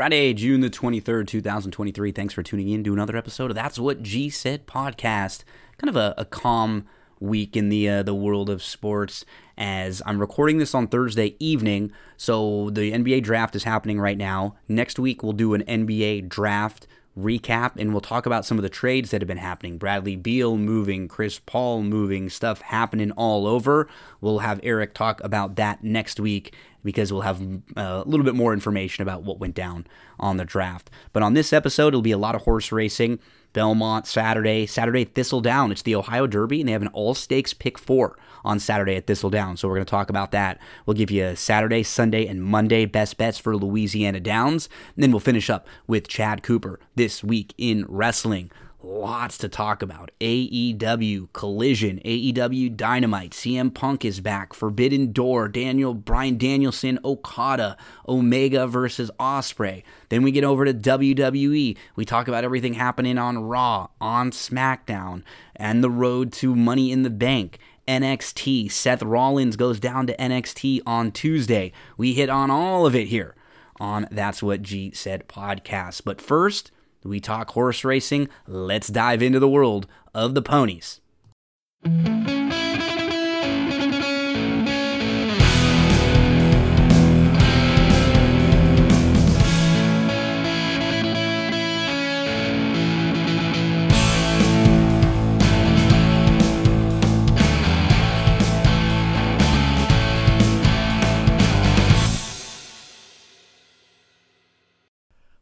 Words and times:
Friday, 0.00 0.32
June 0.32 0.62
the 0.62 0.70
23rd, 0.70 1.26
2023. 1.26 2.10
Thanks 2.12 2.32
for 2.32 2.42
tuning 2.42 2.70
in 2.70 2.82
to 2.84 2.94
another 2.94 3.18
episode 3.18 3.50
of 3.50 3.54
That's 3.54 3.78
What 3.78 4.02
G 4.02 4.30
Said 4.30 4.66
podcast. 4.66 5.44
Kind 5.76 5.90
of 5.90 5.96
a, 5.96 6.14
a 6.16 6.24
calm 6.24 6.86
week 7.18 7.54
in 7.54 7.68
the 7.68 7.86
uh, 7.86 8.02
the 8.02 8.14
world 8.14 8.48
of 8.48 8.62
sports 8.62 9.26
as 9.58 10.00
I'm 10.06 10.18
recording 10.18 10.56
this 10.56 10.74
on 10.74 10.86
Thursday 10.86 11.36
evening. 11.38 11.92
So 12.16 12.70
the 12.70 12.92
NBA 12.92 13.24
draft 13.24 13.54
is 13.54 13.64
happening 13.64 14.00
right 14.00 14.16
now. 14.16 14.56
Next 14.68 14.98
week 14.98 15.22
we'll 15.22 15.34
do 15.34 15.52
an 15.52 15.64
NBA 15.64 16.30
draft 16.30 16.86
recap 17.18 17.72
and 17.76 17.92
we'll 17.92 18.00
talk 18.00 18.24
about 18.24 18.46
some 18.46 18.56
of 18.56 18.62
the 18.62 18.70
trades 18.70 19.10
that 19.10 19.20
have 19.20 19.28
been 19.28 19.36
happening. 19.36 19.76
Bradley 19.76 20.16
Beal 20.16 20.56
moving, 20.56 21.08
Chris 21.08 21.40
Paul 21.40 21.82
moving, 21.82 22.30
stuff 22.30 22.62
happening 22.62 23.10
all 23.12 23.46
over. 23.46 23.86
We'll 24.20 24.38
have 24.38 24.60
Eric 24.62 24.94
talk 24.94 25.22
about 25.22 25.56
that 25.56 25.84
next 25.84 26.18
week 26.18 26.54
because 26.84 27.12
we'll 27.12 27.22
have 27.22 27.40
uh, 27.76 28.02
a 28.04 28.04
little 28.04 28.24
bit 28.24 28.34
more 28.34 28.52
information 28.52 29.02
about 29.02 29.22
what 29.22 29.38
went 29.38 29.54
down 29.54 29.86
on 30.18 30.36
the 30.36 30.44
draft. 30.44 30.90
But 31.12 31.22
on 31.22 31.34
this 31.34 31.52
episode, 31.52 31.88
it'll 31.88 32.02
be 32.02 32.10
a 32.12 32.18
lot 32.18 32.34
of 32.34 32.42
horse 32.42 32.72
racing. 32.72 33.18
Belmont 33.52 34.06
Saturday, 34.06 34.64
Saturday 34.66 35.04
Thistledown. 35.04 35.72
It's 35.72 35.82
the 35.82 35.96
Ohio 35.96 36.26
Derby, 36.26 36.60
and 36.60 36.68
they 36.68 36.72
have 36.72 36.82
an 36.82 36.88
all 36.88 37.14
stakes 37.14 37.52
pick 37.52 37.78
four 37.78 38.16
on 38.44 38.60
Saturday 38.60 38.94
at 38.94 39.06
Thistledown. 39.06 39.56
So 39.56 39.68
we're 39.68 39.74
going 39.74 39.86
to 39.86 39.90
talk 39.90 40.08
about 40.08 40.30
that. 40.30 40.60
We'll 40.86 40.96
give 40.96 41.10
you 41.10 41.34
Saturday, 41.34 41.82
Sunday, 41.82 42.26
and 42.26 42.42
Monday 42.42 42.84
best 42.86 43.16
bets 43.16 43.38
for 43.38 43.56
Louisiana 43.56 44.20
Downs. 44.20 44.68
And 44.94 45.02
then 45.02 45.10
we'll 45.10 45.20
finish 45.20 45.50
up 45.50 45.66
with 45.86 46.08
Chad 46.08 46.42
Cooper 46.42 46.78
this 46.94 47.24
week 47.24 47.54
in 47.58 47.86
wrestling. 47.88 48.50
Lots 48.82 49.36
to 49.38 49.48
talk 49.50 49.82
about. 49.82 50.10
AEW 50.22 51.28
Collision, 51.34 52.00
AEW 52.02 52.74
Dynamite, 52.74 53.32
CM 53.32 53.74
Punk 53.74 54.06
is 54.06 54.20
back, 54.20 54.54
Forbidden 54.54 55.12
Door, 55.12 55.48
Daniel 55.48 55.92
Bryan 55.92 56.38
Danielson, 56.38 56.98
Okada, 57.04 57.76
Omega 58.08 58.66
versus 58.66 59.10
Ospreay. 59.20 59.82
Then 60.08 60.22
we 60.22 60.30
get 60.30 60.44
over 60.44 60.64
to 60.64 60.72
WWE. 60.72 61.76
We 61.94 62.04
talk 62.06 62.26
about 62.26 62.42
everything 62.42 62.72
happening 62.74 63.18
on 63.18 63.44
Raw, 63.44 63.88
on 64.00 64.30
SmackDown, 64.30 65.24
and 65.54 65.84
the 65.84 65.90
road 65.90 66.32
to 66.34 66.56
Money 66.56 66.90
in 66.90 67.02
the 67.02 67.10
Bank. 67.10 67.58
NXT. 67.86 68.70
Seth 68.70 69.02
Rollins 69.02 69.56
goes 69.56 69.80
down 69.80 70.06
to 70.06 70.16
NXT 70.16 70.80
on 70.86 71.10
Tuesday. 71.10 71.72
We 71.98 72.14
hit 72.14 72.30
on 72.30 72.50
all 72.50 72.86
of 72.86 72.94
it 72.94 73.08
here 73.08 73.34
on 73.78 74.06
That's 74.10 74.42
What 74.42 74.62
G 74.62 74.92
Said 74.92 75.26
podcast. 75.26 76.02
But 76.04 76.20
first, 76.20 76.70
we 77.04 77.20
talk 77.20 77.50
horse 77.50 77.84
racing. 77.84 78.28
Let's 78.46 78.88
dive 78.88 79.22
into 79.22 79.38
the 79.38 79.48
world 79.48 79.86
of 80.14 80.34
the 80.34 80.42
ponies. 80.42 81.00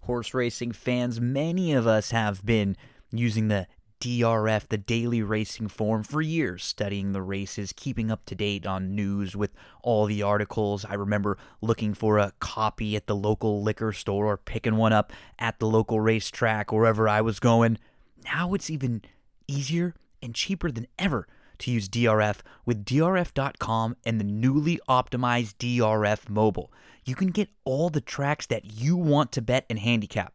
Horse 0.08 0.32
racing 0.32 0.72
fans, 0.72 1.20
many 1.20 1.74
of 1.74 1.86
us 1.86 2.12
have 2.12 2.44
been 2.44 2.74
using 3.12 3.48
the 3.48 3.66
DRF, 4.00 4.66
the 4.68 4.78
daily 4.78 5.22
racing 5.22 5.68
form, 5.68 6.02
for 6.02 6.22
years, 6.22 6.64
studying 6.64 7.12
the 7.12 7.20
races, 7.20 7.74
keeping 7.76 8.10
up 8.10 8.24
to 8.24 8.34
date 8.34 8.66
on 8.66 8.94
news 8.94 9.36
with 9.36 9.50
all 9.82 10.06
the 10.06 10.22
articles. 10.22 10.86
I 10.86 10.94
remember 10.94 11.36
looking 11.60 11.92
for 11.92 12.16
a 12.16 12.32
copy 12.40 12.96
at 12.96 13.06
the 13.06 13.14
local 13.14 13.62
liquor 13.62 13.92
store 13.92 14.24
or 14.24 14.38
picking 14.38 14.76
one 14.76 14.94
up 14.94 15.12
at 15.38 15.58
the 15.58 15.66
local 15.66 16.00
racetrack, 16.00 16.72
wherever 16.72 17.06
I 17.06 17.20
was 17.20 17.38
going. 17.38 17.76
Now 18.24 18.54
it's 18.54 18.70
even 18.70 19.02
easier 19.46 19.94
and 20.22 20.34
cheaper 20.34 20.70
than 20.70 20.86
ever 20.98 21.28
to 21.58 21.70
use 21.70 21.88
DRF 21.88 22.38
with 22.64 22.84
DRF.com 22.84 23.96
and 24.04 24.20
the 24.20 24.24
newly 24.24 24.80
optimized 24.88 25.56
DRF 25.56 26.28
mobile. 26.28 26.72
You 27.04 27.14
can 27.14 27.28
get 27.28 27.48
all 27.64 27.90
the 27.90 28.00
tracks 28.00 28.46
that 28.46 28.64
you 28.64 28.96
want 28.96 29.32
to 29.32 29.42
bet 29.42 29.66
and 29.70 29.78
handicap. 29.78 30.34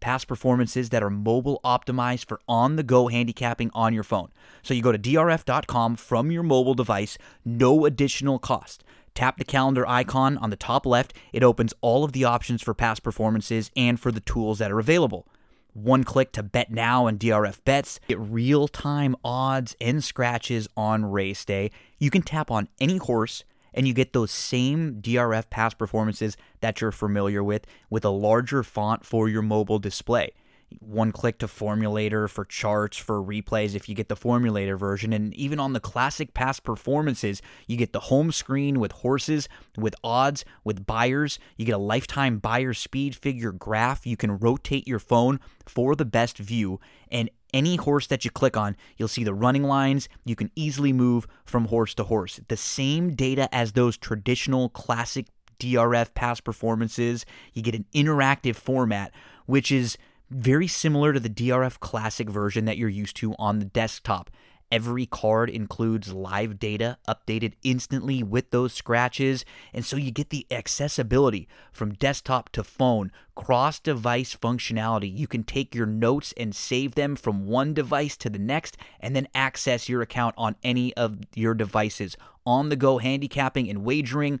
Past 0.00 0.28
performances 0.28 0.90
that 0.90 1.02
are 1.02 1.10
mobile 1.10 1.60
optimized 1.64 2.26
for 2.26 2.40
on 2.48 2.76
the 2.76 2.82
go 2.82 3.08
handicapping 3.08 3.70
on 3.72 3.94
your 3.94 4.02
phone. 4.02 4.30
So 4.62 4.74
you 4.74 4.82
go 4.82 4.92
to 4.92 4.98
DRF.com 4.98 5.96
from 5.96 6.30
your 6.30 6.42
mobile 6.42 6.74
device, 6.74 7.16
no 7.44 7.86
additional 7.86 8.38
cost. 8.38 8.84
Tap 9.14 9.38
the 9.38 9.44
calendar 9.44 9.88
icon 9.88 10.36
on 10.38 10.50
the 10.50 10.56
top 10.56 10.84
left. 10.84 11.14
It 11.32 11.42
opens 11.42 11.72
all 11.80 12.04
of 12.04 12.12
the 12.12 12.24
options 12.24 12.62
for 12.62 12.74
past 12.74 13.02
performances 13.02 13.70
and 13.76 13.98
for 13.98 14.10
the 14.10 14.20
tools 14.20 14.58
that 14.58 14.72
are 14.72 14.80
available 14.80 15.26
one 15.74 16.04
click 16.04 16.32
to 16.32 16.42
bet 16.42 16.70
now 16.70 17.06
and 17.06 17.20
DRF 17.20 17.62
bets, 17.64 18.00
get 18.08 18.18
real 18.18 18.66
time 18.68 19.14
odds 19.24 19.76
and 19.80 20.02
scratches 20.02 20.66
on 20.76 21.04
race 21.04 21.44
day. 21.44 21.70
You 21.98 22.10
can 22.10 22.22
tap 22.22 22.50
on 22.50 22.68
any 22.80 22.96
horse 22.96 23.44
and 23.74 23.86
you 23.86 23.92
get 23.92 24.12
those 24.12 24.30
same 24.30 25.02
DRF 25.02 25.50
past 25.50 25.76
performances 25.76 26.36
that 26.60 26.80
you're 26.80 26.92
familiar 26.92 27.42
with 27.42 27.66
with 27.90 28.04
a 28.04 28.10
larger 28.10 28.62
font 28.62 29.04
for 29.04 29.28
your 29.28 29.42
mobile 29.42 29.78
display 29.78 30.32
one 30.80 31.12
click 31.12 31.38
to 31.38 31.46
formulator 31.46 32.28
for 32.28 32.44
charts 32.44 32.96
for 32.96 33.22
replays 33.22 33.74
if 33.74 33.88
you 33.88 33.94
get 33.94 34.08
the 34.08 34.16
formulator 34.16 34.78
version 34.78 35.12
and 35.12 35.34
even 35.34 35.58
on 35.58 35.72
the 35.72 35.80
classic 35.80 36.34
past 36.34 36.62
performances 36.62 37.40
you 37.66 37.76
get 37.76 37.92
the 37.92 38.00
home 38.00 38.30
screen 38.30 38.78
with 38.78 38.92
horses 38.92 39.48
with 39.76 39.94
odds 40.04 40.44
with 40.62 40.86
Beyers 40.86 41.38
you 41.56 41.64
get 41.64 41.74
a 41.74 41.78
lifetime 41.78 42.38
Beyer 42.38 42.74
speed 42.74 43.16
figure 43.16 43.52
graph 43.52 44.06
you 44.06 44.16
can 44.16 44.38
rotate 44.38 44.86
your 44.86 44.98
phone 44.98 45.40
for 45.66 45.94
the 45.94 46.04
best 46.04 46.38
view 46.38 46.80
and 47.10 47.30
any 47.54 47.76
horse 47.76 48.08
that 48.08 48.24
you 48.24 48.32
click 48.32 48.56
on, 48.56 48.76
you'll 48.96 49.06
see 49.06 49.22
the 49.22 49.32
running 49.32 49.62
lines. 49.62 50.08
You 50.24 50.34
can 50.34 50.50
easily 50.56 50.92
move 50.92 51.28
from 51.44 51.66
horse 51.66 51.94
to 51.94 52.04
horse. 52.04 52.40
The 52.48 52.56
same 52.56 53.14
data 53.14 53.48
as 53.54 53.72
those 53.72 53.96
traditional 53.96 54.68
classic 54.68 55.26
DRF 55.60 56.14
past 56.14 56.42
performances. 56.44 57.24
You 57.52 57.62
get 57.62 57.76
an 57.76 57.86
interactive 57.94 58.56
format, 58.56 59.12
which 59.46 59.70
is 59.70 59.96
very 60.30 60.66
similar 60.66 61.12
to 61.12 61.20
the 61.20 61.28
DRF 61.28 61.80
Classic 61.80 62.28
version 62.28 62.64
that 62.64 62.76
you're 62.76 62.88
used 62.88 63.16
to 63.16 63.34
on 63.38 63.58
the 63.58 63.64
desktop. 63.66 64.30
Every 64.72 65.06
card 65.06 65.50
includes 65.50 66.12
live 66.12 66.58
data 66.58 66.98
updated 67.06 67.52
instantly 67.62 68.22
with 68.24 68.50
those 68.50 68.72
scratches, 68.72 69.44
and 69.72 69.84
so 69.84 69.96
you 69.96 70.10
get 70.10 70.30
the 70.30 70.46
accessibility 70.50 71.46
from 71.70 71.94
desktop 71.94 72.48
to 72.50 72.64
phone, 72.64 73.12
cross 73.36 73.78
device 73.78 74.34
functionality. 74.34 75.16
You 75.16 75.28
can 75.28 75.44
take 75.44 75.74
your 75.74 75.86
notes 75.86 76.34
and 76.36 76.56
save 76.56 76.96
them 76.96 77.14
from 77.14 77.46
one 77.46 77.72
device 77.72 78.16
to 78.16 78.30
the 78.30 78.38
next, 78.38 78.76
and 78.98 79.14
then 79.14 79.28
access 79.32 79.88
your 79.88 80.02
account 80.02 80.34
on 80.36 80.56
any 80.64 80.92
of 80.94 81.18
your 81.36 81.54
devices. 81.54 82.16
On 82.44 82.68
the 82.68 82.76
go 82.76 82.98
handicapping 82.98 83.70
and 83.70 83.84
wagering, 83.84 84.40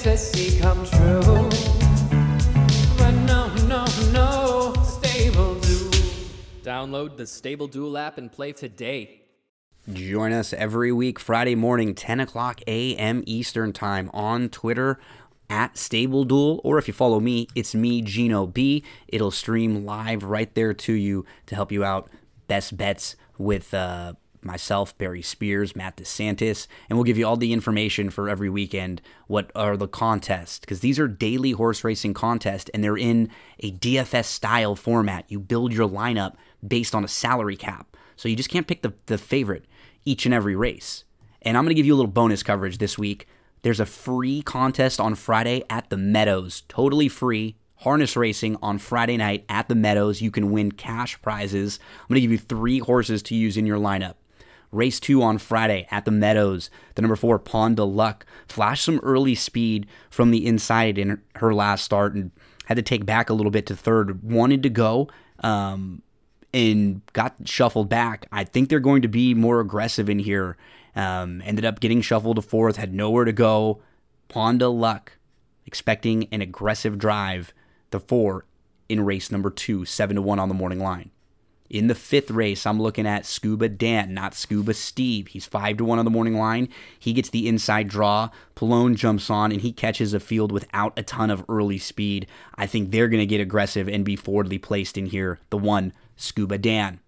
fantasy 0.00 0.58
come 0.58 0.86
true. 0.86 1.20
But 2.96 3.10
no, 3.26 3.52
no, 3.66 3.84
no, 4.12 4.72
Stable 4.82 5.54
Duel. 5.56 5.90
Download 6.62 7.16
the 7.18 7.26
Stable 7.26 7.68
Duel 7.68 7.98
app 7.98 8.16
and 8.16 8.32
play 8.32 8.52
today. 8.52 9.22
Join 9.92 10.32
us 10.32 10.52
every 10.54 10.90
week, 10.90 11.18
Friday 11.18 11.54
morning, 11.54 11.94
10 11.94 12.20
o'clock 12.20 12.60
a.m. 12.66 13.22
Eastern 13.26 13.72
Time 13.74 14.10
on 14.14 14.48
Twitter 14.48 14.98
at 15.50 15.76
Stable 15.76 16.24
Duel, 16.24 16.60
or 16.64 16.78
if 16.78 16.88
you 16.88 16.94
follow 16.94 17.20
me, 17.20 17.48
it's 17.54 17.74
me, 17.74 18.00
Gino 18.00 18.46
B. 18.46 18.84
It'll 19.08 19.30
stream 19.30 19.84
live 19.84 20.22
right 20.22 20.54
there 20.54 20.72
to 20.72 20.92
you 20.94 21.26
to 21.46 21.54
help 21.54 21.70
you 21.70 21.84
out 21.84 22.08
best 22.46 22.76
bets 22.76 23.16
with 23.36 23.74
uh, 23.74 24.14
myself, 24.44 24.96
Barry 24.98 25.22
Spears, 25.22 25.76
Matt 25.76 25.96
DeSantis, 25.96 26.66
and 26.88 26.96
we'll 26.96 27.04
give 27.04 27.18
you 27.18 27.26
all 27.26 27.36
the 27.36 27.52
information 27.52 28.10
for 28.10 28.28
every 28.28 28.48
weekend. 28.48 29.00
What 29.26 29.50
are 29.54 29.76
the 29.76 29.88
contests? 29.88 30.58
Because 30.58 30.80
these 30.80 30.98
are 30.98 31.08
daily 31.08 31.52
horse 31.52 31.84
racing 31.84 32.14
contests, 32.14 32.70
and 32.72 32.82
they're 32.82 32.96
in 32.96 33.30
a 33.60 33.72
DFS 33.72 34.26
style 34.26 34.74
format. 34.74 35.24
You 35.28 35.40
build 35.40 35.72
your 35.72 35.88
lineup 35.88 36.34
based 36.66 36.94
on 36.94 37.04
a 37.04 37.08
salary 37.08 37.56
cap, 37.56 37.96
so 38.16 38.28
you 38.28 38.36
just 38.36 38.50
can't 38.50 38.66
pick 38.66 38.82
the, 38.82 38.94
the 39.06 39.18
favorite 39.18 39.64
each 40.04 40.24
and 40.24 40.34
every 40.34 40.56
race. 40.56 41.04
And 41.42 41.56
I'm 41.56 41.64
going 41.64 41.70
to 41.70 41.78
give 41.78 41.86
you 41.86 41.94
a 41.94 41.96
little 41.96 42.10
bonus 42.10 42.42
coverage 42.42 42.78
this 42.78 42.98
week. 42.98 43.26
There's 43.62 43.80
a 43.80 43.86
free 43.86 44.42
contest 44.42 45.00
on 45.00 45.14
Friday 45.14 45.62
at 45.68 45.90
the 45.90 45.96
Meadows, 45.96 46.62
totally 46.68 47.08
free. 47.08 47.56
Harness 47.76 48.14
racing 48.14 48.58
on 48.60 48.76
Friday 48.76 49.16
night 49.16 49.46
at 49.48 49.68
the 49.68 49.74
Meadows. 49.74 50.20
You 50.20 50.30
can 50.30 50.50
win 50.50 50.70
cash 50.72 51.20
prizes. 51.22 51.78
I'm 52.00 52.08
going 52.08 52.16
to 52.16 52.20
give 52.20 52.30
you 52.30 52.36
three 52.36 52.78
horses 52.78 53.22
to 53.24 53.34
use 53.34 53.56
in 53.56 53.64
your 53.64 53.78
lineup. 53.78 54.16
Race 54.72 55.00
two 55.00 55.22
on 55.22 55.38
Friday 55.38 55.86
at 55.90 56.04
the 56.04 56.10
Meadows. 56.10 56.70
The 56.94 57.02
number 57.02 57.16
four, 57.16 57.38
Pond 57.38 57.76
de 57.76 57.84
Luck, 57.84 58.24
flashed 58.48 58.84
some 58.84 59.00
early 59.02 59.34
speed 59.34 59.86
from 60.10 60.30
the 60.30 60.46
inside 60.46 60.96
in 60.98 61.20
her 61.36 61.52
last 61.52 61.84
start 61.84 62.14
and 62.14 62.30
had 62.66 62.76
to 62.76 62.82
take 62.82 63.04
back 63.04 63.28
a 63.28 63.34
little 63.34 63.50
bit 63.50 63.66
to 63.66 63.76
third. 63.76 64.22
Wanted 64.22 64.62
to 64.62 64.70
go 64.70 65.08
um, 65.40 66.02
and 66.54 67.02
got 67.12 67.34
shuffled 67.44 67.88
back. 67.88 68.26
I 68.30 68.44
think 68.44 68.68
they're 68.68 68.78
going 68.80 69.02
to 69.02 69.08
be 69.08 69.34
more 69.34 69.60
aggressive 69.60 70.08
in 70.08 70.20
here. 70.20 70.56
Um, 70.94 71.42
ended 71.44 71.64
up 71.64 71.80
getting 71.80 72.00
shuffled 72.00 72.36
to 72.36 72.42
fourth, 72.42 72.76
had 72.76 72.94
nowhere 72.94 73.24
to 73.24 73.32
go. 73.32 73.80
Pond 74.28 74.60
de 74.60 74.68
Luck, 74.68 75.18
expecting 75.66 76.28
an 76.30 76.42
aggressive 76.42 76.98
drive. 76.98 77.52
The 77.90 78.00
four 78.00 78.44
in 78.88 79.04
race 79.04 79.32
number 79.32 79.50
two, 79.50 79.84
seven 79.84 80.16
to 80.16 80.22
one 80.22 80.38
on 80.38 80.48
the 80.48 80.54
morning 80.54 80.78
line. 80.78 81.10
In 81.70 81.86
the 81.86 81.94
fifth 81.94 82.32
race, 82.32 82.66
I'm 82.66 82.82
looking 82.82 83.06
at 83.06 83.24
Scuba 83.24 83.68
Dan, 83.68 84.12
not 84.12 84.34
Scuba 84.34 84.74
Steve. 84.74 85.28
He's 85.28 85.46
five 85.46 85.76
to 85.76 85.84
one 85.84 86.00
on 86.00 86.04
the 86.04 86.10
morning 86.10 86.34
line. 86.36 86.68
He 86.98 87.12
gets 87.12 87.30
the 87.30 87.46
inside 87.46 87.86
draw. 87.86 88.30
Palone 88.56 88.96
jumps 88.96 89.30
on 89.30 89.52
and 89.52 89.60
he 89.60 89.70
catches 89.70 90.12
a 90.12 90.18
field 90.18 90.50
without 90.50 90.98
a 90.98 91.04
ton 91.04 91.30
of 91.30 91.44
early 91.48 91.78
speed. 91.78 92.26
I 92.56 92.66
think 92.66 92.90
they're 92.90 93.06
going 93.06 93.20
to 93.20 93.26
get 93.26 93.40
aggressive 93.40 93.88
and 93.88 94.04
be 94.04 94.16
forwardly 94.16 94.58
placed 94.58 94.98
in 94.98 95.06
here. 95.06 95.38
The 95.50 95.58
one, 95.58 95.92
Scuba 96.16 96.58
Dan. 96.58 96.98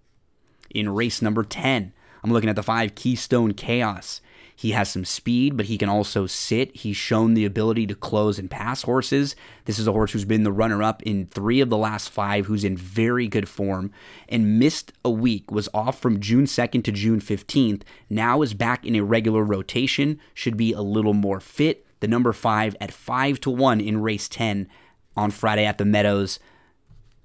In 0.71 0.95
race 0.95 1.21
number 1.21 1.43
10, 1.43 1.93
I'm 2.23 2.33
looking 2.33 2.49
at 2.49 2.55
the 2.55 2.63
five, 2.63 2.95
Keystone 2.95 3.55
Chaos. 3.55 4.21
He 4.63 4.71
has 4.71 4.89
some 4.89 5.05
speed, 5.05 5.57
but 5.57 5.67
he 5.67 5.77
can 5.77 5.89
also 5.89 6.29
sit. 6.29 6.77
He's 6.77 6.97
shown 6.97 7.35
the 7.35 7.45
ability 7.45 7.85
to 7.89 7.97
close 7.97 8.39
and 8.39 8.49
pass 8.49 8.83
horses. 8.83 9.35
This 9.65 9.77
is 9.77 9.89
a 9.89 9.93
horse 9.93 10.13
who's 10.13 10.25
been 10.25 10.45
the 10.45 10.53
runner 10.53 10.85
up 10.85 11.03
in 11.03 11.27
three 11.27 11.61
of 11.61 11.69
the 11.69 11.77
last 11.77 12.11
five, 12.11 12.47
who's 12.47 12.63
in 12.63 12.77
very 12.77 13.27
good 13.27 13.49
form 13.49 13.91
and 14.29 14.61
missed 14.61 14.93
a 15.05 15.11
week, 15.11 15.51
was 15.51 15.69
off 15.75 15.99
from 15.99 16.21
June 16.21 16.45
2nd 16.45 16.85
to 16.85 16.93
June 16.93 17.21
15th. 17.21 17.83
Now 18.09 18.41
is 18.41 18.55
back 18.55 18.87
in 18.87 18.95
a 18.95 19.03
regular 19.03 19.43
rotation, 19.43 20.21
should 20.33 20.57
be 20.57 20.73
a 20.73 20.81
little 20.81 21.13
more 21.13 21.41
fit. 21.41 21.85
The 21.99 22.07
number 22.07 22.33
five 22.33 22.77
at 22.81 22.93
five 22.93 23.41
to 23.41 23.51
one 23.51 23.81
in 23.81 24.01
race 24.01 24.29
10 24.29 24.69
on 25.17 25.33
Friday 25.33 25.65
at 25.65 25.79
the 25.79 25.85
Meadows. 25.85 26.39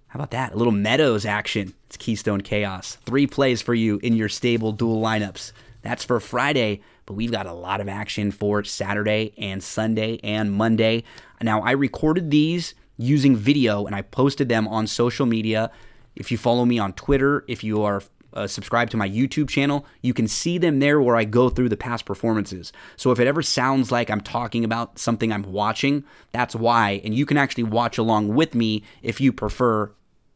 How 0.07 0.17
about 0.17 0.31
that? 0.31 0.53
A 0.53 0.57
little 0.57 0.73
Meadows 0.73 1.23
action. 1.23 1.75
It's 1.85 1.97
Keystone 1.97 2.41
Chaos. 2.41 2.97
Three 3.05 3.27
plays 3.27 3.61
for 3.61 3.75
you 3.75 3.99
in 4.01 4.15
your 4.15 4.27
StableDuel 4.27 4.79
lineups. 4.79 5.51
That's 5.83 6.03
for 6.03 6.19
Friday 6.19 6.81
but 7.07 7.13
we've 7.13 7.31
got 7.31 7.47
a 7.47 7.53
lot 7.53 7.81
of 7.81 7.89
action 7.89 8.29
for 8.29 8.63
Saturday 8.63 9.33
and 9.37 9.63
Sunday 9.63 10.19
and 10.23 10.51
Monday. 10.51 11.03
Now, 11.41 11.61
I 11.61 11.71
recorded 11.71 12.29
these 12.29 12.75
using 12.97 13.35
video 13.35 13.85
and 13.85 13.95
I 13.95 14.03
posted 14.03 14.49
them 14.49 14.67
on 14.67 14.85
social 14.85 15.25
media. 15.25 15.71
If 16.15 16.31
you 16.31 16.37
follow 16.37 16.65
me 16.65 16.77
on 16.77 16.93
Twitter, 16.93 17.45
if 17.47 17.63
you 17.63 17.81
are 17.81 18.03
uh, 18.33 18.45
subscribed 18.45 18.91
to 18.91 18.97
my 18.97 19.09
YouTube 19.09 19.47
channel, 19.49 19.85
you 20.01 20.13
can 20.13 20.27
see 20.27 20.57
them 20.57 20.79
there 20.79 21.01
where 21.01 21.15
I 21.15 21.23
go 21.23 21.49
through 21.49 21.69
the 21.69 21.77
past 21.77 22.05
performances. 22.05 22.73
So 22.97 23.11
if 23.11 23.19
it 23.19 23.27
ever 23.27 23.41
sounds 23.41 23.89
like 23.89 24.11
I'm 24.11 24.21
talking 24.21 24.65
about 24.65 24.99
something 24.99 25.31
I'm 25.31 25.43
watching, 25.43 26.03
that's 26.33 26.55
why. 26.55 27.01
And 27.05 27.15
you 27.15 27.25
can 27.25 27.37
actually 27.37 27.63
watch 27.63 27.97
along 27.97 28.35
with 28.35 28.53
me 28.53 28.83
if 29.01 29.21
you 29.21 29.31
prefer 29.31 29.93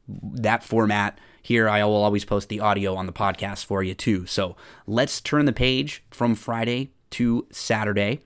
that 0.07 0.63
format 0.63 1.19
here 1.41 1.67
I 1.67 1.83
will 1.83 2.03
always 2.03 2.25
post 2.25 2.49
the 2.49 2.59
audio 2.59 2.95
on 2.95 3.05
the 3.05 3.13
podcast 3.13 3.65
for 3.65 3.83
you 3.83 3.93
too. 3.93 4.25
So 4.25 4.55
let's 4.85 5.21
turn 5.21 5.45
the 5.45 5.53
page 5.53 6.03
from 6.11 6.35
Friday 6.35 6.91
to 7.11 7.47
Saturday. 7.51 8.21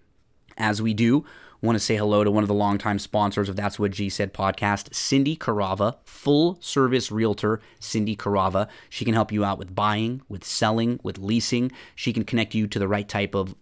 As 0.57 0.81
we 0.81 0.93
do, 0.93 1.25
want 1.61 1.75
to 1.75 1.83
say 1.83 1.97
hello 1.97 2.23
to 2.23 2.31
one 2.31 2.43
of 2.43 2.47
the 2.47 2.53
longtime 2.53 2.99
sponsors 2.99 3.49
of 3.49 3.55
That's 3.55 3.79
What 3.79 3.91
G 3.91 4.09
Said 4.09 4.33
podcast, 4.33 4.93
Cindy 4.93 5.35
Carava, 5.35 5.97
full 6.05 6.57
service 6.61 7.11
realtor, 7.11 7.59
Cindy 7.79 8.15
Carava. 8.15 8.69
She 8.89 9.03
can 9.03 9.13
help 9.13 9.31
you 9.31 9.43
out 9.43 9.57
with 9.57 9.75
buying, 9.75 10.21
with 10.29 10.43
selling, 10.43 10.99
with 11.03 11.17
leasing. 11.17 11.71
She 11.95 12.13
can 12.13 12.23
connect 12.23 12.53
you 12.53 12.67
to 12.67 12.79
the 12.79 12.87
right 12.87 13.07
type 13.07 13.33
of 13.33 13.55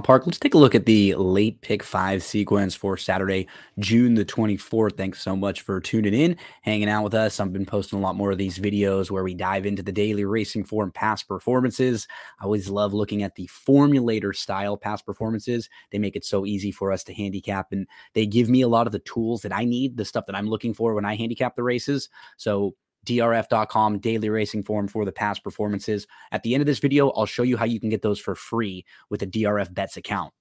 Park. 0.02 0.26
Let's 0.26 0.38
take 0.38 0.54
a 0.54 0.58
look 0.58 0.74
at 0.74 0.86
the 0.86 1.14
late 1.14 1.60
pick 1.60 1.82
five 1.82 2.22
sequence 2.22 2.74
for 2.74 2.96
Saturday, 2.96 3.48
June 3.78 4.14
the 4.14 4.24
24th. 4.24 4.96
Thanks 4.96 5.22
so 5.22 5.36
much 5.36 5.60
for 5.60 5.80
tuning 5.80 6.14
in, 6.14 6.36
hanging 6.62 6.88
out 6.88 7.04
with 7.04 7.14
us. 7.14 7.40
I've 7.40 7.52
been 7.52 7.66
posting 7.66 7.98
a 7.98 8.02
lot 8.02 8.16
more 8.16 8.30
of 8.30 8.38
these 8.38 8.58
videos 8.58 9.10
where 9.10 9.24
we 9.24 9.34
dive 9.34 9.66
into 9.66 9.82
the 9.82 9.92
daily 9.92 10.24
racing 10.24 10.64
form 10.64 10.90
past 10.90 11.28
performances. 11.28 12.06
I 12.40 12.44
always 12.44 12.68
love 12.68 12.94
looking 12.94 13.22
at 13.22 13.34
the 13.34 13.48
formulator 13.48 14.34
style 14.34 14.76
past 14.76 15.04
performances. 15.04 15.68
They 15.90 15.98
make 15.98 16.16
it 16.16 16.24
so 16.24 16.46
easy 16.46 16.72
for 16.72 16.92
us 16.92 17.04
to 17.04 17.14
handicap 17.14 17.72
and 17.72 17.86
they 18.14 18.26
give 18.26 18.48
me 18.48 18.62
a 18.62 18.68
lot 18.68 18.86
of 18.86 18.92
the 18.92 18.98
tools 19.00 19.42
that 19.42 19.52
I 19.52 19.64
need, 19.64 19.96
the 19.96 20.04
stuff 20.04 20.26
that 20.26 20.36
I'm 20.36 20.48
looking 20.48 20.74
for 20.74 20.94
when 20.94 21.04
I 21.04 21.16
handicap 21.16 21.56
the 21.56 21.62
races. 21.62 22.08
So 22.36 22.74
drf.com 23.04 23.98
daily 23.98 24.28
racing 24.28 24.62
form 24.62 24.88
for 24.88 25.04
the 25.04 25.12
past 25.12 25.44
performances. 25.44 26.06
At 26.32 26.42
the 26.42 26.54
end 26.54 26.62
of 26.62 26.66
this 26.66 26.78
video, 26.78 27.10
I'll 27.10 27.26
show 27.26 27.42
you 27.42 27.56
how 27.56 27.64
you 27.64 27.80
can 27.80 27.90
get 27.90 28.02
those 28.02 28.20
for 28.20 28.34
free 28.34 28.84
with 29.10 29.22
a 29.22 29.26
DRF 29.26 29.72
bets 29.74 29.96
account. 29.96 30.32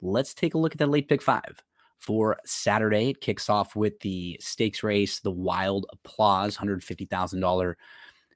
Let's 0.00 0.34
take 0.34 0.54
a 0.54 0.58
look 0.58 0.72
at 0.72 0.78
that 0.78 0.90
late 0.90 1.08
pick 1.08 1.22
five. 1.22 1.62
For 1.98 2.36
Saturday, 2.44 3.10
it 3.10 3.20
kicks 3.20 3.48
off 3.48 3.76
with 3.76 4.00
the 4.00 4.36
stakes 4.40 4.82
race, 4.82 5.20
the 5.20 5.30
Wild 5.30 5.86
Applause, 5.92 6.56
$150,000 6.56 7.74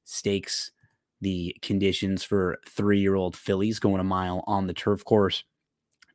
stakes. 0.05 0.71
The 1.21 1.57
conditions 1.63 2.23
for 2.23 2.59
three 2.69 3.01
year 3.01 3.17
old 3.17 3.35
fillies 3.35 3.81
going 3.81 4.01
a 4.01 4.05
mile 4.05 4.45
on 4.47 4.67
the 4.67 4.75
turf 4.75 5.05
course. 5.05 5.43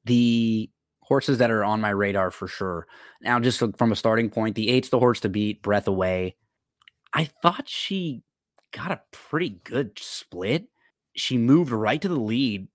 The 0.05 0.69
horses 1.01 1.39
that 1.39 1.51
are 1.51 1.65
on 1.65 1.81
my 1.81 1.89
radar 1.89 2.31
for 2.31 2.47
sure. 2.47 2.87
Now, 3.21 3.37
just 3.41 3.61
from 3.77 3.91
a 3.91 3.97
starting 3.97 4.29
point, 4.29 4.55
the 4.55 4.69
eight's 4.69 4.87
the 4.87 4.99
horse 4.99 5.19
to 5.21 5.29
beat, 5.29 5.61
Breath 5.61 5.87
Away. 5.87 6.37
I 7.13 7.25
thought 7.25 7.67
she 7.67 8.23
got 8.71 8.91
a 8.91 9.01
pretty 9.11 9.59
good 9.63 9.97
split. 9.99 10.67
She 11.15 11.37
moved 11.37 11.71
right 11.71 12.01
to 12.01 12.07
the 12.07 12.19
lead. 12.19 12.67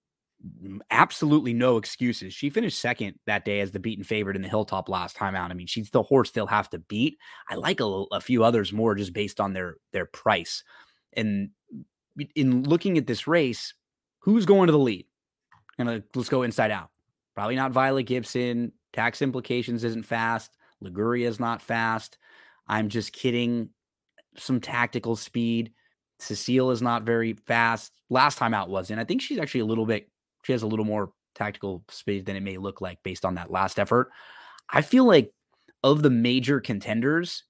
Absolutely 0.90 1.55
no 1.55 1.78
excuses. 1.78 2.35
She 2.35 2.50
finished 2.50 2.78
second 2.78 3.19
that 3.26 3.45
day 3.45 3.61
as 3.61 3.73
the 3.73 3.81
beaten 3.81 4.05
favorite 4.05 4.37
in 4.37 4.43
the 4.43 4.49
Hilltop 4.49 4.88
last 4.88 5.16
time 5.16 5.35
out. 5.35 5.50
I 5.50 5.55
mean, 5.55 5.66
she's 5.66 5.90
the 5.90 6.02
horse 6.02 6.31
they'll 6.31 6.47
have 6.47 6.71
to 6.71 6.78
beat. 6.78 7.16
I 7.49 7.55
like 7.55 7.81
a, 7.81 8.05
a 8.12 8.21
few 8.21 8.45
others 8.45 8.73
more 8.73 8.95
just 8.95 9.12
based 9.12 9.40
on 9.40 9.55
their 9.55 9.76
their 9.93 10.07
price. 10.07 10.62
And 11.14 11.50
in 12.35 12.62
looking 12.64 12.99
at 12.99 13.07
this 13.07 13.26
race, 13.26 13.75
who's 14.21 14.47
going 14.47 14.66
to 14.66 14.73
the 14.73 14.78
lead? 14.78 15.07
And 15.78 16.02
let's 16.14 16.28
go 16.28 16.43
inside 16.43 16.71
out. 16.71 16.90
Probably 17.35 17.57
not 17.57 17.73
Violet 17.73 18.05
Gibson. 18.05 18.73
Tax 18.93 19.23
implications 19.23 19.85
isn't 19.85 20.05
fast. 20.05 20.57
Liguria 20.81 21.28
is 21.28 21.40
not 21.40 21.62
fast. 21.62 22.19
I'm 22.69 22.88
just 22.88 23.12
kidding 23.12 23.71
some 24.38 24.61
tactical 24.61 25.16
speed. 25.16 25.73
Cecile 26.19 26.71
is 26.71 26.83
not 26.83 27.02
very 27.02 27.35
fast. 27.47 27.93
Last 28.11 28.38
time 28.38 28.55
out 28.55 28.71
wasn't. 28.71 29.00
I 29.00 29.05
think 29.05 29.21
she's 29.21 29.38
actually 29.38 29.61
a 29.61 29.66
little 29.66 29.87
bit, 29.87 30.09
she 30.45 30.52
has 30.52 30.62
a 30.62 30.66
little 30.66 30.85
more 30.85 31.12
tactical 31.35 31.85
speed 31.90 32.26
than 32.26 32.37
it 32.37 32.43
may 32.43 32.57
look 32.57 32.81
like 32.81 33.02
based 33.02 33.25
on 33.25 33.35
that 33.35 33.50
last 33.50 33.78
effort. 33.78 34.11
I 34.71 34.83
feel 34.83 35.05
like 35.05 35.33
of 35.83 36.02
the 36.02 36.11
major 36.11 36.61
contenders 36.61 37.45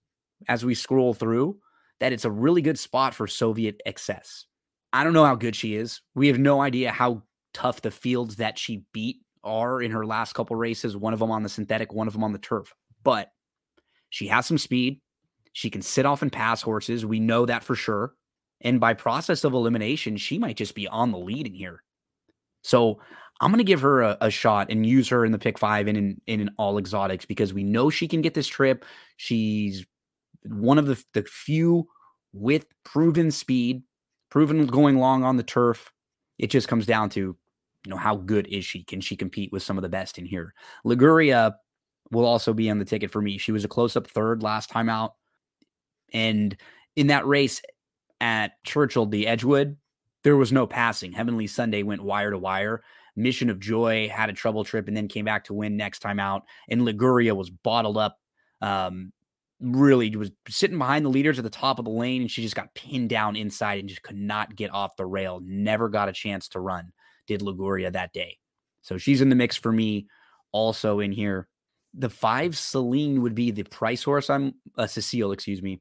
as 0.48 0.64
we 0.64 0.74
scroll 0.74 1.14
through, 1.14 1.58
that 2.00 2.12
it's 2.12 2.24
a 2.24 2.30
really 2.30 2.62
good 2.62 2.78
spot 2.78 3.14
for 3.14 3.26
Soviet 3.26 3.80
excess. 3.86 4.46
I 4.92 5.04
don't 5.04 5.12
know 5.12 5.24
how 5.24 5.34
good 5.34 5.56
she 5.56 5.74
is. 5.74 6.00
We 6.14 6.28
have 6.28 6.38
no 6.38 6.60
idea 6.60 6.90
how 6.90 7.22
tough 7.54 7.80
the 7.80 7.90
fields 7.90 8.36
that 8.36 8.58
she 8.58 8.84
beat 8.92 9.18
are 9.42 9.80
in 9.80 9.92
her 9.92 10.04
last 10.04 10.34
couple 10.34 10.56
races, 10.56 10.96
one 10.96 11.12
of 11.12 11.20
them 11.20 11.30
on 11.30 11.42
the 11.42 11.48
synthetic, 11.48 11.92
one 11.92 12.06
of 12.06 12.12
them 12.12 12.24
on 12.24 12.32
the 12.32 12.38
turf. 12.38 12.74
But 13.02 13.30
she 14.10 14.26
has 14.28 14.46
some 14.46 14.58
speed. 14.58 15.00
She 15.56 15.70
can 15.70 15.80
sit 15.80 16.04
off 16.04 16.20
and 16.20 16.30
pass 16.30 16.60
horses. 16.60 17.06
We 17.06 17.18
know 17.18 17.46
that 17.46 17.64
for 17.64 17.74
sure. 17.74 18.12
And 18.60 18.78
by 18.78 18.92
process 18.92 19.42
of 19.42 19.54
elimination, 19.54 20.18
she 20.18 20.38
might 20.38 20.58
just 20.58 20.74
be 20.74 20.86
on 20.86 21.12
the 21.12 21.18
lead 21.18 21.46
in 21.46 21.54
here. 21.54 21.82
So 22.62 23.00
I'm 23.40 23.52
going 23.52 23.56
to 23.56 23.64
give 23.64 23.80
her 23.80 24.02
a, 24.02 24.18
a, 24.20 24.30
shot 24.30 24.70
and 24.70 24.84
use 24.84 25.08
her 25.08 25.24
in 25.24 25.32
the 25.32 25.38
pick 25.38 25.58
five 25.58 25.88
and 25.88 25.96
in, 25.96 26.20
in, 26.26 26.40
in 26.40 26.50
all 26.58 26.76
exotics 26.76 27.24
because 27.24 27.54
we 27.54 27.64
know 27.64 27.88
she 27.88 28.06
can 28.06 28.20
get 28.20 28.34
this 28.34 28.46
trip. 28.46 28.84
She's 29.16 29.86
one 30.42 30.76
of 30.76 30.88
the, 30.88 31.02
the 31.14 31.22
few 31.22 31.88
with 32.34 32.66
proven 32.84 33.30
speed, 33.30 33.82
proven 34.28 34.66
going 34.66 34.98
long 34.98 35.24
on 35.24 35.38
the 35.38 35.42
turf. 35.42 35.90
It 36.38 36.48
just 36.48 36.68
comes 36.68 36.84
down 36.84 37.08
to, 37.10 37.20
you 37.20 37.36
know, 37.86 37.96
how 37.96 38.16
good 38.16 38.46
is 38.48 38.66
she? 38.66 38.84
Can 38.84 39.00
she 39.00 39.16
compete 39.16 39.52
with 39.52 39.62
some 39.62 39.78
of 39.78 39.82
the 39.82 39.88
best 39.88 40.18
in 40.18 40.26
here? 40.26 40.52
Liguria 40.84 41.56
will 42.10 42.26
also 42.26 42.52
be 42.52 42.68
on 42.68 42.78
the 42.78 42.84
ticket 42.84 43.10
for 43.10 43.22
me. 43.22 43.38
She 43.38 43.52
was 43.52 43.64
a 43.64 43.68
close 43.68 43.96
up 43.96 44.06
third 44.06 44.42
last 44.42 44.68
time 44.68 44.90
out. 44.90 45.14
And 46.12 46.56
in 46.94 47.08
that 47.08 47.26
race 47.26 47.62
at 48.20 48.62
Churchill, 48.64 49.06
the 49.06 49.26
Edgewood, 49.26 49.76
there 50.24 50.36
was 50.36 50.52
no 50.52 50.66
passing. 50.66 51.12
Heavenly 51.12 51.46
Sunday 51.46 51.82
went 51.82 52.02
wire 52.02 52.30
to 52.30 52.38
wire. 52.38 52.82
Mission 53.14 53.48
of 53.48 53.60
Joy 53.60 54.08
had 54.08 54.28
a 54.28 54.34
trouble 54.34 54.64
trip 54.64 54.88
and 54.88 54.96
then 54.96 55.08
came 55.08 55.24
back 55.24 55.44
to 55.44 55.54
win 55.54 55.76
next 55.76 56.00
time 56.00 56.20
out. 56.20 56.42
And 56.68 56.84
Liguria 56.84 57.34
was 57.34 57.50
bottled 57.50 57.96
up. 57.96 58.18
Um, 58.60 59.12
really 59.60 60.14
was 60.16 60.30
sitting 60.48 60.78
behind 60.78 61.04
the 61.04 61.10
leaders 61.10 61.38
at 61.38 61.44
the 61.44 61.50
top 61.50 61.78
of 61.78 61.84
the 61.84 61.90
lane 61.90 62.22
and 62.22 62.30
she 62.30 62.42
just 62.42 62.56
got 62.56 62.74
pinned 62.74 63.08
down 63.08 63.36
inside 63.36 63.78
and 63.78 63.88
just 63.88 64.02
could 64.02 64.16
not 64.16 64.54
get 64.54 64.72
off 64.72 64.96
the 64.96 65.06
rail. 65.06 65.40
Never 65.42 65.88
got 65.88 66.08
a 66.08 66.12
chance 66.12 66.48
to 66.48 66.60
run, 66.60 66.92
did 67.26 67.42
Liguria 67.42 67.90
that 67.90 68.12
day. 68.12 68.38
So 68.82 68.98
she's 68.98 69.20
in 69.20 69.30
the 69.30 69.34
mix 69.34 69.56
for 69.56 69.72
me 69.72 70.08
also 70.52 71.00
in 71.00 71.12
here. 71.12 71.48
The 71.94 72.10
five 72.10 72.56
Celine 72.56 73.22
would 73.22 73.34
be 73.34 73.50
the 73.50 73.62
price 73.62 74.02
horse. 74.04 74.28
I'm 74.28 74.54
uh, 74.76 74.86
Cecile, 74.86 75.32
excuse 75.32 75.62
me. 75.62 75.80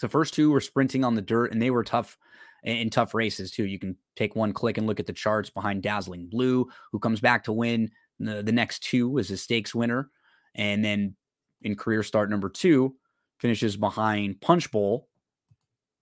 So 0.00 0.08
first 0.08 0.32
two 0.32 0.50
were 0.50 0.62
sprinting 0.62 1.04
on 1.04 1.14
the 1.14 1.20
dirt, 1.20 1.52
and 1.52 1.60
they 1.60 1.70
were 1.70 1.84
tough 1.84 2.16
in 2.64 2.88
tough 2.88 3.12
races 3.12 3.50
too. 3.50 3.66
You 3.66 3.78
can 3.78 3.96
take 4.16 4.34
one 4.34 4.54
click 4.54 4.78
and 4.78 4.86
look 4.86 4.98
at 4.98 5.06
the 5.06 5.12
charts 5.12 5.50
behind 5.50 5.82
Dazzling 5.82 6.26
Blue, 6.26 6.66
who 6.90 6.98
comes 6.98 7.20
back 7.20 7.44
to 7.44 7.52
win 7.52 7.90
the, 8.18 8.42
the 8.42 8.50
next 8.50 8.82
two 8.82 9.18
as 9.18 9.30
a 9.30 9.36
stakes 9.36 9.74
winner, 9.74 10.08
and 10.54 10.82
then 10.82 11.16
in 11.60 11.76
career 11.76 12.02
start 12.02 12.30
number 12.30 12.48
two 12.48 12.96
finishes 13.40 13.76
behind 13.76 14.40
Punch 14.40 14.70
Bowl. 14.70 15.06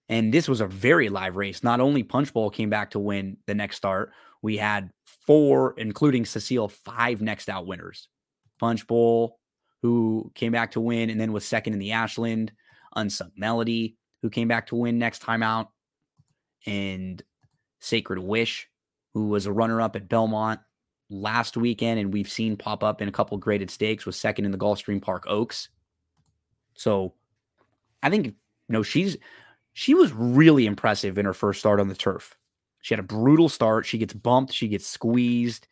And 0.08 0.32
this 0.32 0.48
was 0.48 0.60
a 0.60 0.68
very 0.68 1.08
live 1.08 1.34
race. 1.34 1.64
Not 1.64 1.80
only 1.80 2.04
Punch 2.04 2.32
Bowl 2.32 2.50
came 2.50 2.70
back 2.70 2.92
to 2.92 3.00
win 3.00 3.38
the 3.48 3.54
next 3.56 3.78
start, 3.78 4.12
we 4.42 4.58
had 4.58 4.90
four, 5.26 5.74
including 5.76 6.24
Cecile, 6.24 6.68
five 6.68 7.20
next 7.20 7.48
out 7.48 7.66
winners. 7.66 8.06
Punch 8.60 8.86
Bowl, 8.86 9.40
who 9.82 10.30
came 10.36 10.52
back 10.52 10.70
to 10.72 10.80
win 10.80 11.10
and 11.10 11.20
then 11.20 11.32
was 11.32 11.44
second 11.44 11.72
in 11.72 11.80
the 11.80 11.92
Ashland. 11.92 12.52
Unsung 12.98 13.32
Melody, 13.36 13.96
who 14.22 14.30
came 14.30 14.48
back 14.48 14.66
to 14.68 14.76
win 14.76 14.98
next 14.98 15.20
time 15.20 15.42
out, 15.42 15.70
and 16.66 17.22
Sacred 17.80 18.18
Wish, 18.18 18.68
who 19.14 19.28
was 19.28 19.46
a 19.46 19.52
runner 19.52 19.80
up 19.80 19.96
at 19.96 20.08
Belmont 20.08 20.60
last 21.10 21.56
weekend, 21.56 22.00
and 22.00 22.12
we've 22.12 22.28
seen 22.28 22.56
pop 22.56 22.82
up 22.82 23.00
in 23.00 23.08
a 23.08 23.12
couple 23.12 23.38
graded 23.38 23.70
stakes, 23.70 24.04
was 24.04 24.16
second 24.16 24.44
in 24.44 24.50
the 24.50 24.58
Gulfstream 24.58 25.00
Park 25.00 25.24
Oaks. 25.26 25.68
So 26.74 27.14
I 28.02 28.10
think, 28.10 28.26
you 28.26 28.34
know, 28.68 28.82
she's 28.82 29.16
she 29.72 29.94
was 29.94 30.12
really 30.12 30.66
impressive 30.66 31.18
in 31.18 31.24
her 31.24 31.32
first 31.32 31.60
start 31.60 31.80
on 31.80 31.88
the 31.88 31.94
turf. 31.94 32.36
She 32.80 32.94
had 32.94 33.00
a 33.00 33.06
brutal 33.06 33.48
start. 33.48 33.86
She 33.86 33.98
gets 33.98 34.12
bumped, 34.12 34.52
she 34.52 34.68
gets 34.68 34.86
squeezed. 34.86 35.68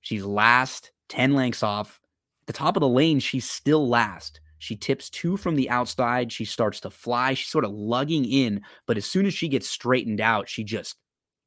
She's 0.00 0.24
last, 0.24 0.92
10 1.08 1.34
lengths 1.34 1.62
off. 1.62 2.00
The 2.46 2.52
top 2.52 2.76
of 2.76 2.80
the 2.80 2.88
lane, 2.88 3.18
she's 3.18 3.48
still 3.48 3.88
last. 3.88 4.40
She 4.66 4.74
tips 4.74 5.10
two 5.10 5.36
from 5.36 5.54
the 5.54 5.70
outside. 5.70 6.32
She 6.32 6.44
starts 6.44 6.80
to 6.80 6.90
fly. 6.90 7.34
She's 7.34 7.46
sort 7.46 7.64
of 7.64 7.70
lugging 7.70 8.24
in, 8.24 8.62
but 8.84 8.96
as 8.96 9.06
soon 9.06 9.24
as 9.24 9.32
she 9.32 9.46
gets 9.46 9.70
straightened 9.70 10.20
out, 10.20 10.48
she 10.48 10.64
just 10.64 10.96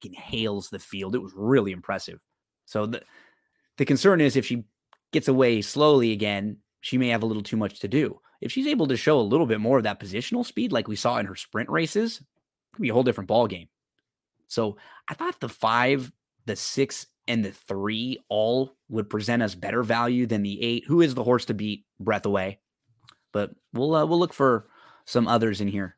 inhales 0.02 0.70
the 0.70 0.80
field. 0.80 1.16
It 1.16 1.22
was 1.22 1.34
really 1.36 1.74
impressive. 1.74 2.22
So 2.64 2.86
the 2.86 3.02
the 3.76 3.84
concern 3.84 4.22
is 4.22 4.38
if 4.38 4.46
she 4.46 4.64
gets 5.12 5.28
away 5.28 5.62
slowly 5.62 6.14
again, 6.14 6.60
she 6.80 6.98
may 6.98 7.10
have 7.10 7.22
a 7.22 7.26
little 7.26 7.44
too 7.44 7.58
much 7.58 7.82
to 7.82 7.90
do. 7.90 8.22
If 8.40 8.54
she's 8.54 8.68
able 8.68 8.88
to 8.88 8.96
show 8.96 9.20
a 9.20 9.22
little 9.22 9.46
bit 9.46 9.60
more 9.60 9.76
of 9.76 9.84
that 9.84 10.00
positional 10.00 10.46
speed, 10.46 10.72
like 10.72 10.88
we 10.88 10.96
saw 10.96 11.18
in 11.18 11.26
her 11.26 11.36
sprint 11.36 11.70
races, 11.70 12.22
it 12.22 12.76
could 12.76 12.84
be 12.84 12.90
a 12.90 12.94
whole 12.94 13.04
different 13.04 13.28
ball 13.28 13.48
game. 13.48 13.68
So 14.48 14.78
I 15.10 15.14
thought 15.14 15.42
the 15.42 15.50
five, 15.50 16.10
the 16.46 16.56
six, 16.56 17.06
and 17.28 17.44
the 17.44 17.52
three 17.52 18.18
all 18.30 18.78
would 18.88 19.10
present 19.10 19.44
us 19.44 19.56
better 19.56 19.84
value 19.84 20.26
than 20.26 20.42
the 20.42 20.62
eight. 20.64 20.86
Who 20.88 21.02
is 21.02 21.16
the 21.16 21.24
horse 21.26 21.44
to 21.46 21.54
beat? 21.54 21.84
Breath 22.00 22.26
away. 22.26 22.60
But 23.32 23.52
we'll 23.74 23.96
uh, 23.96 24.06
we'll 24.06 24.20
look 24.20 24.34
for 24.34 24.68
some 25.06 25.28
others 25.28 25.62
in 25.62 25.68
here, 25.68 25.96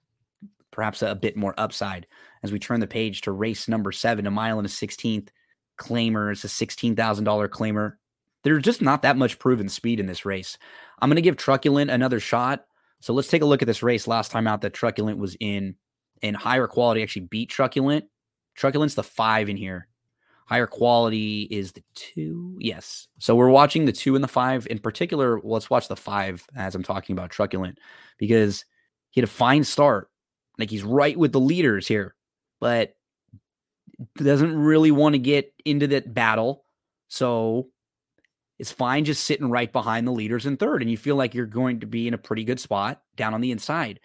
perhaps 0.72 1.02
a, 1.02 1.12
a, 1.12 1.16
bit 1.16 1.36
more 1.36 1.54
upside 1.58 2.08
as 2.44 2.52
we 2.52 2.60
turn 2.60 2.80
the 2.80 2.88
page 2.88 3.22
to 3.22 3.32
race 3.32 3.68
number 3.68 3.92
seven, 3.92 4.28
a 4.28 4.32
mile 4.32 4.58
and 4.58 4.66
a 4.66 4.70
sixteenth 4.70 5.32
claimer. 5.78 6.32
It's 6.32 6.44
a 6.44 6.50
sixteen 6.50 6.96
thousand 6.96 7.26
dollar 7.26 7.48
claimer. 7.48 7.94
There's 8.44 8.64
just 8.64 8.82
not 8.82 9.04
that 9.04 9.18
much 9.18 9.40
proven 9.40 9.70
speed 9.70 10.00
in 10.00 10.08
this 10.08 10.26
race. 10.26 10.58
I'm 11.00 11.10
going 11.10 11.16
to 11.16 11.22
give 11.22 11.38
Truculent 11.38 11.92
another 11.92 12.20
shot. 12.20 12.66
So 13.00 13.14
let's 13.14 13.28
take 13.28 13.42
a 13.42 13.46
look 13.46 13.62
at 13.62 13.68
this 13.68 13.84
race. 13.84 14.08
Last 14.08 14.32
time 14.32 14.48
out 14.48 14.62
that 14.62 14.74
Truculent 14.74 15.18
was 15.18 15.36
in, 15.40 15.76
and 16.24 16.36
higher 16.36 16.68
quality 16.68 17.04
actually 17.04 17.28
beat 17.28 17.50
Truculent. 17.50 18.06
Truculent's 18.56 18.96
the 18.96 19.04
five 19.04 19.50
in 19.50 19.58
here. 19.58 19.88
Higher 20.52 20.68
quality 20.68 21.44
is 21.44 21.72
the 21.72 21.82
two. 21.96 22.58
Yes. 22.60 23.08
So 23.20 23.38
we're 23.38 23.48
watching 23.48 23.86
the 23.86 23.94
two 23.94 24.16
and 24.16 24.24
the 24.24 24.28
five. 24.28 24.68
In 24.70 24.80
particular, 24.80 25.40
let's 25.46 25.70
watch 25.70 25.88
the 25.88 25.96
five 25.96 26.46
as 26.58 26.76
I'm 26.76 26.84
talking 26.84 27.14
about 27.14 27.30
Truculent 27.30 27.80
because 28.18 28.66
he 29.12 29.22
had 29.22 29.30
a 29.30 29.32
fine 29.32 29.64
start. 29.64 30.10
Like 30.60 30.70
he's 30.70 30.84
right 30.84 31.18
with 31.18 31.32
the 31.32 31.40
leaders 31.40 31.88
here, 31.88 32.16
but 32.60 32.96
doesn't 34.18 34.54
really 34.54 34.92
want 34.92 35.14
to 35.14 35.20
get 35.20 35.54
into 35.64 35.88
that 35.88 36.14
battle. 36.14 36.66
So 37.08 37.70
it's 38.60 38.74
fine 38.74 39.06
just 39.06 39.24
sitting 39.24 39.50
right 39.50 39.72
behind 39.72 40.06
the 40.06 40.12
leaders 40.12 40.46
in 40.46 40.58
third. 40.58 40.82
And 40.82 40.92
you 40.92 40.98
feel 40.98 41.16
like 41.16 41.34
you're 41.34 41.46
going 41.46 41.80
to 41.80 41.88
be 41.88 42.10
in 42.10 42.14
a 42.14 42.18
pretty 42.18 42.44
good 42.44 42.60
spot 42.60 43.02
down 43.16 43.34
on 43.34 43.40
the 43.40 43.52
inside. 43.52 44.02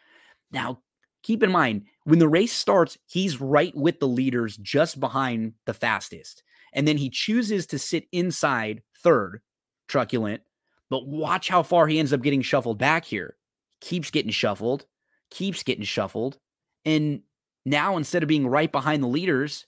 Now, 0.52 0.78
keep 1.24 1.42
in 1.42 1.50
mind 1.50 1.86
when 2.06 2.20
the 2.20 2.28
race 2.28 2.52
starts, 2.52 2.96
he's 3.08 3.40
right 3.40 3.74
with 3.76 3.98
the 3.98 4.06
leaders 4.06 4.56
just 4.58 5.00
behind 5.00 5.54
the 5.64 5.74
fastest. 5.74 6.44
And 6.72 6.86
then 6.86 6.98
he 6.98 7.10
chooses 7.10 7.66
to 7.66 7.80
sit 7.80 8.06
inside 8.12 8.82
third, 9.02 9.40
truculent. 9.88 10.42
But 10.88 11.08
watch 11.08 11.48
how 11.48 11.64
far 11.64 11.88
he 11.88 11.98
ends 11.98 12.12
up 12.12 12.22
getting 12.22 12.42
shuffled 12.42 12.78
back 12.78 13.04
here. 13.04 13.36
Keeps 13.80 14.12
getting 14.12 14.30
shuffled, 14.30 14.86
keeps 15.32 15.64
getting 15.64 15.84
shuffled. 15.84 16.38
And 16.84 17.22
now 17.64 17.96
instead 17.96 18.22
of 18.22 18.28
being 18.28 18.46
right 18.46 18.70
behind 18.70 19.02
the 19.02 19.08
leaders, 19.08 19.66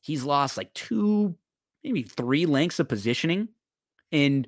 he's 0.00 0.22
lost 0.22 0.56
like 0.56 0.72
two, 0.74 1.34
maybe 1.82 2.04
three 2.04 2.46
lengths 2.46 2.78
of 2.78 2.88
positioning. 2.88 3.48
And 4.12 4.46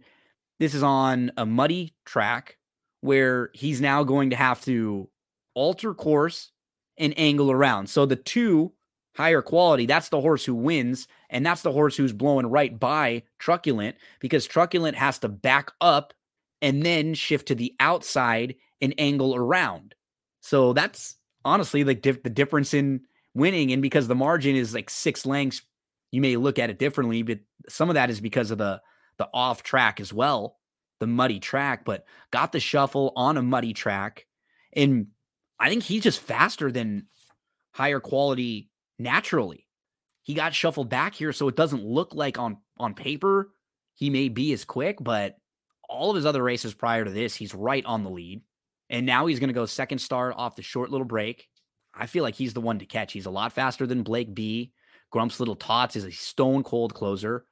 this 0.61 0.75
is 0.75 0.85
on 0.85 1.33
a 1.37 1.45
muddy 1.45 1.97
track 2.05 2.59
where 3.01 3.51
he's 3.53 3.81
now 3.81 4.05
going 4.05 4.31
to 4.31 4.37
have 4.37 4.61
to 4.67 5.09
alter 5.55 5.93
course 5.93 6.52
and 6.99 7.15
angle 7.17 7.51
around. 7.51 7.89
So 7.89 8.07
the 8.07 8.17
two 8.17 8.73
higher 9.15 9.43
quality, 9.43 9.87
that's 9.87 10.09
the 10.09 10.21
horse 10.21 10.45
who 10.45 10.55
wins. 10.55 11.07
And 11.31 11.45
that's 11.45 11.63
the 11.63 11.73
horse 11.73 11.97
who's 11.97 12.13
blowing 12.13 12.47
right 12.47 12.79
by 12.79 13.23
Truculent 13.39 13.97
because 14.21 14.47
Truculent 14.47 14.97
has 14.97 15.19
to 15.21 15.29
back 15.29 15.73
up 15.81 16.15
and 16.61 16.83
then 16.83 17.15
shift 17.15 17.49
to 17.49 17.55
the 17.55 17.75
outside 17.81 18.55
and 18.81 18.95
angle 18.99 19.35
around. 19.35 19.95
So 20.41 20.73
that's 20.73 21.17
honestly 21.45 21.85
like 21.85 22.03
the 22.03 22.13
difference 22.13 22.75
in 22.75 23.03
winning. 23.35 23.73
And 23.73 23.83
because 23.83 24.09
the 24.09 24.15
margin 24.15 24.57
is 24.57 24.75
like 24.75 24.91
six 24.91 25.27
lengths, 25.27 25.63
you 26.11 26.21
may 26.21 26.37
look 26.37 26.59
at 26.59 26.71
it 26.71 26.79
differently, 26.79 27.23
but 27.23 27.41
some 27.69 27.89
of 27.89 27.95
that 27.95 28.11
is 28.11 28.21
because 28.21 28.51
of 28.51 28.59
the 28.59 28.81
the 29.19 29.29
off 29.35 29.63
track 29.63 30.01
as 30.01 30.13
well, 30.13 30.59
the 30.99 31.07
muddy 31.07 31.39
track, 31.39 31.85
but 31.85 32.05
got 32.31 32.53
the 32.53 32.61
shuffle 32.61 33.13
on 33.15 33.37
a 33.37 33.43
muddy 33.43 33.73
track. 33.73 34.27
And 34.73 35.09
I 35.63 35.69
think 35.71 35.85
he's 35.85 36.03
just 36.03 36.21
faster 36.21 36.73
than 36.73 37.07
higher 37.73 38.01
quality 38.01 38.69
naturally. 38.99 39.69
He 40.23 40.35
got 40.35 40.55
shuffled 40.55 40.89
back 40.89 41.15
here, 41.15 41.33
so 41.33 41.49
it 41.49 41.57
doesn't 41.57 41.85
look 41.85 42.15
like 42.15 42.39
on 42.39 42.59
on 42.79 42.95
paper 42.95 43.51
he 43.95 44.11
may 44.11 44.29
be 44.29 44.53
as 44.53 44.65
quick, 44.65 44.97
but 45.01 45.37
all 45.89 46.11
of 46.11 46.17
his 46.17 46.27
other 46.27 46.43
races 46.43 46.75
prior 46.75 47.05
to 47.05 47.11
this, 47.11 47.35
he's 47.35 47.55
right 47.55 47.85
on 47.85 48.03
the 48.03 48.11
lead. 48.11 48.43
And 48.91 49.07
now 49.07 49.27
he's 49.27 49.39
going 49.39 49.49
to 49.49 49.55
go 49.55 49.67
second 49.67 49.99
start 49.99 50.35
off 50.37 50.57
the 50.57 50.63
short 50.63 50.91
little 50.91 51.07
break. 51.07 51.49
I 51.95 52.07
feel 52.07 52.23
like 52.23 52.35
he's 52.35 52.55
the 52.55 52.61
one 52.61 52.79
to 52.79 52.87
catch. 52.87 53.13
He's 53.13 53.27
a 53.27 53.31
lot 53.31 53.53
faster 53.53 53.87
than 53.87 54.03
Blake 54.03 54.35
B. 54.35 54.73
Grump's 55.11 55.39
Little 55.39 55.57
Tots 55.57 55.97
is 55.97 56.05
a 56.05 56.11
stone 56.11 56.63
cold 56.63 56.95
closer. 56.95 57.45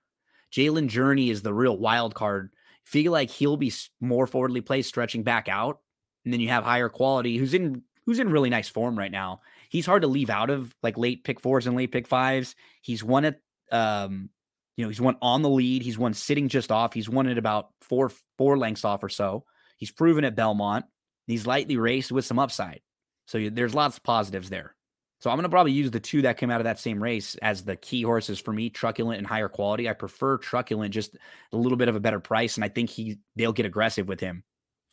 Jalen 0.53 0.89
Journey 0.89 1.31
is 1.31 1.43
the 1.43 1.55
real 1.55 1.77
wild 1.77 2.15
card. 2.15 2.51
Feel 2.85 3.13
like 3.13 3.31
he'll 3.31 3.59
be 3.59 3.73
more 4.01 4.27
forwardly 4.27 4.63
placed, 4.63 4.89
stretching 4.89 5.23
back 5.23 5.49
out. 5.49 5.81
And 6.25 6.33
then 6.33 6.41
you 6.41 6.49
have 6.49 6.65
higher 6.65 6.89
quality, 6.89 7.37
who's 7.37 7.55
in 7.55 7.83
who's 8.11 8.19
in 8.19 8.29
really 8.29 8.51
nice 8.51 8.69
form 8.69 8.99
right 8.99 9.13
now. 9.13 9.41
He's 9.69 9.87
hard 9.87 10.03
to 10.03 10.09
leave 10.09 10.31
out 10.31 10.51
of 10.51 10.75
like 10.83 10.99
late 10.99 11.23
pick 11.23 11.39
fours 11.39 11.69
and 11.69 11.77
late 11.77 11.93
pick 11.93 12.09
fives. 12.09 12.57
He's 12.83 13.05
won 13.05 13.25
it. 13.25 13.41
Um, 13.71 14.31
you 14.77 14.85
know, 14.85 14.89
he's 14.89 15.01
won 15.01 15.17
on 15.23 15.43
the 15.43 15.49
lead. 15.49 15.83
He's 15.83 15.97
won 15.97 16.13
sitting 16.13 16.49
just 16.49 16.73
off. 16.73 16.93
He's 16.93 17.09
won 17.09 17.29
at 17.29 17.39
about 17.39 17.69
four 17.83 18.11
four 18.37 18.59
lengths 18.59 18.85
off 18.85 19.05
or 19.05 19.09
so. 19.09 19.45
He's 19.77 19.93
proven 19.93 20.25
at 20.25 20.35
Belmont. 20.35 20.87
He's 21.29 21.47
lightly 21.47 21.77
raced 21.77 22.11
with 22.11 22.25
some 22.25 22.41
upside. 22.41 22.81
So 23.27 23.49
there's 23.49 23.77
lots 23.77 23.97
of 23.97 24.03
positives 24.03 24.51
there. 24.51 24.75
So 25.21 25.31
I'm 25.31 25.37
going 25.37 25.45
to 25.45 25.51
probably 25.51 25.73
use 25.73 25.93
the 25.93 26.01
two 26.01 26.23
that 26.23 26.37
came 26.37 26.51
out 26.51 26.61
of 26.61 26.65
that 26.65 26.81
same 26.81 27.01
race 27.01 27.37
as 27.37 27.63
the 27.63 27.77
key 27.77 28.03
horses 28.03 28.41
for 28.41 28.53
me, 28.53 28.71
Truculent 28.71 29.19
and 29.19 29.27
higher 29.27 29.49
quality. 29.49 29.89
I 29.89 29.93
prefer 29.93 30.39
Truculent, 30.39 30.93
just 30.93 31.17
a 31.53 31.57
little 31.57 31.79
bit 31.79 31.89
of 31.89 31.95
a 31.95 32.01
better 32.01 32.19
price, 32.19 32.57
and 32.57 32.65
I 32.65 32.69
think 32.69 32.91
he 32.91 33.21
they'll 33.37 33.53
get 33.53 33.67
aggressive 33.67 34.09
with 34.09 34.19
him. 34.19 34.43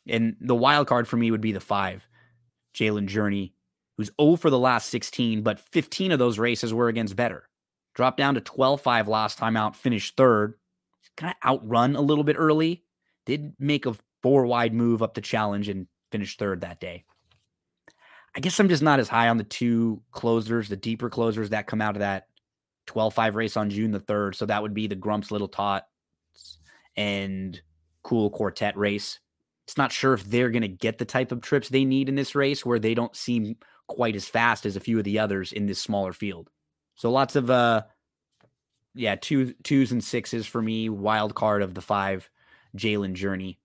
And 0.06 0.36
the 0.40 0.54
wild 0.54 0.86
card 0.86 1.08
for 1.08 1.16
me 1.16 1.30
would 1.32 1.40
be 1.40 1.52
the 1.52 1.60
five, 1.60 2.07
Jalen 2.78 3.06
Journey, 3.06 3.54
who's 3.96 4.10
0 4.20 4.36
for 4.36 4.50
the 4.50 4.58
last 4.58 4.88
16, 4.90 5.42
but 5.42 5.58
15 5.58 6.12
of 6.12 6.18
those 6.18 6.38
races 6.38 6.72
were 6.72 6.88
against 6.88 7.16
better. 7.16 7.48
Dropped 7.94 8.18
down 8.18 8.34
to 8.34 8.40
12-5 8.40 9.08
last 9.08 9.38
time 9.38 9.56
out, 9.56 9.74
finished 9.74 10.16
third. 10.16 10.54
Kind 11.16 11.34
of 11.42 11.48
outrun 11.48 11.96
a 11.96 12.00
little 12.00 12.22
bit 12.22 12.36
early. 12.38 12.84
Did 13.26 13.54
make 13.58 13.86
a 13.86 13.96
four 14.22 14.46
wide 14.46 14.72
move 14.72 15.02
up 15.02 15.14
the 15.14 15.20
challenge 15.20 15.68
and 15.68 15.86
finished 16.10 16.38
third 16.38 16.60
that 16.60 16.80
day. 16.80 17.04
I 18.36 18.40
guess 18.40 18.58
I'm 18.60 18.68
just 18.68 18.82
not 18.82 19.00
as 19.00 19.08
high 19.08 19.28
on 19.28 19.36
the 19.36 19.44
two 19.44 20.02
closers, 20.12 20.68
the 20.68 20.76
deeper 20.76 21.10
closers 21.10 21.50
that 21.50 21.66
come 21.66 21.80
out 21.80 21.96
of 21.96 22.00
that 22.00 22.28
12 22.86 23.14
5 23.14 23.36
race 23.36 23.56
on 23.56 23.70
June 23.70 23.90
the 23.90 24.00
3rd. 24.00 24.34
So 24.34 24.46
that 24.46 24.62
would 24.62 24.74
be 24.74 24.86
the 24.86 24.94
Grumps 24.94 25.30
Little 25.30 25.48
Tots 25.48 25.86
and 26.96 27.60
Cool 28.02 28.30
Quartet 28.30 28.76
race. 28.76 29.18
It's 29.68 29.76
not 29.76 29.92
sure 29.92 30.14
if 30.14 30.24
they're 30.24 30.48
going 30.48 30.62
to 30.62 30.68
get 30.68 30.96
the 30.96 31.04
type 31.04 31.30
of 31.30 31.42
trips 31.42 31.68
they 31.68 31.84
need 31.84 32.08
in 32.08 32.14
this 32.14 32.34
race 32.34 32.64
where 32.64 32.78
they 32.78 32.94
don't 32.94 33.14
seem 33.14 33.58
quite 33.86 34.16
as 34.16 34.26
fast 34.26 34.64
as 34.64 34.76
a 34.76 34.80
few 34.80 34.96
of 34.96 35.04
the 35.04 35.18
others 35.18 35.52
in 35.52 35.66
this 35.66 35.78
smaller 35.78 36.14
field. 36.14 36.48
So 36.94 37.10
lots 37.10 37.36
of 37.36 37.50
uh 37.50 37.82
yeah, 38.94 39.16
two 39.16 39.52
twos 39.64 39.92
and 39.92 40.02
sixes 40.02 40.46
for 40.46 40.62
me, 40.62 40.88
wild 40.88 41.34
card 41.34 41.60
of 41.60 41.74
the 41.74 41.82
five, 41.82 42.30
Jalen 42.78 43.12
Journey. 43.12 43.58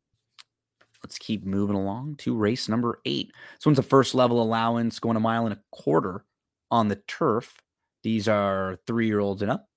Let's 1.01 1.17
keep 1.17 1.45
moving 1.45 1.77
along 1.77 2.15
to 2.17 2.36
race 2.36 2.67
number 2.67 3.00
eight. 3.05 3.31
This 3.57 3.65
one's 3.65 3.79
a 3.79 3.83
first 3.83 4.13
level 4.13 4.41
allowance 4.41 5.00
going 5.00 5.15
a 5.15 5.22
mile 5.22 5.45
and 5.45 5.53
a 5.53 5.62
quarter 5.72 6.25
on 6.69 6.89
the 6.89 7.01
turf. 7.07 7.62
These 8.03 8.27
are 8.27 8.77
three 8.88 9.07
year 9.07 9.22
olds 9.22 9.41
and 9.41 9.50
up. 9.50 9.69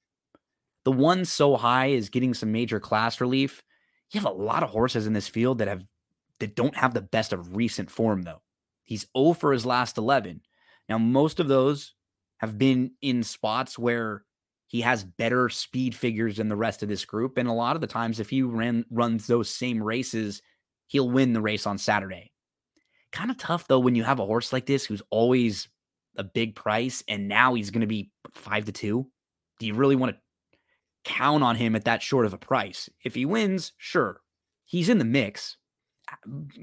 The 0.85 0.91
one 0.91 1.25
so 1.25 1.57
high 1.57 1.87
is 1.87 2.09
getting 2.09 2.35
some 2.35 2.51
major 2.51 2.81
class 2.81 3.21
relief. 3.21 3.63
You 4.11 4.21
have 4.21 4.29
a 4.29 4.37
lot 4.37 4.65
of 4.65 4.71
horses 4.71 5.07
in 5.07 5.13
this 5.13 5.29
field 5.29 5.59
that 5.59 5.69
have 5.69 5.85
that 6.41 6.57
don't 6.57 6.77
have 6.77 6.95
the 6.95 7.01
best 7.01 7.33
of 7.33 7.57
recent 7.57 7.91
form 7.91 8.23
though. 8.23 8.43
He's 8.85 9.07
0 9.17 9.35
for 9.35 9.53
his 9.53 9.67
last 9.67 9.99
11. 9.99 10.43
Now 10.89 10.99
most 10.99 11.41
of 11.41 11.49
those 11.49 11.95
have 12.39 12.59
been 12.59 12.93
in 13.03 13.23
spots 13.23 13.79
where 13.79 14.25
he 14.67 14.81
has 14.81 15.05
better 15.05 15.49
speed 15.49 15.95
figures 15.95 16.37
than 16.37 16.49
the 16.49 16.57
rest 16.57 16.83
of 16.83 16.89
this 16.89 17.05
group 17.05 17.39
and 17.39 17.49
a 17.49 17.53
lot 17.53 17.77
of 17.77 17.81
the 17.81 17.87
times 17.87 18.21
if 18.21 18.31
he 18.31 18.43
ran 18.43 18.85
runs 18.91 19.27
those 19.27 19.49
same 19.49 19.83
races 19.83 20.43
he'll 20.89 21.11
win 21.11 21.33
the 21.33 21.41
race 21.41 21.67
on 21.67 21.79
Saturday. 21.79 22.33
Kind 23.13 23.31
of 23.31 23.39
tough 23.39 23.67
though 23.69 23.79
when 23.79 23.95
you 23.95 24.05
have 24.05 24.21
a 24.21 24.27
horse 24.27 24.53
like 24.53 24.67
this 24.67 24.85
who's 24.85 25.03
always 25.11 25.69
a 26.17 26.25
big 26.25 26.55
price 26.55 27.03
and 27.09 27.29
now 27.29 27.55
he's 27.55 27.71
going 27.71 27.81
to 27.83 27.87
be 27.87 28.11
5 28.33 28.67
to 28.67 28.73
2. 28.73 29.07
Do 29.59 29.67
you 29.67 29.75
really 29.75 29.97
want 29.97 30.15
to 30.15 30.21
count 31.05 31.43
on 31.43 31.57
him 31.57 31.77
at 31.77 31.85
that 31.85 32.03
short 32.03 32.27
of 32.27 32.35
a 32.35 32.39
price? 32.39 32.89
If 33.05 33.15
he 33.15 33.25
wins, 33.25 33.73
sure. 33.79 34.21
He's 34.65 34.89
in 34.89 34.99
the 34.99 35.05
mix. 35.05 35.57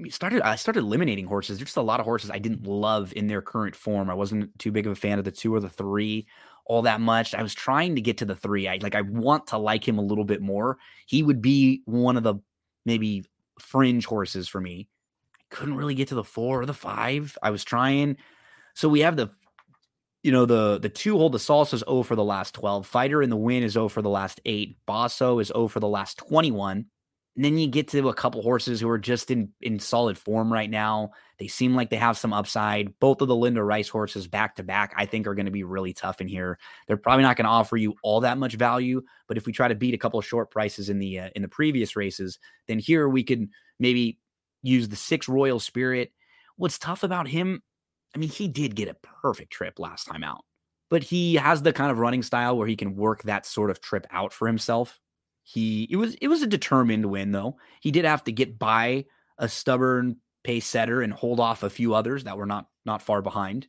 Started 0.09 0.41
I 0.41 0.55
started 0.55 0.81
eliminating 0.81 1.25
horses. 1.25 1.57
There's 1.57 1.67
just 1.67 1.77
a 1.77 1.81
lot 1.81 1.99
of 1.99 2.05
horses 2.05 2.31
I 2.31 2.39
didn't 2.39 2.65
love 2.65 3.13
in 3.15 3.27
their 3.27 3.41
current 3.41 3.75
form. 3.75 4.09
I 4.09 4.13
wasn't 4.13 4.57
too 4.57 4.71
big 4.71 4.85
of 4.85 4.93
a 4.93 4.95
fan 4.95 5.19
of 5.19 5.25
the 5.25 5.31
2 5.31 5.53
or 5.53 5.59
the 5.59 5.69
3 5.69 6.25
all 6.65 6.83
that 6.83 7.01
much. 7.01 7.35
I 7.35 7.43
was 7.43 7.53
trying 7.53 7.95
to 7.95 8.01
get 8.01 8.17
to 8.19 8.25
the 8.25 8.35
3. 8.35 8.67
I 8.67 8.79
like 8.81 8.95
I 8.95 9.01
want 9.01 9.47
to 9.47 9.57
like 9.57 9.87
him 9.87 9.97
a 9.97 10.03
little 10.03 10.23
bit 10.23 10.41
more. 10.41 10.77
He 11.05 11.23
would 11.23 11.41
be 11.41 11.81
one 11.85 12.17
of 12.17 12.23
the 12.23 12.35
maybe 12.85 13.25
fringe 13.59 14.05
horses 14.05 14.47
for 14.47 14.61
me. 14.61 14.87
I 15.39 15.43
couldn't 15.49 15.75
really 15.75 15.95
get 15.95 16.07
to 16.09 16.15
the 16.15 16.23
four 16.23 16.61
or 16.61 16.65
the 16.65 16.73
five. 16.73 17.37
I 17.43 17.51
was 17.51 17.63
trying. 17.63 18.17
So 18.75 18.89
we 18.89 19.01
have 19.01 19.15
the, 19.15 19.29
you 20.23 20.31
know, 20.31 20.45
the 20.45 20.79
the 20.79 20.89
two 20.89 21.17
hold 21.17 21.33
the 21.33 21.37
salsa 21.37 21.75
is 21.75 21.83
0 21.87 22.03
for 22.03 22.15
the 22.15 22.23
last 22.23 22.53
12. 22.55 22.87
Fighter 22.87 23.21
in 23.21 23.29
the 23.29 23.37
win 23.37 23.63
is 23.63 23.73
0 23.73 23.89
for 23.89 24.01
the 24.01 24.09
last 24.09 24.39
eight. 24.45 24.77
Basso 24.85 25.39
is 25.39 25.47
0 25.47 25.67
for 25.67 25.79
the 25.79 25.87
last 25.87 26.17
21. 26.17 26.85
And 27.35 27.43
then 27.43 27.57
you 27.57 27.67
get 27.67 27.87
to 27.89 28.09
a 28.09 28.13
couple 28.13 28.43
horses 28.43 28.79
who 28.79 28.87
are 28.89 28.99
just 28.99 29.31
in 29.31 29.49
in 29.61 29.79
solid 29.79 30.17
form 30.19 30.53
right 30.53 30.69
now. 30.69 31.11
They 31.39 31.47
seem 31.47 31.73
like 31.73 31.89
they 31.89 31.95
have 31.95 32.17
some 32.17 32.31
upside. 32.31 32.99
Both 32.99 33.21
of 33.21 33.27
the 33.27 33.35
Linda 33.35 33.63
Rice 33.63 33.89
horses 33.89 34.27
back 34.27 34.55
to 34.57 34.63
back, 34.63 34.93
I 34.95 35.07
think, 35.07 35.25
are 35.25 35.33
going 35.33 35.47
to 35.47 35.51
be 35.51 35.63
really 35.63 35.93
tough 35.93 36.21
in 36.21 36.27
here. 36.27 36.59
They're 36.85 36.95
probably 36.95 37.23
not 37.23 37.35
going 37.35 37.45
to 37.45 37.51
offer 37.51 37.75
you 37.75 37.95
all 38.03 38.19
that 38.21 38.37
much 38.37 38.53
value, 38.53 39.01
but 39.27 39.37
if 39.37 39.47
we 39.47 39.53
try 39.53 39.67
to 39.67 39.73
beat 39.75 39.95
a 39.95 39.97
couple 39.97 40.19
of 40.19 40.25
short 40.25 40.51
prices 40.51 40.89
in 40.89 40.99
the 40.99 41.21
uh, 41.21 41.29
in 41.35 41.41
the 41.41 41.47
previous 41.47 41.95
races, 41.95 42.37
then 42.67 42.77
here 42.77 43.09
we 43.09 43.23
could 43.23 43.49
maybe 43.79 44.19
use 44.61 44.87
the 44.87 44.95
six 44.95 45.27
Royal 45.27 45.59
Spirit. 45.59 46.11
What's 46.55 46.77
tough 46.77 47.01
about 47.01 47.27
him? 47.27 47.63
I 48.15 48.19
mean, 48.19 48.29
he 48.29 48.47
did 48.47 48.75
get 48.75 48.89
a 48.89 48.95
perfect 49.21 49.51
trip 49.51 49.79
last 49.79 50.05
time 50.05 50.23
out, 50.23 50.45
but 50.91 51.01
he 51.01 51.33
has 51.33 51.63
the 51.63 51.73
kind 51.73 51.89
of 51.89 51.97
running 51.97 52.21
style 52.21 52.55
where 52.55 52.67
he 52.67 52.75
can 52.75 52.95
work 52.95 53.23
that 53.23 53.47
sort 53.47 53.71
of 53.71 53.81
trip 53.81 54.05
out 54.11 54.33
for 54.33 54.47
himself. 54.47 54.99
He 55.43 55.87
it 55.91 55.97
was 55.97 56.15
it 56.15 56.27
was 56.29 56.41
a 56.41 56.47
determined 56.47 57.05
win 57.05 57.31
though. 57.31 57.57
He 57.81 57.91
did 57.91 58.05
have 58.05 58.23
to 58.25 58.31
get 58.31 58.57
by 58.57 59.05
a 59.37 59.49
stubborn 59.49 60.17
pace 60.43 60.65
setter 60.65 61.01
and 61.01 61.13
hold 61.13 61.39
off 61.39 61.63
a 61.63 61.69
few 61.69 61.93
others 61.93 62.23
that 62.23 62.37
were 62.37 62.45
not 62.45 62.67
not 62.85 63.01
far 63.01 63.21
behind. 63.21 63.67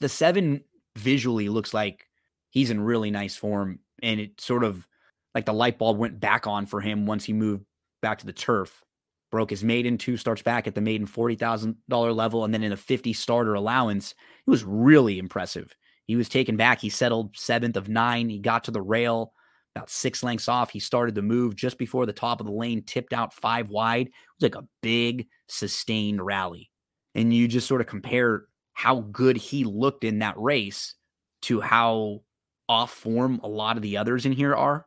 The 0.00 0.08
seven 0.08 0.64
visually 0.96 1.48
looks 1.48 1.72
like 1.72 2.06
he's 2.50 2.70
in 2.70 2.80
really 2.80 3.10
nice 3.10 3.36
form, 3.36 3.78
and 4.02 4.20
it 4.20 4.40
sort 4.40 4.64
of 4.64 4.86
like 5.34 5.46
the 5.46 5.52
light 5.52 5.78
bulb 5.78 5.98
went 5.98 6.20
back 6.20 6.46
on 6.46 6.66
for 6.66 6.80
him 6.80 7.06
once 7.06 7.24
he 7.24 7.32
moved 7.32 7.64
back 8.00 8.18
to 8.18 8.26
the 8.26 8.32
turf. 8.32 8.84
Broke 9.30 9.50
his 9.50 9.64
maiden 9.64 9.96
two 9.96 10.16
starts 10.16 10.42
back 10.42 10.66
at 10.66 10.74
the 10.74 10.80
maiden 10.80 11.06
forty 11.06 11.36
thousand 11.36 11.76
dollar 11.88 12.12
level, 12.12 12.44
and 12.44 12.52
then 12.52 12.64
in 12.64 12.72
a 12.72 12.76
fifty 12.76 13.12
starter 13.12 13.54
allowance, 13.54 14.14
it 14.46 14.50
was 14.50 14.64
really 14.64 15.18
impressive. 15.18 15.74
He 16.04 16.16
was 16.16 16.28
taken 16.28 16.56
back. 16.56 16.80
He 16.80 16.90
settled 16.90 17.36
seventh 17.36 17.76
of 17.76 17.88
nine. 17.88 18.28
He 18.28 18.40
got 18.40 18.64
to 18.64 18.72
the 18.72 18.82
rail 18.82 19.32
about 19.74 19.90
six 19.90 20.22
lengths 20.22 20.48
off. 20.48 20.70
He 20.70 20.80
started 20.80 21.14
to 21.14 21.22
move 21.22 21.56
just 21.56 21.78
before 21.78 22.06
the 22.06 22.12
top 22.12 22.40
of 22.40 22.46
the 22.46 22.52
lane, 22.52 22.82
tipped 22.82 23.12
out 23.12 23.32
five 23.32 23.70
wide. 23.70 24.08
It 24.08 24.12
was 24.40 24.42
like 24.42 24.62
a 24.62 24.68
big, 24.82 25.28
sustained 25.48 26.24
rally. 26.24 26.70
And 27.14 27.32
you 27.32 27.48
just 27.48 27.68
sort 27.68 27.80
of 27.80 27.86
compare 27.86 28.44
how 28.72 29.00
good 29.00 29.36
he 29.36 29.64
looked 29.64 30.04
in 30.04 30.20
that 30.20 30.38
race 30.38 30.94
to 31.42 31.60
how 31.60 32.22
off 32.68 32.92
form 32.92 33.40
a 33.42 33.48
lot 33.48 33.76
of 33.76 33.82
the 33.82 33.96
others 33.96 34.24
in 34.24 34.32
here 34.32 34.54
are. 34.54 34.86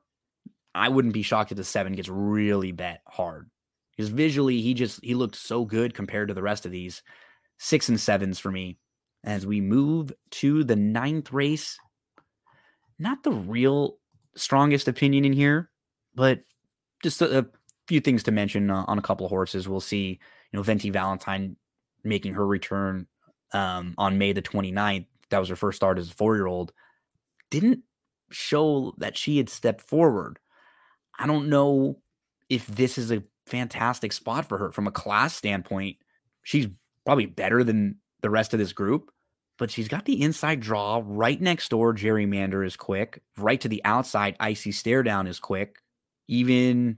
I 0.73 0.89
wouldn't 0.89 1.13
be 1.13 1.21
shocked 1.21 1.51
if 1.51 1.57
the 1.57 1.63
seven 1.63 1.93
gets 1.93 2.09
really 2.09 2.71
bet 2.71 3.01
hard 3.07 3.49
because 3.95 4.09
visually 4.09 4.61
he 4.61 4.73
just 4.73 4.99
he 5.03 5.15
looked 5.15 5.35
so 5.35 5.65
good 5.65 5.93
compared 5.93 6.27
to 6.27 6.33
the 6.33 6.41
rest 6.41 6.65
of 6.65 6.71
these 6.71 7.01
six 7.57 7.89
and 7.89 7.99
sevens 7.99 8.39
for 8.39 8.51
me. 8.51 8.77
As 9.23 9.45
we 9.45 9.61
move 9.61 10.13
to 10.31 10.63
the 10.63 10.75
ninth 10.75 11.31
race, 11.31 11.77
not 12.99 13.23
the 13.23 13.31
real 13.31 13.97
strongest 14.35 14.87
opinion 14.87 15.25
in 15.25 15.33
here, 15.33 15.69
but 16.13 16.41
just 17.03 17.21
a, 17.21 17.39
a 17.39 17.45
few 17.87 17.99
things 17.99 18.23
to 18.23 18.31
mention 18.31 18.69
uh, 18.69 18.85
on 18.87 18.97
a 18.97 19.01
couple 19.01 19.25
of 19.25 19.29
horses. 19.29 19.67
We'll 19.67 19.79
see, 19.79 20.19
you 20.51 20.57
know, 20.57 20.63
Venti 20.63 20.89
Valentine 20.89 21.55
making 22.03 22.33
her 22.33 22.45
return 22.45 23.07
um, 23.53 23.95
on 23.97 24.17
May 24.17 24.33
the 24.33 24.41
29th. 24.41 25.05
That 25.29 25.39
was 25.39 25.49
her 25.49 25.55
first 25.55 25.77
start 25.77 25.97
as 25.97 26.09
a 26.11 26.13
four 26.13 26.35
year 26.35 26.47
old. 26.47 26.71
Didn't 27.49 27.81
show 28.31 28.93
that 28.97 29.17
she 29.17 29.37
had 29.37 29.49
stepped 29.49 29.81
forward. 29.81 30.39
I 31.17 31.27
don't 31.27 31.49
know 31.49 31.99
if 32.49 32.67
this 32.67 32.97
is 32.97 33.11
a 33.11 33.23
fantastic 33.47 34.11
spot 34.11 34.47
for 34.47 34.57
her 34.57 34.71
from 34.71 34.87
a 34.87 34.91
class 34.91 35.35
standpoint. 35.35 35.97
She's 36.43 36.67
probably 37.05 37.25
better 37.25 37.63
than 37.63 37.97
the 38.21 38.29
rest 38.29 38.53
of 38.53 38.59
this 38.59 38.73
group, 38.73 39.11
but 39.57 39.71
she's 39.71 39.87
got 39.87 40.05
the 40.05 40.21
inside 40.21 40.59
draw 40.59 41.01
right 41.05 41.39
next 41.39 41.69
door. 41.69 41.93
Gerrymander 41.93 42.65
is 42.65 42.75
quick. 42.75 43.21
Right 43.37 43.59
to 43.61 43.69
the 43.69 43.81
outside, 43.85 44.35
Icy 44.39 44.71
Stare 44.71 45.03
Down 45.03 45.27
is 45.27 45.39
quick. 45.39 45.77
Even 46.27 46.97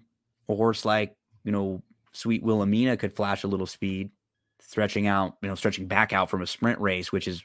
a 0.49 0.55
horse 0.55 0.85
like, 0.85 1.15
you 1.43 1.51
know, 1.51 1.83
Sweet 2.13 2.41
Wilhelmina 2.41 2.97
could 2.97 3.15
flash 3.15 3.43
a 3.43 3.47
little 3.47 3.67
speed, 3.67 4.09
stretching 4.59 5.05
out, 5.05 5.37
you 5.41 5.49
know, 5.49 5.55
stretching 5.55 5.87
back 5.87 6.13
out 6.13 6.29
from 6.29 6.41
a 6.41 6.47
sprint 6.47 6.79
race, 6.79 7.11
which 7.11 7.27
is, 7.27 7.43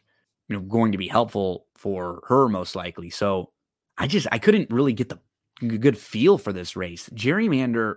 you 0.48 0.56
know, 0.56 0.62
going 0.62 0.92
to 0.92 0.98
be 0.98 1.08
helpful 1.08 1.66
for 1.76 2.22
her 2.28 2.48
most 2.48 2.74
likely. 2.74 3.10
So 3.10 3.50
I 3.98 4.06
just, 4.06 4.26
I 4.32 4.38
couldn't 4.38 4.70
really 4.70 4.94
get 4.94 5.10
the 5.10 5.18
good 5.60 5.98
feel 5.98 6.38
for 6.38 6.52
this 6.52 6.74
race. 6.74 7.10
Gerrymander, 7.10 7.96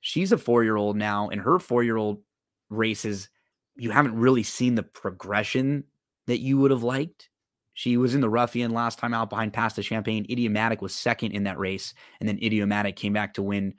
she's 0.00 0.32
a 0.32 0.38
four 0.38 0.64
year 0.64 0.76
old 0.76 0.96
now, 0.96 1.28
and 1.28 1.40
her 1.40 1.60
four 1.60 1.84
year 1.84 1.96
old 1.96 2.20
races, 2.68 3.28
you 3.76 3.90
haven't 3.92 4.16
really 4.16 4.42
seen 4.42 4.74
the 4.74 4.82
progression 4.82 5.84
that 6.28 6.40
you 6.40 6.58
would 6.58 6.70
have 6.70 6.84
liked. 6.84 7.30
She 7.74 7.96
was 7.96 8.14
in 8.14 8.20
the 8.20 8.28
ruffian 8.30 8.72
last 8.72 8.98
time 8.98 9.14
out 9.14 9.30
behind 9.30 9.52
Pass 9.52 9.74
the 9.74 9.82
Champagne. 9.82 10.26
Idiomatic 10.30 10.82
was 10.82 10.94
second 10.94 11.32
in 11.32 11.44
that 11.44 11.58
race, 11.58 11.94
and 12.20 12.28
then 12.28 12.38
Idiomatic 12.42 12.96
came 12.96 13.12
back 13.12 13.34
to 13.34 13.42
win 13.42 13.74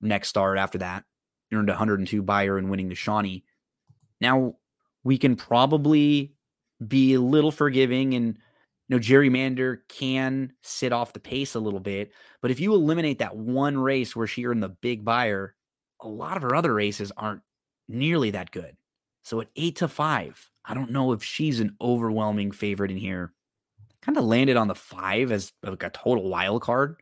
next 0.00 0.28
start 0.28 0.58
after 0.58 0.78
that. 0.78 1.04
Earned 1.52 1.68
102 1.68 2.22
Beyer 2.22 2.56
and 2.56 2.70
winning 2.70 2.88
the 2.88 2.94
Shuvee. 2.94 3.42
Now 4.20 4.54
we 5.02 5.18
can 5.18 5.36
probably 5.36 6.34
be 6.86 7.14
a 7.14 7.20
little 7.20 7.50
forgiving 7.50 8.14
and 8.14 8.38
you 8.88 8.96
know 8.96 8.98
Gerrymander 8.98 9.78
can 9.88 10.52
sit 10.62 10.92
off 10.92 11.12
the 11.12 11.20
pace 11.20 11.54
a 11.54 11.60
little 11.60 11.80
bit, 11.80 12.12
but 12.42 12.50
if 12.50 12.60
you 12.60 12.74
eliminate 12.74 13.18
that 13.18 13.36
one 13.36 13.76
race 13.76 14.14
where 14.14 14.26
she 14.26 14.46
earned 14.46 14.62
the 14.62 14.68
big 14.68 15.04
Beyer, 15.04 15.54
a 16.00 16.08
lot 16.08 16.36
of 16.36 16.42
her 16.42 16.54
other 16.54 16.72
races 16.72 17.12
aren't 17.16 17.42
nearly 17.88 18.30
that 18.30 18.50
good. 18.50 18.76
So 19.28 19.42
at 19.42 19.50
eight 19.56 19.76
to 19.76 19.88
five, 19.88 20.48
I 20.64 20.72
don't 20.72 20.90
know 20.90 21.12
if 21.12 21.22
she's 21.22 21.60
an 21.60 21.76
overwhelming 21.82 22.50
favorite 22.50 22.90
in 22.90 22.96
here. 22.96 23.34
Kind 24.00 24.16
of 24.16 24.24
landed 24.24 24.56
on 24.56 24.68
the 24.68 24.74
five 24.74 25.30
as 25.30 25.52
like 25.62 25.82
a 25.82 25.90
total 25.90 26.30
wild 26.30 26.62
card. 26.62 26.96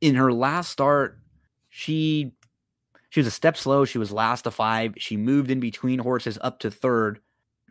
In 0.00 0.14
her 0.14 0.32
last 0.32 0.70
start, 0.70 1.18
she 1.68 2.32
she 3.10 3.20
was 3.20 3.26
a 3.26 3.30
step 3.30 3.58
slow. 3.58 3.84
She 3.84 3.98
was 3.98 4.10
last 4.10 4.42
to 4.42 4.50
five. 4.50 4.94
She 4.96 5.18
moved 5.18 5.50
in 5.50 5.60
between 5.60 5.98
horses 5.98 6.38
up 6.40 6.60
to 6.60 6.70
third. 6.70 7.20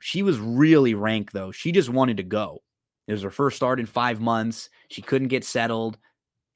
She 0.02 0.22
was 0.22 0.38
really 0.38 0.94
ranked 0.94 1.34
though. 1.34 1.50
She 1.52 1.72
just 1.72 1.90
wanted 1.90 2.18
to 2.18 2.24
go. 2.24 2.62
It 3.08 3.14
was 3.14 3.24
her 3.24 3.32
first 3.32 3.56
start 3.56 3.80
in 3.80 3.88
five 3.88 4.22
months. 4.22 4.70
She 4.92 5.02
couldn't 5.02 5.30
get 5.30 5.44
settled, 5.44 5.98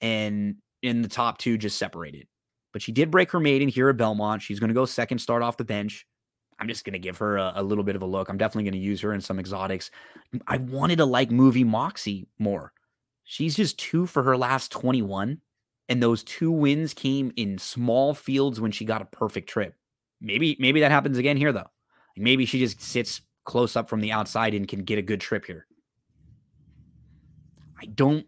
and 0.02 0.58
in 0.84 1.02
the 1.02 1.10
top 1.10 1.40
two 1.40 1.58
just 1.58 1.80
separated. 1.80 2.28
But 2.74 2.84
she 2.84 2.92
did 2.92 3.10
break 3.10 3.32
her 3.32 3.40
maiden 3.40 3.70
here 3.70 3.90
at 3.90 3.98
Belmont. 3.98 4.44
She's 4.44 4.60
going 4.60 4.68
to 4.68 4.76
go 4.76 4.86
second 4.86 5.18
start 5.18 5.42
off 5.42 5.58
the 5.58 5.66
bench. 5.66 6.06
I'm 6.60 6.68
just 6.68 6.86
going 6.86 6.94
to 6.94 7.00
give 7.00 7.18
her 7.20 7.38
a, 7.38 7.54
a, 7.58 7.64
little 7.64 7.84
bit 7.84 7.96
of 7.96 8.02
a 8.02 8.06
look. 8.06 8.30
I'm 8.30 8.38
definitely 8.38 8.64
going 8.64 8.82
to 8.82 8.86
use 8.86 9.02
her 9.02 9.14
in 9.14 9.22
some 9.22 9.40
exotics. 9.40 9.92
I 10.48 10.58
wanted 10.58 10.98
to 10.98 11.06
like 11.06 11.30
movie 11.30 11.64
Moxie 11.64 12.28
more. 12.40 12.74
She's 13.24 13.56
just 13.56 13.78
two 13.78 14.06
for 14.06 14.24
her 14.24 14.36
last 14.36 14.72
21. 14.72 15.40
And 15.90 16.04
those 16.04 16.24
two 16.24 16.52
wins 16.52 16.94
came 16.94 17.32
in 17.36 17.58
small 17.58 18.14
fields 18.14 18.60
when 18.60 18.72
she 18.72 18.86
got 18.86 19.02
a 19.02 19.06
perfect 19.06 19.50
trip. 19.50 19.76
Maybe, 20.20 20.58
maybe 20.60 20.82
that 20.82 20.92
happens 20.92 21.18
again 21.18 21.38
here, 21.38 21.54
though. 21.54 21.70
Maybe 22.18 22.46
she 22.46 22.60
just 22.60 22.82
sits 22.82 23.22
close 23.46 23.76
up 23.76 23.88
from 23.88 24.02
the 24.02 24.12
outside 24.12 24.54
and 24.54 24.68
can 24.68 24.84
get 24.84 24.98
a 24.98 25.04
good 25.04 25.22
trip 25.22 25.46
here. 25.46 25.68
I 27.80 27.86
don't 27.86 28.26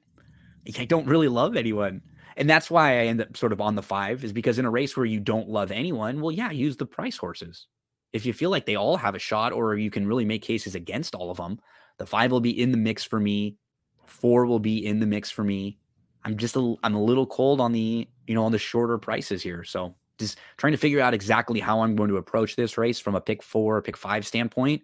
I 0.77 0.85
don't 0.85 1.07
really 1.07 1.27
love 1.27 1.55
anyone. 1.55 2.01
And 2.37 2.49
that's 2.49 2.69
why 2.69 3.01
I 3.01 3.05
end 3.05 3.21
up 3.21 3.35
sort 3.35 3.51
of 3.51 3.61
on 3.61 3.75
the 3.75 3.81
five, 3.81 4.23
is 4.23 4.31
because 4.31 4.59
in 4.59 4.65
a 4.65 4.69
race 4.69 4.95
where 4.95 5.05
you 5.05 5.19
don't 5.19 5.49
love 5.49 5.71
anyone, 5.71 6.21
well, 6.21 6.31
yeah, 6.31 6.51
use 6.51 6.77
the 6.77 6.85
price 6.85 7.17
horses. 7.17 7.67
If 8.11 8.25
you 8.25 8.33
feel 8.33 8.49
like 8.49 8.65
they 8.65 8.75
all 8.75 8.97
have 8.97 9.15
a 9.15 9.19
shot, 9.19 9.53
or 9.53 9.75
you 9.75 9.91
can 9.91 10.07
really 10.07 10.25
make 10.25 10.41
cases 10.41 10.75
against 10.75 11.15
all 11.15 11.29
of 11.29 11.37
them, 11.37 11.59
the 11.97 12.05
five 12.05 12.31
will 12.31 12.41
be 12.41 12.59
in 12.59 12.71
the 12.71 12.77
mix 12.77 13.03
for 13.03 13.19
me. 13.19 13.57
Four 14.05 14.45
will 14.45 14.59
be 14.59 14.83
in 14.85 14.99
the 14.99 15.05
mix 15.05 15.29
for 15.29 15.43
me. 15.43 15.77
I'm 16.23 16.37
just 16.37 16.55
a, 16.55 16.75
I'm 16.83 16.95
a 16.95 17.03
little 17.03 17.25
cold 17.25 17.61
on 17.61 17.71
the 17.71 18.07
you 18.27 18.35
know 18.35 18.45
on 18.45 18.51
the 18.51 18.57
shorter 18.57 18.97
prices 18.97 19.43
here, 19.43 19.63
so 19.63 19.95
just 20.17 20.37
trying 20.57 20.73
to 20.73 20.77
figure 20.77 20.99
out 20.99 21.13
exactly 21.13 21.59
how 21.59 21.81
I'm 21.81 21.95
going 21.95 22.09
to 22.09 22.17
approach 22.17 22.55
this 22.55 22.77
race 22.77 22.99
from 22.99 23.15
a 23.15 23.21
pick 23.21 23.41
four, 23.41 23.81
pick 23.81 23.95
five 23.95 24.27
standpoint. 24.27 24.81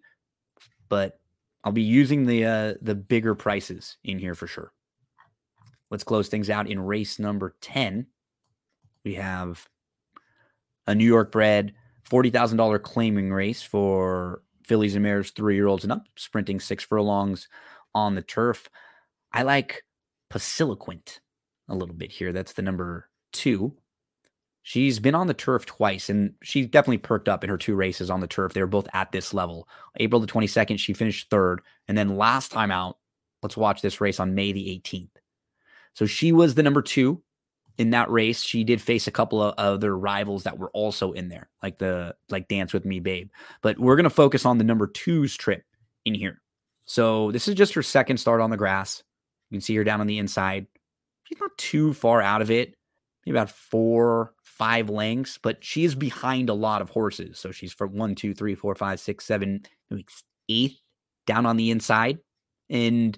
But 0.88 1.20
I'll 1.64 1.72
be 1.72 1.82
using 1.82 2.26
the 2.26 2.46
uh, 2.46 2.74
the 2.82 2.96
bigger 2.96 3.36
prices 3.36 3.98
in 4.04 4.20
here 4.20 4.36
for 4.36 4.48
sure. 4.48 4.72
Let's 5.92 6.04
close 6.04 6.30
things 6.30 6.50
out 6.50 6.68
in 6.68 6.80
race 6.80 7.20
number 7.20 7.56
10. 7.62 8.08
We 9.04 9.16
have 9.16 9.68
a 10.88 10.96
New 10.96 11.06
York 11.06 11.32
bred 11.32 11.74
$40,000 12.10 12.82
claiming 12.82 13.32
race 13.32 13.62
for 13.62 14.42
fillies 14.64 14.96
and 14.96 15.04
mares, 15.04 15.32
three 15.32 15.56
year 15.56 15.68
olds 15.68 15.84
and 15.84 15.94
up, 15.94 16.06
sprinting 16.16 16.60
six 16.60 16.84
furlongs 16.84 17.48
on 17.94 18.16
the 18.16 18.22
turf. 18.22 18.70
I 19.32 19.44
like 19.44 19.84
Pasiliquint 20.32 21.20
a 21.70 21.76
little 21.76 21.96
bit 21.96 22.12
here. 22.12 22.32
That's 22.32 22.54
the 22.54 22.62
number 22.62 23.10
two. 23.32 23.76
She's 24.64 25.00
been 25.00 25.14
on 25.14 25.28
the 25.28 25.36
turf 25.36 25.66
twice, 25.68 26.10
and 26.10 26.34
she 26.42 26.66
definitely 26.66 26.98
perked 26.98 27.30
up 27.30 27.44
in 27.44 27.52
her 27.52 27.58
two 27.58 27.76
races 27.76 28.10
on 28.10 28.20
the 28.20 28.28
turf. 28.28 28.54
They 28.54 28.62
were 28.62 28.68
both 28.68 28.88
at 28.94 29.12
this 29.12 29.32
level. 29.32 29.70
April 29.98 30.20
the 30.20 30.26
22nd, 30.26 30.80
she 30.80 30.94
finished 30.94 31.30
third. 31.30 31.62
And 31.88 31.96
then 31.96 32.18
last 32.18 32.52
time 32.52 32.72
out, 32.72 32.98
let's 33.44 33.56
watch 33.56 33.84
this 33.84 34.02
race 34.02 34.20
on 34.20 34.34
May 34.34 34.54
the 34.54 34.82
18th. 34.84 35.10
So 35.94 36.08
she 36.08 36.32
was 36.32 36.56
the 36.56 36.64
number 36.64 36.82
two 36.82 37.22
in 37.78 37.92
that 37.92 38.10
race. 38.10 38.42
She 38.42 38.64
did 38.64 38.82
face 38.82 39.08
a 39.08 39.12
couple 39.12 39.42
of 39.42 39.54
other 39.58 39.98
rivals 39.98 40.44
that 40.44 40.58
were 40.58 40.72
also 40.72 41.12
in 41.12 41.30
there, 41.30 41.50
like 41.62 41.78
the 41.78 42.16
like 42.30 42.48
Dance 42.48 42.74
with 42.74 42.86
Me, 42.86 43.00
Babe. 43.00 43.30
But 43.62 43.80
we're 43.80 43.96
gonna 43.96 44.10
focus 44.10 44.46
on 44.46 44.58
the 44.58 44.64
number 44.64 44.88
two's 44.88 45.36
trip 45.36 45.64
in 46.06 46.14
here. 46.14 46.42
So 46.86 47.32
this 47.32 47.48
is 47.48 47.56
just 47.56 47.74
her 47.74 47.84
second 47.84 48.18
start 48.18 48.42
on 48.42 48.50
the 48.50 48.58
grass. 48.58 49.04
You 49.50 49.56
can 49.56 49.62
see 49.62 49.76
her 49.76 49.84
down 49.84 50.02
on 50.02 50.08
the 50.08 50.20
inside. 50.20 50.68
She's 51.24 51.40
not 51.40 51.58
too 51.58 51.94
far 51.94 52.22
out 52.22 52.42
of 52.42 52.52
it, 52.52 52.76
maybe 53.26 53.38
about 53.38 53.50
four, 53.50 54.34
five 54.44 54.90
lengths, 54.90 55.40
but 55.40 55.64
she 55.64 55.84
is 55.84 55.96
behind 55.96 56.50
a 56.50 56.54
lot 56.54 56.82
of 56.82 56.90
horses. 56.90 57.40
So 57.40 57.52
she's 57.52 57.74
for 57.74 57.88
one, 57.88 58.14
two, 58.14 58.34
three, 58.34 58.54
four, 58.54 58.76
five, 58.76 59.00
six, 59.00 59.26
seven, 59.26 59.64
eighth 60.50 60.80
down 61.26 61.46
on 61.46 61.58
the 61.58 61.72
inside. 61.72 62.20
And 62.70 63.18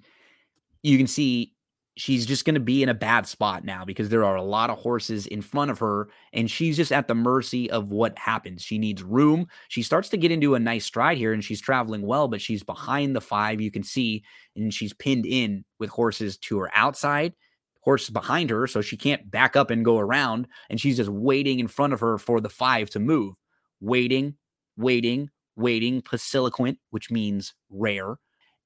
you 0.84 0.98
can 0.98 1.08
see 1.08 1.54
she's 1.97 2.25
just 2.27 2.45
going 2.45 2.53
to 2.53 2.62
be 2.62 2.83
in 2.83 2.89
a 2.89 2.93
bad 2.93 3.27
spot 3.27 3.65
now 3.65 3.83
because 3.83 4.10
there 4.10 4.23
are 4.23 4.36
a 4.36 4.43
lot 4.43 4.69
of 4.69 4.77
horses 4.77 5.25
in 5.25 5.41
front 5.41 5.71
of 5.71 5.79
her 5.79 6.07
and 6.31 6.49
she's 6.49 6.77
just 6.77 6.91
at 6.91 7.07
the 7.07 7.15
mercy 7.15 7.69
of 7.71 7.91
what 7.91 8.17
happens. 8.17 8.62
She 8.62 8.77
needs 8.77 9.01
room. 9.01 9.47
She 9.67 9.81
starts 9.81 10.07
to 10.10 10.17
get 10.17 10.31
into 10.31 10.53
a 10.53 10.60
nice 10.60 10.86
stride 10.86 11.17
here 11.17 11.33
and 11.33 11.43
she's 11.43 11.60
traveling 11.60 12.03
well, 12.03 12.27
but 12.27 12.39
she's 12.39 12.63
behind 12.63 13.15
the 13.15 13.21
five, 13.21 13.60
you 13.60 13.71
can 13.71 13.81
see, 13.83 14.23
and 14.55 14.71
she's 14.73 14.93
pinned 14.93 15.25
in 15.25 15.65
with 15.79 15.89
horses 15.89 16.38
to 16.38 16.60
her 16.60 16.69
outside, 16.73 17.33
horses 17.81 18.12
behind 18.12 18.51
her, 18.51 18.67
so 18.67 18.81
she 18.81 18.95
can't 18.95 19.29
back 19.31 19.55
up 19.55 19.71
and 19.71 19.83
go 19.83 19.97
around. 19.97 20.47
And 20.69 20.79
she's 20.79 20.97
just 20.97 21.10
waiting 21.10 21.60
in 21.60 21.67
front 21.67 21.93
of 21.93 21.99
her 22.01 22.19
for 22.19 22.39
the 22.39 22.49
five 22.49 22.91
to 22.91 22.99
move, 22.99 23.36
waiting, 23.81 24.36
waiting, 24.77 25.31
waiting, 25.55 26.03
Pasiliquint, 26.03 26.77
which 26.91 27.10
means 27.10 27.55
rare, 27.71 28.17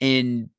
and 0.02 0.50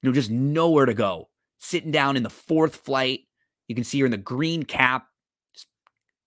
you 0.00 0.08
know, 0.08 0.12
just 0.12 0.30
nowhere 0.30 0.86
to 0.86 0.94
go 0.94 1.28
sitting 1.62 1.92
down 1.92 2.16
in 2.16 2.24
the 2.24 2.30
fourth 2.30 2.76
flight. 2.76 3.20
You 3.68 3.74
can 3.74 3.84
see 3.84 4.00
her 4.00 4.06
in 4.06 4.10
the 4.10 4.18
green 4.18 4.64
cap, 4.64 5.06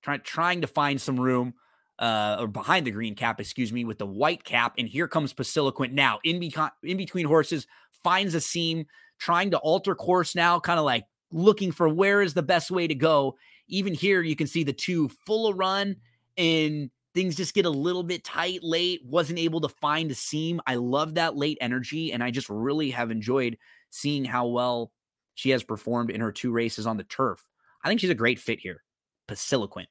trying 0.02 0.22
trying 0.22 0.62
to 0.62 0.68
find 0.68 1.00
some 1.00 1.20
room, 1.20 1.54
uh, 2.00 2.38
or 2.40 2.48
behind 2.48 2.88
the 2.88 2.92
green 2.92 3.16
cap, 3.16 3.40
excuse 3.40 3.72
me, 3.72 3.84
with 3.84 4.00
the 4.00 4.06
white 4.08 4.46
cap. 4.46 4.74
And 4.78 4.88
here 4.88 5.10
comes 5.10 5.34
Pasiliquint 5.34 5.92
now 5.92 6.20
in, 6.24 6.42
in 6.84 6.98
between 6.98 7.26
horses, 7.26 7.68
finds 8.02 8.34
a 8.34 8.42
seam, 8.42 8.86
trying 9.20 9.52
to 9.52 9.58
alter 9.58 9.94
course 9.94 10.36
now, 10.36 10.60
kind 10.60 10.80
of 10.80 10.86
like 10.86 11.04
looking 11.32 11.74
for 11.74 11.90
where 11.90 12.22
is 12.22 12.34
the 12.34 12.42
best 12.42 12.72
way 12.72 12.88
to 12.88 12.96
go. 12.96 13.36
Even 13.68 13.94
here, 13.94 14.22
you 14.22 14.38
can 14.38 14.48
see 14.48 14.64
the 14.64 14.74
two 14.74 15.10
full 15.26 15.48
of 15.48 15.58
run 15.58 15.98
and 16.38 16.90
things 17.14 17.36
just 17.36 17.54
get 17.54 17.66
a 17.66 17.70
little 17.70 18.04
bit 18.04 18.24
tight 18.24 18.64
late. 18.64 19.02
Wasn't 19.04 19.40
able 19.40 19.60
to 19.62 19.70
find 19.70 20.12
a 20.12 20.16
seam. 20.16 20.62
I 20.66 20.76
love 20.76 21.16
that 21.16 21.36
late 21.36 21.58
energy, 21.60 22.14
and 22.14 22.24
I 22.24 22.32
just 22.32 22.50
really 22.50 22.92
have 22.92 23.12
enjoyed 23.12 23.58
seeing 23.90 24.24
how 24.24 24.48
well 24.48 24.92
she 25.36 25.52
has 25.52 25.64
performed 25.64 26.10
in 26.10 26.22
her 26.22 26.32
two 26.32 26.52
races 26.52 26.88
on 26.88 26.98
the 26.98 27.04
turf. 27.04 27.48
I 27.84 27.88
think 27.88 28.00
she's 28.00 28.10
a 28.10 28.16
great 28.16 28.40
fit 28.40 28.60
here. 28.60 28.84
Pasiliquint. 29.28 29.88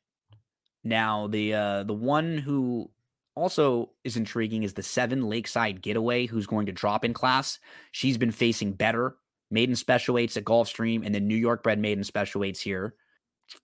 Now, 0.83 1.29
the 1.29 1.55
uh, 1.55 1.83
the 1.85 1.95
one 1.95 2.39
who 2.39 2.91
also 3.35 3.91
is 4.05 4.17
intriguing 4.17 4.63
is 4.63 4.75
the 4.75 4.83
seven 4.83 5.29
Lakeside 5.29 5.81
Getaway, 5.81 6.27
who's 6.27 6.47
going 6.47 6.67
to 6.67 6.73
drop 6.73 7.05
in 7.05 7.15
class. 7.15 7.59
She's 7.93 8.19
been 8.19 8.33
facing 8.33 8.73
better 8.73 9.17
maiden 9.51 9.77
special 9.77 10.15
weights 10.15 10.37
at 10.37 10.45
Gulfstream 10.45 11.05
and 11.05 11.15
then 11.15 11.29
New 11.29 11.37
York 11.37 11.63
bred 11.63 11.79
maiden 11.79 12.05
special 12.05 12.41
weights 12.41 12.61
here. 12.61 12.95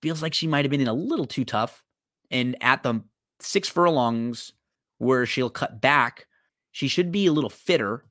feels 0.00 0.22
like 0.22 0.34
she 0.34 0.46
might 0.46 0.64
have 0.64 0.70
been 0.70 0.80
in 0.80 0.88
a 0.88 0.94
little 0.94 1.26
too 1.26 1.44
tough. 1.44 1.82
And 2.30 2.56
at 2.62 2.82
the 2.82 3.02
six 3.40 3.68
furlongs 3.68 4.52
where 4.98 5.26
she'll 5.26 5.50
cut 5.50 5.80
back, 5.80 6.26
she 6.70 6.86
should 6.86 7.10
be 7.10 7.26
a 7.26 7.32
little 7.32 7.50
fitter. 7.50 8.04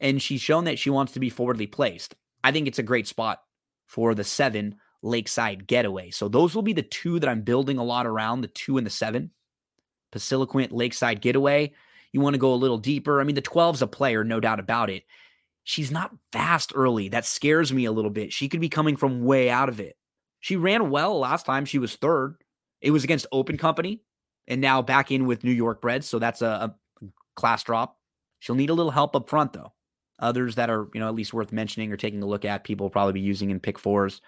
And 0.00 0.22
she's 0.22 0.40
shown 0.40 0.64
that 0.64 0.78
she 0.78 0.90
wants 0.90 1.12
to 1.12 1.20
be 1.20 1.30
forwardly 1.30 1.66
placed. 1.66 2.14
I 2.44 2.52
think 2.52 2.68
it's 2.68 2.78
a 2.78 2.84
great 2.84 3.08
spot 3.08 3.40
for 3.86 4.14
the 4.14 4.22
seven 4.22 4.76
Lakeside 5.02 5.66
Getaway. 5.66 6.10
So 6.10 6.28
those 6.28 6.54
will 6.54 6.62
be 6.62 6.74
the 6.74 6.82
two 6.82 7.18
that 7.18 7.28
I'm 7.28 7.42
building 7.42 7.78
a 7.78 7.84
lot 7.84 8.06
around 8.06 8.42
the 8.42 8.48
two 8.48 8.78
and 8.78 8.86
the 8.86 8.90
seven. 8.90 9.30
Pasiliquint 10.12 10.70
Lakeside 10.70 11.20
Getaway. 11.20 11.72
You 12.12 12.20
want 12.20 12.34
to 12.34 12.38
go 12.38 12.54
a 12.54 12.56
little 12.56 12.78
deeper. 12.78 13.20
I 13.20 13.24
mean, 13.24 13.34
the 13.34 13.42
12's 13.42 13.82
a 13.82 13.86
player, 13.86 14.22
no 14.22 14.38
doubt 14.38 14.60
about 14.60 14.88
it. 14.88 15.04
She's 15.64 15.90
not 15.90 16.14
fast 16.32 16.72
early. 16.74 17.08
That 17.08 17.24
scares 17.24 17.72
me 17.72 17.86
a 17.86 17.92
little 17.92 18.10
bit. 18.10 18.32
She 18.32 18.48
could 18.48 18.60
be 18.60 18.68
coming 18.68 18.96
from 18.96 19.24
way 19.24 19.50
out 19.50 19.68
of 19.68 19.80
it. 19.80 19.96
She 20.40 20.56
ran 20.56 20.90
well 20.90 21.18
last 21.18 21.46
time 21.46 21.64
she 21.64 21.78
was 21.78 21.96
third. 21.96 22.36
It 22.80 22.90
was 22.90 23.02
against 23.02 23.26
Open 23.32 23.56
Company 23.56 24.02
and 24.46 24.60
now 24.60 24.82
back 24.82 25.10
in 25.10 25.26
with 25.26 25.42
New 25.42 25.52
York 25.52 25.80
bred. 25.80 26.04
So 26.04 26.18
that's 26.18 26.42
a, 26.42 26.46
a 27.02 27.06
class 27.34 27.64
drop. 27.64 27.98
She'll 28.40 28.54
need 28.54 28.70
a 28.70 28.74
little 28.74 28.92
help 28.92 29.16
up 29.16 29.28
front, 29.28 29.54
though. 29.54 29.72
Others 30.20 30.54
that 30.54 30.70
are, 30.70 30.88
you 30.94 31.00
know, 31.00 31.08
at 31.08 31.14
least 31.14 31.34
worth 31.34 31.52
mentioning 31.52 31.92
or 31.92 31.96
taking 31.96 32.22
a 32.22 32.26
look 32.26 32.44
at, 32.44 32.64
people 32.64 32.84
will 32.84 32.90
probably 32.90 33.14
be 33.14 33.20
using 33.20 33.50
in 33.50 33.60
pick 33.60 33.78
fours. 33.78 34.20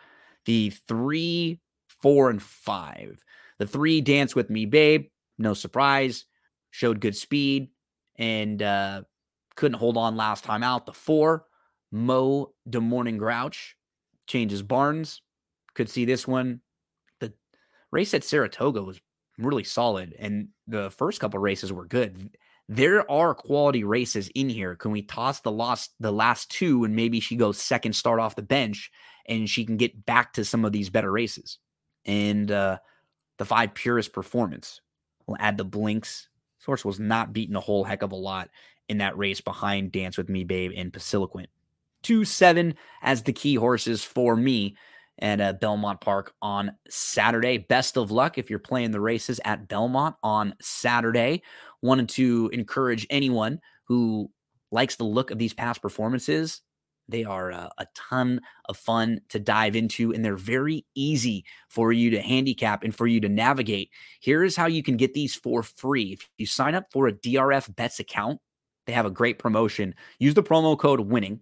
The 0.44 0.70
three, 0.70 1.61
four, 2.01 2.31
and 2.31 2.42
five. 2.42 3.25
The 3.59 3.66
three, 3.66 4.01
Dance 4.01 4.35
With 4.35 4.51
Me, 4.51 4.66
Babe, 4.66 5.07
no 5.38 5.55
surprise, 5.55 6.25
showed 6.70 7.01
good 7.01 7.16
speed 7.16 7.68
and 8.16 8.62
uh, 8.62 9.03
couldn't 9.55 9.79
hold 9.79 9.96
on 9.96 10.16
last 10.16 10.44
time 10.44 10.62
out. 10.62 10.87
The 10.87 10.92
four, 10.92 11.46
Mo 11.92 12.53
de 12.68 12.81
Morning 12.81 13.16
Grouch, 13.16 13.77
changes 14.27 14.62
Barnes. 14.62 15.22
Could 15.75 15.88
see 15.88 16.05
this 16.05 16.27
one. 16.27 16.61
The 17.20 17.33
race 17.90 18.12
at 18.14 18.25
Saratoga 18.25 18.83
was 18.83 19.01
really 19.38 19.64
solid, 19.64 20.14
and 20.18 20.49
the 20.66 20.90
first 20.90 21.20
couple 21.20 21.38
races 21.38 21.72
were 21.72 21.85
good 21.85 22.37
there 22.68 23.09
are 23.11 23.35
quality 23.35 23.85
races 23.85 24.29
in 24.35 24.48
here. 24.48 24.74
Can 24.74 24.90
we 24.90 25.02
toss 25.02 25.40
the 25.40 25.52
lost 25.52 25.92
the 26.00 26.12
last 26.12 26.50
two 26.50 26.85
and 26.85 26.96
maybe 26.96 27.20
she 27.20 27.37
goes 27.37 27.61
second 27.61 27.94
start 27.94 28.20
off 28.20 28.37
the 28.37 28.42
bench 28.42 28.90
and 29.29 29.48
she 29.48 29.64
can 29.64 29.76
get 29.76 30.05
back 30.05 30.33
to 30.35 30.44
some 30.44 30.64
of 30.64 30.72
these 30.72 30.90
better 30.90 31.12
races? 31.12 31.59
And 32.05 32.50
uh, 32.50 32.79
the 33.38 33.44
five 33.44 33.74
purest 33.74 34.12
performance. 34.12 34.81
We'll 35.26 35.37
add 35.40 35.57
the 35.57 35.64
blinks 35.64 36.29
Source 36.66 36.85
was 36.85 36.98
not 36.98 37.33
beaten 37.33 37.55
a 37.55 37.61
whole 37.61 37.85
heck 37.85 38.02
of 38.02 38.11
a 38.11 38.16
lot 38.16 38.50
in 38.88 38.98
that 38.98 39.16
race 39.16 39.40
behind 39.40 39.92
Dance 39.92 40.18
with 40.18 40.29
Me, 40.29 40.42
Babe, 40.42 40.72
and 40.76 40.92
Pasiloquent. 40.92 41.46
Two 42.02 42.24
seven 42.24 42.74
as 43.02 43.22
the 43.22 43.33
key 43.33 43.55
horses 43.55 44.02
for 44.02 44.37
me 44.37 44.76
at 45.20 45.40
uh, 45.40 45.52
Belmont 45.55 46.00
Park 46.00 46.35
on 46.42 46.72
Saturday. 46.88 47.59
Best 47.59 47.96
of 47.96 48.11
luck 48.11 48.37
if 48.37 48.50
you're 48.50 48.59
playing 48.59 48.90
the 48.90 49.00
races 49.00 49.40
at 49.44 49.68
Belmont 49.68 50.16
on 50.24 50.55
Saturday. 50.61 51.42
Wanted 51.83 52.09
to 52.11 52.51
encourage 52.53 53.07
anyone 53.11 53.61
who 53.85 54.31
likes 54.71 54.97
the 54.97 55.05
look 55.05 55.31
of 55.31 55.39
these 55.39 55.55
past 55.55 55.83
performances. 55.83 56.62
They 57.09 57.23
are 57.25 57.53
uh, 57.53 57.69
a 57.79 57.87
ton 57.95 58.41
of 58.69 58.77
fun 58.77 59.21
to 59.29 59.39
dive 59.39 59.77
into, 59.77 60.12
and 60.12 60.25
they're 60.25 60.37
very 60.37 60.85
easy 60.97 61.45
for 61.69 61.93
you 61.93 62.11
to 62.11 62.21
handicap 62.21 62.83
and 62.83 62.95
for 62.95 63.07
you 63.07 63.21
to 63.21 63.29
navigate. 63.29 63.91
Here 64.21 64.43
is 64.43 64.57
how 64.57 64.67
you 64.67 64.83
can 64.83 64.97
get 64.97 65.15
these 65.15 65.37
for 65.37 65.62
free. 65.62 66.15
If 66.15 66.29
you 66.37 66.47
sign 66.47 66.75
up 66.75 66.87
for 66.91 67.07
a 67.07 67.12
DRF 67.12 67.77
Bets 67.77 68.01
account, 68.01 68.41
they 68.87 68.93
have 68.93 69.07
a 69.07 69.11
great 69.11 69.39
promotion. 69.39 69.95
Use 70.19 70.35
the 70.35 70.43
promo 70.43 70.77
code 70.77 71.01
WINNING 71.01 71.41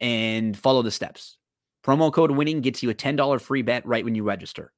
and 0.00 0.56
follow 0.56 0.82
the 0.82 0.90
steps. 0.90 1.38
Promo 1.84 2.12
code 2.12 2.30
winning 2.30 2.60
gets 2.60 2.82
you 2.82 2.90
a 2.90 2.94
$10 2.94 3.40
free 3.40 3.62
bet 3.62 3.86
right 3.86 4.04
when 4.04 4.14
you 4.14 4.22
register. 4.22 4.72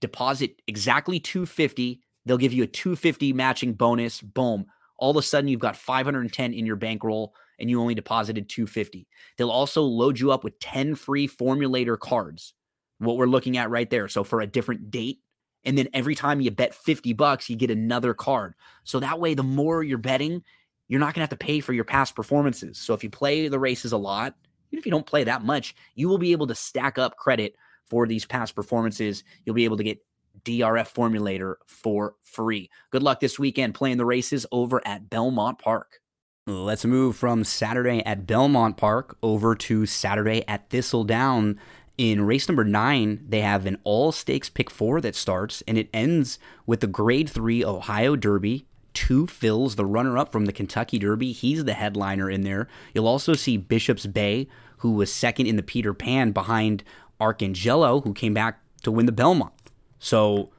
Deposit 0.00 0.60
exactly 0.66 1.20
250. 1.20 2.00
They'll 2.26 2.36
give 2.36 2.52
you 2.52 2.64
a 2.64 2.66
250 2.68 3.32
matching 3.32 3.72
bonus. 3.72 4.20
Boom. 4.20 4.66
All 4.98 5.10
of 5.10 5.16
a 5.16 5.22
sudden 5.22 5.48
you've 5.48 5.60
got 5.60 5.76
510 5.76 6.52
in 6.52 6.66
your 6.66 6.76
bankroll 6.76 7.34
and 7.58 7.70
you 7.70 7.80
only 7.80 7.94
deposited 7.94 8.48
250. 8.48 9.06
They'll 9.38 9.50
also 9.50 9.82
load 9.82 10.18
you 10.18 10.32
up 10.32 10.44
with 10.44 10.58
10 10.60 10.94
free 10.94 11.28
formulator 11.28 11.98
cards. 11.98 12.52
What 12.98 13.16
we're 13.16 13.26
looking 13.26 13.56
at 13.56 13.70
right 13.70 13.88
there. 13.88 14.08
So 14.08 14.24
for 14.24 14.40
a 14.40 14.46
different 14.46 14.90
date, 14.90 15.20
and 15.64 15.76
then 15.76 15.88
every 15.92 16.14
time 16.14 16.40
you 16.40 16.50
bet 16.50 16.74
50 16.74 17.12
bucks, 17.12 17.50
you 17.50 17.56
get 17.56 17.70
another 17.70 18.14
card. 18.14 18.54
So 18.84 19.00
that 19.00 19.18
way 19.18 19.34
the 19.34 19.42
more 19.42 19.82
you're 19.82 19.98
betting, 19.98 20.42
you're 20.88 21.00
not 21.00 21.06
going 21.06 21.14
to 21.14 21.20
have 21.22 21.30
to 21.30 21.36
pay 21.36 21.60
for 21.60 21.72
your 21.72 21.84
past 21.84 22.14
performances. 22.14 22.78
So 22.78 22.94
if 22.94 23.02
you 23.02 23.10
play 23.10 23.48
the 23.48 23.58
races 23.58 23.92
a 23.92 23.96
lot, 23.96 24.34
even 24.70 24.78
if 24.78 24.86
you 24.86 24.92
don't 24.92 25.06
play 25.06 25.24
that 25.24 25.42
much, 25.42 25.74
you 25.94 26.08
will 26.08 26.18
be 26.18 26.32
able 26.32 26.46
to 26.46 26.54
stack 26.54 26.98
up 26.98 27.16
credit 27.16 27.56
for 27.90 28.06
these 28.06 28.24
past 28.24 28.54
performances. 28.54 29.24
You'll 29.44 29.54
be 29.54 29.64
able 29.64 29.76
to 29.76 29.84
get 29.84 29.98
DRF 30.44 30.92
Formulator 30.92 31.56
for 31.66 32.14
free. 32.20 32.70
Good 32.90 33.02
luck 33.02 33.20
this 33.20 33.38
weekend 33.38 33.74
playing 33.74 33.96
the 33.96 34.04
races 34.04 34.46
over 34.52 34.80
at 34.86 35.10
Belmont 35.10 35.58
Park. 35.58 36.00
Let's 36.46 36.84
move 36.84 37.16
from 37.16 37.42
Saturday 37.44 38.04
at 38.04 38.26
Belmont 38.26 38.76
Park 38.76 39.16
over 39.22 39.54
to 39.56 39.86
Saturday 39.86 40.44
at 40.46 40.70
Thistledown. 40.70 41.58
In 41.98 42.26
race 42.26 42.48
number 42.48 42.64
nine, 42.64 43.24
they 43.26 43.40
have 43.40 43.66
an 43.66 43.78
all 43.82 44.12
stakes 44.12 44.50
pick 44.50 44.70
four 44.70 45.00
that 45.00 45.16
starts, 45.16 45.62
and 45.66 45.76
it 45.78 45.88
ends 45.92 46.38
with 46.66 46.80
the 46.80 46.86
grade 46.86 47.28
three 47.28 47.64
Ohio 47.64 48.14
Derby 48.16 48.66
Two 48.96 49.26
Phil's, 49.26 49.76
the 49.76 49.84
runner 49.84 50.16
up 50.16 50.32
from 50.32 50.46
the 50.46 50.54
Kentucky 50.54 50.98
Derby. 50.98 51.32
He's 51.32 51.66
the 51.66 51.74
headliner 51.74 52.30
in 52.30 52.44
there. 52.44 52.66
You'll 52.94 53.06
also 53.06 53.34
see 53.34 53.58
Bishop's 53.58 54.06
Bay, 54.06 54.48
who 54.78 54.92
was 54.92 55.12
second 55.12 55.48
in 55.48 55.56
the 55.56 55.62
Peter 55.62 55.92
Pan 55.92 56.32
behind 56.32 56.82
Arcangelo, 57.20 58.02
who 58.02 58.14
came 58.14 58.32
back 58.32 58.58
to 58.84 58.90
win 58.90 59.04
the 59.04 59.12
Belmont. 59.12 59.52
So 59.98 60.50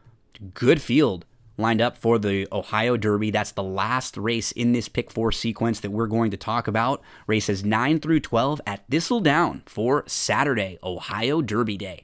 good 0.53 0.81
field 0.81 1.25
lined 1.57 1.81
up 1.81 1.97
for 1.97 2.19
the 2.19 2.47
Ohio 2.51 2.97
Derby. 2.97 3.31
That's 3.31 3.51
the 3.51 3.63
last 3.63 4.15
race 4.17 4.51
in 4.51 4.71
this 4.71 4.87
pick 4.87 5.11
four 5.11 5.31
sequence 5.31 5.79
that 5.79 5.91
we're 5.91 6.07
going 6.07 6.31
to 6.31 6.37
talk 6.37 6.67
about. 6.67 7.01
Races 7.25 7.63
9 7.63 7.99
through 7.99 8.19
12 8.19 8.61
at 8.65 8.83
Thistledown 8.89 9.63
for 9.65 10.03
Saturday, 10.07 10.77
Ohio 10.83 11.41
Derby 11.41 11.77
Day. 11.77 12.03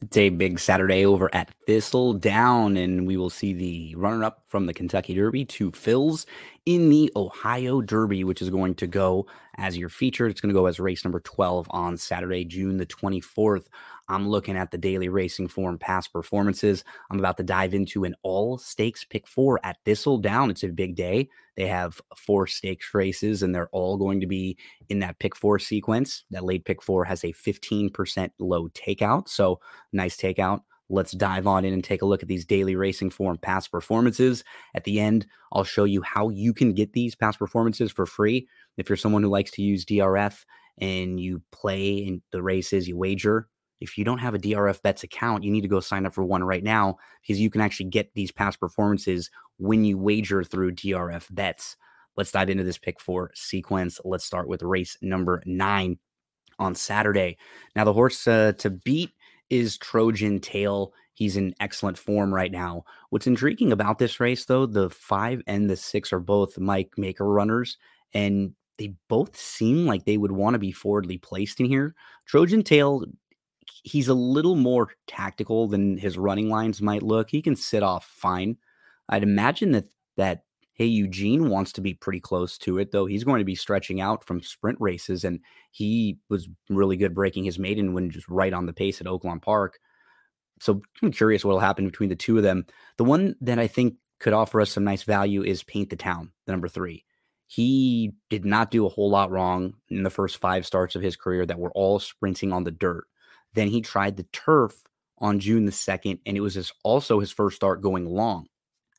It's 0.00 0.16
a 0.16 0.28
big 0.28 0.60
Saturday 0.60 1.04
over 1.04 1.28
at 1.34 1.52
Thistledown, 1.66 2.76
and 2.76 3.04
we 3.06 3.16
will 3.16 3.30
see 3.30 3.52
the 3.52 3.94
runner 3.96 4.22
up 4.22 4.44
from 4.46 4.66
the 4.66 4.72
Kentucky 4.72 5.12
Derby 5.12 5.44
Two 5.44 5.72
Phil's 5.72 6.24
in 6.64 6.88
the 6.88 7.10
Ohio 7.16 7.80
Derby, 7.80 8.22
which 8.22 8.40
is 8.40 8.48
going 8.48 8.76
to 8.76 8.86
go 8.86 9.26
as 9.56 9.76
your 9.76 9.88
feature. 9.88 10.28
It's 10.28 10.40
going 10.40 10.54
to 10.54 10.58
go 10.58 10.66
as 10.66 10.78
race 10.78 11.04
number 11.04 11.18
12 11.18 11.66
on 11.70 11.96
Saturday, 11.96 12.44
June 12.44 12.76
the 12.76 12.86
24th. 12.86 13.66
I'm 14.08 14.28
looking 14.28 14.56
at 14.56 14.70
the 14.70 14.78
daily 14.78 15.08
racing 15.08 15.48
form 15.48 15.78
past 15.78 16.12
performances. 16.12 16.82
I'm 17.10 17.18
about 17.18 17.36
to 17.36 17.42
dive 17.42 17.74
into 17.74 18.04
an 18.04 18.14
all 18.22 18.58
stakes 18.58 19.04
pick 19.04 19.28
four 19.28 19.60
at 19.64 19.76
Thistledown. 19.84 20.50
It's 20.50 20.62
a 20.62 20.68
big 20.68 20.94
day. 20.94 21.28
They 21.56 21.66
have 21.66 22.00
four 22.16 22.46
stakes 22.46 22.94
races, 22.94 23.42
and 23.42 23.54
they're 23.54 23.68
all 23.70 23.96
going 23.96 24.20
to 24.20 24.26
be 24.26 24.56
in 24.88 25.00
that 25.00 25.18
pick 25.18 25.36
four 25.36 25.58
sequence. 25.58 26.24
That 26.30 26.44
late 26.44 26.64
pick 26.64 26.82
four 26.82 27.04
has 27.04 27.24
a 27.24 27.32
15% 27.32 28.30
low 28.38 28.68
takeout. 28.68 29.28
So, 29.28 29.60
nice 29.92 30.16
takeout. 30.16 30.60
Let's 30.90 31.12
dive 31.12 31.46
on 31.46 31.66
in 31.66 31.74
and 31.74 31.84
take 31.84 32.00
a 32.00 32.06
look 32.06 32.22
at 32.22 32.28
these 32.28 32.46
daily 32.46 32.74
racing 32.74 33.10
form 33.10 33.36
past 33.36 33.70
performances. 33.70 34.42
At 34.74 34.84
the 34.84 35.00
end, 35.00 35.26
I'll 35.52 35.64
show 35.64 35.84
you 35.84 36.00
how 36.00 36.30
you 36.30 36.54
can 36.54 36.72
get 36.72 36.94
these 36.94 37.14
past 37.14 37.38
performances 37.38 37.92
for 37.92 38.06
free. 38.06 38.48
If 38.78 38.88
you're 38.88 38.96
someone 38.96 39.22
who 39.22 39.28
likes 39.28 39.50
to 39.52 39.62
use 39.62 39.84
DRF 39.84 40.44
and 40.78 41.20
you 41.20 41.42
play 41.52 41.96
in 41.96 42.22
the 42.32 42.42
races, 42.42 42.88
you 42.88 42.96
wager, 42.96 43.48
if 43.80 43.96
you 43.96 44.04
don't 44.04 44.18
have 44.18 44.34
a 44.34 44.38
DRF 44.38 44.82
Bets 44.82 45.04
account, 45.04 45.44
you 45.44 45.50
need 45.50 45.62
to 45.62 45.68
go 45.68 45.80
sign 45.80 46.06
up 46.06 46.14
for 46.14 46.24
one 46.24 46.44
right 46.44 46.62
now 46.62 46.96
because 47.22 47.40
you 47.40 47.50
can 47.50 47.60
actually 47.60 47.88
get 47.90 48.12
these 48.14 48.32
past 48.32 48.60
performances 48.60 49.30
when 49.58 49.84
you 49.84 49.98
wager 49.98 50.42
through 50.42 50.72
DRF 50.72 51.26
Bets. 51.30 51.76
Let's 52.16 52.32
dive 52.32 52.50
into 52.50 52.64
this 52.64 52.78
pick 52.78 53.00
four 53.00 53.30
sequence. 53.34 54.00
Let's 54.04 54.24
start 54.24 54.48
with 54.48 54.62
race 54.62 54.96
number 55.00 55.42
nine 55.46 55.98
on 56.58 56.74
Saturday. 56.74 57.36
Now, 57.76 57.84
the 57.84 57.92
horse 57.92 58.26
uh, 58.26 58.52
to 58.58 58.70
beat 58.70 59.10
is 59.50 59.78
Trojan 59.78 60.40
Tail. 60.40 60.92
He's 61.14 61.36
in 61.36 61.54
excellent 61.60 61.98
form 61.98 62.34
right 62.34 62.50
now. 62.50 62.84
What's 63.10 63.26
intriguing 63.26 63.72
about 63.72 63.98
this 63.98 64.20
race, 64.20 64.44
though, 64.44 64.66
the 64.66 64.90
five 64.90 65.42
and 65.46 65.68
the 65.68 65.76
six 65.76 66.12
are 66.12 66.20
both 66.20 66.58
Mike 66.58 66.90
Maker 66.96 67.24
runners, 67.24 67.76
and 68.12 68.54
they 68.78 68.94
both 69.08 69.36
seem 69.36 69.86
like 69.86 70.04
they 70.04 70.16
would 70.16 70.32
want 70.32 70.54
to 70.54 70.58
be 70.58 70.72
forwardly 70.72 71.18
placed 71.18 71.60
in 71.60 71.66
here. 71.66 71.94
Trojan 72.26 72.62
Tail 72.62 73.04
he's 73.84 74.08
a 74.08 74.14
little 74.14 74.56
more 74.56 74.88
tactical 75.06 75.68
than 75.68 75.96
his 75.96 76.18
running 76.18 76.48
lines 76.48 76.82
might 76.82 77.02
look. 77.02 77.30
He 77.30 77.42
can 77.42 77.56
sit 77.56 77.82
off 77.82 78.04
fine. 78.06 78.56
I'd 79.08 79.22
imagine 79.22 79.72
that 79.72 79.86
that 80.16 80.42
Hey 80.74 80.86
Eugene 80.86 81.48
wants 81.48 81.72
to 81.72 81.80
be 81.80 81.94
pretty 81.94 82.20
close 82.20 82.56
to 82.58 82.78
it, 82.78 82.92
though 82.92 83.06
he's 83.06 83.24
going 83.24 83.40
to 83.40 83.44
be 83.44 83.56
stretching 83.56 84.00
out 84.00 84.22
from 84.24 84.40
sprint 84.40 84.80
races, 84.80 85.24
and 85.24 85.40
he 85.72 86.18
was 86.28 86.48
really 86.68 86.96
good 86.96 87.14
breaking 87.14 87.44
his 87.44 87.58
maiden 87.58 87.94
when 87.94 88.10
just 88.10 88.28
right 88.28 88.52
on 88.52 88.66
the 88.66 88.72
pace 88.72 89.00
at 89.00 89.06
Oaklawn 89.08 89.42
Park. 89.42 89.80
So 90.60 90.80
I'm 91.02 91.10
curious 91.10 91.44
what 91.44 91.52
will 91.52 91.60
happen 91.60 91.86
between 91.86 92.08
the 92.08 92.16
two 92.16 92.36
of 92.36 92.44
them. 92.44 92.64
The 92.96 93.04
one 93.04 93.34
that 93.40 93.58
I 93.58 93.66
think 93.66 93.94
could 94.20 94.32
offer 94.32 94.60
us 94.60 94.70
some 94.70 94.84
nice 94.84 95.02
value 95.02 95.42
is 95.42 95.64
Paint 95.64 95.90
the 95.90 95.96
Town, 95.96 96.30
the 96.46 96.52
number 96.52 96.68
three. 96.68 97.04
He 97.46 98.12
did 98.28 98.44
not 98.44 98.70
do 98.70 98.84
a 98.84 98.90
whole 98.90 99.10
lot 99.10 99.30
wrong 99.30 99.74
in 99.88 100.02
the 100.02 100.10
first 100.10 100.36
five 100.36 100.66
starts 100.66 100.94
of 100.94 101.02
his 101.02 101.16
career 101.16 101.46
that 101.46 101.58
were 101.58 101.72
all 101.72 101.98
sprinting 101.98 102.52
on 102.52 102.64
the 102.64 102.70
dirt. 102.70 103.06
Then 103.54 103.68
he 103.68 103.80
tried 103.80 104.16
the 104.16 104.26
turf 104.32 104.74
on 105.18 105.40
June 105.40 105.64
the 105.64 105.72
2nd, 105.72 106.20
and 106.26 106.36
it 106.36 106.40
was 106.40 106.54
his, 106.54 106.72
also 106.84 107.20
his 107.20 107.32
first 107.32 107.56
start 107.56 107.82
going 107.82 108.06
long. 108.06 108.46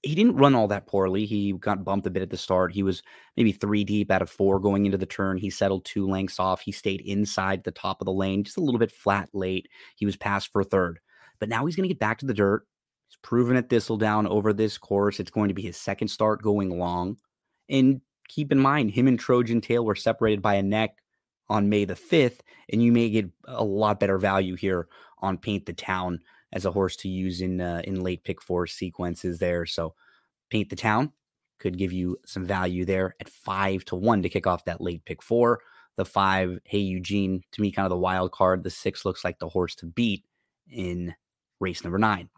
He 0.02 0.16
didn't 0.16 0.38
run 0.38 0.56
all 0.56 0.70
that 0.70 0.88
poorly. 0.88 1.26
He 1.26 1.52
got 1.54 1.84
bumped 1.84 2.08
a 2.08 2.10
bit 2.10 2.24
at 2.24 2.30
the 2.30 2.38
start. 2.38 2.72
He 2.72 2.84
was 2.84 3.04
maybe 3.36 3.52
three 3.52 3.84
deep 3.84 4.10
out 4.10 4.22
of 4.22 4.30
four 4.30 4.60
going 4.60 4.86
into 4.86 4.98
the 4.98 5.06
turn. 5.06 5.38
He 5.38 5.50
settled 5.50 5.84
two 5.84 6.08
lengths 6.08 6.40
off. 6.40 6.62
He 6.62 6.72
stayed 6.72 7.02
inside 7.02 7.64
the 7.64 7.72
top 7.72 8.00
of 8.00 8.06
the 8.06 8.14
lane, 8.14 8.46
just 8.46 8.58
a 8.58 8.62
little 8.62 8.80
bit 8.80 8.92
flat 8.92 9.30
late. 9.34 9.68
He 9.98 10.06
was 10.06 10.16
passed 10.16 10.52
for 10.54 10.64
third. 10.64 11.00
But 11.40 11.50
now 11.50 11.66
he's 11.66 11.76
going 11.76 11.88
to 11.88 11.94
get 11.94 12.00
back 12.00 12.20
to 12.20 12.26
the 12.26 12.34
dirt. 12.34 12.66
He's 13.10 13.18
proven 13.22 13.58
at 13.58 13.70
Thistledown 13.70 14.26
over 14.28 14.54
this 14.54 14.78
course. 14.78 15.20
It's 15.20 15.32
going 15.32 15.50
to 15.50 15.54
be 15.54 15.64
his 15.64 15.78
second 15.78 16.08
start 16.08 16.42
going 16.42 16.78
long. 16.80 17.18
And 17.68 18.00
keep 18.30 18.54
in 18.54 18.60
mind, 18.60 18.92
him 18.92 19.08
and 19.08 19.20
Trojan 19.20 19.60
Tail 19.60 19.84
were 19.84 19.96
separated 19.96 20.42
by 20.42 20.56
a 20.56 20.64
neck 20.64 20.96
on 21.50 21.70
May 21.70 21.86
the 21.86 21.96
5th, 21.96 22.40
and 22.72 22.84
you 22.84 22.92
may 22.92 23.10
get 23.10 23.30
a 23.46 23.64
lot 23.64 24.00
better 24.00 24.18
value 24.18 24.56
here 24.56 24.88
on 25.20 25.38
Paint 25.38 25.66
the 25.66 25.74
Town 25.74 26.20
as 26.52 26.66
a 26.66 26.72
horse 26.72 26.96
to 26.98 27.10
use 27.10 27.42
in 27.42 27.62
uh, 27.62 27.82
in 27.84 28.02
late 28.02 28.24
pick 28.24 28.42
four 28.42 28.68
sequences 28.68 29.40
there. 29.40 29.66
So 29.66 29.96
Paint 30.50 30.70
the 30.70 30.76
Town 30.76 31.12
could 31.60 31.78
give 31.78 31.92
you 31.92 32.18
some 32.26 32.46
value 32.46 32.86
there 32.86 33.16
at 33.20 33.30
five 33.30 33.86
to 33.86 33.96
one 33.96 34.22
to 34.24 34.30
kick 34.30 34.48
off 34.48 34.66
that 34.66 34.82
late 34.82 35.06
pick 35.06 35.22
four. 35.22 35.60
The 35.98 36.06
five, 36.06 36.60
Hey 36.64 36.80
Eugene, 36.80 37.44
to 37.52 37.62
me, 37.62 37.72
kind 37.72 37.86
of 37.86 37.90
the 37.90 37.98
wild 37.98 38.32
card. 38.32 38.64
The 38.64 38.70
six 38.70 39.04
looks 39.04 39.24
like 39.24 39.40
the 39.40 39.50
horse 39.50 39.76
to 39.76 39.86
beat 39.86 40.24
in 40.70 41.14
race 41.60 41.84
number 41.84 42.00
nine. 42.00 42.30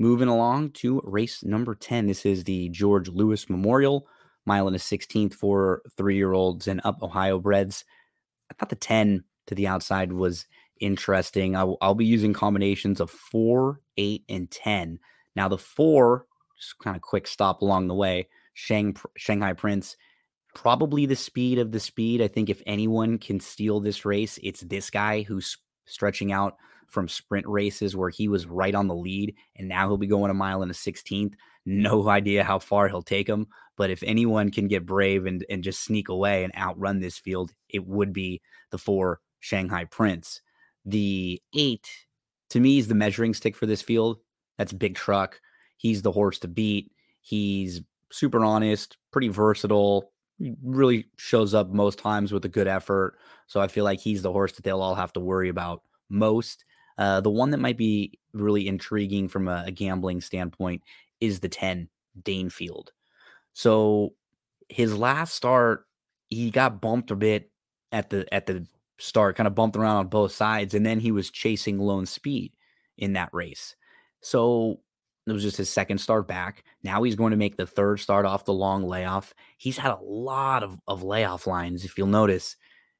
Moving 0.00 0.28
along 0.28 0.70
to 0.70 1.00
race 1.04 1.44
number 1.44 1.76
10. 1.76 2.08
This 2.08 2.26
is 2.26 2.42
the 2.42 2.68
George 2.70 3.08
Lewis 3.08 3.48
Memorial, 3.48 4.08
mile 4.46 4.66
and 4.66 4.74
a 4.74 4.80
16th 4.80 5.34
for 5.34 5.82
three 5.96 6.16
year 6.16 6.32
olds 6.32 6.66
and 6.66 6.80
up 6.82 7.02
Ohio 7.02 7.38
breds. 7.38 7.84
I 8.52 8.54
thought 8.58 8.68
the 8.68 8.76
10 8.76 9.24
to 9.46 9.54
the 9.54 9.66
outside 9.66 10.12
was 10.12 10.46
interesting. 10.80 11.56
I'll, 11.56 11.78
I'll 11.80 11.94
be 11.94 12.04
using 12.04 12.34
combinations 12.34 13.00
of 13.00 13.10
four, 13.10 13.80
eight, 13.96 14.24
and 14.28 14.50
10. 14.50 14.98
Now, 15.34 15.48
the 15.48 15.58
four, 15.58 16.26
just 16.58 16.78
kind 16.78 16.94
of 16.96 17.02
quick 17.02 17.26
stop 17.26 17.62
along 17.62 17.88
the 17.88 17.94
way. 17.94 18.28
Shang, 18.52 18.94
Shanghai 19.16 19.54
Prince, 19.54 19.96
probably 20.54 21.06
the 21.06 21.16
speed 21.16 21.58
of 21.58 21.70
the 21.70 21.80
speed. 21.80 22.20
I 22.20 22.28
think 22.28 22.50
if 22.50 22.62
anyone 22.66 23.18
can 23.18 23.40
steal 23.40 23.80
this 23.80 24.04
race, 24.04 24.38
it's 24.42 24.60
this 24.60 24.90
guy 24.90 25.22
who's 25.22 25.56
stretching 25.86 26.30
out 26.30 26.56
from 26.88 27.08
sprint 27.08 27.46
races 27.46 27.96
where 27.96 28.10
he 28.10 28.28
was 28.28 28.46
right 28.46 28.74
on 28.74 28.86
the 28.86 28.94
lead 28.94 29.34
and 29.56 29.66
now 29.66 29.88
he'll 29.88 29.96
be 29.96 30.06
going 30.06 30.30
a 30.30 30.34
mile 30.34 30.60
and 30.60 30.70
a 30.70 30.74
16th. 30.74 31.32
No 31.64 32.08
idea 32.08 32.44
how 32.44 32.58
far 32.58 32.88
he'll 32.88 33.02
take 33.02 33.28
him. 33.28 33.46
But 33.76 33.90
if 33.90 34.02
anyone 34.02 34.50
can 34.50 34.68
get 34.68 34.86
brave 34.86 35.26
and, 35.26 35.44
and 35.48 35.62
just 35.62 35.84
sneak 35.84 36.08
away 36.08 36.44
and 36.44 36.54
outrun 36.56 37.00
this 37.00 37.18
field, 37.18 37.52
it 37.68 37.86
would 37.86 38.12
be 38.12 38.40
the 38.70 38.78
four 38.78 39.20
Shanghai 39.40 39.84
Prince. 39.84 40.40
The 40.84 41.40
eight, 41.54 41.88
to 42.50 42.60
me, 42.60 42.78
is 42.78 42.88
the 42.88 42.94
measuring 42.94 43.34
stick 43.34 43.56
for 43.56 43.66
this 43.66 43.82
field. 43.82 44.18
That's 44.58 44.72
Big 44.72 44.94
Truck. 44.94 45.40
He's 45.76 46.02
the 46.02 46.12
horse 46.12 46.38
to 46.40 46.48
beat. 46.48 46.92
He's 47.20 47.80
super 48.10 48.44
honest, 48.44 48.96
pretty 49.10 49.28
versatile, 49.28 50.12
really 50.62 51.06
shows 51.16 51.54
up 51.54 51.70
most 51.70 51.98
times 51.98 52.32
with 52.32 52.44
a 52.44 52.48
good 52.48 52.68
effort. 52.68 53.16
So 53.46 53.60
I 53.60 53.68
feel 53.68 53.84
like 53.84 54.00
he's 54.00 54.22
the 54.22 54.32
horse 54.32 54.52
that 54.52 54.64
they'll 54.64 54.82
all 54.82 54.94
have 54.94 55.12
to 55.14 55.20
worry 55.20 55.48
about 55.48 55.82
most. 56.08 56.64
Uh, 56.98 57.20
the 57.20 57.30
one 57.30 57.50
that 57.50 57.58
might 57.58 57.78
be 57.78 58.18
really 58.32 58.68
intriguing 58.68 59.28
from 59.28 59.48
a, 59.48 59.64
a 59.66 59.70
gambling 59.70 60.20
standpoint 60.20 60.82
is 61.22 61.38
the 61.38 61.48
10 61.48 61.88
Danefield. 62.20 62.88
So 63.52 64.14
his 64.68 64.96
last 64.96 65.34
start, 65.34 65.86
he 66.28 66.50
got 66.50 66.80
bumped 66.80 67.12
a 67.12 67.16
bit 67.16 67.50
at 67.92 68.10
the 68.10 68.26
at 68.34 68.46
the 68.46 68.66
start, 68.98 69.36
kind 69.36 69.46
of 69.46 69.54
bumped 69.54 69.76
around 69.76 69.96
on 69.96 70.08
both 70.08 70.32
sides, 70.32 70.74
and 70.74 70.84
then 70.84 70.98
he 70.98 71.12
was 71.12 71.30
chasing 71.30 71.78
lone 71.78 72.06
speed 72.06 72.54
in 72.98 73.12
that 73.12 73.30
race. 73.32 73.76
So 74.20 74.80
it 75.26 75.32
was 75.32 75.42
just 75.42 75.56
his 75.56 75.70
second 75.70 75.98
start 75.98 76.26
back. 76.26 76.64
Now 76.82 77.02
he's 77.04 77.14
going 77.14 77.30
to 77.30 77.36
make 77.36 77.56
the 77.56 77.66
third 77.66 78.00
start 78.00 78.26
off 78.26 78.44
the 78.44 78.52
long 78.52 78.82
layoff. 78.82 79.32
He's 79.56 79.78
had 79.78 79.92
a 79.92 80.02
lot 80.02 80.64
of, 80.64 80.78
of 80.88 81.04
layoff 81.04 81.46
lines, 81.46 81.84
if 81.84 81.96
you'll 81.96 82.08
notice, 82.08 82.56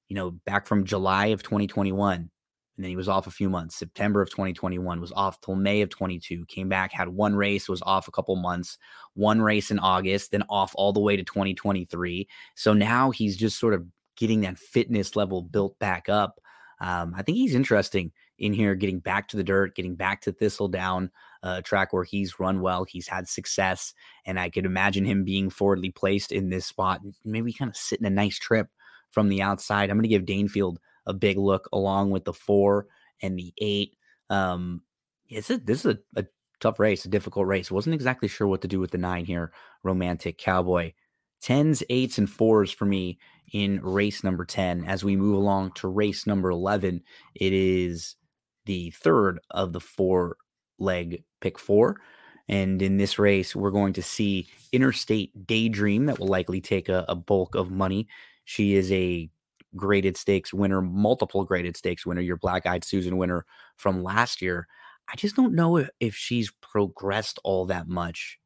you 0.08 0.14
know, 0.14 0.30
back 0.30 0.66
from 0.66 0.84
July 0.84 1.26
of 1.26 1.42
2021. 1.42 2.30
And 2.76 2.84
then 2.84 2.90
he 2.90 2.96
was 2.96 3.08
off 3.08 3.26
a 3.26 3.30
few 3.30 3.50
months. 3.50 3.76
September 3.76 4.22
of 4.22 4.30
2021 4.30 5.00
was 5.00 5.12
off 5.12 5.40
till 5.40 5.54
May 5.54 5.82
of 5.82 5.90
22. 5.90 6.46
Came 6.46 6.68
back, 6.68 6.92
had 6.92 7.08
one 7.08 7.36
race, 7.36 7.68
was 7.68 7.82
off 7.82 8.08
a 8.08 8.12
couple 8.12 8.34
months, 8.36 8.78
one 9.14 9.42
race 9.42 9.70
in 9.70 9.78
August, 9.78 10.30
then 10.30 10.44
off 10.48 10.72
all 10.74 10.92
the 10.92 11.00
way 11.00 11.16
to 11.16 11.22
2023. 11.22 12.26
So 12.54 12.72
now 12.72 13.10
he's 13.10 13.36
just 13.36 13.58
sort 13.58 13.74
of 13.74 13.84
getting 14.16 14.40
that 14.42 14.58
fitness 14.58 15.16
level 15.16 15.42
built 15.42 15.78
back 15.78 16.08
up. 16.08 16.40
Um, 16.80 17.14
I 17.16 17.22
think 17.22 17.36
he's 17.36 17.54
interesting 17.54 18.10
in 18.38 18.52
here, 18.52 18.74
getting 18.74 18.98
back 18.98 19.28
to 19.28 19.36
the 19.36 19.44
dirt, 19.44 19.76
getting 19.76 19.94
back 19.94 20.20
to 20.22 20.32
Thistledown 20.32 21.10
uh, 21.42 21.60
track 21.62 21.92
where 21.92 22.04
he's 22.04 22.40
run 22.40 22.60
well, 22.60 22.84
he's 22.84 23.06
had 23.06 23.28
success, 23.28 23.94
and 24.26 24.38
I 24.38 24.50
could 24.50 24.66
imagine 24.66 25.04
him 25.04 25.24
being 25.24 25.50
forwardly 25.50 25.90
placed 25.90 26.32
in 26.32 26.50
this 26.50 26.66
spot, 26.66 27.00
maybe 27.24 27.52
kind 27.52 27.68
of 27.68 27.76
sitting 27.76 28.06
a 28.06 28.10
nice 28.10 28.38
trip 28.38 28.68
from 29.10 29.28
the 29.28 29.42
outside. 29.42 29.90
I'm 29.90 29.96
going 29.96 30.02
to 30.02 30.08
give 30.08 30.24
Danefield 30.24 30.78
a 31.06 31.12
big 31.12 31.38
look 31.38 31.68
along 31.72 32.10
with 32.10 32.24
the 32.24 32.32
four 32.32 32.86
and 33.20 33.38
the 33.38 33.52
eight. 33.58 33.96
Um, 34.30 34.82
it's 35.28 35.50
a, 35.50 35.58
this 35.58 35.84
is 35.84 35.94
a, 35.94 36.20
a 36.20 36.26
tough 36.60 36.78
race, 36.78 37.04
a 37.04 37.08
difficult 37.08 37.46
race. 37.46 37.70
Wasn't 37.70 37.94
exactly 37.94 38.28
sure 38.28 38.46
what 38.46 38.62
to 38.62 38.68
do 38.68 38.80
with 38.80 38.90
the 38.90 38.98
nine 38.98 39.24
here. 39.24 39.52
Romantic 39.82 40.38
Cowboy. 40.38 40.92
Tens, 41.40 41.82
eights, 41.90 42.18
and 42.18 42.30
fours 42.30 42.70
for 42.70 42.84
me 42.84 43.18
in 43.52 43.80
race 43.82 44.22
number 44.22 44.44
10. 44.44 44.84
As 44.84 45.04
we 45.04 45.16
move 45.16 45.36
along 45.36 45.72
to 45.72 45.88
race 45.88 46.26
number 46.26 46.50
11, 46.50 47.02
it 47.34 47.52
is 47.52 48.16
the 48.64 48.90
third 48.90 49.40
of 49.50 49.72
the 49.72 49.80
four 49.80 50.36
leg 50.78 51.24
pick 51.40 51.58
four. 51.58 52.00
And 52.48 52.82
in 52.82 52.96
this 52.96 53.18
race, 53.18 53.54
we're 53.56 53.70
going 53.70 53.92
to 53.94 54.02
see 54.02 54.48
Interstate 54.72 55.46
Daydream 55.46 56.06
that 56.06 56.18
will 56.18 56.28
likely 56.28 56.60
take 56.60 56.88
a, 56.88 57.04
a 57.08 57.14
bulk 57.14 57.54
of 57.54 57.70
money. 57.70 58.08
She 58.44 58.74
is 58.74 58.90
a 58.92 59.30
graded 59.76 60.16
stakes 60.16 60.52
winner, 60.52 60.82
multiple 60.82 61.44
graded 61.44 61.76
stakes 61.76 62.04
winner, 62.06 62.20
your 62.20 62.36
black 62.36 62.66
eyed 62.66 62.84
Susan 62.84 63.16
winner 63.16 63.44
from 63.76 64.02
last 64.02 64.42
year. 64.42 64.66
I 65.08 65.16
just 65.16 65.36
don't 65.36 65.54
know 65.54 65.84
if, 66.00 66.14
she's 66.14 66.52
progressed 66.60 67.38
all 67.44 67.66
that 67.66 67.88
much 67.88 68.38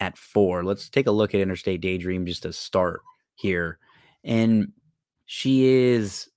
at 0.00 0.18
four. 0.18 0.64
Let's 0.64 0.88
take 0.88 1.06
a 1.06 1.12
look 1.12 1.34
at 1.34 1.40
Interstate 1.40 1.80
Daydream 1.80 2.26
just 2.26 2.42
to 2.42 2.52
start 2.52 3.02
here. 3.34 3.78
And 4.22 4.72
she 5.26 5.66
is 5.66 6.28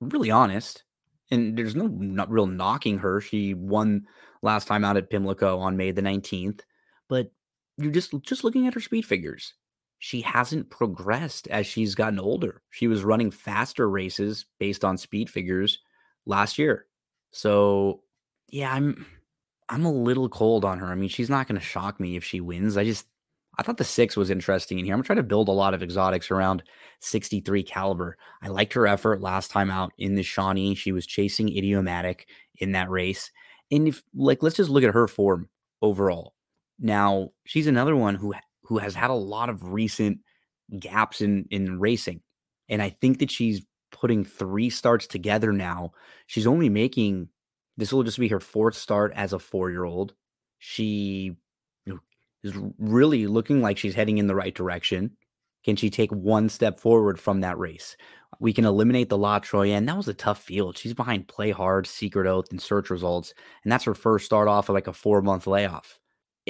really 0.00 0.30
honest 0.30 0.84
and 1.30 1.56
there's 1.56 1.76
no 1.76 1.86
not 1.86 2.30
real 2.30 2.46
knocking 2.46 2.98
her. 2.98 3.20
She 3.20 3.54
won 3.54 4.06
last 4.42 4.66
time 4.66 4.84
out 4.84 4.96
at 4.96 5.10
Pimlico 5.10 5.58
on 5.58 5.76
May 5.76 5.92
the 5.92 6.02
19th, 6.02 6.60
but 7.08 7.30
you're 7.76 7.92
just 7.92 8.12
just 8.22 8.44
looking 8.44 8.66
at 8.66 8.74
her 8.74 8.80
speed 8.80 9.04
figures. 9.06 9.54
She 10.00 10.22
hasn't 10.22 10.70
progressed 10.70 11.46
as 11.48 11.66
she's 11.66 11.94
gotten 11.94 12.18
older. 12.18 12.62
She 12.70 12.88
was 12.88 13.04
running 13.04 13.30
faster 13.30 13.88
races 13.88 14.46
based 14.58 14.82
on 14.82 14.96
speed 14.96 15.28
figures 15.28 15.78
last 16.24 16.58
year. 16.58 16.86
So, 17.32 18.02
yeah, 18.48 18.72
I'm 18.72 19.06
I'm 19.68 19.84
a 19.84 19.92
little 19.92 20.30
cold 20.30 20.64
on 20.64 20.78
her. 20.78 20.86
I 20.86 20.94
mean, 20.94 21.10
she's 21.10 21.28
not 21.28 21.46
going 21.46 21.60
to 21.60 21.64
shock 21.64 22.00
me 22.00 22.16
if 22.16 22.24
she 22.24 22.40
wins. 22.40 22.78
I 22.78 22.84
just 22.84 23.06
I 23.58 23.62
thought 23.62 23.76
the 23.76 23.84
six 23.84 24.16
was 24.16 24.30
interesting 24.30 24.78
in 24.78 24.86
here. 24.86 24.94
I'm 24.94 25.02
trying 25.02 25.18
to 25.18 25.22
build 25.22 25.48
a 25.48 25.52
lot 25.52 25.74
of 25.74 25.82
exotics 25.82 26.30
around 26.30 26.62
63 27.00 27.62
caliber. 27.62 28.16
I 28.42 28.48
liked 28.48 28.72
her 28.72 28.86
effort 28.86 29.20
last 29.20 29.50
time 29.50 29.70
out 29.70 29.92
in 29.98 30.14
the 30.14 30.22
Shawnee. 30.22 30.74
She 30.74 30.92
was 30.92 31.06
chasing 31.06 31.54
idiomatic 31.54 32.26
in 32.54 32.72
that 32.72 32.88
race. 32.88 33.30
And 33.70 33.86
if 33.86 34.02
like 34.14 34.42
let's 34.42 34.56
just 34.56 34.70
look 34.70 34.82
at 34.82 34.94
her 34.94 35.06
form 35.06 35.50
overall. 35.82 36.32
Now, 36.78 37.32
she's 37.44 37.66
another 37.66 37.94
one 37.94 38.14
who 38.14 38.32
who 38.70 38.78
has 38.78 38.94
had 38.94 39.10
a 39.10 39.14
lot 39.14 39.48
of 39.48 39.72
recent 39.72 40.20
gaps 40.78 41.20
in 41.20 41.44
in 41.50 41.80
racing. 41.80 42.20
And 42.68 42.80
I 42.80 42.90
think 42.90 43.18
that 43.18 43.32
she's 43.32 43.62
putting 43.90 44.22
three 44.22 44.70
starts 44.70 45.08
together 45.08 45.52
now. 45.52 45.90
She's 46.28 46.46
only 46.46 46.68
making 46.68 47.28
this 47.76 47.92
will 47.92 48.04
just 48.04 48.20
be 48.20 48.28
her 48.28 48.38
fourth 48.38 48.76
start 48.76 49.12
as 49.16 49.32
a 49.32 49.38
4-year-old. 49.38 50.14
She 50.60 51.34
is 52.44 52.54
really 52.78 53.26
looking 53.26 53.60
like 53.60 53.76
she's 53.76 53.96
heading 53.96 54.18
in 54.18 54.28
the 54.28 54.36
right 54.36 54.54
direction. 54.54 55.16
Can 55.64 55.74
she 55.74 55.90
take 55.90 56.12
one 56.12 56.48
step 56.48 56.78
forward 56.78 57.18
from 57.18 57.40
that 57.40 57.58
race? 57.58 57.96
We 58.38 58.52
can 58.52 58.64
eliminate 58.64 59.08
the 59.08 59.18
La 59.18 59.40
Troyenne. 59.40 59.86
That 59.86 59.96
was 59.96 60.08
a 60.08 60.14
tough 60.14 60.40
field. 60.40 60.78
She's 60.78 60.94
behind 60.94 61.26
Play 61.26 61.50
Hard, 61.50 61.88
Secret 61.88 62.28
Oath, 62.28 62.46
and 62.52 62.62
Search 62.62 62.88
Results. 62.88 63.34
And 63.64 63.72
that's 63.72 63.84
her 63.84 63.94
first 63.94 64.26
start 64.26 64.46
off 64.46 64.68
of 64.68 64.74
like 64.74 64.86
a 64.86 64.92
four 64.92 65.22
month 65.22 65.48
layoff. 65.48 65.99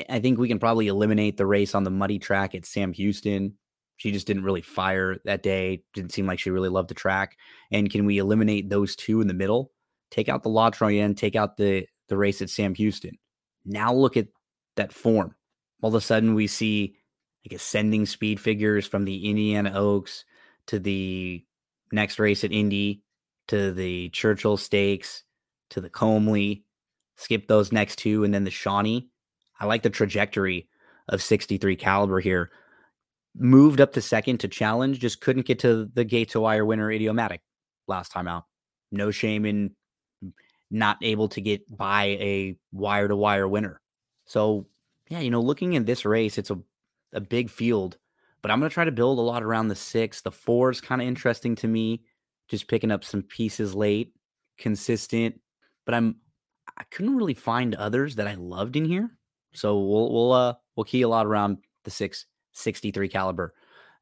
I 0.08 0.20
think 0.20 0.38
we 0.38 0.48
can 0.48 0.58
probably 0.58 0.88
eliminate 0.88 1.36
the 1.36 1.46
race 1.46 1.74
on 1.74 1.84
the 1.84 1.90
muddy 1.90 2.18
track 2.18 2.54
at 2.54 2.66
Sam 2.66 2.92
Houston. 2.92 3.54
She 3.96 4.12
just 4.12 4.26
didn't 4.26 4.44
really 4.44 4.62
fire 4.62 5.18
that 5.24 5.42
day. 5.42 5.82
Didn't 5.92 6.12
seem 6.12 6.26
like 6.26 6.38
she 6.38 6.50
really 6.50 6.70
loved 6.70 6.88
the 6.88 6.94
track. 6.94 7.36
And 7.70 7.90
can 7.90 8.06
we 8.06 8.18
eliminate 8.18 8.70
those 8.70 8.96
two 8.96 9.20
in 9.20 9.28
the 9.28 9.34
middle? 9.34 9.72
Take 10.10 10.28
out 10.28 10.42
the 10.42 10.48
La 10.48 10.70
Troyenne, 10.70 11.14
take 11.14 11.36
out 11.36 11.56
the 11.56 11.86
the 12.08 12.16
race 12.16 12.42
at 12.42 12.50
Sam 12.50 12.74
Houston. 12.74 13.18
Now 13.64 13.92
look 13.92 14.16
at 14.16 14.28
that 14.76 14.92
form 14.92 15.34
all 15.82 15.88
of 15.88 15.94
a 15.94 16.00
sudden 16.00 16.34
we 16.34 16.46
see 16.46 16.96
like 17.44 17.58
ascending 17.58 18.06
speed 18.06 18.40
figures 18.40 18.86
from 18.86 19.04
the 19.04 19.28
Indiana 19.28 19.72
Oaks 19.74 20.24
to 20.66 20.78
the 20.78 21.44
next 21.92 22.18
race 22.18 22.44
at 22.44 22.52
Indy 22.52 23.02
to 23.48 23.72
the 23.72 24.10
Churchill 24.10 24.56
Stakes 24.56 25.24
to 25.70 25.80
the 25.80 25.90
Comely. 25.90 26.64
Skip 27.16 27.48
those 27.48 27.72
next 27.72 27.96
two 27.96 28.24
and 28.24 28.32
then 28.32 28.44
the 28.44 28.50
Shawnee. 28.50 29.09
I 29.60 29.66
like 29.66 29.82
the 29.82 29.90
trajectory 29.90 30.68
of 31.08 31.22
63 31.22 31.76
caliber 31.76 32.18
here. 32.20 32.50
Moved 33.36 33.80
up 33.80 33.92
to 33.92 34.00
second 34.00 34.38
to 34.38 34.48
challenge, 34.48 34.98
just 34.98 35.20
couldn't 35.20 35.46
get 35.46 35.60
to 35.60 35.88
the 35.92 36.04
gate 36.04 36.30
to 36.30 36.40
wire 36.40 36.64
winner 36.64 36.90
idiomatic 36.90 37.42
last 37.86 38.10
time 38.10 38.26
out. 38.26 38.44
No 38.90 39.10
shame 39.10 39.44
in 39.44 39.72
not 40.70 40.98
able 41.02 41.28
to 41.28 41.40
get 41.40 41.76
by 41.76 42.04
a 42.04 42.56
wire 42.72 43.08
to 43.08 43.16
wire 43.16 43.46
winner. 43.46 43.80
So 44.24 44.66
yeah, 45.08 45.20
you 45.20 45.30
know, 45.30 45.40
looking 45.40 45.76
at 45.76 45.86
this 45.86 46.04
race, 46.04 46.38
it's 46.38 46.50
a, 46.50 46.58
a 47.12 47.20
big 47.20 47.50
field, 47.50 47.98
but 48.42 48.50
I'm 48.50 48.60
going 48.60 48.70
to 48.70 48.74
try 48.74 48.84
to 48.84 48.92
build 48.92 49.18
a 49.18 49.22
lot 49.22 49.42
around 49.42 49.68
the 49.68 49.74
six. 49.74 50.20
The 50.22 50.30
four 50.30 50.70
is 50.70 50.80
kind 50.80 51.02
of 51.02 51.08
interesting 51.08 51.56
to 51.56 51.68
me, 51.68 52.02
just 52.48 52.68
picking 52.68 52.92
up 52.92 53.04
some 53.04 53.22
pieces 53.22 53.74
late, 53.74 54.14
consistent, 54.56 55.40
but 55.84 55.94
I'm, 55.94 56.16
I 56.78 56.84
couldn't 56.84 57.16
really 57.16 57.34
find 57.34 57.74
others 57.74 58.16
that 58.16 58.28
I 58.28 58.34
loved 58.34 58.76
in 58.76 58.84
here. 58.84 59.10
So 59.52 59.78
we'll, 59.78 60.12
we'll, 60.12 60.32
uh, 60.32 60.54
we'll 60.76 60.84
key 60.84 61.02
a 61.02 61.08
lot 61.08 61.26
around 61.26 61.58
the 61.84 61.90
six, 61.90 62.26
63 62.52 63.08
caliber 63.08 63.54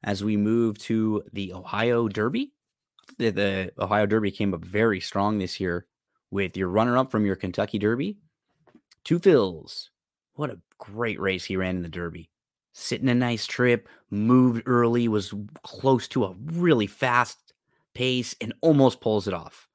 as 0.05 0.23
we 0.23 0.37
move 0.37 0.79
to 0.79 1.25
the 1.33 1.53
Ohio 1.53 2.09
Derby. 2.09 2.53
The, 3.19 3.31
the 3.31 3.73
Ohio 3.79 4.07
Derby 4.07 4.31
came 4.31 4.55
up 4.55 4.65
very 4.65 5.01
strong 5.01 5.39
this 5.39 5.59
year 5.59 5.87
with 6.31 6.57
your 6.57 6.69
runner 6.69 6.99
up 6.99 7.11
from 7.11 7.25
your 7.25 7.37
Kentucky 7.37 7.79
Derby, 7.79 8.19
Two 9.05 9.19
Phil's. 9.19 9.91
what 10.35 10.51
a 10.51 10.61
great 10.77 11.19
race 11.19 11.45
he 11.47 11.57
ran 11.57 11.77
in 11.77 11.83
the 11.83 11.89
Derby. 11.89 12.29
Sitting 12.75 13.09
a 13.09 13.15
nice 13.15 13.47
trip, 13.47 13.89
moved 14.11 14.63
early, 14.67 15.09
was 15.09 15.35
close 15.63 16.07
to 16.09 16.25
a 16.25 16.37
really 16.45 16.87
fast 16.87 17.55
pace, 17.95 18.37
and 18.41 18.53
almost 18.61 19.01
pulls 19.01 19.27
it 19.27 19.35
off. 19.35 19.69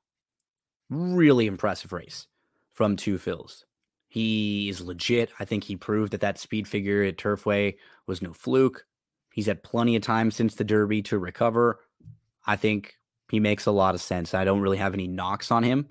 Really 0.89 1.47
impressive 1.47 1.91
race 1.91 2.27
from 2.71 2.95
Two 2.95 3.17
Phil's. 3.17 3.65
He 4.13 4.69
is 4.69 4.79
legit. 4.79 5.31
I 5.39 5.45
think 5.45 5.63
he 5.63 5.75
proved 5.75 6.11
that 6.11 6.21
that 6.21 6.37
speed 6.37 6.67
figure 6.67 7.01
at 7.01 7.17
Turfway 7.17 7.77
was 8.05 8.21
no 8.21 8.31
fluke. 8.31 8.85
He's 9.33 9.47
had 9.47 9.63
plenty 9.63 9.95
of 9.95 10.03
time 10.03 10.29
since 10.29 10.53
the 10.53 10.63
Derby 10.63 11.01
to 11.01 11.17
recover. 11.17 11.79
I 12.45 12.55
think 12.55 12.93
He 13.31 13.39
makes 13.39 13.65
a 13.65 13.71
lot 13.71 13.95
of 13.95 14.01
sense. 14.01 14.35
I 14.35 14.45
don't 14.45 14.61
really 14.61 14.77
have 14.77 14.93
any 14.93 15.07
knocks 15.07 15.49
on 15.49 15.63
him. 15.63 15.89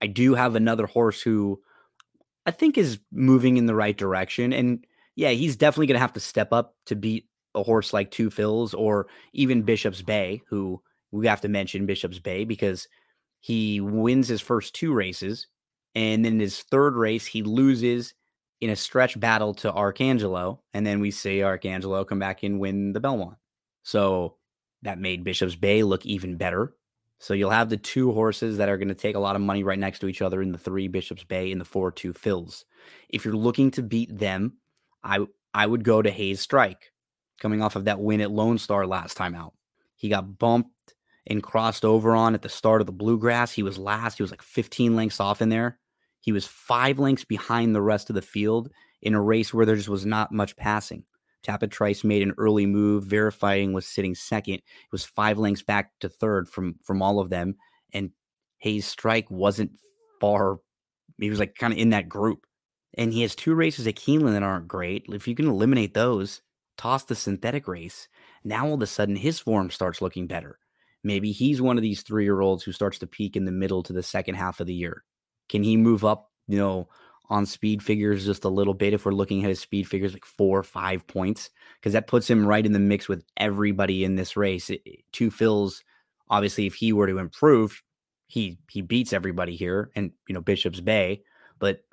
I 0.00 0.06
do 0.06 0.34
have 0.36 0.54
another 0.54 0.86
horse 0.86 1.20
who 1.20 1.60
I 2.46 2.52
think 2.52 2.78
is 2.78 3.00
moving 3.10 3.56
in 3.56 3.66
the 3.66 3.74
right 3.74 3.96
direction. 3.96 4.52
And 4.52 4.86
yeah, 5.16 5.30
he's 5.30 5.56
definitely 5.56 5.88
going 5.88 5.96
to 5.96 6.00
have 6.00 6.12
to 6.12 6.20
step 6.20 6.52
up 6.52 6.76
to 6.86 6.94
beat 6.94 7.26
a 7.56 7.64
horse 7.64 7.92
like 7.92 8.12
Two 8.12 8.30
Phil's 8.30 8.72
or 8.72 9.08
even 9.32 9.62
Bishop's 9.62 10.02
Bay, 10.02 10.42
who 10.46 10.80
we 11.10 11.26
have 11.26 11.40
to 11.40 11.48
mention 11.48 11.86
Bishop's 11.86 12.20
Bay 12.20 12.44
because 12.44 12.86
he 13.40 13.80
wins 13.80 14.28
his 14.28 14.40
first 14.40 14.76
two 14.76 14.94
races. 14.94 15.48
And 15.94 16.24
then 16.24 16.34
in 16.34 16.40
his 16.40 16.62
third 16.62 16.96
race, 16.96 17.26
he 17.26 17.42
loses 17.42 18.14
in 18.60 18.70
a 18.70 18.76
stretch 18.76 19.18
battle 19.18 19.54
to 19.54 19.72
Arcangelo. 19.72 20.58
And 20.72 20.86
then 20.86 21.00
we 21.00 21.10
see 21.10 21.38
Arcangelo 21.38 22.06
come 22.06 22.18
back 22.18 22.42
and 22.42 22.58
win 22.58 22.92
the 22.92 23.00
Belmont. 23.00 23.36
So 23.82 24.36
that 24.82 24.98
made 24.98 25.24
Bishop's 25.24 25.54
Bay 25.54 25.82
look 25.82 26.04
even 26.06 26.36
better. 26.36 26.74
So 27.18 27.32
you'll 27.32 27.50
have 27.50 27.70
the 27.70 27.76
two 27.76 28.12
horses 28.12 28.58
that 28.58 28.68
are 28.68 28.76
going 28.76 28.88
to 28.88 28.94
take 28.94 29.16
a 29.16 29.20
lot 29.20 29.36
of 29.36 29.42
money 29.42 29.64
right 29.64 29.78
next 29.78 30.00
to 30.00 30.08
each 30.08 30.20
other 30.20 30.42
in 30.42 30.52
the 30.52 30.58
three 30.58 30.88
Bishop's 30.88 31.24
Bay 31.24 31.52
and 31.52 31.60
the 31.60 31.64
four 31.64 31.90
Two 31.90 32.12
Phil's. 32.12 32.64
If 33.08 33.24
you're 33.24 33.34
looking 33.34 33.70
to 33.72 33.82
beat 33.82 34.16
them, 34.18 34.58
I 35.02 35.26
I 35.54 35.66
would 35.66 35.84
go 35.84 36.02
to 36.02 36.10
Hayes 36.10 36.40
Strike, 36.40 36.92
coming 37.40 37.62
off 37.62 37.76
of 37.76 37.84
that 37.84 38.00
win 38.00 38.20
at 38.20 38.30
Lone 38.30 38.58
Star 38.58 38.86
last 38.86 39.16
time 39.16 39.34
out. 39.34 39.54
He 39.96 40.08
got 40.08 40.38
bumped 40.38 40.94
and 41.26 41.42
crossed 41.42 41.84
over 41.84 42.14
on 42.14 42.34
at 42.34 42.42
the 42.42 42.48
start 42.48 42.82
of 42.82 42.86
the 42.86 42.92
Bluegrass. 42.92 43.52
He 43.52 43.62
was 43.62 43.78
last. 43.78 44.18
He 44.18 44.22
was 44.22 44.30
like 44.30 44.42
15 44.42 44.94
lengths 44.94 45.20
off 45.20 45.40
in 45.40 45.48
there. 45.48 45.78
He 46.24 46.32
was 46.32 46.46
five 46.46 46.98
lengths 46.98 47.26
behind 47.26 47.74
the 47.74 47.82
rest 47.82 48.08
of 48.08 48.14
the 48.14 48.22
field 48.22 48.70
in 49.02 49.12
a 49.12 49.20
race 49.20 49.52
where 49.52 49.66
there 49.66 49.76
just 49.76 49.90
was 49.90 50.06
not 50.06 50.32
much 50.32 50.56
passing. 50.56 51.04
Tapit 51.42 51.70
Trice 51.70 52.02
made 52.02 52.22
an 52.22 52.32
early 52.38 52.64
move. 52.64 53.04
Verifying 53.04 53.74
was 53.74 53.86
sitting 53.86 54.14
second. 54.14 54.54
It 54.54 54.62
was 54.90 55.04
five 55.04 55.36
lengths 55.36 55.62
back 55.62 55.90
to 56.00 56.08
third 56.08 56.48
from 56.48 56.76
from 56.82 57.02
all 57.02 57.20
of 57.20 57.28
them. 57.28 57.56
And 57.92 58.12
Hayes 58.56 58.86
Strike 58.86 59.30
wasn't 59.30 59.72
far. 60.18 60.60
He 61.18 61.28
was 61.28 61.38
like 61.38 61.56
kind 61.56 61.74
of 61.74 61.78
in 61.78 61.90
that 61.90 62.08
group. 62.08 62.46
And 62.94 63.12
he 63.12 63.20
has 63.20 63.34
two 63.34 63.54
races 63.54 63.86
at 63.86 63.96
Keeneland 63.96 64.32
that 64.32 64.42
aren't 64.42 64.66
great. 64.66 65.04
If 65.10 65.28
you 65.28 65.34
can 65.34 65.46
eliminate 65.46 65.92
those, 65.92 66.40
toss 66.78 67.04
the 67.04 67.14
synthetic 67.14 67.68
race. 67.68 68.08
Now 68.44 68.68
all 68.68 68.74
of 68.74 68.80
a 68.80 68.86
sudden 68.86 69.16
his 69.16 69.38
form 69.38 69.68
starts 69.68 70.00
looking 70.00 70.26
better. 70.26 70.58
Maybe 71.02 71.32
he's 71.32 71.60
one 71.60 71.76
of 71.76 71.82
these 71.82 72.00
three 72.00 72.24
year 72.24 72.40
olds 72.40 72.62
who 72.62 72.72
starts 72.72 72.98
to 73.00 73.06
peak 73.06 73.36
in 73.36 73.44
the 73.44 73.52
middle 73.52 73.82
to 73.82 73.92
the 73.92 74.02
second 74.02 74.36
half 74.36 74.60
of 74.60 74.66
the 74.66 74.72
year. 74.72 75.04
Can 75.48 75.62
he 75.62 75.76
move 75.76 76.04
up, 76.04 76.30
you 76.48 76.58
know, 76.58 76.88
on 77.30 77.46
speed 77.46 77.82
figures 77.82 78.26
just 78.26 78.44
a 78.44 78.48
little 78.48 78.74
bit 78.74 78.92
if 78.92 79.04
we're 79.04 79.12
looking 79.12 79.42
at 79.42 79.48
his 79.48 79.60
speed 79.60 79.88
figures 79.88 80.12
like 80.12 80.24
four 80.24 80.58
or 80.58 80.62
five 80.62 81.06
points? 81.06 81.50
Because 81.80 81.92
that 81.94 82.06
puts 82.06 82.28
him 82.28 82.46
right 82.46 82.64
in 82.64 82.72
the 82.72 82.78
mix 82.78 83.08
with 83.08 83.24
everybody 83.36 84.04
in 84.04 84.16
this 84.16 84.36
race. 84.36 84.70
It, 84.70 84.82
Two 85.12 85.30
Phil's, 85.30 85.82
obviously 86.28 86.66
if 86.66 86.74
he 86.74 86.92
were 86.92 87.06
to 87.06 87.18
improve 87.18 87.82
he 88.26 88.58
he 88.70 88.80
beats 88.80 89.12
everybody 89.12 89.54
here 89.54 89.90
and 89.94 90.12
you 90.28 90.34
know 90.34 90.40
bishop's 90.40 90.80
bay 90.80 91.22
but 91.58 91.84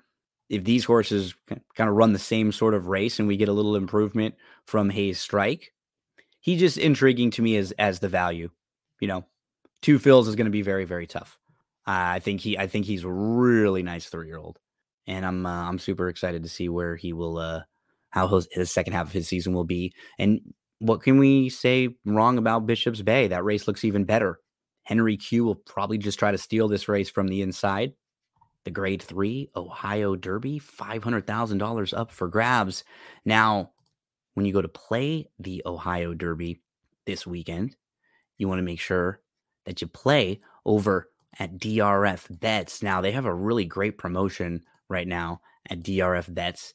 if 0.50 0.64
these 0.64 0.84
horses 0.84 1.34
kind 1.48 1.90
of 1.90 1.96
run 1.96 2.14
the 2.14 2.20
same 2.20 2.52
sort 2.52 2.74
of 2.74 2.88
race 2.88 3.20
and 3.20 3.28
we 3.28 3.38
get 3.38 3.50
a 3.50 3.54
little 3.54 3.76
improvement 3.76 4.36
from 4.66 4.90
hayes 4.90 5.20
strike 5.20 5.74
he's 6.40 6.60
just 6.60 6.78
intriguing 6.78 7.32
to 7.32 7.42
me 7.42 7.58
as 7.58 7.72
as 7.74 8.00
the 8.00 8.10
value 8.10 8.50
you 9.00 9.08
know? 9.08 9.26
Two 9.82 9.98
Phil's 9.98 10.28
is 10.28 10.36
going 10.36 10.46
to 10.46 10.52
be 10.52 10.62
very 10.62 10.86
very 10.86 11.08
tough 11.08 11.38
i 11.86 12.20
think 12.20 12.42
he 12.42 12.58
i 12.58 12.68
think 12.68 12.86
he's 12.86 13.04
a 13.04 13.10
really 13.10 13.84
nice 13.84 14.08
three 14.08 14.28
year 14.28 14.38
old 14.38 14.60
and 15.08 15.26
I'm 15.26 15.46
uh, 15.46 15.68
I'm 15.68 15.80
super 15.80 16.10
excited 16.10 16.44
to 16.44 16.50
see 16.50 16.70
where 16.70 16.96
he 16.96 17.14
will 17.14 17.38
uh 17.38 17.62
how 18.12 18.28
his, 18.28 18.48
his 18.52 18.72
second 18.72 18.94
half 18.94 19.08
of 19.08 19.14
his 19.14 19.28
season 19.28 19.54
will 19.54 19.64
be. 19.64 19.94
And 20.20 20.42
what 20.80 21.02
can 21.02 21.18
we 21.18 21.50
say 21.50 21.90
wrong 22.06 22.38
about 22.38 22.66
Bishop's 22.66 23.02
Bay? 23.02 23.28
That 23.28 23.44
race 23.46 23.68
looks 23.68 23.86
even 23.86 24.04
better. 24.04 24.40
Henry 24.84 25.16
Q 25.16 25.46
will 25.46 25.56
probably 25.56 25.98
just 25.98 26.20
try 26.20 26.32
to 26.32 26.38
steal 26.38 26.68
this 26.68 26.90
race 26.90 27.10
from 27.10 27.28
the 27.28 27.42
inside. 27.42 27.94
The 28.66 28.72
Grade 28.72 29.02
Three 29.02 29.50
Ohio 29.56 30.16
Derby, 30.16 30.60
five 30.60 31.04
hundred 31.04 31.26
thousand 31.26 31.58
dollars 31.58 31.94
up 31.94 32.12
for 32.12 32.28
grabs. 32.28 32.84
Now, 33.26 33.72
when 34.34 34.46
you 34.46 34.54
go 34.54 34.62
to 34.62 34.68
play 34.68 35.30
the 35.40 35.64
Ohio 35.66 36.14
Derby 36.14 36.62
this 37.06 37.26
weekend, 37.26 37.76
you 38.38 38.48
want 38.48 38.60
to 38.60 38.64
make 38.64 38.80
sure 38.80 39.22
that 39.66 39.82
you 39.82 39.88
play 39.88 40.40
over 40.66 41.11
at 41.40 41.58
DRF 41.58 42.40
Bets. 42.40 42.84
Now 42.84 43.02
they 43.02 43.12
have 43.12 43.26
a 43.26 43.34
really 43.34 43.66
great 43.66 43.98
promotion 43.98 44.62
right 44.90 45.08
now 45.08 45.42
at 45.70 45.84
DRF 45.84 46.34
Bets. 46.34 46.74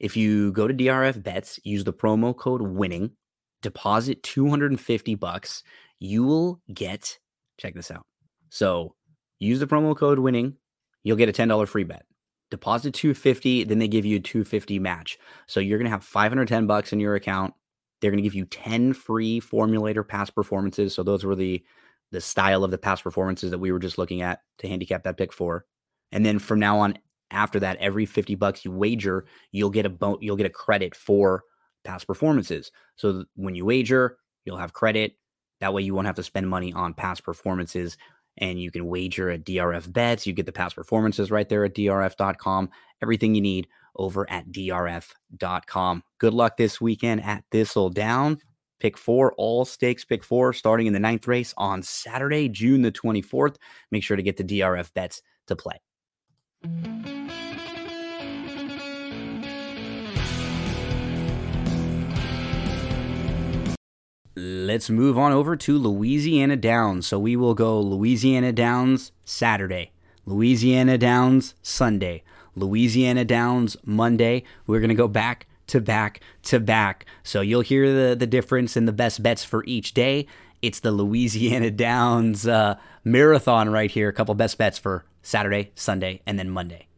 If 0.00 0.16
you 0.16 0.52
go 0.52 0.68
to 0.68 0.74
DRF 0.74 1.22
Bets, 1.22 1.60
use 1.64 1.84
the 1.84 1.92
promo 1.92 2.36
code 2.36 2.62
winning, 2.62 3.12
deposit 3.62 4.22
250 4.22 5.14
bucks, 5.14 5.62
you 5.98 6.24
will 6.24 6.60
get 6.72 7.18
check 7.58 7.74
this 7.74 7.90
out. 7.90 8.06
So, 8.50 8.94
use 9.38 9.60
the 9.60 9.66
promo 9.66 9.96
code 9.96 10.18
winning, 10.18 10.56
you'll 11.02 11.16
get 11.16 11.28
a 11.28 11.32
$10 11.32 11.68
free 11.68 11.84
bet. 11.84 12.04
Deposit 12.50 12.94
250, 12.94 13.64
then 13.64 13.78
they 13.78 13.88
give 13.88 14.04
you 14.04 14.16
a 14.16 14.20
250 14.20 14.78
match. 14.78 15.18
So, 15.46 15.60
you're 15.60 15.78
going 15.78 15.86
to 15.86 15.90
have 15.90 16.04
510 16.04 16.66
bucks 16.66 16.92
in 16.92 17.00
your 17.00 17.14
account. 17.14 17.54
They're 18.00 18.10
going 18.10 18.22
to 18.22 18.28
give 18.28 18.34
you 18.34 18.44
10 18.46 18.92
free 18.92 19.40
formulator 19.40 20.06
past 20.06 20.34
performances. 20.34 20.94
So, 20.94 21.02
those 21.02 21.24
were 21.24 21.34
the 21.34 21.64
the 22.14 22.20
style 22.20 22.62
of 22.62 22.70
the 22.70 22.78
past 22.78 23.02
performances 23.02 23.50
that 23.50 23.58
we 23.58 23.72
were 23.72 23.80
just 23.80 23.98
looking 23.98 24.22
at 24.22 24.40
to 24.58 24.68
handicap 24.68 25.02
that 25.02 25.18
pick 25.18 25.32
for. 25.32 25.66
And 26.12 26.24
then 26.24 26.38
from 26.38 26.60
now 26.60 26.78
on, 26.78 26.96
after 27.32 27.58
that, 27.58 27.76
every 27.78 28.06
50 28.06 28.36
bucks 28.36 28.64
you 28.64 28.70
wager, 28.70 29.26
you'll 29.50 29.70
get 29.70 29.84
a 29.84 29.88
bo- 29.88 30.18
you'll 30.20 30.36
get 30.36 30.46
a 30.46 30.50
credit 30.50 30.94
for 30.94 31.42
past 31.84 32.06
performances. 32.06 32.70
So 32.94 33.24
when 33.34 33.56
you 33.56 33.64
wager, 33.64 34.18
you'll 34.44 34.58
have 34.58 34.72
credit. 34.72 35.16
That 35.60 35.74
way 35.74 35.82
you 35.82 35.92
won't 35.92 36.06
have 36.06 36.16
to 36.16 36.22
spend 36.22 36.48
money 36.48 36.72
on 36.72 36.94
past 36.94 37.24
performances 37.24 37.98
and 38.38 38.60
you 38.60 38.70
can 38.70 38.86
wager 38.86 39.30
at 39.30 39.44
DRF 39.44 39.92
bets. 39.92 40.26
You 40.26 40.32
get 40.32 40.46
the 40.46 40.52
past 40.52 40.76
performances 40.76 41.32
right 41.32 41.48
there 41.48 41.64
at 41.64 41.74
drf.com. 41.74 42.70
Everything 43.02 43.34
you 43.34 43.40
need 43.40 43.66
over 43.96 44.28
at 44.30 44.52
drf.com. 44.52 46.02
Good 46.18 46.34
luck 46.34 46.56
this 46.56 46.80
weekend 46.80 47.24
at 47.24 47.44
Thistledown. 47.50 48.38
Pick 48.84 48.98
four, 48.98 49.32
all 49.38 49.64
stakes 49.64 50.04
pick 50.04 50.22
four, 50.22 50.52
starting 50.52 50.86
in 50.86 50.92
the 50.92 51.00
ninth 51.00 51.26
race 51.26 51.54
on 51.56 51.82
Saturday, 51.82 52.50
June 52.50 52.82
the 52.82 52.92
24th. 52.92 53.56
Make 53.90 54.02
sure 54.02 54.14
to 54.14 54.22
get 54.22 54.36
the 54.36 54.44
DRF 54.44 54.92
bets 54.92 55.22
to 55.46 55.56
play. 55.56 55.80
Let's 64.36 64.90
move 64.90 65.16
on 65.16 65.32
over 65.32 65.56
to 65.56 65.78
Louisiana 65.78 66.56
Downs. 66.56 67.06
So 67.06 67.18
we 67.18 67.36
will 67.36 67.54
go 67.54 67.80
Louisiana 67.80 68.52
Downs 68.52 69.12
Saturday, 69.24 69.92
Louisiana 70.26 70.98
Downs 70.98 71.54
Sunday, 71.62 72.22
Louisiana 72.54 73.24
Downs 73.24 73.78
Monday. 73.86 74.44
We're 74.66 74.80
going 74.80 74.90
to 74.90 74.94
go 74.94 75.08
back 75.08 75.46
to 75.68 75.80
back 75.80 76.20
to 76.44 76.60
back. 76.60 77.06
So 77.22 77.40
you'll 77.40 77.62
hear 77.62 78.08
the, 78.08 78.14
the 78.14 78.26
difference 78.26 78.76
in 78.76 78.86
the 78.86 78.92
best 78.92 79.22
bets 79.22 79.44
for 79.44 79.64
each 79.66 79.94
day. 79.94 80.26
It's 80.62 80.80
the 80.80 80.92
Louisiana 80.92 81.70
Downs 81.72 82.46
uh, 82.46 82.76
marathon 83.04 83.70
right 83.70 83.90
here. 83.90 84.08
A 84.08 84.12
couple 84.12 84.34
best 84.34 84.58
bets 84.58 84.78
for 84.78 85.04
Saturday, 85.22 85.72
Sunday, 85.74 86.22
and 86.26 86.38
then 86.38 86.50
Monday. 86.50 86.88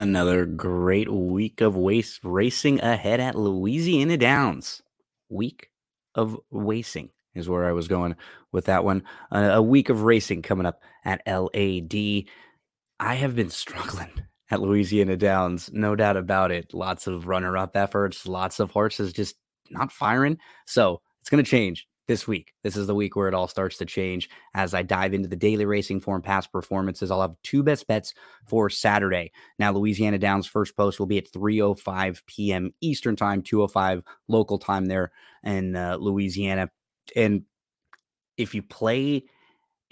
Another 0.00 0.44
great 0.44 1.10
week 1.10 1.60
of 1.60 1.76
waste 1.76 2.20
racing 2.24 2.80
ahead 2.80 3.20
at 3.20 3.36
Louisiana 3.36 4.16
Downs. 4.16 4.82
Week 5.28 5.70
of 6.14 6.38
racing 6.50 7.10
is 7.34 7.48
where 7.48 7.64
I 7.64 7.72
was 7.72 7.88
going 7.88 8.16
with 8.52 8.66
that 8.66 8.84
one. 8.84 9.02
Uh, 9.30 9.50
a 9.54 9.62
week 9.62 9.88
of 9.88 10.02
racing 10.02 10.42
coming 10.42 10.66
up 10.66 10.80
at 11.04 11.22
LAD. 11.26 12.24
I 13.00 13.14
have 13.14 13.34
been 13.34 13.50
struggling 13.50 14.10
at 14.54 14.60
Louisiana 14.60 15.16
Downs, 15.16 15.68
no 15.72 15.96
doubt 15.96 16.16
about 16.16 16.52
it. 16.52 16.72
Lots 16.72 17.06
of 17.06 17.26
runner 17.26 17.58
up 17.58 17.76
efforts, 17.76 18.26
lots 18.26 18.60
of 18.60 18.70
horses 18.70 19.12
just 19.12 19.36
not 19.70 19.90
firing. 19.90 20.38
So 20.66 21.00
it's 21.20 21.28
going 21.28 21.42
to 21.42 21.50
change 21.50 21.88
this 22.06 22.28
week. 22.28 22.52
This 22.62 22.76
is 22.76 22.86
the 22.86 22.94
week 22.94 23.16
where 23.16 23.26
it 23.26 23.34
all 23.34 23.48
starts 23.48 23.78
to 23.78 23.84
change. 23.84 24.28
As 24.54 24.72
I 24.72 24.82
dive 24.82 25.12
into 25.12 25.28
the 25.28 25.36
daily 25.36 25.64
racing 25.64 26.00
form 26.00 26.22
past 26.22 26.52
performances, 26.52 27.10
I'll 27.10 27.22
have 27.22 27.34
two 27.42 27.62
best 27.62 27.86
bets 27.88 28.14
for 28.46 28.70
Saturday. 28.70 29.32
Now, 29.58 29.72
Louisiana 29.72 30.18
Downs 30.18 30.46
first 30.46 30.76
post 30.76 31.00
will 31.00 31.06
be 31.06 31.18
at 31.18 31.32
3:05 31.32 32.24
p.m. 32.26 32.72
Eastern 32.80 33.16
time, 33.16 33.42
2:05 33.42 34.02
local 34.28 34.58
time 34.58 34.86
there 34.86 35.10
in 35.42 35.74
uh, 35.74 35.96
Louisiana. 35.98 36.70
And 37.16 37.42
if 38.36 38.54
you 38.54 38.62
play 38.62 39.24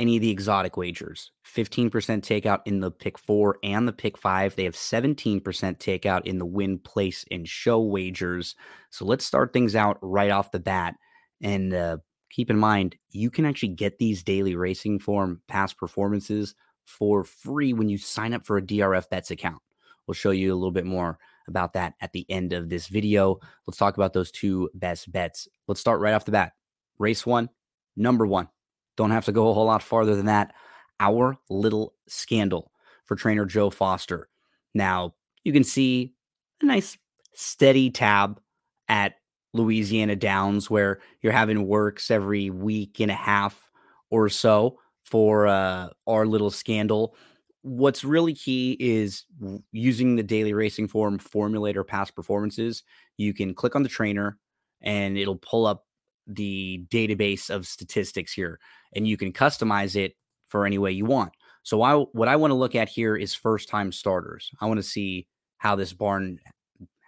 any 0.02 0.16
of 0.16 0.20
the 0.20 0.30
exotic 0.30 0.76
wagers, 0.76 1.30
15% 1.46 1.90
takeout 1.90 2.60
in 2.66 2.80
the 2.80 2.90
pick 2.90 3.16
four 3.16 3.58
and 3.62 3.86
the 3.86 3.92
pick 3.92 4.18
five. 4.18 4.56
They 4.56 4.64
have 4.64 4.74
17% 4.74 5.42
takeout 5.42 6.26
in 6.26 6.38
the 6.38 6.44
win, 6.44 6.78
place, 6.80 7.24
and 7.30 7.48
show 7.48 7.80
wagers. 7.80 8.56
So 8.90 9.04
let's 9.04 9.24
start 9.24 9.52
things 9.52 9.76
out 9.76 9.98
right 10.02 10.30
off 10.32 10.50
the 10.50 10.58
bat 10.58 10.96
and 11.40 11.72
uh, 11.72 11.98
keep 12.30 12.50
in 12.50 12.58
mind, 12.58 12.96
you 13.10 13.30
can 13.30 13.44
actually 13.44 13.74
get 13.74 13.98
these 13.98 14.24
daily 14.24 14.56
racing 14.56 14.98
form 14.98 15.40
past 15.46 15.76
performances 15.76 16.54
for 16.84 17.22
free 17.22 17.72
when 17.72 17.88
you 17.88 17.98
sign 17.98 18.34
up 18.34 18.44
for 18.44 18.56
a 18.56 18.62
DRF 18.62 19.08
Bets 19.08 19.30
account. 19.30 19.62
We'll 20.06 20.14
show 20.14 20.32
you 20.32 20.52
a 20.52 20.56
little 20.56 20.72
bit 20.72 20.86
more 20.86 21.18
about 21.46 21.74
that 21.74 21.94
at 22.00 22.12
the 22.12 22.26
end 22.28 22.52
of 22.52 22.68
this 22.68 22.88
video. 22.88 23.38
Let's 23.66 23.78
talk 23.78 23.96
about 23.96 24.14
those 24.14 24.32
two 24.32 24.68
best 24.74 25.12
bets. 25.12 25.46
Let's 25.68 25.80
start 25.80 26.00
right 26.00 26.14
off 26.14 26.24
the 26.24 26.32
bat. 26.32 26.52
Race 26.98 27.24
one, 27.24 27.50
number 27.96 28.26
one, 28.26 28.48
Don't 28.96 29.10
have 29.10 29.24
to 29.26 29.32
go 29.32 29.48
a 29.48 29.54
whole 29.54 29.66
lot 29.66 29.82
farther 29.82 30.14
than 30.14 30.26
that. 30.26 30.54
Our 31.00 31.38
Little 31.48 31.94
Scandal 32.08 32.70
for 33.04 33.16
trainer 33.16 33.44
Joe 33.44 33.70
Foster. 33.70 34.28
Now, 34.74 35.14
you 35.44 35.52
can 35.52 35.64
see 35.64 36.14
a 36.60 36.66
nice 36.66 36.96
steady 37.34 37.90
tab 37.90 38.40
at 38.88 39.14
Louisiana 39.54 40.16
Downs 40.16 40.70
where 40.70 41.00
you're 41.20 41.32
having 41.32 41.66
works 41.66 42.10
every 42.10 42.50
week 42.50 43.00
and 43.00 43.10
a 43.10 43.14
half 43.14 43.70
or 44.10 44.28
so 44.28 44.78
for 45.04 45.46
uh, 45.46 45.88
our 46.06 46.26
little 46.26 46.50
scandal. 46.50 47.16
What's 47.62 48.04
really 48.04 48.34
key 48.34 48.76
is 48.80 49.24
using 49.72 50.16
the 50.16 50.22
daily 50.22 50.52
racing 50.52 50.88
form 50.88 51.18
formulator 51.18 51.86
past 51.86 52.14
performances. 52.14 52.82
You 53.18 53.34
can 53.34 53.54
click 53.54 53.76
on 53.76 53.82
the 53.82 53.88
trainer 53.88 54.38
and 54.80 55.16
it'll 55.16 55.36
pull 55.36 55.66
up 55.66 55.86
the 56.34 56.84
database 56.90 57.50
of 57.50 57.66
statistics 57.66 58.32
here 58.32 58.58
and 58.94 59.06
you 59.06 59.16
can 59.16 59.32
customize 59.32 59.96
it 59.96 60.14
for 60.46 60.66
any 60.66 60.78
way 60.78 60.92
you 60.92 61.04
want. 61.04 61.32
So 61.62 61.82
I 61.82 61.94
what 61.94 62.28
I 62.28 62.36
want 62.36 62.50
to 62.50 62.56
look 62.56 62.74
at 62.74 62.88
here 62.88 63.16
is 63.16 63.34
first 63.34 63.68
time 63.68 63.92
starters. 63.92 64.50
I 64.60 64.66
want 64.66 64.78
to 64.78 64.82
see 64.82 65.26
how 65.58 65.76
this 65.76 65.92
barn 65.92 66.38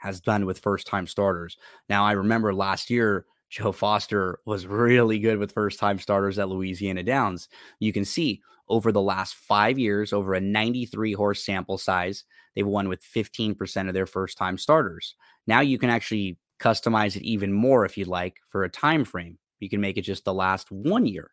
has 0.00 0.20
done 0.20 0.46
with 0.46 0.58
first 0.58 0.86
time 0.86 1.06
starters. 1.06 1.56
Now 1.88 2.04
I 2.04 2.12
remember 2.12 2.54
last 2.54 2.90
year 2.90 3.26
Joe 3.50 3.72
Foster 3.72 4.38
was 4.46 4.66
really 4.68 5.18
good 5.18 5.38
with 5.38 5.52
first 5.52 5.78
time 5.78 5.98
starters 5.98 6.38
at 6.38 6.48
Louisiana 6.48 7.02
Downs. 7.02 7.48
You 7.80 7.92
can 7.92 8.04
see 8.04 8.42
over 8.68 8.92
the 8.92 9.02
last 9.02 9.34
5 9.34 9.78
years 9.78 10.12
over 10.12 10.34
a 10.34 10.40
93 10.40 11.12
horse 11.12 11.44
sample 11.44 11.76
size, 11.76 12.24
they've 12.54 12.66
won 12.66 12.88
with 12.88 13.02
15% 13.02 13.88
of 13.88 13.94
their 13.94 14.06
first 14.06 14.38
time 14.38 14.56
starters. 14.56 15.14
Now 15.46 15.60
you 15.60 15.78
can 15.78 15.90
actually 15.90 16.38
customize 16.60 17.16
it 17.16 17.22
even 17.22 17.52
more 17.52 17.84
if 17.84 17.96
you'd 17.96 18.08
like 18.08 18.38
for 18.48 18.64
a 18.64 18.70
time 18.70 19.04
frame. 19.04 19.38
You 19.60 19.68
can 19.68 19.80
make 19.80 19.96
it 19.96 20.02
just 20.02 20.24
the 20.24 20.34
last 20.34 20.70
1 20.70 21.06
year. 21.06 21.30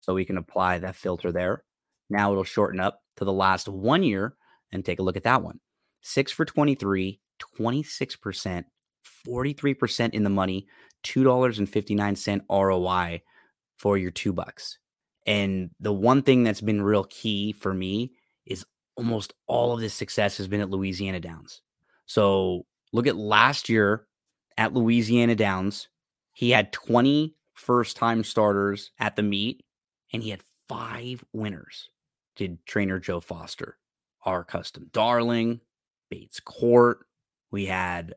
So 0.00 0.14
we 0.14 0.24
can 0.24 0.38
apply 0.38 0.78
that 0.78 0.96
filter 0.96 1.32
there. 1.32 1.64
Now 2.08 2.30
it'll 2.30 2.44
shorten 2.44 2.80
up 2.80 3.02
to 3.16 3.24
the 3.24 3.32
last 3.32 3.68
1 3.68 4.02
year 4.02 4.36
and 4.72 4.84
take 4.84 4.98
a 4.98 5.02
look 5.02 5.16
at 5.16 5.24
that 5.24 5.42
one. 5.42 5.60
6 6.02 6.32
for 6.32 6.44
23, 6.44 7.20
26%, 7.58 8.64
43% 9.26 10.14
in 10.14 10.22
the 10.22 10.30
money, 10.30 10.66
$2.59 11.04 12.40
ROI 12.48 13.22
for 13.76 13.98
your 13.98 14.10
2 14.10 14.32
bucks. 14.32 14.78
And 15.26 15.70
the 15.80 15.92
one 15.92 16.22
thing 16.22 16.44
that's 16.44 16.60
been 16.60 16.80
real 16.80 17.04
key 17.04 17.52
for 17.52 17.74
me 17.74 18.12
is 18.46 18.64
almost 18.96 19.34
all 19.48 19.72
of 19.72 19.80
this 19.80 19.94
success 19.94 20.36
has 20.38 20.46
been 20.46 20.60
at 20.60 20.70
Louisiana 20.70 21.18
Downs. 21.18 21.62
So 22.06 22.66
look 22.96 23.06
at 23.06 23.16
last 23.16 23.68
year 23.68 24.06
at 24.56 24.72
Louisiana 24.72 25.36
Downs. 25.36 25.88
He 26.32 26.50
had 26.50 26.72
20 26.72 27.36
first 27.54 27.96
time 27.96 28.24
starters 28.24 28.90
at 28.98 29.16
the 29.16 29.22
meet 29.22 29.64
and 30.12 30.22
he 30.22 30.30
had 30.30 30.40
five 30.68 31.22
winners. 31.32 31.90
Did 32.36 32.64
trainer 32.66 32.98
Joe 32.98 33.20
Foster, 33.20 33.78
our 34.24 34.44
custom 34.44 34.90
darling, 34.92 35.60
Bates 36.10 36.40
Court. 36.40 37.06
We 37.50 37.66
had 37.66 38.14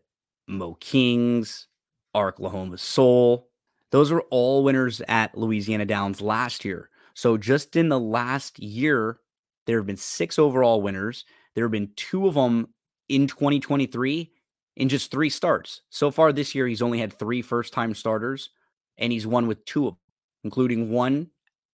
Mo 0.48 0.76
Kings, 0.76 1.68
Arklahoma 2.16 2.80
Soul. 2.80 3.50
Those 3.92 4.12
were 4.12 4.26
all 4.30 4.64
winners 4.64 5.02
at 5.08 5.38
Louisiana 5.38 5.86
Downs 5.86 6.22
last 6.22 6.66
year. 6.66 6.90
So 7.14 7.38
just 7.38 7.76
in 7.76 7.90
the 7.90 8.00
last 8.00 8.60
year, 8.60 9.20
there 9.66 9.78
have 9.78 9.88
been 9.88 9.98
six 9.98 10.40
overall 10.40 10.82
winners. 10.82 11.26
There 11.56 11.66
have 11.66 11.72
been 11.72 11.92
two 11.96 12.28
of 12.28 12.36
them 12.36 12.70
in 13.08 13.28
2023 13.28 14.32
in 14.80 14.90
just 14.90 15.12
three 15.12 15.30
starts. 15.30 15.82
So 15.90 16.10
far 16.10 16.32
this 16.32 16.56
year, 16.56 16.66
he's 16.66 16.82
only 16.82 17.00
had 17.00 17.14
three 17.14 17.42
first 17.42 17.74
time 17.74 17.94
starters, 17.94 18.50
and 18.98 19.12
he's 19.12 19.28
won 19.28 19.46
with 19.46 19.64
two 19.66 19.88
of 19.88 19.94
them, 19.94 20.00
including 20.46 20.90
one 20.90 21.30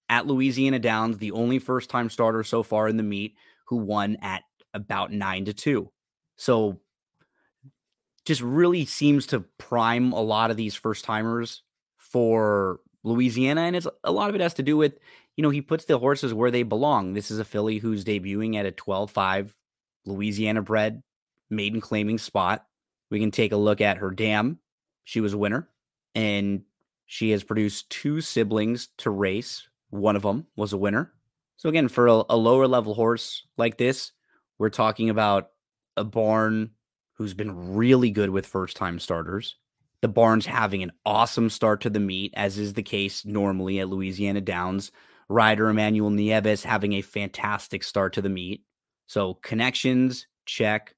at 0.09 0.27
Louisiana 0.27 0.79
Downs, 0.79 1.17
the 1.17 1.31
only 1.31 1.59
first 1.59 1.89
time 1.89 2.09
starter 2.09 2.43
so 2.43 2.63
far 2.63 2.87
in 2.87 2.97
the 2.97 3.03
meet 3.03 3.35
who 3.67 3.77
won 3.77 4.17
at 4.21 4.43
about 4.73 5.11
nine 5.11 5.45
to 5.45 5.53
two. 5.53 5.91
So 6.35 6.79
just 8.25 8.41
really 8.41 8.85
seems 8.85 9.27
to 9.27 9.45
prime 9.59 10.11
a 10.11 10.21
lot 10.21 10.51
of 10.51 10.57
these 10.57 10.75
first 10.75 11.05
timers 11.05 11.61
for 11.97 12.79
Louisiana. 13.03 13.61
And 13.61 13.75
it's 13.75 13.87
a 14.03 14.11
lot 14.11 14.29
of 14.29 14.35
it 14.35 14.41
has 14.41 14.55
to 14.55 14.63
do 14.63 14.77
with, 14.77 14.97
you 15.37 15.43
know, 15.43 15.51
he 15.51 15.61
puts 15.61 15.85
the 15.85 15.99
horses 15.99 16.33
where 16.33 16.51
they 16.51 16.63
belong. 16.63 17.13
This 17.13 17.29
is 17.29 17.37
a 17.37 17.45
filly 17.45 17.77
who's 17.77 18.03
debuting 18.03 18.55
at 18.55 18.65
a 18.65 18.71
12 18.71 19.11
5 19.11 19.55
Louisiana 20.05 20.63
bred 20.63 21.03
maiden 21.49 21.81
claiming 21.81 22.17
spot. 22.17 22.65
We 23.09 23.19
can 23.19 23.31
take 23.31 23.51
a 23.51 23.57
look 23.57 23.81
at 23.81 23.97
her 23.97 24.11
dam. 24.11 24.59
She 25.03 25.21
was 25.21 25.33
a 25.33 25.37
winner 25.37 25.69
and 26.13 26.63
she 27.05 27.31
has 27.31 27.43
produced 27.43 27.89
two 27.89 28.21
siblings 28.21 28.89
to 28.97 29.09
race. 29.09 29.67
One 29.89 30.15
of 30.15 30.23
them 30.23 30.47
was 30.55 30.73
a 30.73 30.77
winner. 30.77 31.11
So, 31.57 31.69
again, 31.69 31.87
for 31.87 32.07
a, 32.07 32.23
a 32.29 32.35
lower 32.35 32.67
level 32.67 32.93
horse 32.93 33.47
like 33.57 33.77
this, 33.77 34.11
we're 34.57 34.69
talking 34.69 35.09
about 35.09 35.51
a 35.95 36.03
barn 36.03 36.71
who's 37.13 37.33
been 37.33 37.75
really 37.75 38.11
good 38.11 38.29
with 38.29 38.45
first 38.45 38.75
time 38.75 38.99
starters. 38.99 39.55
The 40.01 40.07
barn's 40.07 40.45
having 40.45 40.83
an 40.83 40.91
awesome 41.05 41.49
start 41.49 41.81
to 41.81 41.89
the 41.89 41.99
meet, 41.99 42.33
as 42.35 42.57
is 42.57 42.73
the 42.73 42.83
case 42.83 43.25
normally 43.25 43.79
at 43.79 43.89
Louisiana 43.89 44.41
Downs. 44.41 44.91
Rider 45.29 45.69
Emmanuel 45.69 46.09
Nieves 46.09 46.63
having 46.63 46.93
a 46.93 47.01
fantastic 47.01 47.83
start 47.83 48.13
to 48.13 48.21
the 48.21 48.29
meet. 48.29 48.63
So 49.07 49.35
connections, 49.35 50.27
check. 50.45 50.94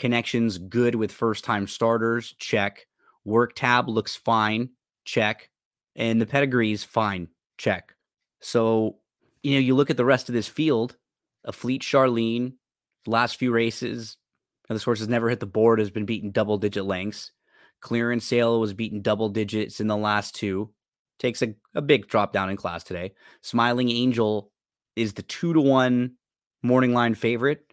Connections 0.00 0.58
good 0.58 0.96
with 0.96 1.12
first 1.12 1.44
time 1.44 1.68
starters, 1.68 2.34
check. 2.38 2.86
Work 3.24 3.52
tab 3.54 3.88
looks 3.88 4.16
fine, 4.16 4.70
check. 5.04 5.50
And 5.94 6.20
the 6.20 6.26
pedigree's 6.26 6.82
fine, 6.82 7.28
check. 7.56 7.94
So, 8.40 8.96
you 9.42 9.54
know, 9.54 9.60
you 9.60 9.76
look 9.76 9.90
at 9.90 9.96
the 9.96 10.04
rest 10.04 10.28
of 10.28 10.34
this 10.34 10.48
field, 10.48 10.96
a 11.44 11.52
Fleet 11.52 11.82
Charlene, 11.82 12.54
last 13.06 13.36
few 13.36 13.52
races, 13.52 14.16
now, 14.70 14.74
this 14.74 14.84
horse 14.84 15.00
has 15.00 15.08
never 15.08 15.28
hit 15.28 15.40
the 15.40 15.46
board, 15.46 15.80
has 15.80 15.90
been 15.90 16.06
beaten 16.06 16.30
double 16.30 16.56
digit 16.56 16.84
lengths. 16.84 17.32
Clearance 17.80 18.24
Sale 18.24 18.60
was 18.60 18.72
beaten 18.72 19.02
double 19.02 19.28
digits 19.28 19.80
in 19.80 19.88
the 19.88 19.96
last 19.96 20.36
two. 20.36 20.70
Takes 21.18 21.42
a, 21.42 21.54
a 21.74 21.82
big 21.82 22.06
drop 22.06 22.32
down 22.32 22.50
in 22.50 22.56
class 22.56 22.84
today. 22.84 23.12
Smiling 23.42 23.90
Angel 23.90 24.52
is 24.94 25.14
the 25.14 25.22
two 25.22 25.52
to 25.54 25.60
one 25.60 26.12
morning 26.62 26.94
line 26.94 27.16
favorite. 27.16 27.64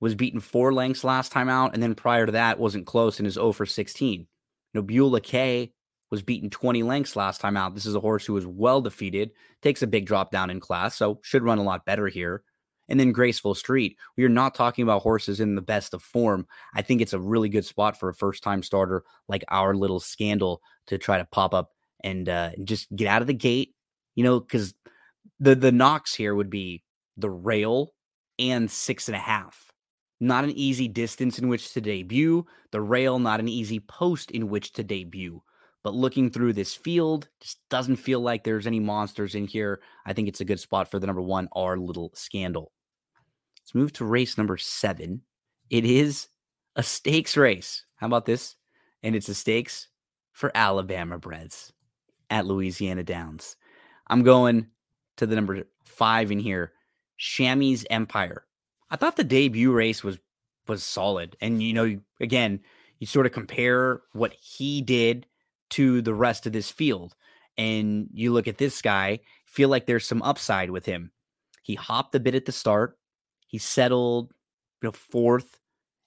Was 0.00 0.14
beaten 0.14 0.40
four 0.40 0.72
lengths 0.72 1.04
last 1.04 1.30
time 1.30 1.48
out, 1.48 1.74
and 1.74 1.82
then 1.82 1.94
prior 1.94 2.26
to 2.26 2.32
that 2.32 2.58
wasn't 2.58 2.86
close 2.86 3.18
and 3.18 3.26
is 3.26 3.34
0 3.34 3.52
for 3.52 3.66
16. 3.66 4.26
Nobula 4.74 5.22
K 5.22 5.72
was 6.10 6.22
beaten 6.22 6.48
20 6.48 6.82
lengths 6.82 7.16
last 7.16 7.40
time 7.40 7.56
out. 7.56 7.74
This 7.74 7.86
is 7.86 7.94
a 7.94 8.00
horse 8.00 8.24
who 8.24 8.32
was 8.32 8.46
well 8.46 8.80
defeated, 8.80 9.30
takes 9.62 9.82
a 9.82 9.86
big 9.86 10.06
drop 10.06 10.30
down 10.30 10.50
in 10.50 10.58
class, 10.58 10.96
so 10.96 11.20
should 11.22 11.42
run 11.42 11.58
a 11.58 11.62
lot 11.62 11.84
better 11.84 12.08
here 12.08 12.42
and 12.90 12.98
then 12.98 13.12
Graceful 13.12 13.54
Street. 13.54 13.96
We 14.16 14.24
are 14.24 14.28
not 14.28 14.54
talking 14.54 14.82
about 14.82 15.02
horses 15.02 15.40
in 15.40 15.54
the 15.54 15.62
best 15.62 15.94
of 15.94 16.02
form. 16.02 16.46
I 16.74 16.82
think 16.82 17.00
it's 17.00 17.12
a 17.12 17.20
really 17.20 17.48
good 17.48 17.64
spot 17.64 17.98
for 17.98 18.08
a 18.08 18.14
first 18.14 18.42
time 18.42 18.62
starter 18.62 19.04
like 19.28 19.44
our 19.48 19.74
little 19.74 20.00
scandal 20.00 20.60
to 20.88 20.98
try 20.98 21.16
to 21.18 21.24
pop 21.24 21.54
up 21.54 21.70
and 22.02 22.28
uh, 22.28 22.50
just 22.64 22.94
get 22.94 23.06
out 23.06 23.22
of 23.22 23.28
the 23.28 23.34
gate, 23.34 23.74
you 24.16 24.24
know, 24.24 24.40
because 24.40 24.74
the 25.38 25.54
the 25.54 25.72
knocks 25.72 26.14
here 26.14 26.34
would 26.34 26.50
be 26.50 26.82
the 27.16 27.30
rail 27.30 27.94
and 28.38 28.70
six 28.70 29.08
and 29.08 29.16
a 29.16 29.20
half. 29.20 29.69
Not 30.20 30.44
an 30.44 30.50
easy 30.50 30.86
distance 30.86 31.38
in 31.38 31.48
which 31.48 31.72
to 31.72 31.80
debut. 31.80 32.46
The 32.72 32.80
rail, 32.80 33.18
not 33.18 33.40
an 33.40 33.48
easy 33.48 33.80
post 33.80 34.30
in 34.30 34.48
which 34.48 34.72
to 34.72 34.84
debut. 34.84 35.42
But 35.82 35.94
looking 35.94 36.30
through 36.30 36.52
this 36.52 36.74
field, 36.74 37.28
just 37.40 37.58
doesn't 37.70 37.96
feel 37.96 38.20
like 38.20 38.44
there's 38.44 38.66
any 38.66 38.80
monsters 38.80 39.34
in 39.34 39.46
here. 39.46 39.80
I 40.04 40.12
think 40.12 40.28
it's 40.28 40.42
a 40.42 40.44
good 40.44 40.60
spot 40.60 40.90
for 40.90 40.98
the 40.98 41.06
number 41.06 41.22
one, 41.22 41.48
our 41.52 41.78
little 41.78 42.10
scandal. 42.14 42.72
Let's 43.58 43.74
move 43.74 43.92
to 43.94 44.04
race 44.04 44.36
number 44.36 44.58
seven. 44.58 45.22
It 45.70 45.86
is 45.86 46.28
a 46.76 46.82
stakes 46.82 47.36
race. 47.36 47.84
How 47.96 48.06
about 48.06 48.26
this? 48.26 48.56
And 49.02 49.16
it's 49.16 49.28
a 49.30 49.34
stakes 49.34 49.88
for 50.32 50.52
Alabama 50.54 51.18
breds 51.18 51.72
at 52.28 52.46
Louisiana 52.46 53.02
Downs. 53.02 53.56
I'm 54.06 54.22
going 54.22 54.66
to 55.16 55.26
the 55.26 55.34
number 55.34 55.64
five 55.84 56.30
in 56.30 56.38
here, 56.38 56.72
Chamois 57.16 57.84
Empire. 57.90 58.44
I 58.90 58.96
thought 58.96 59.16
the 59.16 59.24
debut 59.24 59.72
race 59.72 60.02
was 60.02 60.18
was 60.66 60.82
solid, 60.82 61.36
and 61.40 61.62
you 61.62 61.72
know, 61.72 62.00
again, 62.20 62.60
you 62.98 63.06
sort 63.06 63.26
of 63.26 63.32
compare 63.32 64.02
what 64.12 64.32
he 64.32 64.82
did 64.82 65.26
to 65.70 66.02
the 66.02 66.14
rest 66.14 66.46
of 66.46 66.52
this 66.52 66.70
field, 66.70 67.14
and 67.56 68.08
you 68.12 68.32
look 68.32 68.48
at 68.48 68.58
this 68.58 68.82
guy, 68.82 69.20
feel 69.46 69.68
like 69.68 69.86
there's 69.86 70.06
some 70.06 70.22
upside 70.22 70.70
with 70.70 70.86
him. 70.86 71.12
He 71.62 71.74
hopped 71.74 72.14
a 72.14 72.20
bit 72.20 72.34
at 72.34 72.46
the 72.46 72.52
start, 72.52 72.98
he 73.46 73.58
settled, 73.58 74.32
you 74.82 74.88
know, 74.88 74.92
fourth, 74.92 75.58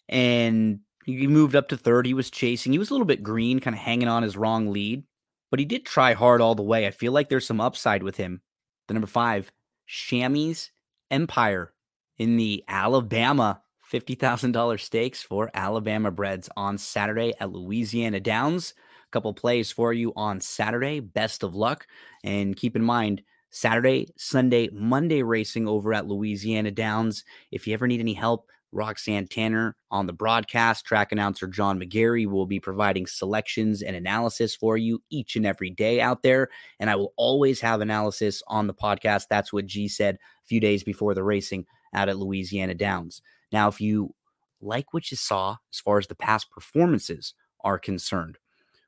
and 0.07 0.79
he 1.05 1.27
moved 1.27 1.55
up 1.55 1.67
to 1.69 1.77
third. 1.77 2.05
He 2.05 2.13
was 2.13 2.29
chasing. 2.29 2.71
He 2.71 2.79
was 2.79 2.89
a 2.89 2.93
little 2.93 3.05
bit 3.05 3.23
green, 3.23 3.59
kind 3.59 3.75
of 3.75 3.81
hanging 3.81 4.07
on 4.07 4.23
his 4.23 4.37
wrong 4.37 4.71
lead, 4.71 5.03
but 5.51 5.59
he 5.59 5.65
did 5.65 5.85
try 5.85 6.13
hard 6.13 6.39
all 6.39 6.55
the 6.55 6.63
way. 6.63 6.87
I 6.87 6.91
feel 6.91 7.11
like 7.11 7.27
there's 7.27 7.45
some 7.45 7.59
upside 7.59 8.03
with 8.03 8.15
him. 8.17 8.41
The 8.87 8.93
number 8.93 9.07
five, 9.07 9.51
Chamois 9.85 10.69
Empire 11.11 11.73
in 12.17 12.37
the 12.37 12.63
Alabama 12.67 13.61
$50,000 13.91 14.79
stakes 14.79 15.21
for 15.21 15.51
Alabama 15.53 16.09
Breds 16.09 16.49
on 16.57 16.77
Saturday 16.77 17.33
at 17.39 17.51
Louisiana 17.51 18.19
Downs. 18.19 18.73
A 19.07 19.11
couple 19.11 19.33
plays 19.33 19.71
for 19.71 19.93
you 19.93 20.13
on 20.15 20.41
Saturday. 20.41 20.99
Best 20.99 21.43
of 21.43 21.53
luck. 21.53 21.85
And 22.23 22.55
keep 22.55 22.75
in 22.75 22.83
mind, 22.83 23.21
Saturday, 23.51 24.11
Sunday, 24.17 24.69
Monday 24.73 25.21
racing 25.21 25.67
over 25.67 25.93
at 25.93 26.07
Louisiana 26.07 26.71
Downs. 26.71 27.23
If 27.51 27.67
you 27.67 27.73
ever 27.75 27.85
need 27.85 27.99
any 27.99 28.15
help, 28.15 28.47
Roxanne 28.71 29.27
Tanner 29.27 29.75
on 29.91 30.07
the 30.07 30.13
broadcast, 30.13 30.85
track 30.85 31.11
announcer 31.11 31.45
John 31.45 31.79
McGarry 31.79 32.25
will 32.25 32.47
be 32.47 32.59
providing 32.59 33.05
selections 33.05 33.83
and 33.83 33.95
analysis 33.95 34.55
for 34.55 34.75
you 34.77 35.03
each 35.11 35.35
and 35.35 35.45
every 35.45 35.69
day 35.69 36.01
out 36.01 36.23
there. 36.23 36.49
And 36.79 36.89
I 36.89 36.95
will 36.95 37.13
always 37.15 37.61
have 37.61 37.81
analysis 37.81 38.41
on 38.47 38.65
the 38.65 38.73
podcast. 38.73 39.25
That's 39.29 39.53
what 39.53 39.67
G 39.67 39.87
said 39.87 40.15
a 40.15 40.47
few 40.47 40.59
days 40.59 40.83
before 40.83 41.13
the 41.13 41.23
racing 41.23 41.67
out 41.93 42.09
at 42.09 42.17
Louisiana 42.17 42.73
Downs. 42.73 43.21
Now, 43.51 43.67
if 43.67 43.79
you 43.79 44.13
like 44.61 44.93
what 44.93 45.11
you 45.11 45.17
saw 45.17 45.57
as 45.73 45.79
far 45.79 45.97
as 45.97 46.07
the 46.07 46.15
past 46.15 46.49
performances 46.51 47.33
are 47.63 47.77
concerned, 47.77 48.37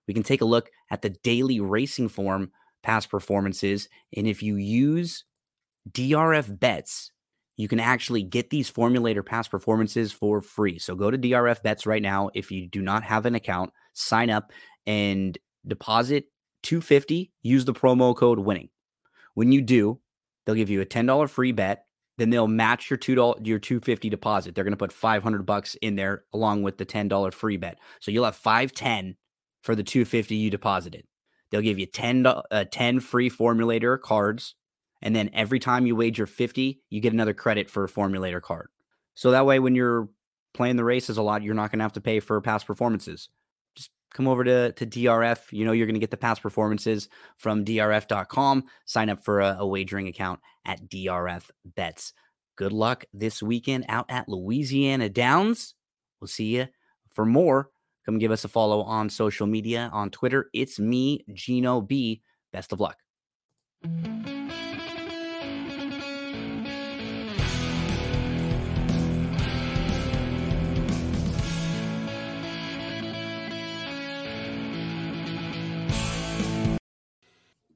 we 0.08 0.14
can 0.14 0.24
take 0.24 0.41
a 0.41 0.45
look 0.45 0.70
at 0.89 1.01
the 1.01 1.10
daily 1.10 1.60
racing 1.60 2.10
form 2.10 2.51
past 2.84 3.10
performances. 3.10 3.89
And 4.16 4.28
if 4.28 4.43
you 4.43 4.56
use 4.56 5.24
DRF 5.91 6.60
bets, 6.60 7.12
you 7.58 7.68
can 7.68 7.80
actually 7.80 8.24
get 8.24 8.49
these 8.49 8.70
formulator 8.70 9.26
past 9.26 9.49
performances 9.49 10.12
for 10.12 10.41
free. 10.41 10.78
So 10.78 10.95
go 10.95 11.10
to 11.10 11.18
DRF 11.18 11.64
bets 11.64 11.86
right 11.86 12.01
now. 12.01 12.30
If 12.34 12.51
you 12.51 12.68
do 12.68 12.82
not 12.82 13.03
have 13.03 13.26
an 13.26 13.36
account, 13.36 13.72
sign 13.93 14.30
up 14.30 14.51
and 14.86 15.38
deposit 15.66 16.26
250, 16.64 17.32
use 17.43 17.66
the 17.66 17.74
promo 17.74 18.16
code 18.16 18.39
winning. 18.39 18.70
When 19.36 19.51
you 19.51 19.62
do, 19.62 19.99
they'll 20.45 20.56
give 20.56 20.70
you 20.70 20.82
a 20.82 20.86
$10 20.86 21.30
free 21.30 21.51
bet. 21.51 21.84
Then 22.18 22.30
they'll 22.30 22.47
match 22.47 22.89
your 22.89 22.97
two 22.97 23.16
dollars 23.16 23.41
your 23.43 23.59
two 23.59 23.80
fifty 23.80 24.09
deposit. 24.09 24.55
They're 24.55 24.63
going 24.63 24.72
to 24.74 24.78
put 24.78 24.93
five 24.93 25.24
hundred 25.24 25.45
bucks 25.45 25.76
in 25.82 25.95
there 25.95 26.24
along 26.34 26.63
with 26.63 26.78
the 26.78 26.86
ten 26.86 27.07
dollar 27.07 27.32
free 27.32 27.57
bet. 27.57 27.78
So 27.99 28.11
you'll 28.11 28.26
have 28.26 28.36
five 28.36 28.72
ten 28.72 29.16
for 29.61 29.76
the 29.76 29.84
two 29.84 30.05
fifty 30.05 30.36
you 30.36 30.49
deposited. 30.49 31.05
They'll 31.55 31.61
give 31.61 31.80
you 31.80 31.86
10, 31.86 32.26
uh, 32.26 32.66
10 32.70 32.99
free 32.99 33.30
formulator 33.30 33.99
cards. 33.99 34.55
And 35.01 35.16
then 35.16 35.30
every 35.34 35.59
time 35.59 35.86
you 35.86 35.95
wager 35.95 36.26
50, 36.26 36.82
you 36.89 37.01
get 37.01 37.13
another 37.13 37.34
credit 37.34 37.70
for 37.70 37.84
a 37.84 37.88
formulator 37.88 38.41
card. 38.41 38.70
So 39.13 39.32
that 39.32 39.45
way, 39.45 39.59
when 39.59 39.76
you're 39.76 40.09
playing 40.53 40.76
the 40.78 40.84
races 40.84 41.18
a 41.18 41.22
lot, 41.22 41.43
you're 41.43 41.53
not 41.53 41.72
going 41.72 41.80
to 41.80 41.84
have 41.84 41.93
to 41.93 42.01
pay 42.01 42.20
for 42.20 42.41
past 42.41 42.66
performances. 42.66 43.30
Come 44.16 44.28
over 44.28 44.43
to, 44.43 44.72
to 44.72 44.86
DRF. 44.88 45.51
You 45.51 45.66
know, 45.66 45.72
you're 45.72 45.86
going 45.86 45.93
to 45.93 45.99
get 45.99 46.09
the 46.09 46.18
past 46.18 46.41
performances 46.41 47.07
from 47.38 47.63
DRF.com. 47.63 48.63
Sign 48.86 49.09
up 49.09 49.24
for 49.24 49.41
a, 49.41 49.57
a 49.59 49.68
wagering 49.68 50.07
account 50.07 50.39
at 50.66 50.89
DRF 50.89 51.51
Bets. 51.63 52.13
Good 52.55 52.74
luck 52.74 53.05
this 53.13 53.43
weekend 53.43 53.86
out 53.89 54.05
at 54.09 54.28
Louisiana 54.28 55.09
Downs. 55.09 55.76
We'll 56.20 56.30
see 56.30 56.55
you 56.55 56.68
for 57.11 57.26
more 57.26 57.70
Come 58.05 58.20
give 58.20 58.32
us 58.32 58.45
a 58.45 58.47
follow 58.47 58.84
on 58.84 59.09
social 59.09 59.47
media 59.47 59.89
on 59.91 60.11
Twitter. 60.11 60.49
It's 60.53 60.80
me, 60.80 61.26
Gino 61.34 61.82
B. 61.82 62.22
Best 62.53 62.72
of 62.72 62.80
luck. 62.80 62.97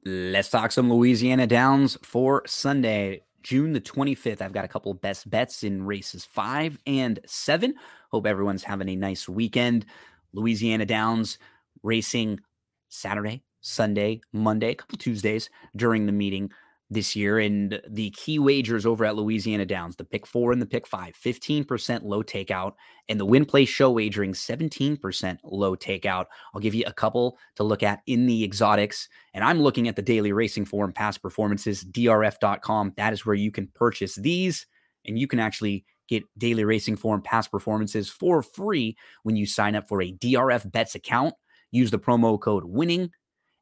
Let's 0.04 0.48
talk 0.48 0.72
some 0.72 0.90
Louisiana 0.90 1.46
Downs 1.46 1.98
for 2.02 2.42
Sunday. 2.46 3.22
June 3.42 3.74
the 3.74 3.82
25th. 3.82 4.40
I've 4.40 4.54
got 4.54 4.64
a 4.64 4.68
couple 4.68 4.94
best 4.94 5.28
bets 5.28 5.62
in 5.62 5.84
races 5.84 6.24
five 6.24 6.78
and 6.86 7.20
seven. 7.26 7.74
Hope 8.10 8.26
everyone's 8.26 8.64
having 8.64 8.88
a 8.88 8.96
nice 8.96 9.28
weekend. 9.28 9.84
Louisiana 10.32 10.86
Downs 10.86 11.36
racing 11.82 12.40
Saturday, 12.88 13.42
Sunday, 13.60 14.22
Monday, 14.32 14.70
a 14.70 14.74
couple 14.74 14.96
Tuesdays 14.96 15.50
during 15.76 16.06
the 16.06 16.12
meeting 16.12 16.50
this 16.90 17.14
year. 17.14 17.38
And 17.38 17.80
the 17.88 18.10
key 18.10 18.38
wagers 18.38 18.84
over 18.84 19.04
at 19.04 19.16
Louisiana 19.16 19.64
Downs, 19.64 19.96
the 19.96 20.04
pick 20.04 20.26
four 20.26 20.52
and 20.52 20.60
the 20.60 20.66
pick 20.66 20.86
five, 20.86 21.14
15% 21.14 22.02
low 22.02 22.22
takeout, 22.22 22.72
and 23.08 23.18
the 23.18 23.24
win 23.24 23.44
play 23.44 23.64
show 23.64 23.90
wagering, 23.90 24.32
17% 24.32 25.38
low 25.44 25.76
takeout. 25.76 26.26
I'll 26.54 26.60
give 26.60 26.74
you 26.74 26.84
a 26.86 26.92
couple 26.92 27.38
to 27.56 27.62
look 27.62 27.82
at 27.82 28.00
in 28.06 28.26
the 28.26 28.42
exotics. 28.44 29.08
And 29.32 29.44
I'm 29.44 29.60
looking 29.60 29.88
at 29.88 29.96
the 29.96 30.02
daily 30.02 30.32
racing 30.32 30.64
form 30.64 30.92
past 30.92 31.22
performances, 31.22 31.84
drf.com. 31.84 32.94
That 32.96 33.12
is 33.12 33.24
where 33.24 33.36
you 33.36 33.50
can 33.50 33.68
purchase 33.68 34.16
these 34.16 34.66
and 35.06 35.18
you 35.18 35.26
can 35.26 35.38
actually 35.38 35.84
Get 36.10 36.24
daily 36.36 36.64
racing 36.64 36.96
form 36.96 37.22
past 37.22 37.52
performances 37.52 38.10
for 38.10 38.42
free 38.42 38.96
when 39.22 39.36
you 39.36 39.46
sign 39.46 39.76
up 39.76 39.86
for 39.86 40.02
a 40.02 40.12
DRF 40.12 40.70
bets 40.72 40.96
account. 40.96 41.34
Use 41.70 41.92
the 41.92 42.00
promo 42.00 42.38
code 42.38 42.64
winning, 42.64 43.12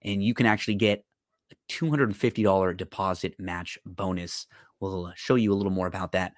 and 0.01 0.25
you 0.25 0.33
can 0.33 0.47
actually 0.47 0.77
get 0.77 1.05
a 1.53 1.73
$250 1.73 2.77
deposit 2.77 3.35
match 3.39 3.79
bonus. 3.85 4.47
We'll 4.81 5.07
uh, 5.07 5.13
show 5.15 5.35
you 5.35 5.53
a 5.53 5.57
little 5.57 5.73
more 5.73 5.87
about 5.87 6.13
that 6.13 6.35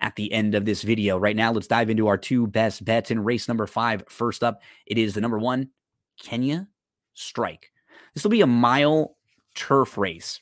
at 0.00 0.16
the 0.16 0.32
end 0.32 0.54
of 0.54 0.64
this 0.64 0.82
video. 0.82 1.16
Right 1.16 1.36
now, 1.36 1.52
let's 1.52 1.66
dive 1.66 1.90
into 1.90 2.08
our 2.08 2.18
two 2.18 2.46
best 2.46 2.84
bets 2.84 3.10
in 3.10 3.24
race 3.24 3.48
number 3.48 3.66
five. 3.66 4.04
First 4.08 4.42
up, 4.42 4.62
it 4.86 4.98
is 4.98 5.14
the 5.14 5.20
number 5.20 5.38
one, 5.38 5.70
Kenya 6.20 6.68
Strike. 7.14 7.70
This 8.14 8.24
will 8.24 8.30
be 8.30 8.40
a 8.40 8.46
mile 8.46 9.16
turf 9.54 9.96
race. 9.96 10.40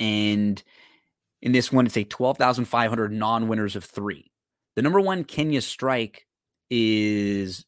And 0.00 0.62
in 1.42 1.52
this 1.52 1.72
one, 1.72 1.86
it's 1.86 1.96
a 1.96 2.04
12,500 2.04 3.12
non 3.12 3.48
winners 3.48 3.76
of 3.76 3.84
three. 3.84 4.30
The 4.76 4.82
number 4.82 5.00
one 5.00 5.24
Kenya 5.24 5.60
strike 5.60 6.26
is 6.70 7.64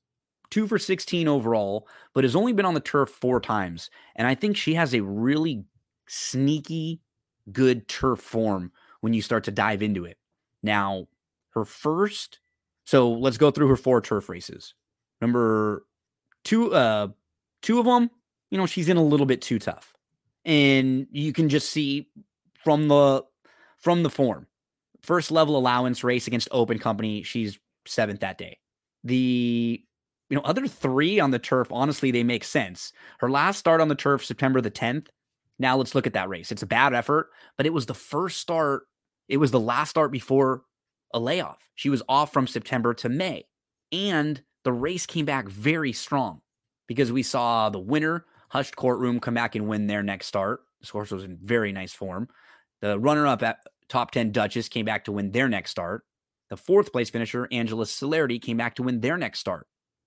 two 0.51 0.67
for 0.67 0.79
16 0.79 1.29
overall, 1.29 1.89
but 2.15 2.25
has 2.25 2.37
only 2.37 2.53
been 2.53 2.67
on 2.67 2.75
the 2.75 2.81
turf 2.81 3.11
four 3.11 3.41
times. 3.41 3.91
And 4.15 4.27
I 4.27 4.35
think 4.35 4.57
she 4.57 4.75
has 4.75 4.95
a 4.95 5.03
really 5.03 5.65
sneaky, 6.09 7.01
good 7.53 7.89
turf 7.89 8.21
form 8.21 8.73
when 9.01 9.13
you 9.13 9.23
start 9.23 9.45
to 9.45 9.51
dive 9.51 9.83
into 9.83 10.05
it. 10.05 10.19
Now, 10.63 11.09
her 11.51 11.65
first, 11.65 12.41
so 12.85 13.13
let's 13.13 13.39
go 13.39 13.51
through 13.51 13.69
her 13.69 13.77
four 13.77 14.01
turf 14.01 14.29
races. 14.29 14.75
Number 15.21 15.85
two, 16.45 16.75
uh, 16.75 17.09
two 17.63 17.79
of 17.79 17.87
them, 17.87 18.11
you 18.51 18.59
know, 18.59 18.67
she's 18.67 18.89
in 18.89 18.97
a 18.97 19.03
little 19.03 19.27
bit 19.27 19.43
too 19.43 19.59
tough. 19.59 19.95
And 20.45 21.07
you 21.11 21.33
can 21.33 21.49
just 21.49 21.71
see 21.71 22.09
from 22.63 22.89
the 22.89 23.25
from 23.79 24.03
the 24.03 24.11
form 24.11 24.47
First 25.07 25.31
level 25.31 25.57
allowance 25.57 26.03
race 26.03 26.27
against 26.27 26.49
Open 26.51 26.81
Company, 26.81 27.23
she's 27.23 27.61
seventh 27.87 28.19
that 28.21 28.39
day. 28.39 28.59
The 29.05 29.81
you 30.29 30.37
know 30.37 30.43
other 30.45 30.67
three 30.67 31.21
on 31.21 31.31
the 31.31 31.39
turf, 31.39 31.69
honestly, 31.71 32.11
they 32.11 32.25
make 32.25 32.45
sense. 32.45 32.93
Her 33.19 33.31
last 33.31 33.59
start 33.59 33.81
on 33.81 33.89
the 33.89 33.95
turf, 33.95 34.25
September 34.25 34.61
the 34.61 34.71
10th. 34.71 35.09
Now 35.59 35.77
let's 35.77 35.95
look 35.95 36.07
at 36.07 36.13
that 36.13 36.29
race. 36.29 36.53
It's 36.53 36.63
a 36.63 36.67
bad 36.67 36.93
effort, 36.93 37.31
but 37.57 37.67
it 37.67 37.73
was 37.73 37.87
the 37.87 37.95
first 37.95 38.39
start. 38.39 38.85
It 39.29 39.39
was 39.39 39.51
the 39.51 39.61
last 39.61 39.91
start 39.91 40.13
before 40.13 40.63
a 41.15 41.19
layoff. 41.19 41.71
She 41.75 41.89
was 41.89 42.03
off 42.09 42.33
from 42.33 42.47
September 42.47 42.93
to 42.95 43.09
May, 43.09 43.45
and 43.93 44.43
the 44.65 44.73
race 44.73 45.07
came 45.07 45.25
back 45.25 45.49
very 45.49 45.93
strong 45.93 46.41
because 46.87 47.13
we 47.13 47.23
saw 47.23 47.71
the 47.71 47.79
winner, 47.79 48.27
Hushed 48.51 48.77
Courtroom, 48.77 49.21
come 49.21 49.35
back 49.35 49.55
and 49.55 49.69
win 49.69 49.87
their 49.87 50.03
next 50.03 50.27
start. 50.27 50.61
This 50.81 50.91
horse 50.91 51.11
was 51.11 51.25
in 51.25 51.37
very 51.37 51.73
nice 51.73 51.93
form. 51.93 52.29
The 52.81 52.99
runner 52.99 53.27
up 53.27 53.43
at 53.43 53.59
top 53.89 54.11
10 54.11 54.33
Duchess 54.33 54.69
came 54.69 54.85
back 54.85 55.05
to 55.05 55.13
win 55.13 55.31
their 55.31 55.49
next 55.49 55.71
start. 55.71 56.05
The 56.51 56.57
fourth 56.57 56.93
place 56.93 57.11
finisher, 57.11 57.49
Angela 57.51 57.87
Celerity, 57.87 58.39
came 58.39 58.57
back 58.57 58.75
to 58.77 58.83
win 58.83 59.01
their 59.01 59.17
next 59.17 59.41
start. 59.41 59.67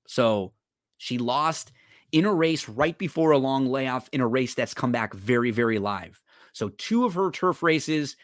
So 0.10 0.54
she 0.98 1.20
lost 1.20 1.72
in 2.12 2.26
a 2.26 2.34
race 2.34 2.68
right 2.68 2.98
before 2.98 3.30
a 3.30 3.38
long 3.38 3.68
layoff 3.68 4.10
in 4.12 4.22
a 4.22 4.28
race 4.28 4.56
that's 4.56 4.74
come 4.74 4.92
back 4.92 5.14
very, 5.14 5.52
very 5.52 5.78
live. 5.78 6.24
So 6.52 6.70
two 6.70 7.06
of 7.06 7.14
her 7.14 7.30
turf 7.30 7.62
races 7.62 8.18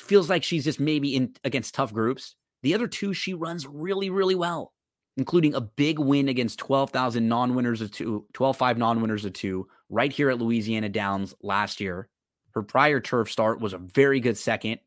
feels 0.00 0.30
like 0.30 0.44
she's 0.44 0.62
just 0.62 0.78
maybe 0.78 1.16
in 1.16 1.34
against 1.42 1.74
tough 1.74 1.92
groups. 1.92 2.36
The 2.62 2.74
other 2.74 2.86
two 2.86 3.12
she 3.12 3.34
runs 3.34 3.66
really, 3.66 4.08
really 4.08 4.36
well, 4.36 4.72
including 5.16 5.52
a 5.52 5.60
big 5.60 5.98
win 5.98 6.28
against 6.28 6.60
12,000 6.60 7.26
non-winners 7.28 7.80
of 7.80 7.90
two, 7.90 8.24
12-5 8.34 8.76
non-winners 8.76 9.24
of 9.24 9.32
two 9.32 9.66
right 9.90 10.12
here 10.12 10.30
at 10.30 10.38
Louisiana 10.38 10.90
Downs 10.90 11.34
last 11.42 11.80
year. 11.80 12.08
Her 12.54 12.62
prior 12.62 13.00
turf 13.00 13.32
start 13.32 13.60
was 13.60 13.72
a 13.72 13.78
very 13.78 14.20
good 14.20 14.38
second 14.38 14.78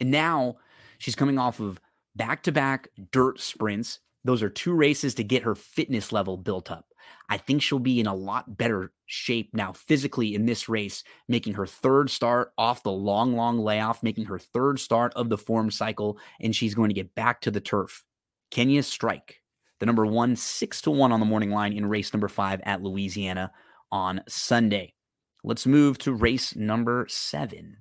and 0.00 0.10
now 0.10 0.56
she's 0.96 1.14
coming 1.14 1.38
off 1.38 1.60
of 1.60 1.78
back 2.16 2.44
to 2.44 2.52
back 2.52 2.88
dirt 3.10 3.40
sprints. 3.40 3.98
Those 4.24 4.42
are 4.42 4.50
two 4.50 4.72
races 4.72 5.14
to 5.16 5.24
get 5.24 5.42
her 5.42 5.54
fitness 5.54 6.12
level 6.12 6.36
built 6.36 6.70
up. 6.70 6.86
I 7.28 7.38
think 7.38 7.62
she'll 7.62 7.78
be 7.78 7.98
in 7.98 8.06
a 8.06 8.14
lot 8.14 8.56
better 8.56 8.92
shape 9.06 9.50
now 9.52 9.72
physically 9.72 10.34
in 10.34 10.46
this 10.46 10.68
race, 10.68 11.02
making 11.28 11.54
her 11.54 11.66
third 11.66 12.08
start 12.10 12.52
off 12.56 12.82
the 12.82 12.92
long, 12.92 13.34
long 13.34 13.58
layoff, 13.58 14.02
making 14.02 14.26
her 14.26 14.38
third 14.38 14.78
start 14.78 15.12
of 15.14 15.28
the 15.28 15.38
form 15.38 15.70
cycle, 15.70 16.18
and 16.40 16.54
she's 16.54 16.74
going 16.74 16.90
to 16.90 16.94
get 16.94 17.14
back 17.14 17.40
to 17.40 17.50
the 17.50 17.60
turf. 17.60 18.04
Kenya 18.50 18.82
Strike, 18.82 19.40
the 19.80 19.86
number 19.86 20.06
one, 20.06 20.36
six 20.36 20.80
to 20.82 20.90
one 20.90 21.10
on 21.10 21.20
the 21.20 21.26
morning 21.26 21.50
line 21.50 21.72
in 21.72 21.86
race 21.86 22.12
number 22.12 22.28
five 22.28 22.60
at 22.64 22.82
Louisiana 22.82 23.50
on 23.90 24.22
Sunday. 24.28 24.94
Let's 25.42 25.66
move 25.66 25.98
to 25.98 26.12
race 26.12 26.54
number 26.54 27.06
seven 27.08 27.78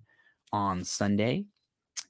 on 0.51 0.83
Sunday 0.83 1.45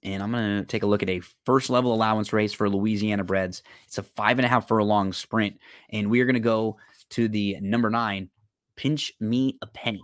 and 0.03 0.23
I'm 0.23 0.31
going 0.31 0.59
to 0.59 0.65
take 0.65 0.83
a 0.83 0.87
look 0.87 1.03
at 1.03 1.09
a 1.09 1.21
first 1.45 1.69
level 1.69 1.93
allowance 1.93 2.33
race 2.33 2.53
for 2.53 2.69
Louisiana 2.69 3.23
Breds. 3.23 3.61
It's 3.85 3.97
a 3.97 4.03
five 4.03 4.39
and 4.39 4.45
a 4.45 4.49
half 4.49 4.67
furlong 4.67 5.13
sprint, 5.13 5.59
and 5.89 6.09
we 6.09 6.21
are 6.21 6.25
going 6.25 6.33
to 6.33 6.39
go 6.39 6.77
to 7.11 7.27
the 7.27 7.57
number 7.61 7.89
nine, 7.89 8.29
Pinch 8.75 9.13
Me 9.19 9.57
a 9.61 9.67
Penny. 9.67 10.01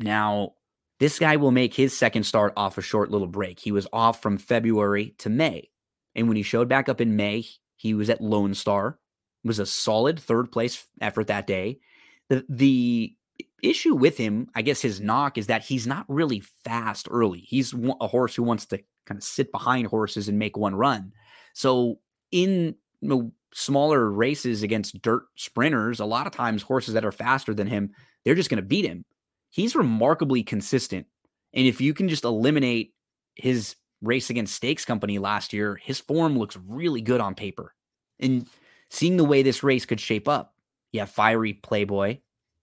Now, 0.00 0.54
This 1.00 1.18
guy 1.18 1.36
will 1.36 1.50
make 1.50 1.72
his 1.72 1.96
second 1.96 2.24
start 2.24 2.52
off 2.58 2.76
a 2.76 2.82
short 2.82 3.10
little 3.10 3.26
break. 3.26 3.58
He 3.58 3.72
was 3.72 3.88
off 3.90 4.20
from 4.20 4.36
February 4.36 5.14
to 5.18 5.30
May. 5.30 5.70
And 6.14 6.28
when 6.28 6.36
he 6.36 6.42
showed 6.42 6.68
back 6.68 6.90
up 6.90 7.00
in 7.00 7.16
May, 7.16 7.46
he 7.76 7.94
was 7.94 8.10
at 8.10 8.20
Lone 8.20 8.52
Star. 8.52 8.98
It 9.42 9.48
was 9.48 9.58
a 9.58 9.66
solid 9.66 10.20
third 10.20 10.52
place 10.52 10.86
effort 11.00 11.28
that 11.28 11.46
day. 11.46 11.80
The 12.28 12.44
the 12.50 13.16
issue 13.62 13.94
with 13.94 14.18
him, 14.18 14.48
I 14.54 14.60
guess 14.60 14.82
his 14.82 15.00
knock 15.00 15.38
is 15.38 15.46
that 15.46 15.64
he's 15.64 15.86
not 15.86 16.04
really 16.08 16.40
fast 16.64 17.08
early. 17.10 17.40
He's 17.40 17.72
a 18.00 18.06
horse 18.06 18.34
who 18.34 18.42
wants 18.42 18.66
to 18.66 18.80
kind 19.10 19.18
of 19.18 19.24
sit 19.24 19.50
behind 19.50 19.88
horses 19.88 20.28
and 20.28 20.38
make 20.38 20.56
one 20.56 20.74
run. 20.74 21.12
So 21.52 21.98
in 22.30 22.76
you 23.00 23.08
know, 23.08 23.32
smaller 23.52 24.08
races 24.08 24.62
against 24.62 25.02
dirt 25.02 25.24
sprinters, 25.34 25.98
a 25.98 26.04
lot 26.04 26.28
of 26.28 26.32
times 26.32 26.62
horses 26.62 26.94
that 26.94 27.04
are 27.04 27.10
faster 27.10 27.52
than 27.52 27.66
him, 27.66 27.90
they're 28.24 28.36
just 28.36 28.50
going 28.50 28.62
to 28.62 28.68
beat 28.68 28.84
him. 28.84 29.04
He's 29.50 29.74
remarkably 29.74 30.44
consistent. 30.44 31.08
And 31.52 31.66
if 31.66 31.80
you 31.80 31.92
can 31.92 32.08
just 32.08 32.22
eliminate 32.22 32.94
his 33.34 33.74
race 34.00 34.30
against 34.30 34.54
Stakes 34.54 34.84
Company 34.84 35.18
last 35.18 35.52
year, 35.52 35.74
his 35.74 35.98
form 35.98 36.38
looks 36.38 36.56
really 36.68 37.00
good 37.00 37.20
on 37.20 37.34
paper. 37.34 37.74
And 38.20 38.46
seeing 38.90 39.16
the 39.16 39.24
way 39.24 39.42
this 39.42 39.64
race 39.64 39.86
could 39.86 39.98
shape 39.98 40.28
up, 40.28 40.54
you 40.92 41.00
have 41.00 41.10
fiery 41.10 41.54
Playboy, 41.54 42.18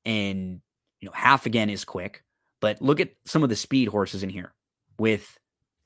and 0.05 0.61
you 1.01 1.07
know 1.07 1.13
half 1.13 1.45
again 1.45 1.69
is 1.69 1.83
quick. 1.83 2.23
But 2.61 2.81
look 2.81 3.01
at 3.01 3.11
some 3.25 3.43
of 3.43 3.49
the 3.49 3.55
speed 3.57 3.89
horses 3.89 4.23
in 4.23 4.29
here 4.29 4.53
with 4.97 5.37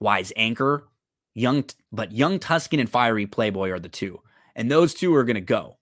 Wise 0.01 0.33
Anchor, 0.35 0.87
Young, 1.35 1.63
but 1.91 2.11
Young 2.11 2.39
Tuscan 2.39 2.79
and 2.79 2.89
Fiery 2.89 3.27
Playboy 3.27 3.69
are 3.69 3.79
the 3.79 3.87
two, 3.87 4.19
and 4.55 4.69
those 4.69 4.93
two 4.93 5.15
are 5.15 5.23
going 5.23 5.35
to 5.35 5.41
go, 5.41 5.77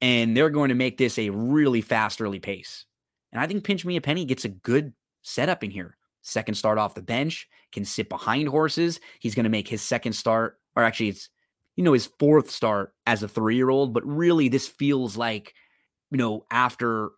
and 0.00 0.36
they're 0.36 0.48
going 0.48 0.70
to 0.70 0.74
make 0.74 0.96
this 0.96 1.18
a 1.18 1.30
really 1.30 1.82
fast 1.82 2.22
early 2.22 2.38
pace. 2.38 2.86
And 3.32 3.40
I 3.40 3.46
think 3.46 3.64
Pinch 3.64 3.84
Me 3.84 3.96
a 3.96 4.00
Penny 4.00 4.24
gets 4.24 4.44
a 4.44 4.48
good 4.48 4.94
setup 5.22 5.62
in 5.62 5.70
here. 5.70 5.96
Second 6.22 6.54
start 6.54 6.78
off 6.78 6.94
the 6.94 7.02
bench, 7.02 7.48
can 7.72 7.84
sit 7.84 8.08
behind 8.08 8.48
horses. 8.48 9.00
He's 9.18 9.34
going 9.34 9.44
to 9.44 9.50
make 9.50 9.68
his 9.68 9.82
second 9.82 10.12
start, 10.12 10.58
or 10.76 10.84
actually, 10.84 11.08
it's 11.08 11.28
you 11.76 11.84
know 11.84 11.92
his 11.92 12.08
fourth 12.18 12.50
start 12.50 12.94
as 13.06 13.22
a 13.22 13.28
three 13.28 13.56
year 13.56 13.68
old. 13.68 13.92
But 13.92 14.06
really, 14.06 14.48
this 14.48 14.68
feels 14.68 15.16
like 15.16 15.54
you 16.10 16.18
know 16.18 16.46
after 16.50 17.10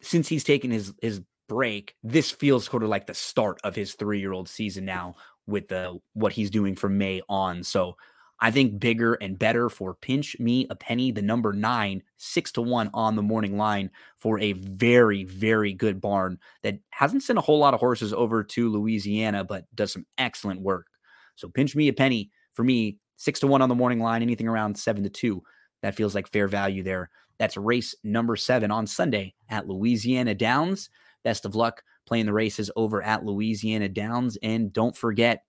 since 0.00 0.28
he's 0.28 0.44
taken 0.44 0.70
his 0.70 0.94
his 1.02 1.20
break, 1.48 1.94
this 2.02 2.30
feels 2.30 2.66
sort 2.66 2.82
of 2.82 2.88
like 2.88 3.06
the 3.06 3.14
start 3.14 3.58
of 3.64 3.74
his 3.74 3.94
three 3.94 4.20
year 4.20 4.32
old 4.32 4.48
season 4.48 4.84
now 4.84 5.14
with 5.46 5.68
the 5.68 5.98
what 6.14 6.32
he's 6.32 6.50
doing 6.50 6.74
from 6.74 6.98
May 6.98 7.22
on. 7.28 7.62
So 7.62 7.96
I 8.40 8.50
think 8.50 8.78
bigger 8.78 9.14
and 9.14 9.38
better 9.38 9.68
for 9.70 9.94
pinch 9.94 10.38
me 10.38 10.66
a 10.68 10.74
penny, 10.74 11.10
the 11.10 11.22
number 11.22 11.52
nine, 11.52 12.02
six 12.18 12.52
to 12.52 12.62
one 12.62 12.90
on 12.92 13.16
the 13.16 13.22
morning 13.22 13.56
line 13.56 13.90
for 14.16 14.38
a 14.38 14.52
very, 14.52 15.24
very 15.24 15.72
good 15.72 16.00
barn 16.00 16.38
that 16.62 16.78
hasn't 16.90 17.22
sent 17.22 17.38
a 17.38 17.42
whole 17.42 17.58
lot 17.58 17.72
of 17.72 17.80
horses 17.80 18.12
over 18.12 18.44
to 18.44 18.70
Louisiana, 18.70 19.42
but 19.42 19.64
does 19.74 19.92
some 19.92 20.06
excellent 20.18 20.60
work. 20.60 20.88
So 21.36 21.48
pinch 21.48 21.74
me 21.74 21.88
a 21.88 21.94
penny 21.94 22.30
for 22.52 22.62
me, 22.62 22.98
six 23.16 23.40
to 23.40 23.46
one 23.46 23.62
on 23.62 23.70
the 23.70 23.74
morning 23.74 24.00
line, 24.00 24.22
anything 24.22 24.48
around 24.48 24.78
seven 24.78 25.02
to 25.04 25.10
two. 25.10 25.42
That 25.82 25.94
feels 25.94 26.14
like 26.14 26.28
fair 26.28 26.48
value 26.48 26.82
there. 26.82 27.10
That's 27.38 27.56
race 27.56 27.94
number 28.02 28.36
seven 28.36 28.70
on 28.70 28.86
Sunday 28.86 29.34
at 29.48 29.68
Louisiana 29.68 30.34
Downs. 30.34 30.90
Best 31.26 31.44
of 31.44 31.56
luck 31.56 31.82
playing 32.06 32.26
the 32.26 32.32
races 32.32 32.70
over 32.76 33.02
at 33.02 33.24
Louisiana 33.24 33.88
Downs. 33.88 34.38
And 34.44 34.72
don't 34.72 34.96
forget, 34.96 35.42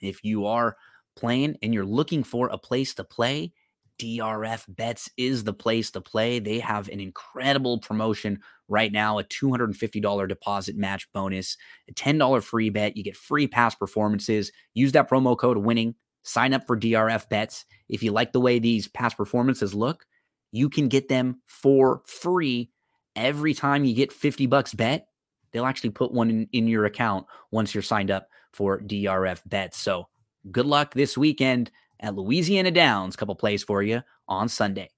if 0.00 0.24
you 0.24 0.46
are 0.46 0.78
playing 1.16 1.58
and 1.60 1.74
you're 1.74 1.84
looking 1.84 2.24
for 2.24 2.48
a 2.48 2.56
place 2.56 2.94
to 2.94 3.04
play, 3.04 3.52
DRF 4.00 4.64
Bets 4.68 5.10
is 5.18 5.44
the 5.44 5.52
place 5.52 5.90
to 5.90 6.00
play. 6.00 6.38
They 6.38 6.60
have 6.60 6.88
an 6.88 6.98
incredible 6.98 7.78
promotion 7.78 8.38
right 8.68 8.90
now 8.90 9.18
a 9.18 9.24
$250 9.24 10.28
deposit 10.28 10.76
match 10.76 11.06
bonus, 11.12 11.58
a 11.90 11.92
$10 11.92 12.42
free 12.42 12.70
bet. 12.70 12.96
You 12.96 13.04
get 13.04 13.14
free 13.14 13.46
past 13.46 13.78
performances. 13.78 14.50
Use 14.72 14.92
that 14.92 15.10
promo 15.10 15.36
code 15.36 15.58
winning. 15.58 15.94
Sign 16.22 16.54
up 16.54 16.66
for 16.66 16.74
DRF 16.74 17.28
Bets. 17.28 17.66
If 17.90 18.02
you 18.02 18.12
like 18.12 18.32
the 18.32 18.40
way 18.40 18.58
these 18.58 18.88
past 18.88 19.18
performances 19.18 19.74
look, 19.74 20.06
you 20.52 20.70
can 20.70 20.88
get 20.88 21.08
them 21.10 21.42
for 21.44 22.00
free 22.06 22.70
every 23.14 23.52
time 23.52 23.84
you 23.84 23.94
get 23.94 24.10
50 24.10 24.46
bucks 24.46 24.72
bet. 24.72 25.04
They'll 25.52 25.66
actually 25.66 25.90
put 25.90 26.12
one 26.12 26.30
in, 26.30 26.48
in 26.52 26.66
your 26.68 26.84
account 26.84 27.26
once 27.50 27.74
you're 27.74 27.82
signed 27.82 28.10
up 28.10 28.28
for 28.52 28.80
DRF 28.80 29.40
Bets. 29.46 29.78
So 29.78 30.08
good 30.50 30.66
luck 30.66 30.94
this 30.94 31.16
weekend 31.16 31.70
at 32.00 32.14
Louisiana 32.14 32.70
Downs. 32.70 33.16
Couple 33.16 33.34
plays 33.34 33.62
for 33.62 33.82
you 33.82 34.02
on 34.28 34.48
Sunday. 34.48 34.90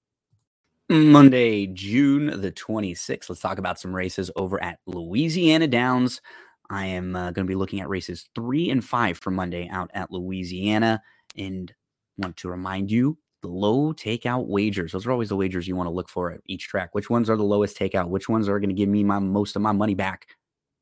Monday, 0.89 1.69
June 1.69 2.41
the 2.41 2.51
26th. 2.51 3.29
Let's 3.29 3.41
talk 3.41 3.59
about 3.59 3.79
some 3.79 3.95
races 3.95 4.29
over 4.35 4.61
at 4.63 4.81
Louisiana 4.87 5.69
Downs. 5.69 6.21
I 6.69 6.87
am 6.87 7.15
uh, 7.15 7.31
going 7.31 7.47
to 7.47 7.51
be 7.51 7.55
looking 7.55 7.81
at 7.81 7.89
races 7.89 8.29
three 8.35 8.71
and 8.71 8.85
five 8.85 9.19
for 9.19 9.31
Monday 9.31 9.69
out 9.69 9.91
at 9.95 10.11
Louisiana. 10.11 11.01
And 11.37 11.73
want 12.19 12.37
to 12.39 12.49
remind 12.49 12.91
you 12.91 13.19
the 13.43 13.49
low 13.49 13.93
takeout 13.93 14.47
wagers. 14.49 14.93
Those 14.93 15.07
are 15.07 15.13
always 15.13 15.31
the 15.31 15.37
wagers 15.37 15.67
you 15.67 15.77
want 15.77 15.87
to 15.87 15.93
look 15.93 16.09
for 16.09 16.33
at 16.33 16.41
each 16.47 16.69
track. 16.69 16.91
Which 16.93 17.09
ones 17.09 17.31
are 17.31 17.37
the 17.37 17.45
lowest 17.45 17.79
takeout? 17.79 18.09
Which 18.09 18.29
ones 18.29 18.49
are 18.49 18.59
going 18.61 18.69
to 18.71 18.75
give 18.75 18.89
me 18.89 19.05
my 19.05 19.19
most 19.19 19.57
of 19.57 19.63
my 19.63 19.73
money 19.73 19.95
back? 19.95 20.27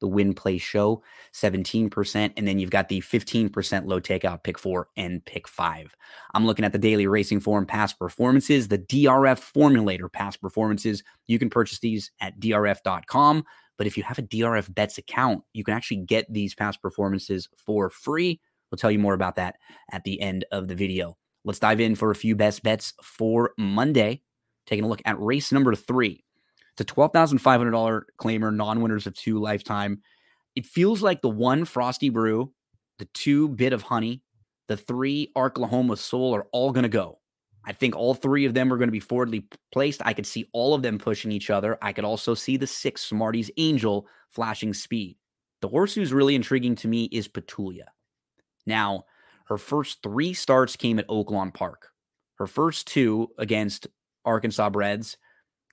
the 0.01 0.09
win 0.09 0.35
play 0.35 0.59
show 0.59 1.03
17% 1.33 2.33
and 2.37 2.49
then 2.49 2.59
you've 2.59 2.71
got 2.71 2.89
the 2.89 3.01
15% 3.01 3.87
low 3.87 4.01
takeout 4.01 4.43
pick 4.43 4.59
4 4.59 4.89
and 4.97 5.25
pick 5.25 5.49
5 5.49 5.95
i'm 6.35 6.47
looking 6.47 6.65
at 6.65 6.73
the 6.73 6.79
daily 6.79 7.07
racing 7.07 7.41
form 7.41 7.67
past 7.67 7.99
performances 7.99 8.69
the 8.69 8.79
drf 8.79 9.53
formulator 9.53 10.11
past 10.13 10.41
performances. 10.41 11.03
You 11.27 11.39
can 11.39 11.51
purchase 11.51 11.79
these 11.79 12.11
at 12.21 12.39
drf.com 12.41 13.45
but 13.77 13.87
if 13.87 13.97
you 13.97 14.03
have 14.03 14.19
a 14.19 14.23
drf 14.23 14.75
bets 14.75 14.99
account 14.99 15.43
you 15.53 15.65
can 15.65 15.75
actually 15.75 15.99
get 15.99 16.33
these 16.33 16.55
past 16.55 16.81
performances 16.83 17.49
for 17.57 17.91
free. 17.91 18.41
We'll 18.71 18.79
tell 18.79 18.91
you 18.91 18.99
more 18.99 19.15
about 19.15 19.37
that 19.37 19.57
at 19.91 20.05
the 20.05 20.21
end 20.21 20.45
of 20.53 20.69
the 20.69 20.75
video. 20.75 21.17
Let's 21.45 21.59
dive 21.59 21.81
in 21.81 21.95
for 21.95 22.11
a 22.11 22.15
few 22.15 22.37
best 22.37 22.63
bets 22.63 22.93
for 23.03 23.53
monday. 23.57 24.23
Taking 24.67 24.85
a 24.85 24.89
look 24.89 25.01
at 25.07 25.19
race 25.19 25.51
number 25.51 25.75
3 25.75 26.23
to 26.79 26.85
$12,500 26.85 28.03
claimer, 28.21 28.55
non 28.55 28.81
winners 28.81 29.07
of 29.07 29.15
two 29.15 29.41
lifetime. 29.41 30.01
It 30.55 30.65
feels 30.65 31.03
like 31.03 31.21
the 31.21 31.29
one 31.29 31.65
frosty 31.65 32.09
brew, 32.09 32.53
the 33.01 33.09
two 33.15 33.49
bit 33.49 33.73
of 33.73 33.83
honey, 33.83 34.23
the 34.69 34.77
three 34.77 35.33
Oklahoma 35.37 35.97
soul 35.97 36.35
are 36.37 36.47
all 36.53 36.71
going 36.71 36.85
to 36.85 36.89
go. 36.89 37.19
I 37.65 37.73
think 37.73 37.97
all 37.97 38.15
three 38.15 38.45
of 38.45 38.55
them 38.55 38.73
are 38.73 38.77
going 38.77 38.89
to 38.89 38.93
be 38.93 39.01
forwardly 39.01 39.49
placed. 39.73 40.01
I 40.05 40.13
could 40.13 40.27
see 40.27 40.49
all 40.53 40.73
of 40.73 40.83
them 40.83 40.99
pushing 40.99 41.33
each 41.33 41.51
other. 41.51 41.77
I 41.83 41.93
could 41.93 42.05
also 42.05 42.35
see 42.35 42.57
the 42.57 42.67
six 42.67 43.03
Smarties 43.03 43.51
Angel 43.57 44.07
flashing 44.31 44.73
speed. 44.73 45.17
The 45.61 45.69
horse 45.69 45.95
who's 45.95 46.13
really 46.13 46.37
intriguing 46.37 46.77
to 46.77 46.89
me 46.89 47.07
is 47.07 47.27
Petulia. 47.27 47.87
Now, 48.67 49.05
her 49.47 49.59
first 49.59 49.99
three 50.05 50.33
starts 50.33 50.77
came 50.77 51.01
at 51.01 51.09
Oaklawn 51.09 51.53
Park. 51.53 51.91
Her 52.37 52.47
first 52.47 52.87
two 52.87 53.33
against 53.37 53.89
Arkansas 54.25 54.71
Reds 54.73 55.17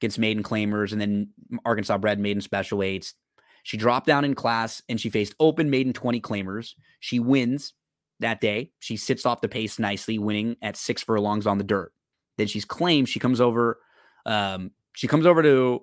against 0.05 0.19
maiden 0.19 0.43
claimers, 0.43 0.91
and 0.91 1.01
then 1.01 1.29
Arkansas 1.65 1.97
bred 1.97 2.19
maiden 2.19 2.41
special 2.41 2.77
weights. 2.77 3.15
She 3.63 3.75
dropped 3.75 4.05
down 4.05 4.23
in 4.23 4.35
class 4.35 4.83
and 4.87 5.01
she 5.01 5.09
faced 5.09 5.33
open 5.39 5.71
maiden 5.71 5.91
20 5.91 6.21
claimers. 6.21 6.75
She 6.99 7.17
wins 7.17 7.73
that 8.19 8.39
day. 8.39 8.69
She 8.77 8.95
sits 8.95 9.25
off 9.25 9.41
the 9.41 9.49
pace 9.49 9.79
nicely, 9.79 10.19
winning 10.19 10.57
at 10.61 10.77
six 10.77 11.01
furlongs 11.01 11.47
on 11.47 11.57
the 11.57 11.63
dirt. 11.63 11.91
Then 12.37 12.45
she's 12.45 12.65
claimed. 12.65 13.09
She 13.09 13.19
comes 13.19 13.41
over. 13.41 13.79
Um, 14.27 14.71
she 14.93 15.07
comes 15.07 15.25
over 15.25 15.41
to 15.41 15.81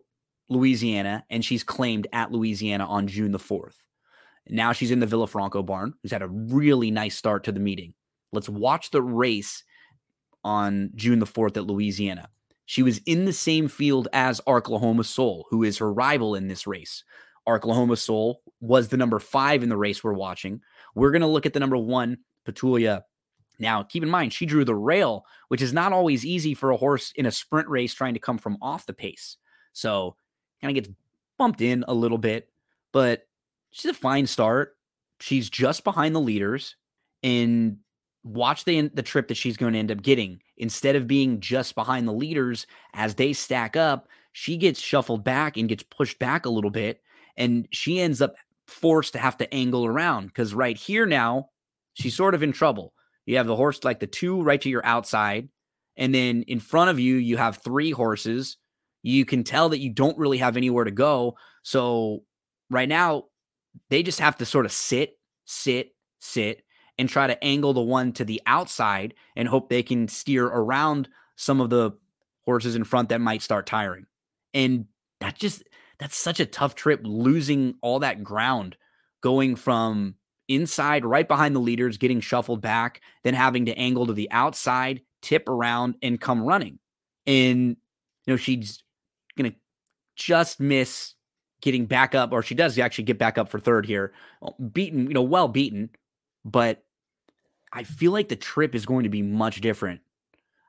Louisiana 0.48 1.24
and 1.28 1.44
she's 1.44 1.64
claimed 1.64 2.06
at 2.12 2.30
Louisiana 2.30 2.86
on 2.86 3.08
June 3.08 3.32
the 3.32 3.38
4th. 3.40 3.74
Now 4.48 4.72
she's 4.72 4.92
in 4.92 5.00
the 5.00 5.06
Villafranco 5.06 5.66
barn, 5.66 5.94
who's 6.02 6.12
had 6.12 6.22
a 6.22 6.28
really 6.28 6.92
nice 6.92 7.16
start 7.16 7.42
to 7.44 7.52
the 7.52 7.60
meeting. 7.60 7.94
Let's 8.32 8.48
watch 8.48 8.92
the 8.92 9.02
race 9.02 9.64
on 10.44 10.90
June 10.94 11.18
the 11.18 11.26
4th 11.26 11.56
at 11.56 11.66
Louisiana. 11.66 12.28
She 12.66 12.82
was 12.82 12.98
in 13.06 13.24
the 13.24 13.32
same 13.32 13.68
field 13.68 14.08
as 14.12 14.40
Oklahoma 14.46 15.04
Soul, 15.04 15.46
who 15.50 15.62
is 15.62 15.78
her 15.78 15.92
rival 15.92 16.34
in 16.34 16.48
this 16.48 16.66
race. 16.66 17.04
Oklahoma 17.46 17.96
Soul 17.96 18.42
was 18.60 18.88
the 18.88 18.96
number 18.96 19.18
five 19.18 19.62
in 19.62 19.68
the 19.68 19.76
race 19.76 20.02
we're 20.02 20.12
watching. 20.12 20.60
We're 20.94 21.10
going 21.10 21.22
to 21.22 21.28
look 21.28 21.46
at 21.46 21.52
the 21.52 21.60
number 21.60 21.76
one, 21.76 22.18
Petulia. 22.46 23.02
Now, 23.58 23.82
keep 23.82 24.02
in 24.02 24.08
mind, 24.08 24.32
she 24.32 24.46
drew 24.46 24.64
the 24.64 24.74
rail, 24.74 25.24
which 25.48 25.62
is 25.62 25.72
not 25.72 25.92
always 25.92 26.24
easy 26.24 26.54
for 26.54 26.70
a 26.70 26.76
horse 26.76 27.12
in 27.16 27.26
a 27.26 27.32
sprint 27.32 27.68
race 27.68 27.94
trying 27.94 28.14
to 28.14 28.20
come 28.20 28.38
from 28.38 28.58
off 28.62 28.86
the 28.86 28.92
pace. 28.92 29.36
So, 29.72 30.16
kind 30.60 30.76
of 30.76 30.82
gets 30.82 30.94
bumped 31.38 31.60
in 31.60 31.84
a 31.88 31.94
little 31.94 32.18
bit, 32.18 32.48
but 32.92 33.26
she's 33.70 33.90
a 33.90 33.94
fine 33.94 34.26
start. 34.26 34.76
She's 35.20 35.50
just 35.50 35.84
behind 35.84 36.14
the 36.14 36.20
leaders, 36.20 36.76
and 37.22 37.78
watch 38.24 38.64
the 38.64 38.88
the 38.88 39.02
trip 39.02 39.28
that 39.28 39.36
she's 39.36 39.56
going 39.56 39.72
to 39.72 39.78
end 39.78 39.90
up 39.90 40.02
getting. 40.02 40.40
Instead 40.56 40.96
of 40.96 41.06
being 41.06 41.40
just 41.40 41.74
behind 41.74 42.06
the 42.06 42.12
leaders 42.12 42.66
as 42.94 43.14
they 43.14 43.32
stack 43.32 43.76
up, 43.76 44.08
she 44.32 44.56
gets 44.56 44.80
shuffled 44.80 45.24
back 45.24 45.56
and 45.56 45.68
gets 45.68 45.82
pushed 45.82 46.18
back 46.18 46.46
a 46.46 46.50
little 46.50 46.70
bit, 46.70 47.02
and 47.36 47.66
she 47.70 48.00
ends 48.00 48.22
up 48.22 48.34
forced 48.66 49.12
to 49.12 49.18
have 49.18 49.36
to 49.36 49.52
angle 49.52 49.84
around 49.84 50.28
because 50.28 50.54
right 50.54 50.76
here 50.76 51.04
now 51.04 51.48
she's 51.94 52.16
sort 52.16 52.34
of 52.34 52.42
in 52.42 52.52
trouble. 52.52 52.94
You 53.26 53.36
have 53.36 53.46
the 53.46 53.56
horse 53.56 53.84
like 53.84 54.00
the 54.00 54.06
two 54.06 54.42
right 54.42 54.60
to 54.60 54.70
your 54.70 54.84
outside, 54.84 55.48
and 55.96 56.14
then 56.14 56.42
in 56.42 56.60
front 56.60 56.90
of 56.90 56.98
you 56.98 57.16
you 57.16 57.36
have 57.36 57.58
three 57.58 57.90
horses. 57.90 58.56
You 59.02 59.24
can 59.24 59.42
tell 59.42 59.70
that 59.70 59.80
you 59.80 59.90
don't 59.90 60.16
really 60.16 60.38
have 60.38 60.56
anywhere 60.56 60.84
to 60.84 60.92
go. 60.92 61.36
So 61.64 62.22
right 62.70 62.88
now 62.88 63.24
they 63.90 64.02
just 64.02 64.20
have 64.20 64.36
to 64.36 64.46
sort 64.46 64.64
of 64.64 64.72
sit, 64.72 65.18
sit, 65.44 65.94
sit, 66.20 66.61
and 66.98 67.08
try 67.08 67.26
to 67.26 67.42
angle 67.44 67.72
the 67.72 67.80
one 67.80 68.12
to 68.12 68.24
the 68.24 68.40
outside 68.46 69.14
and 69.36 69.48
hope 69.48 69.68
they 69.68 69.82
can 69.82 70.08
steer 70.08 70.46
around 70.46 71.08
some 71.36 71.60
of 71.60 71.70
the 71.70 71.92
horses 72.44 72.76
in 72.76 72.84
front 72.84 73.08
that 73.08 73.20
might 73.20 73.42
start 73.42 73.66
tiring. 73.66 74.06
And 74.54 74.86
that 75.20 75.36
just 75.36 75.62
that's 75.98 76.16
such 76.16 76.40
a 76.40 76.46
tough 76.46 76.74
trip 76.74 77.00
losing 77.04 77.74
all 77.80 78.00
that 78.00 78.22
ground 78.22 78.76
going 79.22 79.54
from 79.56 80.16
inside 80.48 81.04
right 81.04 81.28
behind 81.28 81.54
the 81.54 81.60
leaders 81.60 81.96
getting 81.96 82.20
shuffled 82.20 82.60
back 82.60 83.00
then 83.22 83.34
having 83.34 83.66
to 83.66 83.78
angle 83.78 84.06
to 84.06 84.12
the 84.12 84.30
outside 84.32 85.00
tip 85.22 85.48
around 85.48 85.94
and 86.02 86.20
come 86.20 86.42
running 86.42 86.78
and 87.26 87.76
you 88.26 88.32
know 88.32 88.36
she's 88.36 88.82
gonna 89.38 89.54
just 90.16 90.58
miss 90.58 91.14
getting 91.60 91.86
back 91.86 92.14
up 92.14 92.32
or 92.32 92.42
she 92.42 92.56
does 92.56 92.76
actually 92.78 93.04
get 93.04 93.18
back 93.18 93.38
up 93.38 93.48
for 93.48 93.60
third 93.60 93.86
here 93.86 94.12
beaten 94.72 95.06
you 95.06 95.14
know 95.14 95.22
well 95.22 95.46
beaten 95.46 95.88
but 96.44 96.84
i 97.72 97.82
feel 97.84 98.12
like 98.12 98.28
the 98.28 98.36
trip 98.36 98.74
is 98.74 98.86
going 98.86 99.04
to 99.04 99.10
be 99.10 99.22
much 99.22 99.60
different 99.60 100.00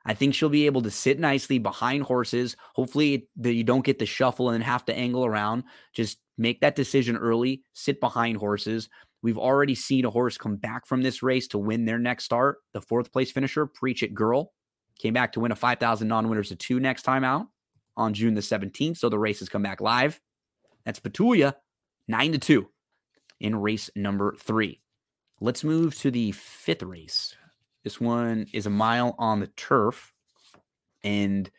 I 0.06 0.14
think 0.14 0.34
she'll 0.34 0.50
be 0.50 0.66
able 0.66 0.82
to 0.82 0.90
sit 0.90 1.18
nicely 1.18 1.58
behind 1.58 2.02
horses. 2.02 2.56
Hopefully, 2.74 3.28
that 3.36 3.54
you 3.54 3.64
don't 3.64 3.84
get 3.84 3.98
the 3.98 4.06
shuffle 4.06 4.50
and 4.50 4.62
have 4.62 4.84
to 4.86 4.94
angle 4.94 5.24
around. 5.24 5.64
Just 5.94 6.18
make 6.36 6.60
that 6.60 6.76
decision 6.76 7.16
early, 7.16 7.62
sit 7.72 8.00
behind 8.00 8.36
horses. 8.36 8.88
We've 9.22 9.38
already 9.38 9.74
seen 9.74 10.04
a 10.04 10.10
horse 10.10 10.36
come 10.36 10.56
back 10.56 10.86
from 10.86 11.00
this 11.00 11.22
race 11.22 11.48
to 11.48 11.58
win 11.58 11.86
their 11.86 11.98
next 11.98 12.24
start. 12.24 12.58
The 12.74 12.82
fourth 12.82 13.12
place 13.12 13.32
finisher, 13.32 13.64
Preach 13.64 14.02
It 14.02 14.14
Girl, 14.14 14.52
came 14.98 15.14
back 15.14 15.32
to 15.32 15.40
win 15.40 15.52
a 15.52 15.56
5,000 15.56 16.06
non 16.06 16.28
winners 16.28 16.50
to 16.50 16.56
two 16.56 16.78
next 16.78 17.02
time 17.02 17.24
out 17.24 17.46
on 17.96 18.12
June 18.12 18.34
the 18.34 18.42
17th. 18.42 18.98
So 18.98 19.08
the 19.08 19.18
race 19.18 19.38
has 19.38 19.48
come 19.48 19.62
back 19.62 19.80
live. 19.80 20.20
That's 20.84 21.00
Petulia, 21.00 21.54
9 22.08 22.32
to 22.32 22.38
2 22.38 22.68
in 23.40 23.56
race 23.56 23.88
number 23.96 24.36
three. 24.38 24.82
Let's 25.40 25.64
move 25.64 25.96
to 25.98 26.10
the 26.10 26.32
fifth 26.32 26.82
race. 26.82 27.36
This 27.82 28.00
one 28.00 28.46
is 28.52 28.66
a 28.66 28.70
mile 28.70 29.14
on 29.18 29.40
the 29.40 29.48
turf. 29.48 30.12
And 31.02 31.50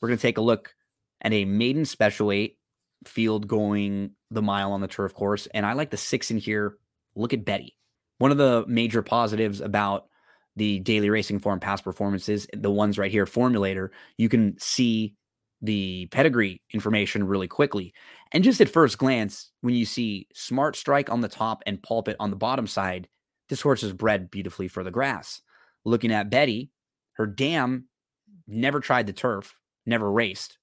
we're 0.00 0.08
going 0.08 0.18
to 0.18 0.22
take 0.22 0.38
a 0.38 0.42
look 0.42 0.74
at 1.20 1.32
a 1.32 1.44
maiden 1.44 1.84
special 1.84 2.30
eight 2.30 2.58
field 3.04 3.48
going 3.48 4.12
the 4.30 4.42
mile 4.42 4.72
on 4.72 4.80
the 4.80 4.88
turf 4.88 5.14
course. 5.14 5.48
And 5.54 5.66
I 5.66 5.72
like 5.72 5.90
the 5.90 5.96
six 5.96 6.30
in 6.30 6.38
here. 6.38 6.76
Look 7.16 7.32
at 7.32 7.44
Betty. 7.44 7.76
One 8.18 8.30
of 8.30 8.38
the 8.38 8.64
major 8.68 9.02
positives 9.02 9.60
about 9.60 10.06
the 10.54 10.80
daily 10.80 11.10
racing 11.10 11.40
form 11.40 11.58
past 11.58 11.82
performances, 11.82 12.46
the 12.52 12.70
ones 12.70 12.98
right 12.98 13.10
here, 13.10 13.24
formulator, 13.24 13.88
you 14.18 14.28
can 14.28 14.54
see 14.58 15.14
the 15.62 16.06
pedigree 16.06 16.60
information 16.72 17.24
really 17.24 17.48
quickly. 17.48 17.94
And 18.32 18.44
just 18.44 18.60
at 18.60 18.68
first 18.68 18.98
glance, 18.98 19.50
when 19.62 19.74
you 19.74 19.86
see 19.86 20.28
Smart 20.34 20.76
Strike 20.76 21.10
on 21.10 21.20
the 21.20 21.28
top 21.28 21.62
and 21.66 21.82
Pulpit 21.82 22.16
on 22.20 22.30
the 22.30 22.36
bottom 22.36 22.66
side, 22.66 23.08
this 23.52 23.60
horse 23.60 23.82
is 23.82 23.92
bred 23.92 24.30
beautifully 24.30 24.66
for 24.66 24.82
the 24.82 24.90
grass. 24.90 25.42
Looking 25.84 26.10
at 26.10 26.30
Betty, 26.30 26.70
her 27.18 27.26
dam 27.26 27.84
never 28.48 28.80
tried 28.80 29.06
the 29.06 29.12
turf, 29.12 29.58
never 29.84 30.10
raced. 30.10 30.56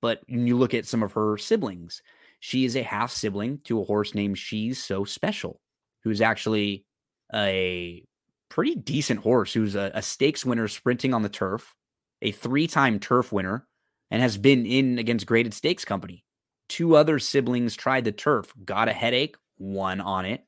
But 0.00 0.20
when 0.28 0.48
you 0.48 0.58
look 0.58 0.74
at 0.74 0.84
some 0.84 1.04
of 1.04 1.12
her 1.12 1.36
siblings, 1.38 2.02
she 2.40 2.64
is 2.64 2.74
a 2.74 2.82
half 2.82 3.12
sibling 3.12 3.58
to 3.66 3.80
a 3.80 3.84
horse 3.84 4.16
named 4.16 4.36
She's 4.36 4.82
So 4.82 5.04
Special, 5.04 5.60
who's 6.02 6.20
actually 6.20 6.86
a 7.32 8.04
pretty 8.48 8.74
decent 8.74 9.20
horse, 9.20 9.52
who's 9.52 9.76
a, 9.76 9.92
a 9.94 10.02
stakes 10.02 10.44
winner 10.44 10.66
sprinting 10.66 11.14
on 11.14 11.22
the 11.22 11.28
turf, 11.28 11.72
a 12.20 12.32
three 12.32 12.66
time 12.66 12.98
turf 12.98 13.30
winner, 13.30 13.64
and 14.10 14.20
has 14.20 14.36
been 14.36 14.66
in 14.66 14.98
against 14.98 15.26
graded 15.26 15.54
stakes 15.54 15.84
company. 15.84 16.24
Two 16.68 16.96
other 16.96 17.20
siblings 17.20 17.76
tried 17.76 18.04
the 18.04 18.10
turf, 18.10 18.52
got 18.64 18.88
a 18.88 18.92
headache, 18.92 19.36
won 19.56 20.00
on 20.00 20.24
it. 20.24 20.44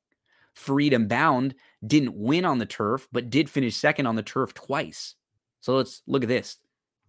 Freedom 0.55 1.09
Bound 1.09 1.55
didn't 1.85 2.17
win 2.17 2.45
on 2.45 2.59
the 2.59 2.67
turf, 2.67 3.09
but 3.13 3.31
did 3.31 3.51
finish 3.51 3.77
second 3.77 4.07
on 4.07 4.17
the 4.17 4.23
turf 4.23 4.55
twice. 4.55 5.15
So 5.61 5.77
let's 5.77 6.03
look 6.07 6.23
at 6.23 6.29
this. 6.29 6.59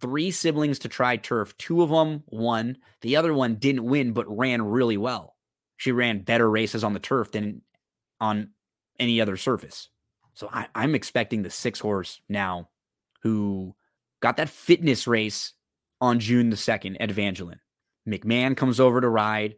Three 0.00 0.30
siblings 0.30 0.78
to 0.80 0.88
try 0.88 1.16
turf. 1.16 1.56
Two 1.56 1.82
of 1.82 1.90
them 1.90 2.24
won. 2.26 2.78
The 3.00 3.16
other 3.16 3.32
one 3.32 3.56
didn't 3.56 3.84
win, 3.84 4.12
but 4.12 4.26
ran 4.28 4.62
really 4.62 4.96
well. 4.96 5.36
She 5.76 5.92
ran 5.92 6.22
better 6.22 6.50
races 6.50 6.84
on 6.84 6.92
the 6.92 7.00
turf 7.00 7.32
than 7.32 7.62
on 8.20 8.50
any 8.98 9.20
other 9.20 9.36
surface. 9.36 9.88
So 10.34 10.50
I, 10.52 10.66
am 10.74 10.94
expecting 10.94 11.42
the 11.42 11.50
six 11.50 11.80
horse 11.80 12.20
now 12.28 12.68
who 13.22 13.74
got 14.20 14.36
that 14.36 14.50
fitness 14.50 15.06
race 15.06 15.54
on 16.00 16.20
June 16.20 16.50
the 16.50 16.56
2nd 16.56 16.96
at 17.00 17.10
Evangeline. 17.10 17.60
McMahon 18.06 18.56
comes 18.56 18.78
over 18.78 19.00
to 19.00 19.08
ride. 19.08 19.56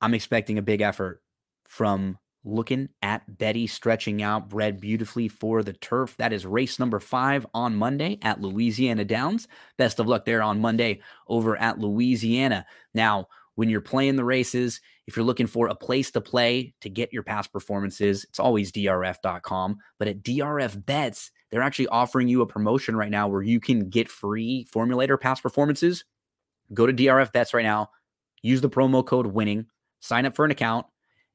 I'm 0.00 0.14
expecting 0.14 0.58
a 0.58 0.62
big 0.62 0.80
effort 0.80 1.22
from 1.66 2.18
looking 2.44 2.90
at 3.02 3.38
Betty 3.38 3.66
stretching 3.66 4.22
out, 4.22 4.48
bred 4.48 4.80
beautifully 4.80 5.28
for 5.28 5.62
the 5.62 5.72
turf. 5.72 6.16
That 6.18 6.32
is 6.32 6.46
race 6.46 6.78
number 6.78 7.00
five 7.00 7.46
on 7.54 7.74
Monday 7.74 8.18
at 8.22 8.40
Louisiana 8.40 9.04
Downs. 9.04 9.48
Best 9.78 9.98
of 9.98 10.06
luck 10.06 10.24
there 10.24 10.42
on 10.42 10.60
Monday 10.60 11.00
over 11.26 11.56
at 11.56 11.78
Louisiana. 11.78 12.66
Now, 12.92 13.28
when 13.54 13.68
you're 13.68 13.80
playing 13.80 14.16
the 14.16 14.24
races, 14.24 14.80
if 15.06 15.16
you're 15.16 15.24
looking 15.24 15.46
for 15.46 15.68
a 15.68 15.74
place 15.74 16.10
to 16.12 16.20
play 16.20 16.74
to 16.80 16.90
get 16.90 17.12
your 17.12 17.22
past 17.22 17.52
performances, 17.52 18.24
it's 18.24 18.40
always 18.40 18.72
drf.com. 18.72 19.78
But 19.98 20.08
at 20.08 20.22
DRF 20.22 20.84
Bets, 20.84 21.30
they're 21.50 21.62
actually 21.62 21.88
offering 21.88 22.28
you 22.28 22.42
a 22.42 22.46
promotion 22.46 22.96
right 22.96 23.10
now 23.10 23.28
where 23.28 23.42
you 23.42 23.60
can 23.60 23.88
get 23.88 24.08
free 24.08 24.66
formulator 24.74 25.20
past 25.20 25.42
performances. 25.42 26.04
Go 26.72 26.86
to 26.86 26.92
DRF 26.92 27.32
Bets 27.32 27.54
right 27.54 27.62
now, 27.62 27.90
use 28.42 28.60
the 28.60 28.70
promo 28.70 29.06
code 29.06 29.26
winning, 29.26 29.66
sign 30.00 30.26
up 30.26 30.34
for 30.34 30.44
an 30.44 30.50
account 30.50 30.86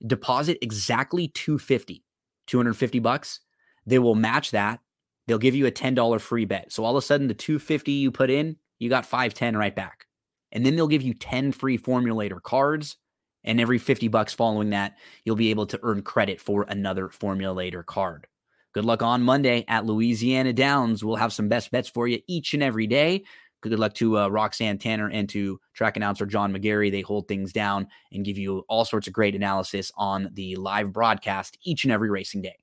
deposit 0.05 0.57
exactly 0.61 1.27
250 1.27 2.03
250 2.47 2.99
bucks. 2.99 3.41
They 3.85 3.99
will 3.99 4.15
match 4.15 4.51
that. 4.51 4.79
They'll 5.27 5.37
give 5.37 5.55
you 5.55 5.67
a 5.67 5.71
$10 5.71 6.19
free 6.19 6.45
bet. 6.45 6.71
So 6.71 6.83
all 6.83 6.97
of 6.97 7.03
a 7.03 7.05
sudden 7.05 7.27
the 7.27 7.33
250 7.33 7.91
you 7.91 8.11
put 8.11 8.29
in 8.29 8.57
you 8.79 8.89
got 8.89 9.05
510 9.05 9.57
right 9.57 9.75
back. 9.75 10.05
And 10.51 10.65
then 10.65 10.75
they'll 10.75 10.87
give 10.87 11.03
you 11.03 11.13
10 11.13 11.51
free 11.51 11.77
formulator 11.77 12.41
cards. 12.41 12.97
And 13.43 13.61
every 13.61 13.77
50 13.77 14.07
bucks 14.07 14.33
following 14.33 14.71
that 14.71 14.95
you'll 15.23 15.35
be 15.35 15.51
able 15.51 15.65
to 15.67 15.79
earn 15.83 16.01
credit 16.01 16.41
for 16.41 16.65
another 16.67 17.07
formulator 17.07 17.85
card. 17.85 18.27
Good 18.73 18.85
luck 18.85 19.01
on 19.01 19.23
monday 19.23 19.65
at 19.67 19.85
louisiana 19.85 20.53
downs. 20.53 21.03
We'll 21.03 21.15
have 21.15 21.33
some 21.33 21.47
best 21.47 21.71
bets 21.71 21.89
for 21.89 22.07
you 22.07 22.19
each 22.27 22.53
and 22.53 22.61
every 22.61 22.87
day 22.87 23.23
Good 23.61 23.77
luck 23.77 23.93
to 23.95 24.17
uh, 24.17 24.27
Roxanne 24.29 24.77
Tanner 24.77 25.09
and 25.09 25.27
to 25.29 25.59
track 25.73 25.97
announcer 25.97 26.25
John 26.25 26.53
McGarry. 26.53 26.91
They 26.91 27.01
hold 27.01 27.27
things 27.27 27.51
down 27.51 27.87
and 28.11 28.23
give 28.23 28.37
you 28.37 28.63
all 28.69 28.85
sorts 28.85 29.07
of 29.07 29.13
great 29.13 29.35
analysis 29.35 29.91
on 29.97 30.29
the 30.33 30.55
live 30.55 30.93
broadcast 30.93 31.57
each 31.63 31.83
and 31.83 31.91
every 31.91 32.09
racing 32.09 32.41
day. 32.41 32.55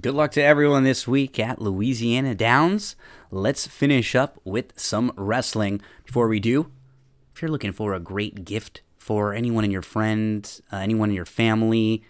Good 0.00 0.14
luck 0.14 0.32
to 0.32 0.42
everyone 0.42 0.82
this 0.82 1.06
week 1.06 1.38
at 1.38 1.62
Louisiana 1.62 2.34
Downs. 2.34 2.96
Let's 3.30 3.68
finish 3.68 4.16
up 4.16 4.40
with 4.42 4.78
some 4.78 5.12
wrestling. 5.16 5.80
Before 6.04 6.26
we 6.26 6.40
do, 6.40 6.72
if 7.32 7.40
you're 7.40 7.50
looking 7.50 7.72
for 7.72 7.94
a 7.94 8.00
great 8.00 8.44
gift 8.44 8.82
for 8.96 9.32
anyone 9.32 9.64
in 9.64 9.70
your 9.70 9.82
friends, 9.82 10.60
uh, 10.72 10.78
anyone 10.78 11.10
in 11.10 11.14
your 11.14 11.24
family, 11.24 12.02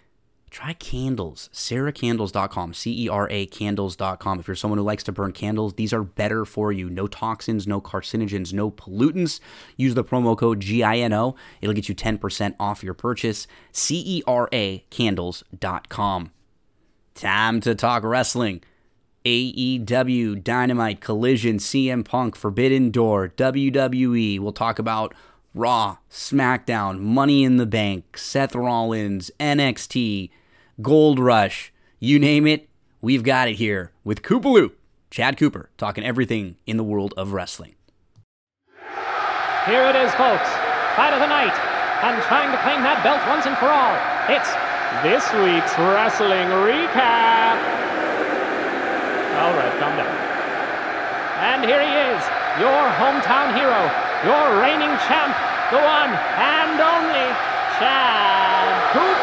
try 0.49 0.73
candles. 0.73 1.49
CeraCandles.com, 1.53 2.73
C 2.73 3.05
E 3.05 3.09
R 3.09 3.27
A 3.29 3.45
candles.com. 3.47 4.39
If 4.39 4.47
you're 4.47 4.55
someone 4.55 4.77
who 4.77 4.83
likes 4.83 5.03
to 5.03 5.11
burn 5.11 5.31
candles, 5.31 5.75
these 5.75 5.93
are 5.93 6.03
better 6.03 6.45
for 6.45 6.71
you. 6.71 6.89
No 6.89 7.07
toxins, 7.07 7.67
no 7.67 7.79
carcinogens, 7.81 8.53
no 8.53 8.71
pollutants. 8.71 9.39
Use 9.77 9.93
the 9.93 10.03
promo 10.03 10.37
code 10.37 10.59
GINO. 10.59 11.35
It'll 11.61 11.75
get 11.75 11.89
you 11.89 11.95
10% 11.95 12.55
off 12.59 12.83
your 12.83 12.93
purchase. 12.93 13.47
C 13.71 14.03
E 14.05 14.23
R 14.27 14.49
A 14.51 14.79
candles.com. 14.89 16.31
Time 17.15 17.61
to 17.61 17.75
talk 17.75 18.03
wrestling. 18.03 18.61
AEW, 19.25 20.41
Dynamite, 20.43 21.01
Collision, 21.01 21.57
CM 21.57 22.05
Punk, 22.05 22.35
Forbidden 22.35 22.89
Door, 22.89 23.33
WWE. 23.35 24.39
We'll 24.39 24.53
talk 24.53 24.79
about 24.79 25.13
Raw, 25.53 25.97
SmackDown, 26.09 26.99
Money 26.99 27.43
in 27.43 27.57
the 27.57 27.65
Bank, 27.65 28.17
Seth 28.17 28.55
Rollins, 28.55 29.29
NXT, 29.39 30.29
Gold 30.81 31.19
Rush, 31.19 31.73
you 31.99 32.19
name 32.19 32.47
it, 32.47 32.69
we've 33.01 33.23
got 33.23 33.49
it 33.49 33.55
here 33.55 33.91
with 34.05 34.21
Koopaloo, 34.21 34.71
Chad 35.11 35.35
Cooper, 35.35 35.69
talking 35.77 36.05
everything 36.05 36.55
in 36.65 36.77
the 36.77 36.85
world 36.85 37.13
of 37.17 37.33
wrestling. 37.33 37.75
Here 39.67 39.83
it 39.91 39.95
is, 39.99 40.07
folks. 40.15 40.47
Fight 40.95 41.11
of 41.11 41.19
the 41.19 41.27
night. 41.27 41.51
And 41.99 42.23
trying 42.23 42.55
to 42.55 42.59
claim 42.63 42.79
that 42.87 43.03
belt 43.03 43.19
once 43.27 43.43
and 43.43 43.59
for 43.59 43.67
all. 43.67 43.91
It's 44.31 44.47
this 45.03 45.27
week's 45.43 45.75
wrestling 45.75 46.47
recap. 46.63 47.59
All 49.35 49.51
right, 49.51 49.75
calm 49.83 49.99
down. 49.99 50.15
And 51.43 51.67
here 51.67 51.83
he 51.83 51.91
is, 51.91 52.23
your 52.55 52.87
hometown 52.95 53.51
hero, 53.51 53.83
your 54.23 54.63
reigning 54.63 54.95
champ, 55.11 55.35
the 55.75 55.83
one 55.83 56.15
and 56.39 56.79
only 56.79 57.27
Chad 57.75 58.95
Cooper. 58.95 59.18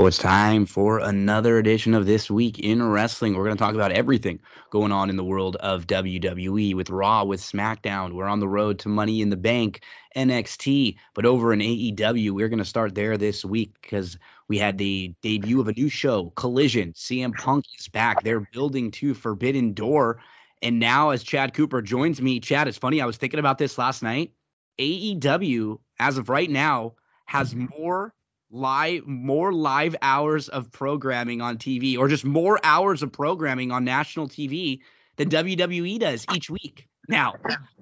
Oh, 0.00 0.06
it's 0.06 0.16
time 0.16 0.64
for 0.64 0.98
another 0.98 1.58
edition 1.58 1.92
of 1.92 2.06
This 2.06 2.30
Week 2.30 2.58
in 2.58 2.82
Wrestling. 2.82 3.34
We're 3.34 3.44
going 3.44 3.58
to 3.58 3.62
talk 3.62 3.74
about 3.74 3.92
everything 3.92 4.40
going 4.70 4.92
on 4.92 5.10
in 5.10 5.16
the 5.16 5.24
world 5.24 5.56
of 5.56 5.86
WWE 5.86 6.74
with 6.74 6.88
Raw, 6.88 7.22
with 7.24 7.42
SmackDown. 7.42 8.14
We're 8.14 8.24
on 8.24 8.40
the 8.40 8.48
road 8.48 8.78
to 8.78 8.88
Money 8.88 9.20
in 9.20 9.28
the 9.28 9.36
Bank, 9.36 9.82
NXT. 10.16 10.96
But 11.12 11.26
over 11.26 11.52
in 11.52 11.58
AEW, 11.58 12.30
we're 12.30 12.48
going 12.48 12.60
to 12.60 12.64
start 12.64 12.94
there 12.94 13.18
this 13.18 13.44
week 13.44 13.74
because 13.82 14.16
we 14.48 14.56
had 14.56 14.78
the 14.78 15.14
debut 15.20 15.60
of 15.60 15.68
a 15.68 15.74
new 15.74 15.90
show, 15.90 16.32
Collision. 16.34 16.94
CM 16.94 17.36
Punk 17.36 17.66
is 17.78 17.88
back. 17.88 18.22
They're 18.22 18.48
building 18.54 18.90
to 18.92 19.12
Forbidden 19.12 19.74
Door. 19.74 20.22
And 20.62 20.78
now, 20.78 21.10
as 21.10 21.22
Chad 21.22 21.52
Cooper 21.52 21.82
joins 21.82 22.22
me, 22.22 22.40
Chad, 22.40 22.68
it's 22.68 22.78
funny. 22.78 23.02
I 23.02 23.06
was 23.06 23.18
thinking 23.18 23.38
about 23.38 23.58
this 23.58 23.76
last 23.76 24.02
night. 24.02 24.32
AEW, 24.78 25.78
as 25.98 26.16
of 26.16 26.30
right 26.30 26.48
now, 26.48 26.94
has 27.26 27.52
mm-hmm. 27.52 27.66
more 27.78 28.14
live 28.50 29.06
more 29.06 29.52
live 29.52 29.94
hours 30.02 30.48
of 30.48 30.70
programming 30.72 31.40
on 31.40 31.56
TV 31.56 31.96
or 31.96 32.08
just 32.08 32.24
more 32.24 32.58
hours 32.64 33.02
of 33.02 33.12
programming 33.12 33.70
on 33.70 33.84
national 33.84 34.28
TV 34.28 34.80
than 35.16 35.30
WWE 35.30 35.98
does 35.98 36.24
each 36.34 36.50
week. 36.50 36.88
Now, 37.08 37.34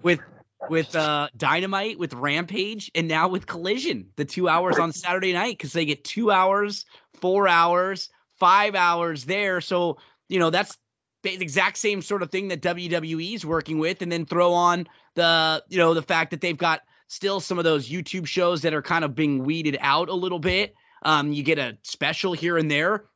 with 0.03 0.21
with 0.69 0.95
uh 0.95 1.29
Dynamite, 1.37 1.99
with 1.99 2.13
Rampage, 2.15 2.91
and 2.95 3.09
now 3.09 3.29
with 3.29 3.47
Collision, 3.47 4.09
the 4.17 4.25
2 4.25 4.49
hours 4.49 4.79
on 4.79 4.93
Saturday 4.93 5.33
night 5.33 5.59
cuz 5.59 5.73
they 5.73 5.85
get 5.85 6.05
2 6.05 6.31
hours, 6.31 6.85
4 7.15 7.49
hours, 7.49 8.11
5 8.39 8.75
hours 8.75 9.25
there. 9.25 9.61
So, 9.61 9.99
you 10.29 10.39
know, 10.39 10.51
that's 10.51 10.77
the 11.23 11.35
exact 11.35 11.79
same 11.79 12.03
sort 12.03 12.23
of 12.23 12.31
thing 12.31 12.49
that 12.49 12.63
WWE 12.63 13.35
is 13.35 13.45
working 13.45 13.79
with 13.79 14.03
and 14.03 14.13
then 14.13 14.25
throw 14.25 14.53
on 14.53 14.87
the, 15.15 15.63
you 15.69 15.79
know, 15.79 15.95
the 15.95 16.03
fact 16.03 16.31
that 16.31 16.41
they've 16.41 16.57
got 16.57 16.83
still 17.09 17.41
some 17.41 17.59
of 17.59 17.65
those 17.65 17.89
YouTube 17.89 18.27
shows 18.27 18.63
that 18.63 18.73
are 18.73 18.83
kind 18.83 19.05
of 19.05 19.15
being 19.15 19.43
weeded 19.43 19.77
out 19.81 20.09
a 20.09 20.15
little 20.15 20.39
bit. 20.39 20.75
Um, 21.03 21.33
you 21.33 21.43
get 21.43 21.59
a 21.59 21.77
special 21.83 22.33
here 22.33 22.57
and 22.57 22.71
there 22.71 23.07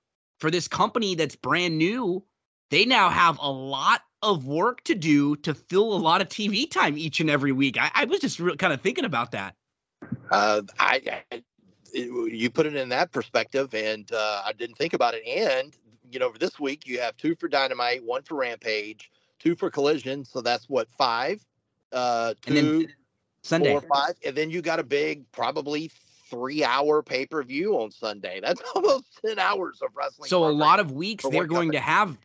for 0.41 0.51
this 0.51 0.67
company 0.67 1.15
that's 1.15 1.37
brand 1.37 1.79
new. 1.79 2.25
They 2.71 2.85
now 2.85 3.11
have 3.11 3.39
a 3.41 3.51
lot 3.51 4.01
of 4.23 4.47
work 4.47 4.83
to 4.85 4.95
do 4.95 5.37
to 5.37 5.53
fill 5.55 5.93
a 5.93 5.97
lot 5.99 6.21
of 6.21 6.29
TV 6.29 6.71
time 6.71 6.97
each 6.97 7.21
and 7.21 7.29
every 7.29 7.53
week. 7.53 7.77
I, 7.79 7.91
I 7.95 8.05
was 8.07 8.21
just 8.21 8.41
re- 8.41 8.57
kind 8.57 8.73
of 8.73 8.81
thinking 8.81 9.05
about 9.05 9.33
that. 9.33 9.55
Uh, 10.31 10.63
I, 10.79 11.23
I 11.31 11.43
you 11.93 12.49
put 12.49 12.65
it 12.65 12.75
in 12.75 12.89
that 12.89 13.13
perspective, 13.13 13.75
and 13.75 14.11
uh, 14.13 14.43
I 14.47 14.53
didn't 14.53 14.77
think 14.77 14.95
about 14.95 15.15
it. 15.15 15.23
And 15.27 15.77
you 16.11 16.19
know, 16.19 16.33
this 16.39 16.59
week 16.59 16.87
you 16.87 17.01
have 17.01 17.17
two 17.17 17.35
for 17.35 17.49
Dynamite, 17.49 18.03
one 18.03 18.23
for 18.23 18.37
Rampage, 18.37 19.11
two 19.39 19.55
for 19.55 19.71
Collision. 19.71 20.25
So 20.25 20.41
that's 20.41 20.69
what 20.69 20.89
five. 20.97 21.45
Uh, 21.93 22.35
two, 22.41 22.47
And 22.47 22.57
then 22.57 22.89
Sunday. 23.43 23.73
four, 23.73 23.83
five, 23.83 24.15
and 24.25 24.37
then 24.37 24.51
you 24.51 24.63
got 24.63 24.79
a 24.79 24.85
big, 24.85 25.31
probably 25.33 25.91
three-hour 26.31 27.03
pay-per-view 27.03 27.75
on 27.79 27.91
Sunday. 27.91 28.41
That's 28.43 28.61
almost 28.75 29.05
ten 29.25 29.39
hours 29.39 29.81
of 29.83 29.91
wrestling. 29.95 30.29
So 30.29 30.45
a 30.45 30.51
lot 30.51 30.81
of 30.81 30.93
weeks 30.93 31.25
they're 31.29 31.47
going 31.47 31.73
to 31.73 31.81
have. 31.81 32.17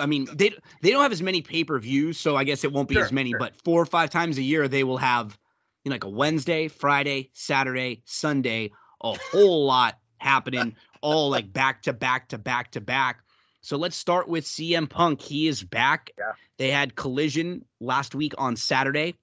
I 0.00 0.06
mean, 0.06 0.28
they 0.32 0.50
they 0.82 0.90
don't 0.90 1.02
have 1.02 1.12
as 1.12 1.22
many 1.22 1.42
pay 1.42 1.64
per 1.64 1.78
views, 1.78 2.18
so 2.18 2.36
I 2.36 2.44
guess 2.44 2.62
it 2.64 2.72
won't 2.72 2.88
be 2.88 2.94
Sure, 2.94 3.04
as 3.04 3.12
many. 3.12 3.30
sure. 3.30 3.38
But 3.40 3.56
four 3.64 3.82
or 3.82 3.86
five 3.86 4.10
times 4.10 4.38
a 4.38 4.42
year, 4.42 4.68
they 4.68 4.84
will 4.84 4.98
have 4.98 5.36
you 5.84 5.90
know, 5.90 5.94
like 5.94 6.04
a 6.04 6.08
Wednesday, 6.08 6.68
Friday, 6.68 7.30
Saturday, 7.32 8.02
Sunday, 8.04 8.70
a 9.02 9.18
whole 9.32 9.66
lot 9.66 9.98
happening, 10.18 10.76
all 11.00 11.30
like 11.30 11.52
back 11.52 11.82
to 11.82 11.92
back 11.92 12.28
to 12.28 12.38
back 12.38 12.70
to 12.72 12.80
back. 12.80 13.20
So 13.62 13.76
let's 13.76 13.96
start 13.96 14.28
with 14.28 14.44
CM 14.44 14.88
Punk. 14.88 15.20
He 15.20 15.48
is 15.48 15.62
back. 15.62 16.10
Yeah. 16.18 16.32
They 16.56 16.70
had 16.70 16.94
Collision 16.94 17.64
last 17.80 18.14
week 18.14 18.32
on 18.38 18.56
Saturday, 18.56 19.16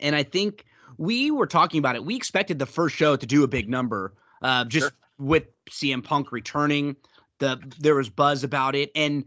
and 0.00 0.14
I 0.14 0.22
think 0.22 0.64
we 0.98 1.30
were 1.30 1.46
talking 1.46 1.78
about 1.78 1.96
it. 1.96 2.04
We 2.04 2.16
expected 2.16 2.58
the 2.58 2.66
first 2.66 2.94
show 2.96 3.16
to 3.16 3.26
do 3.26 3.44
a 3.44 3.48
big 3.48 3.68
number, 3.68 4.14
uh, 4.42 4.64
just 4.64 4.86
Sure. 4.86 4.92
with 5.18 5.44
CM 5.70 6.02
Punk 6.02 6.32
returning. 6.32 6.96
The 7.38 7.60
there 7.78 7.94
was 7.94 8.08
buzz 8.08 8.44
about 8.44 8.74
it, 8.74 8.90
and 8.94 9.24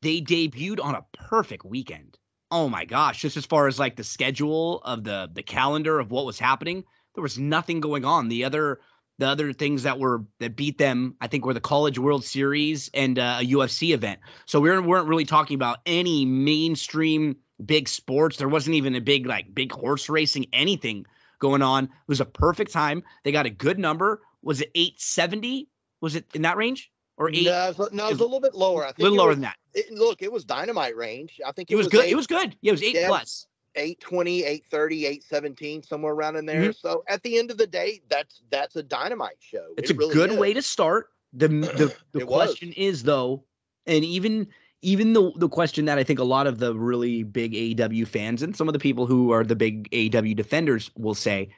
they 0.00 0.20
debuted 0.20 0.82
on 0.82 0.94
a 0.94 1.04
perfect 1.12 1.64
weekend. 1.64 2.18
Oh 2.50 2.68
my 2.68 2.84
gosh! 2.84 3.20
Just 3.20 3.36
as 3.36 3.46
far 3.46 3.66
as 3.66 3.78
like 3.78 3.96
the 3.96 4.04
schedule 4.04 4.80
of 4.84 5.04
the 5.04 5.30
the 5.32 5.42
calendar 5.42 5.98
of 5.98 6.10
what 6.10 6.26
was 6.26 6.38
happening, 6.38 6.84
there 7.14 7.22
was 7.22 7.38
nothing 7.38 7.80
going 7.80 8.04
on. 8.04 8.28
The 8.28 8.44
other 8.44 8.80
the 9.18 9.26
other 9.26 9.52
things 9.52 9.82
that 9.84 9.98
were 9.98 10.24
that 10.40 10.56
beat 10.56 10.78
them, 10.78 11.16
I 11.20 11.26
think, 11.26 11.44
were 11.44 11.54
the 11.54 11.60
College 11.60 11.98
World 11.98 12.24
Series 12.24 12.90
and 12.94 13.18
uh, 13.18 13.38
a 13.40 13.46
UFC 13.46 13.92
event. 13.94 14.20
So 14.46 14.60
we 14.60 14.70
weren't, 14.70 14.86
weren't 14.86 15.08
really 15.08 15.24
talking 15.24 15.54
about 15.54 15.78
any 15.86 16.24
mainstream 16.24 17.36
big 17.64 17.88
sports. 17.88 18.36
There 18.36 18.48
wasn't 18.48 18.76
even 18.76 18.94
a 18.94 19.00
big 19.00 19.26
like 19.26 19.54
big 19.54 19.72
horse 19.72 20.08
racing 20.08 20.46
anything 20.52 21.06
going 21.38 21.62
on. 21.62 21.84
It 21.84 21.90
was 22.08 22.20
a 22.20 22.24
perfect 22.24 22.72
time. 22.72 23.02
They 23.24 23.32
got 23.32 23.46
a 23.46 23.50
good 23.50 23.78
number. 23.78 24.22
Was 24.42 24.60
it 24.60 24.70
870? 24.74 25.68
Was 26.00 26.16
it 26.16 26.26
in 26.34 26.42
that 26.42 26.56
range 26.56 26.90
or 27.16 27.30
eight? 27.30 27.44
No, 27.44 27.68
it 27.68 27.78
was, 27.78 27.92
no, 27.92 28.06
it 28.08 28.12
was 28.12 28.20
a 28.20 28.24
little 28.24 28.40
bit 28.40 28.54
lower. 28.54 28.84
I 28.84 28.90
a 28.90 28.92
think 28.92 29.00
a 29.00 29.02
little 29.02 29.16
it 29.16 29.18
lower 29.18 29.28
was- 29.28 29.36
than 29.36 29.42
that. 29.42 29.56
It, 29.74 29.90
look, 29.92 30.20
it 30.22 30.30
was 30.30 30.44
dynamite 30.44 30.96
range. 30.96 31.40
I 31.46 31.52
think 31.52 31.70
It 31.70 31.76
was 31.76 31.88
good. 31.88 32.04
eight- 32.04 32.10
It 32.12 32.16
was 32.16 32.26
good. 32.26 32.56
Yeah, 32.60 32.70
it 32.70 32.72
was 32.72 32.82
eight 32.82 32.94
Yeah. 32.94 33.08
plus. 33.08 33.46
820 33.74 34.44
830 34.44 35.06
817 35.06 35.82
somewhere 35.82 36.12
around 36.12 36.36
in 36.36 36.44
there 36.44 36.60
Mm-hmm. 36.60 36.70
so 36.72 37.02
at 37.08 37.22
the 37.22 37.38
end 37.38 37.50
of 37.50 37.56
the 37.56 37.66
day 37.66 38.02
that's 38.10 38.42
that's 38.50 38.76
a 38.76 38.82
dynamite 38.82 39.38
show 39.40 39.66
It's 39.78 39.88
It 39.90 39.94
a 39.96 39.98
really 39.98 40.12
good 40.12 40.32
is. 40.32 40.36
way 40.38 40.52
to 40.52 40.60
start. 40.60 41.08
The 41.32 41.48
the, 41.48 41.96
the 42.12 42.20
It 42.20 42.28
was. 42.28 42.48
question 42.50 42.72
is 42.74 43.02
though, 43.02 43.44
and 43.86 44.04
even 44.04 44.48
even 44.82 45.12
the 45.12 45.32
the 45.36 45.48
question 45.48 45.84
that 45.86 45.98
I 45.98 46.04
think 46.04 46.18
a 46.18 46.24
lot 46.24 46.46
of 46.46 46.58
the 46.58 46.74
really 46.74 47.22
big 47.22 47.54
AEW 47.54 48.06
fans 48.06 48.42
and 48.42 48.56
some 48.56 48.68
of 48.68 48.72
the 48.72 48.78
people 48.78 49.06
who 49.06 49.30
are 49.30 49.44
the 49.44 49.56
big 49.56 49.88
AEW 49.90 50.36
defenders 50.36 50.90
will 50.96 51.14
say, 51.14 51.48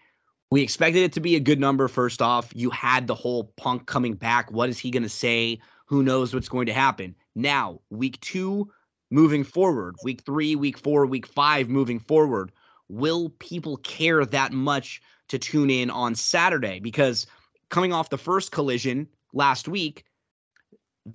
we 0.51 0.62
expected 0.62 1.03
it 1.03 1.12
to 1.14 1.20
be 1.20 1.35
a 1.35 1.41
good 1.41 1.59
number 1.59 1.89
first 1.89 2.22
off. 2.22 2.53
You 2.55 2.70
had 2.70 3.07
the 3.07 3.14
whole 3.14 3.53
punk 3.57 3.87
coming 3.87 4.14
back. 4.14 4.53
What 4.53 4.68
is 4.68 4.79
he 4.79 4.91
going 4.91 5.03
to 5.03 5.09
say? 5.09 5.59
Who 5.87 6.03
knows 6.03 6.35
what's 6.35 6.49
going 6.49 6.66
to 6.66 6.72
happen? 6.72 7.14
Now, 7.35 7.81
week 7.91 8.20
2 8.20 8.70
moving 9.11 9.43
forward, 9.43 9.97
week 10.05 10.22
3, 10.22 10.55
week 10.57 10.79
4, 10.79 11.07
week 11.07 11.27
5 11.27 11.68
moving 11.68 11.99
forward, 11.99 12.53
will 12.89 13.31
people 13.39 13.79
care 13.79 14.25
that 14.25 14.53
much 14.53 15.01
to 15.29 15.39
tune 15.39 15.70
in 15.70 15.91
on 15.91 16.14
Saturday 16.14 16.79
because 16.79 17.27
coming 17.70 17.93
off 17.93 18.11
the 18.11 18.18
first 18.18 18.53
collision 18.53 19.09
last 19.33 19.66
week, 19.66 20.05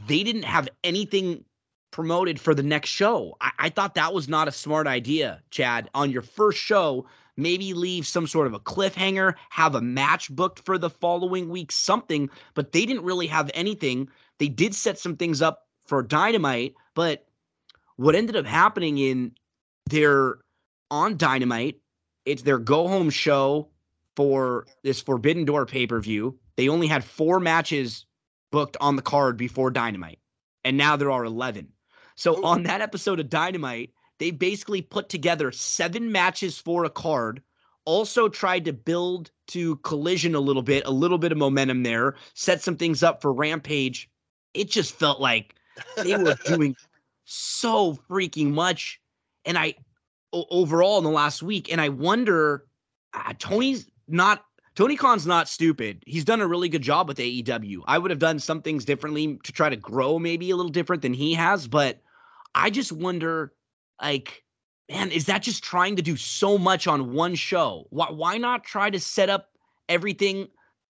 they 0.07 0.23
didn't 0.23 0.43
have 0.43 0.67
anything 0.83 1.43
promoted 1.91 2.39
for 2.39 2.53
the 2.53 2.63
next 2.63 2.89
show. 2.89 3.35
I, 3.41 3.51
I 3.59 3.69
thought 3.69 3.95
that 3.95 4.13
was 4.13 4.27
not 4.27 4.47
a 4.47 4.51
smart 4.51 4.87
idea, 4.87 5.41
Chad. 5.51 5.89
On 5.93 6.11
your 6.11 6.21
first 6.21 6.59
show, 6.59 7.05
maybe 7.37 7.73
leave 7.73 8.05
some 8.05 8.27
sort 8.27 8.47
of 8.47 8.53
a 8.53 8.59
cliffhanger, 8.59 9.35
have 9.49 9.75
a 9.75 9.81
match 9.81 10.29
booked 10.29 10.59
for 10.65 10.77
the 10.77 10.89
following 10.89 11.49
week, 11.49 11.71
something, 11.71 12.29
but 12.53 12.71
they 12.71 12.85
didn't 12.85 13.03
really 13.03 13.27
have 13.27 13.49
anything. 13.53 14.09
They 14.37 14.47
did 14.49 14.75
set 14.75 14.99
some 14.99 15.15
things 15.15 15.41
up 15.41 15.67
for 15.85 16.03
Dynamite, 16.03 16.75
but 16.93 17.25
what 17.95 18.15
ended 18.15 18.35
up 18.35 18.45
happening 18.45 18.97
in 18.97 19.33
their 19.89 20.37
on 20.91 21.17
Dynamite, 21.17 21.79
it's 22.25 22.43
their 22.43 22.59
go 22.59 22.87
home 22.87 23.09
show 23.09 23.69
for 24.15 24.67
this 24.83 25.01
Forbidden 25.01 25.45
Door 25.45 25.65
pay 25.65 25.87
per 25.87 25.99
view. 25.99 26.37
They 26.57 26.69
only 26.69 26.87
had 26.87 27.03
four 27.03 27.39
matches 27.39 28.05
booked 28.51 28.77
on 28.81 28.95
the 28.95 29.01
card 29.01 29.37
before 29.37 29.71
Dynamite, 29.71 30.19
and 30.63 30.77
now 30.77 30.95
there 30.95 31.11
are 31.11 31.23
11. 31.23 31.69
So 32.19 32.37
Ooh. 32.37 32.43
on 32.43 32.63
that 32.63 32.81
episode 32.81 33.21
of 33.21 33.29
Dynamite, 33.29 33.93
they 34.17 34.31
basically 34.31 34.81
put 34.81 35.07
together 35.07 35.53
seven 35.53 36.11
matches 36.11 36.59
for 36.59 36.83
a 36.83 36.89
card. 36.89 37.41
Also 37.85 38.27
tried 38.27 38.65
to 38.65 38.73
build 38.73 39.31
to 39.47 39.77
collision 39.77 40.35
a 40.35 40.41
little 40.41 40.61
bit, 40.61 40.85
a 40.85 40.91
little 40.91 41.17
bit 41.17 41.31
of 41.31 41.37
momentum 41.37 41.83
there, 41.83 42.15
set 42.33 42.61
some 42.61 42.75
things 42.75 43.03
up 43.03 43.21
for 43.21 43.31
Rampage. 43.31 44.09
It 44.53 44.69
just 44.69 44.95
felt 44.95 45.21
like 45.21 45.55
they 45.95 46.17
were 46.17 46.35
doing 46.45 46.75
so 47.23 47.97
freaking 48.09 48.51
much. 48.51 48.99
And 49.45 49.57
I, 49.57 49.75
o- 50.33 50.45
overall 50.49 50.97
in 50.97 51.05
the 51.05 51.09
last 51.09 51.41
week, 51.41 51.71
and 51.71 51.79
I 51.79 51.87
wonder, 51.87 52.65
uh, 53.13 53.33
Tony's 53.39 53.89
not, 54.09 54.43
Tony 54.75 54.97
Khan's 54.97 55.25
not 55.25 55.47
stupid. 55.47 56.03
He's 56.05 56.25
done 56.25 56.41
a 56.41 56.47
really 56.47 56.67
good 56.67 56.81
job 56.81 57.07
with 57.07 57.17
AEW. 57.17 57.79
I 57.87 57.97
would 57.97 58.11
have 58.11 58.19
done 58.19 58.39
some 58.39 58.61
things 58.61 58.83
differently 58.83 59.39
to 59.45 59.53
try 59.53 59.69
to 59.69 59.77
grow 59.77 60.19
maybe 60.19 60.51
a 60.51 60.57
little 60.57 60.69
different 60.69 61.01
than 61.01 61.13
he 61.13 61.33
has, 61.35 61.65
but 61.65 62.01
I 62.55 62.69
just 62.69 62.91
wonder, 62.91 63.53
like, 64.01 64.43
man, 64.89 65.11
is 65.11 65.25
that 65.25 65.43
just 65.43 65.63
trying 65.63 65.95
to 65.95 66.01
do 66.01 66.15
so 66.17 66.57
much 66.57 66.87
on 66.87 67.13
one 67.13 67.35
show? 67.35 67.87
Why, 67.89 68.07
why 68.11 68.37
not 68.37 68.63
try 68.63 68.89
to 68.89 68.99
set 68.99 69.29
up 69.29 69.49
everything 69.87 70.47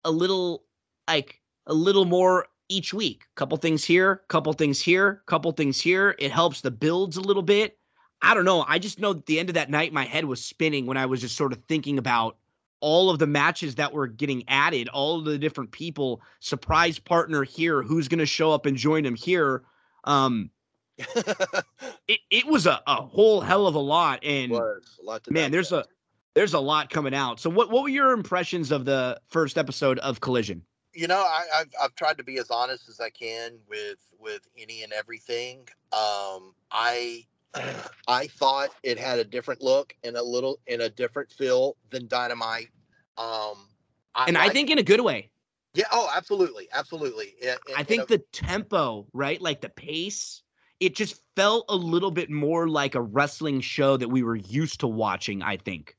a 0.03 0.11
little, 0.11 0.63
like, 1.07 1.41
a 1.67 1.73
little 1.73 2.05
more 2.05 2.47
each 2.69 2.93
week? 2.93 3.23
Couple 3.35 3.57
things 3.57 3.83
here, 3.83 4.23
couple 4.27 4.53
things 4.53 4.81
here, 4.81 5.23
couple 5.25 5.51
things 5.51 5.79
here. 5.79 6.15
It 6.19 6.31
helps 6.31 6.61
the 6.61 6.71
builds 6.71 7.17
a 7.17 7.21
little 7.21 7.43
bit. 7.43 7.77
I 8.21 8.33
don't 8.33 8.45
know. 8.45 8.65
I 8.67 8.79
just 8.79 8.99
know 8.99 9.11
at 9.11 9.25
the 9.25 9.39
end 9.39 9.49
of 9.49 9.55
that 9.55 9.69
night, 9.69 9.93
my 9.93 10.05
head 10.05 10.25
was 10.25 10.43
spinning 10.43 10.85
when 10.85 10.97
I 10.97 11.05
was 11.05 11.21
just 11.21 11.35
sort 11.35 11.53
of 11.53 11.63
thinking 11.67 11.97
about 11.97 12.37
all 12.81 13.09
of 13.09 13.19
the 13.19 13.27
matches 13.27 13.75
that 13.75 13.93
were 13.93 14.07
getting 14.07 14.43
added, 14.47 14.89
all 14.89 15.19
of 15.19 15.25
the 15.25 15.37
different 15.37 15.71
people, 15.71 16.21
surprise 16.39 16.99
partner 16.99 17.43
here, 17.43 17.81
who's 17.81 18.07
going 18.07 18.19
to 18.19 18.25
show 18.25 18.51
up 18.51 18.65
and 18.65 18.77
join 18.77 19.05
him 19.05 19.15
here. 19.15 19.63
Um, 20.03 20.49
it, 22.07 22.19
it 22.29 22.47
was 22.47 22.65
a, 22.65 22.81
a 22.87 22.95
whole 22.95 23.41
hell 23.41 23.67
of 23.67 23.75
a 23.75 23.79
lot. 23.79 24.23
And 24.23 24.51
was 24.51 24.99
a 25.01 25.05
lot 25.05 25.23
to 25.25 25.31
man, 25.31 25.51
there's 25.51 25.71
a 25.71 25.85
there's 26.33 26.53
a 26.53 26.59
lot 26.59 26.89
coming 26.89 27.13
out. 27.13 27.39
So 27.39 27.49
what 27.49 27.69
what 27.69 27.83
were 27.83 27.89
your 27.89 28.11
impressions 28.11 28.71
of 28.71 28.85
the 28.85 29.19
first 29.27 29.57
episode 29.57 29.99
of 29.99 30.21
Collision? 30.21 30.61
you 30.95 31.07
know, 31.07 31.19
I, 31.19 31.43
have 31.57 31.67
I've 31.81 31.95
tried 31.95 32.17
to 32.17 32.23
be 32.23 32.39
as 32.39 32.49
honest 32.49 32.89
as 32.89 32.99
I 32.99 33.09
can 33.09 33.59
with 33.69 33.99
with 34.17 34.47
any 34.57 34.83
and 34.83 34.93
everything. 34.93 35.67
Um, 35.91 36.55
I 36.71 37.25
I 38.07 38.27
thought 38.27 38.69
it 38.81 38.97
had 38.97 39.19
a 39.19 39.23
different 39.23 39.61
look 39.61 39.93
and 40.03 40.15
a 40.15 40.23
little 40.23 40.59
in 40.67 40.81
a 40.81 40.89
different 40.89 41.31
feel 41.31 41.75
than 41.91 42.07
Dynamite. 42.07 42.69
Um, 43.17 43.67
I, 44.15 44.25
and 44.27 44.37
I, 44.37 44.45
I 44.45 44.49
think 44.49 44.69
in 44.69 44.79
a 44.79 44.83
good 44.83 45.01
way. 45.01 45.29
Yeah. 45.73 45.85
Oh, 45.91 46.09
absolutely, 46.15 46.69
absolutely. 46.71 47.35
In, 47.41 47.55
I 47.75 47.83
think 47.83 48.03
a, 48.03 48.05
the 48.05 48.17
tempo, 48.31 49.07
right, 49.11 49.41
like 49.41 49.59
the 49.59 49.69
pace, 49.69 50.41
it 50.79 50.95
just 50.95 51.21
felt 51.35 51.65
a 51.69 51.75
little 51.75 52.11
bit 52.11 52.29
more 52.29 52.67
like 52.67 52.95
a 52.95 53.01
wrestling 53.01 53.61
show 53.61 53.97
that 53.97 54.09
we 54.09 54.23
were 54.23 54.35
used 54.35 54.79
to 54.81 54.87
watching. 54.87 55.41
I 55.41 55.57
think. 55.57 55.95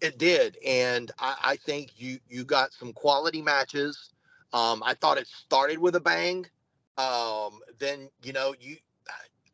It 0.00 0.18
did, 0.18 0.58
and 0.64 1.10
I, 1.18 1.36
I 1.42 1.56
think 1.56 1.98
you 1.98 2.18
you 2.28 2.44
got 2.44 2.72
some 2.72 2.92
quality 2.92 3.42
matches. 3.42 4.10
Um, 4.52 4.82
I 4.84 4.94
thought 4.94 5.18
it 5.18 5.26
started 5.26 5.78
with 5.78 5.96
a 5.96 6.00
bang. 6.00 6.46
Um, 6.98 7.60
then 7.78 8.08
you 8.22 8.32
know 8.32 8.54
you, 8.58 8.76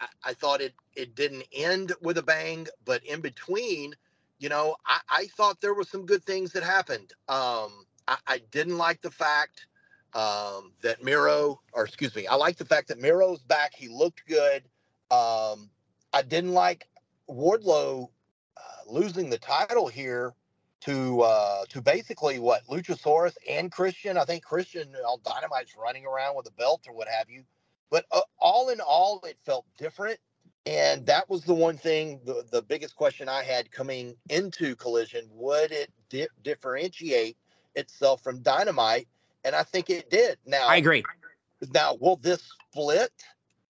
I, 0.00 0.06
I, 0.24 0.34
thought 0.34 0.60
it 0.60 0.74
it 0.94 1.14
didn't 1.14 1.44
end 1.52 1.92
with 2.02 2.18
a 2.18 2.22
bang, 2.22 2.66
but 2.84 3.04
in 3.04 3.20
between, 3.20 3.94
you 4.38 4.48
know, 4.48 4.76
I, 4.86 5.00
I 5.08 5.26
thought 5.36 5.60
there 5.60 5.74
were 5.74 5.84
some 5.84 6.06
good 6.06 6.24
things 6.24 6.52
that 6.52 6.62
happened. 6.62 7.12
Um, 7.28 7.84
I, 8.06 8.16
I 8.26 8.40
didn't 8.50 8.78
like 8.78 9.00
the 9.00 9.10
fact 9.10 9.66
um, 10.14 10.72
that 10.82 11.02
Miro, 11.02 11.60
or 11.72 11.84
excuse 11.84 12.14
me, 12.14 12.26
I 12.26 12.34
like 12.34 12.56
the 12.56 12.64
fact 12.64 12.88
that 12.88 13.00
Miro's 13.00 13.42
back. 13.42 13.74
He 13.74 13.88
looked 13.88 14.26
good. 14.26 14.62
Um, 15.10 15.70
I 16.12 16.22
didn't 16.22 16.52
like 16.52 16.86
Wardlow 17.30 18.08
uh, 18.56 18.60
losing 18.90 19.30
the 19.30 19.38
title 19.38 19.88
here 19.88 20.34
to 20.82 21.22
uh, 21.22 21.64
to 21.68 21.80
basically 21.80 22.38
what 22.38 22.66
Luchasaurus 22.66 23.34
and 23.48 23.70
Christian. 23.70 24.18
I 24.18 24.24
think 24.24 24.44
Christian 24.44 24.94
on 25.06 25.18
Dynamite's 25.24 25.76
running 25.76 26.04
around 26.06 26.36
with 26.36 26.46
a 26.48 26.52
belt 26.52 26.82
or 26.88 26.94
what 26.94 27.08
have 27.08 27.30
you. 27.30 27.44
But 27.90 28.04
uh, 28.10 28.20
all 28.38 28.70
in 28.70 28.80
all, 28.80 29.20
it 29.26 29.38
felt 29.44 29.64
different, 29.78 30.18
and 30.66 31.06
that 31.06 31.28
was 31.28 31.44
the 31.44 31.54
one 31.54 31.76
thing. 31.76 32.20
The 32.24 32.44
the 32.50 32.62
biggest 32.62 32.96
question 32.96 33.28
I 33.28 33.42
had 33.42 33.70
coming 33.70 34.14
into 34.28 34.74
Collision: 34.76 35.28
Would 35.30 35.72
it 35.72 35.90
di- 36.10 36.28
differentiate 36.42 37.36
itself 37.74 38.22
from 38.22 38.42
Dynamite? 38.42 39.08
And 39.44 39.54
I 39.54 39.62
think 39.62 39.90
it 39.90 40.10
did. 40.10 40.38
Now 40.46 40.68
I 40.68 40.76
agree. 40.76 41.04
Now, 41.72 41.96
will 42.00 42.16
this 42.16 42.42
split? 42.70 43.12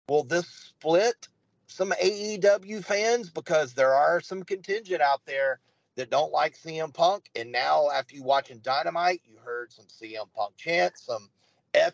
Will 0.08 0.24
this 0.24 0.48
split 0.48 1.28
some 1.68 1.92
AEW 1.92 2.84
fans 2.84 3.30
because 3.30 3.74
there 3.74 3.94
are 3.94 4.20
some 4.22 4.44
contingent 4.44 5.02
out 5.02 5.22
there 5.26 5.60
that 5.96 6.10
don't 6.10 6.32
like 6.32 6.58
CM 6.58 6.94
Punk. 6.94 7.30
And 7.36 7.52
now, 7.52 7.90
after 7.90 8.16
you 8.16 8.24
watching 8.24 8.60
Dynamite, 8.60 9.22
you 9.26 9.38
heard 9.44 9.72
some 9.72 9.86
CM 9.86 10.32
Punk 10.36 10.56
chants, 10.58 11.06
some 11.06 11.30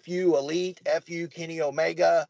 FU 0.03 0.37
Elite, 0.37 0.79
FU 1.05 1.27
Kenny 1.27 1.61
Omega, 1.61 2.27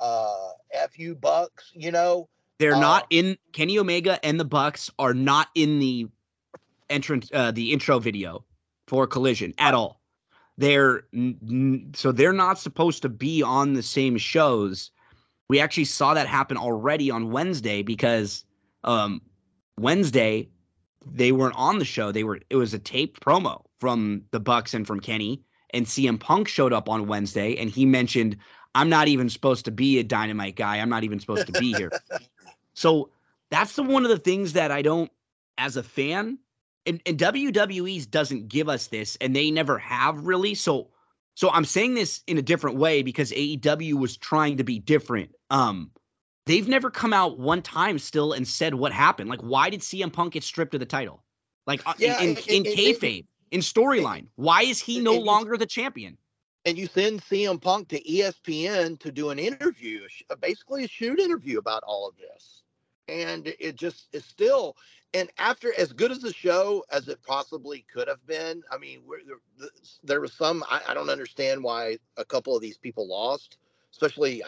uh, 0.00 0.50
FU 0.90 1.14
Bucks, 1.14 1.70
you 1.74 1.92
know. 1.92 2.28
They're 2.58 2.74
uh, 2.74 2.80
not 2.80 3.06
in 3.10 3.36
Kenny 3.52 3.78
Omega 3.78 4.24
and 4.24 4.40
the 4.40 4.44
Bucks 4.44 4.90
are 4.98 5.14
not 5.14 5.48
in 5.54 5.78
the 5.78 6.08
entrance, 6.90 7.30
uh, 7.32 7.52
the 7.52 7.72
intro 7.72 7.98
video 7.98 8.44
for 8.86 9.06
Collision 9.06 9.54
at 9.58 9.74
all. 9.74 9.97
They're 10.58 11.04
n- 11.14 11.92
so 11.94 12.12
they're 12.12 12.32
not 12.32 12.58
supposed 12.58 13.00
to 13.02 13.08
be 13.08 13.42
on 13.42 13.72
the 13.72 13.82
same 13.82 14.18
shows 14.18 14.90
we 15.48 15.60
actually 15.60 15.86
saw 15.86 16.14
that 16.14 16.26
happen 16.26 16.56
already 16.56 17.10
on 17.10 17.30
Wednesday 17.30 17.82
because 17.82 18.44
um, 18.84 19.22
Wednesday 19.78 20.48
they 21.10 21.32
weren't 21.32 21.56
on 21.56 21.78
the 21.78 21.84
show. 21.84 22.12
They 22.12 22.24
were 22.24 22.40
it 22.50 22.56
was 22.56 22.74
a 22.74 22.78
taped 22.78 23.20
promo 23.20 23.64
from 23.80 24.22
the 24.30 24.40
Bucks 24.40 24.74
and 24.74 24.86
from 24.86 25.00
Kenny. 25.00 25.42
And 25.70 25.86
CM 25.86 26.18
Punk 26.18 26.48
showed 26.48 26.72
up 26.72 26.88
on 26.88 27.06
Wednesday 27.06 27.56
and 27.56 27.68
he 27.68 27.84
mentioned, 27.84 28.36
I'm 28.74 28.88
not 28.88 29.08
even 29.08 29.28
supposed 29.28 29.64
to 29.66 29.70
be 29.70 29.98
a 29.98 30.04
dynamite 30.04 30.56
guy. 30.56 30.78
I'm 30.78 30.88
not 30.88 31.04
even 31.04 31.20
supposed 31.20 31.46
to 31.46 31.52
be 31.52 31.74
here. 31.74 31.92
so 32.74 33.10
that's 33.50 33.74
the 33.76 33.82
one 33.82 34.04
of 34.04 34.10
the 34.10 34.18
things 34.18 34.52
that 34.54 34.70
I 34.70 34.82
don't 34.82 35.10
as 35.56 35.76
a 35.76 35.82
fan 35.82 36.38
and, 36.88 37.00
and 37.06 37.18
WWE's 37.18 38.06
doesn't 38.06 38.48
give 38.48 38.68
us 38.68 38.86
this 38.86 39.16
and 39.20 39.36
they 39.36 39.50
never 39.50 39.78
have 39.78 40.24
really. 40.24 40.54
So 40.54 40.88
so 41.34 41.50
I'm 41.50 41.64
saying 41.64 41.94
this 41.94 42.22
in 42.26 42.36
a 42.38 42.42
different 42.42 42.78
way 42.78 43.02
because 43.02 43.30
AEW 43.30 43.94
was 43.94 44.16
trying 44.16 44.56
to 44.56 44.64
be 44.64 44.80
different. 44.80 45.30
Um, 45.50 45.92
they've 46.46 46.66
never 46.66 46.90
come 46.90 47.12
out 47.12 47.38
one 47.38 47.62
time 47.62 48.00
still 48.00 48.32
and 48.32 48.48
said 48.48 48.74
what 48.74 48.90
happened. 48.90 49.30
Like, 49.30 49.42
why 49.42 49.70
did 49.70 49.80
CM 49.80 50.12
Punk 50.12 50.32
get 50.32 50.42
stripped 50.42 50.74
of 50.74 50.80
the 50.80 50.86
title? 50.86 51.22
Like 51.64 51.86
uh, 51.86 51.92
yeah, 51.98 52.20
in, 52.20 52.30
in, 52.48 52.64
in 52.64 52.72
kayfabe, 52.72 53.26
in 53.50 53.60
storyline, 53.60 54.26
why 54.34 54.62
is 54.62 54.80
he 54.80 54.98
no 54.98 55.14
longer 55.14 55.56
the 55.56 55.66
champion? 55.66 56.16
And 56.64 56.76
you 56.76 56.86
send 56.86 57.22
CM 57.22 57.60
Punk 57.62 57.88
to 57.88 58.02
ESPN 58.02 58.98
to 59.00 59.12
do 59.12 59.30
an 59.30 59.38
interview, 59.38 60.00
basically 60.40 60.84
a 60.84 60.88
shoot 60.88 61.20
interview 61.20 61.58
about 61.58 61.84
all 61.86 62.08
of 62.08 62.16
this, 62.16 62.62
and 63.06 63.46
it 63.60 63.76
just 63.76 64.08
is 64.12 64.24
still 64.24 64.76
and 65.14 65.30
after 65.38 65.72
as 65.78 65.92
good 65.92 66.10
as 66.10 66.20
the 66.20 66.32
show 66.32 66.84
as 66.90 67.08
it 67.08 67.22
possibly 67.26 67.84
could 67.92 68.08
have 68.08 68.24
been, 68.26 68.62
I 68.70 68.78
mean, 68.78 69.02
there, 69.58 69.68
there 70.04 70.20
was 70.20 70.32
some. 70.32 70.64
I, 70.70 70.80
I, 70.88 70.94
don't 70.94 71.08
understand 71.08 71.62
why 71.62 71.98
a 72.16 72.24
couple 72.24 72.54
of 72.54 72.60
these 72.60 72.76
people 72.76 73.08
lost, 73.08 73.56
especially 73.92 74.42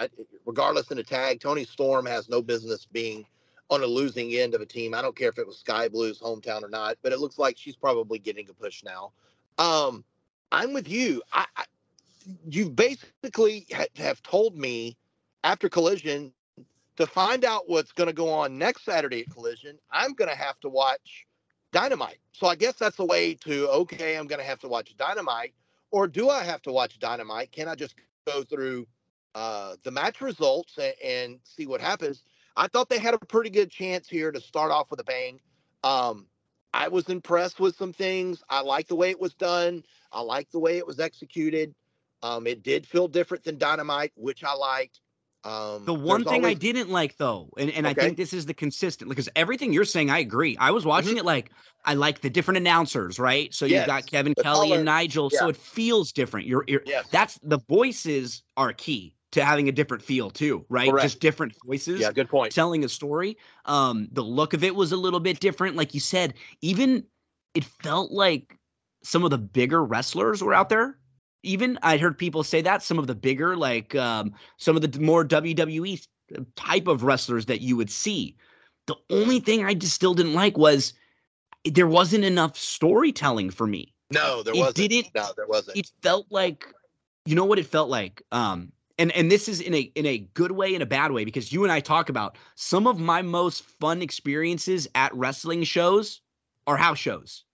regardless 0.45 0.91
in 0.91 0.99
a 0.99 1.03
tag. 1.03 1.41
Toni 1.41 1.65
Storm 1.65 2.05
has 2.07 2.29
no 2.29 2.43
business 2.43 2.87
being 2.87 3.25
on 3.71 3.83
a 3.83 3.87
losing 3.87 4.35
end 4.35 4.55
of 4.55 4.61
a 4.61 4.67
team. 4.67 4.95
I 4.95 5.01
don't 5.01 5.17
care 5.17 5.31
if 5.31 5.39
it 5.39 5.47
was 5.47 5.59
Skye 5.59 5.89
Blue's 5.89 6.21
hometown 6.21 6.63
or 6.63 6.69
not, 6.69 6.97
but 7.03 7.13
it 7.13 7.21
looks 7.21 7.39
like 7.39 7.57
she's 7.57 7.77
probably 7.77 8.19
getting 8.19 8.49
a 8.51 8.53
push 8.53 8.83
now. 8.85 9.13
Um, 9.59 10.05
I'm 10.53 10.73
with 10.73 10.89
you. 10.89 11.23
I, 11.33 11.47
I 11.57 11.65
you 12.49 12.69
basically 12.69 13.67
ha- 13.73 13.87
have 13.97 14.23
told 14.23 14.57
me 14.57 14.97
after 15.43 15.69
Collision 15.69 16.33
to 17.01 17.07
find 17.07 17.45
out 17.45 17.69
what's 17.69 17.93
going 17.93 18.09
to 18.09 18.13
go 18.13 18.31
on 18.31 18.59
next 18.59 18.85
Saturday 18.85 19.23
at 19.23 19.31
Collision, 19.31 19.79
I'm 19.91 20.13
going 20.13 20.31
to 20.31 20.37
have 20.37 20.61
to 20.61 20.69
watch 20.69 21.27
Dynamite. 21.73 22.19
So 22.33 22.47
I 22.47 22.55
guess 22.55 22.75
that's 22.75 22.97
the 22.97 23.05
way 23.05 23.35
to, 23.35 23.69
okay, 23.69 24.17
I'm 24.17 24.27
going 24.27 24.41
to 24.41 24.47
have 24.47 24.59
to 24.61 24.69
watch 24.69 24.97
Dynamite. 24.97 25.55
Or 25.91 26.07
do 26.07 26.29
I 26.29 26.45
have 26.45 26.63
to 26.63 26.73
watch 26.73 26.99
Dynamite? 26.99 27.53
Can 27.53 27.69
I 27.69 27.75
just 27.75 27.95
go 28.27 28.43
through 28.45 28.87
uh, 29.35 29.77
the 29.83 29.91
match 29.91 30.21
results 30.21 30.79
and, 30.79 30.95
and, 31.05 31.41
see 31.43 31.67
what 31.67 31.81
happens? 31.81 32.23
I 32.57 32.69
thought 32.69 32.89
they 32.89 32.99
had 32.99 33.15
a 33.15 33.19
pretty 33.19 33.51
good 33.51 33.71
chance 33.71 34.09
here 34.09 34.31
to 34.31 34.41
start 34.41 34.71
off 34.71 34.91
with 34.91 35.01
a 35.01 35.05
bang. 35.05 35.41
Um, 35.83 36.27
I 36.75 36.89
was 36.89 37.09
impressed 37.09 37.59
with 37.59 37.77
some 37.77 37.93
things. 37.93 38.43
I 38.49 38.61
like 38.61 38.89
the 38.89 38.95
way 38.95 39.11
it 39.11 39.21
was 39.21 39.35
done. 39.35 39.83
I 40.13 40.21
like 40.21 40.51
the 40.51 40.59
way 40.59 40.79
it 40.79 40.87
was 40.87 41.01
executed. 41.01 41.75
Um, 42.23 42.47
it 42.47 42.63
did 42.63 42.87
feel 42.87 43.09
different 43.09 43.45
than 43.45 43.59
Dynamite, 43.59 44.13
which 44.17 44.45
I 44.45 44.55
liked. 44.55 45.01
Um, 45.43 45.87
the 45.87 45.95
one 45.95 46.23
thing 46.25 46.43
always... 46.43 46.57
I 46.57 46.59
didn't 46.59 46.91
like 46.91 47.17
though, 47.17 47.49
and, 47.57 47.71
and 47.71 47.87
okay. 47.87 47.99
I 47.99 48.05
think 48.05 48.19
this 48.19 48.35
is 48.35 48.45
the 48.45 48.53
consistent 48.53 49.09
because 49.09 49.29
everything 49.37 49.73
you're 49.73 49.87
saying, 49.87 50.11
I 50.11 50.19
agree. 50.19 50.57
I 50.59 50.71
was 50.71 50.85
watching 50.85 51.13
mm-hmm. 51.13 51.19
it 51.19 51.25
like 51.25 51.51
I 51.87 51.95
like 51.95 52.21
the 52.21 52.29
different 52.29 52.59
announcers, 52.59 53.19
right? 53.19 53.53
So 53.55 53.65
yes. 53.65 53.81
you've 53.81 53.87
got 53.87 54.07
Kevin 54.07 54.35
the 54.37 54.43
Kelly 54.43 54.69
color. 54.69 54.77
and 54.77 54.85
Nigel, 54.85 55.31
yeah. 55.33 55.39
so 55.39 55.49
it 55.49 55.57
feels 55.57 56.13
different. 56.13 56.47
You're, 56.47 56.65
you're 56.69 56.83
yes. 56.85 57.07
that's 57.11 57.39
the 57.43 57.59
voices 57.69 58.43
are 58.59 58.75
key 58.75 59.15
to 59.33 59.43
having 59.43 59.69
a 59.69 59.73
different 59.73 60.03
feel 60.03 60.29
too, 60.29 60.67
right? 60.69 60.91
Correct. 60.91 61.05
Just 61.05 61.21
different 61.21 61.55
voices. 61.65 62.01
Yeah, 62.01 62.13
good 62.13 62.29
point. 62.29 62.53
Telling 62.53 62.85
a 62.85 62.89
story. 62.89 63.39
Um, 63.65 64.09
the 64.13 64.23
look 64.23 64.53
of 64.53 64.63
it 64.63 64.75
was 64.75 64.93
a 64.93 64.97
little 64.97 65.21
bit 65.21 65.41
different, 65.41 65.75
like 65.75 65.95
you 65.95 66.01
said. 66.01 66.35
Even 66.61 67.05
it 67.55 67.65
felt 67.65 68.13
like 68.13 68.59
some 69.03 69.25
of 69.25 69.31
the 69.31 69.39
bigger 69.39 69.83
wrestlers 69.83 70.43
were 70.43 70.53
out 70.53 70.69
there 70.69 70.99
even 71.43 71.79
I 71.83 71.97
heard 71.97 72.19
people 72.19 72.43
say 72.45 72.61
that 72.63 72.83
some 72.83 72.99
of 72.99 73.07
the 73.07 73.15
bigger, 73.15 73.57
like 73.57 73.95
um, 73.95 74.35
some 74.57 74.77
of 74.77 74.83
the 74.83 75.01
more 75.01 75.25
WWE 75.25 76.07
type 76.57 76.87
of 76.87 77.03
wrestlers 77.03 77.47
that 77.47 77.61
you 77.61 77.77
would 77.77 77.91
see. 77.91 78.37
The 78.87 78.97
only 79.11 79.41
thing 79.41 79.65
I 79.65 79.75
just 79.75 79.95
still 79.95 80.15
didn't 80.15 80.35
like 80.35 80.57
was 80.57 80.93
there 81.65 81.87
wasn't 81.87 82.25
enough 82.25 82.57
storytelling 82.57 83.51
for 83.51 83.67
me. 83.67 83.95
No, 84.11 84.43
there 84.43 84.55
it 84.55 84.59
wasn't. 84.59 84.77
Didn't, 84.77 85.15
no, 85.15 85.29
there 85.37 85.47
wasn't. 85.47 85.77
It 85.77 85.91
felt 86.03 86.27
like, 86.31 86.67
you 87.27 87.35
know 87.35 87.45
what 87.45 87.59
it 87.59 87.67
felt 87.67 87.89
like. 87.89 88.23
Um, 88.33 88.73
and 88.99 89.13
and 89.13 89.31
this 89.31 89.49
is 89.49 89.61
in 89.61 89.75
a 89.75 89.81
in 89.95 90.05
a 90.05 90.19
good 90.35 90.53
way 90.53 90.75
and 90.75 90.83
a 90.83 90.87
bad 90.87 91.13
way 91.13 91.25
because 91.25 91.53
you 91.53 91.63
and 91.63 91.73
I 91.73 91.81
talk 91.81 92.09
about 92.11 92.37
some 92.55 92.87
of 92.87 92.99
my 92.99 93.23
most 93.23 93.65
fun 93.65 94.03
experiences 94.03 94.89
at 94.95 95.15
wrestling 95.15 95.63
shows 95.65 96.21
are 96.67 96.77
house 96.77 96.99
shows. 96.99 97.45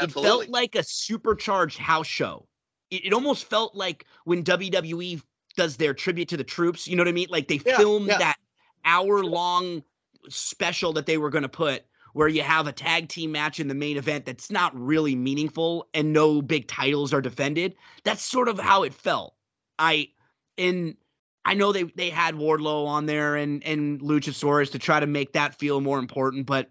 Absolutely. 0.00 0.22
It 0.22 0.24
felt 0.24 0.48
like 0.48 0.74
a 0.74 0.82
supercharged 0.82 1.78
house 1.78 2.06
show 2.06 2.46
it, 2.92 3.06
it 3.06 3.12
almost 3.12 3.46
felt 3.46 3.74
like 3.74 4.06
when 4.24 4.44
WWE 4.44 5.20
does 5.56 5.76
their 5.76 5.94
tribute 5.94 6.28
to 6.28 6.36
the 6.36 6.44
troops, 6.44 6.86
you 6.86 6.94
know 6.94 7.00
what 7.00 7.08
I 7.08 7.12
mean? 7.12 7.28
Like 7.30 7.48
they 7.48 7.60
yeah, 7.64 7.78
filmed 7.78 8.08
yeah. 8.08 8.18
that 8.18 8.36
hour 8.84 9.24
long 9.24 9.82
special 10.28 10.92
that 10.92 11.06
they 11.06 11.18
were 11.18 11.30
going 11.30 11.42
to 11.42 11.48
put 11.48 11.82
where 12.12 12.28
you 12.28 12.42
have 12.42 12.66
a 12.66 12.72
tag 12.72 13.08
team 13.08 13.32
match 13.32 13.58
in 13.58 13.68
the 13.68 13.74
main 13.74 13.96
event 13.96 14.26
that's 14.26 14.50
not 14.50 14.78
really 14.78 15.16
meaningful 15.16 15.88
and 15.94 16.12
no 16.12 16.42
big 16.42 16.68
titles 16.68 17.12
are 17.12 17.22
defended. 17.22 17.74
That's 18.04 18.22
sort 18.22 18.48
of 18.48 18.58
how 18.58 18.82
it 18.82 18.92
felt. 18.92 19.34
I 19.78 20.10
in 20.58 20.96
I 21.44 21.54
know 21.54 21.72
they 21.72 21.84
they 21.84 22.10
had 22.10 22.34
Wardlow 22.34 22.86
on 22.86 23.06
there 23.06 23.36
and 23.36 23.64
and 23.64 24.00
Luchasaurus 24.00 24.70
to 24.72 24.78
try 24.78 25.00
to 25.00 25.06
make 25.06 25.32
that 25.32 25.58
feel 25.58 25.80
more 25.80 25.98
important, 25.98 26.46
but 26.46 26.68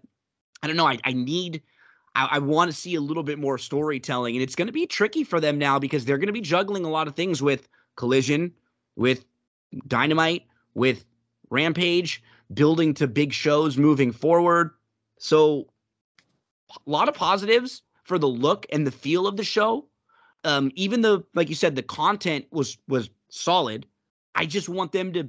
I 0.62 0.68
don't 0.68 0.76
know. 0.76 0.86
I 0.86 0.98
I 1.04 1.12
need 1.12 1.62
I, 2.14 2.28
I 2.32 2.38
want 2.38 2.70
to 2.70 2.76
see 2.76 2.94
a 2.94 3.00
little 3.00 3.22
bit 3.22 3.38
more 3.38 3.58
storytelling, 3.58 4.36
and 4.36 4.42
it's 4.42 4.54
going 4.54 4.66
to 4.66 4.72
be 4.72 4.86
tricky 4.86 5.24
for 5.24 5.40
them 5.40 5.58
now 5.58 5.78
because 5.78 6.04
they're 6.04 6.18
going 6.18 6.26
to 6.26 6.32
be 6.32 6.40
juggling 6.40 6.84
a 6.84 6.90
lot 6.90 7.08
of 7.08 7.14
things 7.14 7.42
with 7.42 7.68
Collision, 7.96 8.52
with 8.96 9.24
Dynamite, 9.86 10.46
with 10.74 11.04
Rampage, 11.50 12.22
building 12.52 12.94
to 12.94 13.06
big 13.06 13.32
shows 13.32 13.76
moving 13.76 14.12
forward. 14.12 14.70
So, 15.18 15.68
a 16.70 16.90
lot 16.90 17.08
of 17.08 17.14
positives 17.14 17.82
for 18.04 18.18
the 18.18 18.28
look 18.28 18.66
and 18.72 18.86
the 18.86 18.90
feel 18.90 19.26
of 19.26 19.36
the 19.36 19.44
show. 19.44 19.86
Um, 20.44 20.72
even 20.74 21.02
though, 21.02 21.24
like 21.34 21.48
you 21.48 21.54
said, 21.54 21.76
the 21.76 21.82
content 21.82 22.46
was 22.50 22.78
was 22.88 23.10
solid. 23.30 23.86
I 24.34 24.46
just 24.46 24.68
want 24.68 24.92
them 24.92 25.12
to 25.12 25.28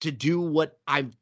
to 0.00 0.10
do 0.10 0.40
what 0.40 0.78
I've 0.86 1.16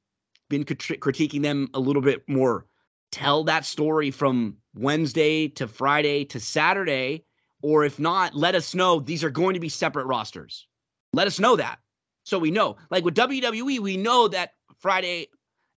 been 0.49 0.65
crit- 0.65 1.01
critiquing 1.01 1.43
them 1.43 1.69
a 1.75 1.81
little 1.81 2.03
bit 2.03 2.27
more. 2.29 2.67
Tell 3.13 3.45
that 3.45 3.65
story 3.65 4.11
from 4.11 4.57
Wednesday 4.75 5.49
to 5.49 5.67
Friday 5.67 6.25
to 6.27 6.41
Saturday, 6.41 7.25
or 7.63 7.85
if 7.85 7.99
not, 7.99 8.35
let 8.35 8.55
us 8.55 8.75
know 8.75 9.01
these 9.01 9.25
are 9.25 9.31
going 9.31 9.55
to 9.55 9.61
be 9.61 9.69
separate 9.69 10.07
rosters. 10.07 10.67
Let 11.13 11.27
us 11.27 11.41
know 11.41 11.57
that 11.57 11.79
so 12.25 12.39
we 12.39 12.51
know. 12.51 12.77
Like 12.91 13.05
with 13.05 13.15
WWE, 13.15 13.81
we 13.81 13.97
know 13.97 14.29
that 14.29 14.53
Friday 14.79 15.29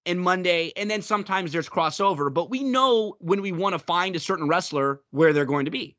and 0.05 0.19
Monday, 0.19 0.71
and 0.75 0.89
then 0.89 1.01
sometimes 1.01 1.51
there's 1.51 1.69
crossover, 1.69 2.31
but 2.33 2.49
we 2.49 2.63
know 2.63 3.15
when 3.19 3.41
we 3.41 3.51
want 3.51 3.73
to 3.73 3.79
find 3.79 4.15
a 4.15 4.19
certain 4.19 4.47
wrestler 4.47 5.01
where 5.11 5.33
they're 5.33 5.45
going 5.45 5.65
to 5.65 5.71
be. 5.71 5.97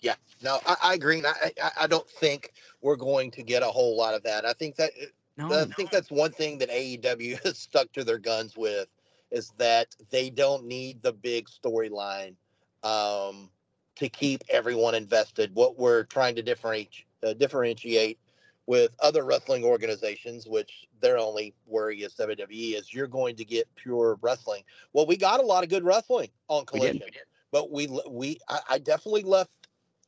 Yeah, 0.00 0.14
no, 0.42 0.60
I, 0.66 0.76
I 0.82 0.94
agree. 0.94 1.18
And 1.18 1.26
I, 1.26 1.52
I, 1.62 1.70
I 1.82 1.86
don't 1.86 2.08
think 2.08 2.52
we're 2.82 2.96
going 2.96 3.30
to 3.32 3.42
get 3.42 3.62
a 3.62 3.66
whole 3.66 3.96
lot 3.96 4.14
of 4.14 4.22
that. 4.24 4.44
I 4.44 4.52
think 4.52 4.76
that 4.76 4.92
No, 5.36 5.46
I 5.46 5.64
no. 5.64 5.72
think 5.76 5.90
that's 5.90 6.10
one 6.10 6.32
thing 6.32 6.58
that 6.58 6.70
AEW 6.70 7.42
has 7.44 7.58
stuck 7.58 7.92
to 7.92 8.04
their 8.04 8.18
guns 8.18 8.56
with 8.56 8.88
is 9.30 9.52
that 9.58 9.94
they 10.10 10.30
don't 10.30 10.64
need 10.64 11.02
the 11.02 11.12
big 11.12 11.48
storyline 11.48 12.34
um, 12.82 13.50
to 13.96 14.08
keep 14.08 14.44
everyone 14.48 14.94
invested. 14.94 15.54
What 15.54 15.78
we're 15.78 16.04
trying 16.04 16.36
to 16.36 16.42
differentiate 16.42 17.06
uh, 17.22 17.32
differentiate 17.32 18.18
with 18.66 18.90
other 19.00 19.24
wrestling 19.24 19.64
organizations, 19.64 20.46
which 20.46 20.86
their 21.00 21.18
only 21.18 21.54
worry 21.66 22.02
is 22.02 22.14
WWE, 22.14 22.76
is 22.76 22.92
you're 22.92 23.06
going 23.06 23.36
to 23.36 23.44
get 23.44 23.68
pure 23.76 24.18
wrestling. 24.20 24.62
Well, 24.92 25.06
we 25.06 25.16
got 25.16 25.40
a 25.40 25.42
lot 25.42 25.62
of 25.62 25.70
good 25.70 25.84
wrestling 25.84 26.28
on 26.48 26.64
We. 26.72 26.80
Collision, 26.80 27.08
but 27.52 27.70
we 27.70 27.88
we 28.08 28.38
I, 28.48 28.60
I 28.70 28.78
definitely 28.78 29.22
left 29.22 29.50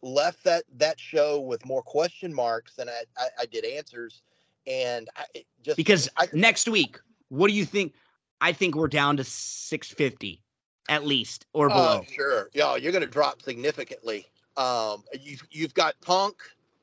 left 0.02 0.44
that 0.44 0.64
that 0.76 0.98
show 1.00 1.40
with 1.40 1.64
more 1.64 1.82
question 1.82 2.32
marks 2.32 2.74
than 2.74 2.88
I 2.88 3.02
I, 3.16 3.26
I 3.40 3.46
did 3.46 3.64
answers, 3.64 4.22
and 4.66 5.08
I 5.16 5.24
just 5.62 5.76
because 5.76 6.08
I, 6.16 6.28
next 6.32 6.68
week, 6.68 6.98
what 7.28 7.48
do 7.48 7.54
you 7.54 7.64
think? 7.64 7.94
I 8.40 8.52
think 8.52 8.74
we're 8.74 8.88
down 8.88 9.16
to 9.16 9.24
650 9.24 10.40
at 10.88 11.04
least 11.04 11.46
or 11.52 11.68
below. 11.68 12.00
Oh, 12.02 12.12
sure. 12.12 12.48
Yeah, 12.54 12.76
you're 12.76 12.92
going 12.92 13.04
to 13.04 13.10
drop 13.10 13.42
significantly. 13.42 14.26
Um, 14.56 15.04
you've 15.20 15.42
you've 15.50 15.74
got 15.74 16.00
Punk 16.00 16.36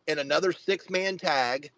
in 0.08 0.20
another 0.20 0.52
six 0.52 0.90
man 0.90 1.18
tag 1.18 1.72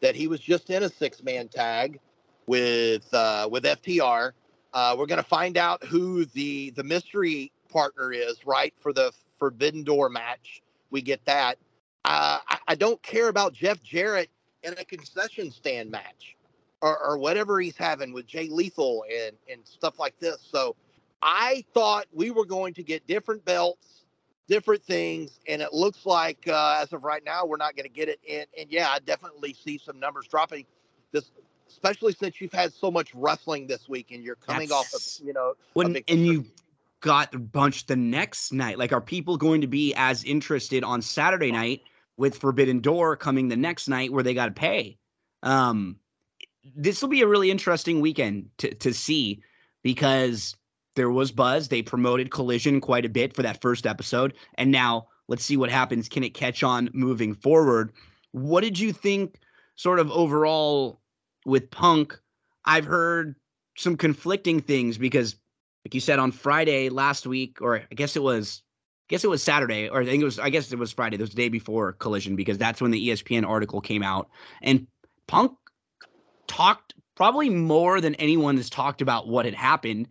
that 0.00 0.14
he 0.14 0.26
was 0.26 0.40
just 0.40 0.70
in 0.70 0.82
a 0.82 0.88
six 0.88 1.22
man 1.22 1.48
tag 1.48 2.00
with 2.46 3.12
uh, 3.12 3.48
with 3.50 3.64
FTR. 3.64 4.32
Uh, 4.72 4.96
we're 4.98 5.06
going 5.06 5.22
to 5.22 5.28
find 5.28 5.56
out 5.56 5.84
who 5.84 6.24
the 6.24 6.70
the 6.70 6.82
mystery 6.82 7.52
partner 7.68 8.12
is, 8.12 8.46
right, 8.46 8.74
for 8.80 8.92
the 8.92 9.12
Forbidden 9.38 9.84
Door 9.84 10.10
match. 10.10 10.62
We 10.90 11.02
get 11.02 11.24
that. 11.26 11.58
Uh, 12.04 12.38
I, 12.48 12.58
I 12.68 12.74
don't 12.74 13.02
care 13.02 13.28
about 13.28 13.52
Jeff 13.52 13.82
Jarrett 13.82 14.30
in 14.62 14.74
a 14.78 14.84
concession 14.84 15.50
stand 15.50 15.90
match 15.90 16.36
or, 16.84 17.02
or 17.02 17.16
whatever 17.16 17.58
he's 17.60 17.76
having 17.76 18.12
with 18.12 18.26
Jay 18.26 18.48
Lethal 18.48 19.04
and 19.10 19.34
and 19.50 19.66
stuff 19.66 19.98
like 19.98 20.18
this. 20.20 20.46
So 20.52 20.76
I 21.22 21.64
thought 21.72 22.06
we 22.12 22.30
were 22.30 22.44
going 22.44 22.74
to 22.74 22.82
get 22.82 23.06
different 23.06 23.42
belts, 23.46 24.04
different 24.48 24.84
things, 24.84 25.40
and 25.48 25.62
it 25.62 25.72
looks 25.72 26.04
like 26.04 26.46
uh, 26.46 26.80
as 26.82 26.92
of 26.92 27.02
right 27.02 27.24
now 27.24 27.46
we're 27.46 27.56
not 27.56 27.74
going 27.74 27.88
to 27.88 27.92
get 27.92 28.08
it. 28.10 28.20
And 28.30 28.46
and 28.58 28.70
yeah, 28.70 28.90
I 28.90 28.98
definitely 28.98 29.54
see 29.54 29.80
some 29.82 29.98
numbers 29.98 30.28
dropping. 30.28 30.66
This, 31.10 31.30
especially 31.70 32.12
since 32.12 32.40
you've 32.40 32.52
had 32.52 32.72
so 32.74 32.90
much 32.90 33.14
wrestling 33.14 33.66
this 33.66 33.88
week, 33.88 34.10
and 34.10 34.22
you're 34.22 34.36
coming 34.36 34.70
off 34.70 34.92
of 34.92 35.00
you 35.24 35.32
know 35.32 35.54
When, 35.72 35.96
and 36.06 36.26
you 36.26 36.44
got 37.00 37.50
bunched 37.50 37.88
the 37.88 37.96
next 37.96 38.52
night. 38.52 38.78
Like, 38.78 38.92
are 38.92 39.00
people 39.00 39.38
going 39.38 39.62
to 39.62 39.66
be 39.66 39.94
as 39.94 40.22
interested 40.22 40.84
on 40.84 41.00
Saturday 41.00 41.50
night 41.50 41.82
with 42.18 42.36
Forbidden 42.36 42.80
Door 42.80 43.16
coming 43.16 43.48
the 43.48 43.56
next 43.56 43.88
night 43.88 44.12
where 44.12 44.22
they 44.22 44.34
got 44.34 44.46
to 44.46 44.52
pay? 44.52 44.98
Um, 45.42 45.96
this 46.76 47.02
will 47.02 47.08
be 47.08 47.22
a 47.22 47.26
really 47.26 47.50
interesting 47.50 48.00
weekend 48.00 48.48
to 48.58 48.74
to 48.74 48.92
see 48.92 49.42
because 49.82 50.56
there 50.96 51.10
was 51.10 51.32
buzz. 51.32 51.68
They 51.68 51.82
promoted 51.82 52.30
Collision 52.30 52.80
quite 52.80 53.04
a 53.04 53.08
bit 53.08 53.34
for 53.34 53.42
that 53.42 53.60
first 53.60 53.86
episode, 53.86 54.34
and 54.56 54.70
now 54.70 55.08
let's 55.28 55.44
see 55.44 55.56
what 55.56 55.70
happens. 55.70 56.08
Can 56.08 56.24
it 56.24 56.34
catch 56.34 56.62
on 56.62 56.90
moving 56.92 57.34
forward? 57.34 57.92
What 58.32 58.62
did 58.62 58.78
you 58.78 58.92
think, 58.92 59.38
sort 59.76 59.98
of 59.98 60.10
overall, 60.10 61.00
with 61.44 61.70
Punk? 61.70 62.18
I've 62.64 62.84
heard 62.84 63.36
some 63.76 63.96
conflicting 63.96 64.60
things 64.60 64.98
because 64.98 65.36
like 65.84 65.94
you 65.94 66.00
said 66.00 66.18
on 66.18 66.32
Friday 66.32 66.88
last 66.88 67.26
week, 67.26 67.58
or 67.60 67.82
I 67.90 67.94
guess 67.94 68.16
it 68.16 68.22
was, 68.22 68.62
I 69.02 69.08
guess 69.08 69.24
it 69.24 69.30
was 69.30 69.42
Saturday, 69.42 69.88
or 69.88 70.00
I 70.00 70.06
think 70.06 70.22
it 70.22 70.24
was, 70.24 70.38
I 70.38 70.48
guess 70.48 70.72
it 70.72 70.78
was 70.78 70.92
Friday. 70.92 71.16
It 71.16 71.20
was 71.20 71.30
the 71.30 71.36
day 71.36 71.48
before 71.50 71.92
Collision 71.92 72.36
because 72.36 72.56
that's 72.56 72.80
when 72.80 72.90
the 72.90 73.08
ESPN 73.08 73.46
article 73.46 73.80
came 73.80 74.02
out, 74.02 74.30
and 74.62 74.86
Punk 75.26 75.52
talked 76.54 76.94
probably 77.16 77.50
more 77.50 78.00
than 78.00 78.14
anyone 78.16 78.56
has 78.56 78.70
talked 78.70 79.02
about 79.02 79.28
what 79.28 79.44
had 79.44 79.54
happened. 79.54 80.08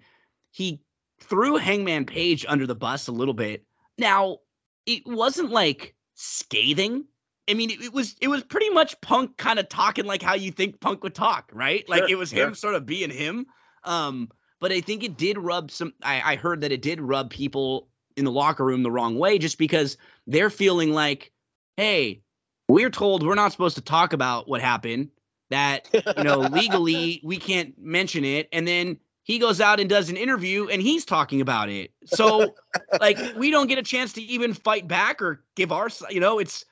He 0.51 0.81
threw 1.21 1.57
Hangman 1.57 2.05
Page 2.05 2.45
under 2.47 2.67
the 2.67 2.75
bus 2.75 3.07
a 3.07 3.11
little 3.11 3.33
bit. 3.33 3.65
Now 3.97 4.39
it 4.85 5.03
wasn't 5.05 5.51
like 5.51 5.95
scathing. 6.15 7.05
I 7.49 7.53
mean, 7.53 7.71
it, 7.71 7.81
it 7.81 7.93
was 7.93 8.15
it 8.21 8.27
was 8.27 8.43
pretty 8.43 8.69
much 8.69 8.99
Punk 9.01 9.37
kind 9.37 9.59
of 9.59 9.69
talking 9.69 10.05
like 10.05 10.21
how 10.21 10.35
you 10.35 10.51
think 10.51 10.79
Punk 10.79 11.03
would 11.03 11.15
talk, 11.15 11.49
right? 11.53 11.87
Like 11.87 12.09
it 12.09 12.15
was 12.15 12.29
sure. 12.29 12.47
him 12.47 12.55
sort 12.55 12.75
of 12.75 12.85
being 12.85 13.09
him. 13.09 13.45
Um, 13.83 14.29
but 14.59 14.71
I 14.71 14.79
think 14.81 15.03
it 15.03 15.17
did 15.17 15.37
rub 15.37 15.71
some. 15.71 15.93
I, 16.03 16.33
I 16.33 16.35
heard 16.35 16.61
that 16.61 16.71
it 16.71 16.81
did 16.81 17.01
rub 17.01 17.29
people 17.29 17.89
in 18.15 18.25
the 18.25 18.31
locker 18.31 18.63
room 18.63 18.83
the 18.83 18.91
wrong 18.91 19.17
way, 19.17 19.37
just 19.37 19.57
because 19.57 19.97
they're 20.27 20.49
feeling 20.49 20.93
like, 20.93 21.31
hey, 21.75 22.21
we're 22.69 22.89
told 22.89 23.25
we're 23.25 23.35
not 23.35 23.51
supposed 23.51 23.75
to 23.75 23.81
talk 23.81 24.13
about 24.13 24.47
what 24.47 24.61
happened. 24.61 25.09
That 25.53 25.87
you 26.17 26.23
know 26.23 26.39
legally 26.39 27.21
we 27.23 27.37
can't 27.37 27.73
mention 27.77 28.25
it, 28.25 28.49
and 28.51 28.67
then 28.67 28.97
he 29.23 29.39
goes 29.39 29.61
out 29.61 29.79
and 29.79 29.89
does 29.89 30.09
an 30.09 30.17
interview 30.17 30.67
and 30.67 30.81
he's 30.81 31.05
talking 31.05 31.41
about 31.41 31.69
it. 31.69 31.91
So 32.05 32.53
like 32.99 33.17
we 33.37 33.51
don't 33.51 33.67
get 33.67 33.77
a 33.77 33.83
chance 33.83 34.13
to 34.13 34.21
even 34.21 34.53
fight 34.53 34.87
back 34.87 35.21
or 35.21 35.43
give 35.55 35.71
our 35.71 35.89
you 36.09 36.19
know 36.19 36.39
it's 36.39 36.65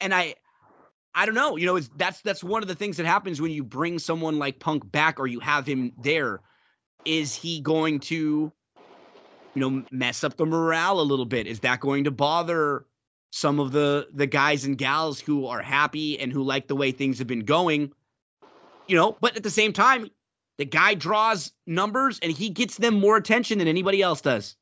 and 0.00 0.14
I 0.14 0.34
I 1.14 1.26
don't 1.26 1.34
know, 1.34 1.56
you 1.56 1.66
know, 1.66 1.76
it's 1.76 1.90
that's 1.96 2.22
that's 2.22 2.42
one 2.42 2.62
of 2.62 2.68
the 2.68 2.74
things 2.74 2.96
that 2.96 3.06
happens 3.06 3.40
when 3.40 3.50
you 3.50 3.62
bring 3.62 3.98
someone 3.98 4.38
like 4.38 4.60
Punk 4.60 4.90
back 4.90 5.20
or 5.20 5.26
you 5.26 5.40
have 5.40 5.66
him 5.66 5.92
there. 5.98 6.40
Is 7.04 7.34
he 7.34 7.60
going 7.60 8.00
to 8.00 8.52
you 9.54 9.60
know 9.60 9.84
mess 9.90 10.24
up 10.24 10.36
the 10.36 10.46
morale 10.46 11.00
a 11.00 11.02
little 11.02 11.26
bit? 11.26 11.46
Is 11.46 11.60
that 11.60 11.80
going 11.80 12.04
to 12.04 12.10
bother 12.10 12.86
some 13.30 13.60
of 13.60 13.72
the 13.72 14.08
the 14.14 14.26
guys 14.26 14.64
and 14.64 14.78
gals 14.78 15.20
who 15.20 15.46
are 15.46 15.60
happy 15.60 16.18
and 16.18 16.32
who 16.32 16.42
like 16.42 16.68
the 16.68 16.76
way 16.76 16.92
things 16.92 17.18
have 17.18 17.26
been 17.26 17.44
going? 17.44 17.92
You 18.86 18.96
know, 18.96 19.16
but 19.20 19.36
at 19.36 19.42
the 19.42 19.50
same 19.50 19.72
time, 19.72 20.10
the 20.58 20.64
guy 20.64 20.94
draws 20.94 21.52
numbers 21.66 22.18
and 22.20 22.32
he 22.32 22.50
gets 22.50 22.76
them 22.76 22.94
more 22.94 23.16
attention 23.16 23.58
than 23.58 23.68
anybody 23.68 24.02
else 24.02 24.20
does. 24.20 24.56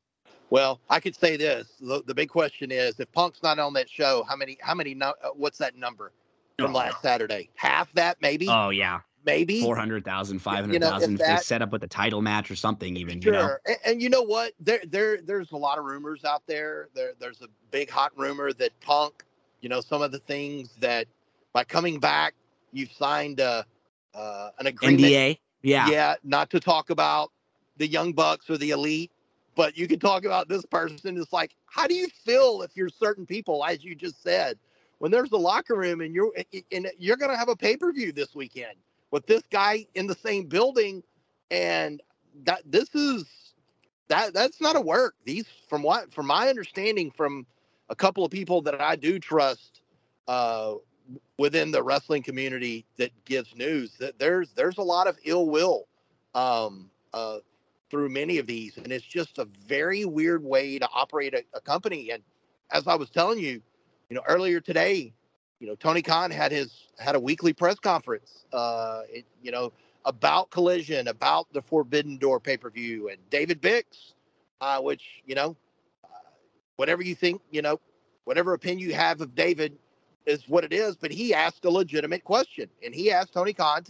Well, 0.49 0.79
I 0.89 0.99
could 0.99 1.15
say 1.15 1.37
this: 1.37 1.73
the, 1.79 2.03
the 2.05 2.13
big 2.13 2.29
question 2.29 2.71
is, 2.71 2.99
if 2.99 3.11
Punk's 3.11 3.41
not 3.41 3.57
on 3.59 3.73
that 3.73 3.89
show, 3.89 4.25
how 4.27 4.35
many? 4.35 4.57
How 4.61 4.75
many? 4.75 4.99
uh, 5.01 5.13
What's 5.33 5.57
that 5.59 5.75
number 5.75 6.11
from 6.59 6.73
last 6.73 7.01
Saturday? 7.01 7.49
Half 7.55 7.91
that, 7.93 8.17
maybe, 8.21 8.47
Oh 8.49 8.69
yeah, 8.69 8.99
maybe. 9.25 9.61
400,000, 9.61 10.33
You 10.33 10.39
know, 10.39 10.43
500,000 10.43 11.13
if 11.13 11.21
if 11.21 11.25
they 11.25 11.37
set 11.37 11.61
up 11.61 11.71
with 11.71 11.83
a 11.83 11.87
title 11.87 12.21
match 12.21 12.51
or 12.51 12.55
something 12.55 12.97
even, 12.97 13.21
Sure, 13.21 13.33
you 13.33 13.39
know. 13.39 13.55
and, 13.65 13.77
and 13.85 14.01
you 14.01 14.09
know 14.09 14.21
what? 14.23 14.53
There, 14.59 14.81
there, 14.87 15.21
there's 15.21 15.51
a 15.51 15.57
lot 15.57 15.77
of 15.77 15.85
rumors 15.85 16.25
out 16.25 16.43
there. 16.47 16.89
There, 16.93 17.13
there's 17.19 17.41
a 17.41 17.47
big 17.71 17.89
hot 17.89 18.11
rumor 18.17 18.51
that 18.53 18.77
Punk, 18.81 19.23
you 19.61 19.69
know, 19.69 19.79
some 19.79 20.01
of 20.01 20.11
the 20.11 20.19
things 20.19 20.75
that 20.79 21.07
by 21.53 21.63
coming 21.63 21.99
back, 21.99 22.33
you've 22.73 22.91
signed 22.91 23.39
a, 23.39 23.65
uh, 24.13 24.49
an 24.59 24.67
agreement. 24.67 25.01
NDA. 25.01 25.39
Yeah. 25.63 25.89
yeah, 25.89 26.15
not 26.23 26.49
to 26.51 26.59
talk 26.59 26.89
about 26.89 27.31
the 27.77 27.87
young 27.87 28.13
bucks 28.13 28.49
or 28.49 28.57
the 28.57 28.71
elite, 28.71 29.11
but 29.55 29.77
you 29.77 29.87
can 29.87 29.99
talk 29.99 30.25
about 30.25 30.49
this 30.49 30.65
person. 30.65 31.17
It's 31.17 31.31
like, 31.31 31.51
how 31.67 31.87
do 31.87 31.93
you 31.93 32.07
feel 32.25 32.63
if 32.63 32.71
you're 32.75 32.89
certain 32.89 33.25
people, 33.25 33.63
as 33.63 33.83
you 33.83 33.93
just 33.93 34.23
said, 34.23 34.57
when 34.97 35.11
there's 35.11 35.31
a 35.31 35.37
locker 35.37 35.75
room 35.75 36.01
and 36.01 36.13
you're 36.13 36.31
and 36.71 36.87
you're 36.97 37.17
gonna 37.17 37.37
have 37.37 37.49
a 37.49 37.55
pay 37.55 37.77
per 37.77 37.91
view 37.91 38.11
this 38.11 38.35
weekend 38.35 38.75
with 39.11 39.25
this 39.25 39.41
guy 39.51 39.85
in 39.95 40.07
the 40.07 40.15
same 40.15 40.45
building, 40.45 41.03
and 41.49 42.01
that 42.45 42.61
this 42.65 42.93
is 42.95 43.25
that 44.07 44.33
that's 44.33 44.61
not 44.61 44.75
a 44.75 44.81
work. 44.81 45.15
These 45.25 45.45
from 45.67 45.83
what 45.83 46.13
from 46.13 46.27
my 46.27 46.49
understanding 46.49 47.11
from 47.11 47.45
a 47.89 47.95
couple 47.95 48.23
of 48.23 48.31
people 48.31 48.61
that 48.63 48.79
I 48.79 48.95
do 48.95 49.19
trust 49.19 49.81
uh, 50.27 50.75
within 51.37 51.71
the 51.71 51.81
wrestling 51.81 52.23
community 52.23 52.85
that 52.97 53.11
gives 53.25 53.55
news 53.55 53.93
that 53.99 54.19
there's 54.19 54.51
there's 54.53 54.77
a 54.77 54.83
lot 54.83 55.07
of 55.07 55.17
ill 55.23 55.47
will 55.47 55.87
um, 56.35 56.89
uh, 57.13 57.37
through 57.89 58.09
many 58.09 58.37
of 58.37 58.47
these, 58.47 58.77
and 58.77 58.91
it's 58.91 59.05
just 59.05 59.37
a 59.37 59.45
very 59.67 60.05
weird 60.05 60.43
way 60.43 60.79
to 60.79 60.87
operate 60.93 61.33
a, 61.33 61.43
a 61.53 61.61
company. 61.61 62.11
And 62.11 62.23
as 62.71 62.87
I 62.87 62.95
was 62.95 63.09
telling 63.09 63.39
you, 63.39 63.61
you 64.09 64.15
know, 64.15 64.21
earlier 64.27 64.61
today, 64.61 65.13
you 65.59 65.67
know, 65.67 65.75
Tony 65.75 66.01
Khan 66.01 66.31
had 66.31 66.51
his 66.51 66.87
had 66.97 67.15
a 67.15 67.19
weekly 67.19 67.53
press 67.53 67.79
conference, 67.79 68.45
uh, 68.53 69.01
it, 69.09 69.25
you 69.43 69.51
know, 69.51 69.73
about 70.05 70.49
Collision, 70.49 71.07
about 71.07 71.51
the 71.53 71.61
Forbidden 71.61 72.17
Door 72.17 72.39
pay 72.39 72.57
per 72.57 72.69
view, 72.69 73.09
and 73.09 73.17
David 73.29 73.61
Bix, 73.61 74.13
uh, 74.61 74.79
which 74.79 75.21
you 75.25 75.35
know, 75.35 75.55
uh, 76.03 76.07
whatever 76.77 77.03
you 77.03 77.15
think, 77.15 77.41
you 77.51 77.61
know, 77.61 77.79
whatever 78.23 78.53
opinion 78.53 78.87
you 78.89 78.95
have 78.95 79.21
of 79.21 79.35
David 79.35 79.77
is 80.25 80.47
what 80.47 80.63
it 80.63 80.73
is. 80.73 80.95
But 80.95 81.11
he 81.11 81.33
asked 81.33 81.65
a 81.65 81.69
legitimate 81.69 82.23
question, 82.23 82.69
and 82.83 82.93
he 82.93 83.11
asked 83.11 83.33
Tony 83.33 83.53
Khan, 83.53 83.83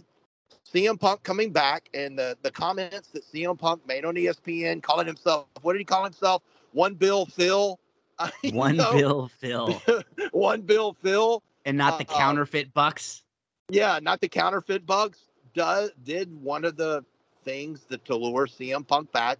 CM 0.74 1.00
Punk 1.00 1.24
coming 1.24 1.52
back, 1.52 1.90
and 1.94 2.18
the 2.18 2.38
the 2.42 2.52
comments 2.52 3.10
that 3.10 3.24
CM 3.26 3.58
Punk 3.58 3.86
made 3.88 4.06
on 4.06 4.16
ESPN, 4.16 4.82
calling 4.82 5.08
himself, 5.08 5.48
what 5.62 5.74
did 5.74 5.80
he 5.80 5.86
call 5.86 6.04
himself? 6.04 6.44
One 6.72 6.94
Bill 6.96 7.26
Phil. 7.26 7.80
One 8.52 8.78
know? 8.78 8.94
Bill 8.94 9.32
Phil. 9.40 9.82
one 10.32 10.62
Bill 10.62 10.96
Phil. 11.02 11.42
And 11.66 11.76
not 11.76 11.98
the 11.98 12.08
uh, 12.08 12.18
counterfeit 12.18 12.72
bucks. 12.72 13.24
Yeah, 13.70 14.00
not 14.02 14.22
the 14.22 14.28
counterfeit 14.28 14.86
bucks. 14.86 15.20
Does 15.56 15.90
did 16.04 16.30
one 16.42 16.64
of 16.64 16.78
the 16.78 17.04
things 17.44 17.86
that 17.90 18.06
to 18.06 18.16
lure 18.16 18.46
CM 18.46 18.88
Punk 18.88 19.12
back? 19.12 19.40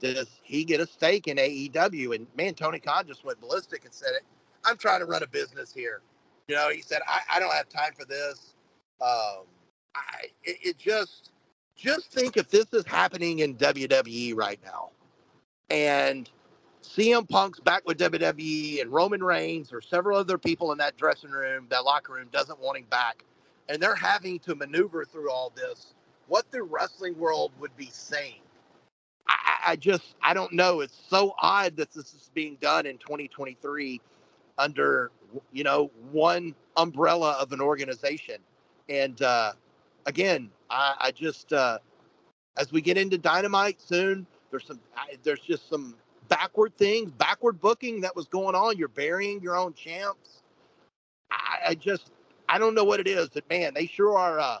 Does 0.00 0.40
he 0.42 0.64
get 0.64 0.80
a 0.80 0.86
stake 0.86 1.28
in 1.28 1.36
AEW? 1.36 2.14
And 2.14 2.26
man, 2.36 2.54
Tony 2.54 2.78
Khan 2.78 3.06
just 3.06 3.24
went 3.24 3.40
ballistic 3.40 3.84
and 3.84 3.92
said, 3.92 4.12
it. 4.16 4.22
"I'm 4.64 4.78
trying 4.78 5.00
to 5.00 5.06
run 5.06 5.22
a 5.22 5.26
business 5.26 5.72
here." 5.72 6.00
You 6.48 6.56
know, 6.56 6.70
he 6.70 6.82
said, 6.82 7.00
"I, 7.06 7.20
I 7.36 7.40
don't 7.40 7.52
have 7.52 7.68
time 7.68 7.92
for 7.98 8.04
this." 8.04 8.54
Um, 9.00 9.44
I 9.94 10.26
it, 10.44 10.58
it 10.62 10.78
just 10.78 11.30
just 11.76 12.10
think 12.12 12.36
if 12.36 12.48
this 12.48 12.66
is 12.72 12.86
happening 12.86 13.40
in 13.40 13.56
WWE 13.56 14.36
right 14.36 14.60
now, 14.64 14.90
and 15.70 16.28
CM 16.82 17.28
Punk's 17.28 17.60
back 17.60 17.86
with 17.86 17.98
WWE 17.98 18.82
and 18.82 18.92
Roman 18.92 19.22
Reigns 19.22 19.72
or 19.72 19.80
several 19.80 20.18
other 20.18 20.38
people 20.38 20.72
in 20.72 20.78
that 20.78 20.96
dressing 20.96 21.30
room, 21.30 21.66
that 21.70 21.84
locker 21.84 22.14
room 22.14 22.28
doesn't 22.32 22.58
want 22.60 22.78
him 22.78 22.86
back, 22.90 23.24
and 23.68 23.82
they're 23.82 23.94
having 23.94 24.38
to 24.40 24.54
maneuver 24.54 25.04
through 25.04 25.30
all 25.30 25.52
this, 25.54 25.94
what 26.28 26.50
the 26.50 26.62
wrestling 26.62 27.18
world 27.18 27.52
would 27.60 27.76
be 27.76 27.88
saying. 27.92 28.40
I, 29.28 29.58
I 29.68 29.76
just 29.76 30.16
I 30.22 30.34
don't 30.34 30.52
know. 30.52 30.80
It's 30.80 31.00
so 31.08 31.34
odd 31.38 31.76
that 31.76 31.92
this 31.92 32.14
is 32.14 32.30
being 32.34 32.56
done 32.60 32.86
in 32.86 32.98
2023 32.98 34.00
under 34.58 35.10
you 35.52 35.64
know 35.64 35.90
one 36.10 36.54
umbrella 36.76 37.36
of 37.40 37.52
an 37.52 37.60
organization, 37.60 38.36
and 38.88 39.20
uh, 39.22 39.52
again, 40.06 40.50
I, 40.70 40.94
I 41.00 41.10
just 41.10 41.52
uh, 41.52 41.78
as 42.56 42.72
we 42.72 42.80
get 42.80 42.96
into 42.98 43.18
Dynamite 43.18 43.80
soon, 43.80 44.26
there's 44.50 44.66
some 44.66 44.80
I, 44.96 45.16
there's 45.22 45.40
just 45.40 45.68
some 45.68 45.96
backward 46.28 46.76
things, 46.76 47.10
backward 47.12 47.60
booking 47.60 48.00
that 48.02 48.14
was 48.14 48.26
going 48.26 48.54
on. 48.54 48.76
You're 48.76 48.88
burying 48.88 49.40
your 49.42 49.56
own 49.56 49.74
champs. 49.74 50.42
I, 51.30 51.58
I 51.68 51.74
just 51.74 52.10
I 52.48 52.58
don't 52.58 52.74
know 52.74 52.84
what 52.84 53.00
it 53.00 53.08
is, 53.08 53.28
but 53.30 53.48
man, 53.48 53.74
they 53.74 53.86
sure 53.86 54.18
are. 54.18 54.38
Uh, 54.38 54.58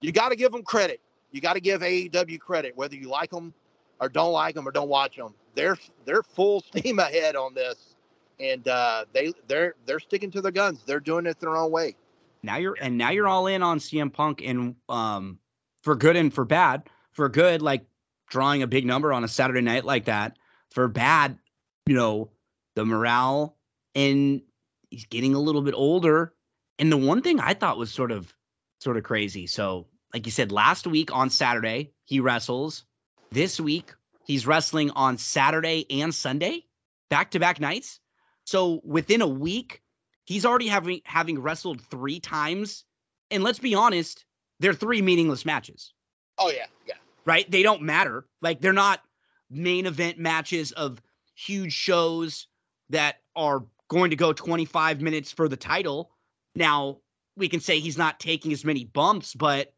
you 0.00 0.12
got 0.12 0.30
to 0.30 0.36
give 0.36 0.52
them 0.52 0.62
credit. 0.62 1.00
You 1.32 1.40
got 1.40 1.54
to 1.54 1.60
give 1.60 1.80
AEW 1.80 2.38
credit, 2.40 2.76
whether 2.76 2.94
you 2.94 3.08
like 3.08 3.30
them 3.30 3.54
or 4.00 4.08
don't 4.08 4.32
like 4.32 4.54
them 4.54 4.68
or 4.68 4.70
don't 4.70 4.88
watch 4.88 5.16
them. 5.16 5.34
They're 5.54 5.78
they're 6.04 6.22
full 6.22 6.60
steam 6.72 6.98
ahead 6.98 7.36
on 7.36 7.54
this, 7.54 7.93
and 8.40 8.66
uh, 8.68 9.04
they 9.12 9.32
they're 9.46 9.74
they're 9.86 10.00
sticking 10.00 10.30
to 10.32 10.40
their 10.40 10.52
guns. 10.52 10.82
They're 10.84 11.00
doing 11.00 11.26
it 11.26 11.38
their 11.40 11.56
own 11.56 11.70
way. 11.70 11.94
Now 12.42 12.56
you're 12.56 12.76
and 12.80 12.98
now 12.98 13.10
you're 13.10 13.28
all 13.28 13.46
in 13.46 13.62
on 13.62 13.78
CM 13.78 14.12
Punk 14.12 14.42
and 14.44 14.76
um 14.88 15.38
for 15.82 15.96
good 15.96 16.16
and 16.16 16.32
for 16.32 16.44
bad. 16.44 16.84
For 17.12 17.28
good, 17.28 17.62
like 17.62 17.86
drawing 18.28 18.62
a 18.62 18.66
big 18.66 18.84
number 18.84 19.12
on 19.12 19.22
a 19.22 19.28
Saturday 19.28 19.60
night 19.60 19.84
like 19.84 20.06
that. 20.06 20.36
For 20.72 20.88
bad, 20.88 21.38
you 21.86 21.94
know, 21.94 22.30
the 22.74 22.84
morale 22.84 23.56
and 23.94 24.42
he's 24.90 25.06
getting 25.06 25.34
a 25.34 25.40
little 25.40 25.62
bit 25.62 25.74
older. 25.74 26.34
And 26.78 26.90
the 26.90 26.96
one 26.96 27.22
thing 27.22 27.38
I 27.38 27.54
thought 27.54 27.78
was 27.78 27.92
sort 27.92 28.10
of 28.10 28.34
sort 28.80 28.96
of 28.96 29.04
crazy. 29.04 29.46
So, 29.46 29.86
like 30.12 30.26
you 30.26 30.32
said, 30.32 30.52
last 30.52 30.86
week 30.86 31.12
on 31.12 31.30
Saturday, 31.30 31.92
he 32.04 32.20
wrestles. 32.20 32.84
This 33.30 33.60
week, 33.60 33.94
he's 34.26 34.46
wrestling 34.46 34.90
on 34.90 35.18
Saturday 35.18 35.86
and 35.90 36.14
Sunday, 36.14 36.66
back 37.10 37.30
to 37.32 37.40
back 37.40 37.60
nights. 37.60 38.00
So 38.44 38.80
within 38.84 39.22
a 39.22 39.28
week, 39.28 39.82
He's 40.24 40.46
already 40.46 40.68
having 40.68 41.00
having 41.04 41.40
wrestled 41.40 41.82
three 41.82 42.18
times, 42.18 42.84
and 43.30 43.42
let's 43.42 43.58
be 43.58 43.74
honest, 43.74 44.24
they're 44.58 44.72
three 44.72 45.02
meaningless 45.02 45.44
matches. 45.44 45.92
Oh 46.38 46.50
yeah, 46.50 46.66
yeah. 46.86 46.94
Right? 47.26 47.50
They 47.50 47.62
don't 47.62 47.82
matter. 47.82 48.26
Like 48.40 48.60
they're 48.60 48.72
not 48.72 49.02
main 49.50 49.86
event 49.86 50.18
matches 50.18 50.72
of 50.72 51.00
huge 51.34 51.72
shows 51.72 52.48
that 52.88 53.16
are 53.36 53.64
going 53.88 54.10
to 54.10 54.16
go 54.16 54.32
25 54.32 55.02
minutes 55.02 55.30
for 55.30 55.48
the 55.48 55.56
title. 55.56 56.10
Now, 56.54 56.98
we 57.36 57.48
can 57.48 57.60
say 57.60 57.78
he's 57.78 57.98
not 57.98 58.18
taking 58.18 58.52
as 58.52 58.64
many 58.64 58.84
bumps, 58.84 59.34
but 59.34 59.74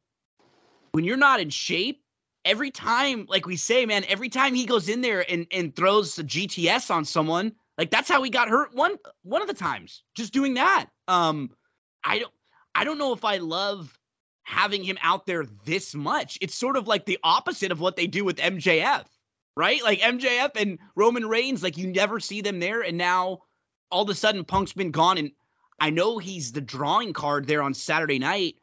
when 0.92 1.04
you're 1.04 1.16
not 1.16 1.40
in 1.40 1.50
shape, 1.50 2.02
every 2.44 2.70
time, 2.70 3.26
like 3.28 3.46
we 3.46 3.56
say, 3.56 3.84
man, 3.84 4.04
every 4.06 4.28
time 4.28 4.54
he 4.54 4.64
goes 4.64 4.88
in 4.88 5.00
there 5.00 5.28
and, 5.30 5.46
and 5.50 5.74
throws 5.74 6.18
a 6.18 6.24
GTS 6.24 6.90
on 6.90 7.04
someone, 7.04 7.52
like 7.78 7.90
that's 7.90 8.08
how 8.08 8.22
he 8.22 8.30
got 8.30 8.48
hurt 8.48 8.74
one 8.74 8.96
one 9.22 9.42
of 9.42 9.48
the 9.48 9.54
times. 9.54 10.02
Just 10.14 10.32
doing 10.32 10.54
that. 10.54 10.86
Um 11.08 11.50
I 12.04 12.20
don't 12.20 12.32
I 12.74 12.84
don't 12.84 12.98
know 12.98 13.12
if 13.12 13.24
I 13.24 13.38
love 13.38 13.98
having 14.42 14.84
him 14.84 14.98
out 15.02 15.26
there 15.26 15.44
this 15.64 15.94
much. 15.94 16.38
It's 16.40 16.54
sort 16.54 16.76
of 16.76 16.86
like 16.86 17.04
the 17.04 17.18
opposite 17.24 17.72
of 17.72 17.80
what 17.80 17.96
they 17.96 18.06
do 18.06 18.24
with 18.24 18.36
MJF, 18.36 19.04
right? 19.56 19.82
Like 19.82 20.00
MJF 20.00 20.50
and 20.56 20.78
Roman 20.94 21.26
Reigns, 21.26 21.62
like 21.62 21.76
you 21.76 21.88
never 21.88 22.20
see 22.20 22.40
them 22.40 22.60
there 22.60 22.82
and 22.82 22.96
now 22.96 23.40
all 23.90 24.02
of 24.02 24.10
a 24.10 24.14
sudden 24.14 24.44
Punk's 24.44 24.72
been 24.72 24.90
gone 24.90 25.18
and 25.18 25.30
I 25.78 25.90
know 25.90 26.18
he's 26.18 26.52
the 26.52 26.60
drawing 26.60 27.12
card 27.12 27.46
there 27.46 27.62
on 27.62 27.74
Saturday 27.74 28.18
night. 28.18 28.56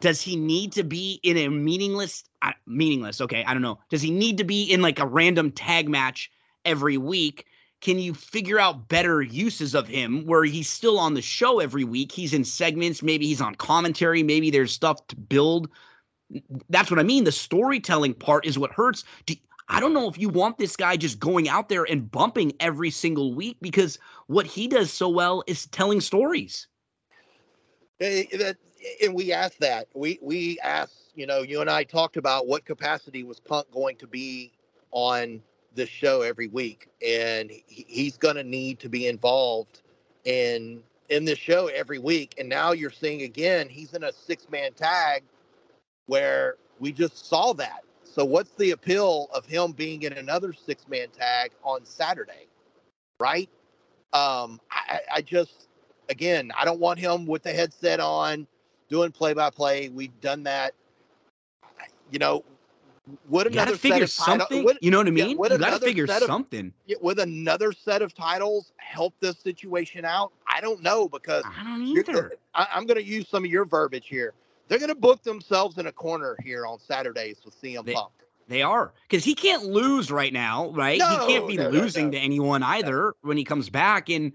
Does 0.00 0.20
he 0.20 0.36
need 0.36 0.72
to 0.72 0.84
be 0.84 1.20
in 1.22 1.36
a 1.36 1.48
meaningless 1.48 2.24
uh, 2.42 2.52
meaningless, 2.66 3.20
okay, 3.20 3.44
I 3.44 3.52
don't 3.52 3.62
know. 3.62 3.78
Does 3.90 4.02
he 4.02 4.10
need 4.10 4.38
to 4.38 4.44
be 4.44 4.64
in 4.64 4.80
like 4.80 4.98
a 4.98 5.06
random 5.06 5.50
tag 5.50 5.88
match 5.88 6.30
every 6.64 6.96
week? 6.96 7.46
Can 7.80 7.98
you 7.98 8.14
figure 8.14 8.58
out 8.58 8.88
better 8.88 9.22
uses 9.22 9.74
of 9.74 9.86
him 9.86 10.26
where 10.26 10.44
he's 10.44 10.68
still 10.68 10.98
on 10.98 11.14
the 11.14 11.22
show 11.22 11.60
every 11.60 11.84
week? 11.84 12.10
He's 12.10 12.34
in 12.34 12.44
segments, 12.44 13.02
maybe 13.02 13.26
he's 13.26 13.40
on 13.40 13.54
commentary, 13.54 14.22
maybe 14.22 14.50
there's 14.50 14.72
stuff 14.72 15.06
to 15.08 15.16
build. 15.16 15.68
That's 16.68 16.90
what 16.90 16.98
I 16.98 17.04
mean. 17.04 17.24
The 17.24 17.32
storytelling 17.32 18.14
part 18.14 18.44
is 18.44 18.58
what 18.58 18.72
hurts. 18.72 19.04
Do, 19.26 19.34
I 19.68 19.80
don't 19.80 19.92
know 19.92 20.08
if 20.08 20.18
you 20.18 20.28
want 20.28 20.58
this 20.58 20.76
guy 20.76 20.96
just 20.96 21.20
going 21.20 21.48
out 21.48 21.68
there 21.68 21.84
and 21.84 22.10
bumping 22.10 22.52
every 22.58 22.90
single 22.90 23.34
week 23.34 23.58
because 23.60 23.98
what 24.26 24.46
he 24.46 24.66
does 24.66 24.92
so 24.92 25.08
well 25.08 25.44
is 25.46 25.66
telling 25.66 26.00
stories. 26.00 26.66
Eh, 28.00 28.24
eh, 28.32 28.38
eh, 28.40 28.52
and 29.04 29.14
we 29.14 29.32
asked 29.32 29.60
that. 29.60 29.88
We 29.94 30.18
we 30.22 30.58
asked, 30.60 31.12
you 31.14 31.26
know, 31.26 31.42
you 31.42 31.60
and 31.60 31.68
I 31.68 31.84
talked 31.84 32.16
about 32.16 32.46
what 32.46 32.64
capacity 32.64 33.24
was 33.24 33.40
Punk 33.40 33.70
going 33.70 33.96
to 33.96 34.06
be 34.06 34.52
on 34.90 35.42
this 35.78 35.88
show 35.88 36.20
every 36.20 36.48
week, 36.48 36.88
and 37.06 37.50
he's 37.66 38.18
going 38.18 38.36
to 38.36 38.44
need 38.44 38.78
to 38.80 38.88
be 38.90 39.06
involved 39.06 39.80
in 40.24 40.82
in 41.08 41.24
this 41.24 41.38
show 41.38 41.68
every 41.68 41.98
week. 41.98 42.34
And 42.38 42.48
now 42.48 42.72
you're 42.72 42.90
seeing 42.90 43.22
again 43.22 43.68
he's 43.70 43.94
in 43.94 44.04
a 44.04 44.12
six 44.12 44.50
man 44.50 44.72
tag 44.74 45.22
where 46.06 46.56
we 46.78 46.92
just 46.92 47.26
saw 47.26 47.54
that. 47.54 47.84
So 48.04 48.24
what's 48.24 48.50
the 48.56 48.72
appeal 48.72 49.28
of 49.32 49.46
him 49.46 49.72
being 49.72 50.02
in 50.02 50.12
another 50.14 50.52
six 50.52 50.86
man 50.88 51.08
tag 51.16 51.52
on 51.62 51.84
Saturday, 51.84 52.48
right? 53.20 53.48
Um, 54.12 54.60
I, 54.70 55.00
I 55.14 55.22
just 55.22 55.68
again 56.10 56.50
I 56.58 56.64
don't 56.64 56.80
want 56.80 56.98
him 56.98 57.26
with 57.26 57.42
the 57.42 57.52
headset 57.52 58.00
on 58.00 58.46
doing 58.90 59.12
play 59.12 59.32
by 59.32 59.50
play. 59.50 59.88
We've 59.88 60.20
done 60.20 60.42
that. 60.42 60.74
You 62.10 62.18
know, 62.18 62.44
would 63.28 63.46
another 63.48 63.72
you 63.72 63.76
figure 63.76 64.06
something? 64.06 64.64
would, 64.64 64.78
you 64.80 64.90
know 64.90 64.98
what 64.98 65.06
I 65.06 65.10
mean? 65.10 65.38
Yeah, 65.38 65.52
you 65.52 65.58
got 65.58 65.80
to 65.80 65.86
figure 65.86 66.06
something. 66.06 66.72
Of, 66.90 67.02
would 67.02 67.18
another 67.18 67.72
set 67.72 68.02
of 68.02 68.14
titles 68.14 68.72
help 68.76 69.14
this 69.20 69.38
situation 69.38 70.04
out? 70.04 70.32
I 70.46 70.60
don't 70.60 70.82
know 70.82 71.08
because 71.08 71.44
I 71.44 71.64
don't 71.64 71.82
either. 71.82 72.32
I, 72.54 72.66
I'm 72.72 72.86
going 72.86 72.98
to 72.98 73.04
use 73.04 73.28
some 73.28 73.44
of 73.44 73.50
your 73.50 73.64
verbiage 73.64 74.08
here. 74.08 74.34
They're 74.68 74.78
going 74.78 74.88
to 74.88 74.94
book 74.94 75.22
themselves 75.22 75.78
in 75.78 75.86
a 75.86 75.92
corner 75.92 76.36
here 76.44 76.66
on 76.66 76.78
Saturdays 76.78 77.38
with 77.44 77.60
CM 77.60 77.84
they, 77.84 77.94
Punk. 77.94 78.12
They 78.48 78.62
are 78.62 78.92
because 79.08 79.24
he 79.24 79.34
can't 79.34 79.64
lose 79.64 80.10
right 80.10 80.32
now, 80.32 80.70
right? 80.70 80.98
No, 80.98 81.08
he 81.08 81.32
can't 81.32 81.48
be 81.48 81.56
no, 81.56 81.68
losing 81.68 82.06
no, 82.06 82.12
to 82.12 82.18
anyone 82.18 82.62
either 82.62 83.14
when 83.22 83.36
he 83.36 83.44
comes 83.44 83.70
back. 83.70 84.08
And 84.10 84.32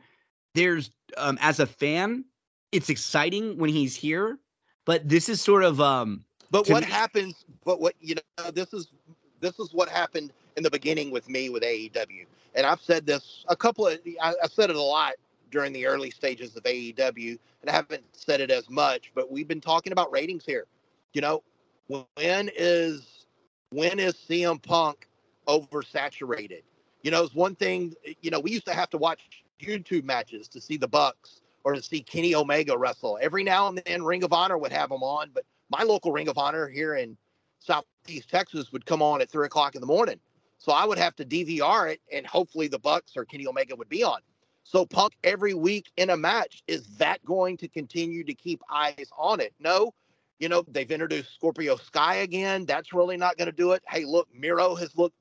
there's, 0.55 0.91
um, 1.17 1.37
as 1.41 1.59
a 1.59 1.65
fan, 1.65 2.25
it's 2.71 2.89
exciting 2.89 3.57
when 3.57 3.69
he's 3.69 3.95
here, 3.95 4.39
but 4.85 5.07
this 5.07 5.29
is 5.29 5.41
sort 5.41 5.63
of 5.63 5.79
um 5.81 6.23
but 6.53 6.69
what 6.69 6.83
happens? 6.83 7.45
But 7.65 7.81
what 7.81 7.95
you 7.99 8.15
know, 8.15 8.51
this 8.51 8.73
is 8.73 8.87
this 9.41 9.59
is 9.59 9.73
what 9.73 9.89
happened 9.89 10.31
in 10.55 10.63
the 10.63 10.71
beginning 10.71 11.11
with 11.11 11.27
me 11.27 11.49
with 11.49 11.63
AEW, 11.63 12.25
and 12.55 12.65
I've 12.65 12.81
said 12.81 13.05
this 13.05 13.43
a 13.49 13.55
couple 13.55 13.87
of 13.87 13.99
I, 14.21 14.33
have 14.41 14.51
said 14.51 14.69
it 14.69 14.75
a 14.75 14.81
lot 14.81 15.13
during 15.51 15.73
the 15.73 15.85
early 15.85 16.11
stages 16.11 16.55
of 16.55 16.63
AEW, 16.63 17.37
and 17.61 17.69
I 17.69 17.73
haven't 17.73 18.03
said 18.13 18.39
it 18.39 18.51
as 18.51 18.69
much, 18.69 19.11
but 19.13 19.31
we've 19.31 19.47
been 19.47 19.61
talking 19.61 19.91
about 19.91 20.11
ratings 20.11 20.45
here. 20.45 20.65
You 21.13 21.21
know, 21.21 21.43
when 21.87 22.49
is 22.55 23.25
when 23.71 23.99
is 23.99 24.13
CM 24.13 24.61
Punk 24.61 25.07
oversaturated. 25.47 26.63
You 27.01 27.11
know, 27.11 27.23
it's 27.23 27.35
one 27.35 27.55
thing. 27.55 27.93
You 28.21 28.31
know, 28.31 28.39
we 28.39 28.51
used 28.51 28.65
to 28.65 28.73
have 28.73 28.89
to 28.91 28.97
watch 28.97 29.43
YouTube 29.61 30.03
matches 30.03 30.47
to 30.49 30.61
see 30.61 30.77
the 30.77 30.87
Bucks 30.87 31.41
or 31.63 31.73
to 31.73 31.81
see 31.81 32.01
Kenny 32.01 32.35
Omega 32.35 32.77
wrestle. 32.77 33.17
Every 33.21 33.43
now 33.43 33.67
and 33.67 33.81
then, 33.85 34.03
Ring 34.03 34.23
of 34.23 34.33
Honor 34.33 34.57
would 34.57 34.71
have 34.71 34.89
them 34.89 35.03
on, 35.03 35.29
but 35.33 35.45
my 35.69 35.83
local 35.83 36.11
Ring 36.11 36.27
of 36.27 36.37
Honor 36.37 36.67
here 36.67 36.95
in 36.95 37.17
Southeast 37.59 38.29
Texas 38.29 38.71
would 38.71 38.85
come 38.85 39.01
on 39.01 39.21
at 39.21 39.29
three 39.29 39.45
o'clock 39.45 39.75
in 39.75 39.81
the 39.81 39.87
morning. 39.87 40.19
So 40.57 40.71
I 40.71 40.85
would 40.85 40.97
have 40.97 41.15
to 41.17 41.25
DVR 41.25 41.91
it, 41.91 42.01
and 42.11 42.25
hopefully 42.25 42.67
the 42.67 42.79
Bucks 42.79 43.13
or 43.17 43.25
Kenny 43.25 43.47
Omega 43.47 43.75
would 43.75 43.89
be 43.89 44.03
on. 44.03 44.21
So 44.63 44.85
Punk 44.85 45.13
every 45.23 45.53
week 45.53 45.91
in 45.97 46.09
a 46.09 46.17
match 46.17 46.63
is 46.67 46.85
that 46.97 47.23
going 47.25 47.57
to 47.57 47.67
continue 47.67 48.23
to 48.23 48.33
keep 48.33 48.61
eyes 48.71 49.09
on 49.17 49.39
it? 49.41 49.53
No. 49.59 49.93
You 50.39 50.49
know 50.49 50.63
they've 50.67 50.89
introduced 50.89 51.33
Scorpio 51.33 51.75
Sky 51.75 52.15
again. 52.15 52.65
That's 52.65 52.91
really 52.91 53.17
not 53.17 53.37
going 53.37 53.45
to 53.45 53.55
do 53.55 53.71
it. 53.73 53.83
Hey, 53.87 54.03
look, 54.03 54.27
Miro 54.33 54.75
has 54.75 54.95
looked. 54.97 55.15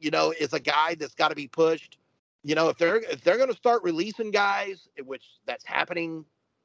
You 0.00 0.10
know, 0.10 0.32
is 0.38 0.52
a 0.52 0.60
guy 0.60 0.94
that's 0.94 1.14
got 1.14 1.28
to 1.28 1.34
be 1.34 1.48
pushed. 1.48 1.98
You 2.42 2.54
know, 2.54 2.68
if 2.68 2.78
they're 2.78 2.96
if 2.96 3.22
they're 3.22 3.36
going 3.36 3.50
to 3.50 3.56
start 3.56 3.82
releasing 3.82 4.30
guys, 4.30 4.88
which 5.04 5.24
that's 5.46 5.64
happening 5.64 6.24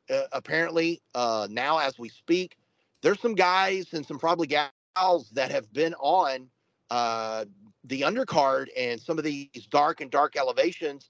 uh, 0.09 0.23
apparently 0.31 1.01
uh, 1.13 1.47
now 1.49 1.77
as 1.77 1.99
we 1.99 2.09
speak, 2.09 2.57
there's 3.03 3.19
some 3.19 3.35
guys 3.35 3.93
and 3.93 4.05
some 4.05 4.17
probably 4.17 4.47
gals 4.47 5.29
that 5.33 5.51
have 5.51 5.71
been 5.73 5.93
on 5.95 6.49
uh, 6.89 7.45
the 7.83 8.01
undercard 8.01 8.67
and 8.75 8.99
some 8.99 9.17
of 9.17 9.23
these 9.23 9.67
dark 9.69 10.01
and 10.01 10.09
dark 10.09 10.35
elevations. 10.35 11.09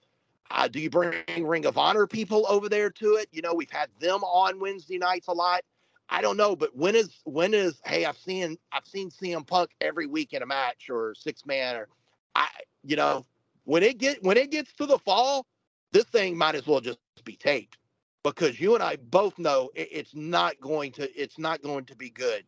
Uh, 0.51 0.67
do 0.67 0.79
you 0.79 0.89
bring 0.89 1.13
Ring 1.39 1.65
of 1.65 1.77
Honor 1.77 2.05
people 2.05 2.45
over 2.49 2.67
there 2.67 2.89
to 2.89 3.13
it? 3.13 3.29
You 3.31 3.41
know, 3.41 3.53
we've 3.53 3.71
had 3.71 3.89
them 3.99 4.23
on 4.23 4.59
Wednesday 4.59 4.97
nights 4.97 5.27
a 5.27 5.31
lot. 5.31 5.61
I 6.09 6.21
don't 6.21 6.35
know, 6.35 6.55
but 6.55 6.75
when 6.75 6.95
is 6.95 7.21
when 7.23 7.53
is 7.53 7.79
hey, 7.85 8.05
I've 8.05 8.17
seen 8.17 8.57
I've 8.71 8.85
seen 8.85 9.09
CM 9.09 9.47
Punk 9.47 9.71
every 9.79 10.05
week 10.05 10.33
in 10.33 10.43
a 10.43 10.45
match 10.45 10.89
or 10.89 11.15
six 11.15 11.45
man 11.45 11.75
or 11.75 11.87
I 12.35 12.47
you 12.83 12.95
know, 12.95 13.25
when 13.63 13.83
it 13.83 13.99
get 13.99 14.21
when 14.21 14.35
it 14.35 14.51
gets 14.51 14.73
to 14.73 14.85
the 14.85 14.99
fall, 14.99 15.45
this 15.91 16.03
thing 16.05 16.37
might 16.37 16.55
as 16.55 16.67
well 16.67 16.81
just 16.81 16.99
be 17.23 17.35
taped 17.35 17.77
because 18.23 18.59
you 18.59 18.73
and 18.73 18.83
I 18.83 18.95
both 18.95 19.37
know 19.37 19.69
it, 19.75 19.89
it's 19.91 20.15
not 20.15 20.59
going 20.59 20.91
to 20.93 21.11
it's 21.19 21.37
not 21.37 21.61
going 21.61 21.85
to 21.85 21.95
be 21.95 22.09
good. 22.09 22.43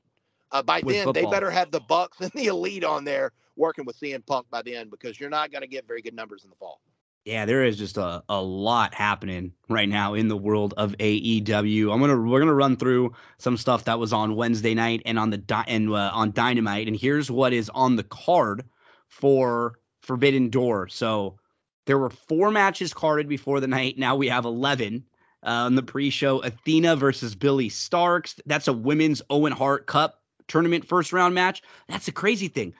Uh, 0.51 0.63
by 0.63 0.81
With 0.83 0.95
then, 0.95 1.13
they 1.13 1.25
better 1.25 1.51
have 1.51 1.71
the 1.71 1.81
Bucks 1.81 2.19
and 2.21 2.31
the 2.31 2.47
Elite 2.47 2.83
on 2.83 3.03
there 3.03 3.31
working 3.55 3.85
with 3.85 3.99
CM 3.99 4.25
Punk 4.25 4.47
by 4.49 4.61
then 4.61 4.89
because 4.89 5.19
you're 5.19 5.29
not 5.29 5.51
going 5.51 5.61
to 5.61 5.67
get 5.67 5.87
very 5.87 6.01
good 6.01 6.13
numbers 6.13 6.43
in 6.43 6.49
the 6.49 6.55
fall. 6.55 6.81
Yeah, 7.25 7.45
there 7.45 7.63
is 7.63 7.75
just 7.75 7.97
a, 7.97 8.23
a 8.29 8.39
lot 8.39 8.93
happening 8.93 9.51
right 9.67 9.89
now 9.89 10.13
in 10.13 10.27
the 10.27 10.37
world 10.37 10.75
of 10.77 10.95
AEW. 10.99 11.91
I'm 11.91 11.99
gonna 11.99 12.21
we're 12.21 12.39
gonna 12.39 12.53
run 12.53 12.77
through 12.77 13.13
some 13.39 13.57
stuff 13.57 13.85
that 13.85 13.97
was 13.97 14.13
on 14.13 14.35
Wednesday 14.35 14.75
night 14.75 15.01
and 15.07 15.17
on 15.17 15.31
the 15.31 15.39
di- 15.39 15.65
and 15.67 15.89
uh, 15.89 16.11
on 16.13 16.31
Dynamite, 16.33 16.87
and 16.87 16.95
here's 16.95 17.31
what 17.31 17.51
is 17.51 17.71
on 17.71 17.95
the 17.95 18.03
card 18.03 18.63
for 19.07 19.79
Forbidden 20.01 20.51
Door. 20.51 20.89
So 20.89 21.39
there 21.87 21.97
were 21.97 22.11
four 22.11 22.51
matches 22.51 22.93
carded 22.93 23.27
before 23.27 23.59
the 23.59 23.67
night. 23.67 23.97
Now 23.97 24.15
we 24.15 24.27
have 24.27 24.45
eleven. 24.45 25.03
Uh, 25.45 25.65
on 25.65 25.75
the 25.75 25.83
pre-show, 25.83 26.39
Athena 26.39 26.95
versus 26.95 27.35
Billie 27.35 27.69
Starkz. 27.69 28.39
That's 28.47 28.67
a 28.67 28.73
women's 28.73 29.21
Owen 29.29 29.51
Hart 29.51 29.85
Cup 29.85 30.21
tournament 30.47 30.85
first 30.85 31.13
round 31.13 31.35
match. 31.35 31.61
That's 31.87 32.07
a 32.07 32.11
crazy 32.11 32.47
thing. 32.47 32.73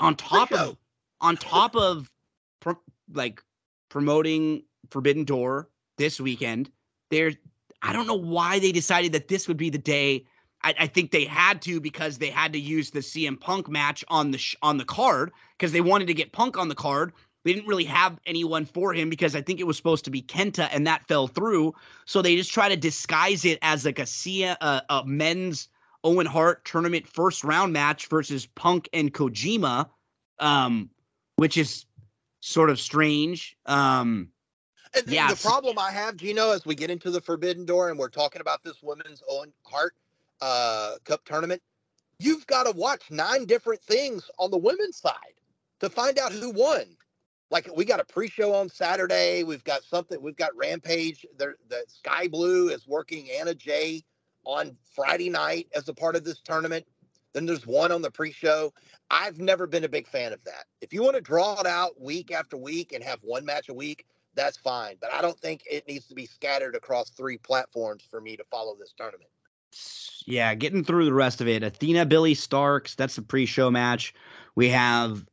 On 0.00 0.14
top 0.14 0.52
of 0.52 0.76
on 1.20 1.36
top 1.36 1.74
of 1.76 2.10
pro- 2.60 2.78
like 3.12 3.42
promoting 3.88 4.62
Forbidden 4.90 5.24
Door 5.24 5.68
this 5.98 6.20
weekend. 6.20 6.70
There, 7.10 7.32
I 7.82 7.92
don't 7.92 8.06
know 8.06 8.14
why 8.14 8.58
they 8.58 8.72
decided 8.72 9.12
that 9.12 9.28
this 9.28 9.48
would 9.48 9.56
be 9.56 9.70
the 9.70 9.78
day. 9.78 10.24
I, 10.62 10.74
I 10.80 10.86
think 10.86 11.10
they 11.10 11.24
had 11.24 11.62
to 11.62 11.80
because 11.80 12.18
they 12.18 12.30
had 12.30 12.52
to 12.52 12.60
use 12.60 12.90
the 12.90 13.00
CM 13.00 13.38
Punk 13.38 13.68
match 13.68 14.04
on 14.08 14.30
the 14.30 14.38
sh- 14.38 14.56
on 14.62 14.78
the 14.78 14.84
card 14.84 15.32
because 15.58 15.72
they 15.72 15.80
wanted 15.80 16.06
to 16.06 16.14
get 16.14 16.32
Punk 16.32 16.56
on 16.56 16.68
the 16.68 16.74
card. 16.74 17.12
They 17.44 17.52
didn't 17.54 17.68
really 17.68 17.84
have 17.84 18.18
anyone 18.26 18.64
for 18.66 18.92
him 18.92 19.08
because 19.08 19.34
I 19.34 19.40
think 19.40 19.60
it 19.60 19.66
was 19.66 19.76
supposed 19.76 20.04
to 20.04 20.10
be 20.10 20.20
Kenta 20.22 20.68
and 20.72 20.86
that 20.86 21.06
fell 21.08 21.26
through. 21.26 21.74
So 22.04 22.20
they 22.20 22.36
just 22.36 22.52
try 22.52 22.68
to 22.68 22.76
disguise 22.76 23.44
it 23.44 23.58
as 23.62 23.84
like 23.84 23.98
a, 23.98 24.06
C- 24.06 24.42
a, 24.44 24.56
a 24.60 25.02
men's 25.06 25.68
Owen 26.04 26.26
Hart 26.26 26.64
tournament 26.64 27.06
first 27.06 27.42
round 27.42 27.72
match 27.72 28.06
versus 28.08 28.46
Punk 28.46 28.88
and 28.92 29.12
Kojima, 29.12 29.88
um, 30.38 30.90
which 31.36 31.56
is 31.56 31.86
sort 32.40 32.68
of 32.70 32.78
strange. 32.78 33.56
Um, 33.66 34.30
And 34.94 35.06
the- 35.06 35.14
Yeah, 35.14 35.32
the 35.32 35.36
problem 35.36 35.78
I 35.78 35.90
have, 35.92 36.16
Gino, 36.16 36.50
as 36.50 36.66
we 36.66 36.74
get 36.74 36.90
into 36.90 37.10
the 37.10 37.20
Forbidden 37.22 37.64
Door 37.64 37.90
and 37.90 37.98
we're 37.98 38.08
talking 38.10 38.40
about 38.42 38.62
this 38.64 38.82
women's 38.82 39.22
Owen 39.28 39.52
Hart 39.64 39.94
uh, 40.42 40.96
Cup 41.04 41.24
tournament, 41.24 41.62
you've 42.18 42.46
got 42.46 42.64
to 42.64 42.72
watch 42.72 43.10
nine 43.10 43.46
different 43.46 43.80
things 43.82 44.30
on 44.38 44.50
the 44.50 44.58
women's 44.58 44.96
side 44.98 45.14
to 45.80 45.88
find 45.88 46.18
out 46.18 46.32
who 46.32 46.50
won. 46.50 46.96
Like 47.50 47.68
we 47.76 47.84
got 47.84 48.00
a 48.00 48.04
pre-show 48.04 48.54
on 48.54 48.68
Saturday. 48.68 49.42
We've 49.42 49.64
got 49.64 49.82
something. 49.82 50.20
We've 50.22 50.36
got 50.36 50.54
Rampage. 50.56 51.26
The, 51.36 51.54
the 51.68 51.84
Skye 51.88 52.28
Blue 52.28 52.68
is 52.68 52.86
working 52.86 53.28
Anna 53.30 53.54
Jay 53.54 54.04
on 54.44 54.76
Friday 54.94 55.30
night 55.30 55.68
as 55.74 55.88
a 55.88 55.94
part 55.94 56.16
of 56.16 56.24
this 56.24 56.40
tournament. 56.40 56.86
Then 57.32 57.46
there's 57.46 57.66
one 57.66 57.92
on 57.92 58.02
the 58.02 58.10
pre-show. 58.10 58.72
I've 59.10 59.38
never 59.38 59.66
been 59.66 59.84
a 59.84 59.88
big 59.88 60.08
fan 60.08 60.32
of 60.32 60.42
that. 60.44 60.64
If 60.80 60.92
you 60.92 61.02
want 61.02 61.16
to 61.16 61.20
draw 61.20 61.60
it 61.60 61.66
out 61.66 62.00
week 62.00 62.32
after 62.32 62.56
week 62.56 62.92
and 62.92 63.02
have 63.02 63.18
one 63.22 63.44
match 63.44 63.68
a 63.68 63.74
week, 63.74 64.06
that's 64.34 64.56
fine. 64.56 64.96
But 65.00 65.12
I 65.12 65.20
don't 65.20 65.38
think 65.38 65.62
it 65.70 65.86
needs 65.86 66.06
to 66.06 66.14
be 66.14 66.26
scattered 66.26 66.74
across 66.74 67.10
three 67.10 67.38
platforms 67.38 68.04
for 68.08 68.20
me 68.20 68.36
to 68.36 68.44
follow 68.50 68.76
this 68.78 68.94
tournament. 68.96 69.30
yeah, 70.26 70.54
getting 70.54 70.84
through 70.84 71.04
the 71.04 71.12
rest 71.12 71.40
of 71.40 71.48
it. 71.48 71.62
Athena, 71.62 72.06
Billie 72.06 72.34
Starkz, 72.34 72.96
that's 72.96 73.16
the 73.16 73.22
pre-show 73.22 73.70
match. 73.70 74.14
We 74.54 74.68
have 74.68 75.24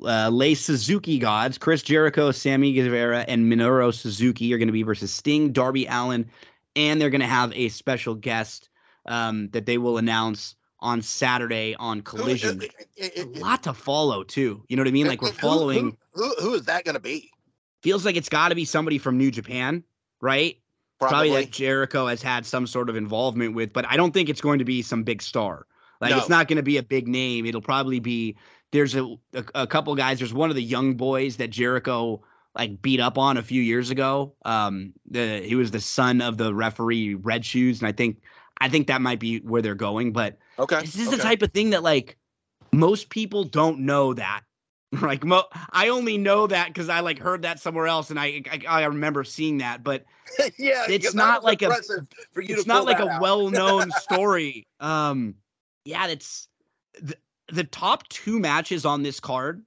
uh, 0.00 0.28
Lay 0.30 0.54
Suzuki 0.54 1.18
gods, 1.18 1.58
Chris 1.58 1.82
Jericho, 1.82 2.30
Sammy 2.30 2.72
Guevara, 2.72 3.24
and 3.28 3.50
Minoru 3.50 3.92
Suzuki 3.94 4.52
are 4.52 4.58
going 4.58 4.68
to 4.68 4.72
be 4.72 4.82
versus 4.82 5.12
Sting, 5.12 5.52
Darby 5.52 5.86
Allin, 5.86 6.28
and 6.76 7.00
they're 7.00 7.10
going 7.10 7.20
to 7.20 7.26
have 7.26 7.52
a 7.54 7.68
special 7.68 8.14
guest 8.14 8.68
um, 9.06 9.48
that 9.50 9.66
they 9.66 9.78
will 9.78 9.98
announce 9.98 10.54
on 10.80 11.00
Saturday 11.02 11.76
on 11.78 12.00
Collision. 12.02 12.58
Who- 12.58 12.64
it- 12.66 12.74
it- 12.96 13.16
A 13.16 13.20
eh, 13.20 13.24
eh. 13.36 13.40
lot 13.40 13.62
to 13.64 13.72
follow 13.74 14.24
too. 14.24 14.64
You 14.68 14.76
know 14.76 14.80
what 14.82 14.88
I 14.88 14.92
mean? 14.92 15.06
Eh, 15.06 15.10
like 15.10 15.22
we're 15.22 15.32
following. 15.32 15.96
Who, 16.14 16.34
who 16.40 16.54
is 16.54 16.64
that 16.64 16.84
going 16.84 16.94
to 16.96 17.00
be? 17.00 17.30
Feels 17.82 18.04
like 18.04 18.16
it's 18.16 18.28
got 18.28 18.48
to 18.48 18.54
be 18.54 18.64
somebody 18.64 18.98
from 18.98 19.18
New 19.18 19.30
Japan, 19.30 19.82
right? 20.20 20.58
Probably. 20.98 21.30
probably 21.30 21.44
that 21.44 21.50
Jericho 21.52 22.06
has 22.06 22.22
had 22.22 22.46
some 22.46 22.66
sort 22.66 22.88
of 22.88 22.94
involvement 22.96 23.54
with, 23.54 23.72
but 23.72 23.84
I 23.88 23.96
don't 23.96 24.12
think 24.12 24.28
it's 24.28 24.40
going 24.40 24.60
to 24.60 24.64
be 24.64 24.82
some 24.82 25.02
big 25.02 25.20
star. 25.20 25.66
Like 26.00 26.10
No. 26.10 26.18
it's 26.18 26.28
not 26.28 26.46
going 26.46 26.56
to 26.58 26.62
be 26.62 26.76
a 26.76 26.82
big 26.82 27.08
name. 27.08 27.44
It'll 27.44 27.60
probably 27.60 27.98
be 27.98 28.36
there's 28.72 28.94
a, 28.94 29.04
a 29.34 29.44
a 29.54 29.66
couple 29.66 29.94
guys. 29.94 30.18
There's 30.18 30.34
one 30.34 30.50
of 30.50 30.56
the 30.56 30.62
young 30.62 30.94
boys 30.94 31.36
that 31.36 31.50
Jericho 31.50 32.22
like 32.56 32.82
beat 32.82 33.00
up 33.00 33.16
on 33.16 33.36
a 33.36 33.42
few 33.42 33.62
years 33.62 33.90
ago. 33.90 34.34
Um, 34.44 34.92
the 35.08 35.40
he 35.40 35.54
was 35.54 35.70
the 35.70 35.80
son 35.80 36.20
of 36.20 36.38
the 36.38 36.54
referee 36.54 37.14
Red 37.14 37.44
Shoes, 37.44 37.80
and 37.80 37.88
I 37.88 37.92
think 37.92 38.20
I 38.60 38.68
think 38.68 38.86
that 38.88 39.00
might 39.00 39.20
be 39.20 39.38
where 39.38 39.62
they're 39.62 39.74
going. 39.74 40.12
But 40.12 40.38
okay. 40.58 40.80
this 40.80 40.96
is 40.96 41.08
okay. 41.08 41.16
the 41.16 41.22
type 41.22 41.42
of 41.42 41.52
thing 41.52 41.70
that 41.70 41.82
like 41.82 42.16
most 42.72 43.10
people 43.10 43.44
don't 43.44 43.80
know 43.80 44.14
that. 44.14 44.42
Like 45.00 45.24
mo- 45.24 45.48
I 45.70 45.88
only 45.88 46.18
know 46.18 46.46
that 46.46 46.66
because 46.68 46.90
I 46.90 47.00
like 47.00 47.18
heard 47.18 47.40
that 47.42 47.58
somewhere 47.58 47.86
else, 47.86 48.10
and 48.10 48.20
I, 48.20 48.42
I 48.52 48.82
I 48.82 48.84
remember 48.84 49.24
seeing 49.24 49.56
that. 49.56 49.82
But 49.82 50.04
yeah, 50.58 50.84
it's 50.86 51.14
not 51.14 51.42
like 51.42 51.62
a- 51.62 51.74
for 52.32 52.42
you 52.42 52.54
it's 52.54 52.66
not 52.66 52.84
like 52.84 52.98
a 52.98 53.08
out. 53.08 53.22
well-known 53.22 53.90
story. 54.02 54.66
Um, 54.80 55.36
yeah, 55.86 56.08
it's 56.08 56.46
the, 57.00 57.16
the 57.52 57.64
top 57.64 58.08
two 58.08 58.40
matches 58.40 58.84
on 58.84 59.02
this 59.02 59.20
card. 59.20 59.62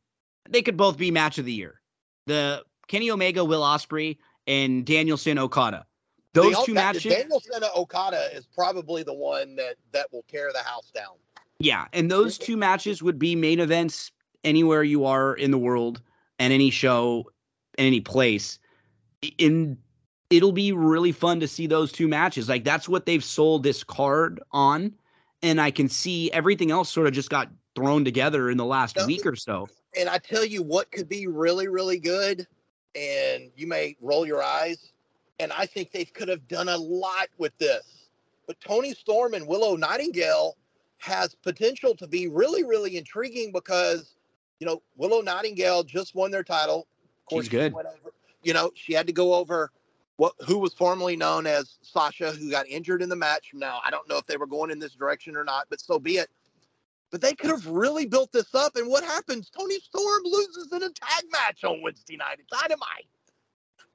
They 0.49 0.61
could 0.61 0.75
both 0.75 0.97
be 0.97 1.11
match 1.11 1.37
of 1.37 1.45
the 1.45 1.53
year. 1.53 1.79
The 2.25 2.63
Kenny 2.87 3.09
Omega, 3.09 3.45
Will 3.45 3.61
Ospreay, 3.61 4.17
and 4.47 4.85
Danielson 4.85 5.37
Okada. 5.37 5.85
Those 6.33 6.57
two 6.65 6.73
that- 6.73 6.95
matches. 6.95 7.13
Danielson 7.13 7.63
Okada 7.75 8.35
is 8.35 8.45
probably 8.45 9.03
the 9.03 9.13
one 9.13 9.55
that 9.55 9.75
that 9.91 10.11
will 10.11 10.25
tear 10.27 10.51
the 10.51 10.59
house 10.59 10.91
down. 10.93 11.15
Yeah, 11.59 11.85
and 11.93 12.11
those 12.11 12.37
two 12.37 12.57
matches 12.57 13.01
would 13.01 13.17
be 13.17 13.35
main 13.35 13.59
events 13.59 14.11
anywhere 14.43 14.83
you 14.83 15.05
are 15.05 15.33
in 15.35 15.51
the 15.51 15.57
world 15.57 16.01
and 16.37 16.51
any 16.51 16.69
show 16.69 17.31
in 17.77 17.85
any 17.85 18.01
place. 18.01 18.59
In 19.37 19.77
it'll 20.29 20.51
be 20.51 20.71
really 20.71 21.11
fun 21.11 21.39
to 21.39 21.47
see 21.47 21.67
those 21.67 21.91
two 21.91 22.07
matches. 22.07 22.49
Like 22.49 22.63
that's 22.63 22.89
what 22.89 23.05
they've 23.05 23.23
sold 23.23 23.63
this 23.63 23.83
card 23.83 24.41
on, 24.51 24.93
and 25.41 25.61
I 25.61 25.71
can 25.71 25.87
see 25.87 26.31
everything 26.31 26.71
else 26.71 26.89
sort 26.89 27.07
of 27.07 27.13
just 27.13 27.29
got 27.29 27.49
thrown 27.75 28.05
together 28.05 28.49
in 28.49 28.57
the 28.57 28.65
last 28.65 28.97
week 29.05 29.25
or 29.25 29.35
so. 29.35 29.67
And 29.97 30.09
I 30.09 30.17
tell 30.17 30.45
you 30.45 30.63
what 30.63 30.91
could 30.91 31.07
be 31.07 31.27
really, 31.27 31.67
really 31.67 31.99
good, 31.99 32.47
and 32.95 33.51
you 33.55 33.67
may 33.67 33.95
roll 34.01 34.25
your 34.25 34.41
eyes. 34.41 34.91
And 35.39 35.51
I 35.51 35.65
think 35.65 35.91
they 35.91 36.05
could 36.05 36.29
have 36.29 36.47
done 36.47 36.69
a 36.69 36.77
lot 36.77 37.27
with 37.37 37.57
this. 37.57 38.07
But 38.47 38.59
Toni 38.61 38.93
Storm 38.93 39.33
and 39.33 39.45
Willow 39.45 39.75
Nightingale 39.75 40.55
has 40.99 41.35
potential 41.35 41.93
to 41.95 42.07
be 42.07 42.27
really, 42.27 42.63
really 42.63 42.95
intriguing 42.95 43.51
because, 43.51 44.15
you 44.59 44.65
know, 44.65 44.81
Willow 44.95 45.21
Nightingale 45.21 45.83
just 45.83 46.15
won 46.15 46.31
their 46.31 46.43
title. 46.43 46.87
Of 47.03 47.25
course, 47.29 47.45
She's 47.45 47.49
good. 47.49 47.73
went 47.73 47.87
over- 47.87 48.13
you 48.43 48.53
know, 48.53 48.71
she 48.75 48.93
had 48.93 49.07
to 49.07 49.13
go 49.13 49.33
over 49.33 49.71
what 50.17 50.33
who 50.45 50.57
was 50.57 50.73
formerly 50.73 51.17
known 51.17 51.45
as 51.45 51.77
Sasha, 51.81 52.31
who 52.31 52.49
got 52.49 52.67
injured 52.67 53.01
in 53.01 53.09
the 53.09 53.15
match. 53.15 53.51
Now, 53.53 53.81
I 53.83 53.89
don't 53.89 54.07
know 54.07 54.17
if 54.17 54.25
they 54.25 54.37
were 54.37 54.47
going 54.47 54.71
in 54.71 54.79
this 54.79 54.93
direction 54.93 55.35
or 55.35 55.43
not, 55.43 55.65
but 55.69 55.81
so 55.81 55.99
be 55.99 56.17
it. 56.17 56.29
But 57.11 57.21
they 57.21 57.33
could 57.33 57.51
have 57.51 57.67
really 57.67 58.05
built 58.05 58.31
this 58.31 58.53
up. 58.53 58.75
And 58.75 58.89
what 58.89 59.03
happens? 59.03 59.49
Toni 59.49 59.79
Storm 59.79 60.23
loses 60.25 60.69
in 60.71 60.83
a 60.83 60.89
tag 60.89 61.23
match 61.31 61.63
on 61.63 61.81
Wednesday 61.81 62.17
night 62.17 62.39
at 62.39 62.61
Dynamite. 62.61 63.07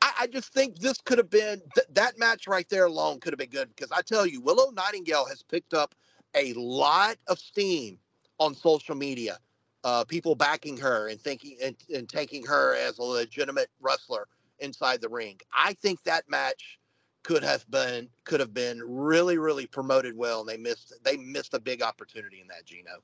I, 0.02 0.12
I 0.20 0.26
just 0.26 0.52
think 0.52 0.78
this 0.78 0.98
could 1.00 1.18
have 1.18 1.30
been 1.30 1.60
th- 1.74 1.86
that 1.92 2.18
match 2.18 2.46
right 2.46 2.68
there 2.68 2.86
alone 2.86 3.20
could 3.20 3.32
have 3.32 3.38
been 3.38 3.50
good 3.50 3.68
because 3.74 3.92
I 3.92 4.02
tell 4.02 4.26
you, 4.26 4.40
Willow 4.40 4.70
Nightingale 4.70 5.26
has 5.26 5.42
picked 5.42 5.74
up 5.74 5.94
a 6.34 6.52
lot 6.54 7.16
of 7.26 7.38
steam 7.38 7.98
on 8.38 8.54
social 8.54 8.94
media. 8.94 9.38
Uh, 9.82 10.04
people 10.04 10.34
backing 10.34 10.76
her 10.76 11.08
and 11.08 11.20
thinking 11.20 11.56
and, 11.62 11.74
and 11.94 12.08
taking 12.08 12.44
her 12.44 12.74
as 12.74 12.98
a 12.98 13.02
legitimate 13.02 13.68
wrestler 13.80 14.26
inside 14.58 15.00
the 15.00 15.08
ring. 15.08 15.40
I 15.52 15.72
think 15.74 16.02
that 16.04 16.24
match 16.28 16.78
could 17.22 17.42
have 17.42 17.68
been 17.70 18.08
could 18.24 18.40
have 18.40 18.54
been 18.54 18.80
really 18.84 19.38
really 19.38 19.66
promoted 19.66 20.16
well 20.16 20.40
and 20.40 20.48
they 20.48 20.56
missed 20.56 20.94
they 21.04 21.16
missed 21.16 21.54
a 21.54 21.60
big 21.60 21.82
opportunity 21.82 22.40
in 22.40 22.48
that 22.48 22.64
Gino. 22.64 23.02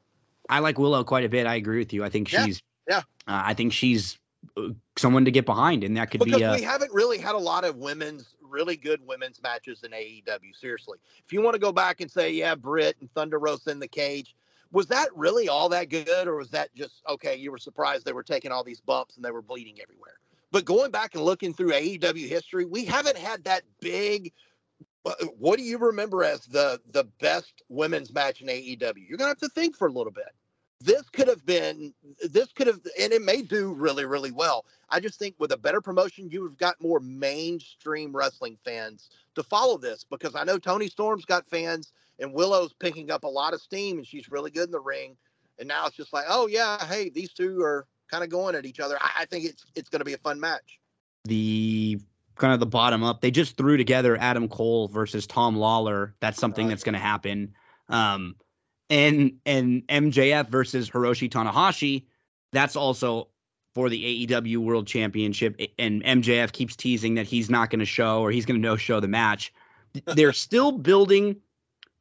I 0.49 0.61
like 0.61 0.79
Willow 0.79 1.05
quite 1.05 1.25
a 1.25 1.29
bit. 1.29 1.47
I 1.47 1.57
agree 1.57 1.79
with 1.79 1.93
you. 1.93 2.05
I 2.05 2.09
think 2.09 2.29
she's 2.29 2.63
yeah. 2.89 2.99
Uh, 3.27 3.43
I 3.45 3.55
think 3.55 3.73
she's 3.73 4.19
uh, 4.57 4.69
someone 4.97 5.25
to 5.25 5.31
get 5.31 5.45
behind, 5.45 5.85
and 5.85 5.97
that 5.97 6.11
could 6.11 6.21
because 6.21 6.41
be 6.41 6.61
we 6.61 6.63
haven't 6.63 6.93
really 6.93 7.19
had 7.19 7.35
a 7.35 7.39
lot 7.39 7.65
of 7.65 7.77
women's 7.77 8.37
really 8.41 8.77
good 8.77 9.01
women's 9.07 9.43
matches 9.43 9.83
in 9.83 9.91
AEW. 9.91 10.55
Seriously, 10.55 10.99
if 11.25 11.33
you 11.33 11.43
want 11.43 11.55
to 11.55 11.61
go 11.61 11.73
back 11.73 12.01
and 12.01 12.11
say, 12.11 12.31
yeah, 12.31 12.55
Britt 12.55 12.97
and 13.01 13.13
Thunder 13.13 13.39
Rosa 13.39 13.71
in 13.71 13.81
the 13.81 13.89
cage, 13.89 14.37
was 14.71 14.87
that 14.87 15.09
really 15.17 15.49
all 15.49 15.69
that 15.71 15.89
good, 15.89 16.29
or 16.29 16.37
was 16.37 16.51
that 16.51 16.75
just 16.75 17.03
okay? 17.09 17.35
You 17.35 17.51
were 17.51 17.59
surprised 17.59 18.05
they 18.05 18.13
were 18.13 18.23
taking 18.23 18.53
all 18.53 18.65
these 18.65 18.81
bumps 18.81 19.17
and 19.17 19.25
they 19.25 19.31
were 19.31 19.43
bleeding 19.43 19.79
everywhere. 19.83 20.19
But 20.53 20.65
going 20.65 20.91
back 20.91 21.15
and 21.15 21.25
looking 21.25 21.53
through 21.53 21.73
AEW 21.73 22.29
history, 22.29 22.65
we 22.65 22.85
haven't 22.85 23.19
had 23.19 23.45
that 23.45 23.63
big. 23.81 24.33
uh, 25.05 25.13
What 25.39 25.59
do 25.59 25.65
you 25.65 25.79
remember 25.79 26.25
as 26.25 26.47
the 26.47 26.81
the 26.93 27.05
best 27.21 27.63
women's 27.69 28.13
match 28.13 28.41
in 28.43 28.49
AEW? 28.49 29.09
You're 29.09 29.19
gonna 29.19 29.29
have 29.29 29.39
to 29.39 29.49
think 29.49 29.77
for 29.77 29.89
a 29.89 29.93
little 29.93 30.13
bit. 30.13 30.29
This 30.81 31.09
could 31.09 31.29
have 31.29 31.45
been. 31.47 31.95
This 32.29 32.53
could 32.53 32.67
have, 32.67 32.81
and 33.01 33.13
it 33.13 33.23
may 33.23 33.43
do 33.43 33.73
really, 33.73 34.05
really 34.05 34.31
well. 34.31 34.67
I 34.91 35.01
just 35.01 35.19
think 35.19 35.35
with 35.39 35.53
a 35.53 35.57
better 35.57 35.81
promotion, 35.81 36.31
you 36.31 36.45
have 36.45 36.59
got 36.59 36.81
more 36.81 37.01
mainstream 37.01 38.15
wrestling 38.15 38.59
fans 38.65 39.11
to 39.35 39.43
follow 39.43 39.79
this 39.79 40.05
because 40.05 40.35
I 40.35 40.45
know 40.45 40.59
Toni 40.59 40.89
Storm's 40.89 41.25
got 41.25 41.49
fans 41.49 41.93
and 42.19 42.33
Willow's 42.33 42.73
picking 42.75 43.11
up 43.11 43.25
a 43.25 43.29
lot 43.29 43.55
of 43.55 43.61
steam 43.61 43.99
and 43.99 44.07
she's 44.07 44.31
really 44.31 44.51
good 44.51 44.67
in 44.67 44.71
the 44.71 44.81
ring. 44.81 45.17
And 45.59 45.67
now 45.67 45.87
it's 45.87 45.97
just 45.97 46.13
like, 46.13 46.27
oh 46.29 46.47
yeah, 46.47 46.85
hey, 46.87 47.09
these 47.09 47.33
two 47.33 47.63
are 47.63 47.87
kind 48.11 48.25
of 48.25 48.31
going 48.31 48.55
at 48.55 48.65
each 48.67 48.81
other. 48.81 48.97
I, 49.01 49.23
I 49.23 49.25
think 49.27 49.45
it's 49.45 49.65
it's 49.75 49.89
going 49.89 50.01
to 50.01 50.05
be 50.05 50.15
a 50.15 50.19
fun 50.19 50.41
match. 50.41 50.79
the 51.25 51.99
kind 52.37 52.53
of 52.53 52.61
the 52.61 52.67
bottom 52.67 53.03
up. 53.03 53.21
They 53.23 53.31
just 53.31 53.57
threw 53.57 53.77
together 53.79 54.17
Adam 54.21 54.47
Cole 54.49 54.89
versus 54.89 55.27
Tom 55.27 55.57
Lawlor. 55.57 56.13
That's 56.21 56.39
something 56.39 56.67
Right. 56.67 56.71
that's 56.73 56.85
going 56.85 56.93
to 56.93 56.99
happen. 56.99 57.55
Um, 57.89 58.37
and 58.91 59.39
and 59.47 59.87
MJF 59.89 60.49
versus 60.49 60.91
Hiroshi 60.91 61.31
Tanahashi. 61.31 62.05
That's 62.53 62.77
also 62.77 63.29
for 63.75 63.89
the 63.89 64.27
AEW 64.27 64.59
World 64.59 64.87
Championship. 64.87 65.59
And 65.79 66.03
MJF 66.05 66.53
keeps 66.53 66.77
teasing 66.77 67.15
that 67.15 67.27
he's 67.27 67.51
not 67.51 67.71
going 67.71 67.81
to 67.81 67.87
show 67.87 68.21
or 68.21 68.31
he's 68.31 68.47
going 68.47 68.61
to 68.61 68.67
no 68.67 68.77
show 68.77 69.01
the 69.01 69.09
match. 69.09 69.53
They're 70.07 70.33
still 70.33 70.73
building 70.73 71.37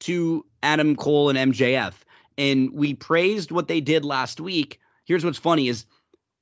to 0.01 0.45
Adam 0.63 0.95
Cole 0.95 1.29
and 1.29 1.53
MJF. 1.53 1.93
And 2.37 2.71
we 2.73 2.93
praised 2.93 3.51
what 3.51 3.67
they 3.69 3.79
did 3.81 4.03
last 4.05 4.39
week. 4.41 4.79
Here's 5.05 5.23
what's 5.23 5.37
funny 5.37 5.67
is 5.69 5.85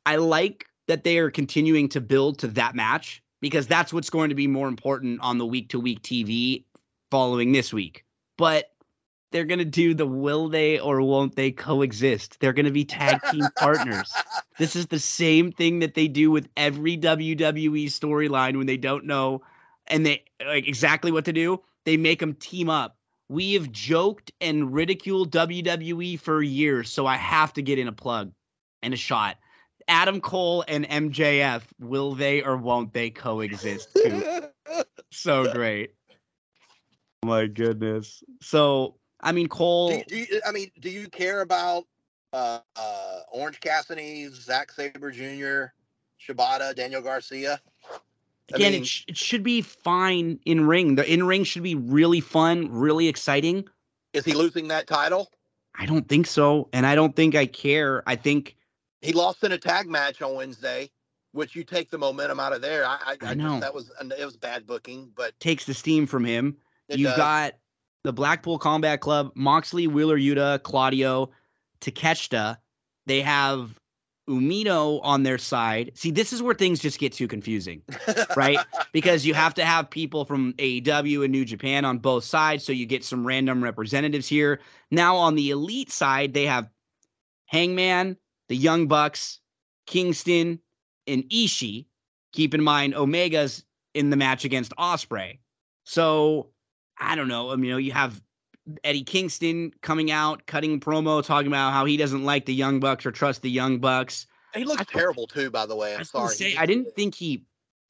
I 0.06 0.18
like 0.18 0.66
that 0.88 1.04
they 1.04 1.18
are 1.20 1.32
continuing 1.32 1.90
to 1.90 2.02
build 2.02 2.40
to 2.40 2.48
that 2.50 2.76
match 2.76 3.24
because 3.42 3.68
that's 3.68 3.94
what's 3.94 4.10
going 4.10 4.30
to 4.30 4.36
be 4.36 4.48
more 4.48 4.68
important 4.68 5.22
on 5.22 5.38
the 5.38 5.46
week 5.46 5.70
to 5.70 5.80
week 5.80 6.02
TV 6.02 6.64
following 7.12 7.52
this 7.52 7.74
week. 7.74 8.06
But 8.38 8.72
they're 9.32 9.46
going 9.46 9.60
to 9.60 9.66
do 9.66 9.94
the 9.94 10.06
will 10.06 10.48
they 10.48 10.80
or 10.80 11.02
won't 11.02 11.36
they 11.36 11.52
coexist. 11.52 12.40
They're 12.40 12.54
going 12.54 12.66
to 12.66 12.72
be 12.72 12.86
tag 12.86 13.20
team 13.32 13.46
partners. 13.58 14.14
This 14.60 14.76
is 14.76 14.88
the 14.88 15.00
same 15.00 15.52
thing 15.52 15.80
that 15.80 15.96
they 15.96 16.08
do 16.08 16.32
with 16.32 16.48
every 16.56 16.98
WWE 16.98 17.86
storyline 17.86 18.58
when 18.58 18.68
they 18.68 18.78
don't 18.78 19.06
know 19.06 19.42
and 19.88 20.06
they 20.06 20.24
like 20.46 20.68
exactly 20.68 21.12
what 21.12 21.26
to 21.26 21.34
do. 21.34 21.62
They 21.86 21.98
make 21.98 22.20
them 22.20 22.36
team 22.36 22.70
up. 22.70 22.98
We 23.30 23.54
have 23.54 23.72
joked 23.72 24.32
and 24.40 24.74
ridiculed 24.74 25.32
WWE 25.32 26.20
for 26.20 26.42
years, 26.42 26.92
so 26.92 27.08
I 27.08 27.16
have 27.18 27.54
to 27.54 27.62
get 27.62 27.80
in 27.80 27.88
a 27.88 27.92
plug 27.94 28.32
and 28.82 28.94
a 28.94 28.98
shot. 28.98 29.38
Adam 29.88 30.22
Cole 30.22 30.64
and 30.68 30.88
MJF, 30.88 31.61
will 31.80 32.14
they 32.15 32.41
or 32.41 32.57
won't 32.57 32.93
they 32.93 33.10
coexist? 33.10 33.89
Coop? 33.95 34.53
so 35.11 35.51
great. 35.51 35.93
My 37.23 37.45
goodness. 37.47 38.23
So, 38.41 38.95
I 39.22 39.31
mean, 39.31 39.47
Cole. 39.47 39.89
do, 39.89 39.95
you- 39.95 40.03
do 40.07 40.18
you, 40.35 40.41
I 40.45 40.51
mean, 40.51 40.72
do 40.80 40.89
you 40.89 41.07
care 41.10 41.41
about 41.41 41.85
uh, 42.34 42.60
uh, 42.76 43.19
Orange 43.31 43.60
Cassidy, 43.60 44.27
Zack 44.34 44.72
Sabre 44.72 45.11
Jr., 45.11 45.72
Shibata, 46.22 46.76
Daniel 46.76 47.01
Garcia? 47.01 47.60
I 47.91 48.55
Again, 48.55 48.73
mean- 48.73 48.81
it, 48.81 48.88
sh- 48.88 49.05
it 49.07 49.18
should 49.18 49.43
be 49.43 49.61
fine 49.61 50.39
in 50.45 50.68
ring. 50.68 50.95
The 50.95 51.11
in 51.11 51.26
ring 51.26 51.43
should 51.43 51.64
be 51.64 51.76
really 51.76 52.19
fun, 52.19 52.69
really 52.72 53.07
exciting. 53.07 53.68
Is 54.14 54.26
he 54.26 54.34
losing 54.34 54.68
that 54.68 54.85
title? 54.85 55.31
I 55.76 55.85
don't 55.88 56.07
think 56.07 56.27
so, 56.27 56.69
and 56.72 56.85
I 56.85 56.93
don't 56.93 57.15
think 57.15 57.34
I 57.35 57.45
care. 57.47 58.03
I 58.05 58.15
think 58.15 58.55
He 59.04 59.14
lost 59.14 59.44
in 59.44 59.52
a 59.52 59.58
tag 59.58 59.88
match 59.88 60.22
on 60.22 60.36
Wednesday, 60.36 60.90
which 61.34 61.56
you 61.56 61.64
take 61.64 61.90
the 61.90 61.98
momentum 61.98 62.40
out 62.40 62.54
of 62.54 62.62
there. 62.62 62.86
I, 62.86 62.98
I, 63.06 63.18
I 63.22 63.32
I 63.32 63.34
know. 63.34 63.50
just, 63.50 63.62
that 63.62 63.74
was 63.74 63.92
it 64.02 64.26
was 64.26 64.38
bad 64.38 64.66
booking, 64.66 65.12
but 65.16 65.38
takes 65.40 65.66
the 65.66 65.74
steam 65.74 66.08
from 66.08 66.26
him. 66.26 66.58
You've 66.90 67.10
does. 67.10 67.18
got 67.18 67.54
the 68.04 68.14
Blackpool 68.14 68.58
Combat 68.58 69.02
Club, 69.02 69.32
Moxley, 69.36 69.88
Wheeler 69.88 70.18
Yuta, 70.18 70.62
Claudio, 70.64 71.32
Takeshita. 71.82 72.58
They 73.06 73.22
have 73.22 73.80
Umino 74.30 75.02
on 75.04 75.24
their 75.24 75.38
side. 75.38 75.92
See, 75.96 76.12
this 76.12 76.32
is 76.32 76.42
where 76.42 76.56
things 76.56 76.80
just 76.80 77.00
get 77.00 77.14
too 77.14 77.28
confusing. 77.28 77.82
right? 78.38 78.60
because 78.94 79.26
you 79.26 79.34
have 79.34 79.54
to 79.56 79.66
have 79.66 79.90
people 79.90 80.24
from 80.24 80.54
AEW 80.54 81.24
and 81.24 81.32
New 81.32 81.44
Japan 81.44 81.84
on 81.84 81.98
both 81.98 82.24
sides, 82.24 82.64
so 82.64 82.72
you 82.72 82.86
get 82.86 83.04
some 83.04 83.28
random 83.28 83.62
representatives 83.64 84.28
here. 84.28 84.62
Now 84.92 85.18
on 85.18 85.36
the 85.36 85.50
elite 85.50 85.92
side, 85.92 86.34
they 86.34 86.46
have 86.46 86.70
Hangman, 87.48 88.18
the 88.54 88.58
Young 88.58 88.86
Bucks, 88.86 89.40
Kingston, 89.88 90.60
and 91.08 91.24
Ishii. 91.32 91.88
Keep 92.34 92.54
in 92.54 92.64
mind 92.64 92.94
Omega's 92.94 93.66
in 93.96 94.12
the 94.12 94.16
match 94.16 94.46
against 94.46 94.76
Ospreay. 94.78 95.40
So 95.86 96.50
I 97.00 97.16
don't 97.16 97.28
know. 97.28 97.50
I 97.50 97.56
mean, 97.56 97.66
you 97.66 97.72
know, 97.72 97.78
you 97.78 97.92
have 97.94 98.22
Eddie 98.84 99.04
Kingston 99.04 99.72
coming 99.82 100.12
out, 100.12 100.46
cutting 100.46 100.80
promo, 100.80 101.24
talking 101.26 101.48
about 101.48 101.74
how 101.74 101.86
he 101.86 101.98
doesn't 101.98 102.24
like 102.24 102.46
the 102.46 102.54
Young 102.54 102.80
Bucks 102.80 103.08
or 103.08 103.12
trust 103.12 103.42
the 103.42 103.50
Young 103.50 103.80
Bucks. 103.80 104.28
he 104.54 104.66
looks 104.66 104.82
I- 104.82 104.84
terrible 104.86 105.26
too. 105.26 105.50
By 105.50 105.66
the 105.66 105.76
way, 105.76 105.90
I 105.90 105.94
I'm 105.94 106.06
gonna 106.14 106.30
sorry. 106.30 106.36
say 106.36 106.56
I 106.56 106.68
didn't 106.68 106.94
think 106.96 107.16
he. 107.16 107.44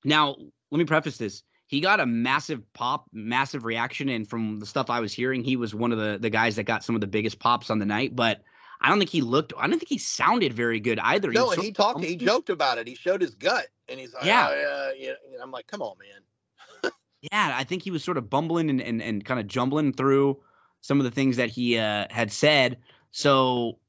Now 0.06 0.38
let 0.72 0.78
me 0.78 0.86
preface 0.86 1.18
this. 1.18 1.44
He 1.68 1.82
got 1.82 2.00
a 2.00 2.06
massive 2.06 2.62
pop, 2.72 3.06
massive 3.12 3.66
reaction, 3.66 4.08
and 4.08 4.26
from 4.30 4.60
the 4.62 4.66
stuff 4.66 4.90
I 4.90 5.02
was 5.02 5.12
hearing, 5.12 5.44
he 5.44 5.58
was 5.58 5.76
one 5.76 5.92
of 5.92 5.98
the 5.98 6.18
the 6.22 6.30
guys 6.30 6.56
that 6.56 6.64
got 6.64 6.86
some 6.86 6.96
of 6.96 7.02
the 7.02 7.08
biggest 7.08 7.40
pops 7.40 7.70
on 7.70 7.80
the 7.80 7.86
night. 7.86 8.16
But 8.16 8.42
I 8.84 8.90
don't 8.90 9.00
think 9.00 9.10
he 9.10 9.22
looked. 9.22 9.54
I 9.58 9.66
don't 9.66 9.80
think 9.80 9.90
he 9.90 9.98
sounded 9.98 10.54
very 10.54 10.80
good 10.80 11.00
either. 11.00 11.32
No, 11.32 11.46
was 11.46 11.56
and 11.56 11.64
he 11.64 11.72
talked. 11.72 12.04
He 12.04 12.18
joked 12.18 12.50
about 12.50 12.78
it. 12.78 12.86
He 12.88 12.96
showed 12.96 13.22
his 13.22 13.34
gut, 13.34 13.68
and 13.88 13.98
he's 13.98 14.14
like, 14.14 14.26
Yeah. 14.26 14.50
"Oh, 14.52 14.92
yeah, 14.96 15.14
yeah." 15.32 15.38
I'm 15.42 15.52
like, 15.52 15.68
"Come 15.68 15.82
on, 15.82 15.96
man." 15.98 16.92
Yeah, 17.32 17.56
I 17.56 17.64
think 17.64 17.84
he 17.84 17.90
was 17.90 18.04
sort 18.04 18.18
of 18.18 18.30
bumbling 18.30 18.70
and 18.70 18.82
and, 18.82 19.02
and 19.02 19.24
kind 19.24 19.40
of 19.40 19.48
jumbling 19.48 19.94
through 19.94 20.38
some 20.82 21.00
of 21.00 21.06
the 21.06 21.12
things 21.12 21.38
that 21.38 21.50
he 21.50 21.78
uh, 21.78 22.06
had 22.12 22.32
said. 22.32 22.78
So. 23.12 23.80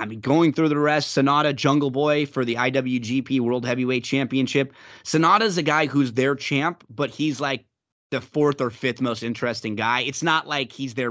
I 0.00 0.06
mean, 0.06 0.20
going 0.20 0.52
through 0.52 0.68
the 0.68 0.78
rest, 0.78 1.16
Sanada 1.16 1.52
Jungle 1.52 1.90
Boy 1.90 2.24
for 2.24 2.44
the 2.44 2.54
IWGP 2.54 3.40
World 3.40 3.66
Heavyweight 3.66 4.04
Championship. 4.04 4.72
Sanada's 5.02 5.58
a 5.58 5.62
guy 5.62 5.86
who's 5.86 6.12
their 6.12 6.36
champ, 6.36 6.84
but 6.88 7.10
he's 7.10 7.40
like 7.40 7.64
the 8.12 8.20
fourth 8.20 8.60
or 8.60 8.70
fifth 8.70 9.00
most 9.00 9.24
interesting 9.24 9.74
guy. 9.74 10.02
It's 10.02 10.22
not 10.22 10.46
like 10.46 10.70
he's 10.70 10.94
their 10.94 11.10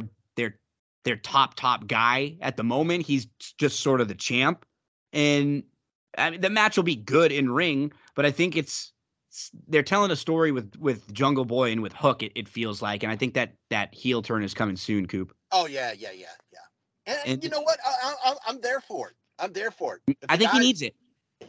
their 1.08 1.16
top 1.16 1.56
top 1.56 1.88
guy 1.88 2.36
at 2.42 2.58
the 2.58 2.64
moment. 2.64 3.06
He's 3.06 3.28
just 3.58 3.80
sort 3.80 4.02
of 4.02 4.10
the 4.10 4.14
champ, 4.16 4.66
and 5.14 5.64
I 6.18 6.30
mean 6.32 6.42
the 6.42 6.50
match 6.50 6.76
will 6.76 6.84
be 6.84 6.98
good 6.98 7.32
in 7.32 7.50
ring, 7.50 7.94
but 8.14 8.26
I 8.26 8.32
think 8.32 8.56
it's 8.58 8.92
they're 9.68 9.84
telling 9.84 10.12
a 10.12 10.16
story 10.16 10.52
with 10.52 10.76
with 10.78 11.12
Jungle 11.14 11.46
Boy 11.46 11.72
and 11.72 11.82
with 11.82 11.94
Hook. 11.94 12.24
It, 12.24 12.34
it 12.36 12.48
feels 12.48 12.82
like, 12.82 13.04
and 13.04 13.12
I 13.12 13.16
think 13.16 13.34
that 13.36 13.54
that 13.70 13.94
heel 13.94 14.22
turn 14.22 14.44
is 14.44 14.54
coming 14.54 14.76
soon. 14.76 15.08
Coop. 15.08 15.34
Oh 15.52 15.66
yeah, 15.66 15.94
yeah, 15.98 16.12
yeah, 16.12 16.28
yeah. 16.52 16.60
And, 17.06 17.20
And- 17.26 17.44
you 17.44 17.50
know 17.50 17.62
what? 17.62 17.80
I, 17.86 18.36
I'm 18.46 18.60
there 18.60 18.82
for 18.82 19.10
it. 19.10 19.16
I'm 19.40 19.54
there 19.54 19.72
for 19.72 19.96
it. 19.96 20.02
If 20.08 20.18
I 20.30 20.36
think 20.36 20.52
he 20.52 20.60
needs 20.60 20.82
it. 20.82 20.94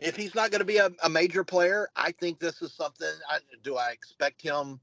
If 0.00 0.14
he's 0.16 0.34
not 0.34 0.50
going 0.50 0.58
to 0.60 0.66
be 0.66 0.76
a, 0.76 0.90
a 1.02 1.08
major 1.08 1.42
player, 1.42 1.88
I 1.96 2.12
think 2.12 2.38
this 2.38 2.60
is 2.60 2.74
something. 2.74 3.08
I, 3.30 3.38
do 3.62 3.76
I 3.76 3.90
expect 3.90 4.42
him 4.42 4.78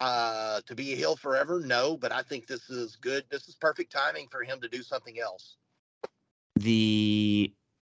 uh, 0.00 0.60
to 0.66 0.74
be 0.74 0.92
a 0.92 0.96
heel 0.96 1.16
forever? 1.16 1.60
No, 1.60 1.96
but 1.96 2.12
I 2.12 2.22
think 2.22 2.46
this 2.46 2.70
is 2.70 2.96
good. 2.96 3.24
This 3.30 3.48
is 3.48 3.54
perfect 3.54 3.92
timing 3.92 4.28
for 4.30 4.42
him 4.42 4.60
to 4.60 4.68
do 4.68 4.82
something 4.82 5.18
else. 5.20 5.56
the 6.56 7.52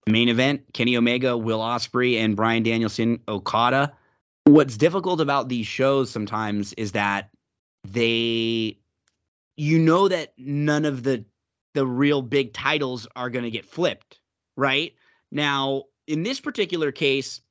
main 0.07 0.29
event 0.29 0.61
Kenny 0.73 0.97
Omega, 0.97 1.37
Will 1.37 1.59
Ospreay, 1.59 2.17
and 2.17 2.35
Bryan 2.35 2.63
Danielson 2.63 3.19
Okada. 3.27 3.93
What's 4.45 4.77
difficult 4.77 5.21
about 5.21 5.47
these 5.49 5.67
shows 5.67 6.09
sometimes 6.11 6.73
is 6.73 6.91
that 6.93 7.29
they, 7.87 8.77
you 9.55 9.79
know, 9.79 10.07
that 10.09 10.33
none 10.37 10.85
of 10.85 11.03
the 11.03 11.25
the 11.73 11.87
real 11.87 12.21
big 12.21 12.53
titles 12.53 13.07
are 13.15 13.29
going 13.29 13.43
to 13.43 13.51
get 13.51 13.65
flipped, 13.65 14.19
right? 14.57 14.93
Now, 15.31 15.83
in 16.07 16.23
this 16.23 16.39
particular 16.39 16.91
case, 16.91 17.41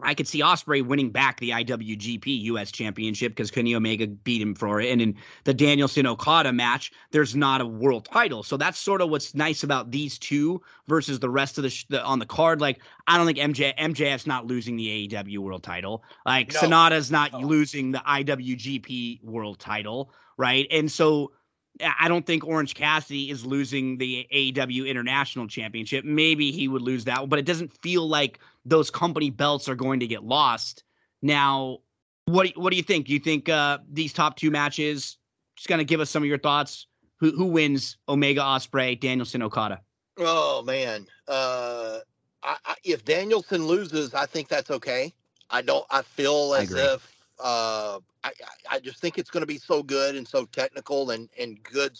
I 0.00 0.14
could 0.14 0.28
see 0.28 0.40
Ospreay 0.40 0.86
winning 0.86 1.10
back 1.10 1.40
the 1.40 1.50
IWGP 1.50 2.42
US 2.44 2.70
Championship 2.70 3.32
because 3.32 3.50
Kenny 3.50 3.74
Omega 3.74 4.06
beat 4.06 4.40
him 4.40 4.54
for 4.54 4.80
it. 4.80 4.90
And 4.90 5.02
in 5.02 5.16
the 5.44 5.52
Danielson 5.52 6.06
Okada 6.06 6.52
match, 6.52 6.92
there's 7.10 7.34
not 7.34 7.60
a 7.60 7.66
world 7.66 8.04
title. 8.04 8.42
So 8.44 8.56
that's 8.56 8.78
sort 8.78 9.00
of 9.00 9.10
what's 9.10 9.34
nice 9.34 9.64
about 9.64 9.90
these 9.90 10.16
two 10.18 10.62
versus 10.86 11.18
the 11.18 11.28
rest 11.30 11.58
of 11.58 11.62
the, 11.62 11.70
sh- 11.70 11.86
the 11.88 12.02
on 12.04 12.20
the 12.20 12.26
card. 12.26 12.60
Like, 12.60 12.80
I 13.08 13.16
don't 13.16 13.26
think 13.26 13.38
MJ 13.38 13.76
MJF's 13.76 14.26
not 14.26 14.46
losing 14.46 14.76
the 14.76 15.08
AEW 15.08 15.38
world 15.38 15.64
title. 15.64 16.04
Like, 16.24 16.52
No. 16.52 16.60
Sanada's 16.60 17.10
not 17.10 17.32
No. 17.32 17.40
losing 17.40 17.90
the 17.90 17.98
IWGP 18.06 19.24
world 19.24 19.58
title, 19.58 20.12
right? 20.36 20.66
And 20.70 20.90
so 20.90 21.32
I 21.80 21.94
I 22.00 22.08
don't 22.08 22.26
think 22.26 22.44
Orange 22.44 22.74
Cassidy 22.74 23.30
is 23.30 23.44
losing 23.46 23.98
the 23.98 24.26
AEW 24.32 24.86
International 24.88 25.46
Championship. 25.46 26.04
Maybe 26.04 26.50
he 26.50 26.66
would 26.68 26.82
lose 26.82 27.04
that, 27.04 27.20
one, 27.20 27.28
but 27.28 27.38
it 27.38 27.44
doesn't 27.44 27.72
feel 27.82 28.08
like 28.08 28.40
those 28.68 28.90
company 28.90 29.30
belts 29.30 29.68
are 29.68 29.74
going 29.74 30.00
to 30.00 30.06
get 30.06 30.24
lost. 30.24 30.84
Now, 31.22 31.78
what 32.26 32.46
do- 32.46 32.60
what 32.60 32.70
do 32.70 32.76
you 32.76 32.82
think? 32.82 33.06
Do 33.06 33.12
you 33.12 33.18
think 33.18 33.48
uh, 33.48 33.78
these 33.90 34.12
top 34.12 34.36
two 34.36 34.50
matches? 34.50 35.16
Just 35.56 35.68
gonna 35.68 35.84
give 35.84 36.00
us 36.00 36.10
some 36.10 36.22
of 36.22 36.28
your 36.28 36.38
thoughts. 36.38 36.86
Who 37.20 37.32
who 37.32 37.46
wins? 37.46 37.96
Omega 38.08 38.40
Ospreay, 38.40 39.00
Danielson 39.00 39.42
Okada. 39.42 39.80
Oh 40.18 40.62
man, 40.62 41.06
uh, 41.26 42.00
I, 42.42 42.56
I, 42.64 42.74
if 42.84 43.04
Danielson 43.04 43.66
loses, 43.66 44.14
I 44.14 44.26
think 44.26 44.48
that's 44.48 44.70
okay. 44.70 45.12
I 45.50 45.62
don't. 45.62 45.86
I 45.90 46.02
feel 46.02 46.54
as 46.54 46.70
agree. 46.70 46.82
if 46.82 47.24
uh, 47.40 47.98
I, 48.24 48.28
I 48.70 48.76
I 48.76 48.78
just 48.80 49.00
think 49.00 49.18
it's 49.18 49.30
going 49.30 49.42
to 49.42 49.46
be 49.46 49.58
so 49.58 49.82
good 49.82 50.14
and 50.14 50.26
so 50.28 50.44
technical 50.44 51.10
and 51.10 51.28
and 51.38 51.62
good. 51.62 51.98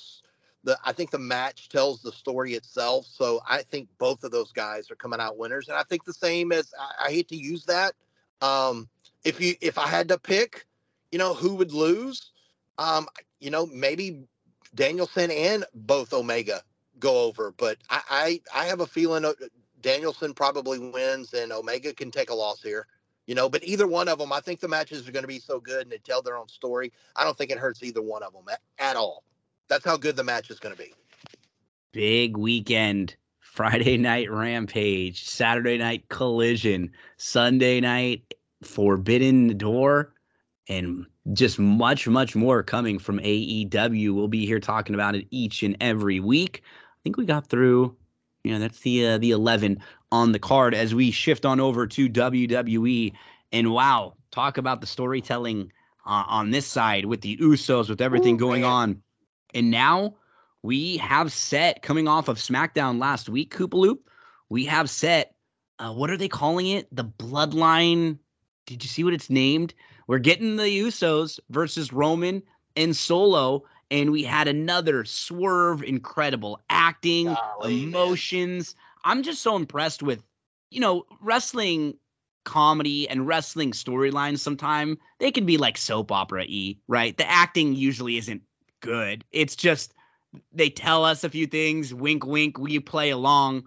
The 0.68 0.78
I 0.84 0.92
think 0.92 1.10
the 1.10 1.18
match 1.18 1.70
tells 1.70 2.02
the 2.02 2.12
story 2.12 2.52
itself. 2.52 3.06
So 3.06 3.40
I 3.48 3.62
think 3.62 3.88
both 3.96 4.22
of 4.22 4.32
those 4.32 4.52
guys 4.52 4.90
are 4.90 4.96
coming 4.96 5.18
out 5.18 5.38
winners, 5.38 5.68
and 5.68 5.78
I 5.78 5.82
think 5.82 6.04
the 6.04 6.12
same 6.12 6.52
as 6.52 6.74
I, 6.78 7.06
I 7.06 7.10
hate 7.10 7.28
to 7.28 7.36
use 7.36 7.64
that. 7.64 7.94
Um, 8.42 8.86
if 9.24 9.40
you 9.40 9.54
if 9.62 9.78
I 9.78 9.86
had 9.86 10.08
to 10.08 10.18
pick, 10.18 10.66
you 11.10 11.18
know, 11.18 11.32
who 11.32 11.54
would 11.54 11.72
lose? 11.72 12.32
Um, 12.76 13.06
you 13.40 13.50
know, 13.50 13.64
maybe 13.64 14.24
Danielson 14.74 15.30
and 15.30 15.64
both 15.74 16.12
Omega 16.12 16.60
go 16.98 17.22
over, 17.22 17.54
but 17.56 17.78
I 17.88 18.40
I, 18.54 18.64
I 18.64 18.66
have 18.66 18.80
a 18.80 18.86
feeling 18.86 19.24
uh, 19.24 19.32
Danielson 19.80 20.34
probably 20.34 20.78
wins 20.78 21.32
and 21.32 21.50
Omega 21.50 21.94
can 21.94 22.10
take 22.10 22.28
a 22.28 22.34
loss 22.34 22.60
here. 22.60 22.86
You 23.26 23.34
know, 23.34 23.48
but 23.48 23.64
either 23.64 23.86
one 23.86 24.08
of 24.08 24.18
them, 24.18 24.34
I 24.34 24.40
think 24.40 24.60
the 24.60 24.68
matches 24.68 25.08
are 25.08 25.12
going 25.12 25.22
to 25.22 25.28
be 25.28 25.38
so 25.38 25.60
good 25.60 25.84
and 25.84 25.90
they 25.90 25.98
tell 25.98 26.20
their 26.20 26.36
own 26.36 26.48
story. 26.48 26.92
I 27.16 27.24
don't 27.24 27.38
think 27.38 27.50
it 27.50 27.58
hurts 27.58 27.82
either 27.82 28.02
one 28.02 28.22
of 28.22 28.34
them 28.34 28.44
at, 28.50 28.60
at 28.78 28.96
all. 28.96 29.24
That's 29.68 29.84
how 29.84 29.96
good 29.96 30.16
the 30.16 30.24
match 30.24 30.50
is 30.50 30.58
going 30.58 30.74
to 30.74 30.82
be. 30.82 30.92
Big 31.92 32.36
weekend. 32.36 33.16
Friday 33.58 33.96
night 33.96 34.30
Rampage, 34.30 35.24
Saturday 35.24 35.78
night 35.78 36.08
Collision, 36.10 36.92
Sunday 37.16 37.80
night 37.80 38.34
Forbidden 38.62 39.58
Door, 39.58 40.14
and 40.68 41.04
just 41.32 41.58
much, 41.58 42.06
much 42.06 42.36
more 42.36 42.62
coming 42.62 43.00
from 43.00 43.18
AEW. 43.18 44.14
We'll 44.14 44.28
be 44.28 44.46
here 44.46 44.60
talking 44.60 44.94
about 44.94 45.16
it 45.16 45.26
each 45.32 45.64
and 45.64 45.76
every 45.80 46.20
week. 46.20 46.62
I 46.64 46.98
think 47.02 47.16
we 47.16 47.26
got 47.26 47.48
through, 47.48 47.96
you 48.44 48.52
know, 48.52 48.60
that's 48.60 48.78
the 48.78 49.04
uh, 49.04 49.18
the 49.18 49.32
11 49.32 49.80
on 50.12 50.30
the 50.30 50.38
card 50.38 50.72
as 50.72 50.94
we 50.94 51.10
shift 51.10 51.44
on 51.44 51.58
over 51.58 51.84
to 51.88 52.08
WWE. 52.08 53.12
And 53.50 53.72
wow, 53.72 54.14
talk 54.30 54.56
about 54.56 54.80
the 54.80 54.86
storytelling 54.86 55.72
uh, 56.06 56.22
on 56.28 56.52
this 56.52 56.66
side 56.68 57.06
with 57.06 57.22
the 57.22 57.36
Usos, 57.38 57.88
with 57.88 58.00
everything 58.00 58.36
Ooh, 58.36 58.38
going 58.38 58.62
man. 58.62 58.70
on. 58.70 59.02
And 59.54 59.70
now 59.70 60.14
we 60.62 60.96
have 60.98 61.32
set 61.32 61.82
coming 61.82 62.08
off 62.08 62.28
of 62.28 62.38
SmackDown 62.38 62.98
last 63.00 63.28
week, 63.28 63.54
Koopaloop. 63.54 63.98
We 64.48 64.64
have 64.66 64.90
set, 64.90 65.34
uh, 65.78 65.92
what 65.92 66.10
are 66.10 66.16
they 66.16 66.28
calling 66.28 66.66
it? 66.66 66.88
The 66.94 67.04
Bloodline. 67.04 68.18
Did 68.66 68.82
you 68.82 68.88
see 68.88 69.04
what 69.04 69.14
it's 69.14 69.30
named? 69.30 69.74
We're 70.06 70.18
getting 70.18 70.56
the 70.56 70.64
Usos 70.64 71.38
versus 71.50 71.92
Roman 71.92 72.42
and 72.76 72.96
Solo, 72.96 73.64
and 73.90 74.10
we 74.10 74.22
had 74.22 74.48
another 74.48 75.04
swerve, 75.04 75.82
incredible 75.82 76.60
acting, 76.70 77.26
Golly, 77.26 77.76
man. 77.76 77.88
emotions. 77.88 78.74
I'm 79.04 79.22
just 79.22 79.42
so 79.42 79.56
impressed 79.56 80.02
with, 80.02 80.22
you 80.70 80.80
know, 80.80 81.04
wrestling 81.20 81.94
comedy 82.44 83.08
and 83.08 83.26
wrestling 83.26 83.72
storylines. 83.72 84.38
Sometimes 84.38 84.96
they 85.18 85.30
can 85.30 85.44
be 85.44 85.58
like 85.58 85.76
soap 85.76 86.10
opera 86.10 86.44
e 86.46 86.78
right? 86.88 87.16
The 87.16 87.28
acting 87.28 87.74
usually 87.74 88.16
isn't 88.16 88.42
good. 88.80 89.24
It's 89.32 89.56
just 89.56 89.94
they 90.52 90.70
tell 90.70 91.04
us 91.04 91.24
a 91.24 91.30
few 91.30 91.46
things, 91.46 91.94
wink, 91.94 92.26
wink, 92.26 92.58
we 92.58 92.78
play 92.78 93.10
along. 93.10 93.64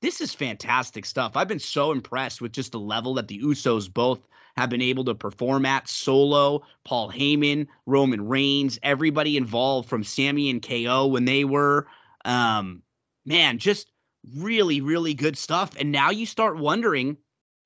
This 0.00 0.20
is 0.20 0.34
fantastic 0.34 1.04
stuff. 1.04 1.36
I've 1.36 1.48
been 1.48 1.58
so 1.58 1.92
impressed 1.92 2.40
with 2.40 2.52
just 2.52 2.72
the 2.72 2.80
level 2.80 3.14
that 3.14 3.28
the 3.28 3.40
Usos 3.40 3.92
both 3.92 4.26
have 4.56 4.68
been 4.68 4.82
able 4.82 5.04
to 5.04 5.14
perform 5.14 5.64
at 5.64 5.88
solo. 5.88 6.62
Paul 6.84 7.10
Heyman, 7.10 7.66
Roman 7.86 8.28
Reigns, 8.28 8.78
everybody 8.82 9.36
involved 9.36 9.88
from 9.88 10.04
Sammy 10.04 10.50
and 10.50 10.62
KO 10.62 11.06
when 11.06 11.24
they 11.24 11.44
were, 11.44 11.86
um, 12.24 12.82
man, 13.24 13.58
just 13.58 13.92
really, 14.36 14.80
really 14.80 15.14
good 15.14 15.38
stuff. 15.38 15.74
And 15.78 15.90
now 15.90 16.10
you 16.10 16.26
start 16.26 16.58
wondering 16.58 17.16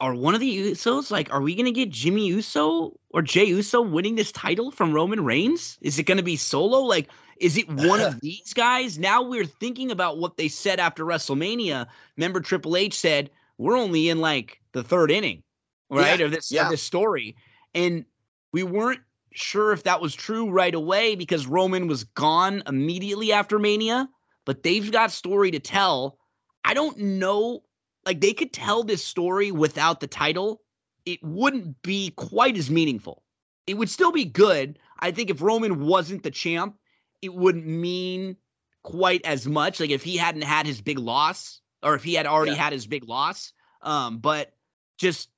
are 0.01 0.15
one 0.15 0.35
of 0.35 0.41
the 0.41 0.73
Usos 0.73 1.11
like, 1.11 1.33
are 1.33 1.41
we 1.41 1.55
going 1.55 1.67
to 1.67 1.73
get 1.73 1.91
Jimmy 1.91 2.27
Uso 2.27 2.99
or 3.11 3.23
Jay 3.23 3.45
Uso 3.45 3.81
winning 3.81 4.15
this 4.15 4.33
title 4.33 4.71
from 4.71 4.93
Roman 4.93 5.25
Reigns? 5.25 5.79
Is 5.81 5.99
it 5.99 6.05
going 6.05 6.19
to 6.19 6.23
be 6.23 6.37
solo? 6.37 6.81
Like, 6.81 7.09
is 7.39 7.57
it 7.57 7.69
one 7.69 8.01
of 8.01 8.21
these 8.23 8.53
guys? 8.53 8.99
Now 8.99 9.23
we're 9.23 9.47
thinking 9.47 9.91
about 9.91 10.19
what 10.19 10.37
they 10.37 10.49
said 10.49 10.81
after 10.81 11.05
WrestleMania. 11.05 11.87
Remember, 12.17 12.41
Triple 12.41 12.77
H 12.77 12.99
said, 12.99 13.31
we're 13.59 13.77
only 13.77 14.09
in 14.09 14.21
like 14.21 14.61
the 14.73 14.83
third 14.83 15.11
inning, 15.11 15.43
right? 15.89 16.21
of 16.21 16.31
this 16.31 16.53
yeah. 16.53 16.65
of 16.65 16.71
this 16.71 16.83
story. 16.83 17.37
And 17.75 18.05
we 18.53 18.63
weren't 18.63 19.01
sure 19.33 19.73
if 19.73 19.85
that 19.85 20.01
was 20.01 20.15
true 20.15 20.51
right 20.51 20.75
away 20.75 21.15
because 21.15 21.47
Roman 21.47 21.87
was 21.87 22.05
gone 22.05 22.63
immediately 22.67 23.33
after 23.33 23.59
Mania, 23.59 24.09
but 24.45 24.63
they've 24.63 24.91
got 24.91 25.11
story 25.11 25.51
to 25.51 25.59
tell. 25.59 26.19
I 26.65 26.75
don't 26.75 26.99
know 26.99 27.63
like 28.07 28.21
they 28.21 28.33
could 28.33 28.53
tell 28.53 28.85
this 28.85 29.05
story 29.05 29.51
without 29.51 30.01
the 30.01 30.07
title, 30.07 30.63
it 31.05 31.23
wouldn't 31.23 31.83
be 31.83 32.11
quite 32.17 32.57
as 32.57 32.71
meaningful. 32.71 33.23
It 33.67 33.77
would 33.77 33.91
still 33.91 34.13
be 34.13 34.25
good. 34.25 34.79
I 35.01 35.11
think 35.11 35.29
if 35.29 35.43
Roman 35.43 35.85
wasn't 35.85 36.23
the 36.23 36.31
champ, 36.31 36.77
it 37.21 37.35
wouldn't 37.35 37.67
mean 37.67 38.37
quite 38.85 39.27
as 39.27 39.47
much. 39.47 39.81
Like 39.81 39.91
if 39.91 40.05
he 40.05 40.17
hadn't 40.17 40.43
had 40.43 40.67
his 40.67 40.81
big 40.81 40.99
loss, 40.99 41.61
or 41.83 41.95
if 41.97 42.05
he 42.05 42.15
had 42.15 42.27
already 42.27 42.53
Yeah. 42.53 42.59
had 42.59 42.73
his 42.73 42.87
big 42.87 43.09
loss. 43.09 43.53
Um, 43.83 44.19
but 44.19 44.55
just 44.99 45.29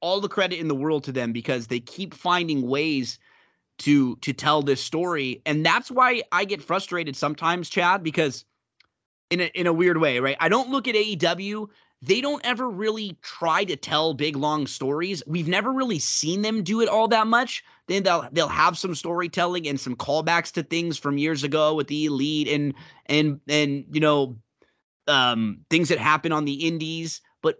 all 0.00 0.20
the 0.20 0.28
credit 0.28 0.58
in 0.58 0.68
the 0.68 0.74
world 0.74 1.04
to 1.04 1.12
them 1.12 1.32
because 1.32 1.68
they 1.68 1.80
keep 1.80 2.12
finding 2.12 2.68
ways 2.68 3.18
to 3.78 4.16
to 4.16 4.32
tell 4.32 4.62
this 4.62 4.82
story. 4.82 5.40
And 5.46 5.64
that's 5.64 5.90
why 5.90 6.22
I 6.32 6.44
get 6.44 6.62
frustrated 6.62 7.16
sometimes, 7.16 7.70
Chad, 7.70 8.02
because 8.02 8.44
in 9.30 9.40
a 9.40 9.44
in 9.54 9.66
a 9.66 9.72
weird 9.72 9.98
way, 9.98 10.18
right? 10.18 10.36
I 10.40 10.48
don't 10.48 10.70
look 10.70 10.88
at 10.88 10.94
AEW. 10.94 11.68
They 12.04 12.20
don't 12.20 12.44
ever 12.44 12.68
really 12.68 13.16
try 13.22 13.64
to 13.64 13.76
tell 13.76 14.12
big 14.12 14.34
long 14.34 14.66
stories. 14.66 15.22
We've 15.24 15.46
never 15.46 15.72
really 15.72 16.00
seen 16.00 16.42
them 16.42 16.64
do 16.64 16.80
it 16.80 16.88
all 16.88 17.06
that 17.08 17.28
much. 17.28 17.62
Then 17.86 18.02
they'll 18.02 18.28
they'll 18.32 18.48
have 18.48 18.76
some 18.76 18.96
storytelling 18.96 19.68
and 19.68 19.78
some 19.78 19.94
callbacks 19.94 20.50
to 20.54 20.64
things 20.64 20.98
from 20.98 21.16
years 21.16 21.44
ago 21.44 21.74
with 21.74 21.86
the 21.86 22.06
elite 22.06 22.48
and 22.48 22.74
and 23.06 23.40
and 23.48 23.84
you 23.92 24.00
know 24.00 24.36
um 25.06 25.60
things 25.70 25.88
that 25.90 25.98
happen 25.98 26.32
on 26.32 26.44
the 26.44 26.66
indies. 26.66 27.20
But 27.40 27.58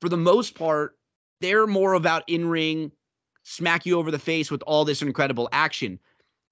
for 0.00 0.08
the 0.08 0.16
most 0.16 0.56
part, 0.56 0.98
they're 1.40 1.68
more 1.68 1.92
about 1.92 2.24
in-ring, 2.26 2.90
smack 3.44 3.86
you 3.86 3.96
over 3.96 4.10
the 4.10 4.18
face 4.18 4.50
with 4.50 4.62
all 4.62 4.84
this 4.84 5.02
incredible 5.02 5.48
action. 5.52 6.00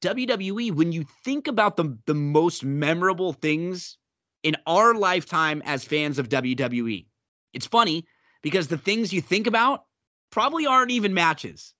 WWE, 0.00 0.70
when 0.72 0.92
you 0.92 1.04
think 1.24 1.48
about 1.48 1.76
the 1.76 1.98
the 2.06 2.14
most 2.14 2.64
memorable 2.64 3.32
things 3.32 3.98
in 4.44 4.56
our 4.68 4.94
lifetime 4.94 5.60
as 5.64 5.84
fans 5.84 6.20
of 6.20 6.28
WWE. 6.28 7.04
It's 7.52 7.66
funny 7.66 8.06
because 8.42 8.68
the 8.68 8.78
things 8.78 9.12
you 9.12 9.20
think 9.20 9.46
about 9.46 9.84
probably 10.30 10.66
aren't 10.66 10.90
even 10.90 11.14
matches. 11.14 11.74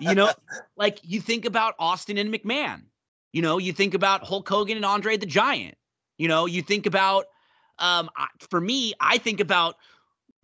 You 0.00 0.14
know, 0.14 0.32
like 0.76 1.00
you 1.02 1.20
think 1.20 1.44
about 1.44 1.74
Austin 1.78 2.18
and 2.18 2.32
McMahon. 2.32 2.82
You 3.32 3.42
know, 3.42 3.58
you 3.58 3.72
think 3.72 3.94
about 3.94 4.24
Hulk 4.24 4.48
Hogan 4.48 4.76
and 4.76 4.84
Andre 4.84 5.16
the 5.16 5.26
Giant. 5.26 5.76
You 6.18 6.28
know, 6.28 6.46
you 6.46 6.62
think 6.62 6.86
about 6.86 7.26
um 7.78 8.10
for 8.50 8.60
me, 8.60 8.94
I 9.00 9.18
think 9.18 9.40
about 9.40 9.76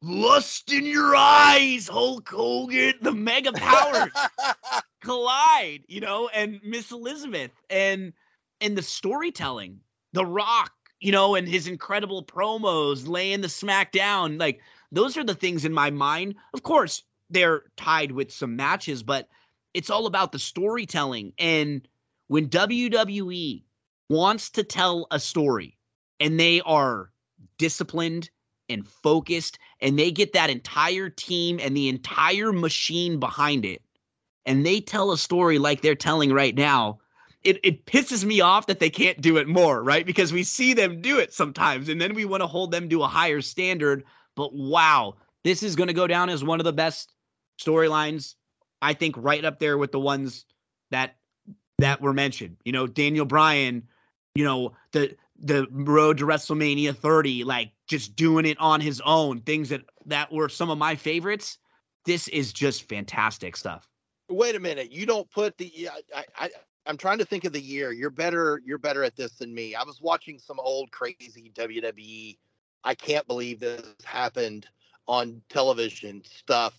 lust 0.03 0.73
in 0.73 0.87
your 0.87 1.15
eyes, 1.17 1.89
Hulk 1.89 2.29
Hogan, 2.29 2.95
the 3.01 3.13
mega 3.13 3.53
powers 3.53 4.13
collide, 5.03 5.85
you 5.89 6.01
know, 6.01 6.29
and 6.29 6.61
Miss 6.63 6.91
Elizabeth 6.93 7.51
and 7.71 8.13
and 8.61 8.77
the 8.77 8.83
storytelling, 8.83 9.81
The 10.13 10.25
Rock, 10.25 10.73
you 11.01 11.13
know, 11.13 11.35
and 11.35 11.49
his 11.49 11.67
incredible 11.67 12.25
promos, 12.25 13.07
laying 13.07 13.41
the 13.41 13.49
smack 13.49 13.93
down, 13.93 14.39
like 14.39 14.61
those 14.93 15.17
are 15.17 15.25
the 15.25 15.35
things 15.35 15.65
in 15.65 15.73
my 15.73 15.91
mind. 15.91 16.35
Of 16.55 16.63
course, 16.63 17.03
they're 17.31 17.65
tied 17.77 18.13
with 18.13 18.33
some 18.33 18.57
matches, 18.57 19.03
but 19.03 19.29
it's 19.75 19.91
all 19.91 20.07
about 20.07 20.33
the 20.33 20.39
storytelling. 20.39 21.33
And 21.39 21.87
when 22.29 22.49
WWE 22.49 23.63
wants 24.09 24.51
to 24.51 24.63
tell 24.63 25.07
a 25.11 25.19
story, 25.19 25.77
and 26.21 26.41
they 26.41 26.61
are 26.63 27.11
disciplined 27.59 28.31
and 28.69 28.87
focused 28.87 29.59
and 29.81 29.99
they 29.99 30.11
get 30.11 30.33
that 30.33 30.51
entire 30.51 31.09
team 31.09 31.59
and 31.63 31.77
the 31.77 31.89
entire 31.89 32.53
machine 32.53 33.21
behind 33.21 33.65
it 33.65 33.83
and 34.45 34.65
they 34.67 34.81
tell 34.81 35.13
a 35.13 35.19
story 35.19 35.59
like 35.59 35.83
they're 35.83 35.95
telling 35.95 36.33
right 36.33 36.55
now 36.55 36.99
it, 37.47 37.61
it 37.63 37.87
pisses 37.87 38.25
me 38.25 38.41
off 38.41 38.67
that 38.67 38.81
they 38.81 38.91
can't 38.91 39.21
do 39.21 39.37
it 39.37 39.47
more 39.47 39.83
right 39.83 40.05
because 40.05 40.33
we 40.33 40.43
see 40.43 40.75
them 40.75 41.01
do 41.01 41.19
it 41.19 41.33
sometimes 41.33 41.89
and 41.89 42.01
then 42.01 42.15
we 42.15 42.25
want 42.25 42.43
to 42.43 42.47
hold 42.47 42.71
them 42.71 42.89
to 42.89 43.03
a 43.03 43.07
higher 43.07 43.41
standard 43.41 44.05
but 44.35 44.53
wow 44.53 45.15
this 45.45 45.63
is 45.63 45.77
going 45.77 45.87
to 45.87 45.95
go 45.95 46.07
down 46.07 46.29
as 46.29 46.43
one 46.43 46.61
of 46.61 46.65
the 46.65 46.73
best 46.73 47.13
storylines 47.61 48.35
i 48.83 48.93
think 48.93 49.15
right 49.19 49.45
up 49.45 49.59
there 49.59 49.79
with 49.79 49.93
the 49.93 50.01
ones 50.01 50.45
that 50.91 51.17
that 51.79 52.01
were 52.01 52.13
mentioned 52.13 52.57
you 52.65 52.73
know 52.73 52.87
daniel 52.87 53.25
bryan 53.25 53.83
you 54.35 54.45
know 54.45 54.73
the 54.93 55.17
the 55.39 55.67
road 55.71 56.19
to 56.19 56.25
WrestleMania 56.25 56.97
30, 56.97 57.45
like 57.45 57.71
just 57.87 58.17
doing 58.17 58.47
it 58.47 58.59
on 58.59 58.81
his 58.81 59.01
own, 59.05 59.41
things 59.41 59.69
that 59.69 59.83
that 60.07 60.33
were 60.33 60.49
some 60.49 60.71
of 60.71 60.79
my 60.79 60.95
favorites. 60.95 61.59
This 62.05 62.29
is 62.29 62.53
just 62.53 62.89
fantastic 62.89 63.57
stuff. 63.57 63.89
Wait 64.29 64.55
a 64.55 64.61
minute, 64.61 64.91
you 64.91 65.07
don't 65.07 65.31
put 65.31 65.57
the 65.59 65.89
I, 66.15 66.25
I 66.39 66.51
I'm 66.87 66.97
trying 66.97 67.19
to 67.19 67.25
think 67.25 67.45
of 67.45 67.53
the 67.53 67.61
year. 67.61 67.93
You're 67.93 68.11
better 68.11 68.61
you're 68.65 68.79
better 68.79 69.03
at 69.05 69.17
this 69.17 69.33
than 69.33 69.55
me. 69.55 69.75
I 69.75 69.83
was 69.83 70.01
watching 70.01 70.39
some 70.39 70.61
old 70.61 70.91
crazy 70.91 71.53
WWE. 71.55 72.37
I 72.85 72.95
can't 72.95 73.27
believe 73.27 73.61
this 73.61 73.95
happened 74.05 74.67
on 75.09 75.43
television 75.49 76.23
stuff. 76.25 76.75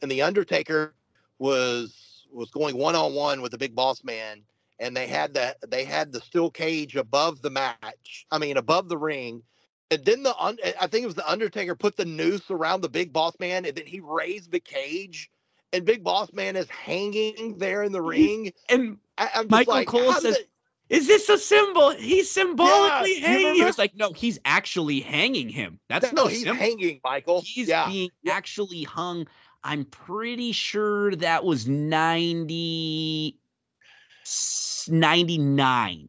And 0.00 0.10
the 0.10 0.22
Undertaker 0.22 0.94
was 1.38 2.26
was 2.30 2.50
going 2.50 2.76
one 2.76 2.94
on 2.94 3.14
one 3.14 3.42
with 3.42 3.52
the 3.52 3.58
Big 3.58 3.74
Boss 3.74 4.02
Man 4.04 4.42
and 4.82 4.96
they 4.96 5.06
had 5.06 5.32
that 5.34 5.58
they 5.70 5.84
had 5.84 6.12
the 6.12 6.20
steel 6.20 6.50
cage 6.50 6.96
above 6.96 7.40
the 7.40 7.50
match. 7.50 8.26
I 8.30 8.38
mean, 8.38 8.56
above 8.56 8.88
the 8.88 8.98
ring. 8.98 9.42
And 9.92 10.04
then 10.04 10.24
the 10.24 10.34
eh, 10.62 10.72
I 10.80 10.88
think 10.88 11.04
it 11.04 11.06
was 11.06 11.14
the 11.14 11.30
Undertaker 11.30 11.76
put 11.76 11.96
the 11.96 12.04
noose 12.04 12.50
around 12.50 12.80
the 12.80 12.88
Big 12.88 13.12
Boss 13.12 13.38
Man, 13.38 13.64
and 13.64 13.76
then 13.76 13.86
he 13.86 14.00
raised 14.00 14.50
the 14.50 14.60
cage, 14.60 15.30
and 15.72 15.84
Big 15.84 16.02
Boss 16.02 16.32
Man 16.32 16.56
is 16.56 16.68
hanging 16.68 17.58
there 17.58 17.84
in 17.84 17.92
the 17.92 18.02
ring. 18.02 18.52
And 18.68 18.98
I, 19.18 19.44
Michael 19.48 19.74
like, 19.74 19.88
Cole 19.88 20.12
says, 20.14 20.38
"Is 20.88 21.06
this 21.06 21.28
a 21.28 21.38
symbol? 21.38 21.90
He's 21.90 22.30
symbolically 22.30 23.20
yeah, 23.20 23.28
hanging." 23.28 23.54
He 23.54 23.64
was 23.64 23.78
like, 23.78 23.94
"No, 23.94 24.12
he's 24.12 24.38
actually 24.44 25.00
hanging 25.00 25.48
him. 25.48 25.78
That's 25.88 26.12
no, 26.12 26.24
no 26.24 26.28
he's 26.28 26.42
symbol. 26.42 26.56
hanging, 26.56 27.00
Michael. 27.04 27.42
He's 27.44 27.68
yeah. 27.68 27.88
being 27.88 28.10
actually 28.28 28.82
hung." 28.84 29.26
I'm 29.64 29.84
pretty 29.84 30.50
sure 30.50 31.14
that 31.16 31.44
was 31.44 31.68
90 31.68 33.38
99. 34.88 36.08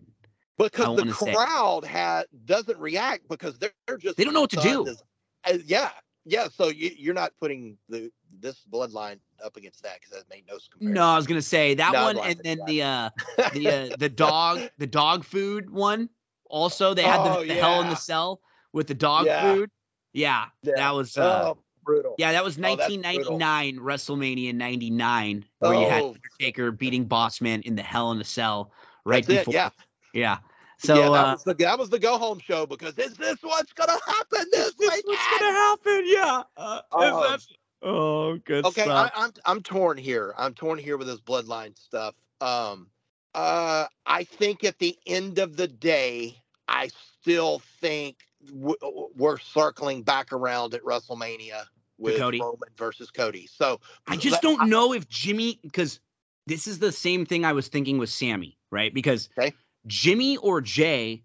Because 0.58 0.98
the 0.98 1.12
crowd 1.12 1.84
say. 1.84 1.90
had 1.90 2.26
doesn't 2.46 2.78
react 2.80 3.28
because 3.28 3.58
they're, 3.58 3.72
they're 3.88 3.98
just 3.98 4.18
they 4.18 4.24
don't 4.24 4.34
know 4.34 4.42
what 4.42 4.52
to 4.52 4.62
do. 4.62 4.88
As, 4.88 5.04
as, 5.46 5.64
yeah, 5.66 5.90
yeah. 6.26 6.48
So 6.54 6.70
you, 6.70 7.12
are 7.12 7.14
not 7.14 7.34
putting 7.40 7.78
the 7.90 8.12
this 8.40 8.62
bloodline 8.72 9.20
up 9.44 9.58
against 9.58 9.84
that 9.84 10.00
because 10.00 10.18
that 10.18 10.30
made 10.30 10.45
no 10.48 10.58
comparison. 10.72 10.94
No, 10.94 11.06
I 11.06 11.16
was 11.16 11.28
gonna 11.28 11.41
say 11.41 11.74
that 11.76 11.94
no, 11.94 12.04
one, 12.06 12.18
and 12.20 12.40
then 12.44 12.60
the 12.66 12.84
uh, 12.84 13.10
the 13.54 13.68
uh, 13.68 13.95
the 13.98 14.10
dog 14.16 14.62
the 14.78 14.88
dog 14.88 15.24
food 15.24 15.70
one. 15.70 16.10
Also, 16.45 16.94
they 16.94 17.04
had 17.04 17.20
oh, 17.22 17.41
the, 17.41 17.48
the 17.48 17.56
yeah. 17.56 17.62
Hell 17.62 17.82
in 17.82 17.90
the 17.90 17.95
Cell 17.95 18.40
with 18.74 18.88
the 18.88 18.94
dog 18.94 19.26
yeah. 19.26 19.54
food. 19.54 19.72
Yeah, 20.14 20.45
yeah, 20.62 20.74
that 20.76 20.91
was. 20.91 21.18
Uh, 21.18 21.54
oh, 21.54 21.58
brutal. 21.84 22.16
Yeah, 22.18 22.32
that 22.32 22.44
was 22.44 22.58
1999 22.58 23.78
oh, 23.78 23.82
WrestleMania 23.82 24.54
99, 24.54 25.45
where 25.60 25.74
you 25.74 25.90
had 25.90 26.02
oh. 26.02 26.16
Undertaker 26.16 26.72
beating 26.72 27.08
Bossman 27.08 27.62
in 27.64 27.76
the 27.76 27.82
Hell 27.82 28.12
in 28.12 28.20
the 28.20 28.24
Cell 28.24 28.72
right 29.06 29.26
That's 29.26 29.40
before. 29.40 29.54
It, 29.54 29.56
yeah. 29.56 29.70
Yeah. 30.14 30.38
So 30.84 30.95
yeah, 30.95 31.10
that, 31.10 31.26
uh, 31.26 31.31
was 31.34 31.43
the, 31.45 31.53
that 31.53 31.80
was 31.80 31.89
the 31.89 31.99
go 31.99 32.18
home 32.18 32.39
show 32.39 32.65
because 32.65 32.97
is 32.97 33.15
this 33.15 33.38
what's 33.41 33.72
gonna 33.72 33.97
happen 34.05 34.45
this 34.51 34.73
this 34.73 35.01
what's 35.05 35.39
gonna 35.39 35.53
happen? 35.53 36.03
Yeah. 36.05 36.43
Uh, 36.57 36.81
um, 36.91 37.38
oh, 37.81 38.38
good. 38.39 38.65
Okay, 38.65 38.84
stuff. 38.84 39.11
I, 39.15 39.23
I'm 39.23 39.31
I'm 39.45 39.61
torn 39.61 39.97
here. 39.97 40.34
I'm 40.38 40.53
torn 40.53 40.77
here 40.77 40.97
with 40.97 41.07
this 41.07 41.22
bloodline 41.22 41.77
stuff. 41.77 42.15
Um, 42.41 42.88
uh, 43.34 43.85
I 44.05 44.26
think 44.26 44.65
at 44.65 44.77
the 44.80 44.97
end 45.07 45.39
of 45.39 45.55
the 45.55 45.68
day, 45.68 46.35
I 46.68 46.89
still 47.22 47.60
think 47.80 48.18
we're 48.51 49.39
circling 49.39 50.03
back 50.03 50.34
around 50.34 50.73
at 50.73 50.84
WrestleMania 50.84 51.64
with 51.97 52.18
Cody. 52.18 52.41
Roman 52.41 52.69
versus 52.77 53.10
Cody. 53.10 53.47
So 53.47 53.80
I 54.07 54.18
just 54.18 54.41
don't 54.41 54.61
I, 54.61 54.65
know 54.65 54.93
if 54.93 55.07
Jimmy, 55.07 55.60
because 55.64 56.01
this 56.45 56.68
is 56.68 56.80
the 56.80 56.91
same 56.91 57.26
thing 57.26 57.45
I 57.45 57.53
was 57.53 57.69
thinking 57.69 57.97
with 57.97 58.10
Sammy, 58.10 58.57
right? 58.69 58.93
Because 58.93 59.30
okay. 59.38 59.53
Jimmy 59.88 60.38
or 60.38 60.61
Jay 60.61 61.23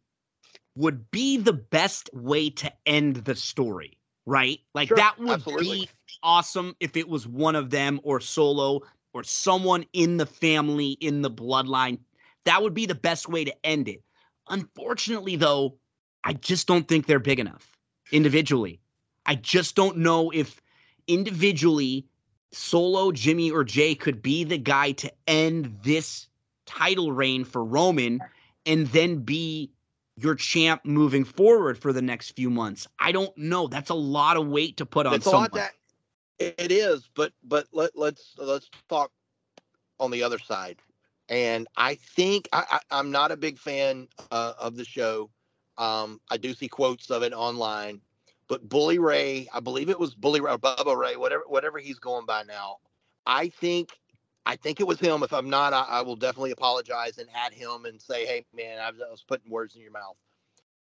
would 0.76 1.10
be 1.10 1.36
the 1.36 1.52
best 1.52 2.10
way 2.12 2.50
to 2.50 2.72
end 2.86 3.16
the 3.16 3.34
story, 3.34 3.98
right? 4.26 4.60
Like 4.74 4.88
sure, 4.88 4.96
that 4.96 5.18
would 5.18 5.30
absolutely. 5.30 5.80
be 5.80 5.88
awesome 6.22 6.76
if 6.80 6.96
it 6.96 7.08
was 7.08 7.26
one 7.26 7.56
of 7.56 7.70
them 7.70 8.00
or 8.02 8.20
Solo 8.20 8.80
or 9.12 9.24
someone 9.24 9.84
in 9.92 10.16
the 10.16 10.26
family, 10.26 10.92
in 11.00 11.22
the 11.22 11.30
bloodline. 11.30 11.98
That 12.44 12.62
would 12.62 12.74
be 12.74 12.86
the 12.86 12.94
best 12.94 13.28
way 13.28 13.44
to 13.44 13.66
end 13.66 13.88
it. 13.88 14.02
Unfortunately, 14.48 15.36
though, 15.36 15.76
I 16.24 16.34
just 16.34 16.66
don't 16.66 16.86
think 16.86 17.06
they're 17.06 17.18
big 17.18 17.40
enough 17.40 17.76
individually. 18.12 18.80
I 19.26 19.34
just 19.34 19.74
don't 19.74 19.98
know 19.98 20.30
if 20.30 20.62
individually 21.06 22.06
Solo, 22.52 23.12
Jimmy, 23.12 23.50
or 23.50 23.64
Jay 23.64 23.94
could 23.94 24.22
be 24.22 24.44
the 24.44 24.58
guy 24.58 24.92
to 24.92 25.12
end 25.26 25.78
this 25.82 26.28
title 26.64 27.12
reign 27.12 27.44
for 27.44 27.64
Roman 27.64 28.20
and 28.68 28.86
then 28.88 29.16
be 29.16 29.72
your 30.16 30.34
champ 30.34 30.84
moving 30.84 31.24
forward 31.24 31.78
for 31.78 31.92
the 31.92 32.02
next 32.02 32.32
few 32.32 32.50
months. 32.50 32.86
I 33.00 33.12
don't 33.12 33.36
know. 33.36 33.66
That's 33.66 33.90
a 33.90 33.94
lot 33.94 34.36
of 34.36 34.46
weight 34.46 34.76
to 34.76 34.86
put 34.86 35.06
on 35.06 35.14
it's 35.14 35.24
someone. 35.24 35.50
That, 35.54 35.72
it 36.38 36.70
is, 36.70 37.08
but 37.14 37.32
but 37.42 37.66
let 37.72 37.96
let's 37.96 38.34
let's 38.36 38.70
talk 38.88 39.10
on 39.98 40.10
the 40.10 40.22
other 40.22 40.38
side. 40.38 40.76
And 41.28 41.66
I 41.76 41.96
think 41.96 42.48
I, 42.52 42.80
I, 42.90 42.98
am 43.00 43.10
not 43.10 43.32
a 43.32 43.36
big 43.36 43.58
fan 43.58 44.08
uh, 44.30 44.54
of 44.58 44.76
the 44.76 44.84
show. 44.84 45.30
Um, 45.76 46.20
I 46.30 46.36
do 46.36 46.54
see 46.54 46.68
quotes 46.68 47.10
of 47.10 47.22
it 47.22 47.32
online, 47.32 48.00
but 48.48 48.68
Bully 48.68 48.98
Ray, 48.98 49.48
I 49.52 49.60
believe 49.60 49.90
it 49.90 49.98
was 49.98 50.14
Bully 50.14 50.40
Ray, 50.40 50.56
Bubba 50.56 50.96
Ray, 50.96 51.16
whatever 51.16 51.42
whatever 51.46 51.78
he's 51.78 51.98
going 51.98 52.26
by 52.26 52.44
now. 52.44 52.76
I 53.26 53.48
think 53.48 53.90
I 54.48 54.56
think 54.56 54.80
it 54.80 54.86
was 54.86 54.98
him. 54.98 55.22
If 55.22 55.34
I'm 55.34 55.50
not, 55.50 55.74
I, 55.74 55.82
I 55.82 56.00
will 56.00 56.16
definitely 56.16 56.52
apologize 56.52 57.18
and 57.18 57.28
add 57.34 57.52
him 57.52 57.84
and 57.84 58.00
say, 58.00 58.24
hey 58.24 58.46
man, 58.56 58.78
I 58.80 58.90
was, 58.90 59.00
I 59.06 59.10
was 59.10 59.22
putting 59.22 59.50
words 59.50 59.76
in 59.76 59.82
your 59.82 59.92
mouth. 59.92 60.16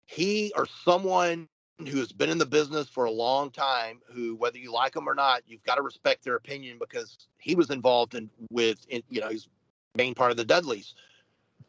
He 0.04 0.52
or 0.54 0.66
someone 0.84 1.48
who 1.78 1.96
has 1.98 2.12
been 2.12 2.28
in 2.28 2.36
the 2.36 2.46
business 2.46 2.90
for 2.90 3.06
a 3.06 3.10
long 3.10 3.50
time, 3.50 4.00
who 4.12 4.36
whether 4.36 4.58
you 4.58 4.70
like 4.70 4.94
him 4.94 5.08
or 5.08 5.14
not, 5.14 5.42
you've 5.46 5.62
got 5.62 5.76
to 5.76 5.82
respect 5.82 6.24
their 6.24 6.36
opinion 6.36 6.76
because 6.78 7.16
he 7.38 7.54
was 7.54 7.70
involved 7.70 8.14
in 8.14 8.28
with 8.50 8.84
in, 8.90 9.02
you 9.08 9.22
know 9.22 9.28
he's 9.28 9.48
main 9.94 10.14
part 10.14 10.30
of 10.30 10.36
the 10.36 10.44
Dudleys. 10.44 10.94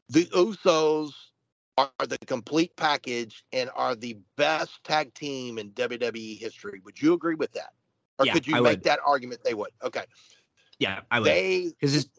The 0.10 0.26
Usos 0.26 1.14
are 1.77 1.89
the 2.06 2.18
complete 2.27 2.76
package 2.76 3.45
and 3.53 3.69
are 3.73 3.95
the 3.95 4.18
best 4.35 4.84
tag 4.84 5.14
team 5.14 5.57
in 5.57 5.72
WWE 5.72 6.38
history. 6.38 6.81
Would 6.84 7.01
you 7.01 7.14
agree 7.14 7.35
with 7.35 7.53
that? 7.53 7.72
Or 8.18 8.26
yeah, 8.26 8.34
could 8.34 8.45
you 8.45 8.57
I 8.57 8.60
make 8.60 8.72
would. 8.72 8.84
that 8.84 8.99
argument 9.06 9.41
they 9.45 9.53
would? 9.53 9.72
Okay. 9.81 10.03
Yeah, 10.80 11.01
I 11.11 11.19
would. 11.19 11.27
They 11.27 11.72
because 11.80 12.10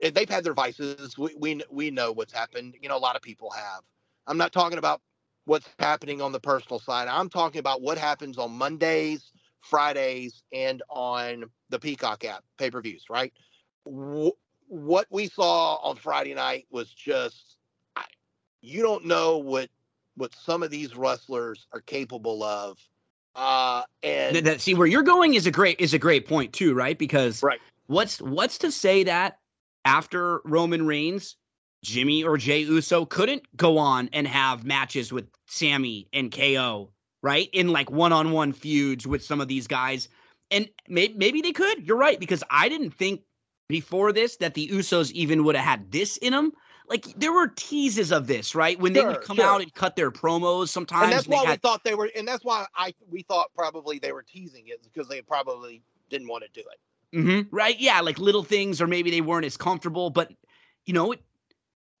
they've 0.00 0.28
had 0.28 0.44
their 0.44 0.54
vices. 0.54 1.16
We, 1.18 1.34
we 1.38 1.62
we 1.70 1.90
know 1.90 2.12
what's 2.12 2.32
happened. 2.32 2.76
You 2.80 2.88
know, 2.88 2.96
a 2.96 2.98
lot 2.98 3.16
of 3.16 3.22
people 3.22 3.50
have. 3.50 3.82
I'm 4.26 4.38
not 4.38 4.52
talking 4.52 4.78
about 4.78 5.02
what's 5.44 5.68
happening 5.78 6.22
on 6.22 6.32
the 6.32 6.40
personal 6.40 6.78
side. 6.78 7.08
I'm 7.08 7.28
talking 7.28 7.58
about 7.58 7.82
what 7.82 7.98
happens 7.98 8.38
on 8.38 8.52
Mondays, 8.52 9.32
Fridays, 9.60 10.42
and 10.52 10.82
on 10.88 11.44
the 11.68 11.78
Peacock 11.78 12.24
app 12.24 12.42
pay 12.58 12.70
per 12.70 12.80
views. 12.80 13.04
Right. 13.10 13.32
what 13.84 15.06
we 15.10 15.28
saw 15.28 15.76
on 15.76 15.96
Friday 15.96 16.34
night 16.34 16.66
was 16.70 16.88
just 16.88 17.58
you 18.62 18.82
don't 18.82 19.04
know 19.04 19.38
what 19.38 19.68
what 20.16 20.34
some 20.34 20.62
of 20.62 20.70
these 20.70 20.96
wrestlers 20.96 21.66
are 21.72 21.80
capable 21.80 22.42
of. 22.42 22.78
Uh, 23.34 23.82
and 24.02 24.36
that, 24.36 24.60
see 24.60 24.74
where 24.74 24.86
you're 24.86 25.02
going 25.02 25.34
is 25.34 25.46
a 25.46 25.50
great 25.50 25.78
is 25.80 25.92
a 25.92 25.98
great 25.98 26.26
point 26.26 26.52
too, 26.52 26.72
right? 26.72 26.98
Because 26.98 27.42
right. 27.42 27.60
What's 27.86 28.20
what's 28.20 28.58
to 28.58 28.70
say 28.70 29.04
that 29.04 29.38
after 29.84 30.40
Roman 30.44 30.86
Reigns, 30.86 31.36
Jimmy 31.82 32.24
or 32.24 32.36
Jay 32.36 32.60
Uso 32.60 33.04
couldn't 33.04 33.42
go 33.56 33.78
on 33.78 34.08
and 34.12 34.26
have 34.26 34.64
matches 34.64 35.12
with 35.12 35.28
Sammy 35.46 36.08
and 36.12 36.32
KO, 36.32 36.90
right? 37.22 37.48
In 37.52 37.68
like 37.68 37.90
one-on-one 37.90 38.52
feuds 38.52 39.06
with 39.06 39.22
some 39.22 39.40
of 39.40 39.48
these 39.48 39.66
guys. 39.66 40.08
And 40.50 40.68
may- 40.88 41.14
maybe 41.16 41.42
they 41.42 41.52
could. 41.52 41.86
You're 41.86 41.96
right 41.96 42.18
because 42.18 42.42
I 42.50 42.68
didn't 42.68 42.92
think 42.92 43.22
before 43.68 44.12
this 44.12 44.36
that 44.36 44.54
the 44.54 44.68
Usos 44.68 45.10
even 45.12 45.44
would 45.44 45.56
have 45.56 45.64
had 45.64 45.90
this 45.90 46.16
in 46.18 46.32
them 46.32 46.52
like 46.88 47.06
there 47.16 47.32
were 47.32 47.48
teases 47.48 48.12
of 48.12 48.26
this, 48.26 48.54
right? 48.54 48.78
When 48.78 48.94
sure, 48.94 49.02
they 49.02 49.08
would 49.08 49.22
come 49.22 49.36
sure. 49.36 49.44
out 49.44 49.62
and 49.62 49.72
cut 49.72 49.96
their 49.96 50.10
promos 50.10 50.68
sometimes. 50.68 51.04
And 51.04 51.12
that's 51.12 51.26
why 51.26 51.44
had... 51.44 51.50
we 51.50 51.56
thought 51.56 51.84
they 51.84 51.94
were, 51.94 52.10
and 52.14 52.26
that's 52.26 52.44
why 52.44 52.66
I 52.74 52.94
we 53.08 53.22
thought 53.22 53.50
probably 53.56 53.98
they 53.98 54.12
were 54.12 54.22
teasing 54.22 54.68
it 54.68 54.82
because 54.82 55.08
they 55.08 55.22
probably 55.22 55.82
didn't 56.10 56.28
want 56.28 56.44
to 56.44 56.50
do 56.52 56.60
it. 56.60 56.78
Mm-hmm. 57.14 57.54
Right? 57.54 57.78
Yeah, 57.78 58.00
like 58.00 58.18
little 58.18 58.42
things, 58.42 58.80
or 58.80 58.86
maybe 58.86 59.10
they 59.10 59.20
weren't 59.20 59.46
as 59.46 59.56
comfortable. 59.56 60.10
But 60.10 60.32
you 60.84 60.92
know, 60.92 61.14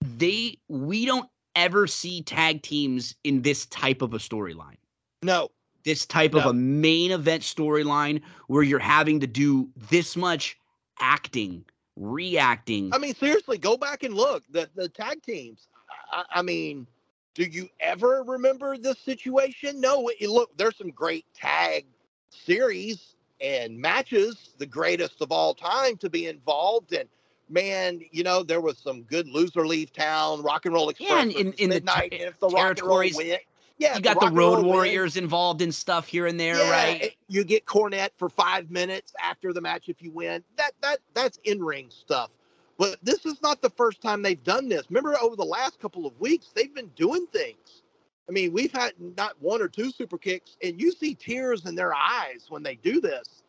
they 0.00 0.58
we 0.68 1.06
don't 1.06 1.28
ever 1.54 1.86
see 1.86 2.22
tag 2.22 2.62
teams 2.62 3.14
in 3.24 3.42
this 3.42 3.66
type 3.66 4.02
of 4.02 4.12
a 4.12 4.18
storyline. 4.18 4.76
No, 5.22 5.50
This 5.84 6.04
type 6.04 6.34
of 6.34 6.44
a 6.44 6.52
main 6.52 7.12
event 7.12 7.42
storyline 7.42 8.20
where 8.48 8.62
you're 8.62 8.78
having 8.78 9.20
to 9.20 9.26
do 9.26 9.70
this 9.88 10.16
much 10.16 10.58
acting, 11.00 11.64
reacting. 11.96 12.92
I 12.92 12.98
mean, 12.98 13.14
seriously, 13.14 13.56
go 13.56 13.76
back 13.76 14.02
and 14.02 14.14
look. 14.14 14.42
The 14.50 14.68
the 14.74 14.88
tag 14.88 15.22
teams. 15.22 15.68
I, 16.10 16.24
I 16.30 16.42
mean, 16.42 16.86
do 17.34 17.44
you 17.44 17.68
ever 17.80 18.24
remember 18.26 18.76
this 18.76 18.98
situation? 18.98 19.80
No. 19.80 20.10
It, 20.20 20.28
look, 20.28 20.56
there's 20.56 20.76
some 20.76 20.90
great 20.90 21.24
tag 21.34 21.86
series 22.30 23.13
and 23.44 23.78
matches, 23.78 24.50
the 24.58 24.66
greatest 24.66 25.20
of 25.20 25.30
all 25.30 25.54
time 25.54 25.96
to 25.98 26.08
be 26.08 26.26
involved. 26.26 26.92
And 26.94 27.08
man, 27.50 28.00
you 28.10 28.22
know, 28.22 28.42
there 28.42 28.60
was 28.60 28.78
some 28.78 29.02
good 29.02 29.28
loser 29.28 29.66
leave 29.66 29.92
town, 29.92 30.42
rock 30.42 30.64
and 30.64 30.74
roll 30.74 30.88
express. 30.88 31.10
Yeah, 31.10 31.20
and 31.20 31.32
in- 31.32 31.52
in 31.54 31.68
the 31.70 31.74
midnight. 31.76 32.12
ter- 32.12 32.16
and 32.16 32.28
if 32.28 32.40
the 32.40 32.48
rock 32.48 32.54
and 32.54 32.58
roll 32.58 32.98
territories, 32.98 33.16
win, 33.16 33.38
yeah, 33.76 33.96
you 33.96 34.02
got 34.02 34.18
the 34.20 34.26
and 34.26 34.36
Road 34.36 34.64
Warriors 34.64 35.16
involved 35.16 35.60
in 35.60 35.72
stuff 35.72 36.08
here 36.08 36.26
and 36.26 36.40
there, 36.40 36.56
yeah, 36.56 36.70
right? 36.70 37.02
it- 37.02 37.16
You 37.28 37.44
get 37.44 37.66
Cornette 37.66 38.10
for 38.16 38.28
five 38.28 38.70
minutes 38.70 39.12
after 39.20 39.52
the 39.52 39.60
match 39.60 39.88
if 39.88 40.00
you 40.00 40.10
win. 40.10 40.42
That 40.56 40.72
that 40.80 41.00
that's 41.12 41.38
in 41.44 41.62
ring 41.62 41.90
stuff. 41.90 42.30
But 42.76 42.98
this 43.04 43.24
is 43.24 43.40
not 43.40 43.62
the 43.62 43.70
first 43.70 44.00
time 44.00 44.22
they've 44.22 44.42
done 44.42 44.68
this. 44.68 44.86
Remember, 44.88 45.16
over 45.20 45.36
the 45.36 45.44
last 45.44 45.78
couple 45.78 46.06
of 46.06 46.18
weeks, 46.18 46.48
they've 46.54 46.74
been 46.74 46.90
doing 46.96 47.26
things. 47.28 47.82
I 48.28 48.32
mean, 48.32 48.52
we've 48.52 48.72
had 48.72 48.92
not 48.98 49.34
one 49.40 49.60
or 49.60 49.68
two 49.68 49.90
super 49.90 50.16
kicks, 50.18 50.56
and 50.62 50.80
you 50.80 50.92
see 50.92 51.14
tears 51.14 51.66
in 51.66 51.74
their 51.74 51.94
eyes 51.94 52.46
when 52.48 52.62
they 52.62 52.76
do 52.76 53.00
this. 53.00 53.42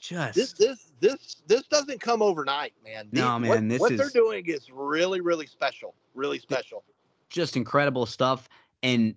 Just 0.00 0.34
This 0.34 0.52
this 0.54 0.92
this 1.00 1.36
this 1.46 1.62
doesn't 1.68 2.00
come 2.00 2.20
overnight, 2.20 2.72
man. 2.84 3.08
No, 3.12 3.32
what- 3.34 3.40
man, 3.40 3.68
this 3.68 3.80
what 3.80 3.96
they're 3.96 4.10
doing 4.10 4.44
is 4.46 4.70
really 4.70 5.20
really 5.20 5.46
special. 5.46 5.94
Really 6.14 6.38
special. 6.38 6.84
just 7.28 7.56
incredible 7.56 8.06
stuff. 8.06 8.48
And 8.82 9.14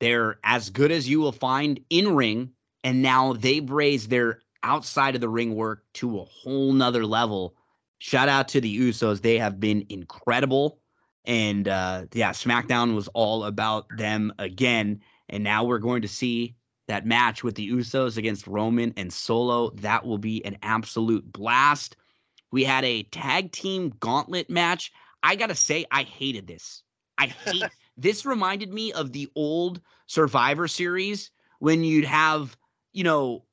they're 0.00 0.38
as 0.44 0.70
good 0.70 0.90
as 0.90 1.08
you 1.08 1.20
will 1.20 1.32
find 1.32 1.78
in 1.90 2.14
ring. 2.16 2.50
And 2.82 3.02
now 3.02 3.34
they've 3.34 3.68
raised 3.70 4.10
their 4.10 4.40
outside 4.62 5.14
of 5.14 5.20
the 5.20 5.28
ring 5.28 5.54
work 5.54 5.84
to 5.94 6.18
a 6.20 6.24
whole 6.24 6.72
nother 6.72 7.06
level. 7.06 7.54
Shout 7.98 8.28
out 8.28 8.48
to 8.48 8.60
the 8.60 8.78
Usos. 8.80 9.20
They 9.20 9.38
have 9.38 9.60
been 9.60 9.86
incredible. 9.88 10.79
And 11.30 11.68
uh, 11.68 12.06
yeah, 12.12 12.30
SmackDown 12.30 12.96
was 12.96 13.06
all 13.14 13.44
about 13.44 13.86
them 13.96 14.32
again. 14.40 15.00
And 15.28 15.44
now 15.44 15.62
we're 15.62 15.78
going 15.78 16.02
to 16.02 16.08
see 16.08 16.56
that 16.88 17.06
match 17.06 17.44
with 17.44 17.54
the 17.54 17.70
Usos 17.70 18.16
against 18.16 18.48
Roman 18.48 18.92
and 18.96 19.12
Solo. 19.12 19.70
That 19.76 20.04
will 20.04 20.18
be 20.18 20.44
an 20.44 20.58
absolute 20.64 21.32
blast. 21.32 21.94
We 22.50 22.64
had 22.64 22.84
a 22.84 23.04
tag 23.04 23.52
team 23.52 23.94
gauntlet 24.00 24.50
match. 24.50 24.90
I 25.22 25.36
got 25.36 25.50
to 25.50 25.54
say, 25.54 25.86
I 25.92 26.02
hated 26.02 26.48
this. 26.48 26.82
I 27.16 27.26
hate 27.26 27.62
this 27.96 28.26
reminded 28.26 28.74
me 28.74 28.92
of 28.92 29.12
the 29.12 29.30
old 29.36 29.80
Survivor 30.08 30.66
series 30.66 31.30
when 31.60 31.84
you'd 31.84 32.06
have, 32.06 32.56
you 32.92 33.04
know, 33.04 33.44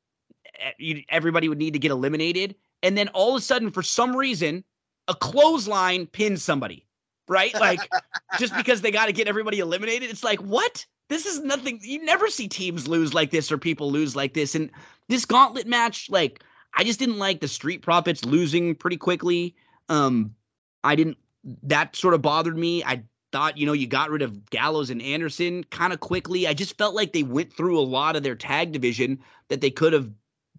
everybody 1.10 1.48
would 1.48 1.60
need 1.60 1.74
to 1.74 1.80
get 1.80 1.92
eliminated, 1.92 2.56
and 2.82 2.98
then 2.98 3.10
all 3.10 3.36
of 3.36 3.38
a 3.38 3.46
sudden, 3.46 3.70
for 3.70 3.84
some 3.84 4.16
reason, 4.16 4.64
a 5.08 5.14
clothesline 5.14 6.08
pins 6.08 6.44
somebody, 6.44 6.87
right? 7.28 7.54
Like 7.54 7.80
just 8.40 8.56
because 8.56 8.82
they 8.82 8.92
got 8.92 9.08
to 9.08 9.14
get 9.14 9.28
everybody 9.28 9.60
eliminated. 9.60 10.10
It's 10.10 10.24
like 10.24 10.40
what? 10.40 10.86
This 11.10 11.26
is 11.26 11.40
nothing. 11.40 11.80
You 11.82 12.04
never 12.04 12.30
see 12.30 12.48
teams 12.48 12.88
lose 12.88 13.14
like 13.14 13.32
this 13.32 13.52
or 13.52 13.58
people 13.58 13.92
lose 13.92 14.16
like 14.16 14.34
this. 14.34 14.56
And 14.56 14.70
this 15.08 15.26
gauntlet 15.26 15.68
match, 15.68 16.10
like 16.10 16.44
I 16.76 16.84
just 16.84 17.00
didn't 17.00 17.18
like 17.18 17.40
the 17.40 17.48
Street 17.48 17.82
Profits 17.82 18.26
losing 18.26 18.76
pretty 18.76 18.98
quickly. 18.98 19.56
Um, 19.90 20.36
I 20.84 20.96
didn't. 20.96 21.18
That 21.64 21.96
sort 21.96 22.14
of 22.14 22.22
bothered 22.22 22.58
me. 22.58 22.84
I 22.84 23.04
thought, 23.32 23.58
you 23.58 23.66
know, 23.66 23.74
you 23.74 23.88
got 23.88 24.10
rid 24.10 24.22
of 24.22 24.50
Gallows 24.50 24.90
and 24.90 25.02
Anderson 25.02 25.64
kind 25.66 25.94
of 25.94 26.02
quickly. 26.02 26.46
I 26.48 26.54
just 26.54 26.78
felt 26.78 26.94
like 26.94 27.14
they 27.14 27.24
went 27.24 27.54
through 27.54 27.80
a 27.80 27.82
lot 27.82 28.16
of 28.18 28.24
their 28.24 28.36
tag 28.36 28.74
division 28.74 29.20
that 29.48 29.62
they 29.62 29.70
could 29.70 29.94
have, 29.94 30.10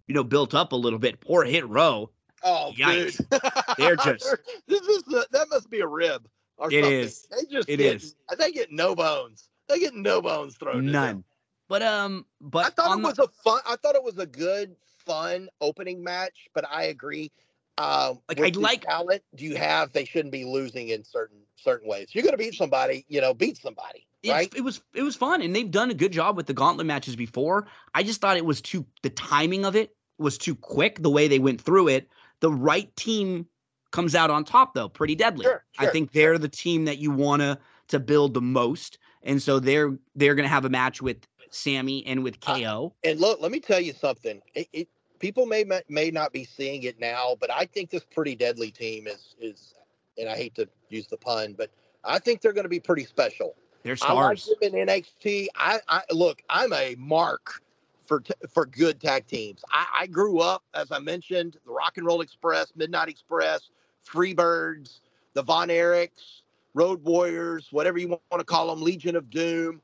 you 0.06 0.14
know, 0.14 0.24
built 0.24 0.54
up 0.54 0.72
a 0.72 0.76
little 0.76 0.98
bit. 0.98 1.20
Poor 1.20 1.44
Hit 1.44 1.68
Row. 1.68 2.10
Oh, 2.42 2.72
Yikes. 2.76 3.18
dude. 3.30 3.40
They're 3.78 3.96
just- 3.96 4.36
this 4.66 4.80
is 4.80 5.02
the, 5.04 5.26
that 5.32 5.48
must 5.50 5.68
be 5.70 5.80
a 5.80 5.86
rib 5.86 6.26
or 6.59 6.68
It 6.72 6.82
something. 6.82 6.93
is. 6.93 7.26
They 7.30 7.44
just 7.51 7.68
It 7.68 7.76
get, 7.78 7.97
is. 7.97 8.14
They 8.39 8.52
get 8.52 8.70
no 8.72 8.94
bones. 8.94 9.48
They 9.68 9.78
get 9.80 9.94
no 9.94 10.20
bones 10.20 10.56
thrown. 10.56 10.86
None. 10.86 11.24
But 11.68 11.82
um, 11.82 12.26
but 12.40 12.66
I 12.66 12.70
thought 12.70 12.98
it 12.98 13.02
the- 13.02 13.09
was 13.09 13.18
a 13.18 13.28
fun. 13.43 13.60
I 13.66 13.76
thought 13.76 13.94
it 13.94 14.02
was 14.02 14.18
a 14.18 14.26
good, 14.26 14.74
fun 15.06 15.48
opening 15.60 16.02
match. 16.02 16.48
But 16.55 16.64
I 16.70 16.85
agree. 16.85 17.30
Um, 17.76 18.20
Like, 18.28 18.55
the 18.55 18.60
like- 18.60 18.82
talent 18.85 19.22
Do 19.36 19.44
you 19.44 19.56
have. 19.56 19.93
They 19.93 20.05
shouldn't 20.05 20.32
be 20.32 20.44
losing 20.44 20.89
in 20.89 21.05
certain 21.05 21.39
certain 21.56 21.89
ways. 21.89 22.09
You're 22.12 22.22
going 22.22 22.32
to 22.32 22.39
beat 22.39 22.55
somebody. 22.55 23.05
You 23.09 23.20
know, 23.20 23.35
beat 23.35 23.56
somebody. 23.59 24.06
Right. 24.26 24.52
it 24.56 24.62
was 24.62 24.80
it 24.94 25.02
was 25.02 25.14
fun, 25.14 25.43
and 25.43 25.55
they've 25.55 25.70
done 25.70 25.90
a 25.90 25.94
good 25.94 26.12
job 26.12 26.36
with 26.36 26.47
the 26.47 26.55
gauntlet 26.55 26.86
matches 26.86 27.14
before. 27.14 27.68
I 27.94 28.02
just 28.02 28.20
thought 28.20 28.36
it 28.36 28.44
was 28.44 28.60
too 28.60 28.85
the 29.02 29.10
timing 29.10 29.64
of 29.64 29.76
it 29.76 29.94
was 30.18 30.39
too 30.39 30.56
quick. 30.56 31.01
The 31.02 31.10
way 31.10 31.28
they 31.28 31.39
went 31.39 31.60
through 31.60 31.89
it, 31.89 32.09
the 32.40 32.51
right 32.51 32.94
team 32.97 33.47
comes 33.90 34.15
out 34.15 34.31
on 34.31 34.44
top 34.44 34.74
though, 34.74 34.89
pretty 34.89 35.15
deadly. 35.15 35.44
Sure, 35.44 35.65
I 35.78 35.86
think 35.86 36.12
they're 36.12 36.39
the 36.39 36.48
team 36.48 36.85
that 36.86 36.98
you 36.98 37.10
wanna 37.10 37.59
to 37.89 37.98
build 37.98 38.35
the 38.35 38.40
most, 38.40 38.98
and 39.23 39.40
so 39.43 39.59
they're 39.59 39.97
they're 40.15 40.35
gonna 40.35 40.48
have 40.48 40.65
a 40.65 40.70
match 40.70 41.01
with 41.02 41.19
Sammy 41.51 42.05
and 42.06 42.23
with 42.23 42.36
Uh, 42.47 42.59
KO. 42.59 42.94
And 43.05 43.20
look, 43.20 43.40
let 43.40 43.51
me 43.51 43.60
tell 43.60 43.81
you 43.81 43.93
something. 43.93 44.43
It, 44.55 44.69
it 44.73 44.89
people 45.19 45.47
may 45.47 45.65
may 45.89 46.10
not 46.10 46.32
be 46.32 46.44
seeing 46.44 46.82
it 46.82 47.01
now, 47.01 47.36
but 47.40 47.51
I 47.51 47.65
think 47.66 47.90
this 47.90 48.05
pretty 48.05 48.35
deadly 48.35 48.70
team 48.70 49.06
is 49.06 49.35
is, 49.40 49.74
and 50.19 50.28
I 50.28 50.36
hate 50.36 50.55
to 50.56 50.69
use 50.90 51.06
the 51.06 51.16
pun, 51.16 51.55
but 51.56 51.70
I 52.05 52.19
think 52.19 52.40
they're 52.40 52.52
going 52.52 52.65
to 52.65 52.69
be 52.70 52.81
pretty 52.81 53.05
special. 53.05 53.55
they're 53.82 53.97
stars. 53.97 54.48
I 54.48 54.52
like 54.60 54.60
them 54.60 54.81
in 54.81 54.86
NXT. 54.86 55.48
I, 55.56 55.81
I 55.89 56.02
look, 56.12 56.43
I'm 56.48 56.73
a 56.73 56.94
mark 56.98 57.62
for 58.06 58.20
t- 58.20 58.32
for 58.52 58.66
good 58.66 59.01
tag 59.01 59.27
teams. 59.27 59.62
I, 59.70 59.86
I 60.01 60.06
grew 60.06 60.40
up, 60.40 60.62
as 60.74 60.93
I 60.93 60.98
mentioned, 60.98 61.56
the 61.66 61.73
Rock 61.73 61.97
and 61.97 62.06
Roll 62.06 62.20
Express, 62.20 62.73
Midnight 62.77 63.09
Express, 63.09 63.70
Freebirds, 64.06 65.00
the 65.34 65.42
Von 65.42 65.68
Erichs, 65.68 66.42
Road 66.74 67.02
Warriors, 67.04 67.68
whatever 67.70 67.98
you 67.98 68.08
want 68.08 68.22
to 68.38 68.44
call 68.44 68.68
them, 68.68 68.82
Legion 68.82 69.16
of 69.16 69.30
Doom. 69.30 69.80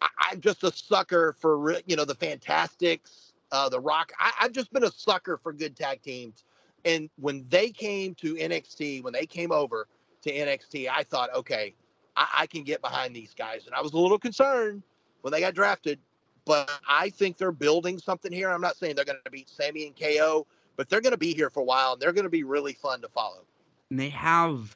I, 0.00 0.08
I'm 0.30 0.40
just 0.40 0.62
a 0.64 0.72
sucker 0.72 1.34
for 1.40 1.80
you 1.86 1.96
know 1.96 2.04
the 2.04 2.14
Fantastics, 2.14 3.32
uh, 3.52 3.68
the 3.68 3.80
Rock. 3.80 4.12
I, 4.18 4.32
I've 4.40 4.52
just 4.52 4.72
been 4.72 4.84
a 4.84 4.90
sucker 4.90 5.36
for 5.36 5.52
good 5.52 5.76
tag 5.76 6.02
teams. 6.02 6.44
And 6.84 7.10
when 7.18 7.44
they 7.48 7.70
came 7.70 8.14
to 8.16 8.34
NXT, 8.34 9.02
when 9.02 9.12
they 9.12 9.26
came 9.26 9.52
over 9.52 9.88
to 10.22 10.32
NXT, 10.32 10.88
I 10.88 11.02
thought, 11.02 11.34
okay, 11.34 11.74
I, 12.16 12.28
I 12.38 12.46
can 12.46 12.62
get 12.62 12.80
behind 12.80 13.14
these 13.14 13.34
guys. 13.34 13.66
And 13.66 13.74
I 13.74 13.80
was 13.80 13.92
a 13.92 13.98
little 13.98 14.18
concerned 14.18 14.82
when 15.22 15.32
they 15.32 15.40
got 15.40 15.54
drafted, 15.54 15.98
but 16.44 16.70
I 16.88 17.10
think 17.10 17.36
they're 17.36 17.52
building 17.52 17.98
something 17.98 18.32
here. 18.32 18.50
I'm 18.50 18.60
not 18.60 18.76
saying 18.76 18.96
they're 18.96 19.04
going 19.04 19.18
to 19.24 19.30
beat 19.30 19.48
Sammy 19.48 19.86
and 19.86 19.96
KO, 19.96 20.46
but 20.78 20.88
they're 20.88 21.02
going 21.02 21.12
to 21.12 21.18
be 21.18 21.34
here 21.34 21.50
for 21.50 21.60
a 21.60 21.64
while 21.64 21.92
and 21.92 22.00
they're 22.00 22.12
going 22.12 22.24
to 22.24 22.30
be 22.30 22.44
really 22.44 22.72
fun 22.72 23.02
to 23.02 23.08
follow. 23.08 23.44
And 23.90 24.00
they 24.00 24.08
have 24.10 24.74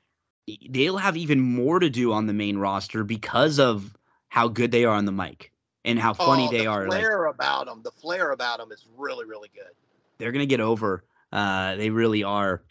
they'll 0.69 0.99
have 0.99 1.17
even 1.17 1.41
more 1.41 1.79
to 1.79 1.89
do 1.89 2.13
on 2.13 2.27
the 2.27 2.33
main 2.35 2.59
roster 2.59 3.05
because 3.05 3.59
of 3.59 3.95
how 4.29 4.49
good 4.49 4.73
they 4.73 4.85
are 4.85 4.95
on 4.95 5.05
the 5.05 5.13
mic 5.13 5.53
and 5.85 5.99
how 5.99 6.13
funny 6.13 6.49
Oh, 6.49 6.51
they 6.51 6.59
the 6.59 6.67
are. 6.67 6.89
Like 6.89 7.01
Flair 7.01 7.25
about 7.27 7.67
them, 7.67 7.81
the 7.83 7.93
flair 7.93 8.33
about 8.33 8.59
them 8.59 8.73
is 8.73 8.87
really, 8.99 9.25
really 9.25 9.51
good. 9.55 9.73
they're 10.19 10.33
gonna 10.33 10.45
get 10.47 10.61
over. 10.61 11.05
Uh, 11.33 11.77
they 11.77 11.91
really 11.91 12.25
are. 12.25 12.63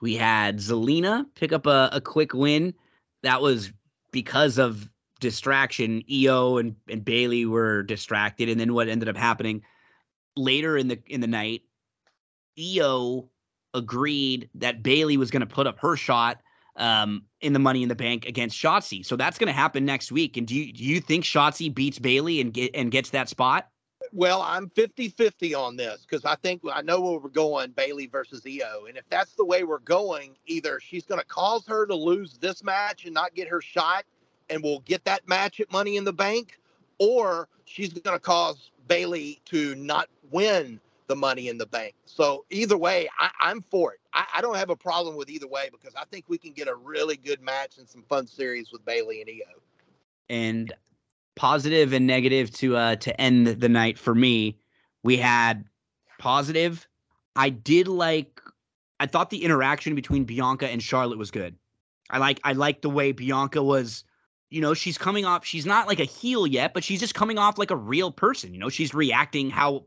We 0.00 0.16
had 0.16 0.58
Zelina 0.58 1.26
pick 1.36 1.52
up 1.52 1.66
a, 1.66 1.88
a 1.92 2.00
quick 2.00 2.34
win. 2.34 2.74
That 3.22 3.40
was 3.40 3.72
because 4.10 4.58
of 4.58 4.90
distraction. 5.20 6.02
Iyo 6.10 6.58
and, 6.58 6.74
and 6.88 7.04
Bayley 7.04 7.46
were 7.46 7.84
distracted, 7.84 8.48
and 8.48 8.58
then 8.58 8.74
what 8.74 8.88
ended 8.88 9.08
up 9.08 9.16
happening 9.16 9.62
later 10.36 10.76
in 10.76 10.88
the 10.88 10.98
in 11.06 11.20
the 11.20 11.26
night, 11.28 11.62
Iyo 12.58 13.28
agreed 13.74 14.50
that 14.54 14.82
Bayley 14.82 15.16
was 15.16 15.30
gonna 15.30 15.46
put 15.46 15.66
up 15.66 15.78
her 15.80 15.96
shot 15.96 16.40
um, 16.76 17.24
in 17.40 17.52
the 17.52 17.58
Money 17.58 17.82
in 17.82 17.88
the 17.88 17.94
Bank 17.94 18.26
against 18.26 18.56
Shotzi. 18.56 19.04
So 19.04 19.16
that's 19.16 19.38
gonna 19.38 19.52
happen 19.52 19.84
next 19.84 20.12
week. 20.12 20.36
And 20.36 20.46
do 20.46 20.54
you 20.54 20.72
do 20.72 20.84
you 20.84 21.00
think 21.00 21.24
Shotzi 21.24 21.72
beats 21.72 21.98
Bayley 21.98 22.40
and 22.40 22.52
get 22.52 22.74
and 22.74 22.90
gets 22.90 23.10
that 23.10 23.28
spot? 23.28 23.68
Well, 24.14 24.42
I'm 24.42 24.68
50 24.70 25.08
50 25.08 25.54
on 25.54 25.76
this 25.76 26.04
because 26.06 26.24
I 26.26 26.36
think 26.36 26.60
I 26.70 26.82
know 26.82 27.00
where 27.00 27.18
we're 27.18 27.30
going 27.30 27.70
Bayley 27.70 28.06
versus 28.06 28.42
Iyo. 28.42 28.88
And 28.88 28.98
if 28.98 29.08
that's 29.08 29.32
the 29.32 29.44
way 29.44 29.64
we're 29.64 29.78
going, 29.78 30.36
either 30.46 30.80
she's 30.80 31.04
going 31.04 31.20
to 31.20 31.26
cause 31.26 31.66
her 31.66 31.86
to 31.86 31.94
lose 31.94 32.36
this 32.38 32.62
match 32.62 33.06
and 33.06 33.14
not 33.14 33.34
get 33.34 33.48
her 33.48 33.62
shot, 33.62 34.04
and 34.50 34.62
we'll 34.62 34.80
get 34.80 35.04
that 35.04 35.26
match 35.28 35.60
at 35.60 35.72
Money 35.72 35.96
in 35.96 36.04
the 36.04 36.12
Bank, 36.12 36.58
or 36.98 37.48
she's 37.64 37.94
going 37.94 38.16
to 38.16 38.22
cause 38.22 38.70
Bayley 38.86 39.40
to 39.46 39.74
not 39.76 40.08
win 40.30 40.78
the 41.12 41.16
Money 41.16 41.48
in 41.48 41.58
the 41.58 41.66
Bank. 41.66 41.94
So 42.06 42.46
either 42.48 42.78
way, 42.78 43.06
I, 43.18 43.30
I'm 43.38 43.60
for 43.60 43.92
it. 43.92 44.00
I, 44.14 44.24
I 44.36 44.40
don't 44.40 44.56
have 44.56 44.70
a 44.70 44.76
problem 44.76 45.14
with 45.14 45.28
either 45.28 45.46
way 45.46 45.68
because 45.70 45.94
I 45.94 46.06
think 46.06 46.24
we 46.26 46.38
can 46.38 46.52
get 46.52 46.68
a 46.68 46.74
really 46.74 47.18
good 47.18 47.42
match 47.42 47.76
and 47.76 47.86
some 47.86 48.02
fun 48.02 48.26
series 48.26 48.72
with 48.72 48.82
Bayley 48.86 49.20
and 49.20 49.28
Iyo. 49.28 49.60
and 50.30 50.72
positive 51.34 51.92
and 51.92 52.06
negative 52.06 52.50
to 52.52 52.76
uh 52.76 52.96
to 52.96 53.18
end 53.18 53.46
the 53.46 53.68
night 53.68 53.98
for 53.98 54.14
me 54.14 54.58
we 55.02 55.16
had 55.16 55.64
positive 56.18 56.86
i 57.36 57.48
did 57.48 57.88
like 57.88 58.38
i 59.00 59.06
thought 59.06 59.30
the 59.30 59.42
interaction 59.42 59.94
between 59.94 60.24
bianca 60.24 60.68
and 60.68 60.82
charlotte 60.82 61.16
was 61.16 61.30
good 61.30 61.56
i 62.10 62.18
like 62.18 62.38
i 62.44 62.52
like 62.52 62.82
the 62.82 62.90
way 62.90 63.12
bianca 63.12 63.62
was 63.62 64.04
you 64.52 64.60
know, 64.60 64.74
she's 64.74 64.98
coming 64.98 65.24
off, 65.24 65.46
she's 65.46 65.64
not 65.64 65.88
like 65.88 65.98
a 65.98 66.04
heel 66.04 66.46
yet, 66.46 66.74
but 66.74 66.84
she's 66.84 67.00
just 67.00 67.14
coming 67.14 67.38
off 67.38 67.56
like 67.56 67.70
a 67.70 67.76
real 67.76 68.12
person. 68.12 68.52
You 68.52 68.60
know, 68.60 68.68
she's 68.68 68.92
reacting 68.92 69.48
how 69.48 69.86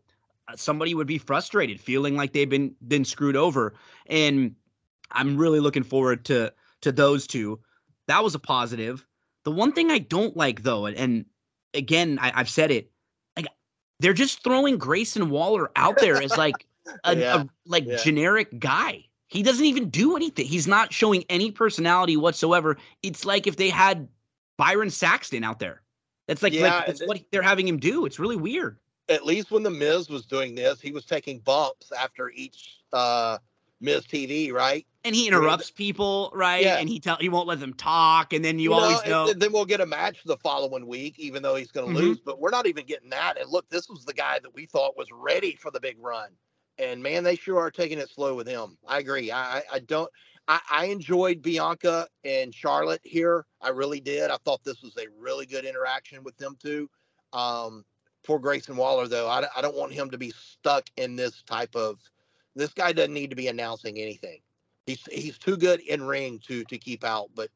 somebody 0.55 0.93
would 0.93 1.07
be 1.07 1.17
frustrated, 1.17 1.79
feeling 1.79 2.15
like 2.15 2.33
they've 2.33 2.49
been 2.49 2.75
been 2.87 3.05
screwed 3.05 3.35
over. 3.35 3.73
And 4.07 4.55
I'm 5.11 5.37
really 5.37 5.59
looking 5.59 5.83
forward 5.83 6.25
to 6.25 6.53
to 6.81 6.91
those 6.91 7.27
two. 7.27 7.59
That 8.07 8.23
was 8.23 8.35
a 8.35 8.39
positive. 8.39 9.05
The 9.43 9.51
one 9.51 9.71
thing 9.71 9.91
I 9.91 9.99
don't 9.99 10.35
like 10.35 10.63
though, 10.63 10.85
and, 10.85 10.97
and 10.97 11.25
again, 11.73 12.19
I, 12.21 12.31
I've 12.35 12.49
said 12.49 12.71
it, 12.71 12.91
like 13.35 13.47
they're 13.99 14.13
just 14.13 14.43
throwing 14.43 14.77
Grayson 14.77 15.29
Waller 15.29 15.71
out 15.75 15.97
there 15.99 16.21
as 16.21 16.37
like 16.37 16.65
a, 17.03 17.15
Yeah, 17.15 17.41
a 17.41 17.47
like 17.65 17.85
yeah. 17.85 17.97
generic 17.97 18.59
guy. 18.59 19.03
He 19.27 19.41
doesn't 19.41 19.65
even 19.65 19.89
do 19.89 20.15
anything. 20.15 20.45
He's 20.45 20.67
not 20.67 20.93
showing 20.93 21.23
any 21.29 21.51
personality 21.51 22.15
whatsoever. 22.15 22.77
It's 23.01 23.25
like 23.25 23.47
if 23.47 23.57
they 23.57 23.69
had 23.69 24.07
Byron 24.57 24.89
Saxton 24.89 25.43
out 25.43 25.59
there. 25.59 25.81
That's 26.27 26.41
like, 26.41 26.53
Yeah, 26.53 26.61
like 26.75 26.85
that's 26.87 27.01
and 27.01 27.07
what 27.07 27.21
they're 27.31 27.41
having 27.41 27.67
him 27.67 27.77
do. 27.77 28.05
It's 28.05 28.19
really 28.19 28.35
weird. 28.35 28.77
At 29.07 29.25
least 29.25 29.51
when 29.51 29.63
the 29.63 29.69
Miz 29.69 30.09
was 30.09 30.25
doing 30.25 30.55
this, 30.55 30.81
he 30.81 30.91
was 30.91 31.05
taking 31.05 31.39
bumps 31.39 31.91
after 31.91 32.29
each 32.29 32.79
uh 32.93 33.37
Miz 33.81 34.05
TV, 34.05 34.51
right? 34.51 34.85
And 35.03 35.15
he 35.15 35.27
interrupts 35.27 35.69
people, 35.69 36.31
right? 36.33 36.63
Yeah. 36.63 36.77
And 36.77 36.89
he 36.89 36.99
tell 36.99 37.17
he 37.17 37.29
won't 37.29 37.47
let 37.47 37.59
them 37.59 37.73
talk. 37.75 38.33
And 38.33 38.43
then 38.43 38.57
you, 38.57 38.69
know, 38.71 38.75
always 38.77 39.01
and 39.01 39.11
know. 39.11 39.33
then 39.33 39.51
we'll 39.51 39.65
get 39.65 39.81
a 39.81 39.85
match 39.85 40.23
the 40.25 40.37
following 40.37 40.87
week, 40.87 41.19
even 41.19 41.43
though 41.43 41.55
he's 41.55 41.71
going 41.71 41.87
to 41.87 41.93
Mhm. 41.93 42.03
lose. 42.03 42.19
But 42.19 42.39
we're 42.39 42.49
not 42.49 42.65
even 42.65 42.85
getting 42.85 43.09
that. 43.09 43.39
And 43.39 43.49
look, 43.51 43.69
this 43.69 43.87
was 43.87 44.03
the 44.05 44.13
guy 44.13 44.39
that 44.39 44.53
we 44.53 44.65
thought 44.65 44.97
was 44.97 45.07
ready 45.11 45.55
for 45.55 45.69
the 45.69 45.79
big 45.79 45.97
run. 45.99 46.29
And 46.79 47.03
man, 47.03 47.23
they 47.23 47.35
sure 47.35 47.59
are 47.59 47.69
taking 47.69 47.99
it 47.99 48.09
slow 48.09 48.33
with 48.33 48.47
him. 48.47 48.77
I 48.87 48.97
agree. 48.99 49.29
I, 49.31 49.57
I, 49.59 49.63
I 49.73 49.79
don't. 49.79 50.09
I, 50.47 50.59
I 50.69 50.85
enjoyed 50.85 51.41
Bianca 51.41 52.07
and 52.23 52.53
Charlotte 52.53 53.01
here. 53.03 53.45
I 53.61 53.69
really 53.69 53.99
did. 53.99 54.31
I 54.31 54.37
thought 54.37 54.63
this 54.63 54.81
was 54.81 54.95
a 54.97 55.07
really 55.17 55.45
good 55.45 55.65
interaction 55.65 56.23
with 56.23 56.37
them 56.37 56.55
two. 56.59 56.89
Um, 57.33 57.83
poor 58.25 58.39
Grayson 58.39 58.75
Waller, 58.75 59.07
though, 59.07 59.27
I, 59.29 59.45
I 59.55 59.61
don't 59.61 59.75
want 59.75 59.93
him 59.93 60.09
to 60.11 60.17
be 60.17 60.31
stuck 60.31 60.89
in 60.97 61.15
this 61.15 61.41
type 61.43 61.75
of. 61.75 61.99
This 62.55 62.73
guy 62.73 62.93
doesn't 62.93 63.13
need 63.13 63.29
to 63.29 63.35
be 63.35 63.47
announcing 63.47 63.97
anything. 63.97 64.39
He's 64.85 65.05
he's 65.11 65.37
too 65.37 65.57
good 65.57 65.79
in 65.81 66.03
ring 66.03 66.39
to 66.47 66.63
to 66.65 66.77
keep 66.77 67.03
out. 67.03 67.29
But 67.35 67.49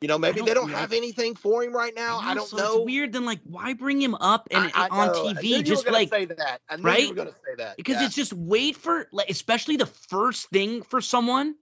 you 0.00 0.08
know, 0.08 0.18
maybe 0.18 0.38
don't 0.38 0.46
they 0.46 0.54
don't 0.54 0.70
know. 0.70 0.76
have 0.76 0.92
anything 0.92 1.34
for 1.34 1.62
him 1.62 1.72
right 1.74 1.94
now. 1.94 2.18
I 2.18 2.34
don't 2.34 2.48
so 2.48 2.56
know. 2.56 2.76
It's 2.78 2.86
weird. 2.86 3.12
Then 3.12 3.24
like, 3.24 3.40
why 3.44 3.74
bring 3.74 4.00
him 4.00 4.14
up 4.16 4.48
and, 4.50 4.70
I- 4.74 4.86
I 4.86 4.88
on 4.88 5.08
know. 5.08 5.28
I 5.28 5.32
TV? 5.34 5.64
Just 5.64 5.84
gonna 5.84 5.96
like 5.96 6.08
say 6.08 6.24
that. 6.24 6.60
I 6.68 6.76
right? 6.76 7.08
you 7.08 7.14
to 7.14 7.26
say 7.26 7.54
that 7.58 7.76
because 7.76 7.96
yeah. 7.96 8.06
it's 8.06 8.14
just 8.14 8.32
wait 8.32 8.76
for 8.76 9.08
like 9.12 9.30
especially 9.30 9.76
the 9.76 9.86
first 9.86 10.48
thing 10.50 10.82
for 10.82 11.00
someone 11.00 11.54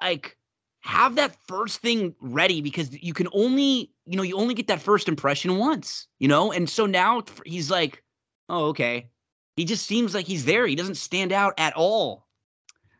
like 0.00 0.36
have 0.80 1.16
that 1.16 1.34
first 1.46 1.80
thing 1.80 2.14
ready 2.20 2.60
because 2.60 2.90
you 3.02 3.12
can 3.12 3.28
only 3.32 3.90
you 4.06 4.16
know 4.16 4.22
you 4.22 4.36
only 4.36 4.54
get 4.54 4.68
that 4.68 4.80
first 4.80 5.08
impression 5.08 5.56
once 5.58 6.06
you 6.18 6.28
know? 6.28 6.52
And 6.52 6.68
so 6.68 6.86
now 6.86 7.22
he's 7.44 7.70
like 7.70 8.02
oh 8.48 8.66
okay. 8.66 9.10
He 9.56 9.64
just 9.64 9.86
seems 9.86 10.14
like 10.14 10.24
he's 10.26 10.44
there. 10.44 10.66
He 10.68 10.76
doesn't 10.76 10.94
stand 10.94 11.32
out 11.32 11.54
at 11.58 11.74
all. 11.74 12.26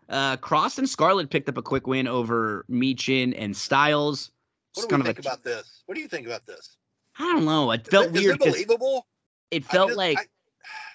Uh 0.08 0.36
Kross 0.38 0.78
and 0.78 0.88
scarlett 0.88 1.30
picked 1.30 1.48
up 1.48 1.56
a 1.56 1.62
quick 1.62 1.86
win 1.86 2.08
over 2.08 2.64
Michin 2.70 3.34
and 3.38 3.56
styles. 3.56 4.30
What 4.74 4.84
It's 4.84 4.86
do 4.92 4.96
you 4.96 5.02
think 5.04 5.18
a- 5.18 5.20
about 5.20 5.44
this? 5.44 5.82
What 5.86 5.94
do 5.94 6.00
you 6.00 6.08
think 6.08 6.26
about 6.26 6.46
this? 6.46 6.76
i 7.20 7.24
don't 7.32 7.44
know. 7.44 7.70
It 7.72 7.86
felt 7.88 8.06
it- 8.06 8.16
is 8.16 8.22
weird 8.22 8.34
it 8.36 8.38
'cause 8.40 8.52
believable? 8.52 9.06
it 9.50 9.64
felt 9.64 9.90
just- 9.90 9.98
like 9.98 10.18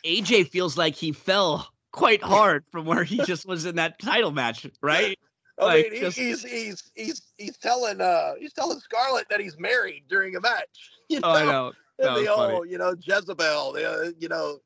I- 0.06 0.08
aj 0.22 0.50
feels 0.50 0.78
like 0.78 0.96
he 0.96 1.12
fell 1.14 1.70
quite 1.92 2.22
hard 2.24 2.66
from 2.72 2.86
where 2.86 3.04
he 3.04 3.18
just 3.26 3.46
was 3.48 3.66
in 3.66 3.76
that 3.76 4.00
title 4.00 4.32
match 4.32 4.66
right 4.82 5.18
I 5.60 5.66
like, 5.66 5.84
mean, 5.86 5.94
he- 5.94 6.00
just- 6.00 6.18
he's 6.18 6.44
he's 6.44 6.92
he's 6.96 7.22
he's 7.38 7.58
telling 7.58 8.02
uh 8.02 8.34
he's 8.40 8.54
telling 8.54 8.80
Scarlett 8.80 9.28
that 9.30 9.40
he's 9.40 9.58
married 9.60 10.04
during 10.10 10.36
a 10.36 10.42
match. 10.42 10.92
You 11.10 11.20
know, 11.20 11.28
Oh, 11.28 11.32
I 11.32 11.46
know. 11.46 11.68
And 12.00 12.08
That 12.08 12.14
the 12.16 12.22
was 12.22 12.28
funny. 12.30 12.54
old, 12.56 12.70
you 12.70 12.78
know, 12.78 12.96
Jezebel. 13.00 13.74
The, 13.74 13.92
uh, 13.92 14.12
you 14.18 14.30
know, 14.30 14.60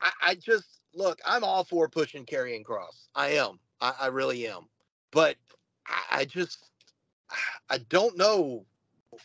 I, 0.00 0.10
I 0.20 0.34
just 0.34 0.80
look. 0.92 1.18
I'm 1.24 1.44
all 1.44 1.64
for 1.64 1.88
pushing 1.88 2.26
Karrion 2.26 2.62
Kross. 2.64 3.06
I 3.14 3.28
am. 3.28 3.58
I, 3.80 3.94
I 4.00 4.06
really 4.08 4.46
am. 4.48 4.66
But 5.12 5.36
I, 5.86 6.02
I 6.20 6.24
just 6.26 6.58
I 7.70 7.78
don't 7.88 8.18
know. 8.18 8.66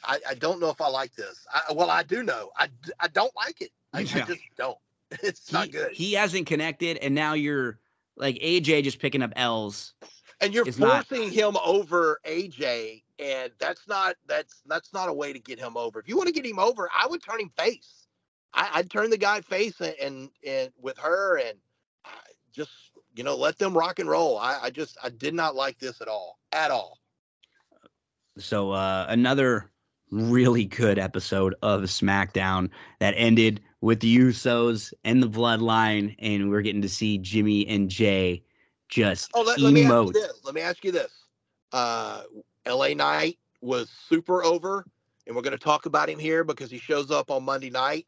I, 0.04 0.20
I 0.30 0.34
don't 0.36 0.60
know 0.62 0.70
if 0.70 0.80
I 0.80 0.88
like 0.88 1.14
this. 1.16 1.46
I, 1.54 1.74
well, 1.74 1.90
I 1.90 2.04
do 2.04 2.24
know. 2.24 2.52
I, 2.58 2.70
I 3.00 3.08
don't 3.10 3.36
like 3.36 3.60
it. 3.62 3.72
I, 3.94 4.02
Yeah. 4.02 4.26
just 4.26 4.42
don't. 4.58 4.78
It's 5.24 5.52
not 5.52 5.70
good. 5.72 5.92
He 5.92 6.14
hasn't 6.14 6.48
connected, 6.48 6.98
and 6.98 7.14
now 7.14 7.34
you're 7.34 7.78
like 8.16 8.36
AJ 8.38 8.84
just 8.84 9.00
picking 9.00 9.22
up 9.22 9.34
L's. 9.36 9.94
And 10.44 10.54
you're 10.54 10.68
is 10.68 10.80
not- 10.80 11.08
forcing 11.08 11.32
him 11.32 11.58
over 11.64 12.20
AJ, 12.26 13.04
and 13.20 13.52
that's 13.60 13.88
not 13.88 14.16
that's 14.28 14.62
that's 14.66 14.94
not 14.94 15.10
a 15.10 15.14
way 15.14 15.34
to 15.34 15.40
get 15.40 15.60
him 15.60 15.78
over. 15.78 16.00
If 16.00 16.08
you 16.08 16.18
want 16.18 16.28
to 16.28 16.34
get 16.34 16.46
him 16.46 16.60
over, 16.60 16.90
I 16.94 17.08
would 17.08 17.24
turn 17.24 17.40
him 17.40 17.52
face. 17.58 18.08
I, 18.54 18.70
I'd 18.76 18.90
turn 18.90 19.10
the 19.10 19.18
guy 19.18 19.42
face 19.42 19.80
and 19.82 19.96
and, 20.02 20.30
and 20.46 20.70
with 20.82 20.98
her, 21.00 21.38
and 21.40 21.58
just 22.54 22.72
you 23.16 23.24
know 23.24 23.36
let 23.36 23.58
them 23.58 23.78
rock 23.78 24.00
and 24.00 24.10
roll. 24.10 24.38
I, 24.38 24.60
I 24.64 24.70
just 24.70 24.98
I 25.04 25.10
did 25.10 25.34
not 25.34 25.56
like 25.56 25.80
this 25.80 26.02
at 26.02 26.08
all, 26.08 26.40
at 26.52 26.72
all. 26.72 27.00
So 28.38 28.72
uh, 28.72 29.06
another 29.10 29.70
really 30.12 30.66
good 30.66 31.00
episode 31.00 31.56
of 31.62 31.82
SmackDown 31.82 32.70
that 33.00 33.14
ended 33.18 33.62
with 33.82 34.00
the 34.00 34.18
Usos 34.18 34.94
and 35.04 35.22
the 35.22 35.30
Bloodline, 35.30 36.16
and 36.20 36.50
we're 36.50 36.62
getting 36.62 36.82
to 36.84 36.90
see 36.90 37.18
Jimmy 37.18 37.68
and 37.68 37.90
Jay 37.90 38.44
just 38.94 39.32
Oh, 39.34 39.42
let, 39.42 39.60
let 39.60 39.74
me 39.74 39.84
ask 39.84 40.06
you 40.06 40.14
this. 40.14 40.34
Let 40.44 40.56
me 40.56 40.62
ask 40.62 40.84
you 40.84 40.92
this. 40.92 41.12
Uh, 41.72 42.24
L.A. 42.66 42.94
Knight 42.94 43.40
was 43.62 43.90
super 43.90 44.44
over, 44.44 44.86
and 45.26 45.36
we're 45.36 45.42
going 45.42 45.58
to 45.58 45.64
talk 45.64 45.86
about 45.86 46.10
him 46.10 46.20
here 46.20 46.44
because 46.44 46.70
he 46.70 46.78
shows 46.78 47.12
up 47.12 47.32
on 47.32 47.44
Monday 47.44 47.70
night. 47.70 48.08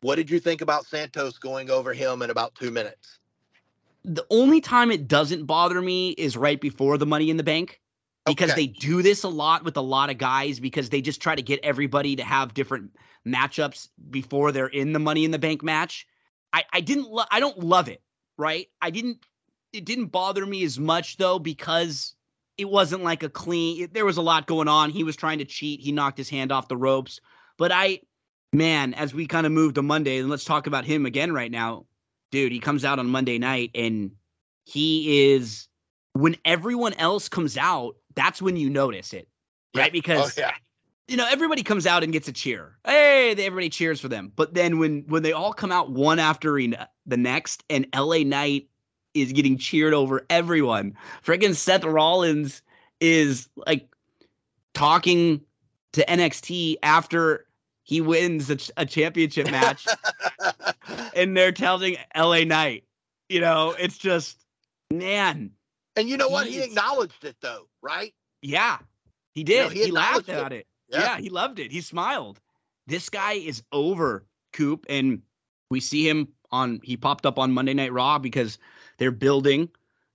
What 0.00 0.16
did 0.16 0.30
you 0.30 0.38
think 0.38 0.60
about 0.60 0.86
Santos 0.86 1.38
going 1.38 1.70
over 1.70 1.92
him 1.92 2.22
in 2.22 2.30
about 2.30 2.54
two 2.54 2.70
minutes? 2.70 3.18
the 4.04 4.26
only 4.30 4.60
time 4.60 4.90
it 4.90 5.08
doesn't 5.08 5.46
bother 5.46 5.80
me 5.80 6.10
is 6.10 6.36
right 6.36 6.60
before 6.60 6.98
the 6.98 7.06
Money 7.06 7.30
in 7.30 7.36
the 7.36 7.42
Bank. 7.42 7.80
Because 8.26 8.52
Okay. 8.52 8.62
they 8.62 8.66
do 8.68 9.02
this 9.02 9.22
a 9.22 9.28
lot 9.28 9.64
with 9.64 9.76
a 9.76 9.82
lot 9.82 10.08
of 10.08 10.16
guys 10.16 10.58
because 10.58 10.88
they 10.88 11.02
just 11.02 11.20
try 11.20 11.34
to 11.34 11.42
get 11.42 11.60
everybody 11.62 12.16
to 12.16 12.24
have 12.24 12.54
different 12.54 12.96
matchups 13.26 13.88
before 14.10 14.50
they're 14.50 14.66
in 14.66 14.92
the 14.92 14.98
Money 14.98 15.26
in 15.26 15.30
the 15.30 15.38
Bank 15.38 15.62
match. 15.62 16.06
I, 16.52 16.64
I 16.72 16.80
didn't 16.80 17.10
lo- 17.10 17.24
I 17.30 17.40
don't 17.40 17.58
love 17.58 17.88
it, 17.88 18.00
right? 18.38 18.68
I 18.80 18.88
didn't 18.90 19.18
it 19.74 19.84
didn't 19.84 20.06
bother 20.06 20.46
me 20.46 20.64
as 20.64 20.78
much 20.78 21.16
though 21.16 21.38
because 21.38 22.14
it 22.56 22.68
wasn't 22.68 23.02
like 23.02 23.22
a 23.22 23.28
clean 23.28 23.82
it- 23.82 23.94
there 23.94 24.04
was 24.04 24.16
a 24.16 24.22
lot 24.22 24.46
going 24.46 24.68
on. 24.68 24.90
He 24.90 25.04
was 25.04 25.16
trying 25.16 25.38
to 25.38 25.44
cheat. 25.44 25.80
He 25.80 25.92
knocked 25.92 26.18
his 26.18 26.30
hand 26.30 26.52
off 26.52 26.68
the 26.68 26.76
ropes. 26.76 27.20
But 27.58 27.72
I 27.72 28.00
man, 28.52 28.94
as 28.94 29.12
we 29.12 29.26
kind 29.26 29.46
of 29.46 29.52
move 29.52 29.74
to 29.74 29.82
Monday, 29.82 30.18
and 30.18 30.30
let's 30.30 30.44
talk 30.44 30.66
about 30.66 30.84
him 30.84 31.06
again 31.06 31.32
right 31.32 31.50
now. 31.50 31.86
Dude, 32.30 32.52
he 32.52 32.60
comes 32.60 32.84
out 32.84 32.98
on 32.98 33.08
Monday 33.08 33.38
night 33.38 33.70
and 33.74 34.12
he 34.64 35.32
is 35.32 35.68
when 36.14 36.36
everyone 36.44 36.94
else 36.94 37.28
comes 37.28 37.56
out, 37.56 37.96
that's 38.14 38.40
when 38.40 38.56
you 38.56 38.70
notice 38.70 39.12
it. 39.12 39.28
Right? 39.74 39.86
Yeah. 39.86 39.90
Because 39.90 40.38
oh, 40.38 40.42
yeah. 40.42 40.52
you 41.08 41.16
know, 41.16 41.28
everybody 41.30 41.62
comes 41.62 41.86
out 41.86 42.02
and 42.02 42.12
gets 42.12 42.28
a 42.28 42.32
cheer. 42.32 42.78
Hey, 42.84 43.30
everybody 43.32 43.68
cheers 43.68 44.00
for 44.00 44.08
them. 44.08 44.32
But 44.34 44.54
then 44.54 44.78
when 44.78 45.04
when 45.08 45.22
they 45.22 45.32
all 45.32 45.52
come 45.52 45.72
out 45.72 45.90
one 45.90 46.18
after 46.18 46.54
the 46.54 47.16
next, 47.16 47.64
and 47.68 47.86
LA 47.94 48.18
Knight 48.18 48.68
is 49.14 49.32
getting 49.32 49.56
cheered 49.58 49.94
over 49.94 50.26
everyone, 50.30 50.96
freaking 51.24 51.54
Seth 51.54 51.84
Rollins 51.84 52.62
is 53.00 53.48
like 53.66 53.88
talking 54.74 55.40
to 55.92 56.04
NXT 56.06 56.76
after 56.82 57.46
he 57.82 58.00
wins 58.00 58.50
a, 58.50 58.58
a 58.76 58.86
championship 58.86 59.50
match, 59.50 59.86
and 61.14 61.36
they're 61.36 61.52
telling 61.52 61.96
LA 62.16 62.44
Knight, 62.44 62.84
you 63.28 63.40
know, 63.40 63.74
it's 63.78 63.98
just 63.98 64.44
man, 64.90 65.50
and 65.96 66.08
you 66.08 66.16
know 66.16 66.28
what? 66.28 66.46
He 66.46 66.62
acknowledged 66.62 67.24
it 67.24 67.36
though, 67.40 67.68
right? 67.82 68.12
yeah, 68.42 68.78
he 69.34 69.40
You 69.40 69.44
did. 69.44 69.62
know, 69.64 69.68
he 69.70 69.84
he 69.84 69.90
laughed 69.90 70.28
at 70.28 70.52
it. 70.52 70.66
Yeah. 70.88 71.00
Yeah. 71.00 71.18
he 71.18 71.30
loved 71.30 71.58
it. 71.58 71.72
He 71.72 71.80
smiled. 71.80 72.40
This 72.86 73.08
guy 73.08 73.34
is 73.34 73.62
over, 73.72 74.24
Coop, 74.52 74.84
and 74.88 75.22
we 75.70 75.80
see 75.80 76.08
him 76.08 76.28
on. 76.50 76.80
He 76.82 76.96
popped 76.96 77.24
up 77.26 77.38
on 77.38 77.52
Monday 77.52 77.74
Night 77.74 77.92
Raw 77.92 78.18
because 78.18 78.58
they're 78.98 79.10
building 79.10 79.68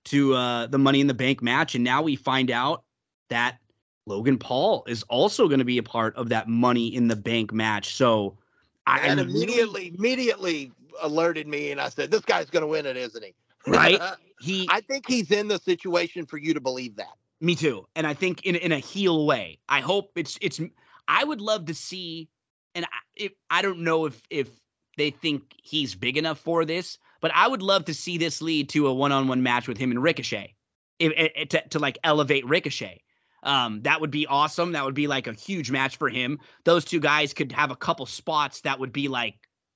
to 0.04 0.34
uh, 0.34 0.66
the 0.66 0.78
Money 0.78 1.00
in 1.00 1.06
the 1.06 1.14
Bank 1.14 1.42
match, 1.42 1.74
and 1.74 1.84
now 1.84 2.02
we 2.02 2.16
find 2.16 2.50
out 2.50 2.84
that 3.28 3.58
Logan 4.06 4.38
Paul 4.38 4.84
is 4.88 5.02
also 5.04 5.46
going 5.46 5.58
to 5.58 5.64
be 5.64 5.78
a 5.78 5.82
part 5.82 6.16
of 6.16 6.30
that 6.30 6.48
Money 6.48 6.94
in 6.94 7.08
the 7.08 7.16
Bank 7.16 7.52
match. 7.52 7.94
So 7.94 8.38
I 8.86 9.00
and 9.00 9.20
immediately, 9.20 9.94
immediately 9.96 10.72
alerted 11.00 11.46
me, 11.46 11.70
and 11.70 11.80
I 11.80 11.88
said, 11.88 12.10
"This 12.10 12.22
guy's 12.22 12.50
going 12.50 12.62
to 12.62 12.66
win 12.66 12.86
it, 12.86 12.96
isn't 12.96 13.24
he?" 13.24 13.34
Right? 13.66 14.00
he 14.40 14.68
I 14.70 14.80
think 14.80 15.06
he's 15.08 15.30
in 15.30 15.48
the 15.48 15.58
situation 15.58 16.26
for 16.26 16.38
you 16.38 16.54
to 16.54 16.60
believe 16.60 16.96
that. 16.96 17.14
Me 17.40 17.54
too. 17.54 17.86
And 17.94 18.06
I 18.06 18.14
think 18.14 18.44
in 18.44 18.56
in 18.56 18.72
a 18.72 18.78
heel 18.78 19.26
way. 19.26 19.58
I 19.68 19.80
hope 19.80 20.12
it's 20.16 20.38
it's. 20.40 20.60
I 21.08 21.24
would 21.24 21.40
love 21.40 21.66
to 21.66 21.74
see, 21.74 22.28
and 22.74 22.84
I, 22.84 22.98
if, 23.16 23.32
I 23.50 23.62
don't 23.62 23.80
know 23.80 24.06
if 24.06 24.20
if 24.30 24.48
they 24.96 25.10
think 25.10 25.54
he's 25.62 25.94
big 25.94 26.16
enough 26.16 26.38
for 26.38 26.64
this, 26.64 26.98
but 27.20 27.30
I 27.34 27.48
would 27.48 27.62
love 27.62 27.84
to 27.86 27.94
see 27.94 28.18
this 28.18 28.42
lead 28.42 28.68
to 28.70 28.86
a 28.86 28.94
one 28.94 29.12
on 29.12 29.28
one 29.28 29.42
match 29.42 29.68
with 29.68 29.78
him 29.78 29.90
and 29.90 30.02
Ricochet, 30.02 30.54
if, 30.98 31.12
eh, 31.16 31.28
eh, 31.34 31.44
to 31.46 31.68
to 31.68 31.78
like 31.78 31.98
elevate 32.04 32.46
Ricochet. 32.46 33.02
Um, 33.42 33.82
that 33.82 34.00
would 34.00 34.10
be 34.10 34.26
awesome. 34.26 34.72
That 34.72 34.84
would 34.84 34.94
be 34.94 35.06
like 35.06 35.26
a 35.26 35.32
huge 35.32 35.70
match 35.70 35.96
for 35.96 36.08
him. 36.08 36.38
Those 36.64 36.84
two 36.84 37.00
guys 37.00 37.32
could 37.32 37.52
have 37.52 37.70
a 37.70 37.76
couple 37.76 38.04
spots 38.06 38.60
that 38.62 38.78
would 38.78 38.92
be 38.92 39.08
like 39.08 39.34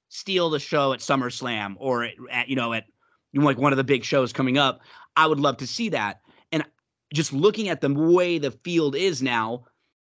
steal 0.09 0.51
the 0.51 0.61
show 0.61 0.93
at 0.93 1.01
SummerSlam 1.01 1.77
or 1.79 2.05
at, 2.05 2.15
at 2.31 2.49
you 2.49 2.57
know 2.57 2.73
at 2.73 2.85
like 3.33 3.59
one 3.59 3.73
of 3.73 3.79
the 3.79 3.85
big 3.85 4.05
shows 4.05 4.33
coming 4.33 4.59
up. 4.59 4.81
I 5.17 5.27
would 5.27 5.41
love 5.41 5.57
to 5.59 5.67
see 5.67 5.89
that. 5.91 6.21
And 6.53 6.65
just 7.13 7.33
looking 7.33 7.69
at 7.69 7.81
the 7.81 7.93
way 7.93 8.39
the 8.39 8.51
field 8.51 8.95
is 8.95 9.23
now, 9.23 9.65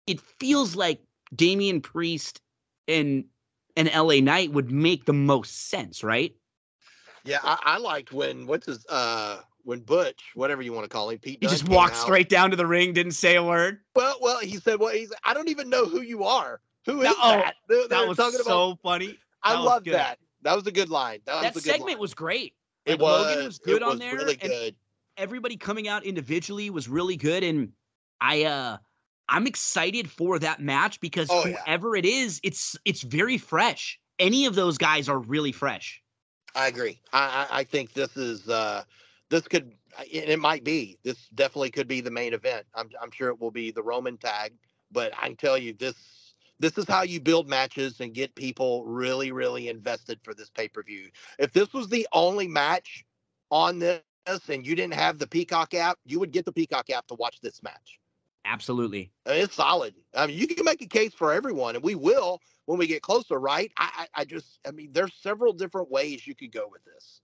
it 0.06 0.20
feels 0.20 0.77
like 0.77 1.01
Damian 1.35 1.81
Priest 1.81 2.40
and 2.89 3.24
and 3.77 3.90
LA 3.93 4.20
Knight 4.20 4.52
would 4.52 4.70
make 4.70 5.05
the 5.05 5.12
most 5.12 5.69
sense, 5.69 6.05
right? 6.05 6.35
Yeah, 7.24 7.38
I, 7.42 7.59
I 7.62 7.78
liked 7.78 8.12
when 8.12 8.46
what's 8.46 8.66
his 8.66 8.84
uh 8.86 9.40
when 9.64 9.80
Butch, 9.80 10.22
whatever 10.34 10.60
you 10.62 10.72
want 10.72 10.84
to 10.84 10.88
call 10.90 11.09
him, 11.10 11.18
Pete. 11.18 11.38
He 11.40 11.46
just 11.46 11.68
walked 11.68 11.94
out. 11.94 12.01
straight 12.02 12.28
down 12.28 12.51
to 12.51 12.56
the 12.56 12.66
ring, 12.66 12.92
didn't 12.92 13.12
say 13.12 13.36
a 13.36 13.42
word. 13.42 13.80
Well, 13.96 14.16
well, 14.20 14.38
he 14.40 14.56
said, 14.59 14.78
"Well, 14.78 14.92
he's. 14.92 15.12
I 15.24 15.32
don't 15.32 15.48
even 15.48 15.70
know 15.70 15.86
who 15.86 16.02
you 16.02 16.24
are. 16.24 16.60
Who 16.86 17.01
is 17.01 17.09
That- 17.09 17.16
oh, 17.22 17.30
that?" 17.30 17.55
They're, 17.68 17.80
That 17.82 17.88
they're 17.88 18.06
was 18.09 18.16
talking 18.18 18.40
about. 18.40 18.46
so 18.46 18.78
funny. 18.82 19.18
I 19.42 19.52
that 19.52 19.59
was 19.60 19.66
love 19.66 19.84
that. 19.84 20.18
That 20.42 20.55
was 20.55 20.66
a 20.66 20.72
good 20.72 20.90
line. 20.90 21.20
That, 21.24 21.40
That 21.42 21.55
was 21.55 21.62
a 21.62 21.66
good 21.66 21.72
segment 21.72 21.92
line. 21.92 21.98
was 22.01 22.12
great. 22.14 22.55
It 22.84 22.92
Like, 22.92 23.01
Logan 23.01 23.36
was 23.38 23.46
was 23.46 23.59
good 23.60 23.76
it 23.76 23.82
on 23.82 23.98
there, 23.98 24.14
Really 24.16 24.36
good. 24.36 24.76
Everybody 25.16 25.56
coming 25.56 25.88
out 25.88 26.05
individually 26.05 26.68
was 26.70 26.88
really 26.88 27.16
good, 27.16 27.42
and 27.42 27.72
I 28.20 28.44
uh 28.44 28.76
I'm 29.30 29.46
excited 29.46 30.10
for 30.10 30.38
that 30.40 30.60
match 30.60 31.01
because 31.01 31.28
Oh, 31.30 31.46
yeah. 31.46 31.56
whoever 31.64 31.96
it 31.96 32.05
is, 32.05 32.40
it's 32.42 32.76
it's 32.84 33.01
very 33.01 33.38
fresh. 33.38 33.98
Any 34.18 34.44
of 34.44 34.55
those 34.55 34.76
guys 34.76 35.09
are 35.09 35.18
really 35.18 35.52
fresh. 35.52 36.02
I 36.55 36.68
agree. 36.68 37.01
I, 37.12 37.47
I 37.51 37.60
I 37.60 37.64
think 37.64 37.93
this 37.93 38.16
is 38.16 38.48
uh 38.48 38.85
this 39.31 39.47
could 39.48 39.74
and 39.98 40.31
it 40.31 40.39
might 40.39 40.64
be 40.64 40.98
this 41.02 41.28
definitely 41.35 41.70
could 41.70 41.89
be 41.89 42.01
the 42.01 42.10
main 42.10 42.35
event. 42.35 42.66
I'm 42.74 42.90
I'm 43.01 43.10
sure 43.10 43.28
it 43.28 43.40
will 43.40 43.51
be 43.51 43.70
the 43.70 43.82
Roman 43.82 44.16
tag, 44.16 44.52
but 44.90 45.12
I 45.20 45.26
can 45.26 45.36
tell 45.36 45.59
you 45.59 45.72
this 45.72 45.94
this 46.60 46.78
is 46.78 46.86
how 46.86 47.02
you 47.02 47.20
build 47.20 47.48
matches 47.48 48.01
and 48.01 48.14
get 48.14 48.35
people 48.35 48.85
really 48.85 49.32
really 49.32 49.68
invested 49.68 50.20
for 50.22 50.35
this 50.35 50.51
pay 50.51 50.68
per 50.68 50.82
view. 50.82 51.09
If 51.39 51.52
this 51.52 51.72
was 51.72 51.89
the 51.89 52.06
only 52.12 52.48
match 52.48 53.05
on 53.51 53.78
this 53.78 54.02
and 54.48 54.66
you 54.66 54.74
didn't 54.74 54.94
have 54.94 55.18
the 55.18 55.26
Peacock 55.26 55.74
app, 55.74 55.98
you 56.05 56.18
would 56.20 56.31
get 56.31 56.44
the 56.44 56.52
Peacock 56.52 56.90
app 56.90 57.06
to 57.09 57.14
watch 57.14 57.40
this 57.40 57.62
match. 57.62 57.98
Absolutely. 58.47 59.10
It's 59.26 59.55
solid. 59.55 59.94
I 60.14 60.26
mean, 60.26 60.39
you 60.39 60.47
can 60.47 60.64
make 60.64 60.82
a 60.82 60.86
case 60.86 61.14
for 61.14 61.32
everyone, 61.32 61.76
and 61.76 61.85
we 61.85 61.94
will 61.94 62.40
when 62.66 62.78
we 62.78 62.86
get 62.86 63.03
closer, 63.03 63.39
right? 63.39 63.73
I, 63.78 64.09
I, 64.15 64.23
I 64.23 64.24
just, 64.24 64.61
I 64.66 64.70
mean, 64.70 64.91
there's 64.93 65.15
several 65.20 65.53
different 65.53 65.91
ways 65.91 66.27
you 66.27 66.35
could 66.35 66.53
go 66.53 66.69
with 66.70 66.85
this. 66.85 67.20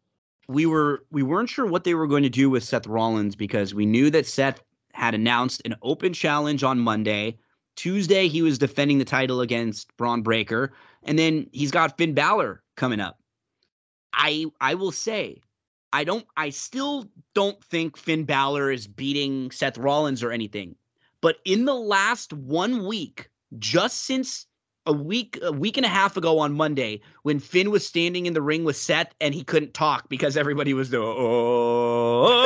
we 0.49 0.67
were 0.67 1.05
we 1.11 1.23
weren't 1.23 1.49
sure 1.49 1.67
what 1.67 1.85
they 1.85 1.95
were 1.95 2.07
going 2.09 2.23
to 2.25 2.29
do 2.31 2.51
with 2.51 2.65
Seth 2.65 2.87
Rollins 2.87 3.37
because 3.37 3.75
we 3.75 3.87
knew 3.87 4.11
that 4.11 4.27
Seth 4.27 4.63
had 4.93 5.15
announced 5.15 5.63
an 5.65 5.77
open 5.83 6.13
challenge 6.13 6.65
on 6.65 6.79
Monday. 6.81 7.39
Tuesday 7.77 8.29
he 8.29 8.43
was 8.43 8.59
defending 8.59 8.99
the 8.99 9.05
title 9.05 9.41
against 9.41 9.97
Bron 9.97 10.23
Breakker, 10.23 10.73
and 11.05 11.19
then 11.19 11.49
he's 11.53 11.71
got 11.71 11.97
Finn 11.97 12.15
Balor 12.15 12.63
coming 12.77 13.01
up. 13.01 13.19
I 14.13 14.47
I 14.61 14.75
will 14.75 14.93
say, 14.93 15.41
I 15.93 16.05
don't 16.05 16.27
I 16.37 16.51
still 16.51 17.07
don't 17.35 17.63
think 17.65 17.97
Finn 17.97 18.25
Balor 18.25 18.73
is 18.73 18.87
beating 18.89 19.51
Seth 19.53 19.79
Rollins 19.79 20.23
or 20.23 20.33
anything. 20.33 20.75
But 21.21 21.37
in 21.45 21.65
the 21.67 21.75
last 21.75 22.33
one 22.33 22.87
week, 22.87 23.31
just 23.59 24.03
since 24.07 24.47
a 24.87 24.93
week 24.93 25.39
a 25.43 25.53
week 25.53 25.77
and 25.77 25.85
a 25.87 25.91
half 25.91 26.17
ago 26.17 26.39
on 26.39 26.53
Monday, 26.53 27.03
when 27.23 27.39
Finn 27.39 27.71
was 27.71 27.87
standing 27.87 28.27
in 28.27 28.33
the 28.35 28.43
ring 28.43 28.65
with 28.65 28.77
Seth 28.77 29.15
and 29.21 29.35
he 29.35 29.45
couldn't 29.45 29.75
talk 29.75 30.09
because 30.09 30.37
everybody 30.37 30.75
was 30.75 30.91
doing 30.91 31.15
oh. 31.17 32.41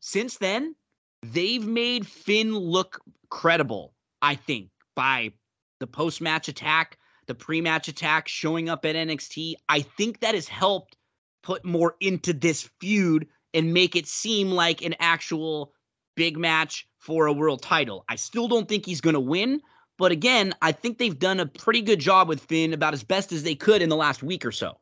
Since 0.00 0.38
then, 0.38 0.74
they've 1.22 1.66
made 1.66 2.06
Finn 2.06 2.54
look 2.56 3.00
credible, 3.30 3.92
I 4.22 4.36
think, 4.36 4.70
by 4.94 5.32
the 5.80 5.86
post-match 5.86 6.48
attack, 6.48 6.96
the 7.26 7.34
pre-match 7.34 7.88
attack, 7.88 8.28
showing 8.28 8.68
up 8.70 8.86
at 8.86 8.96
NXT. 8.96 9.54
I 9.68 9.80
think 9.82 10.20
that 10.20 10.34
has 10.34 10.48
helped 10.48 10.96
put 11.42 11.64
more 11.64 11.96
into 12.00 12.32
this 12.32 12.70
feud 12.80 13.26
and 13.54 13.74
make 13.74 13.96
it 13.96 14.06
seem 14.06 14.50
like 14.50 14.82
an 14.82 14.94
actual 14.98 15.72
big 16.16 16.36
match 16.38 16.86
for 16.98 17.26
a 17.26 17.32
world 17.32 17.62
title. 17.62 18.04
I 18.08 18.16
still 18.16 18.48
don't 18.48 18.68
think 18.68 18.86
he's 18.86 19.00
going 19.00 19.14
to 19.14 19.20
win, 19.20 19.60
but 19.98 20.12
again, 20.12 20.54
I 20.62 20.72
think 20.72 20.98
they've 20.98 21.18
done 21.18 21.40
a 21.40 21.46
pretty 21.46 21.82
good 21.82 21.98
job 21.98 22.28
with 22.28 22.40
Finn 22.40 22.72
about 22.72 22.94
as 22.94 23.02
best 23.02 23.32
as 23.32 23.42
they 23.42 23.54
could 23.54 23.82
in 23.82 23.88
the 23.88 23.96
last 23.96 24.22
week 24.22 24.46
or 24.46 24.52
so. 24.52 24.78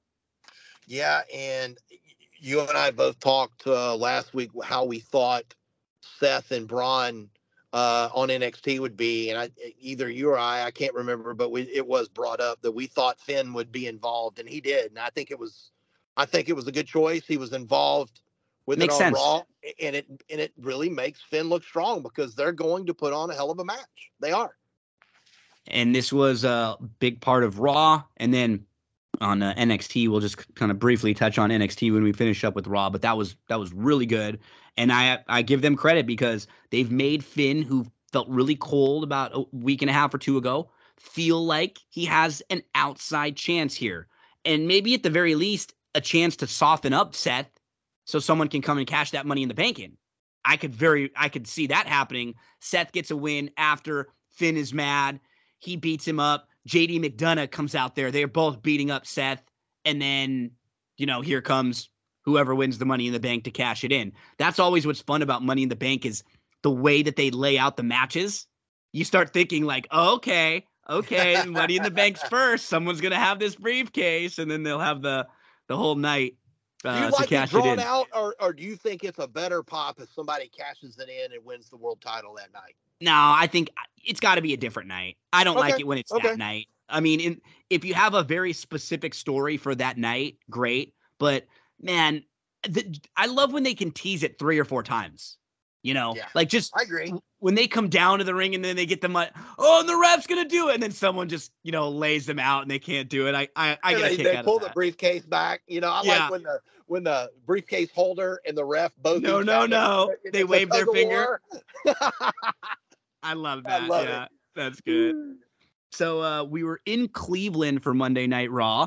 Yeah, 0.87 1.23
and 1.35 1.79
you 2.39 2.61
and 2.61 2.77
I 2.77 2.91
both 2.91 3.19
talked 3.19 3.67
uh, 3.67 3.97
last 3.97 4.35
week 4.35 4.51
how 4.63 4.85
we 4.85 5.01
thought 5.01 5.55
Seth 6.21 6.53
and 6.53 6.69
Bron 6.69 7.29
uh, 7.73 8.11
on 8.15 8.29
NXT 8.29 8.79
would 8.79 8.97
be, 8.97 9.31
and 9.31 9.39
I, 9.39 9.51
either 9.81 10.09
you 10.09 10.31
or 10.31 10.39
I, 10.39 10.65
I 10.65 10.71
can't 10.71 10.95
remember, 10.95 11.35
but 11.35 11.51
we, 11.51 11.63
it 11.63 11.87
was 11.87 12.09
brought 12.09 12.41
up 12.41 12.63
that 12.63 12.73
we 12.73 12.87
thought 12.87 13.21
Finn 13.21 13.53
would 13.55 13.73
be 13.73 13.87
involved, 13.87 14.39
and 14.39 14.49
he 14.49 14.61
did, 14.61 14.91
and 14.91 14.99
I 14.99 15.11
think 15.11 15.31
it 15.31 15.39
was, 15.39 15.71
I 16.17 16.27
think 16.27 16.49
it 16.49 16.55
was 16.55 16.69
a 16.69 16.73
good 16.73 16.87
choice. 16.87 17.27
He 17.27 17.37
was 17.37 17.53
involved 17.53 18.21
with 18.67 18.79
Makes 18.79 18.95
it 18.95 18.97
on 18.97 18.99
sense. 18.99 19.15
Raw, 19.17 19.43
and 19.81 19.97
it 19.97 20.07
and 20.31 20.41
it 20.41 20.53
really 20.61 20.89
makes 20.89 21.23
Finn 21.23 21.49
look 21.49 21.65
strong 21.65 22.03
because 22.03 22.35
they're 22.35 22.53
going 22.53 22.87
to 22.87 22.95
put 22.95 23.13
on 23.13 23.31
a 23.31 23.35
hell 23.35 23.51
of 23.51 23.59
a 23.59 23.65
match. 23.65 24.11
They 24.21 24.33
are. 24.33 24.57
And 25.69 25.95
this 25.95 26.13
was 26.13 26.45
a 26.45 26.77
big 26.99 27.21
part 27.21 27.45
of 27.45 27.59
Raw. 27.59 28.03
And 28.19 28.33
then 28.33 28.65
on 29.21 29.43
uh, 29.43 29.55
NXT, 29.57 30.09
we'll 30.09 30.21
just 30.21 30.55
kind 30.55 30.71
of 30.71 30.79
briefly 30.79 31.15
touch 31.15 31.39
on 31.39 31.51
NXT 31.51 31.93
when 31.93 32.03
we 32.03 32.13
finish 32.13 32.45
up 32.45 32.55
with 32.55 32.67
Raw. 32.67 32.91
But 32.91 33.03
that 33.03 33.17
was 33.17 33.37
that 33.49 33.59
was 33.59 33.73
really 33.73 34.07
good, 34.07 34.41
and 34.77 34.93
I 34.93 35.19
I 35.29 35.43
give 35.43 35.63
them 35.63 35.77
credit 35.77 36.07
because 36.07 36.47
they've 36.71 36.91
made 36.91 37.25
Finn, 37.25 37.63
who 37.63 37.87
felt 38.13 38.29
really 38.29 38.57
cold 38.57 39.05
about 39.05 39.33
a 39.35 39.45
week 39.53 39.83
and 39.83 39.91
a 39.91 39.95
half 39.95 40.15
or 40.15 40.19
two 40.19 40.37
ago, 40.37 40.71
feel 40.99 41.45
like 41.45 41.79
he 41.89 42.05
has 42.05 42.43
an 42.51 42.63
outside 42.75 43.37
chance 43.37 43.75
here, 43.75 44.07
and 44.45 44.69
maybe 44.69 44.95
at 44.95 45.03
the 45.03 45.11
very 45.11 45.35
least 45.35 45.75
a 45.95 46.01
chance 46.01 46.37
to 46.37 46.47
soften 46.47 46.93
up 46.93 47.15
Seth, 47.15 47.51
so 48.05 48.19
someone 48.19 48.49
can 48.49 48.63
come 48.63 48.79
and 48.79 48.87
cash 48.87 49.11
that 49.11 49.27
money 49.27 49.43
in 49.43 49.49
the 49.49 49.55
bank 49.55 49.79
in. 49.79 49.97
I 50.45 50.57
could 50.57 50.75
very 50.75 51.11
I 51.17 51.29
could 51.29 51.47
see 51.47 51.67
that 51.69 51.87
happening. 51.87 52.35
Seth 52.61 52.93
gets 52.93 53.11
a 53.11 53.17
win 53.17 53.51
after 53.57 54.09
Finn 54.31 54.57
is 54.57 54.75
mad. 54.75 55.19
He 55.59 55.77
beats 55.77 56.07
him 56.07 56.21
up. 56.21 56.49
JD 56.69 57.01
McDonagh 57.01 57.51
comes 57.51 57.75
out 57.75 57.95
there. 57.95 58.11
They're 58.11 58.27
both 58.27 58.63
beating 58.63 58.91
up 58.91 59.07
Seth. 59.07 59.43
And 59.85 60.03
then, 60.03 60.51
you 60.97 61.07
know, 61.07 61.21
here 61.21 61.41
comes 61.41 61.89
whoever 62.27 62.55
wins 62.55 62.79
the 62.79 62.85
money 62.85 63.07
in 63.07 63.13
the 63.13 63.21
bank 63.21 63.45
to 63.45 63.51
cash 63.51 63.85
it 63.85 63.93
in. 63.93 64.13
That's 64.37 64.59
always 64.59 64.87
what's 64.87 65.01
fun 65.01 65.23
about 65.23 65.43
money 65.43 65.63
in 65.63 65.69
the 65.69 65.77
bank 65.77 66.05
is 66.05 66.25
the 66.63 66.71
way 66.71 67.03
that 67.03 67.17
they 67.17 67.31
lay 67.31 67.57
out 67.57 67.77
the 67.77 67.85
matches. 67.85 68.47
You 68.93 69.05
start 69.05 69.33
thinking 69.33 69.65
like, 69.65 69.87
okay, 69.93 70.67
okay, 70.91 71.45
money 71.47 71.77
in 71.77 71.85
the 71.85 71.91
bank's 71.91 72.23
first. 72.25 72.67
Someone's 72.67 73.01
gonna 73.01 73.15
have 73.15 73.39
this 73.39 73.55
briefcase, 73.55 74.39
and 74.39 74.51
then 74.51 74.65
they'll 74.65 74.81
have 74.81 75.03
the 75.03 75.27
the 75.69 75.77
whole 75.77 75.95
night 75.95 76.37
Do 76.83 76.89
uh, 76.91 77.05
you 77.05 77.11
to 77.11 77.15
like 77.15 77.33
it 77.33 77.37
cash 77.37 77.49
it 77.49 77.53
drawn 77.53 77.69
in. 77.75 77.81
out, 77.81 78.07
or, 78.15 78.35
or 78.41 78.53
do 78.53 78.63
you 78.63 78.77
think 78.77 79.05
it's 79.05 79.19
a 79.19 79.29
better 79.29 79.63
pop 79.63 80.01
if 80.01 80.13
somebody 80.13 80.49
cashes 80.49 80.99
it 80.99 81.09
in 81.09 81.33
and 81.33 81.45
wins 81.45 81.69
the 81.69 81.77
world 81.77 82.01
title 82.01 82.35
that 82.35 82.53
night? 82.53 82.75
No, 83.01 83.13
I 83.13 83.47
think 83.47 83.71
uh, 83.77 83.83
it's 84.05 84.21
got 84.21 84.37
to 84.37 84.43
be 84.43 84.55
a 84.55 84.57
different 84.57 84.89
night. 84.89 85.17
I 85.33 85.45
don't 85.45 85.57
like 85.57 85.79
it 85.79 85.87
when 85.87 85.99
it's 85.99 86.13
okay. 86.13 86.29
that 86.29 86.39
night. 86.39 86.69
I 86.89 87.01
mean, 87.01 87.21
in, 87.21 87.41
if 87.71 87.85
you 87.85 87.95
have 87.95 88.15
a 88.15 88.23
very 88.23 88.53
specific 88.53 89.13
story 89.15 89.57
for 89.57 89.75
that 89.75 89.99
night, 89.99 90.39
great. 90.51 90.95
But 91.19 91.47
man, 91.81 92.23
the, 92.69 92.99
I 93.17 93.27
love 93.27 93.53
when 93.53 93.65
they 93.65 93.75
can 93.75 93.91
tease 93.91 94.23
it 94.23 94.39
three 94.39 94.59
or 94.59 94.65
four 94.65 94.83
times. 94.83 95.37
You 95.83 95.95
know, 95.95 96.15
Yeah. 96.17 96.27
like 96.35 96.49
just 96.49 96.73
I 96.77 96.83
agree. 96.83 97.13
when 97.39 97.55
they 97.55 97.69
come 97.69 97.89
down 97.89 98.19
to 98.19 98.25
the 98.25 98.35
ring 98.35 98.57
and 98.57 98.65
then 98.65 98.75
they 98.75 98.87
get 98.87 99.01
the 99.01 99.09
money. 99.09 99.31
Oh, 99.57 99.79
and 99.81 99.89
the 99.89 99.97
ref's 99.97 100.27
gonna 100.27 100.45
do 100.45 100.69
it, 100.69 100.75
and 100.75 100.83
then 100.83 100.91
someone 100.91 101.29
just 101.29 101.53
you 101.63 101.71
know 101.71 101.89
lays 101.91 102.27
them 102.27 102.41
out 102.41 102.63
and 102.63 102.71
they 102.71 102.81
can't 102.81 103.09
do 103.09 103.29
it. 103.29 103.37
I 103.37 103.49
I, 103.55 103.79
I 103.85 103.95
get 103.95 104.01
a 104.01 104.09
they, 104.09 104.17
kick 104.17 104.25
they 104.25 104.37
out 104.37 104.45
pull 104.45 104.57
of 104.57 104.65
the 104.65 104.71
briefcase 104.71 105.25
back. 105.25 105.63
You 105.69 105.81
know, 105.81 105.91
I 105.91 106.03
Yeah. 106.03 106.23
like 106.23 106.31
when 106.33 106.43
the 106.43 106.61
when 106.87 107.05
the 107.05 107.31
briefcase 107.45 107.91
holder 107.93 108.41
and 108.45 108.59
the 108.59 108.65
ref 108.65 108.97
both. 108.97 109.23
No, 109.23 109.43
no, 109.43 109.67
no. 109.67 110.13
They 110.33 110.43
wave 110.43 110.71
their 110.71 110.87
finger. 110.87 111.41
I 113.27 113.33
love 113.33 113.63
I 113.67 113.81
that. 113.81 113.89
love 113.89 114.05
it. 114.05 114.11
yeah, 114.11 114.27
that's 114.55 114.81
good. 114.81 115.17
So 115.91 116.23
uh, 116.23 116.45
we 116.45 116.63
were 116.63 116.81
in 116.87 117.09
Cleveland 117.09 117.83
for 117.83 117.93
Monday 117.93 118.27
Night 118.29 118.51
Raw, 118.53 118.87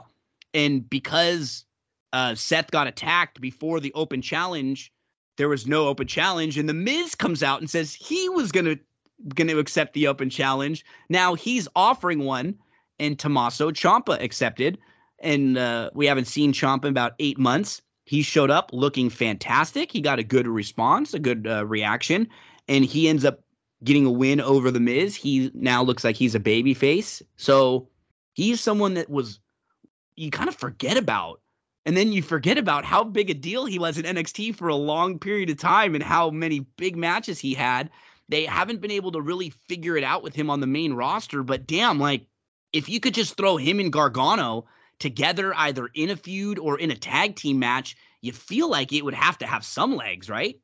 and 0.53 0.89
because 0.89 1.65
uh, 2.13 2.35
Seth 2.35 2.71
got 2.71 2.87
attacked 2.87 3.41
before 3.41 3.81
the 3.81 3.91
open 3.93 4.21
challenge, 4.21 4.93
there 5.37 5.49
was 5.49 5.67
no 5.67 5.87
open 5.87 6.07
challenge, 6.07 6.57
and 6.57 6.69
the 6.69 6.73
Miz 6.73 7.15
comes 7.15 7.43
out 7.43 7.59
and 7.59 7.69
says 7.69 7.93
he 7.93 8.29
was 8.29 8.51
gonna 8.51 8.77
gonna 9.35 9.57
accept 9.57 9.93
the 9.93 10.07
open 10.07 10.29
challenge. 10.29 10.85
Now 11.09 11.33
he's 11.35 11.67
offering 11.75 12.19
one, 12.23 12.55
and 12.97 13.19
Tommaso 13.19 13.71
Ciampa 13.71 14.21
accepted, 14.23 14.77
and 15.19 15.57
uh, 15.57 15.89
we 15.93 16.05
haven't 16.05 16.27
seen 16.27 16.53
Ciampa 16.53 16.85
in 16.85 16.91
about 16.91 17.13
eight 17.19 17.37
months. 17.37 17.81
He 18.05 18.21
showed 18.21 18.49
up 18.51 18.71
looking 18.71 19.09
fantastic. 19.09 19.91
He 19.91 19.99
got 19.99 20.17
a 20.17 20.23
good 20.23 20.47
response, 20.47 21.13
a 21.13 21.19
good 21.19 21.45
uh, 21.45 21.65
reaction, 21.65 22.27
and 22.69 22.85
he 22.85 23.09
ends 23.09 23.25
up 23.25 23.41
getting 23.83 24.05
a 24.05 24.11
win 24.11 24.41
over 24.41 24.71
the 24.71 24.79
Miz. 24.79 25.15
He 25.15 25.51
now 25.53 25.83
looks 25.83 26.03
like 26.03 26.15
he's 26.15 26.35
a 26.35 26.39
baby 26.39 26.73
face. 26.73 27.21
So 27.37 27.87
he's 28.33 28.59
someone 28.61 28.95
that 28.95 29.09
was 29.09 29.39
you 30.15 30.31
kind 30.31 30.49
of 30.49 30.55
forget 30.55 30.97
about 30.97 31.39
And 31.85 31.95
then 31.97 32.11
you 32.11 32.21
forget 32.21 32.57
about 32.57 32.85
how 32.85 33.03
big 33.03 33.29
a 33.29 33.33
deal 33.33 33.65
he 33.65 33.79
was 33.79 33.97
in 33.97 34.05
NXT 34.05 34.55
for 34.55 34.67
a 34.67 34.75
long 34.75 35.17
period 35.17 35.49
of 35.49 35.57
time 35.57 35.95
and 35.95 36.03
how 36.03 36.29
many 36.29 36.59
big 36.77 36.95
matches 36.95 37.39
he 37.39 37.53
had. 37.53 37.89
They 38.27 38.45
haven't 38.45 38.81
been 38.81 38.91
able 38.91 39.11
to 39.13 39.21
really 39.21 39.49
figure 39.49 39.97
it 39.97 40.03
out 40.03 40.21
with 40.21 40.35
him 40.35 40.49
on 40.49 40.59
the 40.59 40.67
main 40.67 40.93
roster, 40.93 41.41
but 41.41 41.65
damn, 41.65 41.99
like 41.99 42.27
if 42.73 42.89
you 42.89 42.99
could 42.99 43.15
just 43.15 43.37
throw 43.37 43.57
him 43.57 43.79
and 43.79 43.91
Gargano 43.91 44.65
together 44.99 45.53
either 45.55 45.89
in 45.95 46.09
a 46.11 46.15
feud 46.15 46.59
or 46.59 46.77
in 46.77 46.91
a 46.91 46.95
tag 46.95 47.35
team 47.35 47.57
match, 47.57 47.95
you 48.21 48.33
feel 48.33 48.69
like 48.69 48.93
it 48.93 49.03
would 49.03 49.15
have 49.15 49.37
to 49.39 49.47
have 49.47 49.65
some 49.65 49.95
legs, 49.95 50.29
right? 50.29 50.59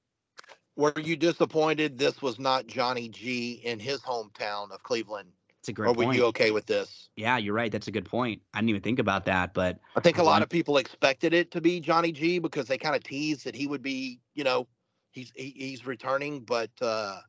Were 0.76 0.94
you 1.02 1.16
disappointed 1.16 1.98
this 1.98 2.22
was 2.22 2.38
not 2.38 2.68
Johnny 2.68 3.08
G 3.08 3.62
in 3.64 3.80
his 3.80 4.02
hometown 4.02 4.72
of 4.72 4.84
Cleveland? 4.84 5.30
It's 5.60 5.70
a 5.70 5.74
great 5.74 5.90
or 5.90 5.94
were 5.94 6.04
point. 6.04 6.18
you 6.18 6.26
okay 6.26 6.52
with 6.52 6.66
this? 6.66 7.10
Yeah, 7.16 7.38
you're 7.38 7.54
right. 7.54 7.72
That's 7.72 7.88
a 7.88 7.92
good 7.92 8.06
point. 8.06 8.42
I 8.54 8.60
didn't 8.60 8.70
even 8.70 8.82
think 8.82 9.00
about 9.00 9.26
that, 9.26 9.54
but 9.54 9.80
I 9.96 10.02
think 10.02 10.18
a 10.18 10.24
lot 10.24 10.42
of 10.42 10.50
people 10.50 10.78
expected 10.78 11.34
it 11.34 11.50
to 11.52 11.62
be 11.62 11.80
Johnny 11.80 12.12
G 12.12 12.40
because 12.40 12.68
they 12.68 12.78
kind 12.78 12.96
of 12.96 13.04
teased 13.04 13.46
that 13.46 13.56
he 13.56 13.68
would 13.68 13.82
be, 13.82 14.20
you 14.34 14.44
know, 14.44 14.68
he's 15.12 15.32
he, 15.36 15.54
he's 15.56 15.88
returning, 15.88 16.42
but 16.42 16.72
uh 16.82 17.20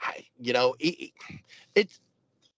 I, 0.00 0.24
you 0.38 0.52
know, 0.52 0.74
he, 0.78 1.12
he- 1.28 1.42
it's 1.74 2.00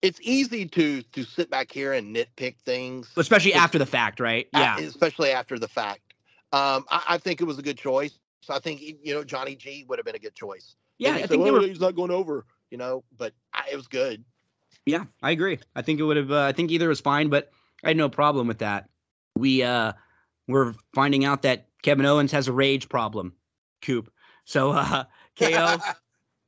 it's 0.03 0.21
easy 0.23 0.67
to 0.67 1.03
to 1.03 1.25
sit 1.25 1.51
back 1.51 1.73
here 1.73 1.93
and 1.93 2.15
nitpick 2.15 2.57
things, 2.65 3.11
especially 3.17 3.55
after 3.55 3.79
the 3.79 3.87
fact, 3.87 4.21
right? 4.21 4.47
Yeah. 4.53 4.79
especially 4.79 5.31
after 5.33 5.59
the 5.59 5.69
fact. 5.69 6.15
Um, 6.53 6.87
I, 6.91 7.03
I 7.09 7.19
think 7.19 7.41
it 7.41 7.45
was 7.45 7.59
a 7.59 7.63
good 7.63 7.77
choice. 7.77 8.19
So 8.41 8.55
I 8.55 8.59
think 8.59 8.81
you 8.81 9.15
know 9.15 9.25
Johnny 9.25 9.57
G 9.57 9.85
would 9.89 9.99
have 9.99 10.07
been 10.07 10.15
a 10.15 10.21
good 10.21 10.35
choice. 10.35 10.77
Yeah, 10.99 11.13
I 11.13 11.23
say, 11.23 11.27
think 11.29 11.45
"Well, 11.45 11.55
were 11.55 11.61
he's 11.61 11.81
not 11.81 11.95
going 11.95 12.11
over, 12.11 12.45
you 12.71 12.79
know, 12.79 13.05
but 13.17 13.33
I, 13.53 13.69
it 13.73 13.77
was 13.77 13.89
good. 13.89 14.25
Yeah, 14.87 15.05
I 15.23 15.33
agree. 15.33 15.59
I 15.77 15.83
think 15.83 16.01
it 16.01 16.03
would 16.03 16.17
have. 16.17 16.31
Uh, 16.31 16.43
I 16.43 16.53
think 16.53 16.71
either 16.71 16.89
was 16.89 17.01
fine, 17.01 17.29
but 17.29 17.51
I 17.85 17.89
had 17.89 17.97
no 17.97 18.09
problem 18.09 18.47
with 18.47 18.59
that. 18.59 18.89
We 19.37 19.63
uh, 19.63 19.93
we're 20.47 20.75
finding 20.95 21.25
out 21.25 21.43
that 21.43 21.67
Kevin 21.83 22.07
Owens 22.07 22.33
has 22.33 22.49
a 22.49 22.53
rage 22.53 22.89
problem, 22.89 23.35
Coop. 23.83 24.11
So 24.45 24.71
uh, 24.71 25.05
KO 25.39 25.79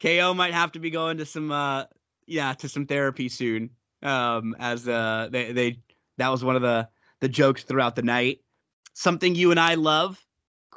KO 0.01 0.35
might 0.35 0.55
have 0.55 0.73
to 0.73 0.79
be 0.79 0.91
going 0.91 1.19
to 1.19 1.27
some 1.27 1.53
uh, 1.53 1.85
yeah, 2.27 2.55
to 2.55 2.69
some 2.69 2.87
therapy 2.87 3.29
soon. 3.29 3.71
Um, 4.03 4.57
as 4.59 4.89
uh, 4.89 5.29
they 5.31 5.53
they 5.53 5.79
that 6.17 6.29
was 6.29 6.43
one 6.43 6.57
of 6.57 6.63
the 6.63 6.89
the 7.21 7.29
jokes 7.29 7.63
throughout 7.63 7.97
the 7.97 8.03
night. 8.03 8.41
Something 8.95 9.35
you 9.35 9.51
and 9.51 9.61
I 9.61 9.75
love, 9.75 10.19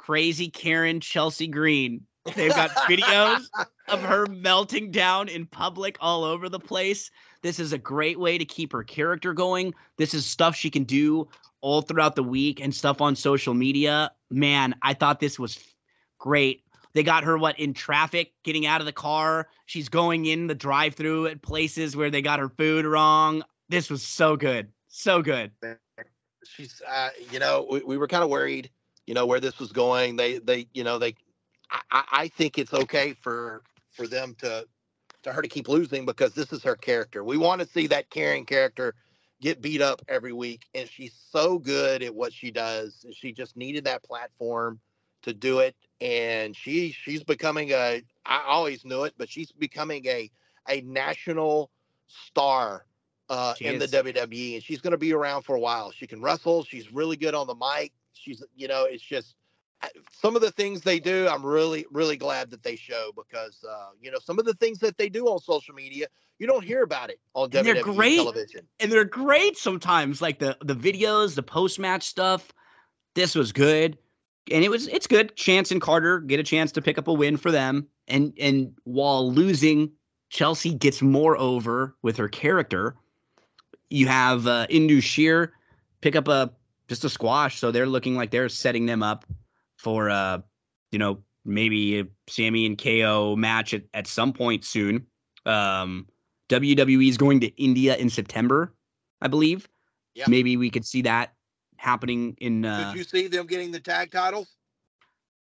crazy 0.04 0.50
Karen 0.50 1.00
Chelsea 1.00 1.46
Green. 1.46 2.02
They've 2.36 2.54
got 2.54 2.68
videos 2.88 3.46
of 3.88 4.02
her 4.02 4.26
melting 4.26 4.90
down 4.90 5.28
in 5.28 5.46
public 5.46 5.96
all 5.98 6.24
over 6.24 6.50
the 6.50 6.58
place. 6.58 7.10
This 7.40 7.58
is 7.58 7.72
a 7.72 7.78
great 7.78 8.20
way 8.20 8.36
to 8.36 8.44
keep 8.44 8.72
her 8.72 8.82
character 8.82 9.32
going. 9.32 9.72
This 9.96 10.12
is 10.12 10.26
stuff 10.26 10.54
she 10.54 10.68
can 10.68 10.84
do 10.84 11.26
all 11.62 11.80
throughout 11.80 12.16
the 12.16 12.22
week 12.22 12.60
and 12.60 12.74
stuff 12.74 13.00
on 13.00 13.16
social 13.16 13.54
media. 13.54 14.10
Man, 14.30 14.74
I 14.82 14.92
thought 14.92 15.20
this 15.20 15.38
was 15.38 15.58
great. 16.18 16.64
They 16.92 17.02
got 17.02 17.24
her 17.24 17.38
what 17.38 17.58
in 17.58 17.72
traffic 17.72 18.34
getting 18.44 18.66
out 18.66 18.82
of 18.82 18.86
the 18.86 18.92
car. 18.92 19.48
She's 19.64 19.88
going 19.88 20.26
in 20.26 20.48
the 20.48 20.54
drive-through 20.54 21.28
at 21.28 21.40
places 21.40 21.96
where 21.96 22.10
they 22.10 22.20
got 22.20 22.40
her 22.40 22.50
food 22.50 22.84
wrong. 22.84 23.42
This 23.70 23.88
was 23.88 24.02
so 24.02 24.36
good. 24.36 24.70
So 24.86 25.22
good. 25.22 25.50
she's 26.44 26.82
uh, 26.86 27.08
you 27.32 27.38
know 27.38 27.66
we, 27.70 27.80
we 27.80 27.96
were 27.96 28.06
kind 28.06 28.22
of 28.22 28.28
worried 28.28 28.68
you 29.06 29.14
know 29.14 29.26
where 29.26 29.40
this 29.40 29.58
was 29.58 29.72
going 29.72 30.16
they 30.16 30.38
they 30.38 30.66
you 30.72 30.84
know 30.84 30.98
they 30.98 31.14
I, 31.70 32.04
I 32.12 32.28
think 32.28 32.58
it's 32.58 32.74
okay 32.74 33.14
for 33.14 33.62
for 33.92 34.06
them 34.06 34.34
to 34.40 34.66
to 35.22 35.32
her 35.32 35.42
to 35.42 35.48
keep 35.48 35.68
losing 35.68 36.04
because 36.06 36.34
this 36.34 36.52
is 36.52 36.62
her 36.62 36.76
character 36.76 37.24
we 37.24 37.36
want 37.36 37.60
to 37.60 37.66
see 37.66 37.86
that 37.88 38.10
caring 38.10 38.44
character 38.44 38.94
get 39.40 39.60
beat 39.60 39.82
up 39.82 40.02
every 40.08 40.32
week 40.32 40.62
and 40.74 40.88
she's 40.88 41.14
so 41.30 41.58
good 41.58 42.02
at 42.02 42.14
what 42.14 42.32
she 42.32 42.50
does 42.50 43.04
she 43.12 43.32
just 43.32 43.56
needed 43.56 43.84
that 43.84 44.02
platform 44.02 44.78
to 45.22 45.32
do 45.32 45.58
it 45.60 45.74
and 46.00 46.54
she 46.54 46.92
she's 46.92 47.22
becoming 47.22 47.70
a 47.70 48.02
i 48.26 48.42
always 48.46 48.84
knew 48.84 49.04
it 49.04 49.14
but 49.18 49.28
she's 49.28 49.52
becoming 49.52 50.06
a 50.06 50.30
a 50.68 50.80
national 50.82 51.70
star 52.08 52.84
uh, 53.28 53.54
in 53.60 53.78
the. 53.78 53.86
WWE, 53.86 54.54
and 54.54 54.62
she's 54.62 54.80
going 54.80 54.92
to 54.92 54.98
be 54.98 55.12
around 55.12 55.42
for 55.42 55.56
a 55.56 55.60
while. 55.60 55.90
She 55.90 56.06
can 56.06 56.20
wrestle. 56.20 56.64
She's 56.64 56.92
really 56.92 57.16
good 57.16 57.34
on 57.34 57.46
the 57.46 57.54
mic. 57.54 57.92
She's, 58.24 58.42
you 58.56 58.68
know, 58.68 58.84
it's 58.84 59.02
just 59.02 59.36
some 60.10 60.34
of 60.34 60.42
the 60.42 60.50
things 60.50 60.80
they 60.80 60.98
do. 60.98 61.28
I'm 61.28 61.44
really, 61.44 61.84
really 61.90 62.16
glad 62.16 62.50
that 62.50 62.62
they 62.62 62.76
show 62.76 63.10
because, 63.14 63.62
uh, 63.68 63.90
you 64.00 64.10
know, 64.10 64.18
some 64.18 64.38
of 64.38 64.46
the 64.46 64.54
things 64.54 64.78
that 64.78 64.96
they 64.96 65.08
do 65.08 65.26
on 65.26 65.38
social 65.38 65.74
media, 65.74 66.06
you 66.38 66.46
don't 66.46 66.64
hear 66.64 66.82
about 66.82 67.10
it 67.10 67.20
on 67.34 67.50
And 67.54 67.66
they're 67.66 67.74
WWE 67.76 67.94
great. 67.94 68.16
television. 68.16 68.66
and 68.80 68.90
they're 68.90 69.04
great 69.04 69.56
sometimes 69.56 70.20
like 70.22 70.38
the 70.38 70.56
the 70.62 70.74
videos 70.74 71.34
the 71.34 71.42
post-match 71.42 72.02
stuff 72.02 72.52
this 73.14 73.34
was 73.34 73.52
good 73.52 73.96
and 74.50 74.64
it 74.64 74.70
was 74.70 74.88
it's 74.88 75.06
good 75.06 75.34
chance 75.36 75.70
and 75.70 75.80
carter 75.80 76.18
get 76.20 76.40
a 76.40 76.42
chance 76.42 76.72
to 76.72 76.82
pick 76.82 76.98
up 76.98 77.06
a 77.08 77.12
win 77.12 77.36
for 77.36 77.50
them 77.52 77.86
and 78.08 78.32
and 78.40 78.74
while 78.84 79.30
losing 79.30 79.90
chelsea 80.28 80.74
gets 80.74 81.00
more 81.00 81.36
over 81.38 81.94
with 82.02 82.16
her 82.16 82.28
character 82.28 82.96
you 83.90 84.08
have 84.08 84.46
uh 84.48 84.66
Indus 84.68 85.04
Sher 85.04 85.52
pick 86.00 86.16
up 86.16 86.26
a 86.28 86.50
just 86.88 87.04
a 87.04 87.08
squash 87.08 87.58
so 87.58 87.70
they're 87.70 87.86
looking 87.86 88.14
like 88.14 88.30
they're 88.30 88.48
setting 88.48 88.86
them 88.86 89.02
up 89.02 89.24
for 89.76 90.10
uh 90.10 90.38
you 90.90 90.98
know 90.98 91.18
maybe 91.44 92.00
a 92.00 92.04
sammy 92.28 92.66
and 92.66 92.78
ko 92.78 93.36
match 93.36 93.74
at, 93.74 93.82
at 93.94 94.06
some 94.06 94.32
point 94.32 94.64
soon 94.64 95.06
um 95.46 96.06
WWE 96.48 97.08
is 97.08 97.16
going 97.16 97.40
to 97.40 97.46
India 97.62 97.96
in 97.96 98.10
September, 98.10 98.74
I 99.20 99.28
believe. 99.28 99.68
Yeah. 100.14 100.24
Maybe 100.28 100.56
we 100.56 100.70
could 100.70 100.84
see 100.84 101.02
that 101.02 101.34
happening 101.76 102.36
in. 102.40 102.64
Uh, 102.64 102.92
Did 102.92 102.98
you 102.98 103.04
see 103.04 103.26
them 103.28 103.46
getting 103.46 103.72
the 103.72 103.80
tag 103.80 104.10
titles? 104.10 104.48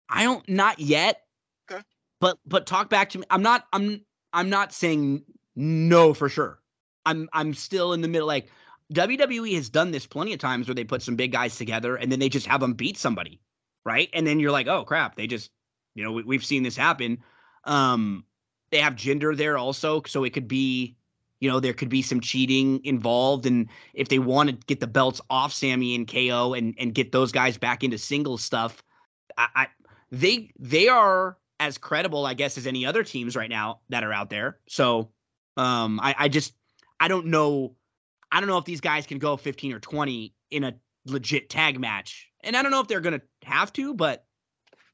I 0.09 0.23
don't, 0.23 0.47
not 0.49 0.79
yet. 0.79 1.23
Okay. 1.71 1.81
But 2.19 2.37
but 2.45 2.65
talk 2.65 2.89
back 2.89 3.09
to 3.11 3.19
me. 3.19 3.25
I'm 3.29 3.41
not. 3.41 3.65
I'm 3.73 4.05
I'm 4.33 4.49
not 4.49 4.73
saying 4.73 5.23
no 5.55 6.13
for 6.13 6.29
sure. 6.29 6.59
I'm 7.05 7.29
I'm 7.33 7.53
still 7.53 7.93
in 7.93 8.01
the 8.01 8.07
middle. 8.07 8.27
Like 8.27 8.49
WWE 8.93 9.55
has 9.55 9.69
done 9.69 9.91
this 9.91 10.07
plenty 10.07 10.33
of 10.33 10.39
times 10.39 10.67
where 10.67 10.75
they 10.75 10.83
put 10.83 11.01
some 11.01 11.15
big 11.15 11.31
guys 11.31 11.57
together 11.57 11.95
and 11.95 12.11
then 12.11 12.19
they 12.19 12.29
just 12.29 12.47
have 12.47 12.61
them 12.61 12.73
beat 12.73 12.97
somebody, 12.97 13.39
right? 13.85 14.09
And 14.13 14.25
then 14.25 14.39
you're 14.39 14.51
like, 14.51 14.67
oh 14.67 14.83
crap, 14.83 15.15
they 15.15 15.27
just, 15.27 15.51
you 15.93 16.03
know, 16.03 16.11
we, 16.11 16.23
we've 16.23 16.45
seen 16.45 16.63
this 16.63 16.75
happen. 16.75 17.19
Um, 17.65 18.25
they 18.71 18.79
have 18.79 18.95
Jinder 18.95 19.35
there 19.35 19.57
also, 19.57 20.01
so 20.05 20.23
it 20.23 20.33
could 20.33 20.47
be, 20.47 20.95
you 21.39 21.49
know, 21.49 21.59
there 21.59 21.73
could 21.73 21.89
be 21.89 22.01
some 22.01 22.19
cheating 22.19 22.83
involved, 22.83 23.45
and 23.45 23.69
if 23.93 24.09
they 24.09 24.19
want 24.19 24.49
to 24.49 24.55
get 24.67 24.79
the 24.79 24.87
belts 24.87 25.21
off 25.29 25.53
Sammy 25.53 25.95
and 25.95 26.07
KO 26.07 26.53
and 26.53 26.75
and 26.77 26.93
get 26.93 27.11
those 27.11 27.31
guys 27.31 27.57
back 27.57 27.83
into 27.83 27.97
single 27.97 28.37
stuff, 28.37 28.83
I, 29.37 29.47
I 29.55 29.67
they 30.11 30.51
they 30.59 30.87
are 30.89 31.37
as 31.59 31.77
credible, 31.77 32.25
I 32.25 32.33
guess, 32.33 32.57
as 32.57 32.67
any 32.67 32.85
other 32.85 33.03
teams 33.03 33.35
right 33.35 33.49
now 33.49 33.79
that 33.89 34.03
are 34.03 34.13
out 34.13 34.29
there. 34.29 34.59
So, 34.67 35.11
um, 35.57 35.99
I 36.01 36.15
I 36.17 36.27
just 36.27 36.53
I 36.99 37.07
don't 37.07 37.27
know, 37.27 37.75
I 38.31 38.39
don't 38.39 38.49
know 38.49 38.57
if 38.57 38.65
these 38.65 38.81
guys 38.81 39.05
can 39.05 39.19
go 39.19 39.37
15 39.37 39.73
or 39.73 39.79
20 39.79 40.33
in 40.51 40.63
a 40.63 40.75
legit 41.05 41.49
tag 41.49 41.79
match, 41.79 42.29
and 42.43 42.55
I 42.55 42.61
don't 42.61 42.71
know 42.71 42.81
if 42.81 42.87
they're 42.87 42.99
gonna 43.01 43.21
have 43.43 43.73
to, 43.73 43.93
but 43.93 44.25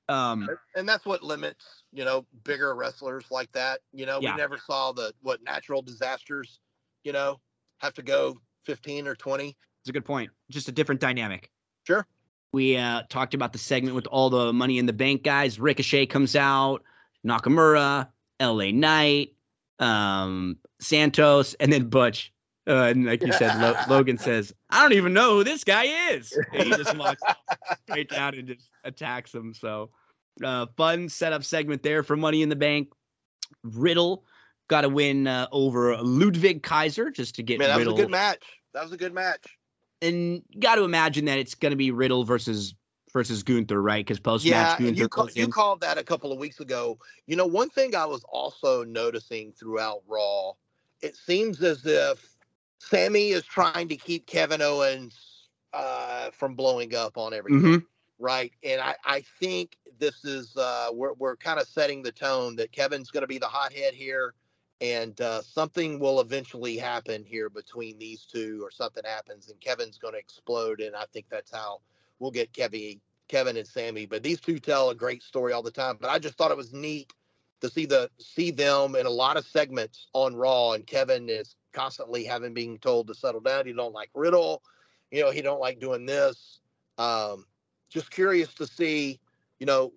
um, 0.07 0.47
and 0.75 0.87
that's 0.87 1.05
what 1.05 1.23
limits 1.23 1.83
you 1.91 2.05
know 2.05 2.25
bigger 2.43 2.75
wrestlers 2.75 3.25
like 3.31 3.51
that 3.53 3.79
you 3.91 4.05
know 4.05 4.19
Yeah. 4.21 4.33
we 4.33 4.37
never 4.37 4.57
saw 4.57 4.91
the 4.91 5.13
what 5.21 5.41
natural 5.43 5.81
disasters 5.81 6.59
you 7.03 7.11
know 7.11 7.39
have 7.79 7.93
to 7.95 8.03
go 8.03 8.37
15 8.65 9.07
or 9.07 9.15
20 9.15 9.55
It's 9.81 9.89
a 9.89 9.91
good 9.91 10.05
point. 10.05 10.29
Just 10.49 10.67
a 10.69 10.71
different 10.71 11.01
dynamic. 11.01 11.49
Sure. 11.85 12.05
We 12.53 12.77
uh, 12.77 13.03
talked 13.09 13.33
about 13.33 13.51
the 13.51 13.59
segment 13.59 13.95
with 13.95 14.07
all 14.07 14.29
the 14.29 14.53
Money 14.53 14.77
in 14.77 14.85
the 14.85 14.93
Bank 14.93 15.23
guys. 15.23 15.59
Ricochet 15.59 16.05
comes 16.05 16.35
out, 16.35 16.83
Nakamura, 17.27 18.07
LA 18.41 18.71
Knight, 18.71 19.33
um, 19.79 20.57
Santos, 20.79 21.53
and 21.55 21.71
then 21.71 21.89
Butch. 21.89 22.31
Uh, 22.67 22.85
and 22.85 23.05
like 23.05 23.23
you 23.23 23.31
said, 23.31 23.59
Lo- 23.61 23.75
Logan 23.89 24.17
says, 24.17 24.53
"I 24.71 24.81
don't 24.81 24.93
even 24.93 25.13
know 25.13 25.35
who 25.35 25.43
this 25.43 25.63
guy 25.63 25.83
is." 26.11 26.35
And 26.53 26.63
he 26.63 26.69
just 26.71 26.97
walks 26.97 27.21
straight 27.83 28.09
down 28.09 28.35
and 28.35 28.47
just 28.47 28.69
attacks 28.83 29.33
him. 29.33 29.53
So, 29.53 29.91
uh, 30.43 30.65
fun 30.75 31.09
setup 31.09 31.43
segment 31.43 31.83
there 31.83 32.01
for 32.01 32.15
Money 32.15 32.41
in 32.41 32.49
the 32.49 32.55
Bank. 32.55 32.89
Riddle 33.63 34.25
got 34.67 34.81
to 34.81 34.89
win 34.89 35.27
uh, 35.27 35.47
over 35.51 35.97
Ludwig 35.97 36.63
Kaiser 36.63 37.11
just 37.11 37.35
to 37.35 37.43
get 37.43 37.59
man 37.59 37.69
that 37.69 37.77
Riddle 37.77 37.93
was 37.93 38.01
a 38.01 38.03
good 38.03 38.11
match 38.11 38.43
that 38.73 38.83
was 38.83 38.91
a 38.91 38.97
good 38.97 39.13
match 39.13 39.57
and 40.01 40.41
got 40.59 40.75
to 40.75 40.83
imagine 40.83 41.25
that 41.25 41.37
it's 41.37 41.55
going 41.55 41.71
to 41.71 41.77
be 41.77 41.91
Riddle 41.91 42.23
versus 42.23 42.73
versus 43.13 43.43
Gunther, 43.43 43.81
right? 43.81 44.05
Because 44.05 44.19
post 44.19 44.45
match, 44.45 44.79
and 44.79 44.87
Gunther 44.87 45.01
you, 45.01 45.07
call, 45.07 45.29
you 45.31 45.47
called 45.47 45.81
that 45.81 45.97
a 45.97 46.03
couple 46.03 46.31
of 46.31 46.39
weeks 46.39 46.59
ago 46.59 46.97
you 47.27 47.35
know 47.35 47.45
one 47.45 47.69
thing 47.69 47.95
i 47.95 48.05
was 48.05 48.23
also 48.25 48.83
noticing 48.83 49.53
throughout 49.53 50.01
raw 50.07 50.51
it 51.01 51.15
seems 51.15 51.63
as 51.63 51.85
if 51.85 52.34
sammy 52.79 53.29
is 53.29 53.43
trying 53.43 53.87
to 53.87 53.95
keep 53.95 54.25
kevin 54.27 54.61
owens 54.61 55.47
uh, 55.73 56.31
from 56.31 56.55
blowing 56.55 56.95
up 56.95 57.17
on 57.17 57.33
everything 57.33 57.61
Mhm. 57.61 57.85
right? 58.17 58.51
And 58.63 58.79
I, 58.79 58.95
I 59.03 59.23
think 59.41 59.77
this 59.99 60.23
is 60.23 60.55
uh, 60.55 60.89
we're 60.93 61.13
we're 61.13 61.35
kind 61.35 61.59
of 61.59 61.67
setting 61.67 62.01
the 62.01 62.11
tone 62.13 62.55
that 62.55 62.71
Kevin's 62.71 63.11
going 63.11 63.23
to 63.23 63.27
be 63.27 63.37
the 63.37 63.47
hothead 63.47 63.93
here, 63.93 64.33
and 64.79 65.19
uh, 65.19 65.41
something 65.41 65.99
will 65.99 66.21
eventually 66.21 66.77
happen 66.77 67.25
here 67.25 67.49
between 67.49 67.97
these 67.99 68.25
two, 68.25 68.61
or 68.63 68.71
something 68.71 69.03
happens, 69.05 69.49
and 69.49 69.59
Kevin's 69.59 69.97
going 69.97 70.13
to 70.13 70.19
explode, 70.19 70.79
and 70.79 70.95
I 70.95 71.05
think 71.11 71.25
that's 71.29 71.51
how 71.51 71.81
we'll 72.19 72.31
get 72.31 72.53
Kevin 72.53 73.01
Kevin 73.27 73.57
and 73.57 73.67
Sammy, 73.67 74.05
but 74.05 74.23
these 74.23 74.39
two 74.39 74.59
tell 74.59 74.91
a 74.91 74.95
great 74.95 75.23
story 75.23 75.51
all 75.51 75.63
the 75.63 75.71
time. 75.71 75.97
But 75.99 76.09
I 76.09 76.19
just 76.19 76.37
thought 76.37 76.51
it 76.51 76.57
was 76.57 76.71
neat 76.73 77.11
to 77.65 77.73
see 77.73 77.85
the 77.85 78.09
see 78.19 78.51
them 78.51 78.95
in 78.95 79.05
a 79.05 79.09
lot 79.11 79.37
of 79.37 79.45
segments 79.45 80.07
on 80.13 80.35
Raw, 80.35 80.73
and 80.73 80.85
Kevin 80.85 81.29
is 81.29 81.55
constantly 81.73 82.23
having 82.23 82.53
being 82.53 82.77
told 82.79 83.07
to 83.07 83.15
settle 83.15 83.41
down. 83.41 83.65
He 83.65 83.73
don't 83.73 83.93
like 83.93 84.09
Riddle, 84.13 84.61
you 85.11 85.21
know, 85.21 85.31
he 85.31 85.41
don't 85.41 85.59
like 85.59 85.79
doing 85.79 86.05
this. 86.05 86.59
Um, 86.97 87.45
just 87.89 88.11
curious 88.11 88.53
to 88.55 88.67
see, 88.67 89.19
you 89.59 89.65
know, 89.65 89.91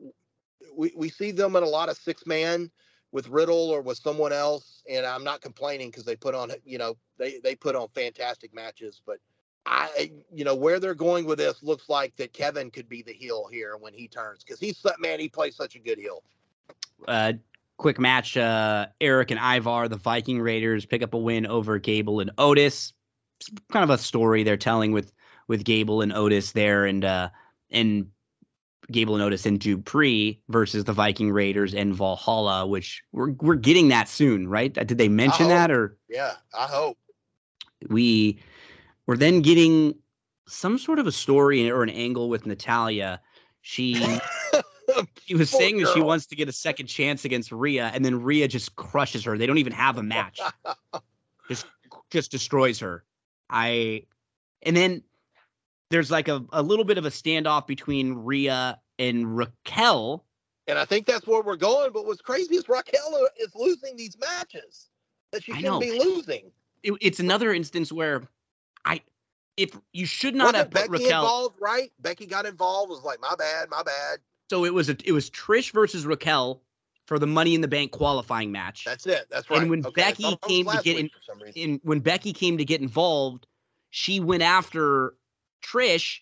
we, 0.77 0.93
we 0.97 1.09
see 1.09 1.31
them 1.31 1.57
in 1.57 1.63
a 1.63 1.69
lot 1.69 1.89
of 1.89 1.97
six 1.97 2.27
man 2.27 2.71
with 3.13 3.29
Riddle 3.29 3.71
or 3.71 3.81
with 3.81 3.99
someone 3.99 4.33
else, 4.33 4.83
and 4.89 5.07
I'm 5.07 5.25
not 5.25 5.41
complaining 5.41 5.91
because 5.91 6.05
they 6.05 6.17
put 6.17 6.35
on, 6.35 6.53
you 6.65 6.79
know, 6.79 6.97
they 7.19 7.39
they 7.43 7.55
put 7.55 7.75
on 7.75 7.89
fantastic 7.95 8.55
matches, 8.55 9.01
but 9.07 9.19
I, 9.67 10.13
you 10.33 10.45
know, 10.45 10.55
where 10.55 10.81
they're 10.81 10.95
going 10.95 11.27
with 11.27 11.39
this 11.39 11.63
looks 11.63 11.91
like 11.91 12.17
that 12.17 12.33
Kevin 12.33 12.71
could 12.71 12.89
be 12.89 13.03
the 13.03 13.13
heel 13.13 13.47
here 13.51 13.77
when 13.77 13.93
he 13.93 14.09
turns 14.09 14.43
because 14.43 14.59
he's 14.59 14.83
man, 14.99 15.21
he 15.21 15.29
plays 15.29 15.57
such 15.57 15.75
a 15.75 15.79
good 15.79 15.99
heel. 15.99 16.23
Uh, 17.07 17.35
quick 17.79 17.99
match: 17.99 18.37
uh, 18.37 18.87
Erik 19.01 19.31
and 19.31 19.41
Ivar, 19.41 19.89
the 19.89 19.97
Viking 19.97 20.41
Raiders, 20.41 20.85
pick 20.85 21.03
up 21.03 21.15
a 21.15 21.19
win 21.19 21.47
over 21.47 21.79
Gable 21.79 22.21
and 22.21 22.31
Otis. 22.37 22.93
It's 23.41 23.51
kind 23.73 23.85
of 23.85 23.91
a 23.91 23.99
story 23.99 24.43
they're 24.43 24.57
telling 24.57 24.93
with 24.93 25.13
with 25.47 25.65
Gable 25.65 26.03
and 26.03 26.13
Otis 26.13 26.53
there, 26.53 26.85
and 26.85 27.05
uh, 27.05 27.31
and 27.71 28.09
Gable 28.91 29.15
and 29.15 29.23
Otis 29.23 29.47
and 29.47 29.59
Dupree 29.59 30.41
versus 30.49 30.85
the 30.85 30.93
Viking 30.93 31.31
Raiders 31.31 31.75
and 31.75 31.95
Valhalla, 31.95 32.67
which 32.67 33.03
we're 33.13 33.33
we're 33.41 33.55
getting 33.55 33.89
that 33.89 34.09
soon, 34.09 34.49
right? 34.49 34.73
Did 34.73 34.99
they 34.99 35.09
mention 35.09 35.49
that 35.49 35.71
or? 35.71 35.97
Yeah, 36.09 36.35
I 36.55 36.67
hope. 36.67 36.99
We 37.89 38.41
we're 39.07 39.17
then 39.17 39.41
getting 39.41 39.95
some 40.47 40.79
sort 40.79 40.99
of 40.99 41.07
a 41.07 41.13
story 41.13 41.71
or 41.71 41.83
an 41.83 41.91
angle 41.91 42.29
with 42.29 42.47
Natalya. 42.47 43.21
She 43.61 43.95
she 45.25 45.35
was 45.35 45.51
Poor 45.51 45.61
saying 45.61 45.79
that 45.79 45.93
she 45.95 46.01
wants 46.01 46.27
to 46.27 46.37
get 46.37 46.49
a 46.49 46.53
second 46.53 46.87
chance 46.87 47.25
against 47.25 47.53
Rhea, 47.53 47.91
and 47.95 48.05
then 48.05 48.23
Rhea 48.23 48.49
just 48.49 48.77
crushes 48.77 49.25
her. 49.25 49.37
They 49.37 49.47
don't 49.47 49.59
even 49.59 49.73
have 49.73 49.99
a 49.99 50.03
match. 50.03 50.41
just 51.49 51.67
just 52.11 52.31
destroys 52.31 52.79
her. 52.81 53.05
I 53.51 54.05
and 54.63 54.77
then 54.77 55.03
there's 55.91 56.11
like 56.11 56.29
a, 56.29 56.45
a 56.53 56.63
little 56.63 56.85
bit 56.85 56.99
of 56.99 57.07
a 57.07 57.11
standoff 57.11 57.67
between 57.67 58.15
Rhea 58.15 58.79
and 58.99 59.37
Raquel. 59.37 60.25
And 60.67 60.79
I 60.79 60.85
think 60.85 61.07
that's 61.07 61.27
where 61.27 61.43
we're 61.43 61.57
going. 61.57 61.93
But 61.93 62.05
what's 62.05 62.21
crazy 62.21 62.57
is 62.57 62.69
Raquel 62.69 63.29
is 63.41 63.55
losing 63.55 63.97
these 63.97 64.17
matches 64.19 64.89
that 65.33 65.43
she 65.45 65.53
shouldn't 65.55 65.81
be 65.81 65.99
losing. 65.99 66.51
It, 66.83 66.93
it's 67.01 67.21
another 67.21 67.55
instance 67.55 67.91
where 67.91 68.29
I 68.85 69.01
if 69.57 69.77
you 69.93 70.07
should 70.07 70.35
not 70.35 70.55
Wasn't 70.55 70.57
have 70.57 70.71
Becky 70.71 71.05
Raquel. 71.05 71.21
involved, 71.21 71.57
right? 71.61 71.91
Becky 72.01 72.27
got 72.27 72.47
involved. 72.47 72.91
Was 72.91 73.03
like, 73.03 73.21
my 73.21 73.35
bad, 73.37 73.69
my 73.71 73.83
bad. 73.83 74.19
So 74.51 74.65
it 74.65 74.73
was 74.73 74.89
a 74.89 74.97
it 75.05 75.13
was 75.13 75.31
Trish 75.31 75.73
versus 75.73 76.07
Raquel 76.07 76.63
for 77.07 77.19
the 77.19 77.27
Money 77.27 77.55
in 77.55 77.61
the 77.61 77.69
Bank 77.69 77.93
qualifying 77.93 78.53
match. 78.53 78.85
That's 78.85 79.07
it. 79.07 79.27
That's 79.31 79.49
right. 79.51 79.61
And 79.61 79.71
when 79.71 79.85
Okay, 79.85 80.03
Becky 80.03 80.23
thought 80.23 80.33
it 80.33 80.41
was 80.43 80.49
came 80.49 80.67
to 80.67 80.83
get 80.83 80.99
in- 80.99 81.09
for 81.09 81.23
some 81.23 81.39
reason. 81.39 81.63
and 81.63 81.81
when 81.83 82.01
Becky 82.01 82.33
came 82.33 82.59
to 82.59 82.65
get 82.65 82.81
involved, 82.81 83.47
she 83.91 84.21
went 84.21 84.43
after 84.43 85.15
Trish, 85.63 86.19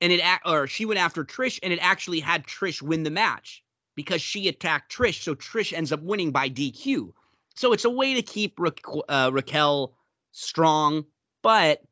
and 0.00 0.12
it 0.12 0.20
or 0.44 0.66
she 0.66 0.84
went 0.84 1.00
after 1.00 1.24
Trish, 1.24 1.58
and 1.62 1.72
it 1.72 1.78
actually 1.82 2.20
had 2.20 2.46
Trish 2.46 2.82
win 2.82 3.02
the 3.02 3.10
match 3.10 3.62
because 3.94 4.22
she 4.22 4.48
attacked 4.48 4.92
Trish. 4.92 5.22
So 5.22 5.34
Trish 5.34 5.72
ends 5.72 5.92
up 5.92 6.02
winning 6.02 6.32
by 6.32 6.48
DQ. 6.48 7.12
So 7.54 7.72
it's 7.72 7.84
a 7.84 7.90
way 7.90 8.14
to 8.14 8.22
keep 8.22 8.58
Ra- 8.58 8.70
uh, 9.08 9.30
Raquel 9.32 9.94
strong, 10.32 11.04
but 11.42 11.82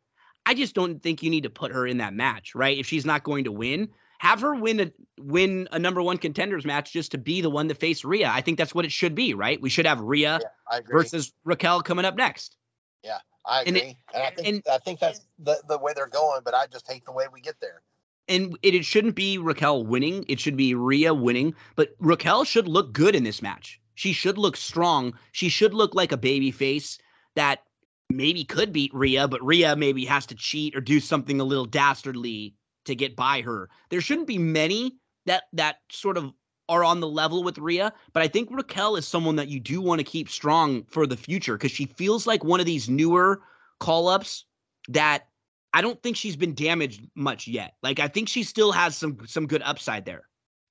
I 0.47 0.55
just 0.55 0.75
don't 0.75 1.03
think 1.03 1.23
you 1.23 1.29
need 1.31 1.43
to 1.43 1.51
put 1.51 1.73
her 1.73 1.87
in 1.87 1.99
that 1.99 2.15
match, 2.15 2.55
right? 2.55 2.79
If 2.79 2.87
she's 2.87 3.05
not 3.05 3.25
going 3.25 3.45
to 3.45 3.53
win, 3.53 3.91
have 4.19 4.41
her 4.41 4.55
win 4.55 4.81
a 4.81 4.93
win 5.21 5.69
a 5.73 5.79
number 5.79 6.03
one 6.03 6.19
contenders 6.19 6.65
match 6.65 6.93
just 6.93 7.11
to 7.13 7.19
be 7.19 7.41
the 7.41 7.51
one 7.51 7.69
to 7.69 7.75
face 7.75 8.05
Rhea. 8.05 8.29
I 8.29 8.41
think 8.41 8.59
that's 8.59 8.75
what 8.75 8.85
it 8.85 8.93
should 8.93 9.15
be, 9.15 9.35
right? 9.35 9.61
We 9.61 9.71
should 9.71 9.87
have 9.87 10.01
Rhea 10.01 10.41
yeah, 10.71 10.81
versus 10.91 11.33
Raquel 11.45 11.83
coming 11.83 12.05
up 12.05 12.17
next. 12.17 12.57
Yeah, 13.05 13.19
I 13.47 13.63
and 13.63 13.77
agree. 13.77 13.91
it- 13.91 13.97
And, 14.15 14.23
I 14.23 14.31
think 14.31 14.49
and- 14.49 14.63
I 14.71 14.79
think 14.79 15.01
that's 15.01 15.21
the, 15.39 15.57
the 15.69 15.79
way 15.79 15.93
they're 15.95 16.07
going. 16.09 16.41
But 16.45 16.55
I 16.55 16.67
just 16.67 16.91
hate 16.91 17.05
the 17.05 17.13
way 17.13 17.27
we 17.33 17.41
get 17.41 17.61
there. 17.61 17.83
and 18.29 18.59
it, 18.63 18.75
it 18.75 18.85
shouldn't 18.85 19.15
be 19.15 19.39
Raquel 19.39 19.85
winning. 19.85 20.25
It 20.29 20.41
should 20.41 20.57
be 20.57 20.75
Rhea 20.75 21.15
winning. 21.15 21.55
But 21.77 21.95
Raquel 22.01 22.45
should 22.45 22.69
look 22.69 22.93
good 22.93 23.15
in 23.15 23.25
this 23.25 23.41
match. 23.41 23.81
She 23.95 24.13
should 24.13 24.37
look 24.39 24.57
strong. 24.57 25.15
She 25.33 25.49
should 25.49 25.75
look 25.75 25.95
like 25.95 26.13
a 26.13 26.17
baby 26.17 26.51
face 26.51 26.99
that 27.35 27.63
maybe 28.11 28.43
could 28.45 28.73
beat 28.73 28.93
Rhea, 28.95 29.29
but 29.29 29.45
Rhea 29.45 29.77
maybe 29.77 30.05
has 30.07 30.27
to 30.27 30.35
cheat 30.35 30.75
or 30.77 30.81
do 30.81 30.99
something 31.01 31.41
a 31.41 31.45
little 31.45 31.65
dastardly 31.67 32.55
to 32.89 32.95
get 32.97 33.15
by 33.17 33.41
her. 33.43 33.69
There 33.91 34.01
shouldn't 34.01 34.27
be 34.27 34.39
many 34.39 34.97
that 35.27 35.45
that 35.53 35.77
sort 35.91 36.17
of 36.17 36.33
are 36.69 36.85
on 36.85 37.01
the 37.01 37.09
level 37.09 37.43
with 37.43 37.57
Rhea, 37.59 37.93
but 38.13 38.23
I 38.23 38.29
think 38.29 38.51
Raquel 38.51 38.97
is 38.97 39.07
someone 39.09 39.37
that 39.37 39.49
you 39.49 39.59
do 39.61 39.81
want 39.81 40.01
to 40.01 40.05
keep 40.05 40.29
strong 40.29 40.85
for 40.85 41.07
the 41.07 41.17
future 41.17 41.57
because 41.57 41.71
she 41.71 41.87
feels 41.87 42.27
like 42.27 42.45
one 42.45 42.61
of 42.61 42.67
these 42.67 42.89
newer 42.91 43.41
call 43.81 44.09
ups 44.09 44.45
that 44.89 45.29
I 45.73 45.81
don't 45.81 46.03
think 46.03 46.17
she's 46.17 46.37
been 46.37 46.55
damaged 46.55 47.07
much 47.15 47.47
yet. 47.49 47.75
Like 47.83 48.01
I 48.01 48.09
think 48.09 48.29
she 48.29 48.43
still 48.43 48.73
has 48.73 48.97
some 48.97 49.17
some 49.27 49.47
good 49.47 49.63
upside 49.63 50.05
there. 50.05 50.25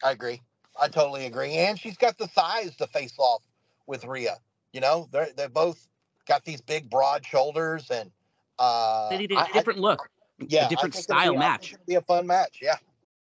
I 0.04 0.12
agree. 0.12 0.42
I 0.80 0.88
totally 0.88 1.26
agree. 1.26 1.54
And 1.54 1.80
she's 1.80 1.98
got 1.98 2.18
the 2.20 2.28
size 2.28 2.76
to 2.78 2.86
face 2.88 3.14
off 3.18 3.42
with 3.88 4.06
Rhea. 4.06 4.38
You 4.74 4.82
know, 4.82 5.08
they're 5.12 5.30
they 5.36 5.48
both 5.48 5.88
got 6.28 6.46
these 6.46 6.62
big, 6.62 6.90
broad 6.90 7.26
shoulders, 7.26 7.90
and 7.90 8.12
uh, 8.60 9.10
They 9.10 9.28
I- 9.36 9.42
a 9.42 9.46
I- 9.46 9.52
different 9.54 9.80
look, 9.80 10.10
yeah, 10.40 10.68
a 10.68 10.70
different 10.70 10.96
style 10.96 11.34
be- 11.34 11.40
match. 11.40 11.74
it'll 11.74 11.86
be 11.86 11.96
a 11.96 12.02
fun 12.02 12.28
match. 12.28 12.60
Yeah. 12.62 12.76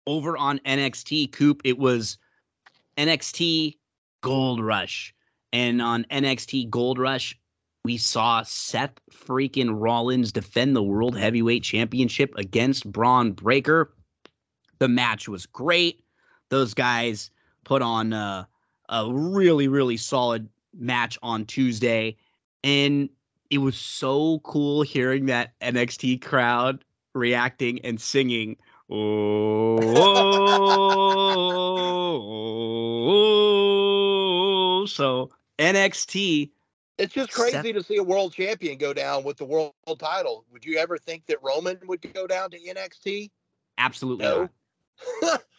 Over 0.06 0.36
on 0.36 0.58
NXT, 0.60 1.32
Coop, 1.32 1.62
it 1.64 1.78
was 1.78 2.18
NXT 2.98 3.76
Gold 4.20 4.62
Rush. 4.62 5.14
And 5.52 5.80
on 5.80 6.04
NXT 6.10 6.68
Gold 6.68 6.98
Rush, 6.98 7.38
we 7.84 7.96
saw 7.96 8.42
Seth 8.42 8.98
freaking 9.12 9.70
Rollins 9.72 10.32
defend 10.32 10.74
the 10.74 10.82
World 10.82 11.16
Heavyweight 11.16 11.62
Championship 11.62 12.34
against 12.36 12.90
Bron 12.90 13.32
Breakker. 13.32 13.92
The 14.78 14.88
match 14.88 15.28
was 15.28 15.46
great. 15.46 16.02
Those 16.50 16.74
guys 16.74 17.30
put 17.64 17.82
on 17.82 18.12
uh, 18.12 18.44
a 18.88 19.12
really, 19.12 19.68
really 19.68 19.96
solid 19.96 20.48
match 20.76 21.18
on 21.22 21.44
Tuesday. 21.44 22.16
And 22.62 23.08
it 23.50 23.58
was 23.58 23.76
so 23.76 24.40
cool 24.40 24.82
hearing 24.82 25.26
that 25.26 25.58
NXT 25.60 26.22
crowd 26.22 26.83
reacting 27.14 27.80
and 27.84 28.00
singing. 28.00 28.56
Oh, 28.90 29.80
oh, 34.80 34.86
so 34.86 35.30
NXT 35.58 36.50
It's 36.98 37.14
just 37.14 37.32
crazy 37.32 37.72
to 37.72 37.82
see 37.82 37.96
a 37.96 38.02
world 38.02 38.34
champion 38.34 38.76
go 38.76 38.92
down 38.92 39.24
with 39.24 39.38
the 39.38 39.46
world 39.46 39.72
title. 39.98 40.44
Would 40.52 40.64
you 40.64 40.78
ever 40.78 40.98
think 40.98 41.26
that 41.26 41.42
Roman 41.42 41.78
would 41.86 42.12
go 42.12 42.26
down 42.26 42.50
to 42.50 42.58
NXT? 42.58 43.30
absolutely 43.78 44.24
No. 44.24 44.50
not. 45.22 45.42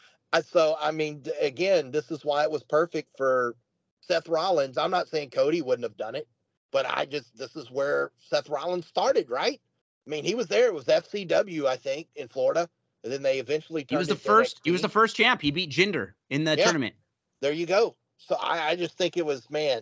So 0.44 0.76
I 0.82 0.92
mean, 0.92 1.24
again, 1.40 1.92
this 1.92 2.12
is 2.12 2.26
why 2.26 2.44
it 2.44 2.52
was 2.52 2.64
perfect 2.64 3.16
for 3.18 3.56
Seth 4.02 4.28
Rollins. 4.28 4.78
I'm 4.78 4.92
not 4.92 5.08
saying 5.08 5.30
Cody 5.30 5.62
wouldn't 5.62 5.84
have 5.84 5.96
done 5.96 6.16
it, 6.16 6.28
but 6.72 6.86
I 6.86 7.06
just 7.06 7.38
this 7.38 7.56
is 7.56 7.72
where 7.72 8.12
Seth 8.20 8.50
Rollins 8.50 8.86
started, 8.86 9.30
right? 9.30 9.62
I 10.06 10.10
mean, 10.10 10.24
he 10.24 10.36
was 10.36 10.48
there. 10.48 10.68
It 10.68 10.74
was 10.74 10.86
FCW, 10.86 11.66
I 11.66 11.78
think, 11.78 12.08
in 12.16 12.28
Florida, 12.28 12.70
and 13.04 13.12
then 13.12 13.24
they 13.24 13.40
eventually 13.40 13.86
He 13.90 13.96
was 13.96 14.08
the 14.08 14.16
to 14.16 14.20
first. 14.20 14.62
He 14.64 14.72
was 14.72 14.82
the 14.82 14.90
first 14.90 15.16
champ. 15.16 15.42
He 15.42 15.52
beat 15.52 15.72
Jinder 15.72 16.14
in 16.30 16.44
the 16.44 16.56
Yeah. 16.56 16.64
tournament. 16.66 16.96
There 17.42 17.52
you 17.54 17.66
go. 17.66 17.96
So 18.18 18.36
I, 18.36 18.70
I 18.70 18.76
just 18.76 18.98
think 18.98 19.18
it 19.18 19.26
was 19.26 19.50
man 19.50 19.82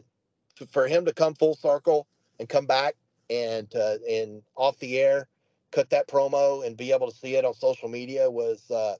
f- 0.59 0.69
for 0.69 0.87
him 0.87 1.05
to 1.05 1.13
come 1.13 1.33
full 1.35 1.55
circle 1.55 2.07
and 2.39 2.49
come 2.49 2.65
back 2.65 2.95
and 3.29 3.73
uh, 3.75 3.97
and 4.09 4.41
off 4.55 4.77
the 4.79 4.99
air, 4.99 5.27
cut 5.71 5.89
that 5.89 6.07
promo 6.07 6.65
and 6.65 6.75
be 6.77 6.91
able 6.91 7.09
to 7.09 7.15
see 7.15 7.35
it 7.35 7.45
on 7.45 7.53
social 7.53 7.89
media 7.89 8.29
was 8.29 8.69
uh, 8.71 8.95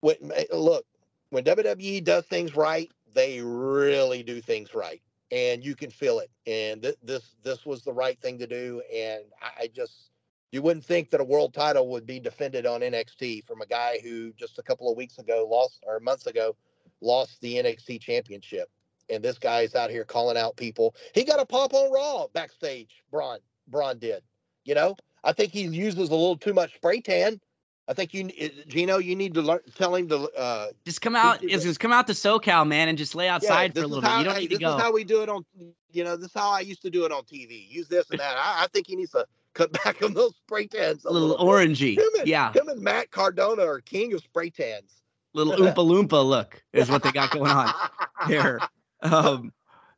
when, 0.00 0.16
look 0.52 0.84
when 1.30 1.44
WWE 1.44 2.02
does 2.04 2.24
things 2.26 2.56
right, 2.56 2.90
they 3.14 3.40
really 3.40 4.22
do 4.22 4.40
things 4.40 4.74
right, 4.74 5.02
and 5.30 5.64
you 5.64 5.74
can 5.74 5.90
feel 5.90 6.18
it. 6.18 6.30
And 6.46 6.82
th- 6.82 6.96
this 7.02 7.34
this 7.42 7.64
was 7.66 7.82
the 7.82 7.92
right 7.92 8.18
thing 8.20 8.38
to 8.38 8.46
do, 8.46 8.82
and 8.94 9.22
I, 9.40 9.62
I 9.62 9.66
just 9.68 10.10
you 10.52 10.62
wouldn't 10.62 10.84
think 10.84 11.10
that 11.10 11.20
a 11.20 11.24
world 11.24 11.54
title 11.54 11.88
would 11.88 12.06
be 12.06 12.20
defended 12.20 12.66
on 12.66 12.80
NXT 12.80 13.44
from 13.46 13.60
a 13.60 13.66
guy 13.66 13.98
who 14.02 14.32
just 14.32 14.58
a 14.58 14.62
couple 14.62 14.90
of 14.90 14.96
weeks 14.96 15.18
ago 15.18 15.46
lost 15.50 15.82
or 15.86 16.00
months 16.00 16.26
ago 16.26 16.56
lost 17.00 17.40
the 17.40 17.56
NXT 17.56 18.00
championship. 18.00 18.70
And 19.08 19.22
this 19.22 19.38
guy's 19.38 19.74
out 19.74 19.90
here 19.90 20.04
calling 20.04 20.36
out 20.36 20.56
people. 20.56 20.94
He 21.14 21.24
got 21.24 21.40
a 21.40 21.46
pop 21.46 21.74
on 21.74 21.92
Raw 21.92 22.26
backstage. 22.32 23.02
Bron, 23.10 23.38
Bron 23.68 23.98
did. 23.98 24.22
You 24.64 24.74
know, 24.74 24.96
I 25.22 25.32
think 25.32 25.52
he 25.52 25.62
uses 25.62 25.98
a 26.08 26.14
little 26.14 26.36
too 26.36 26.54
much 26.54 26.74
spray 26.74 27.00
tan. 27.00 27.40
I 27.88 27.94
think 27.94 28.12
you, 28.14 28.28
eh, 28.36 28.48
Gino, 28.66 28.98
you 28.98 29.14
need 29.14 29.34
to 29.34 29.42
learn, 29.42 29.60
tell 29.76 29.94
him 29.94 30.08
to. 30.08 30.28
Uh, 30.36 30.68
Just 30.84 31.00
come 31.00 31.14
out. 31.14 31.40
Just, 31.40 31.64
just 31.64 31.78
come 31.78 31.92
out 31.92 32.08
to 32.08 32.14
SoCal, 32.14 32.66
man, 32.66 32.88
and 32.88 32.98
just 32.98 33.14
lay 33.14 33.28
outside 33.28 33.74
this 33.74 33.82
for 33.82 33.84
a 33.84 33.88
is 33.88 33.94
little 33.94 34.10
bit. 34.10 34.18
You 34.18 34.24
don't 34.24 34.34
hey, 34.34 34.40
need 34.40 34.48
to 34.48 34.54
this 34.56 34.60
go. 34.60 34.76
is 34.76 34.82
how 34.82 34.92
we 34.92 35.04
do 35.04 35.22
it 35.22 35.28
on. 35.28 35.44
You 35.92 36.02
know, 36.02 36.16
this 36.16 36.26
is 36.26 36.34
how 36.34 36.50
I 36.50 36.60
used 36.60 36.82
to 36.82 36.90
do 36.90 37.04
it 37.04 37.12
on 37.12 37.22
TV. 37.22 37.70
Use 37.70 37.86
this 37.86 38.10
and 38.10 38.18
that. 38.18 38.36
I, 38.36 38.64
I 38.64 38.66
think 38.72 38.88
he 38.88 38.96
needs 38.96 39.12
to 39.12 39.24
cut 39.56 39.72
back 39.84 40.02
on 40.02 40.14
those 40.14 40.34
spray 40.36 40.66
tans. 40.66 41.04
a 41.04 41.10
little 41.12 41.30
bit. 41.30 41.38
orangey. 41.38 41.98
Him 41.98 42.08
and, 42.18 42.28
Yeah, 42.28 42.52
him 42.52 42.68
and 42.68 42.80
Matt 42.80 43.10
Cardona 43.10 43.64
are 43.64 43.80
king 43.80 44.12
of 44.12 44.20
spray 44.22 44.50
tans. 44.50 45.02
little 45.34 45.54
oompa 45.56 45.74
loompa 45.76 46.24
look 46.26 46.62
is 46.72 46.90
what 46.90 47.02
they 47.02 47.12
got 47.12 47.30
going 47.30 47.50
on 47.50 47.72
there. 48.28 48.60
Um, 49.02 49.52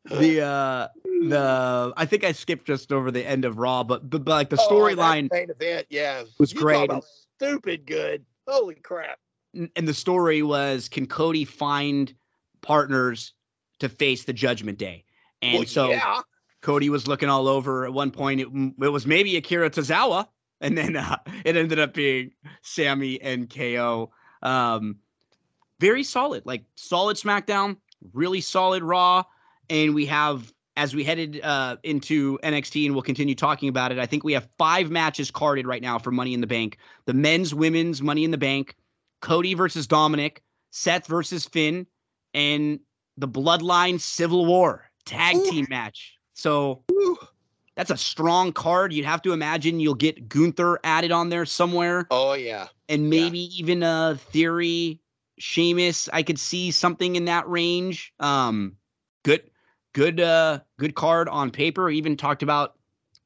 the 0.05 0.41
uh 0.43 0.89
the 1.05 1.93
I 1.97 2.07
think 2.07 2.25
I 2.25 2.33
skipped 2.33 2.67
just 2.67 2.93
over 2.93 3.11
the 3.11 3.27
end 3.27 3.45
of 3.45 3.59
Raw, 3.59 3.83
but 3.85 4.09
but, 4.09 4.25
but 4.25 4.33
like 4.33 4.51
the 4.51 4.59
Oh, 4.61 4.71
storyline 4.71 5.29
main 5.31 5.51
event, 5.51 5.87
yeah, 5.91 6.23
was 6.39 6.53
You 6.53 6.61
great. 6.61 6.85
about 6.85 7.05
stupid 7.05 7.87
good. 7.87 8.25
Holy 8.47 8.77
crap! 8.77 9.19
and 9.55 9.89
the 9.89 9.95
story 9.95 10.43
was 10.43 10.89
can 10.89 11.07
Cody 11.07 11.45
find 11.45 12.15
partners 12.63 13.33
to 13.81 13.89
face 13.89 14.25
the 14.25 14.33
Judgment 14.33 14.79
Day? 14.79 15.05
And 15.43 15.55
Well, 15.59 15.67
so 15.67 15.91
yeah, 15.91 16.21
Cody 16.61 16.91
was 16.91 17.07
looking 17.07 17.29
all 17.29 17.49
over. 17.49 17.85
At 17.85 17.93
one 17.93 18.11
point, 18.11 18.41
it, 18.41 18.49
it 18.81 18.89
was 18.89 19.07
maybe 19.07 19.37
Akira 19.37 19.71
Tozawa, 19.71 20.27
and 20.61 20.77
then 20.77 20.97
uh, 20.97 21.19
it 21.45 21.57
ended 21.57 21.79
up 21.79 21.95
being 21.95 22.33
Sammy 22.63 23.21
and 23.21 23.49
KO. 23.49 24.11
Um, 24.43 24.97
very 25.81 26.03
solid, 26.03 26.45
like 26.47 26.65
solid 26.75 27.17
SmackDown, 27.17 27.77
really 28.13 28.41
solid 28.41 28.83
Raw, 28.83 29.25
and 29.71 29.95
we 29.95 30.07
have 30.07 30.53
as 30.77 30.95
we 30.95 31.03
headed 31.03 31.41
uh, 31.43 31.77
into 31.83 32.39
NXT, 32.45 32.87
and 32.87 32.95
we'll 32.95 33.03
continue 33.03 33.35
talking 33.35 33.69
about 33.69 33.91
it. 33.91 33.99
I 33.99 34.07
think 34.07 34.23
we 34.23 34.33
have 34.33 34.49
five 34.59 34.91
matches 34.91 35.29
carded 35.29 35.67
right 35.67 35.83
now 35.83 35.99
for 35.99 36.13
Money 36.13 36.35
in 36.35 36.41
the 36.41 36.47
Bank: 36.47 36.79
the 37.07 37.15
men's, 37.15 37.55
women's 37.55 38.03
Money 38.03 38.25
in 38.25 38.31
the 38.31 38.39
Bank, 38.39 38.77
Cody 39.21 39.55
versus 39.55 39.87
Dominic, 39.87 40.43
Seth 40.71 41.07
versus 41.07 41.47
Finn, 41.47 41.87
and 42.35 42.81
the 43.17 43.29
Bloodline 43.29 44.01
Civil 44.01 44.47
War 44.47 44.89
tag 45.05 45.37
team 45.45 45.67
match. 45.69 46.18
So 46.39 46.85
that's 47.75 47.91
a 47.91 47.97
strong 47.97 48.53
card. 48.53 48.93
You'd 48.93 49.05
have 49.05 49.23
to 49.23 49.33
imagine 49.33 49.81
you'll 49.81 49.95
get 49.95 50.29
Gunther 50.29 50.79
added 50.85 51.11
on 51.11 51.31
there 51.31 51.45
somewhere, 51.45 52.07
oh 52.13 52.35
yeah, 52.35 52.69
and 52.89 53.03
Yeah. 53.03 53.09
maybe 53.25 53.41
even 53.59 53.83
a 53.83 54.17
Theory, 54.31 55.01
Sheamus. 55.39 56.09
I 56.13 56.23
could 56.23 56.39
see 56.39 56.71
something 56.71 57.17
in 57.17 57.25
that 57.25 57.49
range. 57.49 58.15
Um, 58.21 58.77
good, 59.25 59.51
good, 59.95 60.21
uh, 60.21 60.61
good 60.79 60.95
card 60.95 61.29
on 61.29 61.51
paper. 61.51 61.91
Even 61.91 62.17
talked 62.17 62.45
about 62.45 62.77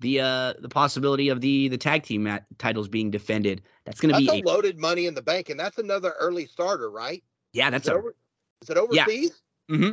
the 0.00 0.18
uh 0.20 0.54
the 0.60 0.70
possibility 0.70 1.28
of 1.28 1.42
the 1.42 1.68
the 1.68 1.76
tag 1.76 2.04
team 2.04 2.22
mat- 2.22 2.46
titles 2.56 2.88
being 2.88 3.10
defended. 3.10 3.60
That's 3.84 4.00
going 4.00 4.14
to 4.14 4.18
be 4.18 4.40
a 4.40 4.42
loaded 4.42 4.78
Money 4.78 5.04
in 5.04 5.14
the 5.14 5.20
Bank, 5.22 5.50
and 5.50 5.60
that's 5.60 5.76
another 5.76 6.14
early 6.18 6.46
starter, 6.46 6.90
right? 6.90 7.22
yeah. 7.52 7.68
That's 7.68 7.88
it, 7.88 7.92
a 7.92 7.96
over, 7.96 8.16
is 8.62 8.70
it 8.70 8.78
overseas? 8.78 9.42
Mm-hmm. 9.70 9.92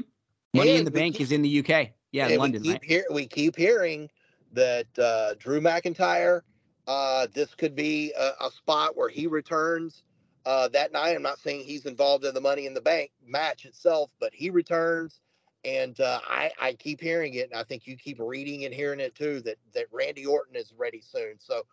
Money 0.54 0.78
in 0.78 0.86
the 0.86 0.92
Bank 0.92 1.16
keep- 1.16 1.24
is 1.24 1.34
in 1.34 1.42
the 1.42 1.60
UK. 1.60 1.90
Yeah, 2.12 2.28
and 2.28 2.38
London, 2.38 2.62
we 2.62 2.68
keep 2.68 2.74
right? 2.74 2.84
hear, 2.84 3.06
we 3.12 3.28
keep 3.28 3.56
hearing 3.56 4.10
that 4.54 4.88
uh, 4.98 5.36
Drew 5.38 5.62
McIntyre, 5.62 6.42
uh, 6.88 7.28
this 7.34 7.54
could 7.56 7.76
be 7.76 8.14
a, 8.18 8.32
a 8.46 8.52
spot 8.52 8.98
where 8.98 9.10
he 9.10 9.28
returns 9.28 10.04
uh, 10.46 10.68
that 10.70 10.92
night. 10.92 11.16
I'm 11.16 11.22
not 11.22 11.40
saying 11.40 11.62
he's 11.66 11.86
involved 11.86 12.26
in 12.26 12.34
the 12.34 12.42
Money 12.42 12.66
in 12.66 12.74
the 12.74 12.82
Bank 12.82 13.12
match 13.26 13.66
itself, 13.66 14.10
but 14.20 14.34
he 14.34 14.50
returns, 14.50 15.22
and 15.64 16.00
uh, 16.00 16.20
I, 16.28 16.52
I 16.60 16.74
keep 16.74 17.00
hearing 17.00 17.36
it, 17.36 17.52
and 17.52 17.60
I 17.60 17.64
think 17.64 17.86
you 17.86 17.96
keep 17.96 18.20
reading 18.20 18.66
and 18.66 18.74
hearing 18.74 19.00
it 19.00 19.14
too 19.14 19.42
that 19.42 19.58
that 19.74 19.86
Randy 19.92 20.26
Orton 20.26 20.56
is 20.56 20.74
ready 20.78 21.02
soon. 21.02 21.36
So. 21.40 21.64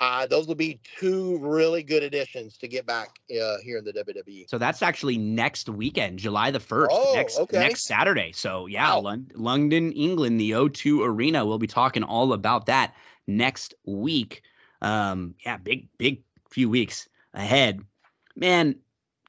Uh, 0.00 0.26
those 0.26 0.46
will 0.46 0.54
be 0.54 0.80
two 0.98 1.36
really 1.38 1.82
good 1.82 2.02
additions 2.02 2.56
to 2.56 2.66
get 2.66 2.86
back 2.86 3.18
uh, 3.30 3.56
here 3.62 3.76
in 3.76 3.84
the 3.84 3.92
WWE. 3.92 4.48
So 4.48 4.56
that's 4.56 4.80
actually 4.80 5.18
next 5.18 5.68
weekend, 5.68 6.18
July 6.18 6.50
the 6.50 6.58
1st, 6.58 6.86
Oh, 6.90 7.12
next 7.14 7.38
okay. 7.38 7.58
next 7.58 7.82
Saturday. 7.84 8.32
So 8.32 8.64
yeah, 8.66 8.94
Wow. 8.94 9.00
Lon- 9.00 9.30
London, 9.34 9.92
England, 9.92 10.40
the 10.40 10.52
O2 10.52 11.04
Arena. 11.06 11.44
We'll 11.44 11.58
be 11.58 11.66
talking 11.66 12.02
all 12.02 12.32
about 12.32 12.64
that 12.66 12.94
next 13.26 13.74
week. 13.84 14.42
Um, 14.80 15.34
yeah, 15.44 15.58
big 15.58 15.88
big 15.98 16.22
few 16.48 16.70
weeks 16.70 17.06
ahead. 17.34 17.80
Man, 18.36 18.76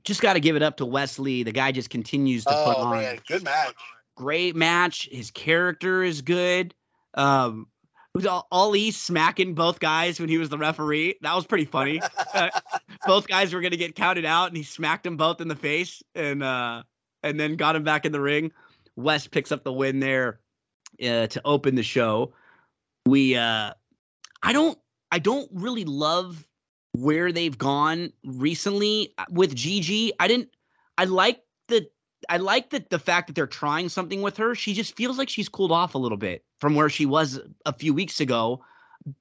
just 0.06 0.22
got 0.22 0.34
to 0.34 0.40
give 0.40 0.56
it 0.56 0.64
up 0.64 0.78
to 0.78 0.86
Wesley. 0.86 1.44
The 1.44 1.52
guy 1.52 1.74
just 1.74 1.90
continues 1.90 2.46
to 2.46 2.52
put 2.64 2.78
Oh 2.78 2.84
on 2.86 2.92
man, 2.98 3.20
good 3.28 3.44
match. 3.44 3.76
great 4.16 4.56
match. 4.56 5.10
His 5.12 5.32
character 5.32 6.02
is 6.02 6.22
good. 6.22 6.74
Um, 7.14 7.68
was 8.14 8.26
all 8.26 8.48
Ali 8.52 8.92
smacking 8.92 9.54
both 9.54 9.80
guys 9.80 10.20
when 10.20 10.30
he 10.30 10.38
was 10.38 10.50
the 10.50 10.58
referee. 10.58 11.16
That 11.22 11.36
was 11.36 11.46
pretty 11.46 11.66
funny. 11.66 12.02
both 13.06 13.28
guys 13.28 13.54
were 13.54 13.62
gonna 13.62 13.78
get 13.78 13.96
counted 13.96 14.26
out, 14.26 14.48
and 14.48 14.58
he 14.58 14.64
smacked 14.64 15.04
them 15.04 15.18
both 15.18 15.42
in 15.42 15.48
the 15.48 15.56
face, 15.56 16.04
and 16.16 16.44
uh, 16.44 16.84
and 17.24 17.40
then 17.40 17.56
got 17.56 17.76
him 17.76 17.84
back 17.84 18.06
in 18.06 18.12
the 18.12 18.22
ring. 18.22 18.52
West 18.96 19.32
picks 19.32 19.52
up 19.52 19.64
the 19.64 19.74
win 19.74 20.00
there 20.00 20.40
uh, 21.02 21.28
to 21.28 21.42
open 21.46 21.76
the 21.76 21.84
show. 21.84 22.34
We, 23.06 23.36
uh, 23.36 23.74
I 24.44 24.54
don't, 24.54 24.78
I 25.12 25.20
don't 25.20 25.50
really 25.54 25.86
love 25.86 26.48
where 26.94 27.32
they've 27.32 27.58
gone 27.58 28.12
recently 28.24 29.14
uh, 29.18 29.26
with 29.30 29.56
Gigi. 29.56 30.12
I 30.20 30.28
didn't, 30.28 30.50
I 30.98 31.06
like 31.06 31.42
the, 31.68 31.88
I 32.30 32.38
like 32.38 32.70
the 32.70 32.84
the 32.90 33.00
fact 33.00 33.28
that 33.28 33.36
they're 33.36 33.48
trying 33.48 33.90
something 33.90 34.22
with 34.22 34.38
her. 34.38 34.56
She 34.56 34.74
just 34.74 34.96
feels 34.96 35.18
like 35.18 35.30
she's 35.30 35.50
cooled 35.50 35.72
off 35.72 35.96
a 35.96 35.98
little 35.98 36.18
bit 36.18 36.44
from 36.60 36.76
where 36.76 36.90
she 36.90 37.06
was 37.06 37.40
a 37.66 37.74
few 37.74 37.94
weeks 37.94 38.20
ago. 38.20 38.64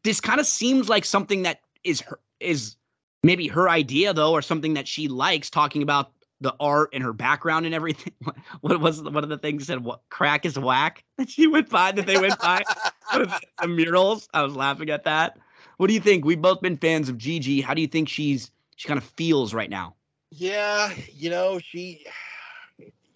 This 0.05 0.21
kind 0.21 0.41
of 0.41 0.47
seems 0.47 0.89
like 0.89 1.05
something 1.05 1.43
that 1.43 1.61
is 1.85 2.01
her 2.03 2.21
is 2.41 2.77
maybe 3.23 3.47
her 3.49 3.69
idea 3.69 4.13
though, 4.13 4.33
or 4.33 4.43
something 4.43 4.75
that 4.75 4.89
she 4.89 5.09
likes 5.09 5.51
talking 5.51 5.83
about 5.83 6.13
the 6.41 6.55
art 6.59 6.91
and 6.93 7.03
her 7.03 7.13
background 7.13 7.67
and 7.67 7.75
everything. 7.75 8.13
What 8.61 8.81
was 8.81 9.03
one 9.03 9.23
of 9.23 9.31
the 9.31 9.39
things 9.39 9.67
said? 9.67 9.85
What 9.85 10.03
crack 10.11 10.45
is 10.45 10.59
whack 10.59 11.05
that 11.19 11.31
she 11.31 11.47
went 11.47 11.69
by 11.69 11.93
that 11.93 12.07
they 12.07 12.19
went 12.19 12.39
by 12.41 12.63
What 13.13 13.23
is 13.23 13.33
it, 13.33 13.49
the 13.61 13.69
murals. 13.69 14.29
I 14.35 14.43
was 14.43 14.55
laughing 14.55 14.91
at 14.91 15.05
that. 15.05 15.39
What 15.77 15.89
do 15.89 15.95
you 15.95 16.01
think? 16.01 16.25
We've 16.25 16.41
both 16.41 16.61
been 16.61 16.77
fans 16.77 17.09
of 17.09 17.17
Gigi. 17.19 17.61
How 17.61 17.75
do 17.75 17.81
you 17.81 17.89
think 17.89 18.09
she's 18.09 18.51
she 18.77 18.89
kind 18.89 18.99
of 18.99 19.05
feels 19.05 19.53
right 19.53 19.71
now? 19.71 19.95
Yeah, 20.31 20.93
you 21.13 21.29
know 21.29 21.59
she, 21.59 22.07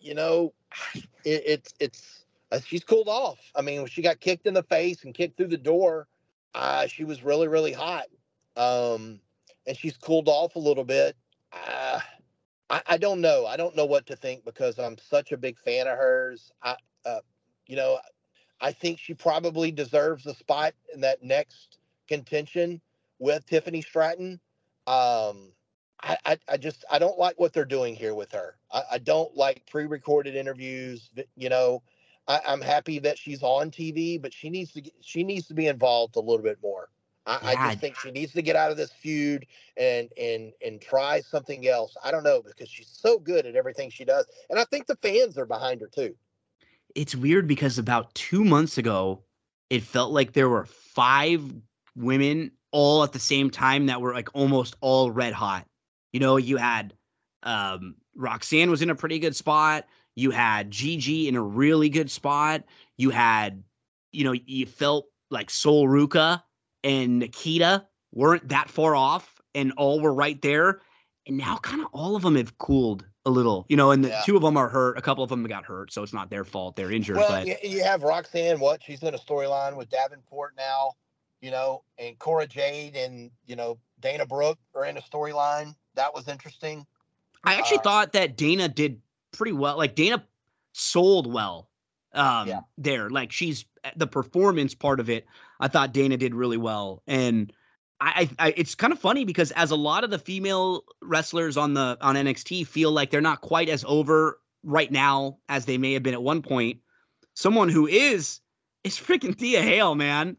you 0.04 0.14
know, 0.14 0.52
it, 0.94 1.42
it's 1.46 1.74
it's 1.80 2.24
uh, 2.52 2.60
she's 2.60 2.84
cooled 2.84 3.08
off. 3.08 3.38
I 3.56 3.62
mean, 3.62 3.80
when 3.80 3.90
she 3.90 4.02
got 4.02 4.20
kicked 4.20 4.46
in 4.46 4.54
the 4.54 4.62
face 4.62 5.04
and 5.04 5.14
kicked 5.14 5.36
through 5.36 5.48
the 5.48 5.56
door, 5.56 6.06
uh, 6.54 6.86
she 6.86 7.04
was 7.04 7.24
really 7.24 7.48
really 7.48 7.72
hot, 7.72 8.06
um, 8.56 9.20
and 9.66 9.76
she's 9.76 9.96
cooled 9.96 10.28
off 10.28 10.56
a 10.56 10.60
little 10.60 10.84
bit. 10.84 11.16
Uh, 11.52 12.00
I 12.70 12.82
I 12.86 12.96
don't 12.98 13.20
know. 13.20 13.46
I 13.46 13.56
don't 13.56 13.76
know 13.76 13.86
what 13.86 14.06
to 14.06 14.16
think 14.16 14.44
because 14.44 14.78
I'm 14.78 14.98
such 14.98 15.32
a 15.32 15.36
big 15.36 15.58
fan 15.58 15.86
of 15.86 15.96
hers. 15.96 16.52
I, 16.62 16.76
uh, 17.06 17.20
you 17.66 17.76
know, 17.76 17.98
I 18.60 18.72
think 18.72 18.98
she 18.98 19.14
probably 19.14 19.72
deserves 19.72 20.26
a 20.26 20.34
spot 20.34 20.74
in 20.92 21.00
that 21.00 21.22
next 21.22 21.78
contention 22.08 22.80
with 23.18 23.46
Tiffany 23.46 23.80
Stratton. 23.80 24.38
Um, 24.86 25.53
I, 26.04 26.16
I, 26.26 26.38
I 26.50 26.56
just 26.58 26.84
I 26.90 26.98
don't 26.98 27.18
like 27.18 27.40
what 27.40 27.52
they're 27.52 27.64
doing 27.64 27.94
here 27.94 28.14
with 28.14 28.30
her. 28.32 28.56
I, 28.72 28.82
I 28.92 28.98
don't 28.98 29.34
like 29.36 29.64
pre-recorded 29.70 30.36
interviews. 30.36 31.10
that- 31.16 31.28
You 31.36 31.48
know, 31.48 31.82
I, 32.28 32.40
I'm 32.46 32.60
happy 32.60 32.98
that 33.00 33.18
she's 33.18 33.42
on 33.42 33.70
TV, 33.70 34.20
but 34.20 34.32
she 34.32 34.50
needs 34.50 34.72
to 34.72 34.82
get, 34.82 34.92
she 35.00 35.24
needs 35.24 35.46
to 35.48 35.54
be 35.54 35.66
involved 35.66 36.16
a 36.16 36.20
little 36.20 36.42
bit 36.42 36.58
more. 36.62 36.90
I, 37.26 37.38
I 37.42 37.54
just 37.54 37.78
think 37.80 37.96
she 37.96 38.10
needs 38.10 38.32
to 38.34 38.42
get 38.42 38.54
out 38.54 38.70
of 38.70 38.76
this 38.76 38.92
feud 38.92 39.46
and 39.78 40.10
and 40.18 40.52
and 40.64 40.80
try 40.80 41.22
something 41.22 41.66
else. 41.66 41.96
I 42.04 42.10
don't 42.10 42.22
know 42.22 42.42
because 42.42 42.68
she's 42.68 42.88
so 42.88 43.18
good 43.18 43.46
at 43.46 43.56
everything 43.56 43.88
she 43.88 44.04
does, 44.04 44.26
and 44.50 44.58
I 44.58 44.64
think 44.64 44.86
the 44.86 44.96
fans 44.96 45.38
are 45.38 45.46
behind 45.46 45.80
her 45.80 45.86
too. 45.88 46.14
It's 46.94 47.14
weird 47.16 47.48
because 47.48 47.78
about 47.78 48.14
two 48.14 48.44
months 48.44 48.76
ago, 48.78 49.22
it 49.70 49.82
felt 49.82 50.12
like 50.12 50.32
there 50.32 50.50
were 50.50 50.66
five 50.66 51.42
women 51.96 52.52
all 52.72 53.02
at 53.04 53.12
the 53.12 53.18
same 53.18 53.50
time 53.50 53.86
that 53.86 54.00
were 54.02 54.12
like 54.12 54.28
almost 54.34 54.76
all 54.80 55.10
red 55.10 55.32
hot. 55.32 55.66
You 56.14 56.20
know, 56.20 56.36
you 56.36 56.56
had 56.56 56.94
um 57.42 57.96
Roxanne 58.14 58.70
was 58.70 58.80
in 58.82 58.88
a 58.88 58.94
pretty 58.94 59.18
good 59.18 59.34
spot. 59.34 59.84
You 60.14 60.30
had 60.30 60.70
Gigi 60.70 61.26
in 61.26 61.34
a 61.34 61.42
really 61.42 61.88
good 61.88 62.08
spot. 62.08 62.62
You 62.96 63.10
had, 63.10 63.64
you 64.12 64.22
know, 64.22 64.32
you 64.32 64.64
felt 64.64 65.06
like 65.32 65.50
Sol 65.50 65.88
Ruka 65.88 66.40
and 66.84 67.18
Nikita 67.18 67.84
weren't 68.12 68.48
that 68.50 68.70
far 68.70 68.94
off 68.94 69.40
and 69.56 69.72
all 69.76 70.00
were 70.00 70.14
right 70.14 70.40
there. 70.40 70.80
And 71.26 71.36
now 71.36 71.56
kind 71.56 71.80
of 71.80 71.88
all 71.92 72.14
of 72.14 72.22
them 72.22 72.36
have 72.36 72.56
cooled 72.58 73.04
a 73.26 73.30
little, 73.30 73.66
you 73.68 73.76
know, 73.76 73.90
and 73.90 74.04
the 74.04 74.10
Yeah. 74.10 74.22
two 74.24 74.36
of 74.36 74.42
them 74.42 74.56
are 74.56 74.68
hurt. 74.68 74.96
A 74.96 75.02
couple 75.02 75.24
of 75.24 75.30
them 75.30 75.42
got 75.44 75.64
hurt, 75.64 75.92
so 75.92 76.04
it's 76.04 76.12
not 76.12 76.30
their 76.30 76.44
fault. 76.44 76.76
They're 76.76 76.92
injured. 76.92 77.16
Well, 77.16 77.28
but 77.28 77.46
you, 77.48 77.56
you 77.64 77.82
have 77.82 78.04
Roxanne. 78.04 78.60
What 78.60 78.84
she's 78.84 79.02
in 79.02 79.14
a 79.14 79.18
storyline 79.18 79.76
with 79.76 79.88
Davenport 79.88 80.54
now, 80.56 80.92
you 81.40 81.50
know, 81.50 81.82
and 81.98 82.16
Cora 82.20 82.46
Jade 82.46 82.94
and 82.94 83.32
you 83.46 83.56
know 83.56 83.80
Dana 83.98 84.26
Brooke 84.26 84.60
are 84.76 84.84
in 84.84 84.96
a 84.96 85.02
storyline. 85.02 85.74
That 85.94 86.14
was 86.14 86.28
interesting. 86.28 86.86
I 87.44 87.56
actually 87.56 87.78
uh, 87.78 87.82
thought 87.82 88.12
that 88.12 88.36
Dana 88.36 88.68
did 88.68 89.00
pretty 89.32 89.52
well. 89.52 89.76
Like 89.76 89.94
Dana 89.94 90.24
sold 90.72 91.32
well 91.32 91.68
um 92.12 92.48
Yeah. 92.48 92.60
there. 92.78 93.10
Like 93.10 93.32
she's 93.32 93.64
eh, 93.84 93.90
the 93.96 94.06
performance 94.06 94.74
part 94.74 95.00
of 95.00 95.10
it. 95.10 95.26
I 95.60 95.68
thought 95.68 95.92
Dana 95.92 96.16
did 96.16 96.34
really 96.34 96.56
well. 96.56 97.02
And 97.06 97.52
I, 98.00 98.28
I, 98.38 98.46
I 98.48 98.54
it's 98.56 98.74
kind 98.74 98.92
of 98.92 98.98
funny 98.98 99.24
because 99.24 99.50
as 99.52 99.70
a 99.70 99.76
lot 99.76 100.04
of 100.04 100.10
the 100.10 100.18
female 100.18 100.84
wrestlers 101.02 101.56
on 101.56 101.74
the 101.74 101.96
on 102.00 102.16
NXT 102.16 102.66
feel 102.66 102.90
like 102.92 103.10
they're 103.10 103.20
not 103.20 103.40
quite 103.40 103.68
as 103.68 103.84
over 103.86 104.40
right 104.62 104.90
now 104.90 105.38
as 105.48 105.66
they 105.66 105.78
may 105.78 105.92
have 105.92 106.02
been 106.02 106.14
at 106.14 106.22
one 106.22 106.42
point. 106.42 106.80
Someone 107.34 107.68
who 107.68 107.86
is 107.86 108.40
is 108.84 108.96
freaking 108.98 109.36
Thea 109.36 109.62
Hale, 109.62 109.94
man. 109.94 110.36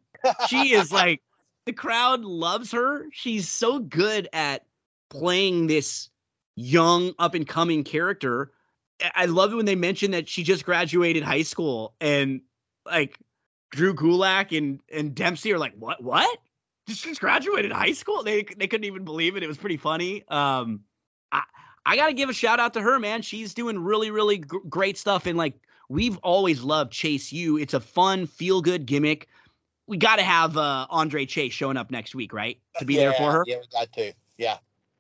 She 0.48 0.74
is 0.74 0.92
like 0.92 1.22
the 1.66 1.74
crowd 1.74 2.22
loves 2.22 2.72
her. 2.72 3.08
She's 3.12 3.50
so 3.50 3.80
good 3.80 4.28
at 4.34 4.66
playing 5.10 5.68
this 5.68 6.10
young 6.56 7.14
up 7.20 7.34
and 7.34 7.48
coming 7.48 7.84
character. 7.84 8.52
I- 9.16 9.26
love 9.26 9.52
it 9.52 9.56
when 9.56 9.66
they 9.66 9.76
mention 9.76 10.12
that 10.12 10.30
she 10.30 10.44
just 10.44 10.66
graduated 10.66 11.24
high 11.24 11.42
school 11.42 11.96
and 12.00 12.42
like 12.86 13.20
Drew 13.72 13.94
Gulak 13.94 14.58
and 14.58 14.80
and 14.92 15.14
Dempsey 15.14 15.52
are 15.54 15.60
like, 15.60 15.74
what? 15.78 16.02
What? 16.02 16.40
Just 16.88 17.04
just 17.04 17.20
graduated 17.20 17.72
high 17.72 17.92
school? 17.92 18.24
They 18.24 18.44
they 18.44 18.68
couldn't 18.68 18.86
even 18.86 19.04
believe 19.04 19.36
it. 19.36 19.44
It 19.44 19.48
was 19.48 19.58
pretty 19.58 19.78
funny. 19.78 20.24
Um, 20.30 20.82
I 21.32 21.44
I 21.86 21.96
gotta 21.96 22.14
give 22.14 22.30
a 22.30 22.34
shout 22.34 22.60
out 22.60 22.74
to 22.76 22.82
her, 22.82 23.00
man. 23.00 23.22
She's 23.22 23.54
doing 23.54 23.78
really 23.80 24.12
really 24.12 24.38
gr- 24.38 24.60
great 24.70 24.98
stuff. 24.98 25.26
And 25.26 25.38
like 25.38 25.60
we've 25.90 26.18
always 26.18 26.62
loved 26.62 26.94
Chase 26.94 27.32
U. 27.34 27.58
It's 27.58 27.74
a 27.74 27.80
fun 27.80 28.28
feel 28.28 28.62
good 28.62 28.86
gimmick. 28.86 29.28
We 29.88 29.98
got 29.98 30.16
to 30.16 30.24
have 30.24 30.58
uh, 30.58 30.88
Andre 30.90 31.26
Chase 31.26 31.54
showing 31.54 31.78
up 31.78 31.92
next 31.92 32.16
week, 32.16 32.34
right? 32.34 32.60
To 32.80 32.86
be 32.86 32.96
there 32.96 33.14
for 33.14 33.32
her. 33.32 33.44
Yeah, 33.46 33.58
we 33.58 33.68
got 33.72 33.92
to. 33.94 34.14
Yeah, 34.38 34.58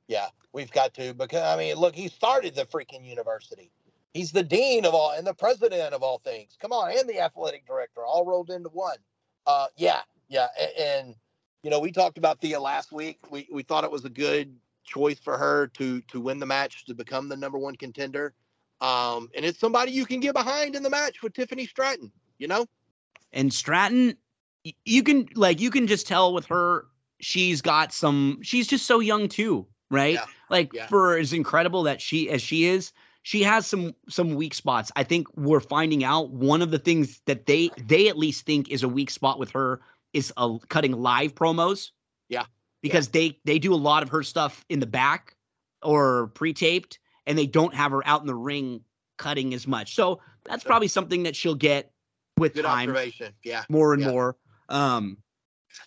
yeah, 0.08 0.28
we've 0.54 0.72
got 0.72 0.94
to 0.96 1.14
because 1.14 1.42
I 1.42 1.58
mean, 1.58 1.76
look, 1.76 1.96
he 1.96 2.08
started 2.08 2.56
the 2.56 2.66
freaking 2.66 3.06
university. 3.06 3.72
He's 4.14 4.32
the 4.32 4.44
dean 4.44 4.86
of 4.86 4.94
all 4.94 5.12
and 5.12 5.28
the 5.28 5.34
president 5.34 5.94
of 5.94 6.02
all 6.02 6.20
things. 6.20 6.58
Come 6.60 6.72
on, 6.72 6.98
and 6.98 7.10
the 7.10 7.20
athletic 7.20 7.66
director, 7.68 8.06
all 8.06 8.26
rolled 8.26 8.50
into 8.50 8.70
one. 8.70 8.98
Uh, 9.46 9.68
yeah, 9.78 10.02
yeah, 10.30 10.48
a- 10.60 10.82
and, 10.82 11.16
you 11.64 11.70
know, 11.70 11.80
we 11.80 11.92
talked 11.92 12.18
about 12.18 12.40
Thea 12.40 12.60
last 12.60 12.92
week. 12.92 13.20
We 13.30 13.48
we 13.52 13.64
thought 13.64 13.84
it 13.84 13.92
was 13.92 14.06
a 14.06 14.10
good 14.10 14.56
choice 14.84 15.20
for 15.20 15.38
her 15.38 15.68
to 15.68 16.02
to 16.02 16.22
win 16.22 16.40
the 16.40 16.46
match 16.46 16.86
to 16.86 16.94
become 16.94 17.28
the 17.28 17.36
number 17.38 17.58
one 17.58 17.76
contender. 17.76 18.34
Um, 18.82 19.30
and 19.36 19.46
it's 19.46 19.60
somebody 19.60 19.92
you 19.92 20.06
can 20.06 20.20
get 20.20 20.34
behind 20.34 20.76
in 20.76 20.84
the 20.84 20.90
match 20.90 21.22
with 21.24 21.34
Tiffany 21.34 21.66
Stratton. 21.66 22.12
You 22.38 22.48
know, 22.48 22.66
and 23.34 23.54
Stratton, 23.54 24.16
you 24.86 25.04
can 25.04 25.28
like 25.36 25.60
you 25.60 25.72
can 25.72 25.88
just 25.88 26.08
tell 26.08 26.34
with 26.34 26.46
her, 26.48 26.86
she's 27.20 27.62
got 27.62 27.94
some. 27.94 28.40
She's 28.42 28.68
just 28.68 28.86
so 28.86 29.00
young 29.00 29.28
too, 29.28 29.68
right? 29.92 30.14
Yeah, 30.16 30.26
Like 30.50 30.74
yeah. 30.74 30.88
for 30.88 31.18
as 31.18 31.34
incredible 31.34 31.84
that 31.84 32.02
she 32.02 32.30
as 32.30 32.42
she 32.42 32.66
is, 32.66 32.92
she 33.24 33.44
has 33.44 33.66
some 33.66 33.94
some 34.10 34.36
weak 34.36 34.54
spots. 34.54 34.92
I 34.96 35.04
think 35.04 35.28
we're 35.36 35.60
finding 35.60 36.04
out 36.04 36.30
one 36.32 36.62
of 36.62 36.72
the 36.72 36.80
things 36.80 37.22
that 37.26 37.46
they 37.46 37.70
they 37.88 38.08
at 38.08 38.18
least 38.18 38.46
think 38.46 38.70
is 38.70 38.84
a 38.84 38.90
weak 38.90 39.10
spot 39.10 39.40
with 39.40 39.52
her 39.52 39.82
is 40.14 40.32
uh, 40.38 40.58
cutting 40.70 40.94
live 40.94 41.36
promos. 41.36 41.92
Yeah. 42.30 42.46
because 42.82 43.10
they 43.10 43.38
they 43.46 43.60
do 43.60 43.74
a 43.74 43.76
lot 43.76 44.04
of 44.04 44.10
her 44.10 44.24
stuff 44.24 44.64
in 44.70 44.80
the 44.80 44.86
back 44.88 45.36
or 45.84 46.28
pre-taped, 46.28 47.00
and 47.28 47.38
they 47.38 47.46
don't 47.48 47.74
have 47.74 47.92
her 47.92 48.06
out 48.08 48.22
in 48.22 48.28
the 48.28 48.36
ring 48.36 48.82
cutting 49.18 49.54
as 49.54 49.68
much. 49.68 49.96
So 49.96 50.20
that's 50.44 50.64
probably 50.64 50.88
something 50.88 51.24
that 51.24 51.36
she'll 51.36 51.56
get 51.56 51.92
with 52.38 52.54
good 52.54 52.66
time. 52.66 52.96
Yeah. 53.44 53.64
more 53.70 53.94
and 53.94 54.02
Yeah. 54.02 54.10
more. 54.12 54.38
Um, 54.70 55.18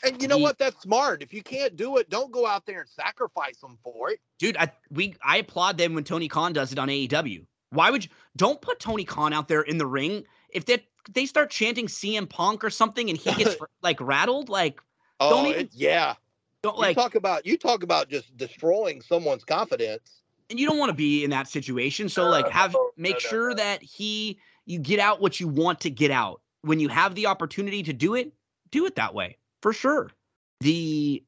And 0.04 0.20
you 0.22 0.28
know 0.28 0.36
The- 0.36 0.42
what? 0.42 0.58
That's 0.58 0.80
smart. 0.82 1.22
If 1.22 1.32
you 1.32 1.42
can't 1.42 1.76
do 1.76 1.96
it, 1.98 2.08
don't 2.10 2.30
go 2.32 2.46
out 2.46 2.66
there 2.66 2.80
and 2.80 2.88
sacrifice 2.88 3.58
them 3.58 3.78
for 3.82 4.10
it. 4.10 4.20
dude, 4.38 4.56
I 4.56 4.70
we 4.90 5.14
I 5.22 5.38
applaud 5.38 5.78
them 5.78 5.94
when 5.94 6.04
Tony 6.04 6.28
Khan 6.28 6.52
does 6.52 6.72
it 6.72 6.78
on 6.78 6.88
AEW. 6.88 7.44
Why 7.70 7.90
would 7.90 8.04
you 8.04 8.10
don't 8.36 8.60
put 8.60 8.80
Tony 8.80 9.04
Khan 9.04 9.32
out 9.32 9.48
there 9.48 9.62
in 9.62 9.78
the 9.78 9.86
ring 9.86 10.24
if 10.50 10.64
they 10.64 10.86
they 11.10 11.26
start 11.26 11.50
chanting 11.50 11.86
CM 11.86 12.28
Punk 12.28 12.62
or 12.64 12.70
something 12.70 13.08
and 13.10 13.18
he 13.18 13.32
gets 13.34 13.56
like 13.82 14.00
rattled? 14.00 14.48
Like 14.48 14.80
Oh, 15.20 15.30
Don't 15.30 15.46
even- 15.48 15.60
it- 15.62 15.70
yeah. 15.74 16.14
don't 16.62 16.76
You 16.76 16.82
like 16.82 16.96
talk 16.96 17.14
about 17.14 17.44
you 17.46 17.56
talk 17.58 17.82
about 17.82 18.08
just 18.08 18.36
destroying 18.36 19.00
someone's 19.02 19.44
confidence. 19.44 20.22
and 20.50 20.58
you 20.60 20.66
don't 20.66 20.78
want 20.78 20.90
to 20.90 20.94
be 20.96 21.24
in 21.24 21.30
that 21.30 21.48
situation. 21.48 22.08
So 22.08 22.28
like 22.28 22.48
have 22.48 22.74
make 22.96 23.14
no, 23.14 23.16
no, 23.16 23.18
sure 23.30 23.48
no. 23.50 23.54
that 23.56 23.82
he 23.82 24.38
you 24.64 24.78
get 24.78 24.98
out 25.00 25.20
what 25.20 25.40
you 25.40 25.48
want 25.48 25.80
to 25.80 25.90
get 25.90 26.10
out. 26.10 26.40
When 26.62 26.78
you 26.80 26.88
have 26.88 27.14
the 27.14 27.26
opportunity 27.26 27.82
to 27.84 27.92
do 27.92 28.14
it, 28.14 28.32
do 28.70 28.86
it 28.86 28.94
that 28.96 29.14
way. 29.14 29.36
For 29.62 29.72
sure. 29.72 30.10
The 30.60 31.22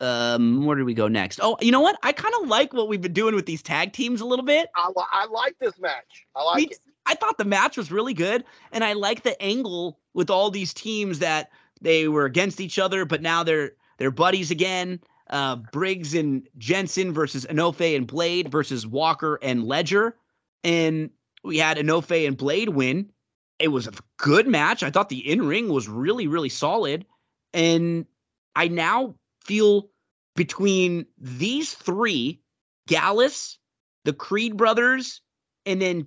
um 0.00 0.64
where 0.64 0.76
do 0.76 0.84
we 0.84 0.94
go 0.94 1.08
next? 1.08 1.40
Oh, 1.42 1.56
you 1.60 1.72
know 1.72 1.80
what? 1.80 1.98
I 2.02 2.12
kind 2.12 2.34
of 2.40 2.48
like 2.48 2.72
what 2.72 2.88
we've 2.88 3.00
been 3.00 3.12
doing 3.12 3.34
with 3.34 3.46
these 3.46 3.62
tag 3.62 3.92
teams 3.92 4.20
a 4.20 4.24
little 4.26 4.44
bit. 4.44 4.68
I, 4.74 4.88
li- 4.88 5.04
I 5.10 5.26
like 5.26 5.56
this 5.60 5.78
match. 5.78 6.26
I 6.36 6.44
like 6.44 6.70
t- 6.70 6.76
I 7.06 7.14
thought 7.14 7.38
the 7.38 7.44
match 7.44 7.76
was 7.76 7.90
really 7.90 8.14
good, 8.14 8.44
and 8.70 8.84
I 8.84 8.92
like 8.92 9.22
the 9.22 9.40
angle 9.42 9.98
with 10.14 10.30
all 10.30 10.50
these 10.50 10.74
teams 10.74 11.18
that 11.20 11.50
they 11.80 12.06
were 12.06 12.26
against 12.26 12.60
each 12.60 12.78
other, 12.78 13.04
but 13.04 13.22
now 13.22 13.42
they're 13.42 13.72
they're 13.96 14.10
buddies 14.10 14.50
again. 14.50 15.00
Uh, 15.30 15.56
Briggs 15.56 16.14
and 16.14 16.46
Jensen 16.56 17.12
versus 17.12 17.44
Enofe 17.46 17.94
and 17.96 18.06
Blade 18.06 18.50
versus 18.50 18.86
Walker 18.86 19.38
and 19.42 19.64
Ledger, 19.64 20.16
and 20.64 21.10
we 21.44 21.58
had 21.58 21.76
Enofe 21.76 22.26
and 22.26 22.36
Blade 22.36 22.70
win. 22.70 23.10
It 23.58 23.68
was 23.68 23.86
a 23.86 23.92
good 24.18 24.46
match. 24.46 24.82
I 24.82 24.90
thought 24.90 25.08
the 25.08 25.30
in 25.30 25.46
ring 25.46 25.68
was 25.68 25.88
really 25.88 26.26
really 26.26 26.48
solid, 26.48 27.04
and 27.52 28.06
I 28.54 28.68
now 28.68 29.14
feel 29.44 29.88
between 30.36 31.06
these 31.18 31.74
three, 31.74 32.40
Gallus, 32.86 33.58
the 34.04 34.12
Creed 34.12 34.56
brothers, 34.56 35.20
and 35.66 35.80
then 35.82 36.06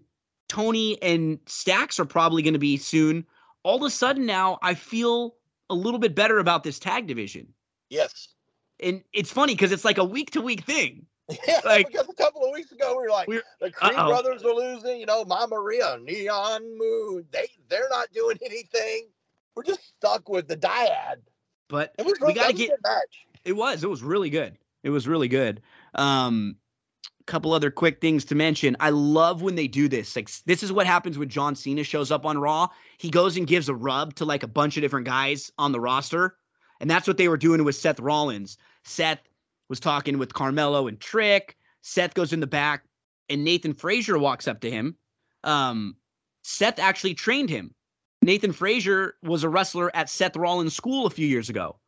Tony 0.50 1.02
and 1.02 1.40
Stacks 1.46 2.00
are 2.00 2.06
probably 2.06 2.42
going 2.42 2.54
to 2.54 2.60
be 2.60 2.78
soon. 2.78 3.26
All 3.64 3.78
of 3.78 3.84
a 3.84 3.90
sudden 3.90 4.26
now, 4.26 4.58
I 4.62 4.74
feel 4.74 5.36
a 5.70 5.76
little 5.76 6.00
bit 6.00 6.16
better 6.16 6.40
about 6.40 6.64
this 6.64 6.80
tag 6.80 7.08
division. 7.08 7.48
Yes. 7.90 8.30
And 8.82 9.04
it's 9.14 9.32
funny 9.32 9.54
because 9.54 9.72
it's 9.72 9.86
like 9.86 9.98
a 9.98 10.04
week 10.04 10.32
to 10.32 10.42
week 10.42 10.66
thing. 10.66 11.06
Yeah, 11.48 11.62
Like- 11.66 11.88
because 11.88 12.10
a 12.10 12.14
couple 12.14 12.44
of 12.44 12.52
weeks 12.52 12.72
ago 12.72 12.96
we 12.98 13.04
were 13.04 13.10
like, 13.10 13.28
We're- 13.28 13.44
the 13.60 13.72
Creed 13.72 13.94
uh-oh. 13.96 14.08
brothers 14.10 14.44
are 14.44 14.54
losing. 14.54 15.00
You 15.00 15.06
know, 15.06 15.24
Mama 15.26 15.56
Maria, 15.56 15.98
Neon 16.02 16.64
Moon. 16.78 17.26
They 17.32 17.50
they're 17.70 17.90
not 17.90 18.12
doing 18.12 18.38
anything. 18.44 19.08
We're 19.56 19.64
just 19.64 19.88
stuck 19.98 20.28
with 20.30 20.48
the 20.48 20.58
dyad. 20.58 21.18
But 21.72 21.94
was 21.98 22.20
We 22.20 22.28
we 22.28 22.34
gotta 22.34 22.54
get- 22.54 22.66
a 22.68 22.72
good 22.74 22.80
match. 22.84 23.26
it 23.46 23.54
was, 23.54 23.84
it 23.84 23.90
was 23.90 24.04
really 24.04 24.30
good. 24.30 24.58
It 24.84 24.90
was 24.90 25.08
really 25.08 25.30
good. 25.30 25.62
Um, 25.96 26.58
couple 27.28 27.54
other 27.54 27.72
quick 27.72 28.02
things 28.02 28.26
to 28.26 28.36
mention. 28.36 28.76
I 28.82 28.90
love 28.90 29.42
when 29.42 29.56
they 29.56 29.68
do 29.68 29.88
this. 29.88 30.16
Like 30.18 30.30
this 30.46 30.64
is 30.64 30.72
what 30.74 30.86
happens 30.86 31.18
when 31.18 31.30
John 31.30 31.56
Cena 31.56 31.84
shows 31.84 32.12
up 32.12 32.26
on 32.26 32.38
Raw. 32.38 32.68
He 32.98 33.10
goes 33.10 33.38
and 33.38 33.48
gives 33.48 33.70
a 33.70 33.74
rub 33.74 34.16
to 34.16 34.26
like 34.26 34.44
a 34.44 34.48
bunch 34.48 34.76
of 34.76 34.82
different 34.82 35.06
guys 35.06 35.50
on 35.58 35.72
the 35.72 35.80
roster. 35.80 36.36
And 36.82 36.90
that's 36.90 37.08
what 37.08 37.18
they 37.18 37.30
were 37.30 37.38
doing 37.38 37.64
with 37.64 37.76
Seth 37.76 38.00
Rollins. 38.02 38.58
Seth 38.84 39.22
was 39.70 39.80
talking 39.80 40.18
with 40.18 40.34
Carmelo 40.34 40.88
and 40.88 41.00
Trick. 41.00 41.58
Seth 41.84 42.16
goes 42.16 42.34
in 42.34 42.42
the 42.42 42.48
back 42.48 42.84
and 43.30 43.46
Nathan 43.46 43.74
Frazier 43.74 44.18
walks 44.18 44.48
up 44.48 44.60
to 44.62 44.70
him. 44.72 44.98
Um, 45.46 45.96
Seth 46.44 46.80
actually 46.80 47.14
trained 47.14 47.50
him. 47.50 47.74
Nathan 48.22 48.52
Frazier 48.52 49.16
was 49.24 49.44
a 49.44 49.50
wrestler 49.50 49.96
at 49.96 50.10
Seth 50.10 50.36
Rollins' 50.36 50.76
school 50.76 51.06
a 51.06 51.10
few 51.10 51.28
years 51.28 51.50
ago. 51.50 51.80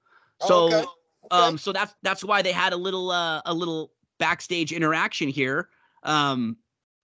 Oh, 0.41 0.47
So 0.47 0.65
okay. 0.65 0.85
Okay. 1.26 1.47
um, 1.47 1.57
so 1.57 1.72
that's 1.72 1.95
that's 2.03 2.23
why 2.23 2.41
they 2.41 2.51
had 2.51 2.73
a 2.73 2.77
little 2.77 3.11
uh, 3.11 3.41
a 3.45 3.53
little 3.53 3.93
backstage 4.19 4.72
interaction 4.72 5.30
here, 5.30 5.69
um, 6.03 6.57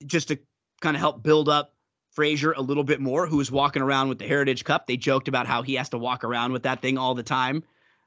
just 0.05 0.27
to 0.29 0.39
kind 0.81 0.95
of 0.95 0.99
help 0.99 1.23
build 1.23 1.47
up 1.47 1.75
Frazier 2.11 2.51
a 2.53 2.61
little 2.61 2.83
bit 2.83 2.99
more, 2.99 3.27
who 3.27 3.37
was 3.37 3.51
walking 3.51 3.81
around 3.81 4.09
with 4.09 4.19
the 4.19 4.27
Heritage 4.27 4.63
Cup. 4.63 4.87
They 4.87 4.97
joked 4.97 5.27
about 5.27 5.47
how 5.47 5.61
he 5.61 5.75
has 5.75 5.89
to 5.89 5.97
walk 5.97 6.23
around 6.23 6.51
with 6.51 6.63
that 6.63 6.81
thing 6.81 6.97
all 6.97 7.15
the 7.15 7.23
time. 7.23 7.63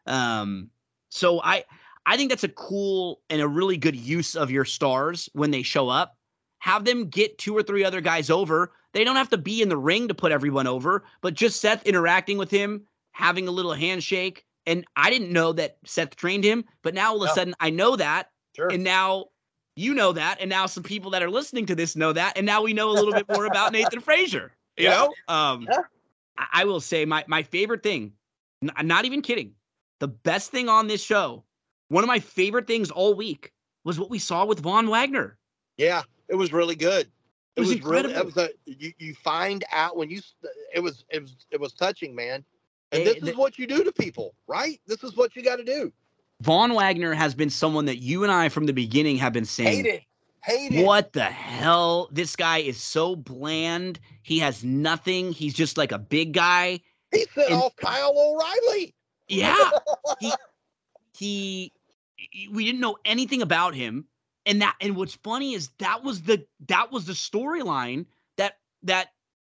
Um, 0.07 0.71
so 1.11 1.41
I 1.43 1.65
I 2.05 2.17
think 2.17 2.31
that's 2.31 2.45
a 2.45 2.49
cool 2.49 3.23
and 3.31 3.41
a 3.41 3.49
really 3.49 3.77
good 3.77 3.97
use 3.97 4.35
of 4.35 4.51
your 4.51 4.65
stars 4.65 5.29
when 5.33 5.51
they 5.51 5.63
show 5.63 5.89
up. 5.89 6.17
Have 6.63 6.85
them 6.85 7.09
get 7.09 7.39
two 7.39 7.57
or 7.57 7.63
three 7.65 7.83
other 7.85 8.01
guys 8.01 8.31
over. 8.31 8.73
They 8.93 9.03
don't 9.03 9.17
have 9.17 9.31
to 9.31 9.37
be 9.37 9.63
in 9.63 9.69
the 9.69 9.77
ring 9.77 10.07
to 10.07 10.15
put 10.15 10.31
everyone 10.31 10.69
over, 10.69 11.03
but 11.21 11.35
just 11.35 11.61
Seth 11.61 11.85
interacting 11.85 12.39
with 12.39 12.53
him, 12.53 12.83
having 13.11 13.49
a 13.49 13.51
little 13.51 13.73
handshake. 13.73 14.45
And 14.65 14.85
I 14.95 15.11
didn't 15.11 15.33
know 15.33 15.53
that 15.55 15.79
Seth 15.85 16.15
trained 16.15 16.45
him, 16.45 16.65
but 16.83 16.95
now 16.95 17.11
all 17.11 17.17
of 17.17 17.23
a 17.23 17.27
Yeah. 17.27 17.35
sudden 17.35 17.55
I 17.59 17.71
know 17.71 17.97
that. 17.97 18.31
sure. 18.55 18.71
And 18.71 18.85
now 18.85 19.27
you 19.75 19.93
know 19.93 20.13
that. 20.13 20.41
And 20.41 20.49
now 20.49 20.67
some 20.67 20.85
people 20.85 21.11
that 21.11 21.23
are 21.25 21.31
listening 21.31 21.67
to 21.67 21.75
this 21.75 21.97
know 21.97 22.13
that. 22.13 22.37
And 22.37 22.47
now 22.47 22.63
we 22.63 22.73
know 22.73 22.91
a 22.91 22.93
little 22.93 23.13
bit 23.13 23.29
more 23.29 23.45
about 23.47 23.73
Nathan 23.73 24.01
Frazier. 24.01 24.53
You 24.77 24.85
Yeah. 24.85 24.91
know? 25.01 25.15
Um 25.27 25.67
Yeah. 25.69 25.83
I, 26.39 26.47
I 26.53 26.65
will 26.65 26.81
say 26.81 27.05
my 27.05 27.25
my 27.27 27.43
favorite 27.43 27.83
thing, 27.83 28.13
n- 28.63 28.71
I'm 28.77 28.87
not 28.87 29.05
even 29.05 29.21
kidding. 29.21 29.55
The 29.99 30.07
best 30.07 30.53
thing 30.53 30.69
on 30.69 30.87
this 30.87 31.03
show, 31.03 31.43
one 31.89 32.05
of 32.05 32.09
my 32.09 32.21
favorite 32.21 32.69
things 32.69 32.93
all 32.93 33.15
week 33.15 33.51
was 33.83 33.99
what 33.99 34.11
we 34.11 34.21
saw 34.21 34.45
with 34.45 34.61
Von 34.61 34.87
Wagner. 34.89 35.39
Yeah, 35.77 36.03
it 36.29 36.35
was 36.35 36.53
really 36.53 36.77
good. 36.77 37.09
It 37.57 37.61
was 37.61 37.69
really. 37.69 37.81
incredible. 37.81 38.17
It 38.19 38.25
was 38.25 38.37
a 38.37 38.51
you, 38.65 38.93
you 38.99 39.15
find 39.15 39.65
out 39.73 39.97
when 39.97 40.11
you. 40.11 40.21
It 40.75 40.81
was 40.81 41.05
it 41.11 41.21
was 41.23 41.37
it 41.51 41.61
was 41.61 41.73
touching, 41.73 42.15
man. 42.15 42.45
And 42.93 43.07
this 43.07 43.17
is 43.23 43.37
what 43.37 43.59
you 43.59 43.67
do 43.67 43.85
to 43.85 43.93
people, 43.93 44.35
right? 44.47 44.81
This 44.87 45.03
is 45.03 45.17
what 45.17 45.35
you 45.35 45.43
got 45.43 45.57
to 45.57 45.65
do. 45.65 45.93
Von 46.43 46.75
Wagner 46.75 47.15
has 47.15 47.35
been 47.35 47.49
someone 47.51 47.85
that 47.87 47.99
you 47.99 48.23
and 48.23 48.33
I 48.33 48.49
from 48.49 48.67
the 48.67 48.73
beginning 48.73 49.17
have 49.17 49.33
been 49.33 49.45
saying. 49.45 49.85
Hate 49.85 49.95
it. 49.95 50.03
Hate 50.45 50.73
it. 50.73 50.85
What 50.85 51.13
the 51.13 51.25
hell? 51.25 52.09
This 52.11 52.35
guy 52.37 52.59
is 52.59 52.77
so 52.77 53.15
bland. 53.17 54.01
He 54.23 54.39
has 54.41 54.65
nothing. 54.65 55.33
He's 55.33 55.55
just 55.55 55.79
like 55.79 55.93
a 55.93 55.99
big 55.99 56.33
guy. 56.33 56.81
He 57.13 57.27
sent 57.35 57.51
And- 57.51 57.63
off 57.63 57.77
Kyle 57.77 58.13
O'Reilly. 58.17 58.95
Yeah. 59.29 59.71
he 60.21 60.33
he 61.17 61.73
he- 62.17 62.49
we 62.49 62.65
didn't 62.65 62.81
know 62.81 62.97
anything 63.05 63.41
about 63.43 63.75
him. 63.75 64.07
And 64.47 64.61
that 64.63 64.77
and 64.81 64.97
what's 64.97 65.15
funny 65.15 65.55
is 65.55 65.71
that 65.79 66.03
was 66.03 66.23
the 66.23 66.45
that 66.69 66.91
was 66.91 67.07
the 67.07 67.13
storyline 67.13 68.07
that 68.39 68.59
that 68.83 69.09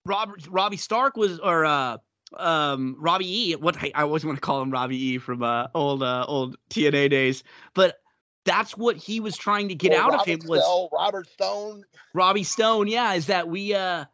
Robert 0.05 0.47
Robbie 0.47 0.77
Stark 0.77 1.15
was 1.15 1.39
or 1.39 1.65
uh 1.65 1.97
um 2.37 2.95
Robbie 2.99 3.51
E 3.51 3.55
what 3.55 3.77
I, 3.81 3.91
I 3.93 4.03
always 4.03 4.25
want 4.25 4.37
to 4.37 4.41
call 4.41 4.61
him 4.61 4.71
Robbie 4.71 4.97
E 5.01 5.17
from 5.19 5.43
uh 5.43 5.67
old 5.75 6.01
uh 6.01 6.25
old 6.27 6.57
TNA 6.71 7.09
days. 7.11 7.43
But 7.75 7.99
that's 8.45 8.75
what 8.77 8.95
he 8.95 9.19
was 9.19 9.37
trying 9.37 9.67
to 9.69 9.75
get 9.75 9.93
Or 9.93 9.97
out 9.97 10.13
of 10.21 10.25
him 10.25 10.39
was 10.47 10.63
Stone- 10.63 10.89
Robert 10.91 11.27
Stone. 11.29 11.83
Robbie 12.15 12.43
Stone, 12.43 12.87
yeah, 12.87 13.13
is 13.13 13.27
that 13.27 13.47
we 13.47 13.75
uh 13.75 14.05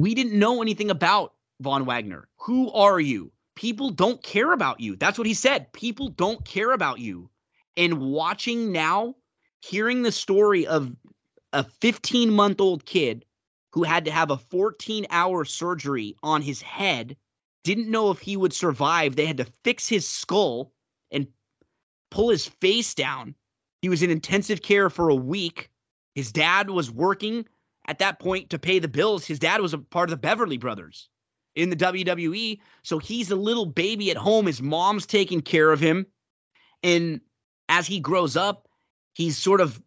we 0.00 0.14
didn't 0.14 0.38
know 0.38 0.62
anything 0.62 0.90
about 0.90 1.34
Von 1.60 1.84
Wagner. 1.84 2.26
Who 2.38 2.72
are 2.72 3.00
you? 3.00 3.30
People 3.54 3.90
don't 3.90 4.22
care 4.22 4.52
about 4.52 4.80
you. 4.80 4.96
That's 4.96 5.18
what 5.18 5.26
he 5.26 5.34
said. 5.34 5.70
People 5.74 6.08
don't 6.08 6.42
care 6.44 6.72
about 6.72 7.00
you. 7.00 7.28
And 7.76 8.00
watching 8.00 8.72
now, 8.72 9.14
hearing 9.62 10.02
the 10.02 10.12
story 10.12 10.66
of 10.66 10.94
a 11.52 11.64
15 11.64 12.30
month 12.30 12.60
old 12.60 12.84
kid 12.84 13.24
who 13.72 13.82
had 13.82 14.04
to 14.04 14.10
have 14.10 14.30
a 14.30 14.36
14 14.36 15.06
hour 15.10 15.44
surgery 15.44 16.14
on 16.22 16.42
his 16.42 16.60
head, 16.60 17.16
didn't 17.64 17.90
know 17.90 18.10
if 18.10 18.18
he 18.18 18.36
would 18.36 18.52
survive. 18.52 19.16
They 19.16 19.26
had 19.26 19.38
to 19.38 19.52
fix 19.64 19.88
his 19.88 20.06
skull 20.06 20.72
and 21.10 21.26
pull 22.10 22.28
his 22.28 22.46
face 22.46 22.94
down. 22.94 23.34
He 23.80 23.88
was 23.88 24.02
in 24.02 24.10
intensive 24.10 24.62
care 24.62 24.90
for 24.90 25.08
a 25.08 25.14
week. 25.14 25.70
His 26.14 26.32
dad 26.32 26.70
was 26.70 26.90
working 26.90 27.46
at 27.88 27.98
that 27.98 28.18
point 28.18 28.50
to 28.50 28.58
pay 28.58 28.78
the 28.78 28.88
bills. 28.88 29.24
His 29.24 29.38
dad 29.38 29.60
was 29.60 29.72
a 29.72 29.78
part 29.78 30.08
of 30.08 30.10
the 30.10 30.16
Beverly 30.16 30.58
Brothers 30.58 31.08
in 31.54 31.70
the 31.70 31.76
WWE. 31.76 32.60
So 32.82 32.98
he's 32.98 33.30
a 33.30 33.36
little 33.36 33.66
baby 33.66 34.10
at 34.10 34.16
home. 34.16 34.46
His 34.46 34.62
mom's 34.62 35.06
taking 35.06 35.40
care 35.40 35.72
of 35.72 35.80
him. 35.80 36.06
And 36.82 37.20
as 37.68 37.86
he 37.86 38.00
grows 38.00 38.36
up, 38.36 38.68
he's 39.14 39.36
sort 39.38 39.60
of 39.60 39.80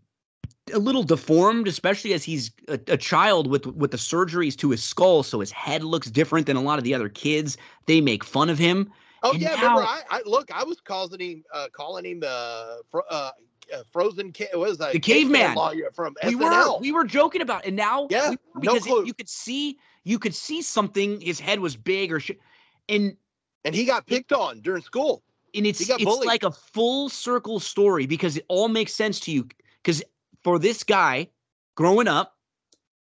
a 0.73 0.79
little 0.79 1.03
deformed, 1.03 1.67
especially 1.67 2.13
as 2.13 2.23
he's 2.23 2.51
a, 2.67 2.79
a 2.87 2.97
child 2.97 3.47
with 3.47 3.65
with 3.67 3.91
the 3.91 3.97
surgeries 3.97 4.55
to 4.57 4.71
his 4.71 4.83
skull. 4.83 5.23
So 5.23 5.39
his 5.39 5.51
head 5.51 5.83
looks 5.83 6.09
different 6.09 6.47
than 6.47 6.57
a 6.57 6.61
lot 6.61 6.77
of 6.79 6.83
the 6.83 6.93
other 6.93 7.09
kids. 7.09 7.57
They 7.85 8.01
make 8.01 8.23
fun 8.23 8.49
of 8.49 8.57
him. 8.57 8.91
Oh 9.23 9.31
And 9.33 9.41
yeah, 9.41 9.49
now- 9.55 9.61
remember? 9.61 9.81
I, 9.83 10.01
I 10.09 10.21
look. 10.25 10.51
I 10.53 10.63
was 10.63 10.79
calling 10.81 11.19
him, 11.19 11.43
uh, 11.53 11.67
calling 11.71 12.05
him 12.05 12.21
uh, 12.25 12.77
uh, 12.93 13.01
uh, 13.11 13.31
frozen. 13.91 14.33
What 14.53 14.69
is 14.69 14.77
that? 14.79 14.93
The 14.93 14.99
caveman. 14.99 15.55
lawyer 15.55 15.89
from 15.93 16.15
we 16.23 16.35
SNL. 16.35 16.75
were 16.75 16.79
we 16.79 16.91
were 16.91 17.03
joking 17.05 17.41
about, 17.41 17.65
and 17.65 17.75
now 17.75 18.07
Yeah, 18.09 18.31
we- 18.31 18.37
no 18.55 18.73
because 18.73 18.87
it- 18.87 19.07
you 19.07 19.13
could 19.13 19.29
see 19.29 19.77
you 20.03 20.19
could 20.19 20.35
see 20.35 20.61
something. 20.61 21.21
His 21.21 21.39
head 21.39 21.59
was 21.59 21.75
big 21.75 22.11
or 22.11 22.19
shit, 22.19 22.39
and 22.89 23.15
and 23.63 23.73
he 23.75 23.85
got 23.85 24.05
picked 24.05 24.33
on 24.33 24.61
during 24.61 24.81
school. 24.83 25.23
And 25.55 25.65
it's 25.65 25.81
it's 25.81 26.03
bullied. 26.03 26.27
like 26.27 26.43
a 26.43 26.51
full 26.51 27.09
circle 27.09 27.59
story 27.59 28.05
because 28.05 28.37
it 28.37 28.45
all 28.47 28.67
makes 28.67 28.93
sense 28.93 29.19
to 29.21 29.31
you. 29.31 29.47
Because 29.83 30.03
for 30.43 30.59
this 30.59 30.83
guy 30.83 31.27
growing 31.75 32.07
up, 32.07 32.37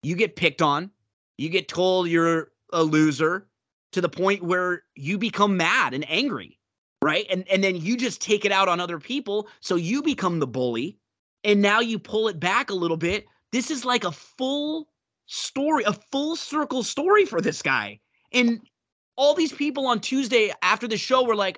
you 0.04 0.16
get 0.16 0.36
picked 0.36 0.62
on, 0.62 0.92
you 1.38 1.50
get 1.50 1.68
told 1.68 2.08
you're 2.08 2.52
a 2.74 2.84
loser 2.84 3.48
to 3.92 4.02
the 4.02 4.10
point 4.10 4.44
where 4.44 4.84
you 4.96 5.18
become 5.18 5.58
mad 5.58 5.94
and 5.94 6.10
angry, 6.10 6.60
right? 7.02 7.26
And 7.30 7.48
and 7.50 7.64
then 7.64 7.76
you 7.76 7.98
just 7.98 8.22
take 8.22 8.46
it 8.46 8.52
out 8.52 8.68
on 8.68 8.80
other 8.80 9.00
people, 9.00 9.48
so 9.60 9.76
you 9.76 10.02
become 10.02 10.40
the 10.40 10.48
bully, 10.48 10.98
and 11.44 11.62
now 11.62 11.80
you 11.80 12.00
pull 12.00 12.28
it 12.28 12.40
back 12.40 12.70
a 12.70 12.76
little 12.76 12.98
bit. 12.98 13.26
This 13.52 13.72
is 13.72 13.86
like 13.86 14.04
a 14.04 14.12
full 14.12 14.90
story, 15.28 15.84
a 15.86 15.94
full 15.94 16.36
circle 16.36 16.84
story 16.84 17.26
for 17.26 17.42
this 17.42 17.62
guy. 17.62 18.00
And 18.32 18.60
all 19.16 19.34
these 19.34 19.54
people 19.54 19.88
on 19.88 20.02
Tuesday 20.02 20.52
after 20.62 20.88
the 20.88 20.98
show 20.98 21.24
were 21.24 21.36
like, 21.36 21.58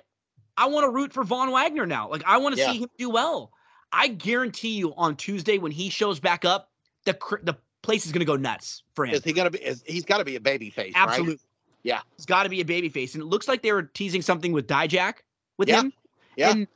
I 0.58 0.66
want 0.66 0.84
to 0.84 0.90
root 0.90 1.12
for 1.12 1.22
Von 1.24 1.50
Wagner 1.52 1.86
now. 1.86 2.10
Like, 2.10 2.22
I 2.26 2.36
want 2.36 2.56
to 2.56 2.60
Yeah. 2.60 2.72
see 2.72 2.78
him 2.80 2.90
do 2.98 3.08
well. 3.08 3.52
I 3.92 4.08
guarantee 4.08 4.76
you 4.76 4.92
on 4.96 5.16
Tuesday 5.16 5.56
when 5.58 5.72
he 5.72 5.88
shows 5.88 6.20
back 6.20 6.44
up, 6.44 6.70
the 7.04 7.14
cr- 7.14 7.42
the 7.42 7.56
place 7.82 8.04
is 8.04 8.12
going 8.12 8.20
to 8.20 8.26
go 8.26 8.36
nuts 8.36 8.82
for 8.94 9.06
him. 9.06 9.14
Is 9.14 9.24
he 9.24 9.32
gonna 9.32 9.50
be? 9.50 9.58
Is, 9.60 9.82
he's 9.86 10.04
got 10.04 10.18
to 10.18 10.24
be 10.24 10.36
a 10.36 10.40
baby 10.40 10.68
face, 10.68 10.92
Absolutely. 10.94 11.34
right? 11.34 11.40
Yeah. 11.84 12.00
He's 12.16 12.26
got 12.26 12.42
to 12.42 12.48
be 12.48 12.60
a 12.60 12.64
baby 12.64 12.88
face. 12.88 13.14
And 13.14 13.22
it 13.22 13.26
looks 13.26 13.48
like 13.48 13.62
they 13.62 13.72
were 13.72 13.84
teasing 13.84 14.20
something 14.20 14.52
with 14.52 14.66
Dijak 14.66 15.14
with 15.56 15.68
Yeah. 15.68 15.80
him. 15.82 15.92
Yeah. 16.36 16.50
And 16.50 16.66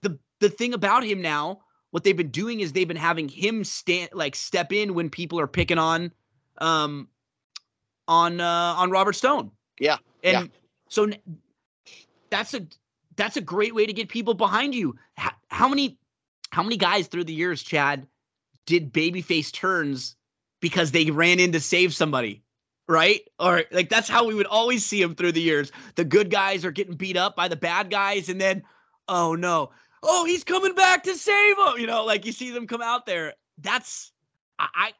the 0.00 0.18
the 0.38 0.48
thing 0.48 0.72
about 0.72 1.04
him 1.04 1.20
now, 1.20 1.60
what 1.90 2.04
they've 2.04 2.16
been 2.16 2.30
doing 2.30 2.60
is 2.60 2.72
they've 2.72 2.88
been 2.88 2.96
having 2.96 3.28
him 3.28 3.64
stand 3.64 4.10
like 4.14 4.34
step 4.36 4.72
in 4.72 4.94
when 4.94 5.10
people 5.10 5.38
are 5.40 5.46
picking 5.48 5.78
on 5.78 6.12
um 6.58 7.08
on 8.08 8.40
uh 8.40 8.74
on 8.78 8.90
Robert 8.90 9.14
Stone. 9.14 9.50
Yeah, 9.80 9.96
And 10.22 10.46
yeah. 10.46 10.52
so 10.88 11.10
that's 12.30 12.54
a 12.54 12.66
that's 13.16 13.36
a 13.36 13.40
great 13.40 13.74
way 13.74 13.86
to 13.86 13.92
get 13.92 14.08
people 14.08 14.34
behind 14.34 14.74
you. 14.74 14.96
How, 15.16 15.32
how 15.48 15.68
many 15.68 15.98
how 16.50 16.62
many 16.62 16.76
guys 16.76 17.08
through 17.08 17.24
the 17.24 17.32
years, 17.32 17.62
Chad, 17.62 18.06
did 18.66 18.92
babyface 18.92 19.52
turns 19.52 20.16
because 20.60 20.92
they 20.92 21.10
ran 21.10 21.40
in 21.40 21.52
to 21.52 21.60
save 21.60 21.94
somebody? 21.94 22.42
Right? 22.86 23.22
Or 23.40 23.64
like 23.70 23.88
that's 23.88 24.08
how 24.08 24.26
we 24.26 24.34
would 24.34 24.46
always 24.46 24.84
see 24.84 25.02
them 25.02 25.14
through 25.14 25.32
the 25.32 25.40
years. 25.40 25.72
The 25.94 26.04
good 26.04 26.30
guys 26.30 26.64
are 26.64 26.70
getting 26.70 26.96
beat 26.96 27.16
up 27.16 27.34
by 27.34 27.48
the 27.48 27.56
bad 27.56 27.90
guys, 27.90 28.28
and 28.28 28.40
then, 28.40 28.62
oh 29.08 29.34
no, 29.34 29.70
oh 30.02 30.24
he's 30.24 30.44
coming 30.44 30.74
back 30.74 31.02
to 31.04 31.14
save 31.14 31.56
them. 31.56 31.74
You 31.78 31.86
know, 31.86 32.04
like 32.04 32.26
you 32.26 32.32
see 32.32 32.50
them 32.50 32.66
come 32.66 32.82
out 32.82 33.06
there. 33.06 33.34
That's 33.58 34.12
I, 34.58 34.68
I 34.74 34.92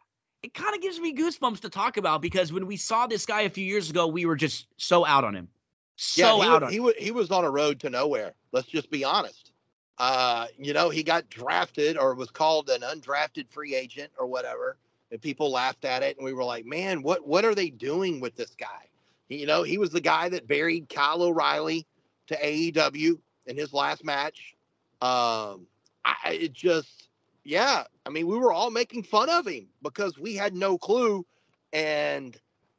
it 0.43 0.53
kind 0.53 0.75
of 0.75 0.83
gives 0.83 1.01
me 1.01 1.15
goosebumps 1.15 1.61
to 1.61 1.71
talk 1.71 1.97
about 1.97 2.21
because 2.21 2.53
when 2.53 2.67
we 2.67 2.77
saw 2.77 3.07
this 3.07 3.25
guy 3.25 3.43
a 3.43 3.51
few 3.51 3.65
years 3.65 3.89
ago, 3.89 4.07
we 4.07 4.27
were 4.27 4.37
just 4.37 4.67
so 4.77 5.05
out 5.07 5.25
on 5.25 5.35
him. 5.35 5.49
So 5.97 6.23
yeah, 6.23 6.33
he, 6.45 6.45
out 6.47 6.63
wa- 6.63 6.67
on 6.67 6.73
he, 6.73 6.77
him. 6.79 6.93
he 6.99 7.11
was 7.11 7.31
on 7.31 7.45
a 7.45 7.51
road 7.51 7.81
to 7.81 7.91
nowhere. 7.91 8.35
Let's 8.53 8.69
just 8.69 8.91
be 8.91 9.05
honest. 9.05 9.53
Uh, 9.99 10.47
you 10.59 10.73
know, 10.73 10.91
he 10.91 11.03
got 11.03 11.29
drafted 11.31 11.97
or 11.97 12.15
was 12.15 12.31
called 12.31 12.69
an 12.69 12.81
undrafted 12.81 13.49
free 13.51 13.75
agent 13.75 14.11
or 14.19 14.27
whatever, 14.27 14.77
and 15.13 15.21
people 15.21 15.51
laughed 15.51 15.85
at 15.85 16.03
it, 16.03 16.17
and 16.17 16.25
we 16.25 16.33
were 16.33 16.45
like, 16.45 16.67
"Man, 16.67 17.03
what 17.03 17.27
what 17.27 17.45
are 17.45 17.55
they 17.55 17.71
doing 17.71 18.21
with 18.21 18.35
this 18.35 18.55
guy?" 18.57 18.89
You 19.29 19.47
know, 19.47 19.63
he 19.63 19.79
was 19.79 19.91
the 19.91 20.01
guy 20.01 20.29
that 20.31 20.47
buried 20.49 20.89
Kyle 20.89 21.23
O'Reilly 21.23 21.87
to 22.27 22.37
AEW 22.37 23.19
in 23.47 23.57
his 23.57 23.73
last 23.73 24.05
match. 24.05 24.55
Um, 25.01 25.67
I- 26.05 26.39
it 26.41 26.53
just, 26.53 27.09
yeah. 27.45 27.85
I 28.05 28.11
mean, 28.11 28.27
we 28.27 28.37
were 28.39 28.53
all 28.53 28.71
making 28.71 29.05
fun 29.05 29.31
of 29.31 29.47
him 29.47 29.69
because 29.83 30.19
we 30.19 30.35
had 30.35 30.55
no 30.55 30.77
clue, 30.77 31.25
and 31.73 32.37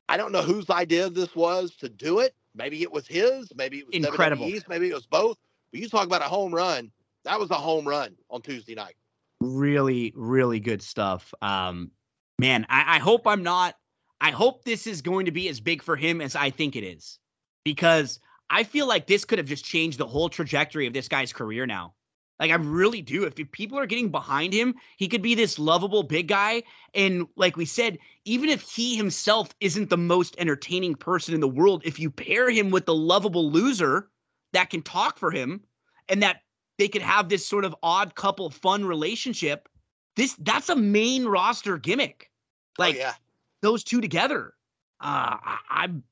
I 0.10 0.18
don't 0.18 0.32
know 0.32 0.42
whose 0.44 0.70
idea 0.70 1.10
this 1.10 1.36
was 1.36 1.76
to 1.78 1.90
do 1.90 2.20
it. 2.20 2.36
Maybe 2.56 2.82
it 2.82 2.92
was 2.92 3.06
his. 3.08 3.52
Maybe 3.56 3.80
it 3.80 3.88
was 3.88 3.96
Incredible. 3.96 4.48
WWE's. 4.48 4.68
Maybe 4.68 4.90
it 4.90 4.94
was 4.94 5.06
both. 5.06 5.38
But 5.72 5.82
you 5.82 5.90
talk 5.90 6.06
about 6.06 6.22
a 6.22 6.26
home 6.26 6.54
run. 6.54 6.92
That 7.24 7.40
was 7.40 7.52
a 7.52 7.56
home 7.56 7.88
run 7.88 8.16
on 8.30 8.42
Tuesday 8.42 8.76
night. 8.76 8.96
really, 9.42 10.14
really 10.16 10.60
good 10.60 10.82
stuff. 10.82 11.34
Um, 11.42 11.92
man, 12.40 12.66
I, 12.70 12.96
I 12.96 13.00
hope 13.00 13.28
I'm 13.28 13.44
not. 13.44 13.76
I 14.22 14.32
hope 14.32 14.64
this 14.64 14.88
is 14.88 15.02
going 15.02 15.26
to 15.26 15.32
be 15.32 15.50
as 15.50 15.60
big 15.60 15.84
for 15.84 15.96
him 15.96 16.22
as 16.22 16.36
I 16.36 16.50
think 16.50 16.76
it 16.76 16.84
is, 16.84 17.20
because 17.64 18.20
I 18.50 18.64
feel 18.64 18.88
like 18.88 19.08
this 19.08 19.26
could 19.26 19.40
have 19.40 19.48
just 19.48 19.66
changed 19.66 19.98
the 19.98 20.08
whole 20.08 20.30
trajectory 20.30 20.88
of 20.88 20.94
this 20.94 21.08
guy's 21.08 21.34
career 21.34 21.66
now. 21.66 21.94
Like 22.40 22.52
I 22.52 22.56
really 22.56 23.02
do. 23.02 23.24
If 23.24 23.36
people 23.52 23.80
are 23.80 23.86
getting 23.86 24.10
behind 24.10 24.54
him, 24.54 24.76
he 24.98 25.08
could 25.08 25.22
be 25.22 25.36
this 25.36 25.58
lovable 25.58 26.04
big 26.04 26.28
guy. 26.28 26.64
And 26.94 27.28
like 27.38 27.56
we 27.56 27.66
said, 27.66 27.98
even 28.26 28.50
if 28.50 28.62
he 28.62 28.98
himself 28.98 29.56
isn't 29.62 29.90
the 29.90 29.98
most 29.98 30.36
entertaining 30.38 30.96
person 30.96 31.34
in 31.34 31.40
the 31.40 31.48
world, 31.48 31.82
if 31.86 32.00
you 32.00 32.12
pair 32.12 32.50
him 32.50 32.72
with 32.72 32.86
the 32.86 32.96
lovable 32.96 33.50
loser 33.50 34.10
that 34.52 34.70
can 34.70 34.82
talk 34.82 35.18
for 35.18 35.32
him 35.32 35.62
and 36.10 36.22
that 36.24 36.42
they 36.78 36.90
could 36.90 37.02
have 37.02 37.30
this 37.30 37.48
sort 37.48 37.64
of 37.64 37.76
odd 37.82 38.16
couple 38.16 38.50
fun 38.50 38.84
relationship, 38.84 39.70
this 40.18 40.36
that's 40.40 40.70
a 40.70 40.76
main 40.76 41.26
roster 41.26 41.78
gimmick. 41.78 42.30
Like 42.78 42.96
oh, 42.96 43.00
yeah. 43.00 43.14
those 43.62 43.84
two 43.84 44.02
together. 44.02 44.54
Uh, 45.00 45.40
I, 45.42 45.58
I'm 45.70 46.04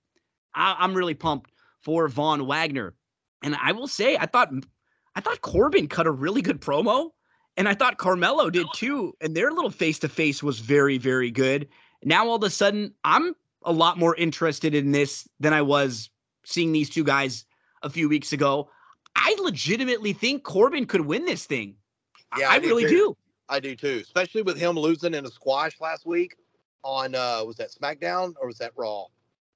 I, 0.53 0.75
I'm 0.79 0.93
really 0.93 1.15
pumped 1.15 1.51
for 1.81 2.07
Von 2.07 2.47
Wagner, 2.47 2.93
and 3.41 3.57
I 3.61 3.73
will 3.73 3.87
say 3.87 4.15
I 4.15 4.25
thought 4.25 4.53
I 5.15 5.21
thought 5.21 5.41
Corbin 5.41 5.87
cut 5.87 6.07
a 6.07 6.11
really 6.11 6.41
good 6.41 6.59
promo, 6.61 7.11
and 7.57 7.69
I 7.69 7.73
thought 7.75 7.97
Carmelo 7.97 8.49
did 8.49 8.67
too, 8.73 9.15
and 9.21 9.35
their 9.35 9.51
little 9.51 9.69
face 9.69 9.99
to 9.99 10.09
face 10.09 10.41
was 10.41 10.59
very 10.59 10.97
very 10.97 11.31
good. 11.31 11.67
Now 12.03 12.27
all 12.27 12.35
of 12.35 12.43
a 12.43 12.49
sudden 12.49 12.93
I'm 13.03 13.35
a 13.63 13.71
lot 13.71 13.97
more 13.97 14.15
interested 14.15 14.75
in 14.75 14.91
this 14.91 15.27
than 15.39 15.53
I 15.53 15.61
was 15.61 16.09
seeing 16.45 16.71
these 16.73 16.89
two 16.89 17.03
guys 17.03 17.45
a 17.83 17.89
few 17.89 18.09
weeks 18.09 18.33
ago. 18.33 18.69
I 19.15 19.35
legitimately 19.41 20.13
think 20.13 20.43
Corbin 20.43 20.85
could 20.85 21.01
win 21.01 21.25
this 21.25 21.45
thing. 21.45 21.75
I- 22.31 22.39
Yeah, 22.39 22.49
I, 22.49 22.53
I 22.55 22.59
do 22.59 22.67
really 22.69 22.83
too. 22.83 22.89
do. 22.89 23.17
I 23.49 23.59
do 23.59 23.75
too, 23.75 23.99
especially 24.01 24.41
with 24.41 24.57
him 24.57 24.75
losing 24.77 25.13
in 25.13 25.25
a 25.25 25.29
squash 25.29 25.79
last 25.79 26.05
week 26.05 26.35
on 26.83 27.13
uh 27.15 27.43
was 27.45 27.55
that 27.57 27.71
SmackDown 27.71 28.33
or 28.41 28.47
was 28.47 28.57
that 28.57 28.71
Raw? 28.75 29.05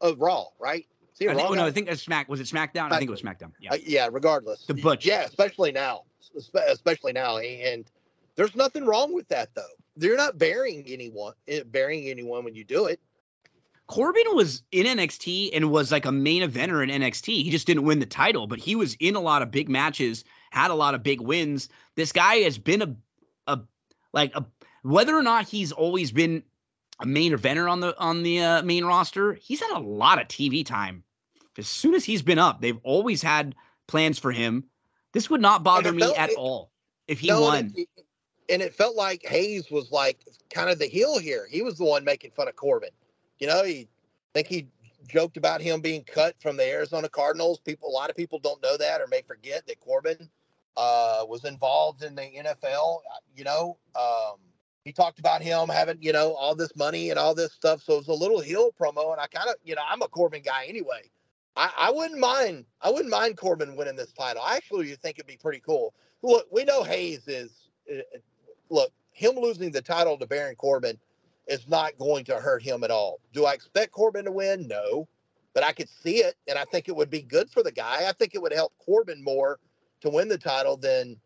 Oh, 0.02 0.16
Raw, 0.16 0.46
right? 0.60 0.86
See, 1.18 1.28
I 1.28 1.34
think, 1.34 1.50
oh, 1.50 1.54
no. 1.56 1.66
I 1.66 1.72
think 1.72 1.88
that's 1.88 2.04
Smack. 2.04 2.30
Was 2.30 2.40
it 2.40 2.46
SmackDown? 2.46 2.92
I 2.92 3.00
think 3.00 3.10
it 3.10 3.12
was 3.12 3.24
SmackDown. 3.24 3.52
Yeah. 3.60 3.74
Uh, 3.74 3.78
yeah, 3.84 4.08
regardless. 4.12 4.66
The 4.68 4.76
Butch. 4.76 5.04
Yeah, 5.04 5.24
especially 5.24 5.72
now. 5.72 6.04
Especially 6.68 7.12
now. 7.12 7.38
And 7.40 7.90
there's 8.36 8.56
nothing 8.56 8.86
wrong 8.86 9.16
with 9.16 9.28
that 9.30 9.50
though. 9.56 9.64
They're 9.96 10.16
not 10.16 10.38
burying 10.38 10.84
anyone 10.88 11.34
eh, 11.48 11.64
burying 11.66 12.08
anyone 12.08 12.44
when 12.44 12.54
you 12.54 12.64
do 12.64 12.86
it. 12.86 13.00
Corbin 13.88 14.36
was 14.36 14.62
in 14.72 14.86
NXT 14.86 15.50
and 15.54 15.72
was 15.72 15.92
like 15.92 16.06
a 16.06 16.12
main 16.12 16.44
eventer 16.44 16.84
in 16.84 17.02
NXT. 17.02 17.44
He 17.44 17.50
just 17.50 17.66
didn't 17.66 17.84
win 17.84 17.98
the 18.00 18.06
title, 18.06 18.46
but 18.46 18.60
he 18.60 18.76
was 18.76 18.96
in 19.00 19.16
a 19.16 19.20
lot 19.20 19.42
of 19.42 19.50
big 19.50 19.70
matches, 19.70 20.24
had 20.52 20.70
a 20.70 20.76
lot 20.76 20.94
of 20.94 21.02
big 21.02 21.22
wins. 21.22 21.68
This 21.96 22.12
guy 22.12 22.36
has 22.38 22.60
been 22.60 22.82
a 22.84 22.96
a 23.48 23.60
like 24.14 24.36
a 24.36 24.46
whether 24.84 25.18
or 25.18 25.24
not 25.24 25.48
he's 25.48 25.72
always 25.72 26.12
been 26.12 26.44
a 27.00 27.06
main 27.06 27.32
eventer 27.32 27.70
on 27.70 27.80
the 27.80 27.98
on 27.98 28.24
the 28.24 28.42
uh, 28.42 28.62
main 28.64 28.86
roster, 28.86 29.34
he's 29.34 29.62
had 29.62 29.76
a 29.76 29.80
lot 29.80 30.22
of 30.22 30.28
TV 30.28 30.66
time. 30.66 31.04
As 31.58 31.68
soon 31.68 31.96
as 31.96 32.04
he's 32.06 32.22
been 32.22 32.40
up, 32.40 32.62
they've 32.62 32.80
always 32.84 33.22
had 33.22 33.56
plans 33.88 34.20
for 34.20 34.32
him. 34.32 34.64
This 35.14 35.30
would 35.30 35.42
not 35.42 35.64
bother 35.64 35.92
me 35.92 36.14
at 36.16 36.30
it- 36.30 36.38
all 36.38 36.72
if 37.08 37.20
he 37.20 37.28
No, 37.28 37.42
won. 37.42 37.74
it- 37.76 37.90
and 38.50 38.62
it 38.62 38.74
felt 38.74 38.96
like 38.96 39.26
Hayes 39.26 39.70
was 39.70 39.92
like 39.92 40.20
kind 40.50 40.70
of 40.70 40.80
the 40.80 40.86
heel 40.86 41.18
here. 41.18 41.48
He 41.48 41.62
was 41.62 41.78
the 41.78 41.84
one 41.84 42.04
making 42.04 42.32
fun 42.32 42.48
of 42.48 42.56
Corbin. 42.56 42.92
You 43.40 43.48
know, 43.48 43.64
he 43.64 43.88
I 44.36 44.40
think 44.42 44.48
he 44.48 44.68
joked 45.08 45.38
about 45.38 45.62
him 45.62 45.82
being 45.82 46.04
cut 46.04 46.36
from 46.40 46.58
the 46.58 46.64
Arizona 46.64 47.10
Cardinals. 47.10 47.60
People, 47.60 47.90
a 47.90 47.92
lot 47.92 48.10
of 48.10 48.16
people 48.16 48.40
don't 48.40 48.62
know 48.62 48.78
that 48.78 49.02
or 49.02 49.08
may 49.08 49.22
forget 49.22 49.66
that 49.68 49.80
Corbin 49.80 50.30
uh, 50.76 51.26
was 51.28 51.44
involved 51.46 52.04
in 52.04 52.14
the 52.14 52.22
NFL. 52.22 53.02
You 53.36 53.44
know, 53.46 53.78
um, 53.96 54.36
he 54.86 54.92
talked 54.92 55.20
about 55.20 55.42
him 55.42 55.70
having 55.70 55.98
you 56.02 56.14
know 56.14 56.34
all 56.34 56.56
this 56.56 56.76
money 56.76 57.10
and 57.10 57.18
all 57.18 57.34
this 57.34 57.52
stuff. 57.54 57.82
So 57.82 57.94
it 57.94 57.98
was 57.98 58.08
a 58.08 58.14
little 58.14 58.40
heel 58.40 58.72
promo, 58.80 59.12
and 59.12 59.20
I 59.20 59.28
kind 59.28 59.50
of 59.50 59.56
you 59.64 59.76
know 59.76 59.82
I'm 59.88 60.02
a 60.02 60.08
Corbin 60.08 60.44
guy 60.44 60.66
anyway. 60.68 61.10
I, 61.58 61.72
I 61.78 61.92
wouldn't 61.92 62.20
mind. 62.20 62.66
I 62.82 62.90
wouldn't 62.90 63.10
mind 63.10 63.38
Corbin 63.38 63.76
winning 63.76 63.96
this 63.96 64.14
title. 64.14 64.44
I 64.46 64.56
actually 64.56 64.94
think 64.96 65.18
it'd 65.18 65.28
be 65.28 65.38
pretty 65.38 65.60
cool. 65.60 65.94
Look, 66.22 66.48
we 66.52 66.64
know 66.64 66.84
Hayes 66.84 67.28
is. 67.28 67.52
Uh, 67.92 68.02
look, 68.70 68.92
him 69.12 69.36
losing 69.36 69.72
the 69.72 69.82
title 69.82 70.18
to 70.18 70.28
Baron 70.28 70.56
Corbin 70.56 70.98
is 71.48 71.68
not 71.68 71.98
going 71.98 72.26
to 72.26 72.36
hurt 72.36 72.62
him 72.62 72.84
at 72.84 72.92
all. 72.92 73.20
Do 73.34 73.46
I 73.46 73.54
expect 73.54 73.92
Corbin 73.92 74.26
to 74.26 74.32
win? 74.32 74.68
No, 74.68 75.08
but 75.54 75.64
I 75.64 75.72
could 75.72 75.90
see 75.90 76.18
it, 76.18 76.36
and 76.48 76.58
I 76.58 76.66
think 76.66 76.88
it 76.88 76.96
would 76.96 77.10
be 77.10 77.22
good 77.22 77.50
for 77.50 77.64
the 77.64 77.72
guy. 77.72 78.08
I 78.08 78.12
think 78.14 78.36
it 78.36 78.42
would 78.42 78.54
help 78.54 78.74
Corbin 78.78 79.24
more 79.24 79.60
to 80.02 80.10
win 80.10 80.28
the 80.28 80.38
title 80.38 80.78
than 80.78 81.18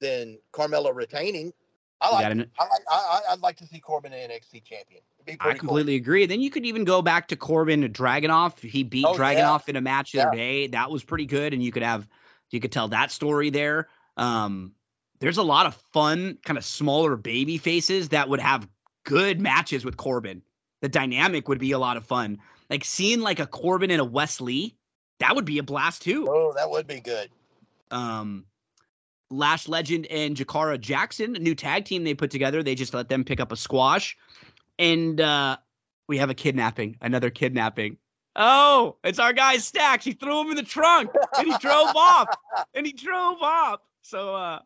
than 0.00 0.38
Carmelo 0.52 0.92
retaining. 0.92 1.52
I 2.00 2.14
like. 2.14 2.24
I 2.24 2.28
like. 2.34 2.48
I, 2.88 3.20
would 3.30 3.42
like 3.42 3.56
to 3.56 3.66
see 3.66 3.80
Corbin 3.80 4.12
an 4.12 4.30
NXT 4.30 4.64
champion. 4.64 5.02
I 5.40 5.54
completely 5.54 5.98
cool. 5.98 6.04
agree. 6.04 6.26
Then 6.26 6.40
you 6.40 6.50
could 6.50 6.64
even 6.64 6.84
go 6.84 7.02
back 7.02 7.28
to 7.28 7.36
Corbin 7.36 7.82
Dragunov. 7.92 8.58
He 8.58 8.82
beat 8.82 9.04
oh, 9.06 9.14
Dragunov 9.14 9.62
yeah. 9.66 9.70
in 9.70 9.76
a 9.76 9.80
match 9.80 10.12
the 10.12 10.18
yeah. 10.18 10.28
other 10.28 10.36
day. 10.36 10.66
That 10.66 10.90
was 10.90 11.04
pretty 11.04 11.26
good, 11.26 11.52
and 11.54 11.62
you 11.62 11.72
could 11.72 11.82
have 11.82 12.08
you 12.50 12.60
could 12.60 12.72
tell 12.72 12.88
that 12.88 13.10
story 13.10 13.50
there. 13.50 13.88
Um, 14.16 14.72
there's 15.20 15.38
a 15.38 15.42
lot 15.42 15.66
of 15.66 15.74
fun, 15.92 16.38
kind 16.44 16.58
of 16.58 16.64
smaller 16.64 17.16
baby 17.16 17.58
faces 17.58 18.08
that 18.08 18.28
would 18.28 18.40
have 18.40 18.68
good 19.04 19.40
matches 19.40 19.84
with 19.84 19.96
Corbin. 19.96 20.42
The 20.80 20.88
dynamic 20.88 21.48
would 21.48 21.58
be 21.58 21.72
a 21.72 21.78
lot 21.78 21.96
of 21.96 22.04
fun. 22.04 22.38
Like 22.70 22.84
seeing 22.84 23.20
like 23.20 23.38
a 23.38 23.46
Corbin 23.46 23.90
and 23.90 24.00
a 24.00 24.04
Wesley, 24.04 24.76
that 25.18 25.34
would 25.34 25.44
be 25.44 25.58
a 25.58 25.62
blast 25.62 26.02
too. 26.02 26.26
Oh, 26.28 26.52
that 26.56 26.70
would 26.70 26.86
be 26.86 27.00
good. 27.00 27.30
Um, 27.90 28.46
Lash 29.30 29.68
Legend 29.68 30.06
and 30.06 30.36
Jakara 30.36 30.80
Jackson, 30.80 31.36
a 31.36 31.38
new 31.38 31.54
tag 31.54 31.84
team 31.84 32.04
they 32.04 32.14
put 32.14 32.30
together. 32.30 32.62
They 32.62 32.74
just 32.74 32.94
let 32.94 33.08
them 33.08 33.24
pick 33.24 33.40
up 33.40 33.52
a 33.52 33.56
squash. 33.56 34.16
And 34.80 35.20
uh, 35.20 35.58
we 36.08 36.18
have 36.18 36.30
a 36.30 36.34
kidnapping, 36.34 36.96
another 37.00 37.30
kidnapping. 37.30 37.98
Oh, 38.36 38.96
it's 39.04 39.18
our 39.18 39.32
guy 39.32 39.58
Stacks. 39.58 40.04
He 40.04 40.12
threw 40.12 40.40
him 40.40 40.50
in 40.50 40.56
the 40.56 40.62
trunk 40.62 41.10
and 41.36 41.46
he 41.46 41.56
drove 41.58 41.94
off. 41.94 42.28
And 42.74 42.86
he 42.86 42.92
drove 42.92 43.42
off. 43.42 43.80
So 44.02 44.34
uh 44.34 44.60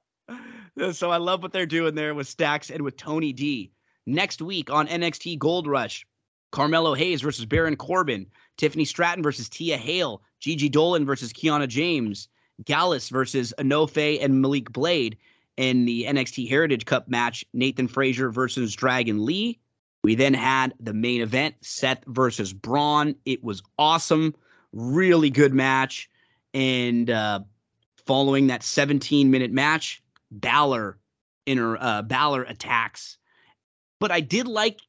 so 0.92 1.10
I 1.10 1.16
love 1.18 1.42
what 1.42 1.52
they're 1.52 1.66
doing 1.66 1.94
there 1.94 2.14
with 2.14 2.28
Stacks 2.28 2.70
and 2.70 2.82
with 2.82 2.96
Tony 2.96 3.32
D. 3.32 3.72
Next 4.06 4.40
week 4.40 4.70
on 4.70 4.86
NXT 4.86 5.38
Gold 5.38 5.66
Rush, 5.66 6.06
Carmelo 6.52 6.94
Hayes 6.94 7.20
versus 7.20 7.46
Baron 7.46 7.76
Corbin, 7.76 8.26
Tiffany 8.56 8.84
Stratton 8.84 9.22
versus 9.22 9.48
Thea 9.48 9.76
Hale, 9.76 10.22
Gigi 10.40 10.68
Dolan 10.68 11.04
versus 11.04 11.32
Kiana 11.32 11.66
James, 11.66 12.28
Gallus 12.64 13.08
versus 13.08 13.52
Enofe 13.58 14.22
and 14.22 14.40
Malik 14.40 14.72
Blade. 14.72 15.16
In 15.56 15.84
the 15.84 16.04
NXT 16.04 16.48
Heritage 16.48 16.84
Cup 16.84 17.06
match, 17.08 17.44
Nathan 17.52 17.86
Frazier 17.86 18.30
versus 18.30 18.74
Dragon 18.74 19.24
Lee. 19.24 19.60
We 20.04 20.14
then 20.14 20.34
had 20.34 20.74
the 20.78 20.92
main 20.92 21.22
event, 21.22 21.54
Seth 21.62 22.04
versus 22.06 22.52
Bron. 22.52 23.16
It 23.24 23.42
was 23.42 23.62
awesome, 23.78 24.34
really 24.74 25.30
good 25.30 25.54
match. 25.54 26.10
And 26.52 27.08
uh, 27.08 27.40
following 28.04 28.48
that 28.48 28.62
17 28.62 29.30
minute 29.30 29.50
match, 29.50 30.02
Balor 30.30 30.98
inner 31.46 31.78
uh, 31.78 32.02
Balor 32.02 32.42
attacks. 32.42 33.16
But 33.98 34.10
I 34.10 34.20
did 34.20 34.46
like 34.46 34.80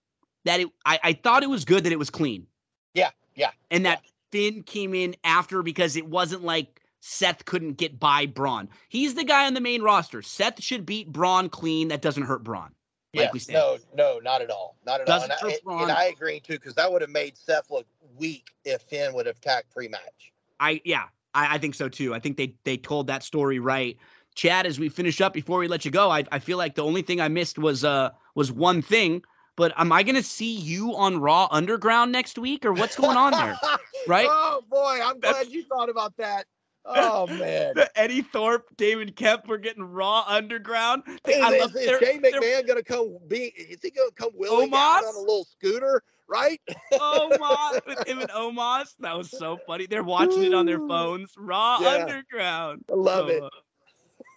that. 0.43 0.59
It, 0.59 0.67
I 0.85 0.99
I 1.01 1.13
thought 1.13 1.43
it 1.43 1.49
was 1.49 1.63
good 1.63 1.85
that 1.85 1.93
it 1.93 1.99
was 1.99 2.09
clean. 2.09 2.45
Yeah, 2.93 3.11
yeah. 3.35 3.51
And 3.71 3.85
that 3.85 4.01
Finn 4.33 4.63
came 4.63 4.93
in 4.93 5.15
after 5.23 5.63
because 5.63 5.95
it 5.95 6.07
wasn't 6.07 6.43
like 6.43 6.81
Seth 6.99 7.45
couldn't 7.45 7.77
get 7.77 8.01
by 8.01 8.25
Bron. 8.25 8.67
He's 8.89 9.13
the 9.15 9.23
guy 9.23 9.47
on 9.47 9.53
the 9.53 9.61
main 9.61 9.81
roster. 9.81 10.21
Seth 10.21 10.61
should 10.61 10.85
beat 10.85 11.13
Bron 11.13 11.47
clean. 11.47 11.87
That 11.87 12.01
doesn't 12.01 12.23
hurt 12.23 12.43
Bron. 12.43 12.73
Like 13.15 13.49
no, 13.49 13.77
no, 13.95 14.19
not 14.19 14.41
at 14.41 14.49
all, 14.49 14.77
not 14.85 15.01
at 15.01 15.07
doesn't 15.07 15.31
all. 15.31 15.49
And 15.49 15.57
I, 15.67 15.81
and 15.83 15.91
I, 15.91 16.05
agree 16.05 16.39
too 16.39 16.53
because 16.53 16.75
that 16.75 16.91
would 16.91 17.01
have 17.01 17.09
made 17.09 17.37
Seth 17.37 17.71
look 17.71 17.85
weak 18.17 18.51
if 18.63 18.81
Finn 18.83 19.13
would 19.13 19.25
have 19.25 19.37
attacked 19.37 19.71
pre-match. 19.71 20.33
I 20.59 20.81
yeah, 20.83 21.05
I, 21.33 21.55
I 21.55 21.57
think 21.57 21.75
so 21.75 21.89
too. 21.89 22.13
I 22.13 22.19
think 22.19 22.37
they 22.37 22.53
they 22.63 22.77
told 22.77 23.07
that 23.07 23.23
story 23.23 23.59
right. 23.59 23.97
Chad, 24.35 24.65
as 24.65 24.79
we 24.79 24.89
finish 24.89 25.21
up 25.21 25.33
before 25.33 25.59
we 25.59 25.67
let 25.67 25.85
you 25.85 25.91
go, 25.91 26.11
I, 26.11 26.25
I 26.31 26.39
feel 26.39 26.57
like 26.57 26.75
the 26.75 26.83
only 26.83 27.01
thing 27.01 27.21
I 27.21 27.27
missed 27.29 27.57
was 27.57 27.83
uh 27.83 28.09
was 28.35 28.51
one 28.51 28.81
thing. 28.81 29.23
But 29.55 29.73
am 29.77 29.93
I 29.93 30.03
going 30.03 30.15
to 30.15 30.23
see 30.23 30.53
you 30.53 30.93
on 30.97 31.17
Raw 31.19 31.47
Underground 31.49 32.11
next 32.11 32.37
week, 32.37 32.65
or 32.65 32.73
what's 32.73 32.97
going 32.97 33.17
on 33.17 33.31
there? 33.31 33.57
Right? 34.07 34.27
oh 34.29 34.61
boy, 34.69 34.99
I'm 35.03 35.19
glad 35.19 35.33
That's... 35.33 35.49
you 35.49 35.63
thought 35.63 35.89
about 35.89 36.15
that. 36.17 36.45
Oh 36.85 37.27
man, 37.39 37.73
Eddy 37.95 38.21
Thorpe, 38.21 38.67
David 38.77 39.15
Kemp, 39.15 39.47
we're 39.47 39.57
getting 39.57 39.83
Raw 39.83 40.23
Underground. 40.27 41.03
Is, 41.27 41.41
I 41.41 41.57
love, 41.57 41.75
is, 41.75 41.87
is 41.87 41.99
Shane 41.99 42.21
McMahon 42.21 42.67
gonna 42.67 42.83
come? 42.83 43.17
Be 43.27 43.45
is 43.45 43.79
he 43.81 43.91
gonna 43.91 44.11
come 44.15 44.31
willing 44.35 44.71
out 44.73 45.03
on 45.03 45.15
a 45.15 45.19
little 45.19 45.45
scooter? 45.45 46.03
Right? 46.27 46.59
Omos 46.93 47.85
with 47.87 48.07
him 48.07 48.19
and 48.19 48.29
Omos. 48.29 48.95
That 48.99 49.15
was 49.15 49.29
so 49.29 49.59
funny. 49.67 49.85
They're 49.85 50.03
watching 50.03 50.43
it 50.43 50.53
on 50.53 50.65
their 50.65 50.79
phones. 50.79 51.33
Raw 51.37 51.79
yeah. 51.81 51.89
Underground. 51.89 52.83
I 52.91 52.95
love 52.95 53.29
so, 53.29 53.49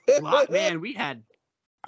it. 0.08 0.24
Uh, 0.24 0.46
man, 0.50 0.80
we 0.82 0.92
had 0.92 1.22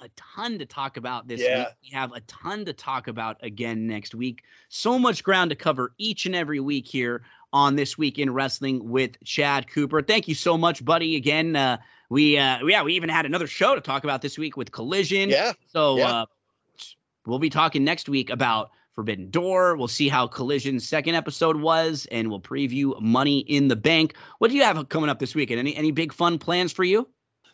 a 0.01 0.09
ton 0.15 0.57
to 0.57 0.65
talk 0.65 0.97
about 0.97 1.27
this 1.27 1.39
yeah. 1.39 1.59
week. 1.59 1.67
We 1.83 1.89
have 1.89 2.13
a 2.13 2.21
ton 2.21 2.65
to 2.65 2.73
talk 2.73 3.07
about 3.07 3.37
again 3.43 3.85
next 3.85 4.15
week. 4.15 4.43
So 4.69 4.97
much 4.97 5.23
ground 5.23 5.51
to 5.51 5.55
cover 5.55 5.93
each 5.97 6.25
and 6.25 6.35
every 6.35 6.59
week 6.59 6.87
here 6.87 7.23
on 7.53 7.75
this 7.75 7.97
week 7.97 8.19
in 8.19 8.33
wrestling 8.33 8.89
with 8.89 9.21
Chad 9.23 9.69
Cooper. 9.69 10.01
Thank 10.01 10.27
you 10.27 10.35
so 10.35 10.57
much, 10.57 10.83
buddy. 10.83 11.15
Again, 11.15 11.55
uh, 11.55 11.77
we 12.09 12.37
uh, 12.37 12.65
yeah 12.65 12.83
we 12.83 12.93
even 12.93 13.09
had 13.09 13.25
another 13.25 13.47
show 13.47 13.75
to 13.75 13.81
talk 13.81 14.03
about 14.03 14.21
this 14.21 14.37
week 14.37 14.57
with 14.57 14.71
Collision. 14.71 15.29
Yeah. 15.29 15.53
So 15.67 15.97
yeah. 15.97 16.07
Uh, 16.07 16.25
we'll 17.25 17.39
be 17.39 17.49
talking 17.49 17.83
next 17.83 18.09
week 18.09 18.29
about 18.29 18.71
Forbidden 18.93 19.29
Door. 19.29 19.77
We'll 19.77 19.87
see 19.87 20.09
how 20.09 20.27
Collision's 20.27 20.87
second 20.87 21.15
episode 21.15 21.57
was, 21.57 22.07
and 22.11 22.29
we'll 22.29 22.41
preview 22.41 22.99
Money 23.01 23.39
in 23.39 23.67
the 23.67 23.75
Bank. 23.75 24.15
What 24.39 24.51
do 24.51 24.57
you 24.57 24.63
have 24.63 24.89
coming 24.89 25.09
up 25.09 25.19
this 25.19 25.35
weekend? 25.35 25.59
Any 25.59 25.75
any 25.75 25.91
big 25.91 26.13
fun 26.13 26.37
plans 26.37 26.71
for 26.71 26.83
you? 26.83 27.07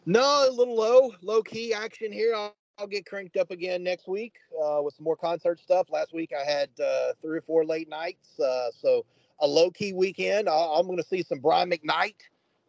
No, 0.06 0.48
a 0.50 0.52
little 0.52 0.76
low, 0.76 1.12
low 1.22 1.44
key 1.44 1.74
action 1.74 2.14
here. 2.14 2.34
I'll, 2.34 2.56
I'll 2.78 2.88
get 2.88 3.06
cranked 3.06 3.36
up 3.36 3.52
again 3.52 3.84
next 3.84 4.08
week 4.08 4.36
uh, 4.54 4.82
with 4.82 4.94
some 4.96 5.04
more 5.04 5.18
concert 5.18 5.60
stuff. 5.60 5.88
Last 5.92 6.14
week 6.14 6.32
I 6.34 6.50
had 6.50 6.70
uh, 6.80 7.14
three 7.22 7.38
or 7.38 7.42
four 7.42 7.66
late 7.66 7.90
nights, 7.90 8.40
uh, 8.40 8.70
so 8.72 9.06
a 9.40 9.48
low 9.48 9.72
key 9.72 9.94
weekend. 9.94 10.50
I, 10.50 10.80
am 10.80 10.86
going 10.86 10.98
to 10.98 11.04
see 11.04 11.24
some 11.24 11.40
Brian 11.40 11.70
McKnight 11.70 12.16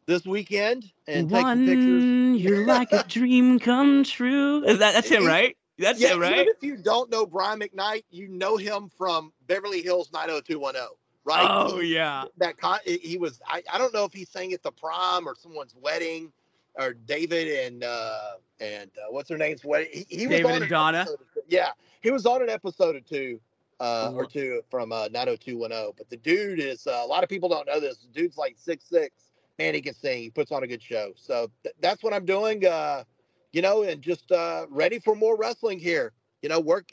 this 0.07 0.25
weekend 0.25 0.91
and 1.07 1.31
One, 1.31 1.43
take 1.43 1.45
some 1.45 1.67
pictures. 1.67 2.43
You're 2.43 2.67
like 2.67 2.93
a 2.93 3.03
dream 3.09 3.59
come 3.59 4.05
true. 4.05 4.65
Is 4.65 4.79
That, 4.79 4.95
that's 4.95 5.09
him, 5.09 5.27
right? 5.27 5.57
That's 5.79 6.01
yeah, 6.01 6.15
it, 6.15 6.19
right? 6.19 6.33
Even 6.33 6.49
if 6.49 6.63
you 6.63 6.77
don't 6.77 7.11
know 7.11 7.25
Brian 7.25 7.61
McKnight, 7.61 8.03
you 8.11 8.27
know 8.29 8.57
him 8.57 8.91
from 8.99 9.33
Beverly 9.47 9.81
Hills 9.81 10.11
90210, 10.13 10.89
right? 11.25 11.47
Oh 11.49 11.79
he, 11.79 11.95
yeah. 11.95 12.25
That 12.39 12.59
con- 12.59 12.81
he 12.85 13.17
was. 13.17 13.41
I, 13.47 13.63
I 13.73 13.79
don't 13.79 13.95
know 13.95 14.05
if 14.05 14.13
he 14.13 14.25
sang 14.25 14.53
at 14.53 14.63
the 14.63 14.73
prom 14.73 15.29
or 15.29 15.37
someone's 15.37 15.77
wedding, 15.81 16.33
or 16.75 16.95
David 16.95 17.67
and 17.67 17.85
uh 17.85 18.33
and 18.61 18.91
uh, 18.99 19.13
what's 19.13 19.31
her 19.31 19.39
name's 19.39 19.65
wedding. 19.65 19.89
He, 19.93 20.07
he 20.09 20.27
David 20.27 20.45
was 20.45 20.55
on 20.57 20.63
and 20.63 20.71
Donna. 20.71 21.07
yeah, 21.49 21.71
he 22.01 22.11
was 22.11 22.27
on 22.27 22.43
an 22.43 22.49
episode 22.49 22.97
or 22.97 23.01
two 23.01 23.39
uh, 23.81 24.10
or 24.15 24.26
two 24.26 24.62
from 24.70 24.92
uh, 24.92 25.08
90210. 25.12 25.92
But 25.97 26.10
the 26.10 26.16
dude 26.16 26.60
is 26.60 26.86
uh, 26.86 27.00
a 27.02 27.07
lot 27.07 27.23
of 27.23 27.28
people 27.28 27.48
don't 27.48 27.66
know 27.66 27.81
this. 27.81 27.98
The 27.98 28.08
dude's 28.08 28.36
like 28.36 28.57
six 28.57 28.84
six. 28.89 29.31
Man, 29.58 29.74
he 29.74 29.81
can 29.81 29.94
sing. 29.94 30.23
He 30.23 30.31
puts 30.31 30.52
on 30.52 30.62
a 30.62 30.66
good 30.66 30.82
show. 30.82 31.12
So 31.16 31.50
th- 31.65 31.74
that's 31.81 32.02
what 32.02 32.12
I'm 32.15 32.24
doing. 32.24 32.65
Uh, 32.65 33.05
you 33.52 33.62
know, 33.62 33.82
and 33.82 34.00
just 34.02 34.31
uh, 34.31 34.66
ready 34.70 34.98
for 34.98 35.15
more 35.16 35.36
wrestling 35.36 35.78
here. 35.78 36.12
You 36.42 36.48
know, 36.48 36.60
work. 36.60 36.90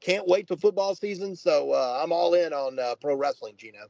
Can't 0.00 0.28
wait 0.28 0.46
till 0.46 0.56
football 0.56 0.94
season. 0.94 1.34
So 1.34 1.72
uh, 1.72 2.00
I'm 2.02 2.12
all 2.12 2.34
in 2.34 2.52
on 2.52 2.78
uh, 2.78 2.94
pro 3.00 3.16
wrestling, 3.16 3.54
Gino. 3.56 3.88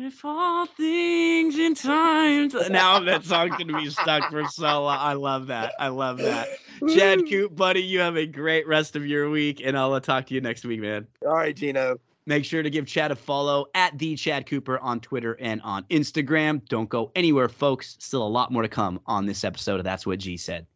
If 0.00 0.24
all 0.24 0.66
things 0.66 1.58
in 1.58 1.74
time. 1.74 2.50
Now 2.70 3.00
that 3.00 3.24
song's 3.24 3.56
gonna 3.56 3.78
be 3.78 3.90
stuck 3.90 4.30
for 4.30 4.44
so 4.46 4.84
long. 4.84 4.96
I 4.96 5.14
love 5.14 5.48
that. 5.48 5.72
I 5.80 5.88
love 5.88 6.18
that. 6.18 6.48
Chad 6.94 7.28
Coop, 7.28 7.56
buddy, 7.56 7.82
you 7.82 7.98
have 7.98 8.16
a 8.16 8.24
great 8.24 8.68
rest 8.68 8.94
of 8.94 9.04
your 9.04 9.28
week, 9.28 9.60
and 9.64 9.76
I'll 9.76 9.92
uh, 9.92 10.00
talk 10.00 10.26
to 10.26 10.34
you 10.34 10.40
next 10.40 10.64
week, 10.64 10.80
man. 10.80 11.08
All 11.26 11.32
right, 11.32 11.56
Gino. 11.56 11.98
Make 12.26 12.44
sure 12.44 12.62
to 12.62 12.70
give 12.70 12.86
Chad 12.86 13.10
a 13.10 13.16
follow 13.16 13.66
at 13.74 13.98
the 13.98 14.14
Chad 14.14 14.46
Cooper 14.46 14.78
on 14.78 15.00
Twitter 15.00 15.36
and 15.40 15.60
on 15.62 15.82
Instagram. 15.84 16.64
Don't 16.68 16.88
go 16.88 17.10
anywhere, 17.16 17.48
folks. 17.48 17.96
Still 17.98 18.24
a 18.24 18.28
lot 18.28 18.52
more 18.52 18.62
to 18.62 18.68
come 18.68 19.00
on 19.06 19.26
this 19.26 19.42
episode 19.42 19.80
of 19.80 19.84
That's 19.84 20.06
What 20.06 20.20
G 20.20 20.36
Said. 20.36 20.66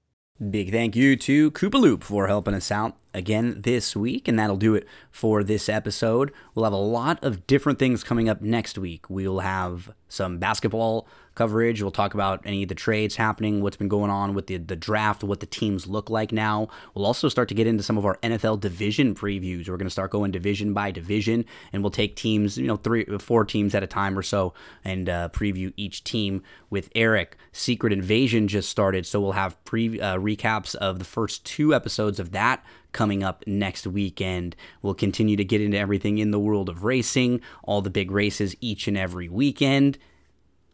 Big 0.50 0.72
thank 0.72 0.96
you 0.96 1.14
to 1.14 1.52
Koopa 1.52 1.80
Loop 1.80 2.02
for 2.02 2.26
helping 2.26 2.54
us 2.54 2.72
out 2.72 2.96
again 3.14 3.60
this 3.60 3.94
week, 3.94 4.28
and 4.28 4.38
that'll 4.38 4.56
do 4.56 4.74
it 4.74 4.86
for 5.10 5.42
this 5.42 5.68
episode. 5.68 6.32
We'll 6.54 6.64
have 6.64 6.72
a 6.72 6.76
lot 6.76 7.22
of 7.22 7.46
different 7.46 7.78
things 7.78 8.04
coming 8.04 8.28
up 8.28 8.40
next 8.40 8.78
week. 8.78 9.08
We'll 9.08 9.40
have 9.40 9.92
some 10.08 10.38
basketball 10.38 11.06
coverage. 11.34 11.80
We'll 11.80 11.90
talk 11.90 12.14
about 12.14 12.42
any 12.44 12.62
of 12.62 12.68
the 12.68 12.74
trades 12.74 13.16
happening, 13.16 13.62
what's 13.62 13.76
been 13.76 13.88
going 13.88 14.10
on 14.10 14.34
with 14.34 14.46
the, 14.46 14.58
the 14.58 14.76
draft, 14.76 15.24
what 15.24 15.40
the 15.40 15.46
teams 15.46 15.86
look 15.86 16.10
like 16.10 16.32
now. 16.32 16.68
We'll 16.94 17.06
also 17.06 17.28
start 17.28 17.48
to 17.48 17.54
get 17.54 17.66
into 17.66 17.82
some 17.82 17.96
of 17.96 18.04
our 18.04 18.18
NFL 18.22 18.60
division 18.60 19.14
previews. 19.14 19.68
We're 19.68 19.76
going 19.76 19.86
to 19.86 19.90
start 19.90 20.10
going 20.10 20.30
division 20.30 20.74
by 20.74 20.90
division, 20.90 21.44
and 21.72 21.82
we'll 21.82 21.90
take 21.90 22.16
teams, 22.16 22.58
you 22.58 22.66
know, 22.66 22.76
three, 22.76 23.04
four 23.18 23.44
teams 23.44 23.74
at 23.74 23.82
a 23.82 23.86
time 23.86 24.18
or 24.18 24.22
so, 24.22 24.52
and 24.84 25.08
uh, 25.08 25.28
preview 25.30 25.72
each 25.76 26.04
team 26.04 26.42
with 26.68 26.90
Eric. 26.94 27.36
Secret 27.52 27.92
Invasion 27.92 28.48
just 28.48 28.68
started, 28.68 29.06
so 29.06 29.20
we'll 29.20 29.32
have 29.32 29.62
pre 29.64 30.00
uh, 30.00 30.18
recaps 30.18 30.74
of 30.74 30.98
the 30.98 31.04
first 31.04 31.44
two 31.44 31.74
episodes 31.74 32.20
of 32.20 32.32
that 32.32 32.64
coming 32.92 33.22
up 33.22 33.44
next 33.46 33.86
weekend. 33.86 34.56
We'll 34.80 34.94
continue 34.94 35.36
to 35.36 35.44
get 35.44 35.60
into 35.60 35.78
everything 35.78 36.18
in 36.18 36.30
the 36.30 36.38
world 36.38 36.68
of 36.68 36.84
racing, 36.84 37.40
all 37.62 37.82
the 37.82 37.90
big 37.90 38.10
races 38.10 38.54
each 38.60 38.88
and 38.88 38.96
every 38.96 39.28
weekend. 39.28 39.98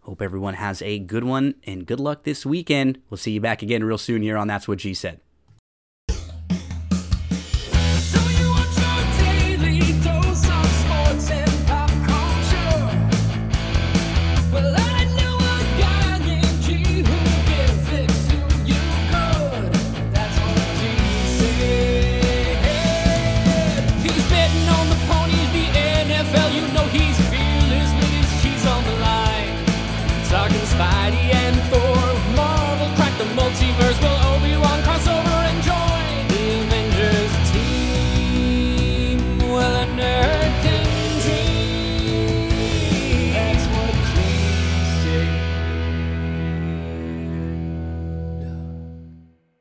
Hope 0.03 0.23
everyone 0.23 0.55
has 0.55 0.81
a 0.83 0.99
good 0.99 1.25
one 1.25 1.55
and 1.65 1.87
good 1.87 2.01
luck 2.01 2.25
this 2.25 2.47
weekend. 2.47 3.01
We'll 3.11 3.19
see 3.19 3.33
you 3.33 3.41
back 3.41 3.63
again 3.63 3.85
real 3.85 3.99
soon 3.99 4.23
here 4.23 4.37
on 4.39 4.49
That's 4.49 4.67
What 4.67 4.79
G 4.79 4.95
Said. 4.95 5.21